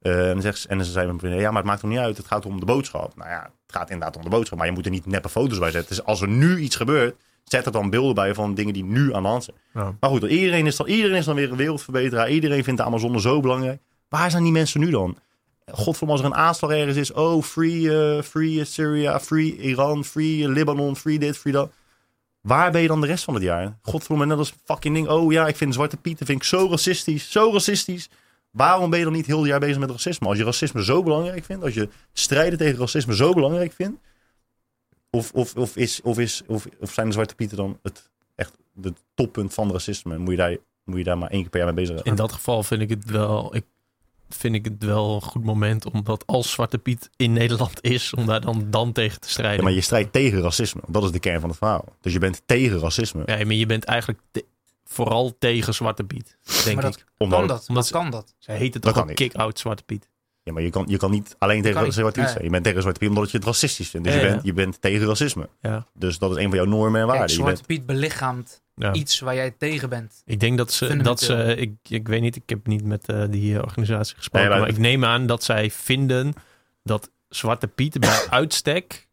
Eh, 0.00 0.28
en, 0.28 0.32
dan 0.32 0.42
zegt 0.42 0.58
ze, 0.58 0.68
en 0.68 0.76
dan 0.78 0.86
zei 0.86 1.06
mijn 1.06 1.18
vriendin, 1.18 1.40
ja, 1.40 1.48
maar 1.48 1.56
het 1.56 1.66
maakt 1.66 1.80
toch 1.80 1.90
niet 1.90 1.98
uit. 1.98 2.16
Het 2.16 2.26
gaat 2.26 2.46
om 2.46 2.60
de 2.60 2.66
boodschap. 2.66 3.16
Nou 3.16 3.30
ja, 3.30 3.42
het 3.66 3.76
gaat 3.76 3.90
inderdaad 3.90 4.16
om 4.16 4.22
de 4.22 4.28
boodschap. 4.28 4.58
Maar 4.58 4.66
je 4.66 4.72
moet 4.72 4.84
er 4.84 4.90
niet 4.90 5.06
neppe 5.06 5.28
foto's 5.28 5.58
bij 5.58 5.70
zetten. 5.70 5.96
Dus 5.96 6.04
als 6.04 6.20
er 6.20 6.28
nu 6.28 6.58
iets 6.58 6.76
gebeurt, 6.76 7.16
zet 7.44 7.66
er 7.66 7.72
dan 7.72 7.90
beelden 7.90 8.14
bij 8.14 8.34
van 8.34 8.54
dingen 8.54 8.72
die 8.72 8.84
nu 8.84 9.14
aan 9.14 9.22
de 9.22 9.28
hand 9.28 9.44
zijn. 9.44 9.56
Ja. 9.74 9.96
Maar 10.00 10.10
goed, 10.10 10.22
iedereen 10.22 10.66
is, 10.66 10.76
dan, 10.76 10.86
iedereen 10.86 11.16
is 11.16 11.24
dan 11.24 11.34
weer 11.34 11.50
een 11.50 11.56
wereldverbeteraar. 11.56 12.30
Iedereen 12.30 12.64
vindt 12.64 12.80
de 12.80 12.86
Amazone 12.86 13.20
zo 13.20 13.40
belangrijk. 13.40 13.80
Waar 14.08 14.30
zijn 14.30 14.42
die 14.42 14.52
mensen 14.52 14.80
nu 14.80 14.90
dan? 14.90 15.16
Godverdomme, 15.66 16.12
als 16.12 16.20
er 16.20 16.26
een 16.26 16.44
aanslag 16.46 16.70
ergens 16.70 16.96
is. 16.96 17.12
Oh, 17.12 17.42
free, 17.42 17.98
eh, 17.98 18.22
free 18.22 18.60
eh, 18.60 18.66
Syria, 18.66 19.20
free 19.20 19.56
Iran, 19.56 20.04
free 20.04 20.42
eh, 20.42 20.48
Libanon, 20.48 20.96
free 20.96 21.18
dit, 21.18 21.36
free 21.36 21.52
dat. 21.52 21.72
Waar 22.40 22.70
ben 22.70 22.80
je 22.80 22.88
dan 22.88 23.00
de 23.00 23.06
rest 23.06 23.24
van 23.24 23.34
het 23.34 23.42
jaar? 23.42 23.78
Godverdomme, 23.82 24.26
net 24.26 24.38
als 24.38 24.54
fucking 24.64 24.94
ding. 24.94 25.08
Oh 25.08 25.32
ja, 25.32 25.46
ik 25.46 25.56
vind 25.56 25.74
Zwarte 25.74 25.96
Pieten 25.96 26.26
vind 26.26 26.38
ik 26.38 26.44
zo 26.44 26.68
racistisch. 26.70 27.30
Zo 27.30 27.50
racistisch. 27.52 28.08
Waarom 28.50 28.90
ben 28.90 28.98
je 28.98 29.04
dan 29.04 29.14
niet 29.14 29.26
heel 29.26 29.38
het 29.38 29.46
jaar 29.46 29.60
bezig 29.60 29.78
met 29.78 29.90
racisme? 29.90 30.28
Als 30.28 30.38
je 30.38 30.44
racisme 30.44 30.84
zo 30.84 31.02
belangrijk 31.02 31.44
vindt. 31.44 31.64
Als 31.64 31.74
je 31.74 31.88
strijden 32.12 32.58
tegen 32.58 32.78
racisme 32.78 33.14
zo 33.14 33.32
belangrijk 33.32 33.72
vindt. 33.72 34.00
Of, 35.14 35.32
of, 35.32 35.56
of, 35.56 35.76
is, 35.76 36.00
of, 36.02 36.18
is, 36.18 36.42
of, 36.46 36.66
of 36.80 36.92
zijn 36.92 37.06
de 37.06 37.12
Zwarte 37.12 37.34
Pieten 37.34 37.56
dan 37.56 37.78
het, 37.82 38.10
echt 38.34 38.52
het 38.82 38.98
toppunt 39.14 39.54
van 39.54 39.72
racisme? 39.72 40.18
Moet 40.18 40.30
je, 40.30 40.36
daar, 40.36 40.56
moet 40.84 40.98
je 40.98 41.04
daar 41.04 41.18
maar 41.18 41.30
één 41.30 41.40
keer 41.40 41.50
per 41.50 41.60
jaar 41.60 41.74
mee 41.74 41.84
bezig 41.84 41.98
zijn? 41.98 42.10
In 42.10 42.16
dat 42.22 42.32
geval 42.32 42.62
vind 42.62 42.80
ik 42.82 42.90
het 42.90 43.04
wel. 43.10 43.56
Ik 43.56 43.64
vind 44.28 44.54
ik 44.54 44.64
het 44.64 44.84
wel 44.84 45.14
een 45.14 45.22
goed 45.22 45.44
moment 45.44 45.90
omdat 45.92 46.26
als 46.26 46.50
Zwarte 46.50 46.78
Piet 46.78 47.10
in 47.16 47.32
Nederland 47.32 47.78
is, 47.82 48.14
om 48.14 48.26
daar 48.26 48.40
dan, 48.40 48.66
dan 48.70 48.92
tegen 48.92 49.20
te 49.20 49.28
strijden. 49.30 49.56
Ja, 49.56 49.62
maar 49.62 49.72
je 49.72 49.80
strijdt 49.80 50.12
tegen 50.12 50.40
racisme. 50.40 50.80
Dat 50.88 51.04
is 51.04 51.10
de 51.10 51.18
kern 51.20 51.40
van 51.40 51.48
het 51.48 51.58
verhaal. 51.58 51.84
Dus 52.00 52.12
je 52.12 52.18
bent 52.18 52.42
tegen 52.46 52.78
racisme. 52.78 53.22
Ja, 53.26 53.36
maar 53.36 53.54
je 53.54 53.66
bent 53.66 53.84
eigenlijk 53.84 54.20
te- 54.30 54.44
vooral 54.84 55.36
tegen 55.38 55.74
Zwarte 55.74 56.04
Piet, 56.04 56.36
denk 56.64 56.74
maar 56.76 56.84
dat 56.84 56.96
ik. 56.96 57.04
Omdat 57.18 57.38
kan 57.38 57.48
dat? 57.48 57.58
omdat 57.68 57.74
Wat 57.76 57.86
ze- 57.86 57.92
kan 57.92 58.10
dat? 58.10 58.34
Zij 58.38 58.56
heet 58.56 58.74
het 58.74 58.82
Dat 58.82 58.94
toch 58.94 59.02
ook 59.02 59.14
kick-out 59.14 59.58
Zwarte 59.58 59.82
Piet. 59.82 60.08
Ja, 60.44 60.52
maar 60.52 60.62
je 60.62 60.70
kan, 60.70 60.84
je 60.88 60.96
kan 60.96 61.10
niet 61.10 61.36
alleen 61.38 61.62
tegen 61.62 61.82
kan. 61.82 61.92
Zwarte 61.92 62.18
Piet 62.18 62.28
Ja. 62.28 62.32
zijn. 62.32 62.44
Je 62.44 62.50
bent 62.50 62.64
tegen 62.64 62.80
Zwarte 62.80 63.00
Piet 63.00 63.08
omdat 63.08 63.30
je 63.30 63.36
het 63.36 63.46
racistisch 63.46 63.88
vindt. 63.88 64.06
Dus 64.06 64.16
Ja, 64.16 64.20
je, 64.22 64.26
ja. 64.26 64.32
bent, 64.32 64.44
je 64.46 64.52
bent 64.52 64.80
tegen 64.80 65.06
racisme. 65.06 65.48
Ja. 65.60 65.86
Dus 65.92 66.18
dat 66.18 66.30
is 66.30 66.36
een 66.36 66.48
van 66.48 66.58
jouw 66.58 66.66
normen 66.66 67.00
en 67.00 67.06
waarden. 67.06 67.28
Zwarte 67.30 67.54
bent, 67.54 67.66
Piet 67.66 67.86
belichaamt 67.86 68.62
Ja. 68.74 68.92
iets 68.92 69.20
waar 69.20 69.34
jij 69.34 69.50
tegen 69.50 69.88
bent. 69.88 70.22
Ik 70.24 70.40
denk 70.40 70.58
dat 70.58 70.72
ze, 70.72 70.96
dat 70.96 71.20
ze 71.20 71.54
ik, 71.56 71.72
ik 71.88 72.08
weet 72.08 72.20
niet, 72.20 72.36
ik 72.36 72.42
heb 72.48 72.66
niet 72.66 72.84
met 72.84 73.08
eh, 73.08 73.24
die 73.30 73.62
organisatie 73.62 74.16
gesproken, 74.16 74.40
Nee, 74.48 74.58
maar- 74.58 74.66
maar 74.68 74.76
ik 74.76 74.82
neem 74.82 75.04
aan 75.04 75.26
dat 75.26 75.44
zij 75.44 75.70
vinden 75.70 76.32
dat 76.82 77.10
Zwarte 77.28 77.66
Piet 77.68 78.00
bij 78.00 78.26
uitstek 78.40 79.08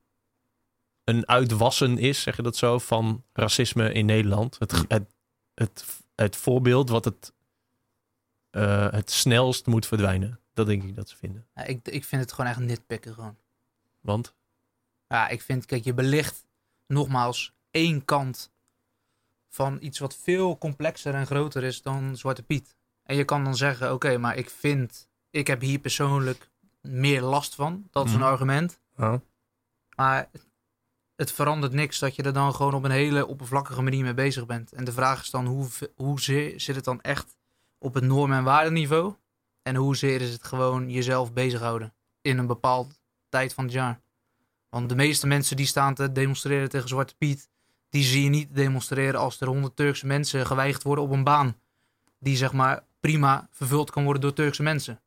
een 1.04 1.28
uitwassen 1.28 1.98
is, 1.98 2.22
zeg 2.22 2.36
je 2.36 2.42
dat 2.42 2.56
zo, 2.58 2.78
van 2.80 3.24
racisme 3.34 3.92
in 3.92 4.06
Nederland. 4.06 4.56
Het, 4.60 4.72
het, 4.88 5.04
het, 5.54 5.86
het 6.16 6.36
voorbeeld 6.36 6.90
wat 6.90 7.06
het, 7.06 7.34
eh, 8.50 8.88
het 8.92 9.12
snelst 9.12 9.66
moet 9.66 9.86
verdwijnen. 9.86 10.40
Dat 10.62 10.70
denk 10.70 10.84
ik 10.90 10.96
dat 10.96 11.10
ze 11.10 11.18
vinden. 11.18 11.48
Ja, 11.56 11.64
ik, 11.64 11.88
ik 11.88 12.06
vind 12.06 12.22
het 12.22 12.32
gewoon 12.34 12.50
echt 12.52 12.60
nitpikken 12.60 13.14
gewoon. 13.14 13.38
Want, 14.00 14.36
Ja, 15.08 15.28
ik 15.28 15.42
vind, 15.42 15.66
kijk, 15.66 15.84
je 15.84 15.94
belicht 15.94 16.46
nogmaals 16.88 17.54
één 17.72 18.06
kant 18.06 18.52
van 19.50 19.78
iets 19.82 20.00
wat 20.00 20.16
veel 20.16 20.58
complexer 20.58 21.14
en 21.14 21.26
groter 21.26 21.64
is 21.64 21.82
dan 21.82 22.18
Zwarte 22.18 22.44
Piet. 22.44 22.76
En 23.04 23.16
je 23.16 23.24
kan 23.26 23.44
dan 23.44 23.56
zeggen, 23.56 23.94
oké, 23.94 24.18
maar 24.18 24.36
ik 24.38 24.50
vind, 24.50 25.08
ik 25.30 25.48
heb 25.48 25.62
hier 25.62 25.80
persoonlijk 25.80 26.50
meer 26.82 27.22
last 27.22 27.56
van. 27.56 27.88
Dat 27.92 28.06
is 28.06 28.12
een 28.14 28.20
Mhm. 28.20 28.28
argument. 28.28 28.80
Maar 29.96 30.30
het- 31.16 31.32
verandert 31.32 31.74
niks 31.74 32.00
dat 32.00 32.16
je 32.16 32.24
er 32.24 32.34
dan 32.34 32.56
gewoon 32.56 32.74
op 32.74 32.84
een 32.84 32.92
hele 32.92 33.26
oppervlakkige 33.28 33.82
manier 33.82 34.04
mee 34.04 34.14
bezig 34.14 34.46
bent. 34.46 34.72
En 34.74 34.84
de 34.84 34.92
vraag 34.92 35.22
is 35.22 35.30
dan, 35.30 35.46
hoe, 35.46 35.68
hoezeer 35.96 36.60
zit 36.60 36.76
het 36.76 36.84
dan 36.86 37.02
echt 37.02 37.36
op 37.78 37.94
het 37.94 38.04
norm- 38.04 38.34
en 38.34 38.44
waardeniveau? 38.44 39.16
En 39.64 39.76
hoezeer 39.76 40.22
is 40.22 40.32
het 40.32 40.44
gewoon 40.44 40.90
jezelf 40.90 41.34
bezighouden 41.34 41.94
in 42.22 42.38
een 42.38 42.48
bepaald 42.48 43.02
tijd 43.30 43.54
van 43.54 43.64
het 43.64 43.74
jaar? 43.74 44.02
Want 44.70 44.90
de 44.90 44.96
meeste 44.96 45.28
mensen 45.28 45.56
die 45.56 45.66
staan 45.66 45.94
te 45.94 46.12
demonstreren 46.12 46.70
tegen 46.70 46.88
Zwarte 46.90 47.16
Piet, 47.18 47.50
die 47.90 48.04
zie 48.04 48.24
je 48.24 48.30
niet 48.30 48.56
demonstreren 48.56 49.20
als 49.20 49.42
er 49.42 49.48
honderd 49.48 49.76
Turkse 49.76 50.06
mensen 50.06 50.46
geweigerd 50.46 50.84
worden 50.84 51.04
op 51.04 51.12
een 51.12 51.24
baan. 51.24 51.56
Die 52.20 52.36
zeg 52.38 52.54
maar 52.54 52.84
prima 53.00 53.48
vervuld 53.52 53.92
kan 53.92 54.04
worden 54.04 54.22
door 54.22 54.34
Turkse 54.34 54.64
mensen. 54.64 55.02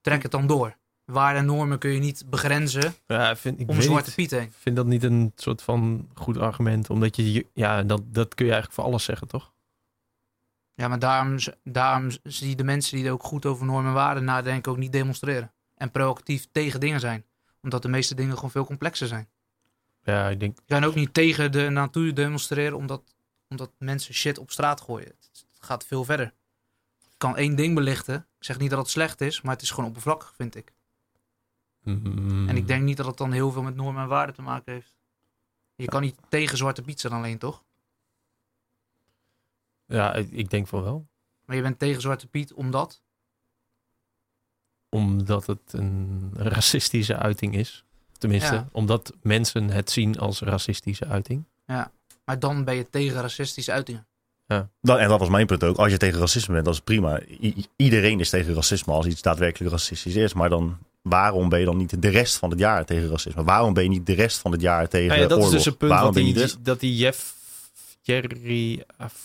Trek 0.00 0.22
het 0.22 0.30
dan 0.32 0.46
door. 0.46 0.76
Waarden 1.04 1.40
en 1.40 1.46
normen 1.46 1.78
kun 1.78 1.90
je 1.90 1.98
niet 1.98 2.24
begrenzen 2.26 2.94
Ja, 3.06 3.36
vind, 3.36 3.60
ik 3.60 3.68
om 3.68 3.80
Zwarte 3.82 4.06
niet. 4.06 4.14
Piet 4.16 4.30
heen. 4.30 4.42
Ik 4.48 4.52
vind 4.58 4.76
dat 4.76 4.86
niet 4.86 5.02
een 5.02 5.32
soort 5.34 5.62
van 5.62 6.08
goed 6.14 6.38
argument. 6.38 6.90
Omdat 6.90 7.16
je, 7.16 7.32
je- 7.32 7.46
ja, 7.52 7.82
dat, 7.82 8.02
dat 8.06 8.34
kun 8.34 8.44
je 8.46 8.52
eigenlijk 8.52 8.80
voor 8.80 8.90
alles 8.90 9.04
zeggen, 9.04 9.28
toch? 9.28 9.52
Ja, 10.80 10.88
maar 10.88 10.98
daarom, 11.62 12.10
zie 12.22 12.48
je 12.48 12.54
de 12.56 12.64
mensen 12.64 12.96
die 12.96 13.06
er 13.06 13.12
ook 13.12 13.22
goed 13.22 13.46
over 13.46 13.66
normen 13.66 13.86
en 13.86 13.92
waarden 13.92 14.24
nadenken 14.24 14.72
ook 14.72 14.78
niet 14.78 14.92
demonstreren. 14.92 15.52
En 15.74 15.90
proactief 15.90 16.46
tegen 16.52 16.80
dingen 16.80 17.00
zijn. 17.00 17.24
Omdat 17.62 17.82
de 17.82 17.88
meeste 17.88 18.14
dingen 18.14 18.34
gewoon 18.34 18.50
veel 18.50 18.64
complexer 18.64 19.06
zijn. 19.06 19.28
Ja, 20.02 20.28
ik 20.28 20.40
denk, 20.40 20.58
Je 20.58 20.74
kan 20.74 20.84
ook 20.84 20.94
niet 20.94 21.14
tegen 21.14 21.52
de 21.52 21.68
natuur 21.68 22.14
demonstreren 22.14 22.76
omdat, 22.76 23.02
omdat 23.48 23.70
mensen 23.78 24.14
shit 24.14 24.38
op 24.38 24.50
straat 24.50 24.80
gooien. 24.80 25.06
Het, 25.06 25.28
het 25.32 25.46
gaat 25.60 25.84
veel 25.86 26.04
verder. 26.04 26.26
Ik 27.00 27.18
kan 27.18 27.36
één 27.36 27.54
ding 27.54 27.74
belichten. 27.74 28.14
Ik 28.38 28.44
zeg 28.44 28.58
niet 28.58 28.70
dat 28.70 28.78
het 28.78 28.88
slecht 28.88 29.20
is, 29.20 29.40
maar 29.40 29.52
het 29.52 29.62
is 29.62 29.70
gewoon 29.70 29.88
oppervlakkig, 29.88 30.32
vind 30.36 30.54
ik. 30.56 30.72
mm, 31.82 32.48
En 32.48 32.56
ik 32.56 32.66
denk 32.66 32.82
niet 32.82 32.96
dat 32.96 33.06
het 33.06 33.16
dan 33.16 33.32
heel 33.32 33.52
veel 33.52 33.62
met 33.62 33.76
normen 33.76 34.02
en 34.02 34.08
waarden 34.08 34.34
te 34.34 34.42
maken 34.42 34.72
heeft. 34.72 34.94
Je 35.74 35.86
kan 35.86 36.02
niet 36.02 36.16
tegen 36.28 36.56
Zwarte 36.56 36.82
Piet 36.82 37.00
zijn 37.00 37.12
alleen, 37.12 37.38
toch? 37.38 37.62
Ja, 39.90 40.14
ik, 40.14 40.30
ik 40.30 40.50
denk 40.50 40.66
van 40.66 40.82
wel. 40.82 41.06
Maar 41.44 41.56
je 41.56 41.62
bent 41.62 41.78
tegen 41.78 42.00
Zwarte 42.00 42.26
Piet 42.26 42.52
omdat... 42.52 43.02
Omdat 44.88 45.46
het 45.46 45.60
een 45.66 46.30
racistische 46.36 47.16
uiting 47.16 47.54
is. 47.54 47.84
Tenminste, 48.18 48.54
Ja. 48.54 48.68
omdat 48.72 49.12
mensen 49.22 49.70
het 49.70 49.90
zien 49.90 50.18
als 50.18 50.40
racistische 50.40 51.06
uiting. 51.06 51.44
Maar 52.24 52.38
dan 52.38 52.64
ben 52.64 52.74
je 52.74 52.90
tegen 52.90 53.20
racistische 53.20 53.72
uitingen. 53.72 54.06
Dat, 54.80 54.98
en 54.98 55.08
dat 55.08 55.18
was 55.18 55.28
mijn 55.28 55.46
punt 55.46 55.64
ook. 55.64 55.76
Als 55.76 55.90
je 55.90 55.96
tegen 55.98 56.18
racisme 56.20 56.52
bent, 56.52 56.64
dat 56.64 56.74
is 56.74 56.80
prima. 56.80 57.20
I- 57.40 57.66
iedereen 57.76 58.20
is 58.20 58.30
tegen 58.30 58.54
racisme 58.54 58.92
als 58.92 59.06
iets 59.06 59.22
daadwerkelijk 59.22 59.70
racistisch 59.72 60.14
is. 60.16 60.32
Maar 60.32 60.48
dan, 60.48 60.78
waarom 61.02 61.48
ben 61.48 61.58
je 61.58 61.64
dan 61.64 61.76
niet 61.76 62.02
de 62.02 62.08
rest 62.08 62.36
van 62.36 62.50
het 62.50 62.58
jaar 62.58 62.84
tegen 62.84 63.08
racisme? 63.10 63.44
Waarom 63.44 63.74
ben 63.74 63.82
je 63.82 63.88
niet 63.88 64.06
de 64.06 64.12
rest 64.14 64.38
van 64.38 64.52
het 64.52 64.60
jaar 64.60 64.88
tegen 64.88 65.08
Nou 65.08 65.20
ja, 65.20 65.26
dat 65.26 65.36
oorlog? 65.38 65.52
is 65.52 65.56
dus 65.56 65.64
het 65.66 65.78
punt 65.78 65.92
waarom 65.92 66.16
je 66.16 66.24
die, 66.24 66.38
rest- 66.38 66.64
dat 66.64 66.80
die 66.80 66.96
Jeff 66.96 67.34
Jerry, 68.02 68.84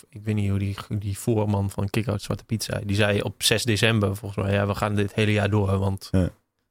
ik 0.10 0.22
weet 0.24 0.36
niet 0.36 0.50
hoe 0.50 0.60
die, 0.60 0.76
die 0.90 1.18
voorman 1.18 1.70
van 1.70 1.90
Kick-Out 1.90 2.22
Zwarte 2.22 2.44
Piet 2.46 2.64
zei. 2.64 2.86
Die 2.86 2.96
zei 2.96 3.22
op 3.22 3.44
6 3.44 3.64
december 3.64 4.16
volgens 4.16 4.46
mij, 4.46 4.54
ja, 4.56 4.68
we 4.68 4.76
gaan 4.76 4.96
dit 4.96 5.14
hele 5.14 5.32
jaar 5.32 5.50
door. 5.50 5.78
Want, 5.78 6.10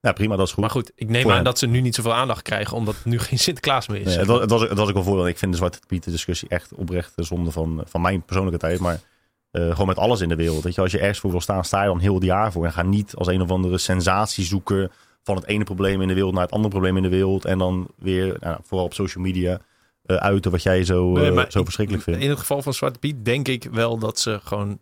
Ja, 0.00 0.12
prima, 0.12 0.36
dat 0.36 0.46
is 0.46 0.52
goed. 0.52 0.60
maar 0.60 0.70
goed, 0.70 0.92
ik 0.94 1.08
neem 1.08 1.22
Voor 1.22 1.30
aan 1.30 1.36
hem. 1.36 1.44
dat 1.44 1.58
ze 1.58 1.66
nu 1.66 1.80
niet 1.80 1.94
zoveel 1.94 2.14
aandacht 2.14 2.42
krijgen, 2.42 2.76
omdat 2.76 2.96
nu 3.04 3.18
geen 3.18 3.38
Sinterklaas 3.38 3.88
meer 3.88 4.00
is. 4.00 4.04
Nee, 4.04 4.14
zeg 4.14 4.26
het, 4.26 4.30
maar. 4.30 4.38
was, 4.38 4.50
het, 4.50 4.60
was, 4.60 4.68
het 4.68 4.78
was 4.78 4.88
ook 4.88 4.94
wel 4.94 5.02
voor. 5.02 5.28
Ik 5.28 5.38
vind 5.38 5.50
de 5.52 5.56
Zwarte 5.56 5.78
Piet 5.86 6.04
discussie 6.04 6.48
echt 6.48 6.74
oprecht 6.74 7.12
zonde 7.16 7.50
van, 7.50 7.82
van 7.86 8.00
mijn 8.00 8.22
persoonlijke 8.22 8.58
tijd. 8.58 8.80
Maar 8.80 9.00
eh, 9.50 9.70
gewoon 9.70 9.86
met 9.86 9.98
alles 9.98 10.20
in 10.20 10.28
de 10.28 10.36
wereld. 10.36 10.62
Weet 10.62 10.74
je, 10.74 10.80
als 10.80 10.92
je 10.92 10.98
ergens 10.98 11.18
voor 11.18 11.30
wil 11.30 11.40
staan, 11.40 11.64
sta 11.64 11.80
je 11.82 11.88
dan 11.88 11.98
heel 11.98 12.14
het 12.14 12.24
jaar 12.24 12.52
voor. 12.52 12.64
En 12.64 12.72
ga 12.72 12.82
niet 12.82 13.14
als 13.14 13.26
een 13.28 13.42
of 13.42 13.50
andere 13.50 13.78
sensatie 13.78 14.44
zoeken 14.44 14.90
van 15.22 15.36
het 15.36 15.46
ene 15.46 15.64
probleem 15.64 16.00
in 16.00 16.08
de 16.08 16.14
wereld 16.14 16.32
naar 16.32 16.42
het 16.42 16.52
andere 16.52 16.70
probleem 16.70 16.96
in 16.96 17.02
de 17.02 17.08
wereld. 17.08 17.44
En 17.44 17.58
dan 17.58 17.88
weer, 17.96 18.36
nou, 18.40 18.58
vooral 18.62 18.86
op 18.86 18.94
social 18.94 19.24
media, 19.24 19.60
eh, 20.04 20.16
uiten 20.16 20.50
wat 20.50 20.62
jij 20.62 20.84
zo, 20.84 21.12
Nee, 21.12 21.30
eh, 21.30 21.50
zo 21.50 21.58
ik- 21.58 21.64
verschrikkelijk 21.64 22.04
vindt. 22.04 22.20
In 22.22 22.28
het 22.30 22.38
geval 22.38 22.62
van 22.62 22.74
Zwarte 22.74 22.98
Piet 22.98 23.24
denk 23.24 23.48
ik 23.48 23.64
wel 23.64 23.98
dat 23.98 24.18
ze 24.18 24.40
gewoon, 24.42 24.80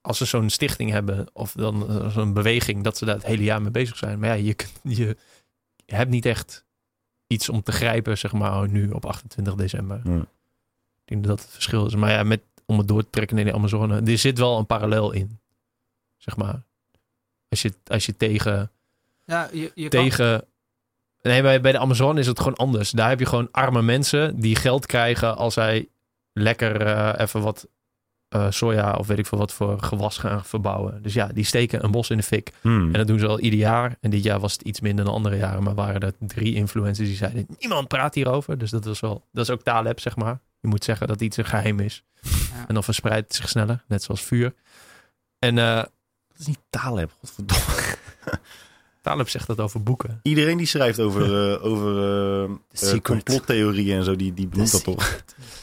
als 0.00 0.18
ze 0.18 0.24
zo'n 0.24 0.50
stichting 0.50 0.90
hebben 0.90 1.26
of 1.32 1.52
dan 1.52 1.88
eh, 1.88 2.08
zo'n 2.10 2.32
beweging, 2.32 2.84
dat 2.84 2.96
ze 2.98 3.04
daar 3.04 3.14
het 3.14 3.26
hele 3.26 3.42
jaar 3.42 3.62
mee 3.62 3.70
bezig 3.70 3.96
zijn. 3.96 4.18
Maar 4.18 4.28
ja, 4.28 4.34
je, 4.34 4.56
je, 4.82 5.16
je 5.86 5.94
hebt 5.94 6.10
niet 6.10 6.26
echt 6.26 6.64
iets 7.26 7.48
om 7.48 7.62
te 7.62 7.72
grijpen, 7.72 8.18
zeg 8.18 8.32
maar, 8.32 8.68
nu 8.68 8.90
op 8.90 9.06
28 9.06 9.54
december. 9.54 10.00
Ja. 10.04 10.16
Ik 10.18 11.14
denk 11.14 11.24
dat 11.24 11.36
dat 11.36 11.40
het 11.46 11.54
verschil 11.54 11.86
is. 11.86 11.94
Maar 11.94 12.10
ja, 12.10 12.22
met, 12.22 12.40
om 12.66 12.78
het 12.78 12.88
door 12.88 13.02
te 13.02 13.10
trekken 13.10 13.38
in 13.38 13.44
de 13.46 13.52
Amazone, 13.52 14.00
er 14.00 14.18
zit 14.18 14.38
wel 14.38 14.58
een 14.58 14.66
parallel 14.66 15.12
in, 15.12 15.38
zeg 16.16 16.36
maar. 16.36 16.62
Als 17.48 17.62
je, 17.62 17.72
als 17.86 18.06
je 18.06 18.16
tegen 18.16 18.70
Ja, 19.24 19.48
je, 19.52 19.72
je 19.74 19.88
kan... 19.88 20.42
Nee, 21.28 21.42
bij, 21.42 21.60
bij 21.60 21.72
de 21.72 21.78
Amazon 21.78 22.18
is 22.18 22.26
het 22.26 22.38
gewoon 22.38 22.56
anders. 22.56 22.90
Daar 22.90 23.08
heb 23.08 23.18
je 23.18 23.26
gewoon 23.26 23.48
arme 23.50 23.82
mensen 23.82 24.40
die 24.40 24.56
geld 24.56 24.86
krijgen 24.86 25.36
als 25.36 25.54
zij 25.54 25.88
lekker 26.32 26.86
eh, 26.86 27.12
even 27.16 27.42
wat 27.42 27.68
eh, 28.28 28.46
soja 28.50 28.92
of 28.92 29.06
weet 29.06 29.18
ik 29.18 29.26
veel 29.26 29.38
wat 29.38 29.52
voor 29.52 29.82
gewas 29.82 30.18
gaan 30.18 30.44
verbouwen. 30.44 31.02
Dus 31.02 31.14
ja, 31.14 31.26
die 31.26 31.44
steken 31.44 31.84
een 31.84 31.90
bos 31.90 32.10
in 32.10 32.16
de 32.16 32.22
fik. 32.22 32.52
Hmm. 32.60 32.84
En 32.84 32.92
dat 32.92 33.06
doen 33.06 33.18
ze 33.18 33.26
al 33.26 33.40
ieder 33.40 33.58
jaar. 33.58 33.96
En 34.00 34.10
dit 34.10 34.22
jaar 34.22 34.40
was 34.40 34.52
het 34.52 34.62
iets 34.62 34.80
minder 34.80 35.04
dan 35.04 35.14
andere 35.14 35.36
jaren. 35.36 35.62
Maar 35.62 35.74
waren 35.74 36.00
er 36.00 36.12
drie 36.18 36.54
influencers 36.54 37.08
die 37.08 37.16
zeiden: 37.16 37.46
niemand 37.58 37.88
praat 37.88 38.14
hierover. 38.14 38.58
Dus 38.58 38.70
dat 38.70 38.84
was 38.84 39.00
wel. 39.00 39.24
Dat 39.32 39.44
is 39.44 39.50
ook 39.50 39.62
Taleb, 39.62 40.00
zeg 40.00 40.16
maar. 40.16 40.40
Je 40.60 40.68
moet 40.68 40.84
zeggen 40.84 41.06
dat 41.06 41.20
iets 41.20 41.36
een 41.36 41.44
geheim 41.44 41.80
is. 41.80 42.04
Ja. 42.22 42.64
En 42.68 42.74
dan 42.74 42.84
verspreidt 42.84 43.26
het 43.26 43.34
zich 43.34 43.48
sneller, 43.48 43.84
net 43.88 44.02
zoals 44.02 44.22
vuur. 44.22 44.54
En 45.38 45.58
eh 45.58 45.76
Dat 45.76 46.38
is 46.38 46.46
niet 46.46 46.60
Taleb, 46.70 47.12
godverdomme. 47.18 47.64
Taleb 49.08 49.28
zegt 49.28 49.46
dat 49.46 49.60
over 49.60 49.82
boeken. 49.82 50.20
Iedereen 50.22 50.56
die 50.56 50.66
schrijft 50.66 51.00
over, 51.00 51.22
eh, 51.22 51.64
over 51.64 51.96
eh, 52.72 52.92
eh, 52.92 53.00
complottheorieën 53.00 53.96
en 53.96 54.04
zo, 54.04 54.16
die, 54.16 54.34
die 54.34 54.46
benoemt 54.48 54.72
dat 54.72 54.84
toch? 54.84 55.22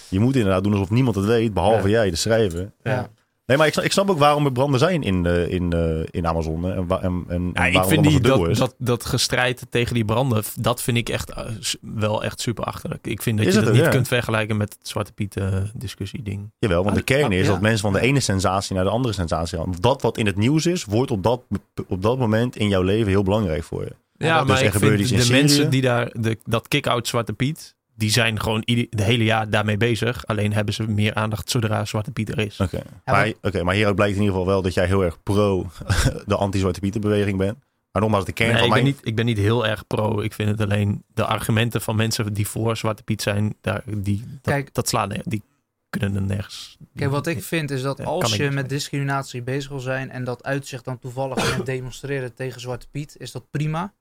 Je 0.09 0.19
moet 0.19 0.35
inderdaad 0.35 0.63
doen 0.63 0.73
alsof 0.73 0.89
niemand 0.89 1.15
het 1.15 1.25
weet, 1.25 1.53
behalve 1.53 1.89
Ja. 1.89 1.93
jij, 1.97 2.09
de 2.09 2.15
schrijver. 2.15 2.71
Ja. 2.83 3.09
Nee, 3.45 3.57
maar 3.57 3.67
ik 3.67 3.73
snap, 3.73 3.85
ik 3.85 3.91
snap 3.91 4.09
ook 4.09 4.17
waarom 4.17 4.45
er 4.45 4.51
branden 4.51 4.79
zijn 4.79 5.03
in, 5.03 5.25
eh, 5.25 5.49
in, 5.49 5.73
eh, 5.73 6.07
in 6.11 6.27
Amazon. 6.27 6.71
En, 6.71 6.87
en, 7.01 7.25
en, 7.27 7.51
Ja, 7.53 7.65
ik 7.65 7.73
waarom 7.73 7.91
vind 7.91 8.03
dat 8.03 8.11
die, 8.11 8.21
dat, 8.21 8.47
is. 8.47 8.57
dat, 8.57 8.75
dat 8.77 9.05
gestrijd 9.05 9.65
tegen 9.69 9.93
die 9.93 10.05
branden, 10.05 10.43
dat 10.55 10.81
vind 10.81 10.97
ik 10.97 11.09
echt 11.09 11.31
eh, 11.31 11.45
wel 11.81 12.23
echt 12.23 12.41
super 12.41 12.63
achterlijk. 12.63 13.07
Ik 13.07 13.21
vind 13.21 13.37
dat 13.37 13.47
Is 13.47 13.53
je 13.53 13.61
dat 13.61 13.73
niet 13.73 13.81
ja. 13.81 13.89
kunt 13.89 14.07
vergelijken 14.07 14.57
met 14.57 14.75
het 14.79 14.87
Zwarte 14.87 15.11
Piet 15.11 15.37
discussie 15.73 16.23
ding. 16.23 16.51
Jawel, 16.59 16.83
want 16.83 16.95
de 16.95 17.01
kern 17.01 17.25
ah, 17.25 17.33
is 17.33 17.45
ja. 17.45 17.51
dat 17.51 17.61
mensen 17.61 17.79
van 17.79 17.93
de 17.93 17.99
ene 17.99 18.19
sensatie 18.19 18.75
naar 18.75 18.83
de 18.83 18.89
andere 18.89 19.13
sensatie 19.13 19.57
gaan. 19.57 19.75
Dat 19.79 20.01
wat 20.01 20.17
in 20.17 20.25
het 20.25 20.35
nieuws 20.35 20.65
is, 20.65 20.85
wordt 20.85 21.11
op 21.11 21.23
dat, 21.23 21.41
op 21.87 22.01
dat 22.01 22.17
moment 22.17 22.55
in 22.55 22.67
jouw 22.67 22.81
leven 22.81 23.07
heel 23.07 23.23
belangrijk 23.23 23.63
voor 23.63 23.83
je. 23.83 23.95
Ja, 24.17 24.39
dus 24.39 24.47
maar 24.47 24.57
er 24.59 24.65
ik 24.65 24.73
vind 24.73 25.25
de 25.25 25.31
mensen 25.31 25.69
die 25.69 25.81
daar, 25.81 26.09
de, 26.13 26.37
dat 26.43 26.67
kick-out 26.67 27.07
Zwarte 27.07 27.33
Piet, 27.33 27.74
die 27.95 28.11
zijn 28.11 28.39
gewoon 28.41 28.61
ieder, 28.65 28.87
de 28.89 29.03
hele 29.03 29.23
jaar 29.23 29.49
daarmee 29.49 29.77
bezig. 29.77 30.25
Alleen 30.25 30.53
hebben 30.53 30.73
ze 30.73 30.87
meer 30.87 31.13
aandacht 31.13 31.49
zodra 31.49 31.85
Zwarte 31.85 32.11
Piet 32.11 32.29
er 32.29 32.39
is. 32.39 32.59
Oké, 32.59 32.81
maar- 33.05 33.15
maar, 33.15 33.33
oké, 33.41 33.63
maar 33.63 33.73
hieruit 33.75 33.95
blijkt 33.95 34.15
in 34.15 34.21
ieder 34.21 34.35
geval 34.37 34.51
wel 34.51 34.61
dat 34.61 34.73
jij 34.73 34.85
heel 34.85 35.03
erg 35.03 35.23
pro 35.23 35.65
de 36.25 36.35
anti-Zwarte 36.35 36.79
Pieten 36.79 37.01
beweging 37.01 37.37
bent. 37.37 37.57
Maar 37.91 38.01
nogmaals, 38.03 38.25
de 38.25 38.31
kern 38.33 38.49
Nee, 38.53 38.57
van 38.59 38.67
ik, 38.67 38.73
ben 38.73 38.83
niet, 38.83 38.99
ik 39.03 39.15
ben 39.15 39.25
niet 39.25 39.37
heel 39.37 39.67
erg 39.67 39.87
pro. 39.87 40.21
Ik 40.21 40.33
vind 40.33 40.49
het 40.49 40.61
alleen 40.61 41.03
de 41.13 41.25
argumenten 41.25 41.81
van 41.81 41.95
mensen 41.95 42.33
die 42.33 42.47
voor 42.47 42.77
Zwarte 42.77 43.03
Piet 43.03 43.21
zijn, 43.21 43.55
daar, 43.61 43.83
die, 43.85 44.23
dat, 44.41 44.53
Kijk. 44.53 44.73
dat 44.73 44.87
slaan, 44.89 45.09
die 45.23 45.43
kunnen 45.89 46.15
er 46.15 46.21
nergens. 46.21 46.77
Kijk, 46.95 47.11
wat 47.11 47.27
ik 47.27 47.43
vind 47.43 47.71
is 47.71 47.81
dat 47.81 47.97
Ja, 47.97 48.03
als 48.03 48.35
je 48.35 48.51
met 48.51 48.69
discriminatie 48.69 49.41
bezig 49.41 49.69
wil 49.69 49.79
zijn 49.79 50.09
en 50.11 50.23
dat 50.23 50.43
uitzicht 50.43 50.85
dan 50.85 50.99
toevallig 50.99 51.35
met 51.57 51.65
demonstreren 51.65 52.33
tegen 52.33 52.61
Zwarte 52.61 52.87
Piet, 52.91 53.15
is 53.19 53.31
dat 53.31 53.49
prima. 53.51 53.93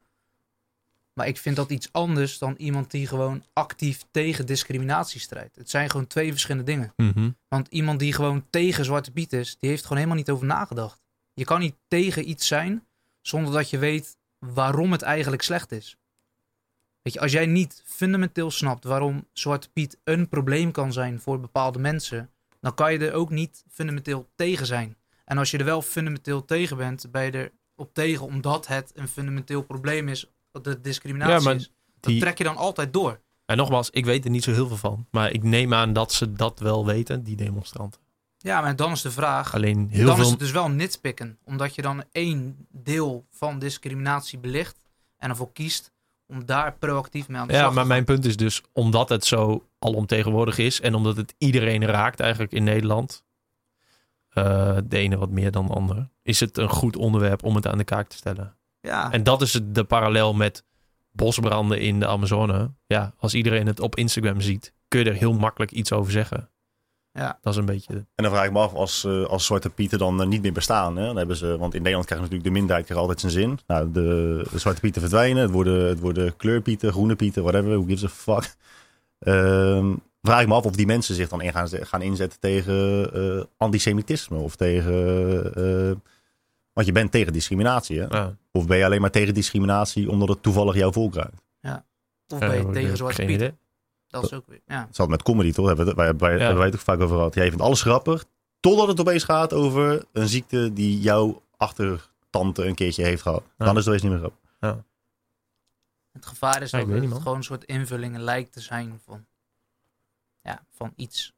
Maar 1.14 1.26
ik 1.26 1.38
vind 1.38 1.56
dat 1.56 1.70
iets 1.70 1.92
anders 1.92 2.38
dan 2.38 2.54
iemand 2.56 2.90
die 2.90 3.06
gewoon 3.06 3.44
actief 3.52 4.04
tegen 4.10 4.46
discriminatie 4.46 5.20
strijdt. 5.20 5.56
Het 5.56 5.70
zijn 5.70 5.90
gewoon 5.90 6.06
twee 6.06 6.30
verschillende 6.30 6.64
dingen. 6.64 6.92
Mhm. 6.96 7.30
Want 7.48 7.68
iemand 7.68 7.98
die 7.98 8.12
gewoon 8.12 8.46
tegen 8.50 8.84
Zwarte 8.84 9.10
Piet 9.10 9.32
is, 9.32 9.56
die 9.60 9.70
heeft 9.70 9.82
gewoon 9.82 9.98
helemaal 9.98 10.18
niet 10.18 10.30
over 10.30 10.46
nagedacht. 10.46 11.02
Je 11.32 11.44
kan 11.44 11.60
niet 11.60 11.76
tegen 11.88 12.28
iets 12.28 12.46
zijn 12.46 12.86
zonder 13.20 13.52
dat 13.52 13.70
je 13.70 13.78
weet 13.78 14.16
waarom 14.38 14.92
het 14.92 15.02
eigenlijk 15.02 15.42
slecht 15.42 15.72
is. 15.72 15.96
Weet 17.02 17.12
je, 17.12 17.20
als 17.20 17.32
jij 17.32 17.46
niet 17.46 17.82
fundamenteel 17.84 18.50
snapt 18.50 18.84
waarom 18.84 19.28
Zwarte 19.32 19.70
Piet 19.70 19.98
een 20.04 20.28
probleem 20.28 20.70
kan 20.70 20.92
zijn 20.92 21.20
voor 21.20 21.40
bepaalde 21.40 21.78
mensen, 21.78 22.30
dan 22.60 22.74
kan 22.74 22.92
je 22.92 22.98
er 22.98 23.12
ook 23.12 23.30
niet 23.30 23.64
fundamenteel 23.70 24.28
tegen 24.34 24.66
zijn. 24.66 24.96
En 25.24 25.38
als 25.38 25.50
je 25.50 25.58
er 25.58 25.64
wel 25.64 25.82
fundamenteel 25.82 26.44
tegen 26.44 26.76
bent, 26.76 27.10
ben 27.10 27.24
je 27.24 27.30
er 27.30 27.52
op 27.74 27.94
tegen 27.94 28.26
omdat 28.26 28.66
het 28.66 28.92
een 28.94 29.08
fundamenteel 29.08 29.62
probleem 29.62 30.08
is, 30.08 30.33
dat 30.62 30.65
het 30.74 30.84
discriminatie 30.84 31.34
Ja, 31.34 31.41
maar 31.41 31.55
is. 31.55 31.70
Dat 32.00 32.10
die- 32.12 32.20
trek 32.20 32.39
je 32.39 32.44
dan 32.44 32.57
altijd 32.57 32.92
door. 32.92 33.20
En 33.47 33.57
nogmaals, 33.57 33.91
ik 33.91 34.05
weet 34.05 34.24
er 34.24 34.31
niet 34.31 34.44
zo 34.44 34.52
heel 34.52 34.68
veel 34.68 34.76
van. 34.76 35.07
Maar 35.10 35.31
ik 35.31 35.42
neem 35.42 35.74
aan 35.74 35.92
dat 35.92 36.12
ze 36.12 36.33
dat 36.33 36.58
wel 36.58 36.86
weten, 36.86 37.23
die 37.23 37.36
demonstranten. 37.36 38.00
Ja, 38.39 38.60
maar 38.60 38.76
dan 38.76 38.92
is 38.92 39.02
de 39.02 39.10
vraag, 39.10 39.55
Alleen 39.55 39.89
heel 39.91 40.07
dan 40.07 40.15
veel... 40.15 40.24
is 40.24 40.31
het 40.31 40.39
dus 40.39 40.50
wel 40.50 40.68
nitpikken. 40.68 41.39
Omdat 41.44 41.74
je 41.74 41.83
dan 41.83 42.05
één 42.12 42.66
deel 42.70 43.26
van 43.31 43.58
discriminatie 43.58 44.39
belicht 44.39 44.81
en 45.16 45.28
ervoor 45.31 45.52
kiest 45.52 45.92
Om 46.26 46.44
daar 46.47 46.76
proactief 46.78 47.28
mee 47.28 47.41
aan 47.41 47.47
de 47.47 47.52
Ja, 47.52 47.58
slag 47.58 47.70
te 47.70 47.76
maar 47.76 47.86
mijn 47.86 48.05
punt 48.05 48.24
is 48.24 48.36
dus, 48.36 48.62
omdat 48.73 49.08
het 49.08 49.24
zo 49.24 49.66
alomtegenwoordig 49.78 50.58
is 50.58 50.81
en 50.81 50.94
omdat 50.94 51.16
het 51.16 51.34
iedereen 51.39 51.84
raakt 51.84 52.20
eigenlijk 52.20 52.52
in 52.52 52.65
Nederland, 52.65 53.24
eh, 54.28 54.76
de 54.84 54.97
ene 54.99 55.16
wat 55.16 55.31
meer 55.31 55.50
dan 55.50 55.66
de 55.66 55.73
ander, 55.73 56.08
is 56.23 56.41
het 56.41 56.58
een 56.58 56.68
goed 56.68 56.97
onderwerp 56.97 57.42
om 57.44 57.55
het 57.55 57.66
aan 57.66 57.78
de 57.78 57.84
kaak 57.84 58.08
te 58.08 58.16
stellen. 58.16 58.57
Ja, 58.84 59.12
En 59.12 59.22
dat 59.22 59.42
is 59.42 59.52
het- 59.52 59.74
de 59.74 59.84
parallel 59.84 60.34
met 60.34 60.64
bosbranden 61.12 61.80
in 61.80 62.00
de 62.00 62.06
Amazone. 62.06 62.70
Ja, 62.86 63.12
als 63.18 63.34
iedereen 63.34 63.66
het 63.66 63.80
op 63.80 63.96
Instagram 63.96 64.40
ziet, 64.40 64.72
kun 64.88 65.00
je 65.00 65.10
er 65.10 65.16
heel 65.16 65.32
makkelijk 65.32 65.70
iets 65.72 65.92
over 65.92 66.12
zeggen. 66.12 66.48
Ja. 67.12 67.38
Dat 67.42 67.52
is 67.52 67.58
een 67.58 67.64
beetje... 67.64 67.94
En 67.94 68.24
dan 68.24 68.30
vraag 68.32 68.44
ik 68.44 68.52
me 68.52 68.58
af, 68.58 68.74
als, 68.74 69.04
eh, 69.04 69.24
als 69.24 69.46
Zwarte 69.46 69.70
Pieten 69.70 69.98
dan 69.98 70.20
eh, 70.22 70.26
niet 70.26 70.42
meer 70.42 70.52
bestaan. 70.52 70.96
Hè? 70.96 71.04
Dan 71.06 71.16
hebben 71.16 71.36
ze, 71.36 71.46
want 71.58 71.72
in 71.74 71.78
Nederland 71.78 72.06
krijgt 72.06 72.24
natuurlijk 72.24 72.50
de 72.50 72.58
minderheid 72.58 72.84
krijgt 72.86 73.02
altijd 73.02 73.20
zijn 73.20 73.32
zin. 73.32 73.58
Nou, 73.66 73.92
de, 73.92 74.46
de 74.52 74.58
Zwarte 74.58 74.80
Pieten 74.80 75.00
verdwijnen. 75.00 75.42
Het 75.42 75.50
worden, 75.50 75.88
het 75.88 76.00
worden 76.00 76.36
kleurpieten, 76.36 76.92
groene 76.92 77.16
pieten, 77.16 77.42
whatever. 77.42 77.70
Who 77.70 77.84
gives 77.84 78.04
a 78.04 78.08
fuck. 78.08 78.54
Ehm, 79.18 79.94
vraag 80.22 80.40
ik 80.40 80.48
me 80.48 80.54
af 80.54 80.64
of 80.64 80.76
die 80.76 80.86
mensen 80.86 81.14
zich 81.14 81.28
dan 81.28 81.40
in 81.40 81.52
gaan, 81.52 81.68
gaan 81.70 82.02
inzetten 82.02 82.40
tegen 82.40 83.10
eh, 83.14 83.44
antisemitisme. 83.56 84.36
Of 84.38 84.56
tegen... 84.56 85.54
eh, 85.54 85.96
want 86.74 86.86
je 86.86 86.92
bent 86.92 87.10
tegen 87.10 87.32
discriminatie. 87.32 88.00
Hè? 88.00 88.06
Ja, 88.18 88.36
Of 88.52 88.66
ben 88.66 88.76
je 88.78 88.84
alleen 88.84 89.00
maar 89.00 89.10
tegen 89.10 89.34
discriminatie 89.34 90.10
omdat 90.10 90.28
het 90.28 90.42
toevallig 90.42 90.74
jouw 90.74 90.92
volk 90.92 91.14
ruikt? 91.14 91.42
of 92.28 92.38
ben 92.38 92.66
je 92.66 92.70
tegen 92.72 92.96
Zwarte 92.96 93.14
geen 93.16 93.26
Piet. 93.26 93.34
idee. 93.36 93.54
Dat 94.08 94.24
is 94.24 94.32
ook 94.32 94.46
weer, 94.46 94.60
ja. 94.66 94.84
Hetzelfde 94.86 95.14
met 95.16 95.22
comedy, 95.24 95.52
toch? 95.52 95.66
Hebben 95.66 95.94
wij, 95.96 96.16
wij, 96.16 96.32
Ja. 96.32 96.38
hebben 96.38 96.56
wij 96.56 96.66
het 96.66 96.74
ook 96.74 96.80
vaak 96.80 97.00
over 97.00 97.16
gehad. 97.16 97.34
Jij 97.34 97.48
vindt 97.48 97.62
alles 97.62 97.80
grappig, 97.82 98.24
totdat 98.60 98.88
het 98.88 99.00
opeens 99.00 99.24
gaat 99.24 99.52
over 99.52 100.04
een 100.12 100.28
ziekte 100.28 100.72
die 100.72 101.00
jouw 101.00 101.42
achtertante 101.56 102.64
een 102.66 102.74
keertje 102.74 103.04
heeft 103.04 103.22
gehad. 103.22 103.42
Ja. 103.58 103.64
Dan 103.64 103.76
is 103.76 103.84
het 103.84 103.86
opeens 103.88 104.02
niet 104.02 104.12
meer 104.12 104.20
grappig. 104.20 104.42
Het 106.12 106.26
gevaar 106.26 106.62
is 106.62 106.70
Ja, 106.70 106.78
dat 106.78 106.88
het 106.88 107.00
niet, 107.00 107.12
gewoon 107.12 107.36
een 107.36 107.44
soort 107.44 107.64
invulling 107.64 108.16
lijkt 108.18 108.52
te 108.52 108.60
zijn 108.60 109.00
van, 109.04 109.26
ja, 110.42 110.64
van 110.70 110.92
iets. 110.96 111.32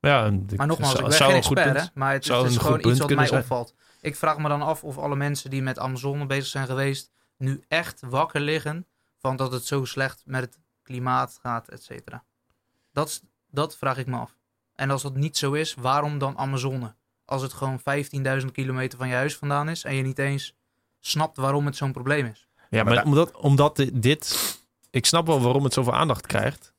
Ja, 0.00 0.30
Maar 0.56 0.66
nogmaals, 0.66 0.94
ik 0.94 1.00
ben 1.02 1.12
zou 1.12 1.28
geen 1.30 1.38
een 1.38 1.44
goed 1.44 1.56
expert, 1.56 1.76
punt- 1.76 1.88
hè, 1.94 2.00
maar 2.00 2.12
het, 2.12 2.24
zou 2.24 2.38
het 2.42 2.48
is 2.48 2.54
een 2.54 2.60
gewoon 2.60 2.74
goed 2.76 2.82
punt 2.84 2.94
iets 2.96 3.06
wat 3.06 3.16
mij 3.16 3.26
kunnen 3.26 3.46
zijn. 3.46 3.60
opvalt. 3.60 3.74
Ik 4.02 4.16
vraag 4.16 4.38
me 4.38 4.48
dan 4.48 4.62
af 4.62 4.84
of 4.84 4.98
alle 4.98 5.16
mensen 5.16 5.50
die 5.50 5.62
met 5.62 5.78
Amazone 5.78 6.26
bezig 6.26 6.46
zijn 6.46 6.66
geweest, 6.66 7.10
nu 7.36 7.64
echt 7.68 8.00
wakker 8.06 8.40
liggen 8.40 8.86
van 9.18 9.36
dat 9.36 9.52
het 9.52 9.66
zo 9.66 9.84
slecht 9.84 10.22
met 10.26 10.40
het 10.42 10.58
klimaat 10.82 11.38
gaat, 11.42 11.68
et 11.68 11.82
cetera. 11.82 12.24
Dat, 12.92 13.08
is- 13.08 13.22
dat 13.50 13.76
vraag 13.76 13.98
ik 13.98 14.06
me 14.06 14.16
af. 14.16 14.36
En 14.74 14.90
als 14.90 15.02
dat 15.02 15.14
niet 15.16 15.36
zo 15.36 15.52
is, 15.52 15.74
waarom 15.74 16.18
dan 16.18 16.38
Amazone? 16.38 16.94
Als 17.24 17.42
het 17.42 17.52
gewoon 17.52 17.80
15.000 18.40 18.46
kilometer 18.52 18.98
van 18.98 19.08
je 19.08 19.14
huis 19.14 19.36
vandaan 19.36 19.68
is 19.68 19.84
en 19.84 19.94
je 19.94 20.02
niet 20.02 20.18
eens 20.18 20.54
snapt 21.00 21.36
waarom 21.36 21.66
het 21.66 21.76
zo'n 21.76 21.92
probleem 21.92 22.26
is. 22.26 22.48
Ja, 22.56 22.62
Maar 22.70 22.84
maar 22.84 22.94
da- 22.94 23.02
omdat, 23.10 23.36
omdat 23.36 23.76
di- 23.76 23.90
dit... 24.00 24.60
Ik 24.90 25.06
snap 25.06 25.26
wel 25.26 25.40
waarom 25.40 25.64
het 25.64 25.72
zoveel 25.72 25.94
aandacht 25.94 26.26
krijgt. 26.26 26.72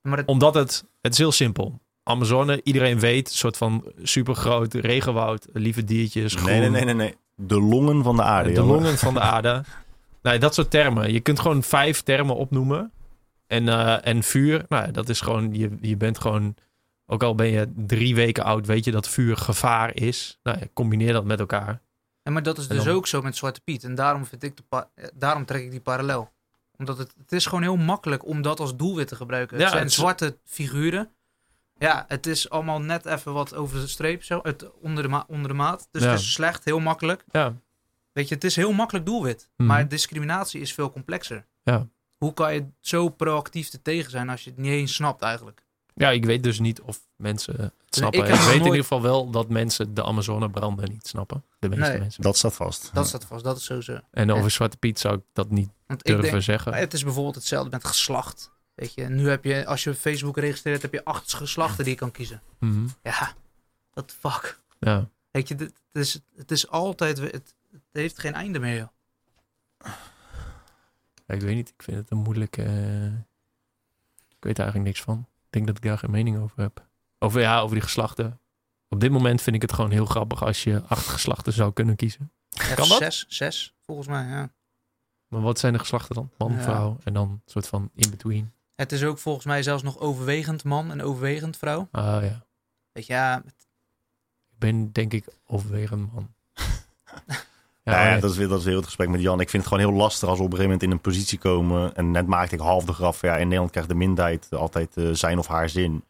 Maar 0.00 0.18
het, 0.18 0.26
Omdat 0.26 0.54
het... 0.54 0.84
Het 1.00 1.12
is 1.12 1.18
heel 1.18 1.32
simpel. 1.32 1.80
Amazone, 2.08 2.60
iedereen 2.64 2.98
weet, 3.00 3.28
een 3.28 3.34
soort 3.34 3.56
van 3.56 3.84
supergroot 4.02 4.74
regenwoud, 4.74 5.46
lieve 5.52 5.84
diertjes, 5.84 6.34
groen, 6.34 6.50
Nee, 6.50 6.60
nee, 6.60 6.70
nee, 6.70 6.84
nee, 6.84 6.94
nee. 6.94 7.14
De 7.34 7.60
longen 7.60 8.02
van 8.02 8.16
de 8.16 8.22
aarde. 8.22 8.48
de 8.48 8.54
jongen. 8.54 8.74
longen 8.74 8.98
van 8.98 9.14
de 9.14 9.20
aarde. 9.20 9.62
Nee, 10.22 10.38
dat 10.38 10.54
soort 10.54 10.70
termen. 10.70 11.12
Je 11.12 11.20
kunt 11.20 11.40
gewoon 11.40 11.62
vijf 11.62 12.02
termen 12.02 12.36
opnoemen. 12.36 12.92
En, 13.46 13.68
eh, 13.68 14.06
en 14.06 14.22
vuur, 14.22 14.64
nou, 14.68 14.90
dat 14.90 15.08
is 15.08 15.20
gewoon, 15.20 15.54
je, 15.54 15.70
je 15.80 15.96
bent 15.96 16.18
gewoon, 16.18 16.54
ook 17.06 17.22
al 17.22 17.34
ben 17.34 17.46
je 17.50 17.72
drie 17.76 18.14
weken 18.14 18.44
oud, 18.44 18.66
weet 18.66 18.84
je 18.84 18.90
dat 18.90 19.08
vuur 19.08 19.36
gevaar 19.36 19.94
is. 19.94 20.38
Nou, 20.42 20.58
ja, 20.58 20.64
combineer 20.74 21.12
dat 21.12 21.24
met 21.24 21.40
elkaar. 21.40 21.80
Ja, 22.22 22.30
maar 22.32 22.42
dat 22.42 22.58
is 22.58 22.66
En 22.66 22.76
dus 22.76 22.84
dan- 22.84 22.94
ook 22.94 23.06
zo 23.06 23.22
met 23.22 23.36
Zwarte 23.36 23.60
Piet. 23.60 23.84
En 23.84 23.94
daarom, 23.94 24.26
vind 24.26 24.42
ik 24.42 24.56
de 24.56 24.62
eh, 24.94 25.04
daarom 25.14 25.44
trek 25.44 25.62
ik 25.62 25.70
die 25.70 25.80
parallel. 25.80 26.30
Omdat 26.76 26.98
het, 26.98 27.14
het 27.18 27.32
is 27.32 27.46
gewoon 27.46 27.62
heel 27.62 27.76
makkelijk 27.76 28.26
om 28.26 28.42
dat 28.42 28.60
als 28.60 28.76
doelwit 28.76 29.08
te 29.08 29.16
gebruiken. 29.16 29.56
Het 29.56 29.64
Ja, 29.66 29.70
zijn 29.72 29.82
het 29.84 29.92
zwarte 29.92 30.36
figuren. 30.44 31.10
Ja, 31.78 32.04
het 32.08 32.26
is 32.26 32.50
allemaal 32.50 32.80
net 32.80 33.06
even 33.06 33.32
wat 33.32 33.54
over 33.54 33.80
de 33.80 33.86
streep, 33.86 34.22
zo, 34.24 34.40
het, 34.42 34.70
onder, 34.80 35.02
de 35.02 35.08
ma- 35.08 35.24
onder 35.28 35.48
de 35.48 35.54
maat. 35.54 35.88
Dus 35.90 36.02
Ja. 36.02 36.10
het 36.10 36.20
is 36.20 36.32
slecht, 36.32 36.64
heel 36.64 36.78
makkelijk. 36.80 37.24
Ja, 37.30 37.54
Weet 38.12 38.28
je, 38.28 38.34
het 38.34 38.44
is 38.44 38.56
heel 38.56 38.72
makkelijk 38.72 39.06
doelwit. 39.06 39.48
Mhm. 39.56 39.68
Maar 39.68 39.88
discriminatie 39.88 40.60
is 40.60 40.74
veel 40.74 40.90
complexer. 40.92 41.46
Ja. 41.62 41.86
Hoe 42.16 42.34
kan 42.34 42.54
je 42.54 42.66
zo 42.80 43.08
proactief 43.08 43.68
te 43.68 43.82
tegen 43.82 44.10
zijn 44.10 44.28
als 44.28 44.44
je 44.44 44.50
het 44.50 44.58
niet 44.58 44.70
eens 44.72 44.94
snapt 44.94 45.22
eigenlijk? 45.22 45.64
ja 45.94 46.10
ik 46.10 46.24
weet 46.24 46.42
dus 46.42 46.58
niet 46.60 46.80
of 46.80 47.00
mensen 47.16 47.54
het 47.60 47.72
snappen. 47.88 48.20
ik 48.20 48.26
weet 48.34 48.48
in 48.54 48.64
ieder 48.64 48.74
geval 48.80 49.02
wel 49.02 49.30
dat 49.30 49.48
mensen 49.48 49.94
de 49.94 50.04
Amazonebranden 50.04 50.90
niet 50.90 51.06
snappen. 51.06 51.44
De 51.58 51.68
meeste 51.68 51.88
Nee. 51.90 51.98
mensen. 51.98 52.22
Dat 52.22 52.36
staat 52.36 52.54
vast. 52.54 52.90
Dat 52.94 53.06
staat 53.08 53.24
vast, 53.24 53.44
dat 53.44 53.56
is 53.56 53.64
sowieso. 53.64 53.98
En 54.10 54.30
over 54.30 54.42
Ja. 54.44 54.48
Zwarte 54.48 54.76
Piet 54.76 54.98
zou 54.98 55.16
ik 55.16 55.22
dat 55.32 55.50
niet 55.50 55.70
Want 55.86 56.00
ik 56.00 56.06
durven 56.06 56.30
denk, 56.30 56.42
zeggen. 56.42 56.74
het 56.74 56.92
is 56.92 57.04
bijvoorbeeld 57.04 57.34
hetzelfde 57.34 57.70
met 57.70 57.84
geslacht. 57.84 58.50
Weet 58.76 58.94
je, 58.94 59.04
nu 59.08 59.28
heb 59.28 59.44
je, 59.44 59.66
als 59.66 59.84
je 59.84 59.94
Facebook 59.94 60.36
registreert, 60.38 60.82
heb 60.82 60.92
je 60.92 61.04
acht 61.04 61.32
geslachten 61.34 61.84
die 61.84 61.92
je 61.92 61.98
kan 61.98 62.10
kiezen. 62.10 62.42
Mhm. 62.58 62.86
Ja, 63.02 63.32
the 63.92 64.04
fuck. 64.18 64.60
Ja. 64.78 65.08
Weet 65.30 65.48
je, 65.48 65.54
het 65.54 65.72
is, 65.92 66.20
het 66.36 66.50
is 66.50 66.68
altijd, 66.68 67.18
het, 67.18 67.32
het 67.72 67.82
heeft 67.92 68.18
geen 68.18 68.34
einde 68.34 68.58
meer, 68.58 68.76
joh. 68.76 68.88
Ja, 71.26 71.34
ik 71.34 71.40
weet 71.40 71.54
niet. 71.54 71.68
Ik 71.68 71.82
vind 71.82 71.96
het 71.96 72.10
een 72.10 72.18
moeilijke. 72.18 72.62
eh, 72.62 73.06
Ik 74.28 74.44
weet 74.44 74.58
eigenlijk 74.58 74.88
niks 74.88 75.02
van. 75.02 75.18
Ik 75.18 75.52
denk 75.52 75.66
dat 75.66 75.76
ik 75.76 75.82
daar 75.82 75.98
geen 75.98 76.10
mening 76.10 76.38
over 76.38 76.60
heb. 76.60 76.86
Over, 77.18 77.40
ja, 77.40 77.60
over 77.60 77.74
die 77.74 77.84
geslachten. 77.84 78.40
Op 78.88 79.00
dit 79.00 79.10
moment 79.10 79.42
vind 79.42 79.56
ik 79.56 79.62
het 79.62 79.72
gewoon 79.72 79.90
heel 79.90 80.06
grappig 80.06 80.42
als 80.42 80.64
je 80.64 80.82
acht 80.82 81.06
geslachten 81.06 81.52
zou 81.52 81.72
kunnen 81.72 81.96
kiezen. 81.96 82.32
Ja, 82.48 82.74
Kan 82.74 82.88
dat? 82.88 82.98
Zes, 82.98 83.26
zes, 83.28 83.74
volgens 83.80 84.06
mij, 84.08 84.26
ja. 84.26 84.50
Maar 85.28 85.40
wat 85.40 85.58
zijn 85.58 85.72
de 85.72 85.78
geslachten 85.78 86.14
dan? 86.14 86.30
Man, 86.38 86.52
Ja. 86.52 86.62
vrouw 86.62 86.98
en 87.04 87.12
dan 87.12 87.28
een 87.30 87.42
soort 87.44 87.68
van 87.68 87.90
in-between. 87.94 88.52
Het 88.76 88.92
is 88.92 89.04
ook 89.04 89.18
volgens 89.18 89.44
mij 89.44 89.62
zelfs 89.62 89.82
nog 89.82 89.98
overwegend 89.98 90.64
man 90.64 90.90
en 90.90 91.02
overwegend 91.02 91.56
vrouw. 91.56 91.88
Ah 91.90 92.22
ja. 92.22 92.44
Weet 92.92 93.06
je, 93.06 93.12
ja, 93.12 93.42
Ik 94.50 94.58
ben 94.58 94.92
denk 94.92 95.12
ik 95.12 95.26
overwegend 95.46 96.12
man. 96.12 96.34
Ja, 97.82 98.04
ja, 98.04 98.10
nee. 98.10 98.20
dat, 98.20 98.30
is 98.30 98.36
weer, 98.36 98.48
dat 98.48 98.58
is 98.58 98.64
weer 98.64 98.76
het 98.76 98.84
gesprek 98.84 99.08
met 99.08 99.20
Jan. 99.20 99.40
Ik 99.40 99.50
vind 99.50 99.64
het 99.64 99.72
gewoon 99.72 99.88
heel 99.88 99.98
lastig 99.98 100.28
als 100.28 100.38
we 100.38 100.44
op 100.44 100.52
een 100.52 100.56
gegeven 100.56 100.78
moment 100.78 100.82
in 100.82 100.90
een 100.90 101.12
positie 101.12 101.38
komen. 101.38 101.94
En 101.94 102.10
net 102.10 102.26
maakte 102.26 102.54
ik 102.54 102.60
half 102.60 102.84
de 102.84 102.92
graf. 102.92 103.20
Ja, 103.20 103.36
in 103.36 103.44
Nederland 103.44 103.70
krijgt 103.70 103.88
de 103.88 103.94
minderheid 103.94 104.54
altijd 104.54 104.96
eh, 104.96 105.10
zijn 105.12 105.38
of 105.38 105.46
haar 105.46 105.68
zin. 105.68 106.04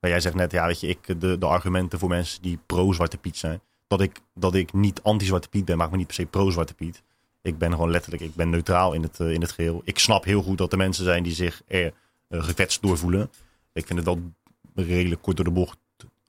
Maar 0.00 0.10
jij 0.10 0.20
zegt 0.20 0.34
net, 0.34 0.52
ja, 0.52 0.66
weet 0.66 0.80
je, 0.80 0.86
ik, 0.86 1.20
de, 1.20 1.38
de 1.38 1.46
argumenten 1.46 1.98
voor 1.98 2.08
mensen 2.08 2.42
die 2.42 2.58
pro-Zwarte 2.66 3.16
Piet 3.18 3.36
zijn. 3.36 3.60
Dat 3.86 4.00
ik, 4.00 4.20
dat 4.34 4.54
ik 4.54 4.72
niet 4.72 5.02
anti-Zwarte 5.02 5.48
Piet 5.48 5.64
ben, 5.64 5.76
maakt 5.76 5.90
me 5.90 5.96
niet 5.96 6.06
per 6.06 6.14
se 6.14 6.26
pro-Zwarte 6.26 6.74
Piet. 6.74 7.02
Ik 7.42 7.58
ben 7.58 7.70
gewoon 7.70 7.90
letterlijk, 7.90 8.22
ik 8.22 8.34
ben 8.34 8.50
neutraal 8.50 8.92
in 8.92 9.02
het, 9.02 9.20
eh, 9.20 9.32
in 9.32 9.40
het 9.40 9.52
geheel. 9.52 9.82
Ik 9.84 9.98
snap 9.98 10.24
heel 10.24 10.42
goed 10.42 10.58
dat 10.58 10.72
er 10.72 10.78
mensen 10.78 11.04
zijn 11.04 11.22
die 11.22 11.34
zich 11.34 11.62
er 11.66 11.86
eh, 11.86 11.92
gekwetst 12.30 12.82
door 12.82 12.98
voelen. 12.98 13.30
Ik 13.72 13.86
vind 13.86 13.98
het 13.98 14.08
wel 14.08 14.20
redelijk 14.86 15.22
kort 15.22 15.36
door 15.36 15.44
de 15.44 15.50
bocht 15.50 15.76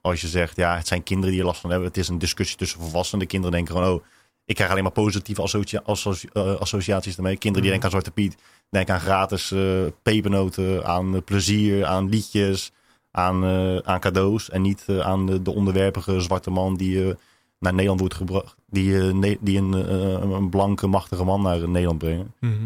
als 0.02 0.22
je 0.22 0.28
zegt, 0.28 0.56
ja, 0.56 0.76
het 0.78 0.88
zijn 0.88 1.04
kinderen 1.04 1.32
die 1.32 1.40
er 1.40 1.46
last 1.48 1.62
van 1.62 1.70
hebben. 1.70 1.88
Het 1.88 1.98
is 1.98 2.08
een 2.08 2.18
discussie 2.20 2.58
tussen 2.58 2.80
volwassenen. 2.80 3.20
De 3.20 3.32
kinderen 3.32 3.56
denken 3.56 3.76
gewoon, 3.76 3.94
oh, 4.00 4.04
ik 4.46 4.56
krijg 4.56 4.70
alleen 4.72 4.84
maar 4.84 4.92
positieve 4.92 5.42
associa 5.42 5.82
associ- 5.86 6.30
eh, 6.34 6.56
associaties 6.56 7.16
ermee. 7.18 7.38
Kinderen 7.38 7.68
die 7.68 7.72
Mhm. 7.72 7.82
denken 7.82 7.84
aan 7.84 7.90
Zwarte 7.90 8.12
Piet, 8.12 8.42
denken 8.70 8.94
aan 8.94 9.00
gratis 9.00 9.52
eh, 9.52 9.86
pepernoten, 10.02 10.86
aan 10.86 11.16
eh, 11.16 11.22
plezier, 11.26 11.86
aan 11.86 12.10
liedjes, 12.10 12.72
aan, 13.12 13.44
eh, 13.44 13.78
aan 13.78 14.00
cadeaus. 14.00 14.50
En 14.50 14.62
niet 14.62 14.84
eh, 14.88 15.00
aan 15.00 15.26
de, 15.26 15.42
de 15.42 15.52
onderwerpige 15.52 16.20
zwarte 16.20 16.50
man 16.50 16.76
die 16.78 17.08
eh, 17.10 17.16
naar 17.60 17.74
Nederland 17.74 18.00
wordt 18.00 18.16
gebracht. 18.16 18.56
Die, 18.70 19.00
eh, 19.10 19.36
die 19.42 19.58
een, 19.58 19.74
eh, 19.74 20.32
een 20.38 20.50
blanke, 20.50 20.88
machtige 20.88 21.24
man 21.24 21.42
naar 21.42 21.70
Nederland 21.70 21.98
brengen. 22.00 22.34
Mhm. 22.40 22.54
Eh, 22.54 22.60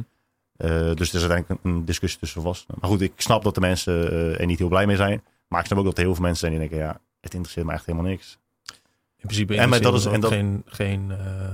dus 0.67 1.11
het 1.11 1.13
is 1.13 1.21
uiteindelijk 1.29 1.59
een, 1.63 1.85
discussie 1.85 2.19
tussen 2.19 2.41
volwassenen. 2.41 2.77
Maar 2.81 2.89
goed, 2.89 3.01
ik 3.01 3.13
snap 3.15 3.43
dat 3.43 3.55
de 3.55 3.61
mensen 3.61 4.11
eh, 4.11 4.39
er 4.39 4.45
niet 4.45 4.59
heel 4.59 4.67
blij 4.67 4.85
mee 4.85 4.95
zijn. 4.95 5.23
Maar 5.47 5.59
ik 5.59 5.65
snap 5.65 5.77
ook 5.79 5.85
dat 5.85 5.97
er 5.97 6.03
heel 6.03 6.13
veel 6.13 6.23
mensen 6.23 6.39
zijn 6.49 6.59
die 6.59 6.69
denken, 6.69 6.88
ja, 6.88 6.99
het 7.21 7.33
interesseert 7.33 7.65
me 7.65 7.73
echt 7.73 7.85
helemaal 7.85 8.09
niks. 8.09 8.38
In 9.17 9.27
principe 9.27 9.55
En 9.57 9.69
maar 9.69 9.81
dat 9.81 9.93
is- 9.93 10.05
en 10.05 10.19
dat- 10.21 10.31
geen, 10.31 10.63
geen 10.65 11.11
eh, 11.11 11.49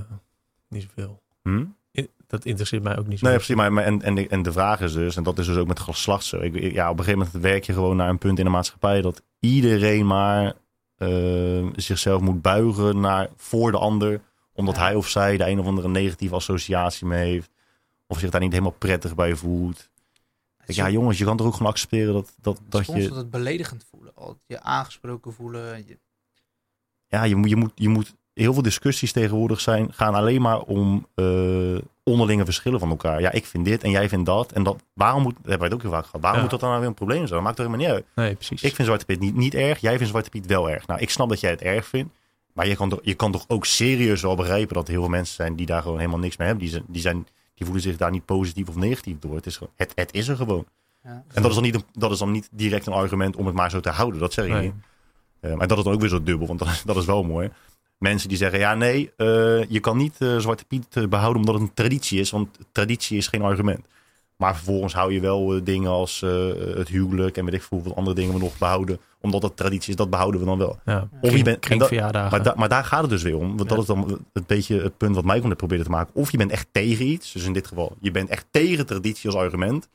niet 0.68 0.82
zoveel. 0.82 1.22
Hm? 1.42 1.64
I- 1.92 2.08
Dat 2.26 2.44
interesseert 2.44 2.82
mij 2.82 2.98
ook 2.98 3.06
niet 3.06 3.18
zo. 3.18 3.26
Nee, 3.26 3.34
precies. 3.34 3.54
Maar, 3.54 3.72
maar 3.72 3.84
en, 3.84 4.02
en, 4.02 4.14
de, 4.14 4.28
en 4.28 4.42
de 4.42 4.52
vraag 4.52 4.80
is 4.80 4.92
dus, 4.92 5.16
en 5.16 5.22
dat 5.22 5.38
is 5.38 5.46
dus 5.46 5.56
ook 5.56 5.66
met 5.66 5.80
geslacht 5.80 6.24
zo. 6.24 6.40
Ik, 6.40 6.72
ja, 6.72 6.90
op 6.90 6.98
een 6.98 7.04
gegeven 7.04 7.26
moment 7.26 7.42
werk 7.44 7.64
je 7.64 7.72
gewoon 7.72 7.96
naar 7.96 8.08
een 8.08 8.18
punt 8.18 8.38
in 8.38 8.44
de 8.44 8.50
maatschappij 8.50 9.00
dat 9.02 9.22
iedereen 9.40 10.06
maar 10.06 10.52
eh, 10.96 11.66
zichzelf 11.76 12.20
moet 12.20 12.42
buigen 12.42 13.00
naar, 13.00 13.28
voor 13.36 13.70
de 13.70 13.78
ander. 13.78 14.20
Omdat 14.52 14.74
Ja. 14.76 14.80
hij 14.82 14.94
of 14.94 15.08
zij 15.08 15.36
de 15.36 15.46
een 15.48 15.58
of 15.60 15.66
andere 15.66 15.88
negatieve 15.88 16.34
associatie 16.34 17.06
mee 17.06 17.30
heeft. 17.30 17.50
Of 18.06 18.18
zich 18.18 18.30
daar 18.30 18.40
niet 18.40 18.52
helemaal 18.52 18.72
prettig 18.78 19.14
bij 19.14 19.34
voelt. 19.36 19.88
Ik, 20.66 20.74
ja, 20.74 20.90
jongens, 20.90 21.18
je 21.18 21.24
kan 21.24 21.36
toch 21.36 21.46
ook 21.46 21.54
gewoon 21.54 21.72
accepteren 21.72 22.12
dat, 22.14 22.34
dat, 22.40 22.60
dat 22.68 22.84
soms 22.84 23.02
je. 23.02 23.08
dat 23.08 23.16
het 23.16 23.30
beledigend 23.30 23.84
voelen. 23.90 24.12
al 24.14 24.38
Je 24.46 24.60
aangesproken 24.60 25.32
voelen. 25.32 25.86
Je, 25.86 25.98
Ja, 27.06 27.24
je 27.24 27.36
moet, 27.36 27.48
je 27.48 27.56
moet, 27.56 27.72
je 27.74 27.88
moet. 27.88 28.14
Heel 28.32 28.52
veel 28.52 28.62
discussies 28.62 29.12
tegenwoordig 29.12 29.60
zijn, 29.60 29.92
gaan 29.92 30.14
alleen 30.14 30.40
maar 30.42 30.60
om 30.60 31.06
eh, 31.14 31.78
onderlinge 32.02 32.44
verschillen 32.44 32.80
van 32.80 32.90
elkaar. 32.90 33.20
Ja, 33.20 33.32
ik 33.32 33.46
vind 33.46 33.64
dit 33.64 33.82
en 33.82 33.90
jij 33.90 34.08
vindt 34.08 34.26
dat. 34.26 34.52
En 34.52 34.62
dat, 34.62 34.82
waarom 34.92 35.22
moet, 35.22 35.34
dat 35.34 35.40
hebben 35.46 35.58
wij 35.58 35.66
het 35.68 35.76
ook 35.76 35.82
heel 35.82 35.90
vaak 35.90 36.04
gehad. 36.04 36.20
Waarom 36.20 36.36
Ja. 36.36 36.42
moet 36.42 36.50
dat 36.50 36.60
dan 36.60 36.68
nou 36.68 36.80
weer 36.80 36.88
een 36.90 36.96
probleem 36.96 37.18
zijn? 37.18 37.30
Dat 37.30 37.42
maakt 37.42 37.56
toch 37.56 37.66
helemaal 37.66 37.86
niet 37.86 37.94
uit. 37.96 38.06
Nee, 38.14 38.34
precies. 38.34 38.62
Ik 38.62 38.74
vind 38.74 38.86
Zwarte 38.86 39.04
Piet 39.04 39.20
niet, 39.20 39.34
niet 39.34 39.54
erg. 39.54 39.78
Jij 39.78 39.94
vindt 39.94 40.08
Zwarte 40.08 40.30
Piet 40.30 40.46
wel 40.46 40.70
erg. 40.70 40.86
Nou, 40.86 41.00
ik 41.00 41.10
snap 41.10 41.28
dat 41.28 41.40
jij 41.40 41.50
het 41.50 41.60
erg 41.62 41.86
vindt. 41.86 42.14
Maar 42.52 42.66
je 42.66 42.76
kan, 42.76 42.88
toch, 42.88 42.98
je 43.02 43.14
kan 43.14 43.32
toch 43.32 43.44
ook 43.48 43.64
serieus 43.64 44.22
wel 44.22 44.36
begrijpen 44.36 44.74
dat 44.74 44.84
er 44.84 44.90
heel 44.92 45.00
veel 45.00 45.10
mensen 45.10 45.34
zijn 45.34 45.56
die 45.56 45.66
daar 45.66 45.82
gewoon 45.82 45.98
helemaal 45.98 46.18
niks 46.18 46.36
mee 46.36 46.46
hebben. 46.46 46.64
Die 46.66 46.74
zijn, 46.74 46.84
die 46.88 47.02
zijn 47.02 47.26
die 47.56 47.64
voelen 47.66 47.82
zich 47.82 47.96
daar 47.96 48.10
niet 48.10 48.24
positief 48.24 48.68
of 48.68 48.76
negatief 48.76 49.18
door. 49.18 49.34
Het 49.34 49.46
is, 49.46 49.56
gewoon- 49.56 49.72
het, 49.76 49.92
het 49.94 50.12
is 50.14 50.28
er 50.28 50.36
gewoon. 50.36 50.66
Ja. 51.02 51.24
En 51.34 51.42
dat 51.42 51.50
is, 51.50 51.54
dan 51.54 51.62
niet, 51.64 51.84
dat 51.92 52.10
is 52.10 52.18
dan 52.18 52.30
niet 52.30 52.48
direct 52.52 52.86
een 52.86 52.92
argument 52.92 53.36
om 53.36 53.46
het 53.46 53.54
maar 53.54 53.70
zo 53.70 53.80
te 53.80 53.90
houden. 53.90 54.20
Dat 54.20 54.32
zeg 54.32 54.44
ik 54.44 54.50
Nee. 54.52 54.62
niet. 54.62 54.72
Eh, 55.40 55.54
maar 55.54 55.66
dat 55.66 55.78
is 55.78 55.84
dan 55.84 55.92
ook 55.92 56.00
weer 56.00 56.08
zo 56.08 56.22
dubbel, 56.22 56.46
want 56.46 56.58
dat, 56.62 56.68
is- 56.68 56.82
dat 56.82 56.96
is 56.96 57.04
wel 57.04 57.22
mooi. 57.24 57.50
Mensen 57.98 58.28
die 58.28 58.38
zeggen, 58.38 58.58
ja 58.58 58.74
nee, 58.74 59.12
eh, 59.16 59.26
je 59.68 59.80
kan 59.80 59.96
niet 59.96 60.14
eh, 60.18 60.36
Zwarte 60.38 60.64
Piet 60.64 60.86
eh, 60.96 61.06
behouden 61.06 61.40
omdat 61.40 61.54
het 61.54 61.62
een 61.68 61.74
traditie 61.74 62.20
is. 62.20 62.30
Want 62.30 62.58
traditie 62.72 63.16
is 63.16 63.26
geen 63.26 63.42
argument. 63.42 63.86
Maar 64.36 64.54
vervolgens 64.56 64.94
hou 64.94 65.12
je 65.12 65.20
wel 65.20 65.54
eh, 65.54 65.60
dingen 65.64 65.90
als 65.90 66.22
eh, 66.22 66.30
het 66.76 66.88
huwelijk 66.88 67.36
en 67.36 67.44
weet 67.44 67.54
ik 67.54 67.62
veel 67.62 67.68
hoeveel 67.78 67.96
andere 67.96 68.16
dingen 68.16 68.32
we 68.32 68.38
nog 68.38 68.58
behouden. 68.58 68.98
Omdat 69.20 69.40
dat 69.40 69.56
traditie 69.56 69.90
is, 69.90 69.96
dat 69.96 70.10
behouden 70.10 70.40
we 70.40 70.46
dan 70.46 70.58
wel. 70.58 70.78
Ja. 70.84 71.08
Of 71.20 71.30
je 71.36 71.42
bent, 71.44 71.60
maar, 72.30 72.42
da- 72.42 72.54
maar 72.56 72.68
daar 72.68 72.84
gaat 72.84 73.00
het 73.00 73.10
dus 73.10 73.22
weer 73.22 73.36
om. 73.36 73.56
Want 73.56 73.68
dat 73.68 73.78
is 73.78 73.86
dan 73.86 74.20
het 74.32 74.46
beetje 74.46 74.80
het 74.82 74.96
punt 74.96 75.14
wat 75.14 75.24
Michael 75.24 75.48
net 75.48 75.56
probeerde 75.56 75.84
te 75.84 75.90
maken. 75.90 76.14
Of 76.14 76.30
je 76.30 76.36
bent 76.38 76.50
echt 76.50 76.66
tegen 76.72 77.06
iets. 77.06 77.32
Dus 77.32 77.44
in 77.44 77.52
dit 77.52 77.66
geval, 77.66 77.96
je 78.00 78.10
bent 78.10 78.28
echt 78.28 78.46
tegen 78.50 78.86
traditie 78.86 79.30
als 79.30 79.38
argument. 79.38 79.88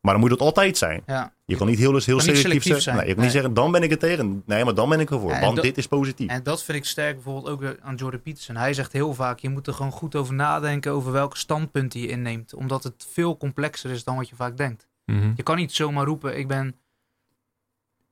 Maar 0.00 0.12
dan 0.12 0.20
moet 0.22 0.30
het 0.30 0.40
altijd 0.40 0.78
zijn. 0.78 1.02
Ja. 1.06 1.32
Je 1.44 1.56
kan 1.56 1.66
niet 1.66 1.78
heel, 1.78 1.92
dus 1.92 2.06
heel 2.06 2.16
kan 2.16 2.26
niet 2.26 2.36
selectief, 2.36 2.80
zijn. 2.80 2.96
Nee, 2.96 3.06
je 3.06 3.10
kan 3.14 3.22
Nee. 3.22 3.24
niet 3.24 3.34
zeggen, 3.34 3.54
dan 3.54 3.72
ben 3.72 3.82
ik 3.82 3.90
er 3.90 3.98
tegen. 3.98 4.42
Nee, 4.46 4.64
maar 4.64 4.74
dan 4.74 4.88
ben 4.88 5.00
ik 5.00 5.10
ervoor. 5.10 5.30
Ja, 5.30 5.36
en 5.36 5.42
want 5.42 5.54
dat- 5.54 5.64
dit 5.64 5.78
is 5.78 5.86
positief. 5.86 6.28
En 6.30 6.42
dat 6.42 6.62
vind 6.64 6.78
ik 6.78 6.84
sterk 6.84 7.14
bijvoorbeeld 7.14 7.48
ook 7.48 7.76
aan 7.82 7.94
Jordan 7.94 8.22
Peterson. 8.22 8.56
Hij 8.56 8.74
zegt 8.74 8.92
heel 8.92 9.14
vaak, 9.14 9.38
je 9.38 9.48
moet 9.48 9.66
er 9.66 9.74
gewoon 9.74 9.92
goed 9.92 10.14
over 10.14 10.34
nadenken 10.34 10.92
over 10.92 11.12
welke 11.12 11.36
standpunten 11.38 12.00
je 12.00 12.08
inneemt. 12.08 12.54
Omdat 12.54 12.82
het 12.84 13.06
veel 13.12 13.36
complexer 13.36 13.90
is 13.90 14.04
dan 14.04 14.16
wat 14.16 14.28
je 14.28 14.36
vaak 14.36 14.56
denkt. 14.56 14.88
Mhm. 15.06 15.32
Je 15.36 15.42
kan 15.42 15.56
niet 15.56 15.72
zomaar 15.72 16.06
roepen, 16.06 16.38
ik 16.38 16.48
ben... 16.48 16.74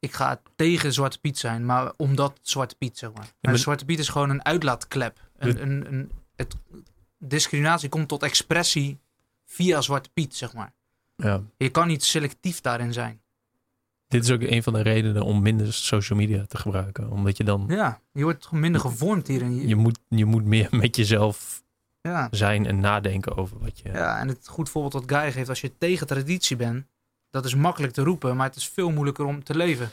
Ik 0.01 0.13
ga 0.13 0.41
tegen 0.57 0.93
Zwarte 0.93 1.19
Piet 1.21 1.39
zijn, 1.39 1.67
maar 1.67 1.93
omdat 1.97 2.39
Zwarte 2.43 2.75
Piet, 2.75 2.99
zeg 2.99 3.11
maar. 3.41 3.59
Zwarte 3.59 3.85
Piet 3.85 3.99
is 3.99 4.09
gewoon 4.09 4.31
een 4.31 4.45
uitlaatklep. 4.45 5.19
Een, 5.37 5.63
een, 5.63 5.87
een, 5.93 6.11
het, 6.37 6.55
discriminatie 7.19 7.89
komt 7.89 8.09
tot 8.09 8.23
expressie 8.23 8.99
via 9.47 9.81
Zwarte 9.81 10.09
Piet, 10.15 10.37
zeg 10.37 10.53
maar. 10.55 10.73
Ja. 11.23 11.43
Je 11.57 11.69
kan 11.69 11.87
niet 11.89 12.05
selectief 12.05 12.61
daarin 12.61 12.93
zijn. 12.93 13.21
Dit 14.09 14.25
is 14.25 14.31
ook 14.31 14.41
een 14.43 14.63
van 14.63 14.73
de 14.73 14.81
redenen 14.81 15.23
om 15.23 15.43
minder 15.43 15.73
social 15.73 16.19
media 16.19 16.45
te 16.47 16.57
gebruiken. 16.59 17.11
Omdat 17.11 17.37
je 17.37 17.45
dan, 17.45 17.65
Ja, 17.69 18.01
je 18.13 18.23
wordt 18.23 18.51
minder 18.53 18.81
gevormd 18.81 19.27
hierin. 19.27 19.69
je 19.69 19.77
moet, 19.77 19.99
je 20.09 20.25
moet 20.25 20.45
meer 20.45 20.69
met 20.83 20.97
jezelf 20.97 21.63
Ja. 22.03 22.29
zijn 22.31 22.67
en 22.67 22.81
nadenken 22.81 23.37
over 23.37 23.59
wat 23.59 23.79
je... 23.79 23.89
Ja, 23.89 24.19
en 24.19 24.29
het 24.29 24.49
goed 24.49 24.69
voorbeeld 24.69 24.93
wat 24.93 25.19
Guy 25.21 25.33
geeft, 25.33 25.49
als 25.49 25.61
je 25.61 25.79
tegen 25.79 26.07
traditie 26.07 26.57
bent, 26.57 26.87
dat 27.31 27.45
is 27.45 27.55
makkelijk 27.55 27.93
te 27.93 28.03
roepen, 28.03 28.37
maar 28.37 28.47
het 28.47 28.57
is 28.57 28.69
veel 28.69 28.91
moeilijker 28.91 29.25
om 29.25 29.45
te 29.45 29.57
leven. 29.57 29.91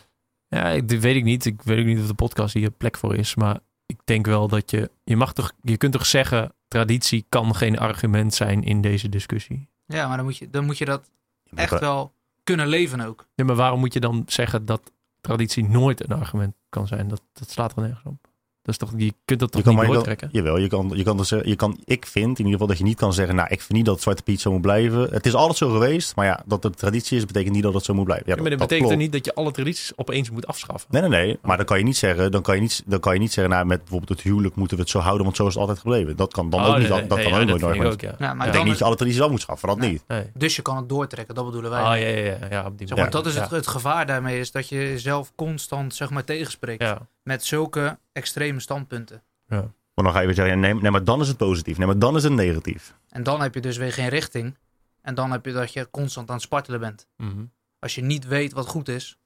Ja, 0.47 0.67
ik, 0.69 0.87
dit 0.89 1.01
weet 1.01 1.15
ik 1.15 1.23
niet. 1.23 1.45
Ik 1.45 1.61
weet 1.61 1.79
ook 1.79 1.85
niet 1.85 1.99
of 1.99 2.07
de 2.07 2.13
podcast 2.13 2.53
hier 2.53 2.71
plek 2.71 2.97
voor 2.97 3.15
is. 3.15 3.35
Maar 3.35 3.59
ik 3.85 3.97
denk 4.03 4.25
wel 4.25 4.47
dat 4.47 4.71
je... 4.71 4.91
Je, 5.03 5.15
mag 5.15 5.33
toch, 5.33 5.51
je 5.61 5.77
kunt 5.77 5.91
toch 5.93 6.05
zeggen... 6.05 6.53
Traditie 6.67 7.25
kan 7.29 7.55
geen 7.55 7.77
argument 7.79 8.33
zijn 8.33 8.63
in 8.63 8.81
deze 8.81 9.09
discussie. 9.09 9.67
Ja, 9.85 10.07
maar 10.07 10.15
dan 10.17 10.25
moet 10.25 10.37
je, 10.37 10.49
dan 10.49 10.65
moet 10.65 10.77
je 10.77 10.85
dat 10.85 11.09
echt 11.55 11.79
wel 11.79 12.13
kunnen 12.43 12.67
leven 12.67 12.99
ook. 13.01 13.27
Ja, 13.35 13.43
maar 13.43 13.55
waarom 13.55 13.79
moet 13.79 13.93
je 13.93 13.99
dan 13.99 14.23
zeggen 14.27 14.65
dat 14.65 14.91
traditie 15.21 15.63
nooit 15.63 16.09
een 16.09 16.17
argument 16.17 16.55
kan 16.69 16.87
zijn? 16.87 17.07
Dat, 17.07 17.21
dat 17.33 17.49
slaat 17.49 17.75
er 17.75 17.81
nergens 17.81 18.05
op. 18.05 18.27
Dat 18.65 18.73
is 18.73 18.77
toch, 18.77 18.91
je 18.97 19.13
kunt 19.25 19.39
dat 19.39 19.51
toch 19.51 19.61
Je 19.63 19.67
kan 19.67 19.83
niet 19.83 19.93
doortrekken? 19.93 20.29
Jawel, 20.31 20.57
je 20.57 20.67
kan, 20.67 20.91
je 20.95 21.03
kan, 21.03 21.17
dus, 21.17 21.27
zeggen- 21.27 21.49
je 21.49 21.55
kan, 21.55 21.79
ik 21.83 22.05
vind 22.05 22.39
in 22.39 22.45
ieder 22.45 22.51
geval 22.51 22.67
dat 22.67 22.77
je 22.77 22.83
niet 22.83 22.97
kan 22.97 23.13
zeggen, 23.13 23.35
nou 23.35 23.47
ik 23.51 23.59
vind 23.61 23.73
niet 23.73 23.85
dat 23.85 24.01
Zwarte 24.01 24.23
Piet 24.23 24.41
zo 24.41 24.51
moet 24.51 24.61
blijven. 24.61 25.07
Het 25.11 25.25
is 25.25 25.33
altijd 25.33 25.57
zo 25.57 25.69
geweest, 25.71 26.15
maar 26.15 26.25
ja, 26.25 26.43
dat 26.45 26.63
het 26.63 26.77
traditie 26.77 27.17
is, 27.17 27.25
betekent 27.25 27.53
niet 27.53 27.63
dat 27.63 27.73
het 27.73 27.83
zo 27.85 27.93
moet 27.93 28.03
blijven. 28.05 28.25
Ja, 28.27 28.35
Ja, 28.35 28.41
maar 28.41 28.49
dat 28.49 28.59
dat 28.59 28.67
betekent 28.67 28.91
toch 28.93 29.01
niet 29.03 29.11
dat 29.11 29.25
je 29.25 29.33
alle 29.35 29.51
tradities 29.51 29.91
opeens 29.95 30.29
moet 30.29 30.47
afschaffen? 30.47 30.89
Nee, 30.91 31.01
nee, 31.01 31.09
nee. 31.25 31.37
Maar 31.41 31.57
dan 31.57 31.65
kan 31.65 31.77
je 31.77 31.83
niet 31.83 31.97
zeggen, 31.97 32.31
dan 32.31 32.41
kan 32.41 32.55
je 32.55 32.61
niet, 32.61 32.83
dan 32.85 32.99
kan 32.99 33.13
je 33.13 33.19
niet 33.19 33.33
zeggen, 33.33 33.53
nou 33.53 33.65
met 33.65 33.79
bijvoorbeeld 33.79 34.09
het 34.09 34.21
huwelijk 34.21 34.55
moeten 34.55 34.77
we 34.77 34.83
het 34.83 34.91
zo 34.91 34.99
houden, 34.99 35.23
want 35.23 35.35
zo 35.35 35.43
is 35.47 35.51
het 35.53 35.59
altijd 35.61 35.79
gebleven. 35.79 36.15
Dat 36.15 36.33
kan 36.33 36.49
dan 36.49 36.59
Oh, 36.59 36.65
ook 36.65 36.71
nee, 36.71 36.81
niet, 36.81 36.89
nee, 36.89 36.99
dat, 36.99 37.09
dat 37.09 37.17
nee, 37.17 37.27
kan 37.27 37.35
ja, 37.35 37.53
ook 37.53 37.59
nooit 37.59 37.75
ik 37.75 37.83
ook, 37.83 38.01
ja. 38.01 38.15
Ja, 38.19 38.33
maar 38.33 38.47
Ik 38.47 38.51
denk 38.53 38.63
niet 38.63 38.71
dat 38.71 38.79
je 38.79 38.85
alle 38.85 38.95
tradities 38.95 39.21
af 39.21 39.29
moet 39.29 39.41
schaffen, 39.41 39.67
dat 39.67 39.77
Nee. 39.77 39.89
niet. 39.91 40.03
Nee. 40.07 40.23
Dus 40.33 40.55
je 40.55 40.61
kan 40.61 40.77
het 40.77 40.89
doortrekken, 40.89 41.35
dat 41.35 41.45
bedoelen 41.45 41.71
wij. 41.71 41.81
Oh, 41.81 41.87
ja, 41.87 41.95
ja, 41.95 42.07
ja, 42.25 42.37
ja, 42.49 42.65
op 42.65 42.77
die 42.77 42.87
Zeg 42.87 42.97
maar, 42.97 43.09
dat 43.09 43.25
is 43.25 43.35
het, 43.35 43.49
het 43.49 43.67
gevaar 43.67 44.05
daarmee, 44.05 44.39
is 44.39 44.51
dat 44.51 44.69
je 44.69 44.75
jezelf 44.75 45.31
constant 45.35 45.95
zeg 45.95 46.09
maar, 46.09 46.23
tegenspreekt 46.23 46.93
met 47.23 47.43
zulke 47.45 47.97
extreme 48.13 48.54
standpunten. 48.61 49.23
Maar 49.47 50.03
dan 50.05 50.11
ga 50.13 50.19
je 50.19 50.25
weer 50.25 50.35
zeggen, 50.35 50.55
ja, 50.55 50.61
nee, 50.61 50.73
nee, 50.81 50.91
maar 50.91 51.03
dan 51.03 51.21
is 51.21 51.27
het 51.27 51.37
positief. 51.37 51.77
Nee, 51.77 51.87
maar 51.87 51.99
dan 51.99 52.15
is 52.15 52.23
het 52.23 52.33
negatief. 52.33 52.95
En 53.09 53.23
dan 53.23 53.41
heb 53.41 53.53
je 53.53 53.61
dus 53.61 53.77
weer 53.77 53.93
geen 53.93 54.09
richting. 54.09 54.57
En 55.01 55.15
dan 55.15 55.31
heb 55.31 55.45
je 55.45 55.51
dat 55.51 55.73
je 55.73 55.87
constant 55.91 56.27
aan 56.29 56.35
het 56.35 56.43
spartelen 56.43 56.79
bent. 56.79 57.07
Mhm. 57.17 57.43
Als 57.79 57.95
je 57.95 58.01
niet 58.01 58.27
weet 58.27 58.53
wat 58.53 58.67
goed 58.67 58.87
is, 58.89 59.17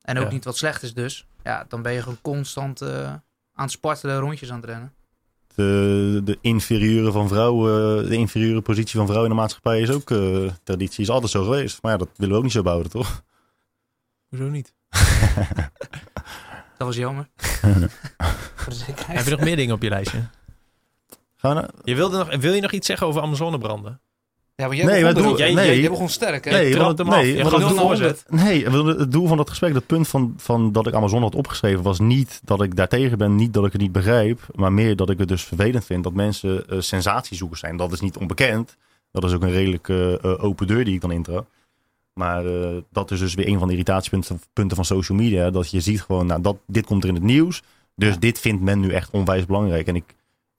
en 0.00 0.18
ook 0.18 0.24
Ja. 0.24 0.30
niet 0.30 0.44
wat 0.44 0.56
slecht 0.56 0.82
is 0.82 0.94
dus, 0.94 1.26
ja, 1.42 1.64
dan 1.68 1.82
ben 1.82 1.92
je 1.92 2.02
gewoon 2.02 2.18
constant 2.22 2.80
eh, 2.80 3.04
aan 3.06 3.20
het 3.54 3.70
spartelen, 3.70 4.18
rondjes 4.18 4.50
aan 4.50 4.60
het 4.60 4.64
rennen. 4.70 4.94
De, 5.54 6.20
de 6.24 6.38
inferieure 6.40 7.12
van 7.12 7.28
vrouwen, 7.28 8.08
de 8.08 8.16
inferieure 8.16 8.60
positie 8.60 8.96
van 8.96 9.06
vrouwen 9.06 9.30
in 9.30 9.34
de 9.36 9.40
maatschappij 9.42 9.80
is 9.80 9.90
ook 9.90 10.10
eh, 10.10 10.50
traditie. 10.62 11.02
Is 11.02 11.10
altijd 11.10 11.30
zo 11.30 11.42
geweest. 11.44 11.82
Maar 11.82 11.92
ja, 11.92 11.98
dat 11.98 12.08
willen 12.16 12.30
we 12.32 12.36
ook 12.38 12.44
niet 12.44 12.52
zo 12.52 12.62
bouwen, 12.62 12.90
toch? 12.90 13.22
Hoezo 14.28 14.48
niet? 14.48 14.74
Dat 16.82 16.94
was 16.94 17.00
jammer. 17.00 17.28
Heb 19.06 19.24
je 19.24 19.30
nog 19.30 19.40
meer 19.40 19.56
dingen 19.56 19.74
op 19.74 19.82
je 19.82 19.88
lijstje? 19.88 20.18
Gaan 21.36 21.54
we 21.54 21.60
nou- 21.60 21.72
Je 21.84 21.94
wilde 21.94 22.18
nog, 22.18 22.36
wil 22.36 22.52
je 22.52 22.60
nog 22.60 22.72
iets 22.72 22.86
zeggen 22.86 23.06
over 23.06 23.22
Amazonebranden? 23.22 24.00
Ja, 24.54 24.66
maar 24.66 24.76
jij 24.76 24.84
Nee, 24.86 24.94
begon 25.00 25.14
maar 25.14 25.22
erop. 25.22 25.36
doe- 25.36 25.46
jij, 25.46 25.54
nee. 25.54 25.66
jij, 25.66 25.80
jij 25.80 25.88
begon 25.88 26.08
sterk, 26.08 26.44
hè? 26.44 26.50
Nee, 26.50 26.70
trapt 26.72 26.84
want, 26.86 26.98
hem 26.98 27.06
nee, 27.08 27.16
af. 27.18 27.26
Je 27.26 27.34
want 27.34 27.54
gaat 27.54 27.98
het 27.98 28.24
doel- 28.28 28.38
nee, 28.38 28.68
het 28.98 29.12
doel 29.12 29.26
van 29.26 29.36
dat 29.36 29.48
gesprek, 29.48 29.74
het 29.74 29.86
punt 29.86 30.08
van, 30.08 30.34
van 30.36 30.72
dat 30.72 30.86
ik 30.86 30.94
Amazon 30.94 31.22
had 31.22 31.34
opgeschreven, 31.34 31.82
was 31.82 31.98
niet 32.00 32.40
dat 32.44 32.62
ik 32.62 32.76
daartegen 32.76 33.18
ben, 33.18 33.36
niet 33.36 33.52
dat 33.52 33.66
ik 33.66 33.72
het 33.72 33.80
niet 33.80 33.92
begrijp, 33.92 34.40
maar 34.54 34.72
meer 34.72 34.96
dat 34.96 35.10
ik 35.10 35.18
het 35.18 35.28
dus 35.28 35.42
vervelend 35.44 35.84
vind 35.84 36.04
dat 36.04 36.12
mensen 36.12 36.68
eh, 36.68 36.80
sensatiezoekers 36.80 37.60
zijn. 37.60 37.76
Dat 37.76 37.92
is 37.92 38.00
niet 38.00 38.16
onbekend. 38.16 38.76
Dat 39.10 39.24
is 39.24 39.32
ook 39.32 39.42
een 39.42 39.50
redelijk 39.52 39.88
eh, 39.88 40.12
eh, 40.24 40.44
open 40.44 40.66
deur 40.66 40.84
die 40.84 40.94
ik 40.94 41.00
dan 41.00 41.12
intra. 41.12 41.44
Maar 42.14 42.46
eh, 42.46 42.76
dat 42.90 43.10
is 43.10 43.18
dus 43.18 43.34
weer 43.34 43.48
een 43.48 43.58
van 43.58 43.66
de 43.66 43.72
irritatiepunten 43.72 44.40
punten 44.52 44.76
van 44.76 44.84
social 44.84 45.18
media. 45.18 45.50
Dat 45.50 45.70
je 45.70 45.80
ziet 45.80 46.02
gewoon, 46.02 46.26
nou, 46.26 46.42
dat, 46.42 46.56
dit 46.66 46.86
komt 46.86 47.02
er 47.02 47.08
in 47.08 47.14
het 47.14 47.24
nieuws. 47.24 47.62
Dus 47.96 48.18
dit 48.18 48.38
vindt 48.40 48.62
men 48.62 48.80
nu 48.80 48.90
echt 48.92 49.10
onwijs 49.10 49.46
belangrijk. 49.46 49.86
En 49.86 49.96
ik 49.96 50.04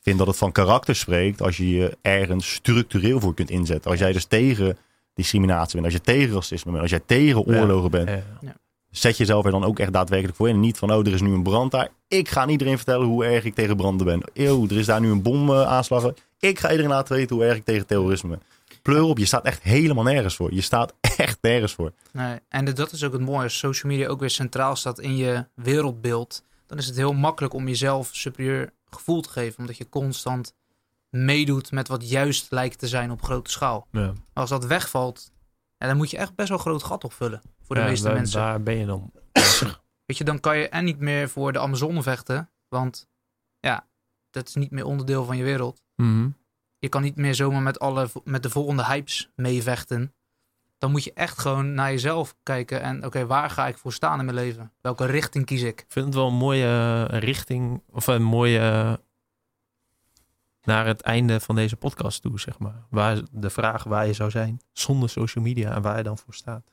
vind 0.02 0.18
dat 0.18 0.28
het 0.28 0.38
van 0.38 0.52
karakter 0.52 0.96
spreekt 0.96 1.42
als 1.42 1.58
je 1.58 1.70
je 1.70 1.98
ergens 2.02 2.54
structureel 2.54 3.20
voor 3.20 3.34
kunt 3.34 3.50
inzetten. 3.50 3.92
Als 3.92 4.00
jij 4.00 4.12
dus 4.12 4.26
tegen 4.26 4.78
discriminatie 5.14 5.74
bent, 5.74 5.86
als 5.86 5.94
je 5.94 6.02
tegen 6.02 6.34
racisme 6.34 6.72
bent, 6.72 6.82
als 6.82 6.92
jij 6.92 7.02
tegen 7.06 7.46
oorlogen 7.46 7.92
bent, 7.92 8.10
Ja. 8.10 8.56
zet 8.92 9.18
jezelf 9.18 9.46
er 9.46 9.52
dan 9.52 9.64
ook 9.64 9.80
echt 9.80 9.94
daadwerkelijk 9.94 10.38
voor 10.38 10.48
in. 10.50 10.54
En 10.56 10.60
niet 10.60 10.78
van, 10.78 10.92
oh, 10.94 11.08
er 11.08 11.14
is 11.14 11.22
nu 11.22 11.32
een 11.34 11.44
brand 11.44 11.72
daar. 11.72 11.90
Ik 12.08 12.30
ga 12.30 12.42
aan 12.42 12.50
iedereen 12.50 12.78
vertellen 12.78 13.08
hoe 13.08 13.26
erg 13.26 13.44
ik 13.44 13.54
tegen 13.56 13.76
branden 13.76 14.06
ben. 14.06 14.22
Eeuw, 14.34 14.66
er 14.66 14.78
is 14.78 14.86
daar 14.86 15.02
nu 15.02 15.12
een 15.12 15.22
bom 15.22 15.50
eh, 15.50 15.62
aanslagen. 15.68 16.16
Ik 16.40 16.60
ga 16.60 16.70
iedereen 16.70 16.92
laten 16.92 17.16
weten 17.16 17.36
hoe 17.36 17.46
erg 17.46 17.58
ik 17.58 17.66
tegen 17.66 17.86
terrorisme 17.86 18.30
ben. 18.30 18.42
Pleur 18.84 19.02
op, 19.02 19.18
je 19.18 19.26
staat 19.26 19.46
echt 19.46 19.62
helemaal 19.62 20.04
nergens 20.04 20.36
voor. 20.36 20.54
Je 20.54 20.62
staat 20.62 20.94
echt 21.18 21.38
nergens 21.42 21.74
voor. 21.74 21.94
Nee, 22.12 22.40
en 22.50 22.66
dat 22.66 22.92
is 22.92 23.04
ook 23.04 23.14
het 23.14 23.22
mooie. 23.22 23.44
Als 23.44 23.58
social 23.58 23.92
media 23.92 24.08
ook 24.08 24.20
weer 24.20 24.30
centraal 24.30 24.76
staat 24.76 25.00
in 25.00 25.16
je 25.16 25.48
wereldbeeld, 25.56 26.44
dan 26.66 26.78
is 26.78 26.86
het 26.88 26.96
heel 26.96 27.14
makkelijk 27.14 27.54
om 27.54 27.68
jezelf 27.68 28.10
superieur 28.12 28.74
gevoel 28.90 29.22
te 29.22 29.30
geven. 29.30 29.60
Omdat 29.60 29.78
je 29.78 29.90
constant 29.90 30.56
meedoet 31.10 31.72
met 31.72 31.88
wat 31.88 32.10
juist 32.10 32.52
lijkt 32.52 32.80
te 32.80 32.88
zijn 32.88 33.12
op 33.12 33.24
grote 33.24 33.52
schaal. 33.52 33.88
Ja. 33.92 34.00
Maar 34.02 34.16
als 34.34 34.50
dat 34.50 34.66
wegvalt, 34.66 35.32
ja, 35.78 35.88
dan 35.88 35.98
moet 35.98 36.12
je 36.12 36.18
echt 36.18 36.36
best 36.36 36.50
wel 36.50 36.58
een 36.58 36.64
groot 36.64 36.84
gat 36.84 37.04
opvullen 37.04 37.42
voor 37.62 37.76
de 37.76 37.82
Ja, 37.82 37.88
meeste 37.88 38.08
waar, 38.08 38.16
mensen. 38.16 38.40
Waar 38.40 38.64
ben 38.64 38.78
je 38.78 38.86
dan? 38.86 39.12
Weet 40.06 40.18
je, 40.18 40.24
dan 40.24 40.40
kan 40.40 40.58
je 40.58 40.70
en 40.70 40.84
niet 40.86 41.00
meer 41.00 41.30
voor 41.30 41.54
de 41.54 41.60
Amazone 41.60 42.02
vechten, 42.02 42.50
want 42.68 43.08
ja, 43.60 43.88
dat 44.30 44.48
is 44.48 44.56
niet 44.56 44.72
meer 44.72 44.86
onderdeel 44.86 45.26
van 45.26 45.38
je 45.38 45.44
wereld. 45.44 45.82
Mhm. 45.96 46.30
Je 46.84 46.90
kan 46.90 47.02
niet 47.02 47.16
meer 47.16 47.36
zomaar 47.36 47.62
met, 47.62 47.80
alle, 47.80 48.10
met 48.24 48.44
de 48.44 48.50
volgende 48.50 48.86
hypes 48.86 49.32
meevechten. 49.36 50.14
Dan 50.78 50.92
moet 50.92 51.04
je 51.04 51.14
echt 51.14 51.40
gewoon 51.40 51.74
naar 51.74 51.92
jezelf 51.92 52.36
kijken 52.44 52.82
en 52.82 53.06
oké, 53.06 53.26
waar 53.26 53.50
ga 53.50 53.68
ik 53.68 53.78
voor 53.78 53.94
staan 53.94 54.20
in 54.20 54.26
mijn 54.26 54.38
leven? 54.38 54.72
Welke 54.82 55.06
richting 55.06 55.46
kies 55.46 55.62
ik? 55.62 55.80
Ik 55.82 55.86
vind 55.92 56.06
het 56.06 56.16
wel 56.16 56.28
een 56.28 56.34
mooie 56.34 57.04
richting, 57.06 57.82
of 57.90 58.08
een 58.08 58.24
mooie 58.24 59.00
naar 60.62 60.86
het 60.86 61.02
einde 61.02 61.40
van 61.40 61.56
deze 61.56 61.76
podcast 61.76 62.22
toe, 62.22 62.40
zeg 62.40 62.60
maar. 62.60 62.86
Waar 62.90 63.22
de 63.32 63.50
vraag 63.50 63.84
waar 63.84 64.08
je 64.08 64.14
zou 64.14 64.30
zijn 64.30 64.62
zonder 64.72 65.10
social 65.10 65.44
media 65.44 65.76
en 65.76 65.82
waar 65.82 65.98
je 65.98 66.04
dan 66.04 66.18
voor 66.18 66.34
staat. 66.34 66.73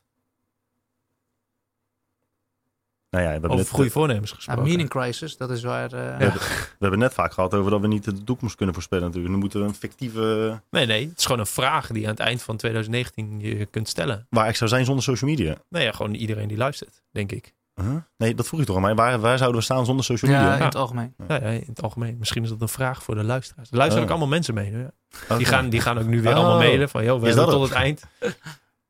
Nou 3.10 3.22
ja, 3.22 3.28
we 3.28 3.32
hebben, 3.32 3.50
Over 3.50 3.64
net, 3.64 3.74
goede 3.74 3.90
voornemens 3.90 4.24
Nou, 4.30 4.34
gesproken. 4.36 4.62
meaning 4.64 4.89
crisis, 4.89 5.36
dat 5.36 5.50
is 5.50 5.62
waar. 5.62 5.92
eh, 5.92 6.00
Ja. 6.20 6.32
we 6.32 6.76
hebben 6.78 6.98
net 6.98 7.14
vaak 7.14 7.32
gehad 7.32 7.55
over 7.55 7.70
dat 7.70 7.80
we 7.80 7.86
niet 7.86 8.05
de 8.05 8.24
toekomst 8.24 8.55
kunnen 8.56 8.74
voorspellen 8.74 9.05
natuurlijk. 9.05 9.34
Nu 9.34 9.40
moeten 9.40 9.60
we 9.60 9.66
een 9.66 9.74
fictieve... 9.74 10.60
Nee, 10.70 10.86
nee, 10.86 11.08
het 11.08 11.18
is 11.18 11.24
gewoon 11.24 11.40
een 11.40 11.47
vraag 11.47 11.86
die 11.86 12.05
aan 12.05 12.10
het 12.10 12.20
eind 12.20 12.42
van 12.42 12.56
2019 12.56 13.40
je 13.40 13.66
kunt 13.66 13.89
stellen. 13.89 14.26
Waar 14.30 14.48
ik 14.48 14.56
zou 14.56 14.70
zijn 14.70 14.84
zonder 14.84 15.05
social 15.05 15.30
media. 15.30 15.55
Nee, 15.68 15.84
ja, 15.84 15.92
gewoon 15.92 16.14
iedereen 16.14 16.48
die 16.48 16.56
luistert, 16.56 17.02
denk 17.12 17.32
ik. 17.32 17.52
Huh? 17.74 17.86
Nee, 18.16 18.34
dat 18.34 18.47
vroeg 18.47 18.60
je 18.60 18.66
toch 18.66 18.76
aan 18.76 18.82
mij. 18.82 18.94
Waar, 18.94 19.20
waar 19.20 19.39
zouden 19.39 19.58
we 19.58 19.64
staan 19.64 19.84
zonder 19.84 20.05
social 20.05 20.30
media? 20.30 20.47
ja, 20.47 20.52
in 20.52 20.58
Ja. 20.58 20.64
het 20.64 20.74
algemeen. 20.74 21.14
Ja, 21.28 21.34
ja, 21.34 21.40
in 21.48 21.62
het 21.66 21.82
algemeen. 21.82 22.16
Misschien 22.18 22.42
is 22.42 22.48
dat 22.48 22.60
een 22.60 22.68
vraag 22.68 23.02
voor 23.02 23.14
de 23.14 23.24
luisteraars. 23.24 23.70
Er 23.70 23.76
luisteren 23.76 24.02
Oh. 24.05 24.10
ook 24.10 24.16
allemaal 24.16 24.34
mensen 24.34 24.55
mee. 24.55 24.70
Ja. 25.28 25.36
Die, 25.36 25.47
gaan, 25.47 25.68
die 25.68 25.80
gaan 25.80 25.98
ook 25.98 26.06
nu 26.06 26.22
weer 26.22 26.32
Oh. 26.32 26.39
allemaal 26.39 26.58
mailen 26.58 26.89
van, 26.89 27.05
joh, 27.05 27.20
we 27.20 27.28
Is 27.28 27.34
hebben 27.34 27.52
dat 27.52 27.60
tot 27.60 27.68
het 27.68 27.78
eind. 27.78 28.02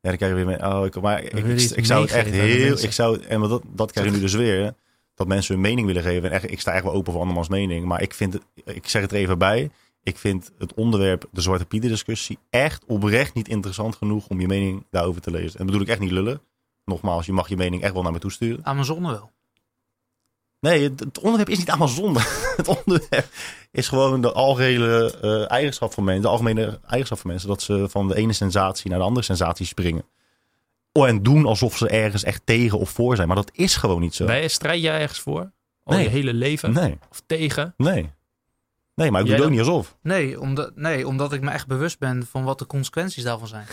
Ja, 0.01 0.09
dan 0.09 0.17
krijg 0.17 0.31
je 0.31 0.45
weer 0.45 0.45
mee. 0.45 0.73
Oh, 0.73 0.85
ik, 0.85 1.01
maar 1.01 1.23
ik, 1.23 1.85
zou 1.85 2.01
het 2.01 2.11
echt 2.11 2.29
heel. 2.29 2.83
Ik 2.83 2.91
zou, 2.91 3.21
en 3.21 3.41
dat, 3.41 3.61
dat 3.73 3.91
krijg 3.91 4.07
je 4.07 4.13
nu 4.13 4.19
dus 4.19 4.33
weer. 4.33 4.73
Dat 5.15 5.27
mensen 5.27 5.53
hun 5.53 5.63
mening 5.63 5.87
willen 5.87 6.03
geven. 6.03 6.29
En 6.29 6.35
echt, 6.35 6.51
ik 6.51 6.59
sta 6.59 6.71
echt 6.71 6.83
wel 6.83 6.93
open 6.93 7.11
voor 7.11 7.21
andermans 7.21 7.49
mening. 7.49 7.85
Maar 7.85 8.01
ik 8.01 8.13
vind 8.13 8.33
het, 8.33 8.43
ik 8.65 8.87
zeg 8.87 9.01
het 9.01 9.11
er 9.11 9.17
even 9.17 9.37
bij. 9.37 9.71
Ik 10.03 10.17
vind 10.17 10.51
het 10.57 10.73
onderwerp, 10.73 11.27
de 11.31 11.41
Zwarte 11.41 11.65
Pieten 11.65 11.89
discussie, 11.89 12.37
echt 12.49 12.85
oprecht 12.85 13.33
niet 13.33 13.47
interessant 13.47 13.95
genoeg 13.95 14.27
om 14.27 14.41
je 14.41 14.47
mening 14.47 14.85
daarover 14.89 15.21
te 15.21 15.31
lezen. 15.31 15.59
En 15.59 15.65
bedoel 15.65 15.81
ik 15.81 15.87
echt 15.87 15.99
niet 15.99 16.11
lullen. 16.11 16.41
Nogmaals, 16.85 17.25
je 17.25 17.33
mag 17.33 17.49
je 17.49 17.55
mening 17.55 17.81
echt 17.81 17.93
wel 17.93 18.01
naar 18.01 18.11
me 18.11 18.19
toesturen. 18.19 18.65
Amazone 18.65 19.11
wel. 19.11 19.31
Nee, 20.61 20.83
het, 20.83 21.19
onderwerp 21.19 21.49
is 21.49 21.57
niet 21.57 21.69
Amazon. 21.69 22.17
het 22.57 22.67
onderwerp 22.67 23.27
is 23.71 23.87
gewoon 23.87 24.21
de 24.21 24.31
algehele 24.31 25.17
eh, 25.21 25.51
eigenschap 25.51 25.93
van 25.93 26.03
mensen, 26.03 26.23
de 26.23 26.29
algemene 26.29 26.79
eigenschap 26.87 27.19
van 27.19 27.29
mensen, 27.29 27.47
dat 27.49 27.61
ze 27.61 27.89
van 27.89 28.07
de 28.07 28.15
ene 28.15 28.33
sensatie 28.33 28.89
naar 28.89 28.99
de 28.99 29.05
andere 29.05 29.25
sensatie 29.25 29.65
springen. 29.65 30.03
Oh, 30.91 31.07
en 31.07 31.23
doen 31.23 31.45
alsof 31.45 31.77
ze 31.77 31.87
ergens 31.89 32.23
echt 32.23 32.41
tegen 32.45 32.79
of 32.79 32.89
voor 32.89 33.15
zijn. 33.15 33.27
Maar 33.27 33.37
dat 33.37 33.51
is 33.53 33.75
gewoon 33.75 34.01
niet 34.01 34.15
zo. 34.15 34.31
Je, 34.31 34.47
strijd 34.47 34.81
jij 34.81 34.99
ergens 34.99 35.19
voor? 35.19 35.51
Al 35.83 35.93
Nee. 35.95 36.03
je 36.03 36.09
hele 36.09 36.33
leven? 36.33 36.73
Nee, 36.73 36.97
Of 37.11 37.21
tegen? 37.25 37.73
nee. 37.77 38.11
Nee, 38.95 39.11
maar 39.11 39.21
ik 39.21 39.27
Jij 39.27 39.35
doe 39.35 39.45
het 39.45 39.53
ook 39.55 39.59
niet 39.59 39.67
alsof. 39.69 39.97
Nee 40.01 40.39
omdat, 40.39 40.75
nee, 40.75 41.07
omdat 41.07 41.33
ik 41.33 41.41
me 41.41 41.51
echt 41.51 41.67
bewust 41.67 41.99
ben 41.99 42.27
van 42.31 42.43
wat 42.43 42.59
de 42.59 42.65
consequenties 42.65 43.23
daarvan 43.23 43.47
zijn. 43.47 43.65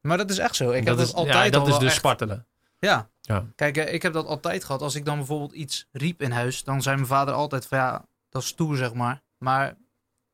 Maar 0.00 0.16
dat 0.16 0.30
is 0.30 0.38
echt 0.38 0.56
zo. 0.56 0.70
Ik 0.70 0.86
heb 0.86 0.96
dat 0.96 1.06
is, 1.06 1.14
altijd 1.14 1.34
ja, 1.44 1.50
dat 1.50 1.60
al 1.60 1.68
is 1.68 1.78
dus 1.78 1.88
echt- 1.88 1.96
spartelen. 1.96 2.46
Ja. 2.78 3.08
Ja. 3.30 3.46
Kijk, 3.54 3.76
eh, 3.76 3.94
ik 3.94 4.02
heb 4.02 4.12
dat 4.12 4.26
altijd 4.26 4.64
gehad. 4.64 4.82
Als 4.82 4.94
ik 4.94 5.04
dan 5.04 5.16
bijvoorbeeld 5.16 5.52
iets 5.52 5.88
riep 5.92 6.22
in 6.22 6.30
huis, 6.30 6.64
dan 6.64 6.82
zei 6.82 6.96
mijn 6.96 7.08
vader 7.08 7.34
altijd 7.34 7.66
van 7.66 7.78
ja, 7.78 8.04
dat 8.28 8.42
is 8.42 8.48
stoer 8.48 8.76
zeg 8.76 8.94
maar. 8.94 9.22
Maar 9.38 9.76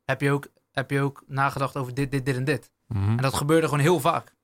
heb 0.05 0.21
je 0.21 0.31
ook, 0.31 0.49
heb 0.73 0.91
je 0.91 1.01
ook 1.01 1.25
nagedacht 1.27 1.77
over 1.77 1.95
dit, 1.95 2.11
dit, 2.11 2.27
dit 2.27 2.37
en 2.37 2.45
dit? 2.45 2.71
Mhm. 2.87 3.11
En 3.11 3.17
dat 3.17 3.35
gebeurde 3.35 3.67
gewoon 3.67 3.83
heel 3.83 4.01
vaak. 4.01 4.35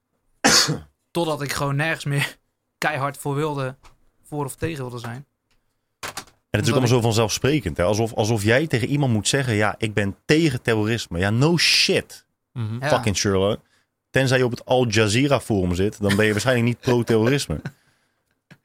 Totdat 1.10 1.42
ik 1.42 1.52
gewoon 1.52 1.76
nergens 1.76 2.05
meer 2.05 2.36
keihard 2.78 3.18
voor 3.18 3.34
wilde, 3.34 3.76
voor 4.22 4.44
of 4.44 4.55
tegen 4.55 4.82
wilde 4.82 4.98
zijn. 4.98 5.26
En 6.50 6.58
het 6.58 6.60
is 6.60 6.68
ook 6.68 6.78
allemaal 6.78 6.97
zo 6.97 7.00
vanzelfsprekend. 7.00 7.76
Hè? 7.76 7.84
Alsof, 7.84 8.12
alsof 8.12 8.42
jij 8.42 8.66
tegen 8.66 8.89
iemand 8.89 9.12
moet 9.12 9.28
zeggen, 9.28 9.55
ja, 9.55 9.74
ik 9.78 9.94
ben 9.94 10.16
tegen 10.24 10.62
terrorisme. 10.62 11.18
Ja, 11.18 11.31
no 11.31 11.56
shit. 11.56 12.26
Ja. 12.52 12.89
fucking 12.89 13.16
Sherlock. 13.16 13.60
Tenzij 14.10 14.39
je 14.39 14.44
op 14.44 14.50
het 14.50 14.64
Al 14.64 14.86
Jazeera 14.86 15.40
forum 15.40 15.74
zit, 15.74 16.00
dan 16.00 16.16
ben 16.16 16.26
je 16.26 16.32
waarschijnlijk 16.32 16.66
niet 16.66 16.81
pro-terrorisme. 16.81 17.60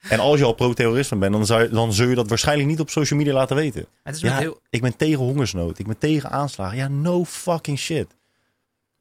En 0.09 0.19
als 0.19 0.39
je 0.39 0.45
al 0.45 0.53
pro-terrorisme 0.53 1.17
bent, 1.17 1.33
dan, 1.33 1.45
zou 1.45 1.61
je, 1.61 1.69
dan 1.69 1.93
zul 1.93 2.07
je 2.07 2.15
dat 2.15 2.27
waarschijnlijk 2.29 2.69
niet 2.69 2.79
op 2.79 2.89
social 2.89 3.19
media 3.19 3.33
laten 3.33 3.55
weten. 3.55 3.85
Het 4.03 4.15
is 4.15 4.21
Ja. 4.21 4.37
heel, 4.37 4.61
Ik 4.69 4.81
ben 4.81 4.95
tegen 4.95 5.23
hongersnood, 5.23 5.79
ik 5.79 5.85
ben 5.87 5.97
tegen 5.97 6.29
aanslagen. 6.31 6.77
Ja, 6.77 6.87
no 6.87 7.25
fucking 7.25 7.79
shit. 7.79 8.15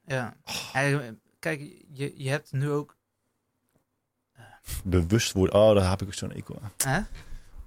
ja. 0.06 0.34
Hij- 0.72 1.14
Kijk, 1.38 1.60
je, 1.92 2.12
je 2.16 2.28
hebt 2.30 2.52
nu 2.52 2.70
ook, 2.70 2.96
Bewustwording, 4.84 5.62
oh, 5.62 5.74
daar 5.74 5.90
heb 5.90 6.00
ik 6.02 6.06
ook 6.06 6.14
zo'n 6.14 6.30
ekel 6.32 6.58
aan. 6.62 7.06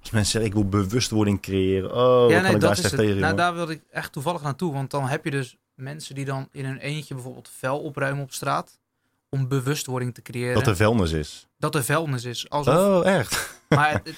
Als 0.01 0.09
mensen 0.11 0.31
zeggen, 0.31 0.49
ik 0.49 0.53
wil 0.53 0.81
bewustwording 0.81 1.41
creëren. 1.41 1.95
Oh, 1.95 2.31
ik 2.51 2.59
daar 2.59 2.75
slecht 2.75 2.95
tegen, 2.95 3.19
Nou, 3.19 3.35
daar 3.35 3.53
wilde 3.53 3.73
ik 3.73 3.81
echt 3.91 4.11
toevallig 4.11 4.41
naartoe. 4.41 4.73
Want 4.73 4.91
dan 4.91 5.07
heb 5.07 5.23
je 5.23 5.31
dus 5.31 5.57
mensen 5.73 6.15
die 6.15 6.25
dan 6.25 6.47
in 6.51 6.65
hun 6.65 6.77
eentje 6.77 7.13
bijvoorbeeld 7.13 7.49
vuil 7.57 7.79
opruimen 7.79 8.23
op 8.23 8.31
straat. 8.31 8.78
Om 9.29 9.47
bewustwording 9.47 10.13
te 10.13 10.21
creëren. 10.21 10.53
Dat 10.53 10.67
er 10.67 10.75
vuilnis 10.75 11.11
is. 11.11 11.47
dat 11.57 11.75
er 11.75 11.83
vuilnis 11.83 12.23
is. 12.23 12.49
Alsof, 12.49 12.75
Oh, 12.75 13.05
echt? 13.07 13.57
Maar 13.69 13.91
het- 13.91 14.05
het- 14.05 14.17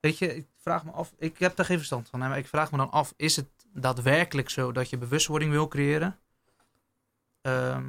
weet 0.00 0.18
je, 0.18 0.36
ik 0.36 0.46
vraag 0.56 0.84
me 0.84 0.90
af. 0.90 1.12
Ik 1.18 1.38
heb 1.38 1.56
daar 1.56 1.66
geen 1.66 1.76
verstand 1.76 2.08
van. 2.08 2.20
hè, 2.20 2.28
Maar 2.28 2.38
ik 2.38 2.46
vraag 2.48 2.70
me 2.70 2.76
dan 2.76 2.90
af: 2.90 3.12
is 3.16 3.36
het 3.36 3.46
daadwerkelijk 3.72 4.50
zo 4.50 4.72
dat 4.72 4.90
je 4.90 4.98
bewustwording 4.98 5.50
wil 5.50 5.68
creëren? 5.68 6.18
Ehm, 7.40 7.84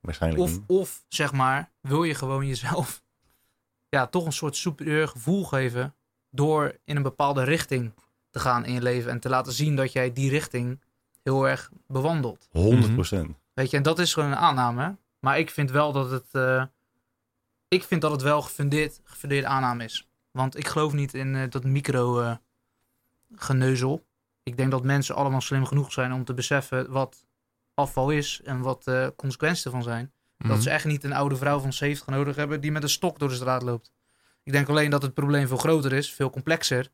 Waarschijnlijk 0.00 0.42
of, 0.42 0.50
niet. 0.50 0.62
of 0.66 1.04
zeg 1.08 1.32
maar, 1.32 1.70
wil 1.80 2.04
je 2.04 2.14
gewoon 2.14 2.46
jezelf 2.46 3.02
ja, 3.96 4.06
toch 4.06 4.24
een 4.26 4.32
soort 4.32 4.56
superieur 4.56 5.08
gevoel 5.08 5.44
geven. 5.44 5.94
door 6.30 6.76
in 6.84 6.96
een 6.96 7.02
bepaalde 7.02 7.42
richting 7.42 7.92
te 8.30 8.38
gaan 8.38 8.64
in 8.64 8.72
je 8.72 8.82
leven. 8.82 9.10
en 9.10 9.20
te 9.20 9.28
laten 9.28 9.52
zien 9.52 9.76
dat 9.76 9.92
jij 9.92 10.12
die 10.12 10.30
richting 10.30 10.80
heel 11.22 11.48
erg 11.48 11.70
bewandelt. 11.86 12.48
100 12.50 12.94
procent. 12.94 13.36
Weet 13.54 13.70
je, 13.70 13.76
en 13.76 13.82
dat 13.82 13.98
is 13.98 14.14
gewoon 14.14 14.30
een 14.30 14.36
aanname. 14.36 14.96
Maar 15.18 15.38
ik 15.38 15.50
vind 15.50 15.70
wel 15.70 15.92
dat 15.92 16.10
het. 16.10 16.28
eh, 16.32 16.64
ik 17.68 17.84
vind 17.84 18.00
dat 18.00 18.10
het 18.10 18.22
wel 18.22 18.42
gefundeerd, 18.42 19.00
gefundeerde 19.04 19.46
aanname 19.46 19.84
is. 19.84 20.08
Want 20.30 20.58
ik 20.58 20.66
geloof 20.68 20.92
niet 20.92 21.14
in 21.14 21.34
eh, 21.34 21.50
dat 21.50 21.64
micro 21.64 22.20
eh. 22.20 22.36
Ik 24.42 24.56
denk 24.56 24.70
dat 24.70 24.82
mensen 24.84 25.14
allemaal 25.14 25.40
slim 25.40 25.64
genoeg 25.64 25.92
zijn 25.92 26.12
om 26.12 26.24
te 26.24 26.34
beseffen 26.34 26.90
wat 26.90 27.26
afval 27.74 28.10
is 28.10 28.40
en 28.44 28.60
wat 28.60 28.84
de 28.84 29.12
consequenties 29.16 29.64
ervan 29.64 29.82
zijn. 29.82 30.12
Mhm. 30.38 30.48
Dat 30.48 30.62
ze 30.62 30.70
echt 30.70 30.84
niet 30.84 31.04
een 31.04 31.12
oude 31.12 31.36
vrouw 31.36 31.58
van 31.58 31.72
70 31.72 32.06
nodig 32.06 32.36
hebben 32.36 32.60
die 32.60 32.72
met 32.72 32.82
een 32.82 32.88
stok 32.88 33.18
door 33.18 33.28
de 33.28 33.34
straat 33.34 33.62
loopt. 33.62 33.92
Ik 34.42 34.52
denk 34.52 34.68
alleen 34.68 34.90
dat 34.90 35.02
het 35.02 35.14
probleem 35.14 35.46
veel 35.48 35.56
groter 35.56 35.92
is, 35.92 36.12
veel 36.14 36.30
complexer. 36.30 36.88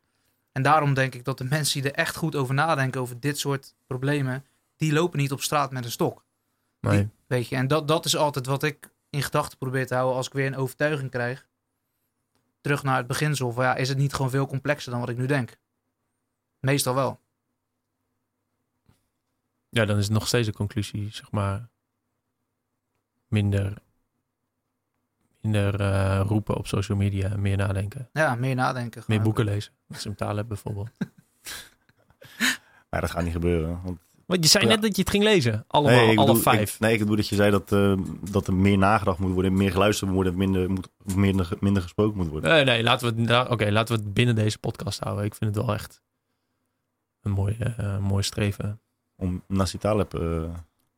En 0.52 0.62
daarom 0.62 0.94
denk 0.94 1.14
ik 1.14 1.24
dat 1.24 1.38
de 1.38 1.44
mensen 1.44 1.82
die 1.82 1.90
er 1.90 1.96
echt 1.96 2.16
goed 2.16 2.36
over 2.36 2.54
nadenken 2.54 3.00
over 3.00 3.20
dit 3.20 3.38
soort 3.38 3.74
problemen, 3.86 4.46
die 4.76 4.92
lopen 4.92 5.18
niet 5.18 5.32
op 5.32 5.42
straat 5.42 5.72
met 5.72 5.84
een 5.84 5.90
stok. 5.90 6.24
Nee. 6.90 7.08
Weet 7.26 7.48
je, 7.48 7.56
en 7.56 7.68
dat, 7.68 7.88
dat 7.88 8.04
is 8.04 8.16
altijd 8.16 8.46
wat 8.46 8.62
ik 8.62 8.90
in 9.10 9.22
gedachten 9.22 9.58
probeer 9.58 9.86
te 9.86 9.94
houden 9.94 10.16
als 10.16 10.26
ik 10.26 10.32
weer 10.32 10.46
een 10.46 10.56
overtuiging 10.56 11.10
krijg. 11.10 11.46
Terug 12.60 12.82
naar 12.82 12.96
het 12.96 13.06
beginsel 13.06 13.52
van 13.52 13.64
ja, 13.64 13.74
is 13.74 13.88
het 13.88 13.98
niet 13.98 14.14
gewoon 14.14 14.30
veel 14.30 14.46
complexer 14.46 14.90
dan 14.90 15.00
wat 15.00 15.08
ik 15.08 15.16
nu 15.16 15.26
denk? 15.26 15.56
Meestal 16.60 16.94
wel. 16.94 17.20
Ja, 19.68 19.84
dan 19.84 19.98
is 19.98 20.04
het 20.04 20.12
nog 20.12 20.26
steeds 20.26 20.46
een 20.46 20.54
conclusie, 20.54 21.10
zeg 21.12 21.30
maar. 21.30 21.68
Minder, 23.26 23.74
minder 25.40 25.80
eh, 25.80 26.20
roepen 26.26 26.56
op 26.56 26.66
social 26.66 26.98
media, 26.98 27.36
meer 27.36 27.56
nadenken. 27.56 28.08
Ja, 28.12 28.34
meer 28.34 28.54
nadenken. 28.54 29.04
Meer 29.06 29.22
boeken 29.22 29.44
lezen, 29.44 29.72
als 29.88 30.02
je 30.02 30.08
hem 30.08 30.16
taal 30.16 30.36
hebt 30.36 30.48
bijvoorbeeld. 30.48 30.90
Maar 32.90 33.00
dat 33.00 33.10
gaat 33.10 33.22
niet 33.22 33.32
gebeuren. 33.32 33.82
Want, 33.82 34.00
Want 34.26 34.44
je 34.44 34.50
zei 34.50 34.64
Ja. 34.64 34.70
net 34.70 34.82
dat 34.82 34.96
je 34.96 35.02
het 35.02 35.10
ging 35.10 35.24
lezen. 35.24 35.64
Allemaal, 35.68 36.06
nee, 36.06 36.16
alle 36.18 36.26
bedoel, 36.26 36.42
vijf. 36.42 36.74
Ik, 36.74 36.80
nee, 36.80 36.92
ik 36.92 36.98
bedoel 36.98 37.16
dat 37.16 37.28
je 37.28 37.34
zei 37.34 37.50
dat, 37.50 37.72
eh, 37.72 37.94
dat 38.30 38.46
er 38.46 38.54
meer 38.54 38.78
nagedacht 38.78 39.18
moet 39.18 39.32
worden, 39.32 39.54
meer 39.54 39.70
geluisterd 39.70 40.06
moet 40.10 40.14
worden, 40.22 40.36
minder, 40.36 40.70
moet, 40.70 40.88
minder, 41.14 41.48
minder 41.60 41.82
gesproken 41.82 42.16
moet 42.16 42.28
worden. 42.28 42.50
Nee, 42.50 42.64
nee, 42.64 42.82
laten 42.82 43.14
we, 43.14 43.20
het, 43.20 43.28
nou, 43.30 43.50
oké, 43.50 43.70
laten 43.70 43.96
we 43.96 44.02
het 44.02 44.14
binnen 44.14 44.34
deze 44.34 44.58
podcast 44.58 45.00
houden. 45.00 45.24
Ik 45.24 45.34
vind 45.34 45.54
het 45.56 45.64
wel 45.64 45.74
echt 45.74 46.02
een 47.20 47.30
mooi, 47.32 47.56
eh, 47.58 47.98
mooi 47.98 48.22
streven. 48.22 48.80
Om 49.16 49.42
Nassi 49.48 49.78
Taleb, 49.78 50.14
eh, 50.14 50.44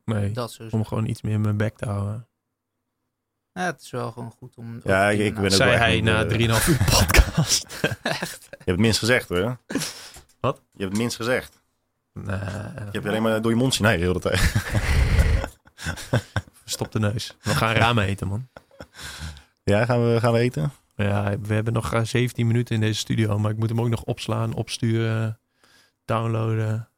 Nee, 0.04 0.30
Dat 0.30 0.58
om 0.70 0.84
gewoon 0.84 1.06
iets 1.06 1.22
meer 1.22 1.32
in 1.32 1.40
mijn 1.40 1.56
bek 1.56 1.76
te 1.76 1.84
houden. 1.88 2.28
Ja, 3.52 3.62
het 3.64 3.80
is 3.80 3.90
wel 3.90 4.12
gewoon 4.12 4.30
goed 4.30 4.56
om. 4.56 4.80
Ja, 4.84 5.10
ik- 5.10 5.34
ben 5.34 5.44
ook 5.44 5.50
Zei 5.50 5.70
wel 5.70 5.78
hij 5.78 6.00
na 6.00 6.22
eh, 6.24 6.28
3,5 6.28 6.66
uur 6.68 6.84
podcast. 6.90 7.64
Echt. 8.02 8.46
je 8.50 8.56
hebt 8.56 8.64
het 8.64 8.78
minst 8.78 8.98
gezegd 8.98 9.28
hoor. 9.28 9.58
Wat? 10.40 10.56
Je 10.72 10.78
hebt 10.82 10.90
het 10.92 10.96
minst 10.98 11.16
gezegd. 11.16 11.62
Nee, 12.15 12.39
Je 12.39 12.91
hebt 12.93 13.07
alleen 13.07 13.23
maar 13.23 13.43
door 13.43 13.51
je 13.51 13.57
mond 13.57 13.75
zien 13.75 13.86
nee, 13.86 13.99
de 13.99 14.05
hele 14.05 14.20
tijd. 14.20 14.41
stop 16.65 16.93
de 16.93 16.99
neus. 16.99 17.36
We 17.43 17.55
gaan 17.55 17.75
ramen 17.75 18.05
eten, 18.05 18.28
man. 18.28 18.49
Ja, 19.65 19.84
gaan 19.84 20.12
we, 20.12 20.20
gaan 20.20 20.33
we 20.33 20.39
eten? 20.39 20.73
Ja, 20.97 21.39
we 21.41 21.55
hebben 21.55 21.73
nog 21.73 21.93
eh, 21.93 22.05
17 22.05 22.47
minuten 22.47 22.75
in 22.75 22.81
deze 22.81 22.99
studio, 22.99 23.39
maar 23.39 23.51
ik 23.51 23.57
moet 23.57 23.68
hem 23.68 23.81
ook 23.81 23.89
nog 23.89 24.02
opslaan, 24.02 24.55
opsturen, 24.55 25.39
downloaden, 26.05 26.89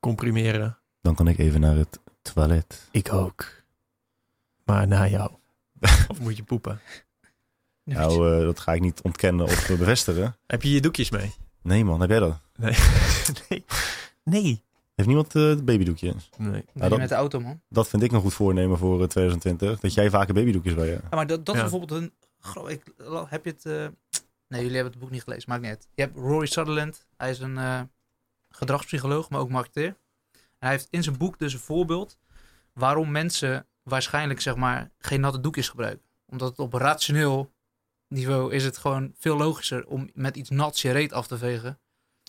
comprimeren. 0.00 0.78
Dan 1.02 1.14
kan 1.14 1.28
ik 1.28 1.38
even 1.38 1.60
naar 1.60 1.76
het 1.76 1.98
toilet. 2.22 2.88
Ik 2.90 3.12
ook. 3.12 3.46
Maar 4.64 4.86
na 4.86 5.08
jou. 5.08 5.30
of 6.08 6.20
moet 6.20 6.36
je 6.36 6.42
poepen? 6.42 6.80
Nou, 7.84 8.36
eh, 8.38 8.44
dat 8.44 8.60
ga 8.60 8.72
ik 8.72 8.80
niet 8.80 9.00
ontkennen 9.02 9.46
of 9.46 9.70
eh, 9.70 9.78
bevestigen. 9.78 10.36
Heb 10.46 10.62
je 10.62 10.70
je 10.70 10.80
doekjes 10.80 11.10
mee? 11.10 11.34
Nee 11.62 11.84
man, 11.84 12.00
heb 12.00 12.10
jij 12.10 12.18
dat? 12.18 12.40
Nee. 12.56 12.76
nee. 13.48 13.64
Nee. 14.30 14.62
Heeft 14.94 15.08
niemand 15.08 15.34
eh 15.36 15.42
het 15.42 15.64
babydoekje? 15.64 16.14
Nee. 16.36 16.64
Dat- 16.74 16.98
met 16.98 17.08
de 17.08 17.14
auto, 17.14 17.40
man. 17.40 17.60
Dat 17.68 17.88
vind 17.88 18.02
ik 18.02 18.12
een 18.12 18.20
goed 18.20 18.34
voornemen 18.34 18.78
voor 18.78 18.92
eh, 19.02 19.06
2020. 19.08 19.80
Dat 19.80 19.94
jij 19.94 20.10
vaker 20.10 20.34
babydoekjes 20.34 20.74
bij 20.74 20.86
je. 20.86 20.92
Ja, 20.92 21.16
maar 21.16 21.26
dat, 21.26 21.46
dat 21.46 21.54
Ja. 21.56 21.64
is 21.64 21.70
bijvoorbeeld 21.70 22.02
een. 22.02 22.12
gro- 22.40 22.66
Ik, 22.66 22.82
heb 23.28 23.44
je 23.44 23.50
het. 23.50 23.66
eh, 23.66 23.72
nee, 24.48 24.60
jullie 24.62 24.74
hebben 24.74 24.92
het 24.92 24.98
boek 25.00 25.10
niet 25.10 25.22
gelezen, 25.22 25.44
maakt 25.48 25.60
niet 25.62 25.70
uit. 25.70 25.88
Je 25.94 26.02
hebt 26.02 26.16
Rory 26.16 26.46
Sutherland. 26.46 27.06
Hij 27.16 27.30
is 27.30 27.38
een 27.38 27.58
eh, 27.58 27.80
gedragspsycholoog, 28.50 29.30
maar 29.30 29.40
ook 29.40 29.50
marketeer. 29.50 29.86
En 30.32 30.38
hij 30.58 30.70
heeft 30.70 30.86
in 30.90 31.02
zijn 31.02 31.16
boek 31.16 31.38
dus 31.38 31.52
een 31.52 31.58
voorbeeld 31.58 32.18
waarom 32.72 33.10
mensen 33.10 33.66
waarschijnlijk 33.82 34.40
zeg 34.40 34.56
maar 34.56 34.90
geen 34.98 35.20
natte 35.20 35.40
doekjes 35.40 35.68
gebruiken. 35.68 36.02
Omdat 36.26 36.48
het 36.48 36.58
op 36.58 36.72
rationeel 36.72 37.52
niveau 38.08 38.52
is 38.54 38.64
het 38.64 38.78
gewoon 38.78 39.12
veel 39.18 39.36
logischer 39.36 39.86
om 39.86 40.10
met 40.14 40.36
iets 40.36 40.50
nats 40.50 40.82
je 40.82 40.90
reet 40.90 41.12
af 41.12 41.26
te 41.26 41.38
vegen. 41.38 41.78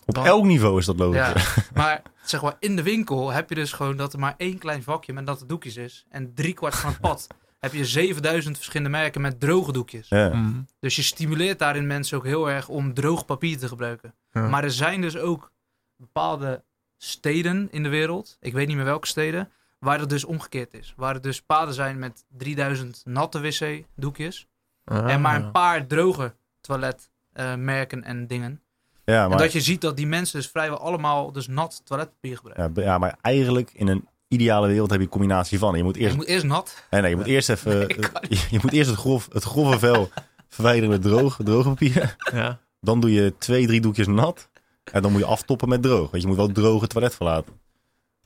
Op 0.06 0.16
elk 0.18 0.44
niveau 0.44 0.78
is 0.78 0.86
dat 0.86 0.98
logisch. 0.98 1.54
Ja, 1.54 1.62
maar 1.74 2.02
zeg 2.24 2.42
maar 2.42 2.56
in 2.58 2.76
de 2.76 2.82
winkel 2.82 3.30
heb 3.30 3.48
je 3.48 3.54
dus 3.54 3.72
gewoon 3.72 3.96
dat 3.96 4.12
er 4.12 4.18
maar 4.18 4.34
één 4.36 4.58
klein 4.58 4.82
vakje 4.82 5.12
met 5.12 5.24
natte 5.24 5.46
doekjes 5.46 5.76
is. 5.76 6.04
En 6.10 6.34
driekwart 6.34 6.74
van 6.74 6.90
het 6.90 7.00
pad 7.00 7.26
heb 7.60 7.72
je 7.72 7.84
7000 7.84 8.56
verschillende 8.56 8.90
merken 8.90 9.20
met 9.20 9.40
droge 9.40 9.72
doekjes. 9.72 10.08
Ja. 10.08 10.28
Mm. 10.34 10.66
Dus 10.80 10.96
je 10.96 11.02
stimuleert 11.02 11.58
daarin 11.58 11.86
mensen 11.86 12.16
ook 12.18 12.24
heel 12.24 12.50
erg 12.50 12.68
om 12.68 12.94
droog 12.94 13.24
papier 13.24 13.58
te 13.58 13.68
gebruiken. 13.68 14.14
Ja. 14.32 14.48
Maar 14.48 14.64
er 14.64 14.70
zijn 14.70 15.00
dus 15.00 15.16
ook 15.16 15.52
bepaalde 15.96 16.62
steden 16.98 17.68
in 17.70 17.82
de 17.82 17.88
wereld, 17.88 18.36
ik 18.40 18.52
weet 18.52 18.66
niet 18.66 18.76
meer 18.76 18.84
welke 18.84 19.06
steden, 19.06 19.50
waar 19.78 20.00
het 20.00 20.08
dus 20.10 20.24
omgekeerd 20.24 20.74
is. 20.74 20.94
Waar 20.96 21.14
er 21.14 21.20
dus 21.20 21.42
paden 21.42 21.74
zijn 21.74 21.98
met 21.98 22.24
3000 22.28 23.02
natte 23.04 23.40
wc-doekjes 23.40 24.46
en 24.84 25.20
maar 25.20 25.38
Ah. 25.38 25.44
een 25.44 25.50
paar 25.50 25.86
droge 25.86 26.34
toiletmerken 26.60 28.04
en 28.04 28.26
dingen. 28.26 28.60
Ja, 29.04 29.30
En 29.30 29.36
dat 29.36 29.52
je 29.52 29.60
ziet 29.60 29.80
dat 29.80 29.96
die 29.96 30.06
mensen 30.06 30.38
dus 30.38 30.48
vrijwel 30.48 30.78
allemaal 30.78 31.32
dus 31.32 31.46
nat 31.46 31.82
toiletpapier 31.84 32.36
gebruiken. 32.36 32.82
ja, 32.82 32.98
maar 32.98 33.18
eigenlijk 33.20 33.70
in 33.74 33.88
een 33.88 34.08
ideale 34.28 34.66
wereld 34.66 34.90
heb 34.90 34.98
je 34.98 35.04
een 35.04 35.10
combinatie 35.10 35.58
van. 35.58 35.76
Je 35.76 35.82
moet 35.82 35.94
Je 35.94 36.00
eerst, 36.00 36.16
moet 36.16 36.26
eerst 36.26 36.44
nat. 36.44 36.84
nee, 36.90 37.00
nee, 37.00 37.10
je 37.10 37.16
moet 37.16 37.26
eerst 37.26 37.48
even, 37.48 37.78
Nee, 37.86 37.88
je, 38.28 38.38
je 38.50 38.58
moet 38.62 38.72
eerst 38.72 38.90
het, 38.90 38.98
grof, 38.98 39.28
het 39.32 39.44
grove 39.44 39.78
vel 39.78 40.08
verwijderen 40.48 40.90
met 40.90 41.02
droog, 41.02 41.38
droog 41.44 41.64
papier. 41.64 42.16
Ja. 42.32 42.58
Dan 42.80 43.00
doe 43.00 43.12
je 43.12 43.34
twee, 43.38 43.66
drie 43.66 43.80
doekjes 43.80 44.06
nat. 44.06 44.48
En 44.92 45.02
dan 45.02 45.12
moet 45.12 45.20
je 45.20 45.26
aftoppen 45.26 45.68
met 45.68 45.82
droog. 45.82 46.10
Want 46.10 46.22
je 46.22 46.28
moet 46.28 46.36
wel 46.36 46.52
droge 46.52 46.86
toilet 46.86 47.14
verlaten. 47.14 47.52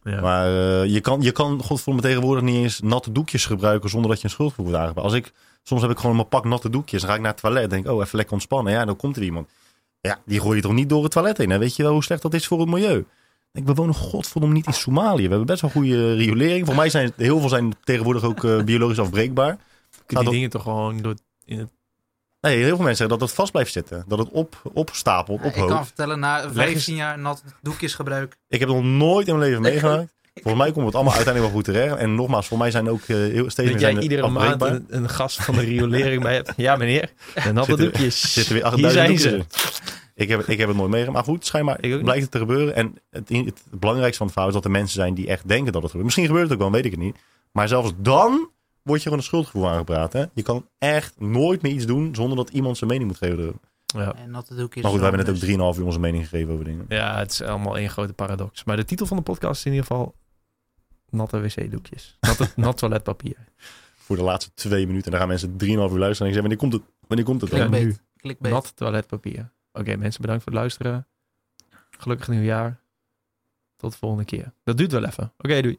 Ja. 0.03 0.21
Maar 0.21 0.47
eh, 0.47 0.93
je 0.93 1.01
kan, 1.01 1.21
je 1.21 1.33
kan 1.33 1.63
godverdomme 1.63 2.01
tegenwoordig 2.03 2.43
niet 2.45 2.55
eens 2.55 2.81
natte 2.81 3.13
doekjes 3.13 3.47
gebruiken 3.47 3.91
zonder 3.91 4.11
dat 4.11 4.19
je 4.19 4.25
een 4.25 4.31
schuldgevoel 4.31 4.65
wordt 4.65 4.81
aangepakt. 4.81 5.05
Als 5.07 5.15
ik, 5.15 5.33
soms 5.63 5.83
heb 5.83 5.91
ik 5.91 5.99
gewoon 5.99 6.17
mijn 6.17 6.29
pak 6.29 6.45
natte 6.45 6.71
doekjes. 6.71 7.01
Dan 7.01 7.11
ga 7.11 7.17
ik 7.17 7.23
naar 7.23 7.33
het 7.33 7.41
toilet 7.41 7.63
en 7.63 7.69
denk, 7.69 7.89
oh, 7.89 8.03
even 8.03 8.17
lekker 8.17 8.35
ontspannen. 8.35 8.73
Ja, 8.73 8.85
dan 8.85 8.97
komt 8.97 9.17
er 9.17 9.23
iemand. 9.23 9.49
Ja, 10.07 10.19
die 10.27 10.41
gooi 10.41 10.57
je 10.57 10.63
toch 10.63 10.73
niet 10.73 10.89
door 10.89 11.03
het 11.03 11.13
toilet 11.13 11.39
heen. 11.39 11.51
Hè? 11.51 11.59
Weet 11.59 11.77
je 11.77 11.83
wel 11.83 11.93
hoe 11.93 12.05
slecht 12.05 12.23
dat 12.23 12.35
is 12.35 12.47
voor 12.47 12.61
het 12.61 12.69
milieu? 12.69 13.05
Ik 13.53 13.65
we 13.65 13.75
wonen 13.75 13.95
godverdomme 13.95 14.55
niet 14.55 14.67
in 14.67 14.73
Somalië. 14.73 15.23
We 15.23 15.29
hebben 15.29 15.47
best 15.47 15.61
wel 15.61 15.71
goede 15.71 16.15
riolering. 16.15 16.67
Voor 16.67 16.75
mij 16.75 16.91
zijn 16.91 17.13
heel 17.17 17.41
veel 17.41 17.49
zijn 17.49 17.73
tegenwoordig 17.85 18.23
ook 18.23 18.45
eh, 18.45 18.63
biologisch 18.63 18.99
afbreekbaar. 18.99 19.59
Kun 20.07 20.19
je 20.19 20.25
die 20.25 20.33
dingen 20.33 20.51
toch 20.51 20.63
gewoon 20.63 21.03
door 21.03 21.15
in 21.45 21.59
het... 21.59 21.69
Nee, 22.41 22.57
heel 22.57 22.65
veel 22.67 22.77
mensen 22.77 22.97
zeggen 22.97 23.19
dat 23.19 23.29
het 23.29 23.37
vast 23.37 23.53
blijft 23.53 23.73
zitten. 23.73 24.05
Dat 24.07 24.19
het 24.19 24.29
op, 24.31 24.63
opstapelt, 24.73 25.41
ik 25.41 25.47
ophoopt. 25.47 25.71
kan 25.71 25.87
vertellen, 25.87 26.19
na 26.19 26.43
eens- 26.45 26.53
15 26.55 26.95
jaar 26.95 27.19
nat 27.19 27.43
doekjes 27.63 27.95
gebruik. 27.95 28.37
Ik 28.49 28.61
heb 28.61 28.69
nog 28.69 28.83
nooit 28.83 29.29
in 29.29 29.37
mijn 29.37 29.49
leven 29.49 29.63
meegemaakt. 29.63 30.15
Volgens 30.43 30.65
mij 30.65 30.73
komt 30.73 30.87
het 30.87 30.95
allemaal 30.95 31.15
uiteindelijk 31.15 31.55
wel 31.55 31.63
goed 31.63 31.75
terecht. 31.75 31.97
En 31.97 32.15
nogmaals, 32.15 32.47
voor 32.47 32.59
mij 32.59 32.71
zijn 32.71 32.89
ook 32.89 33.01
eh, 33.01 33.17
heel, 33.17 33.51
steeds 33.51 33.57
meer 33.57 33.73
Dat 33.73 33.81
jij 33.81 33.95
er 33.95 34.03
iedere 34.03 34.29
maand 34.29 34.63
een, 34.63 34.87
een 34.89 35.09
gast 35.09 35.43
van 35.43 35.55
de 35.55 35.61
riolering 35.61 36.23
bij 36.23 36.35
hebt. 36.35 36.53
Ja, 36.57 36.77
meneer. 36.77 37.13
De 37.45 37.53
natte 37.53 37.71
Zitten- 37.71 37.85
doekjes. 37.87 38.33
Zitten 38.33 38.55
weer 38.55 38.63
Hier 38.75 38.87
8000 38.87 39.21
zijn 39.21 39.37
doekjes 39.39 39.77
ze. 39.77 40.05
Ik 40.15 40.29
heb, 40.29 40.41
ik 40.41 40.59
heb 40.59 40.69
het 40.69 40.77
nooit 40.77 40.91
meegemaakt. 40.91 41.27
Maar 41.27 41.35
goed, 41.35 41.47
schijnbaar 41.47 41.77
ook 41.77 42.03
blijkt 42.03 42.23
het 42.23 42.31
te 42.31 42.39
gebeuren. 42.39 42.75
En 42.75 42.95
het, 43.11 43.29
het, 43.29 43.63
belangrijkste 43.71 44.17
van 44.17 44.27
het 44.27 44.35
verhaal 44.35 44.49
is 44.49 44.55
dat 44.55 44.65
er 44.65 44.71
mensen 44.71 44.95
zijn 45.01 45.15
die 45.15 45.27
echt 45.27 45.49
denken 45.49 45.73
dat 45.73 45.83
het 45.83 45.91
gebeurt. 45.91 46.05
Misschien 46.05 46.27
gebeurt 46.27 46.45
het 46.45 46.53
ook 46.53 46.59
wel, 46.59 46.71
weet 46.71 46.85
ik 46.85 46.91
het 46.91 47.01
niet. 47.01 47.17
Maar 47.53 47.69
zelfs 47.69 47.93
dan 47.97 48.51
word 48.83 48.99
je 48.99 49.05
gewoon 49.05 49.19
een 49.19 49.25
schuldgevoel 49.25 49.69
aangepraat. 49.69 50.13
Hè? 50.13 50.25
Je 50.35 50.43
kan 50.43 50.67
echt 50.79 51.15
nooit 51.21 51.63
meer 51.63 51.73
iets 51.73 51.87
doen 51.87 52.15
zonder 52.15 52.37
dat 52.37 52.51
iemand 52.51 52.77
zijn 52.77 52.91
mening 52.91 53.09
moet 53.09 53.19
geven. 53.19 53.39
erover. 53.39 53.61
Ja. 53.87 54.15
En 54.15 54.31
natte 54.31 54.55
doekjes. 54.55 54.83
Maar 54.83 54.91
goed, 54.93 55.01
we 55.01 55.07
hebben 55.07 55.27
net 55.27 55.61
ook 55.61 55.75
3,5 55.75 55.79
uur 55.79 55.87
onze 55.87 56.01
mening 56.01 56.29
gegeven 56.29 56.53
over 56.53 56.65
dingen. 56.65 56.85
ja, 56.89 57.19
het 57.19 57.33
is 57.33 57.43
allemaal 57.43 57.79
één 57.79 57.91
grote 57.91 58.13
paradox. 58.13 58.65
Maar 58.65 58.77
de 58.77 58.85
titel 58.85 59.07
van 59.07 59.17
de 59.17 59.23
podcast 59.23 59.59
is 59.59 59.65
in 59.65 59.73
ieder 59.73 59.87
geval... 59.87 60.15
Natte 61.11 61.41
wc-doekjes. 61.41 62.17
Natte, 62.21 62.49
nat 62.57 62.79
toiletpapier. 62.79 63.37
Voor 63.95 64.17
de 64.17 64.23
laatste 64.23 64.51
twee 64.55 64.87
minuten. 64.87 65.05
En 65.05 65.11
dan 65.11 65.21
gaan 65.21 65.29
mensen 65.29 65.53
3,5 65.53 65.59
uur 65.59 65.99
luisteren. 65.99 66.19
En 66.19 66.27
ik 66.27 66.33
zeg, 66.33 66.41
wanneer 66.41 66.57
komt 66.57 66.73
het? 66.73 66.83
Wanneer 67.07 67.27
komt 67.27 67.41
het 67.41 67.51
dan? 67.51 67.61
Ja, 67.61 67.69
nu. 67.69 67.97
Clickbait. 68.17 68.55
Nat 68.55 68.77
toiletpapier. 68.77 69.53
Oké, 69.73 69.97
mensen, 69.97 70.21
bedankt 70.21 70.43
voor 70.43 70.53
het 70.53 70.61
luisteren. 70.61 71.07
Gelukkig 71.91 72.29
nieuwjaar. 72.29 72.81
Tot 73.77 73.93
de 73.93 73.99
volgende 73.99 74.25
keer. 74.25 74.53
Dat 74.65 74.77
duurt 74.77 74.93
wel 74.93 75.05
even. 75.05 75.33
Oké, 75.39 75.63
doei. 75.63 75.79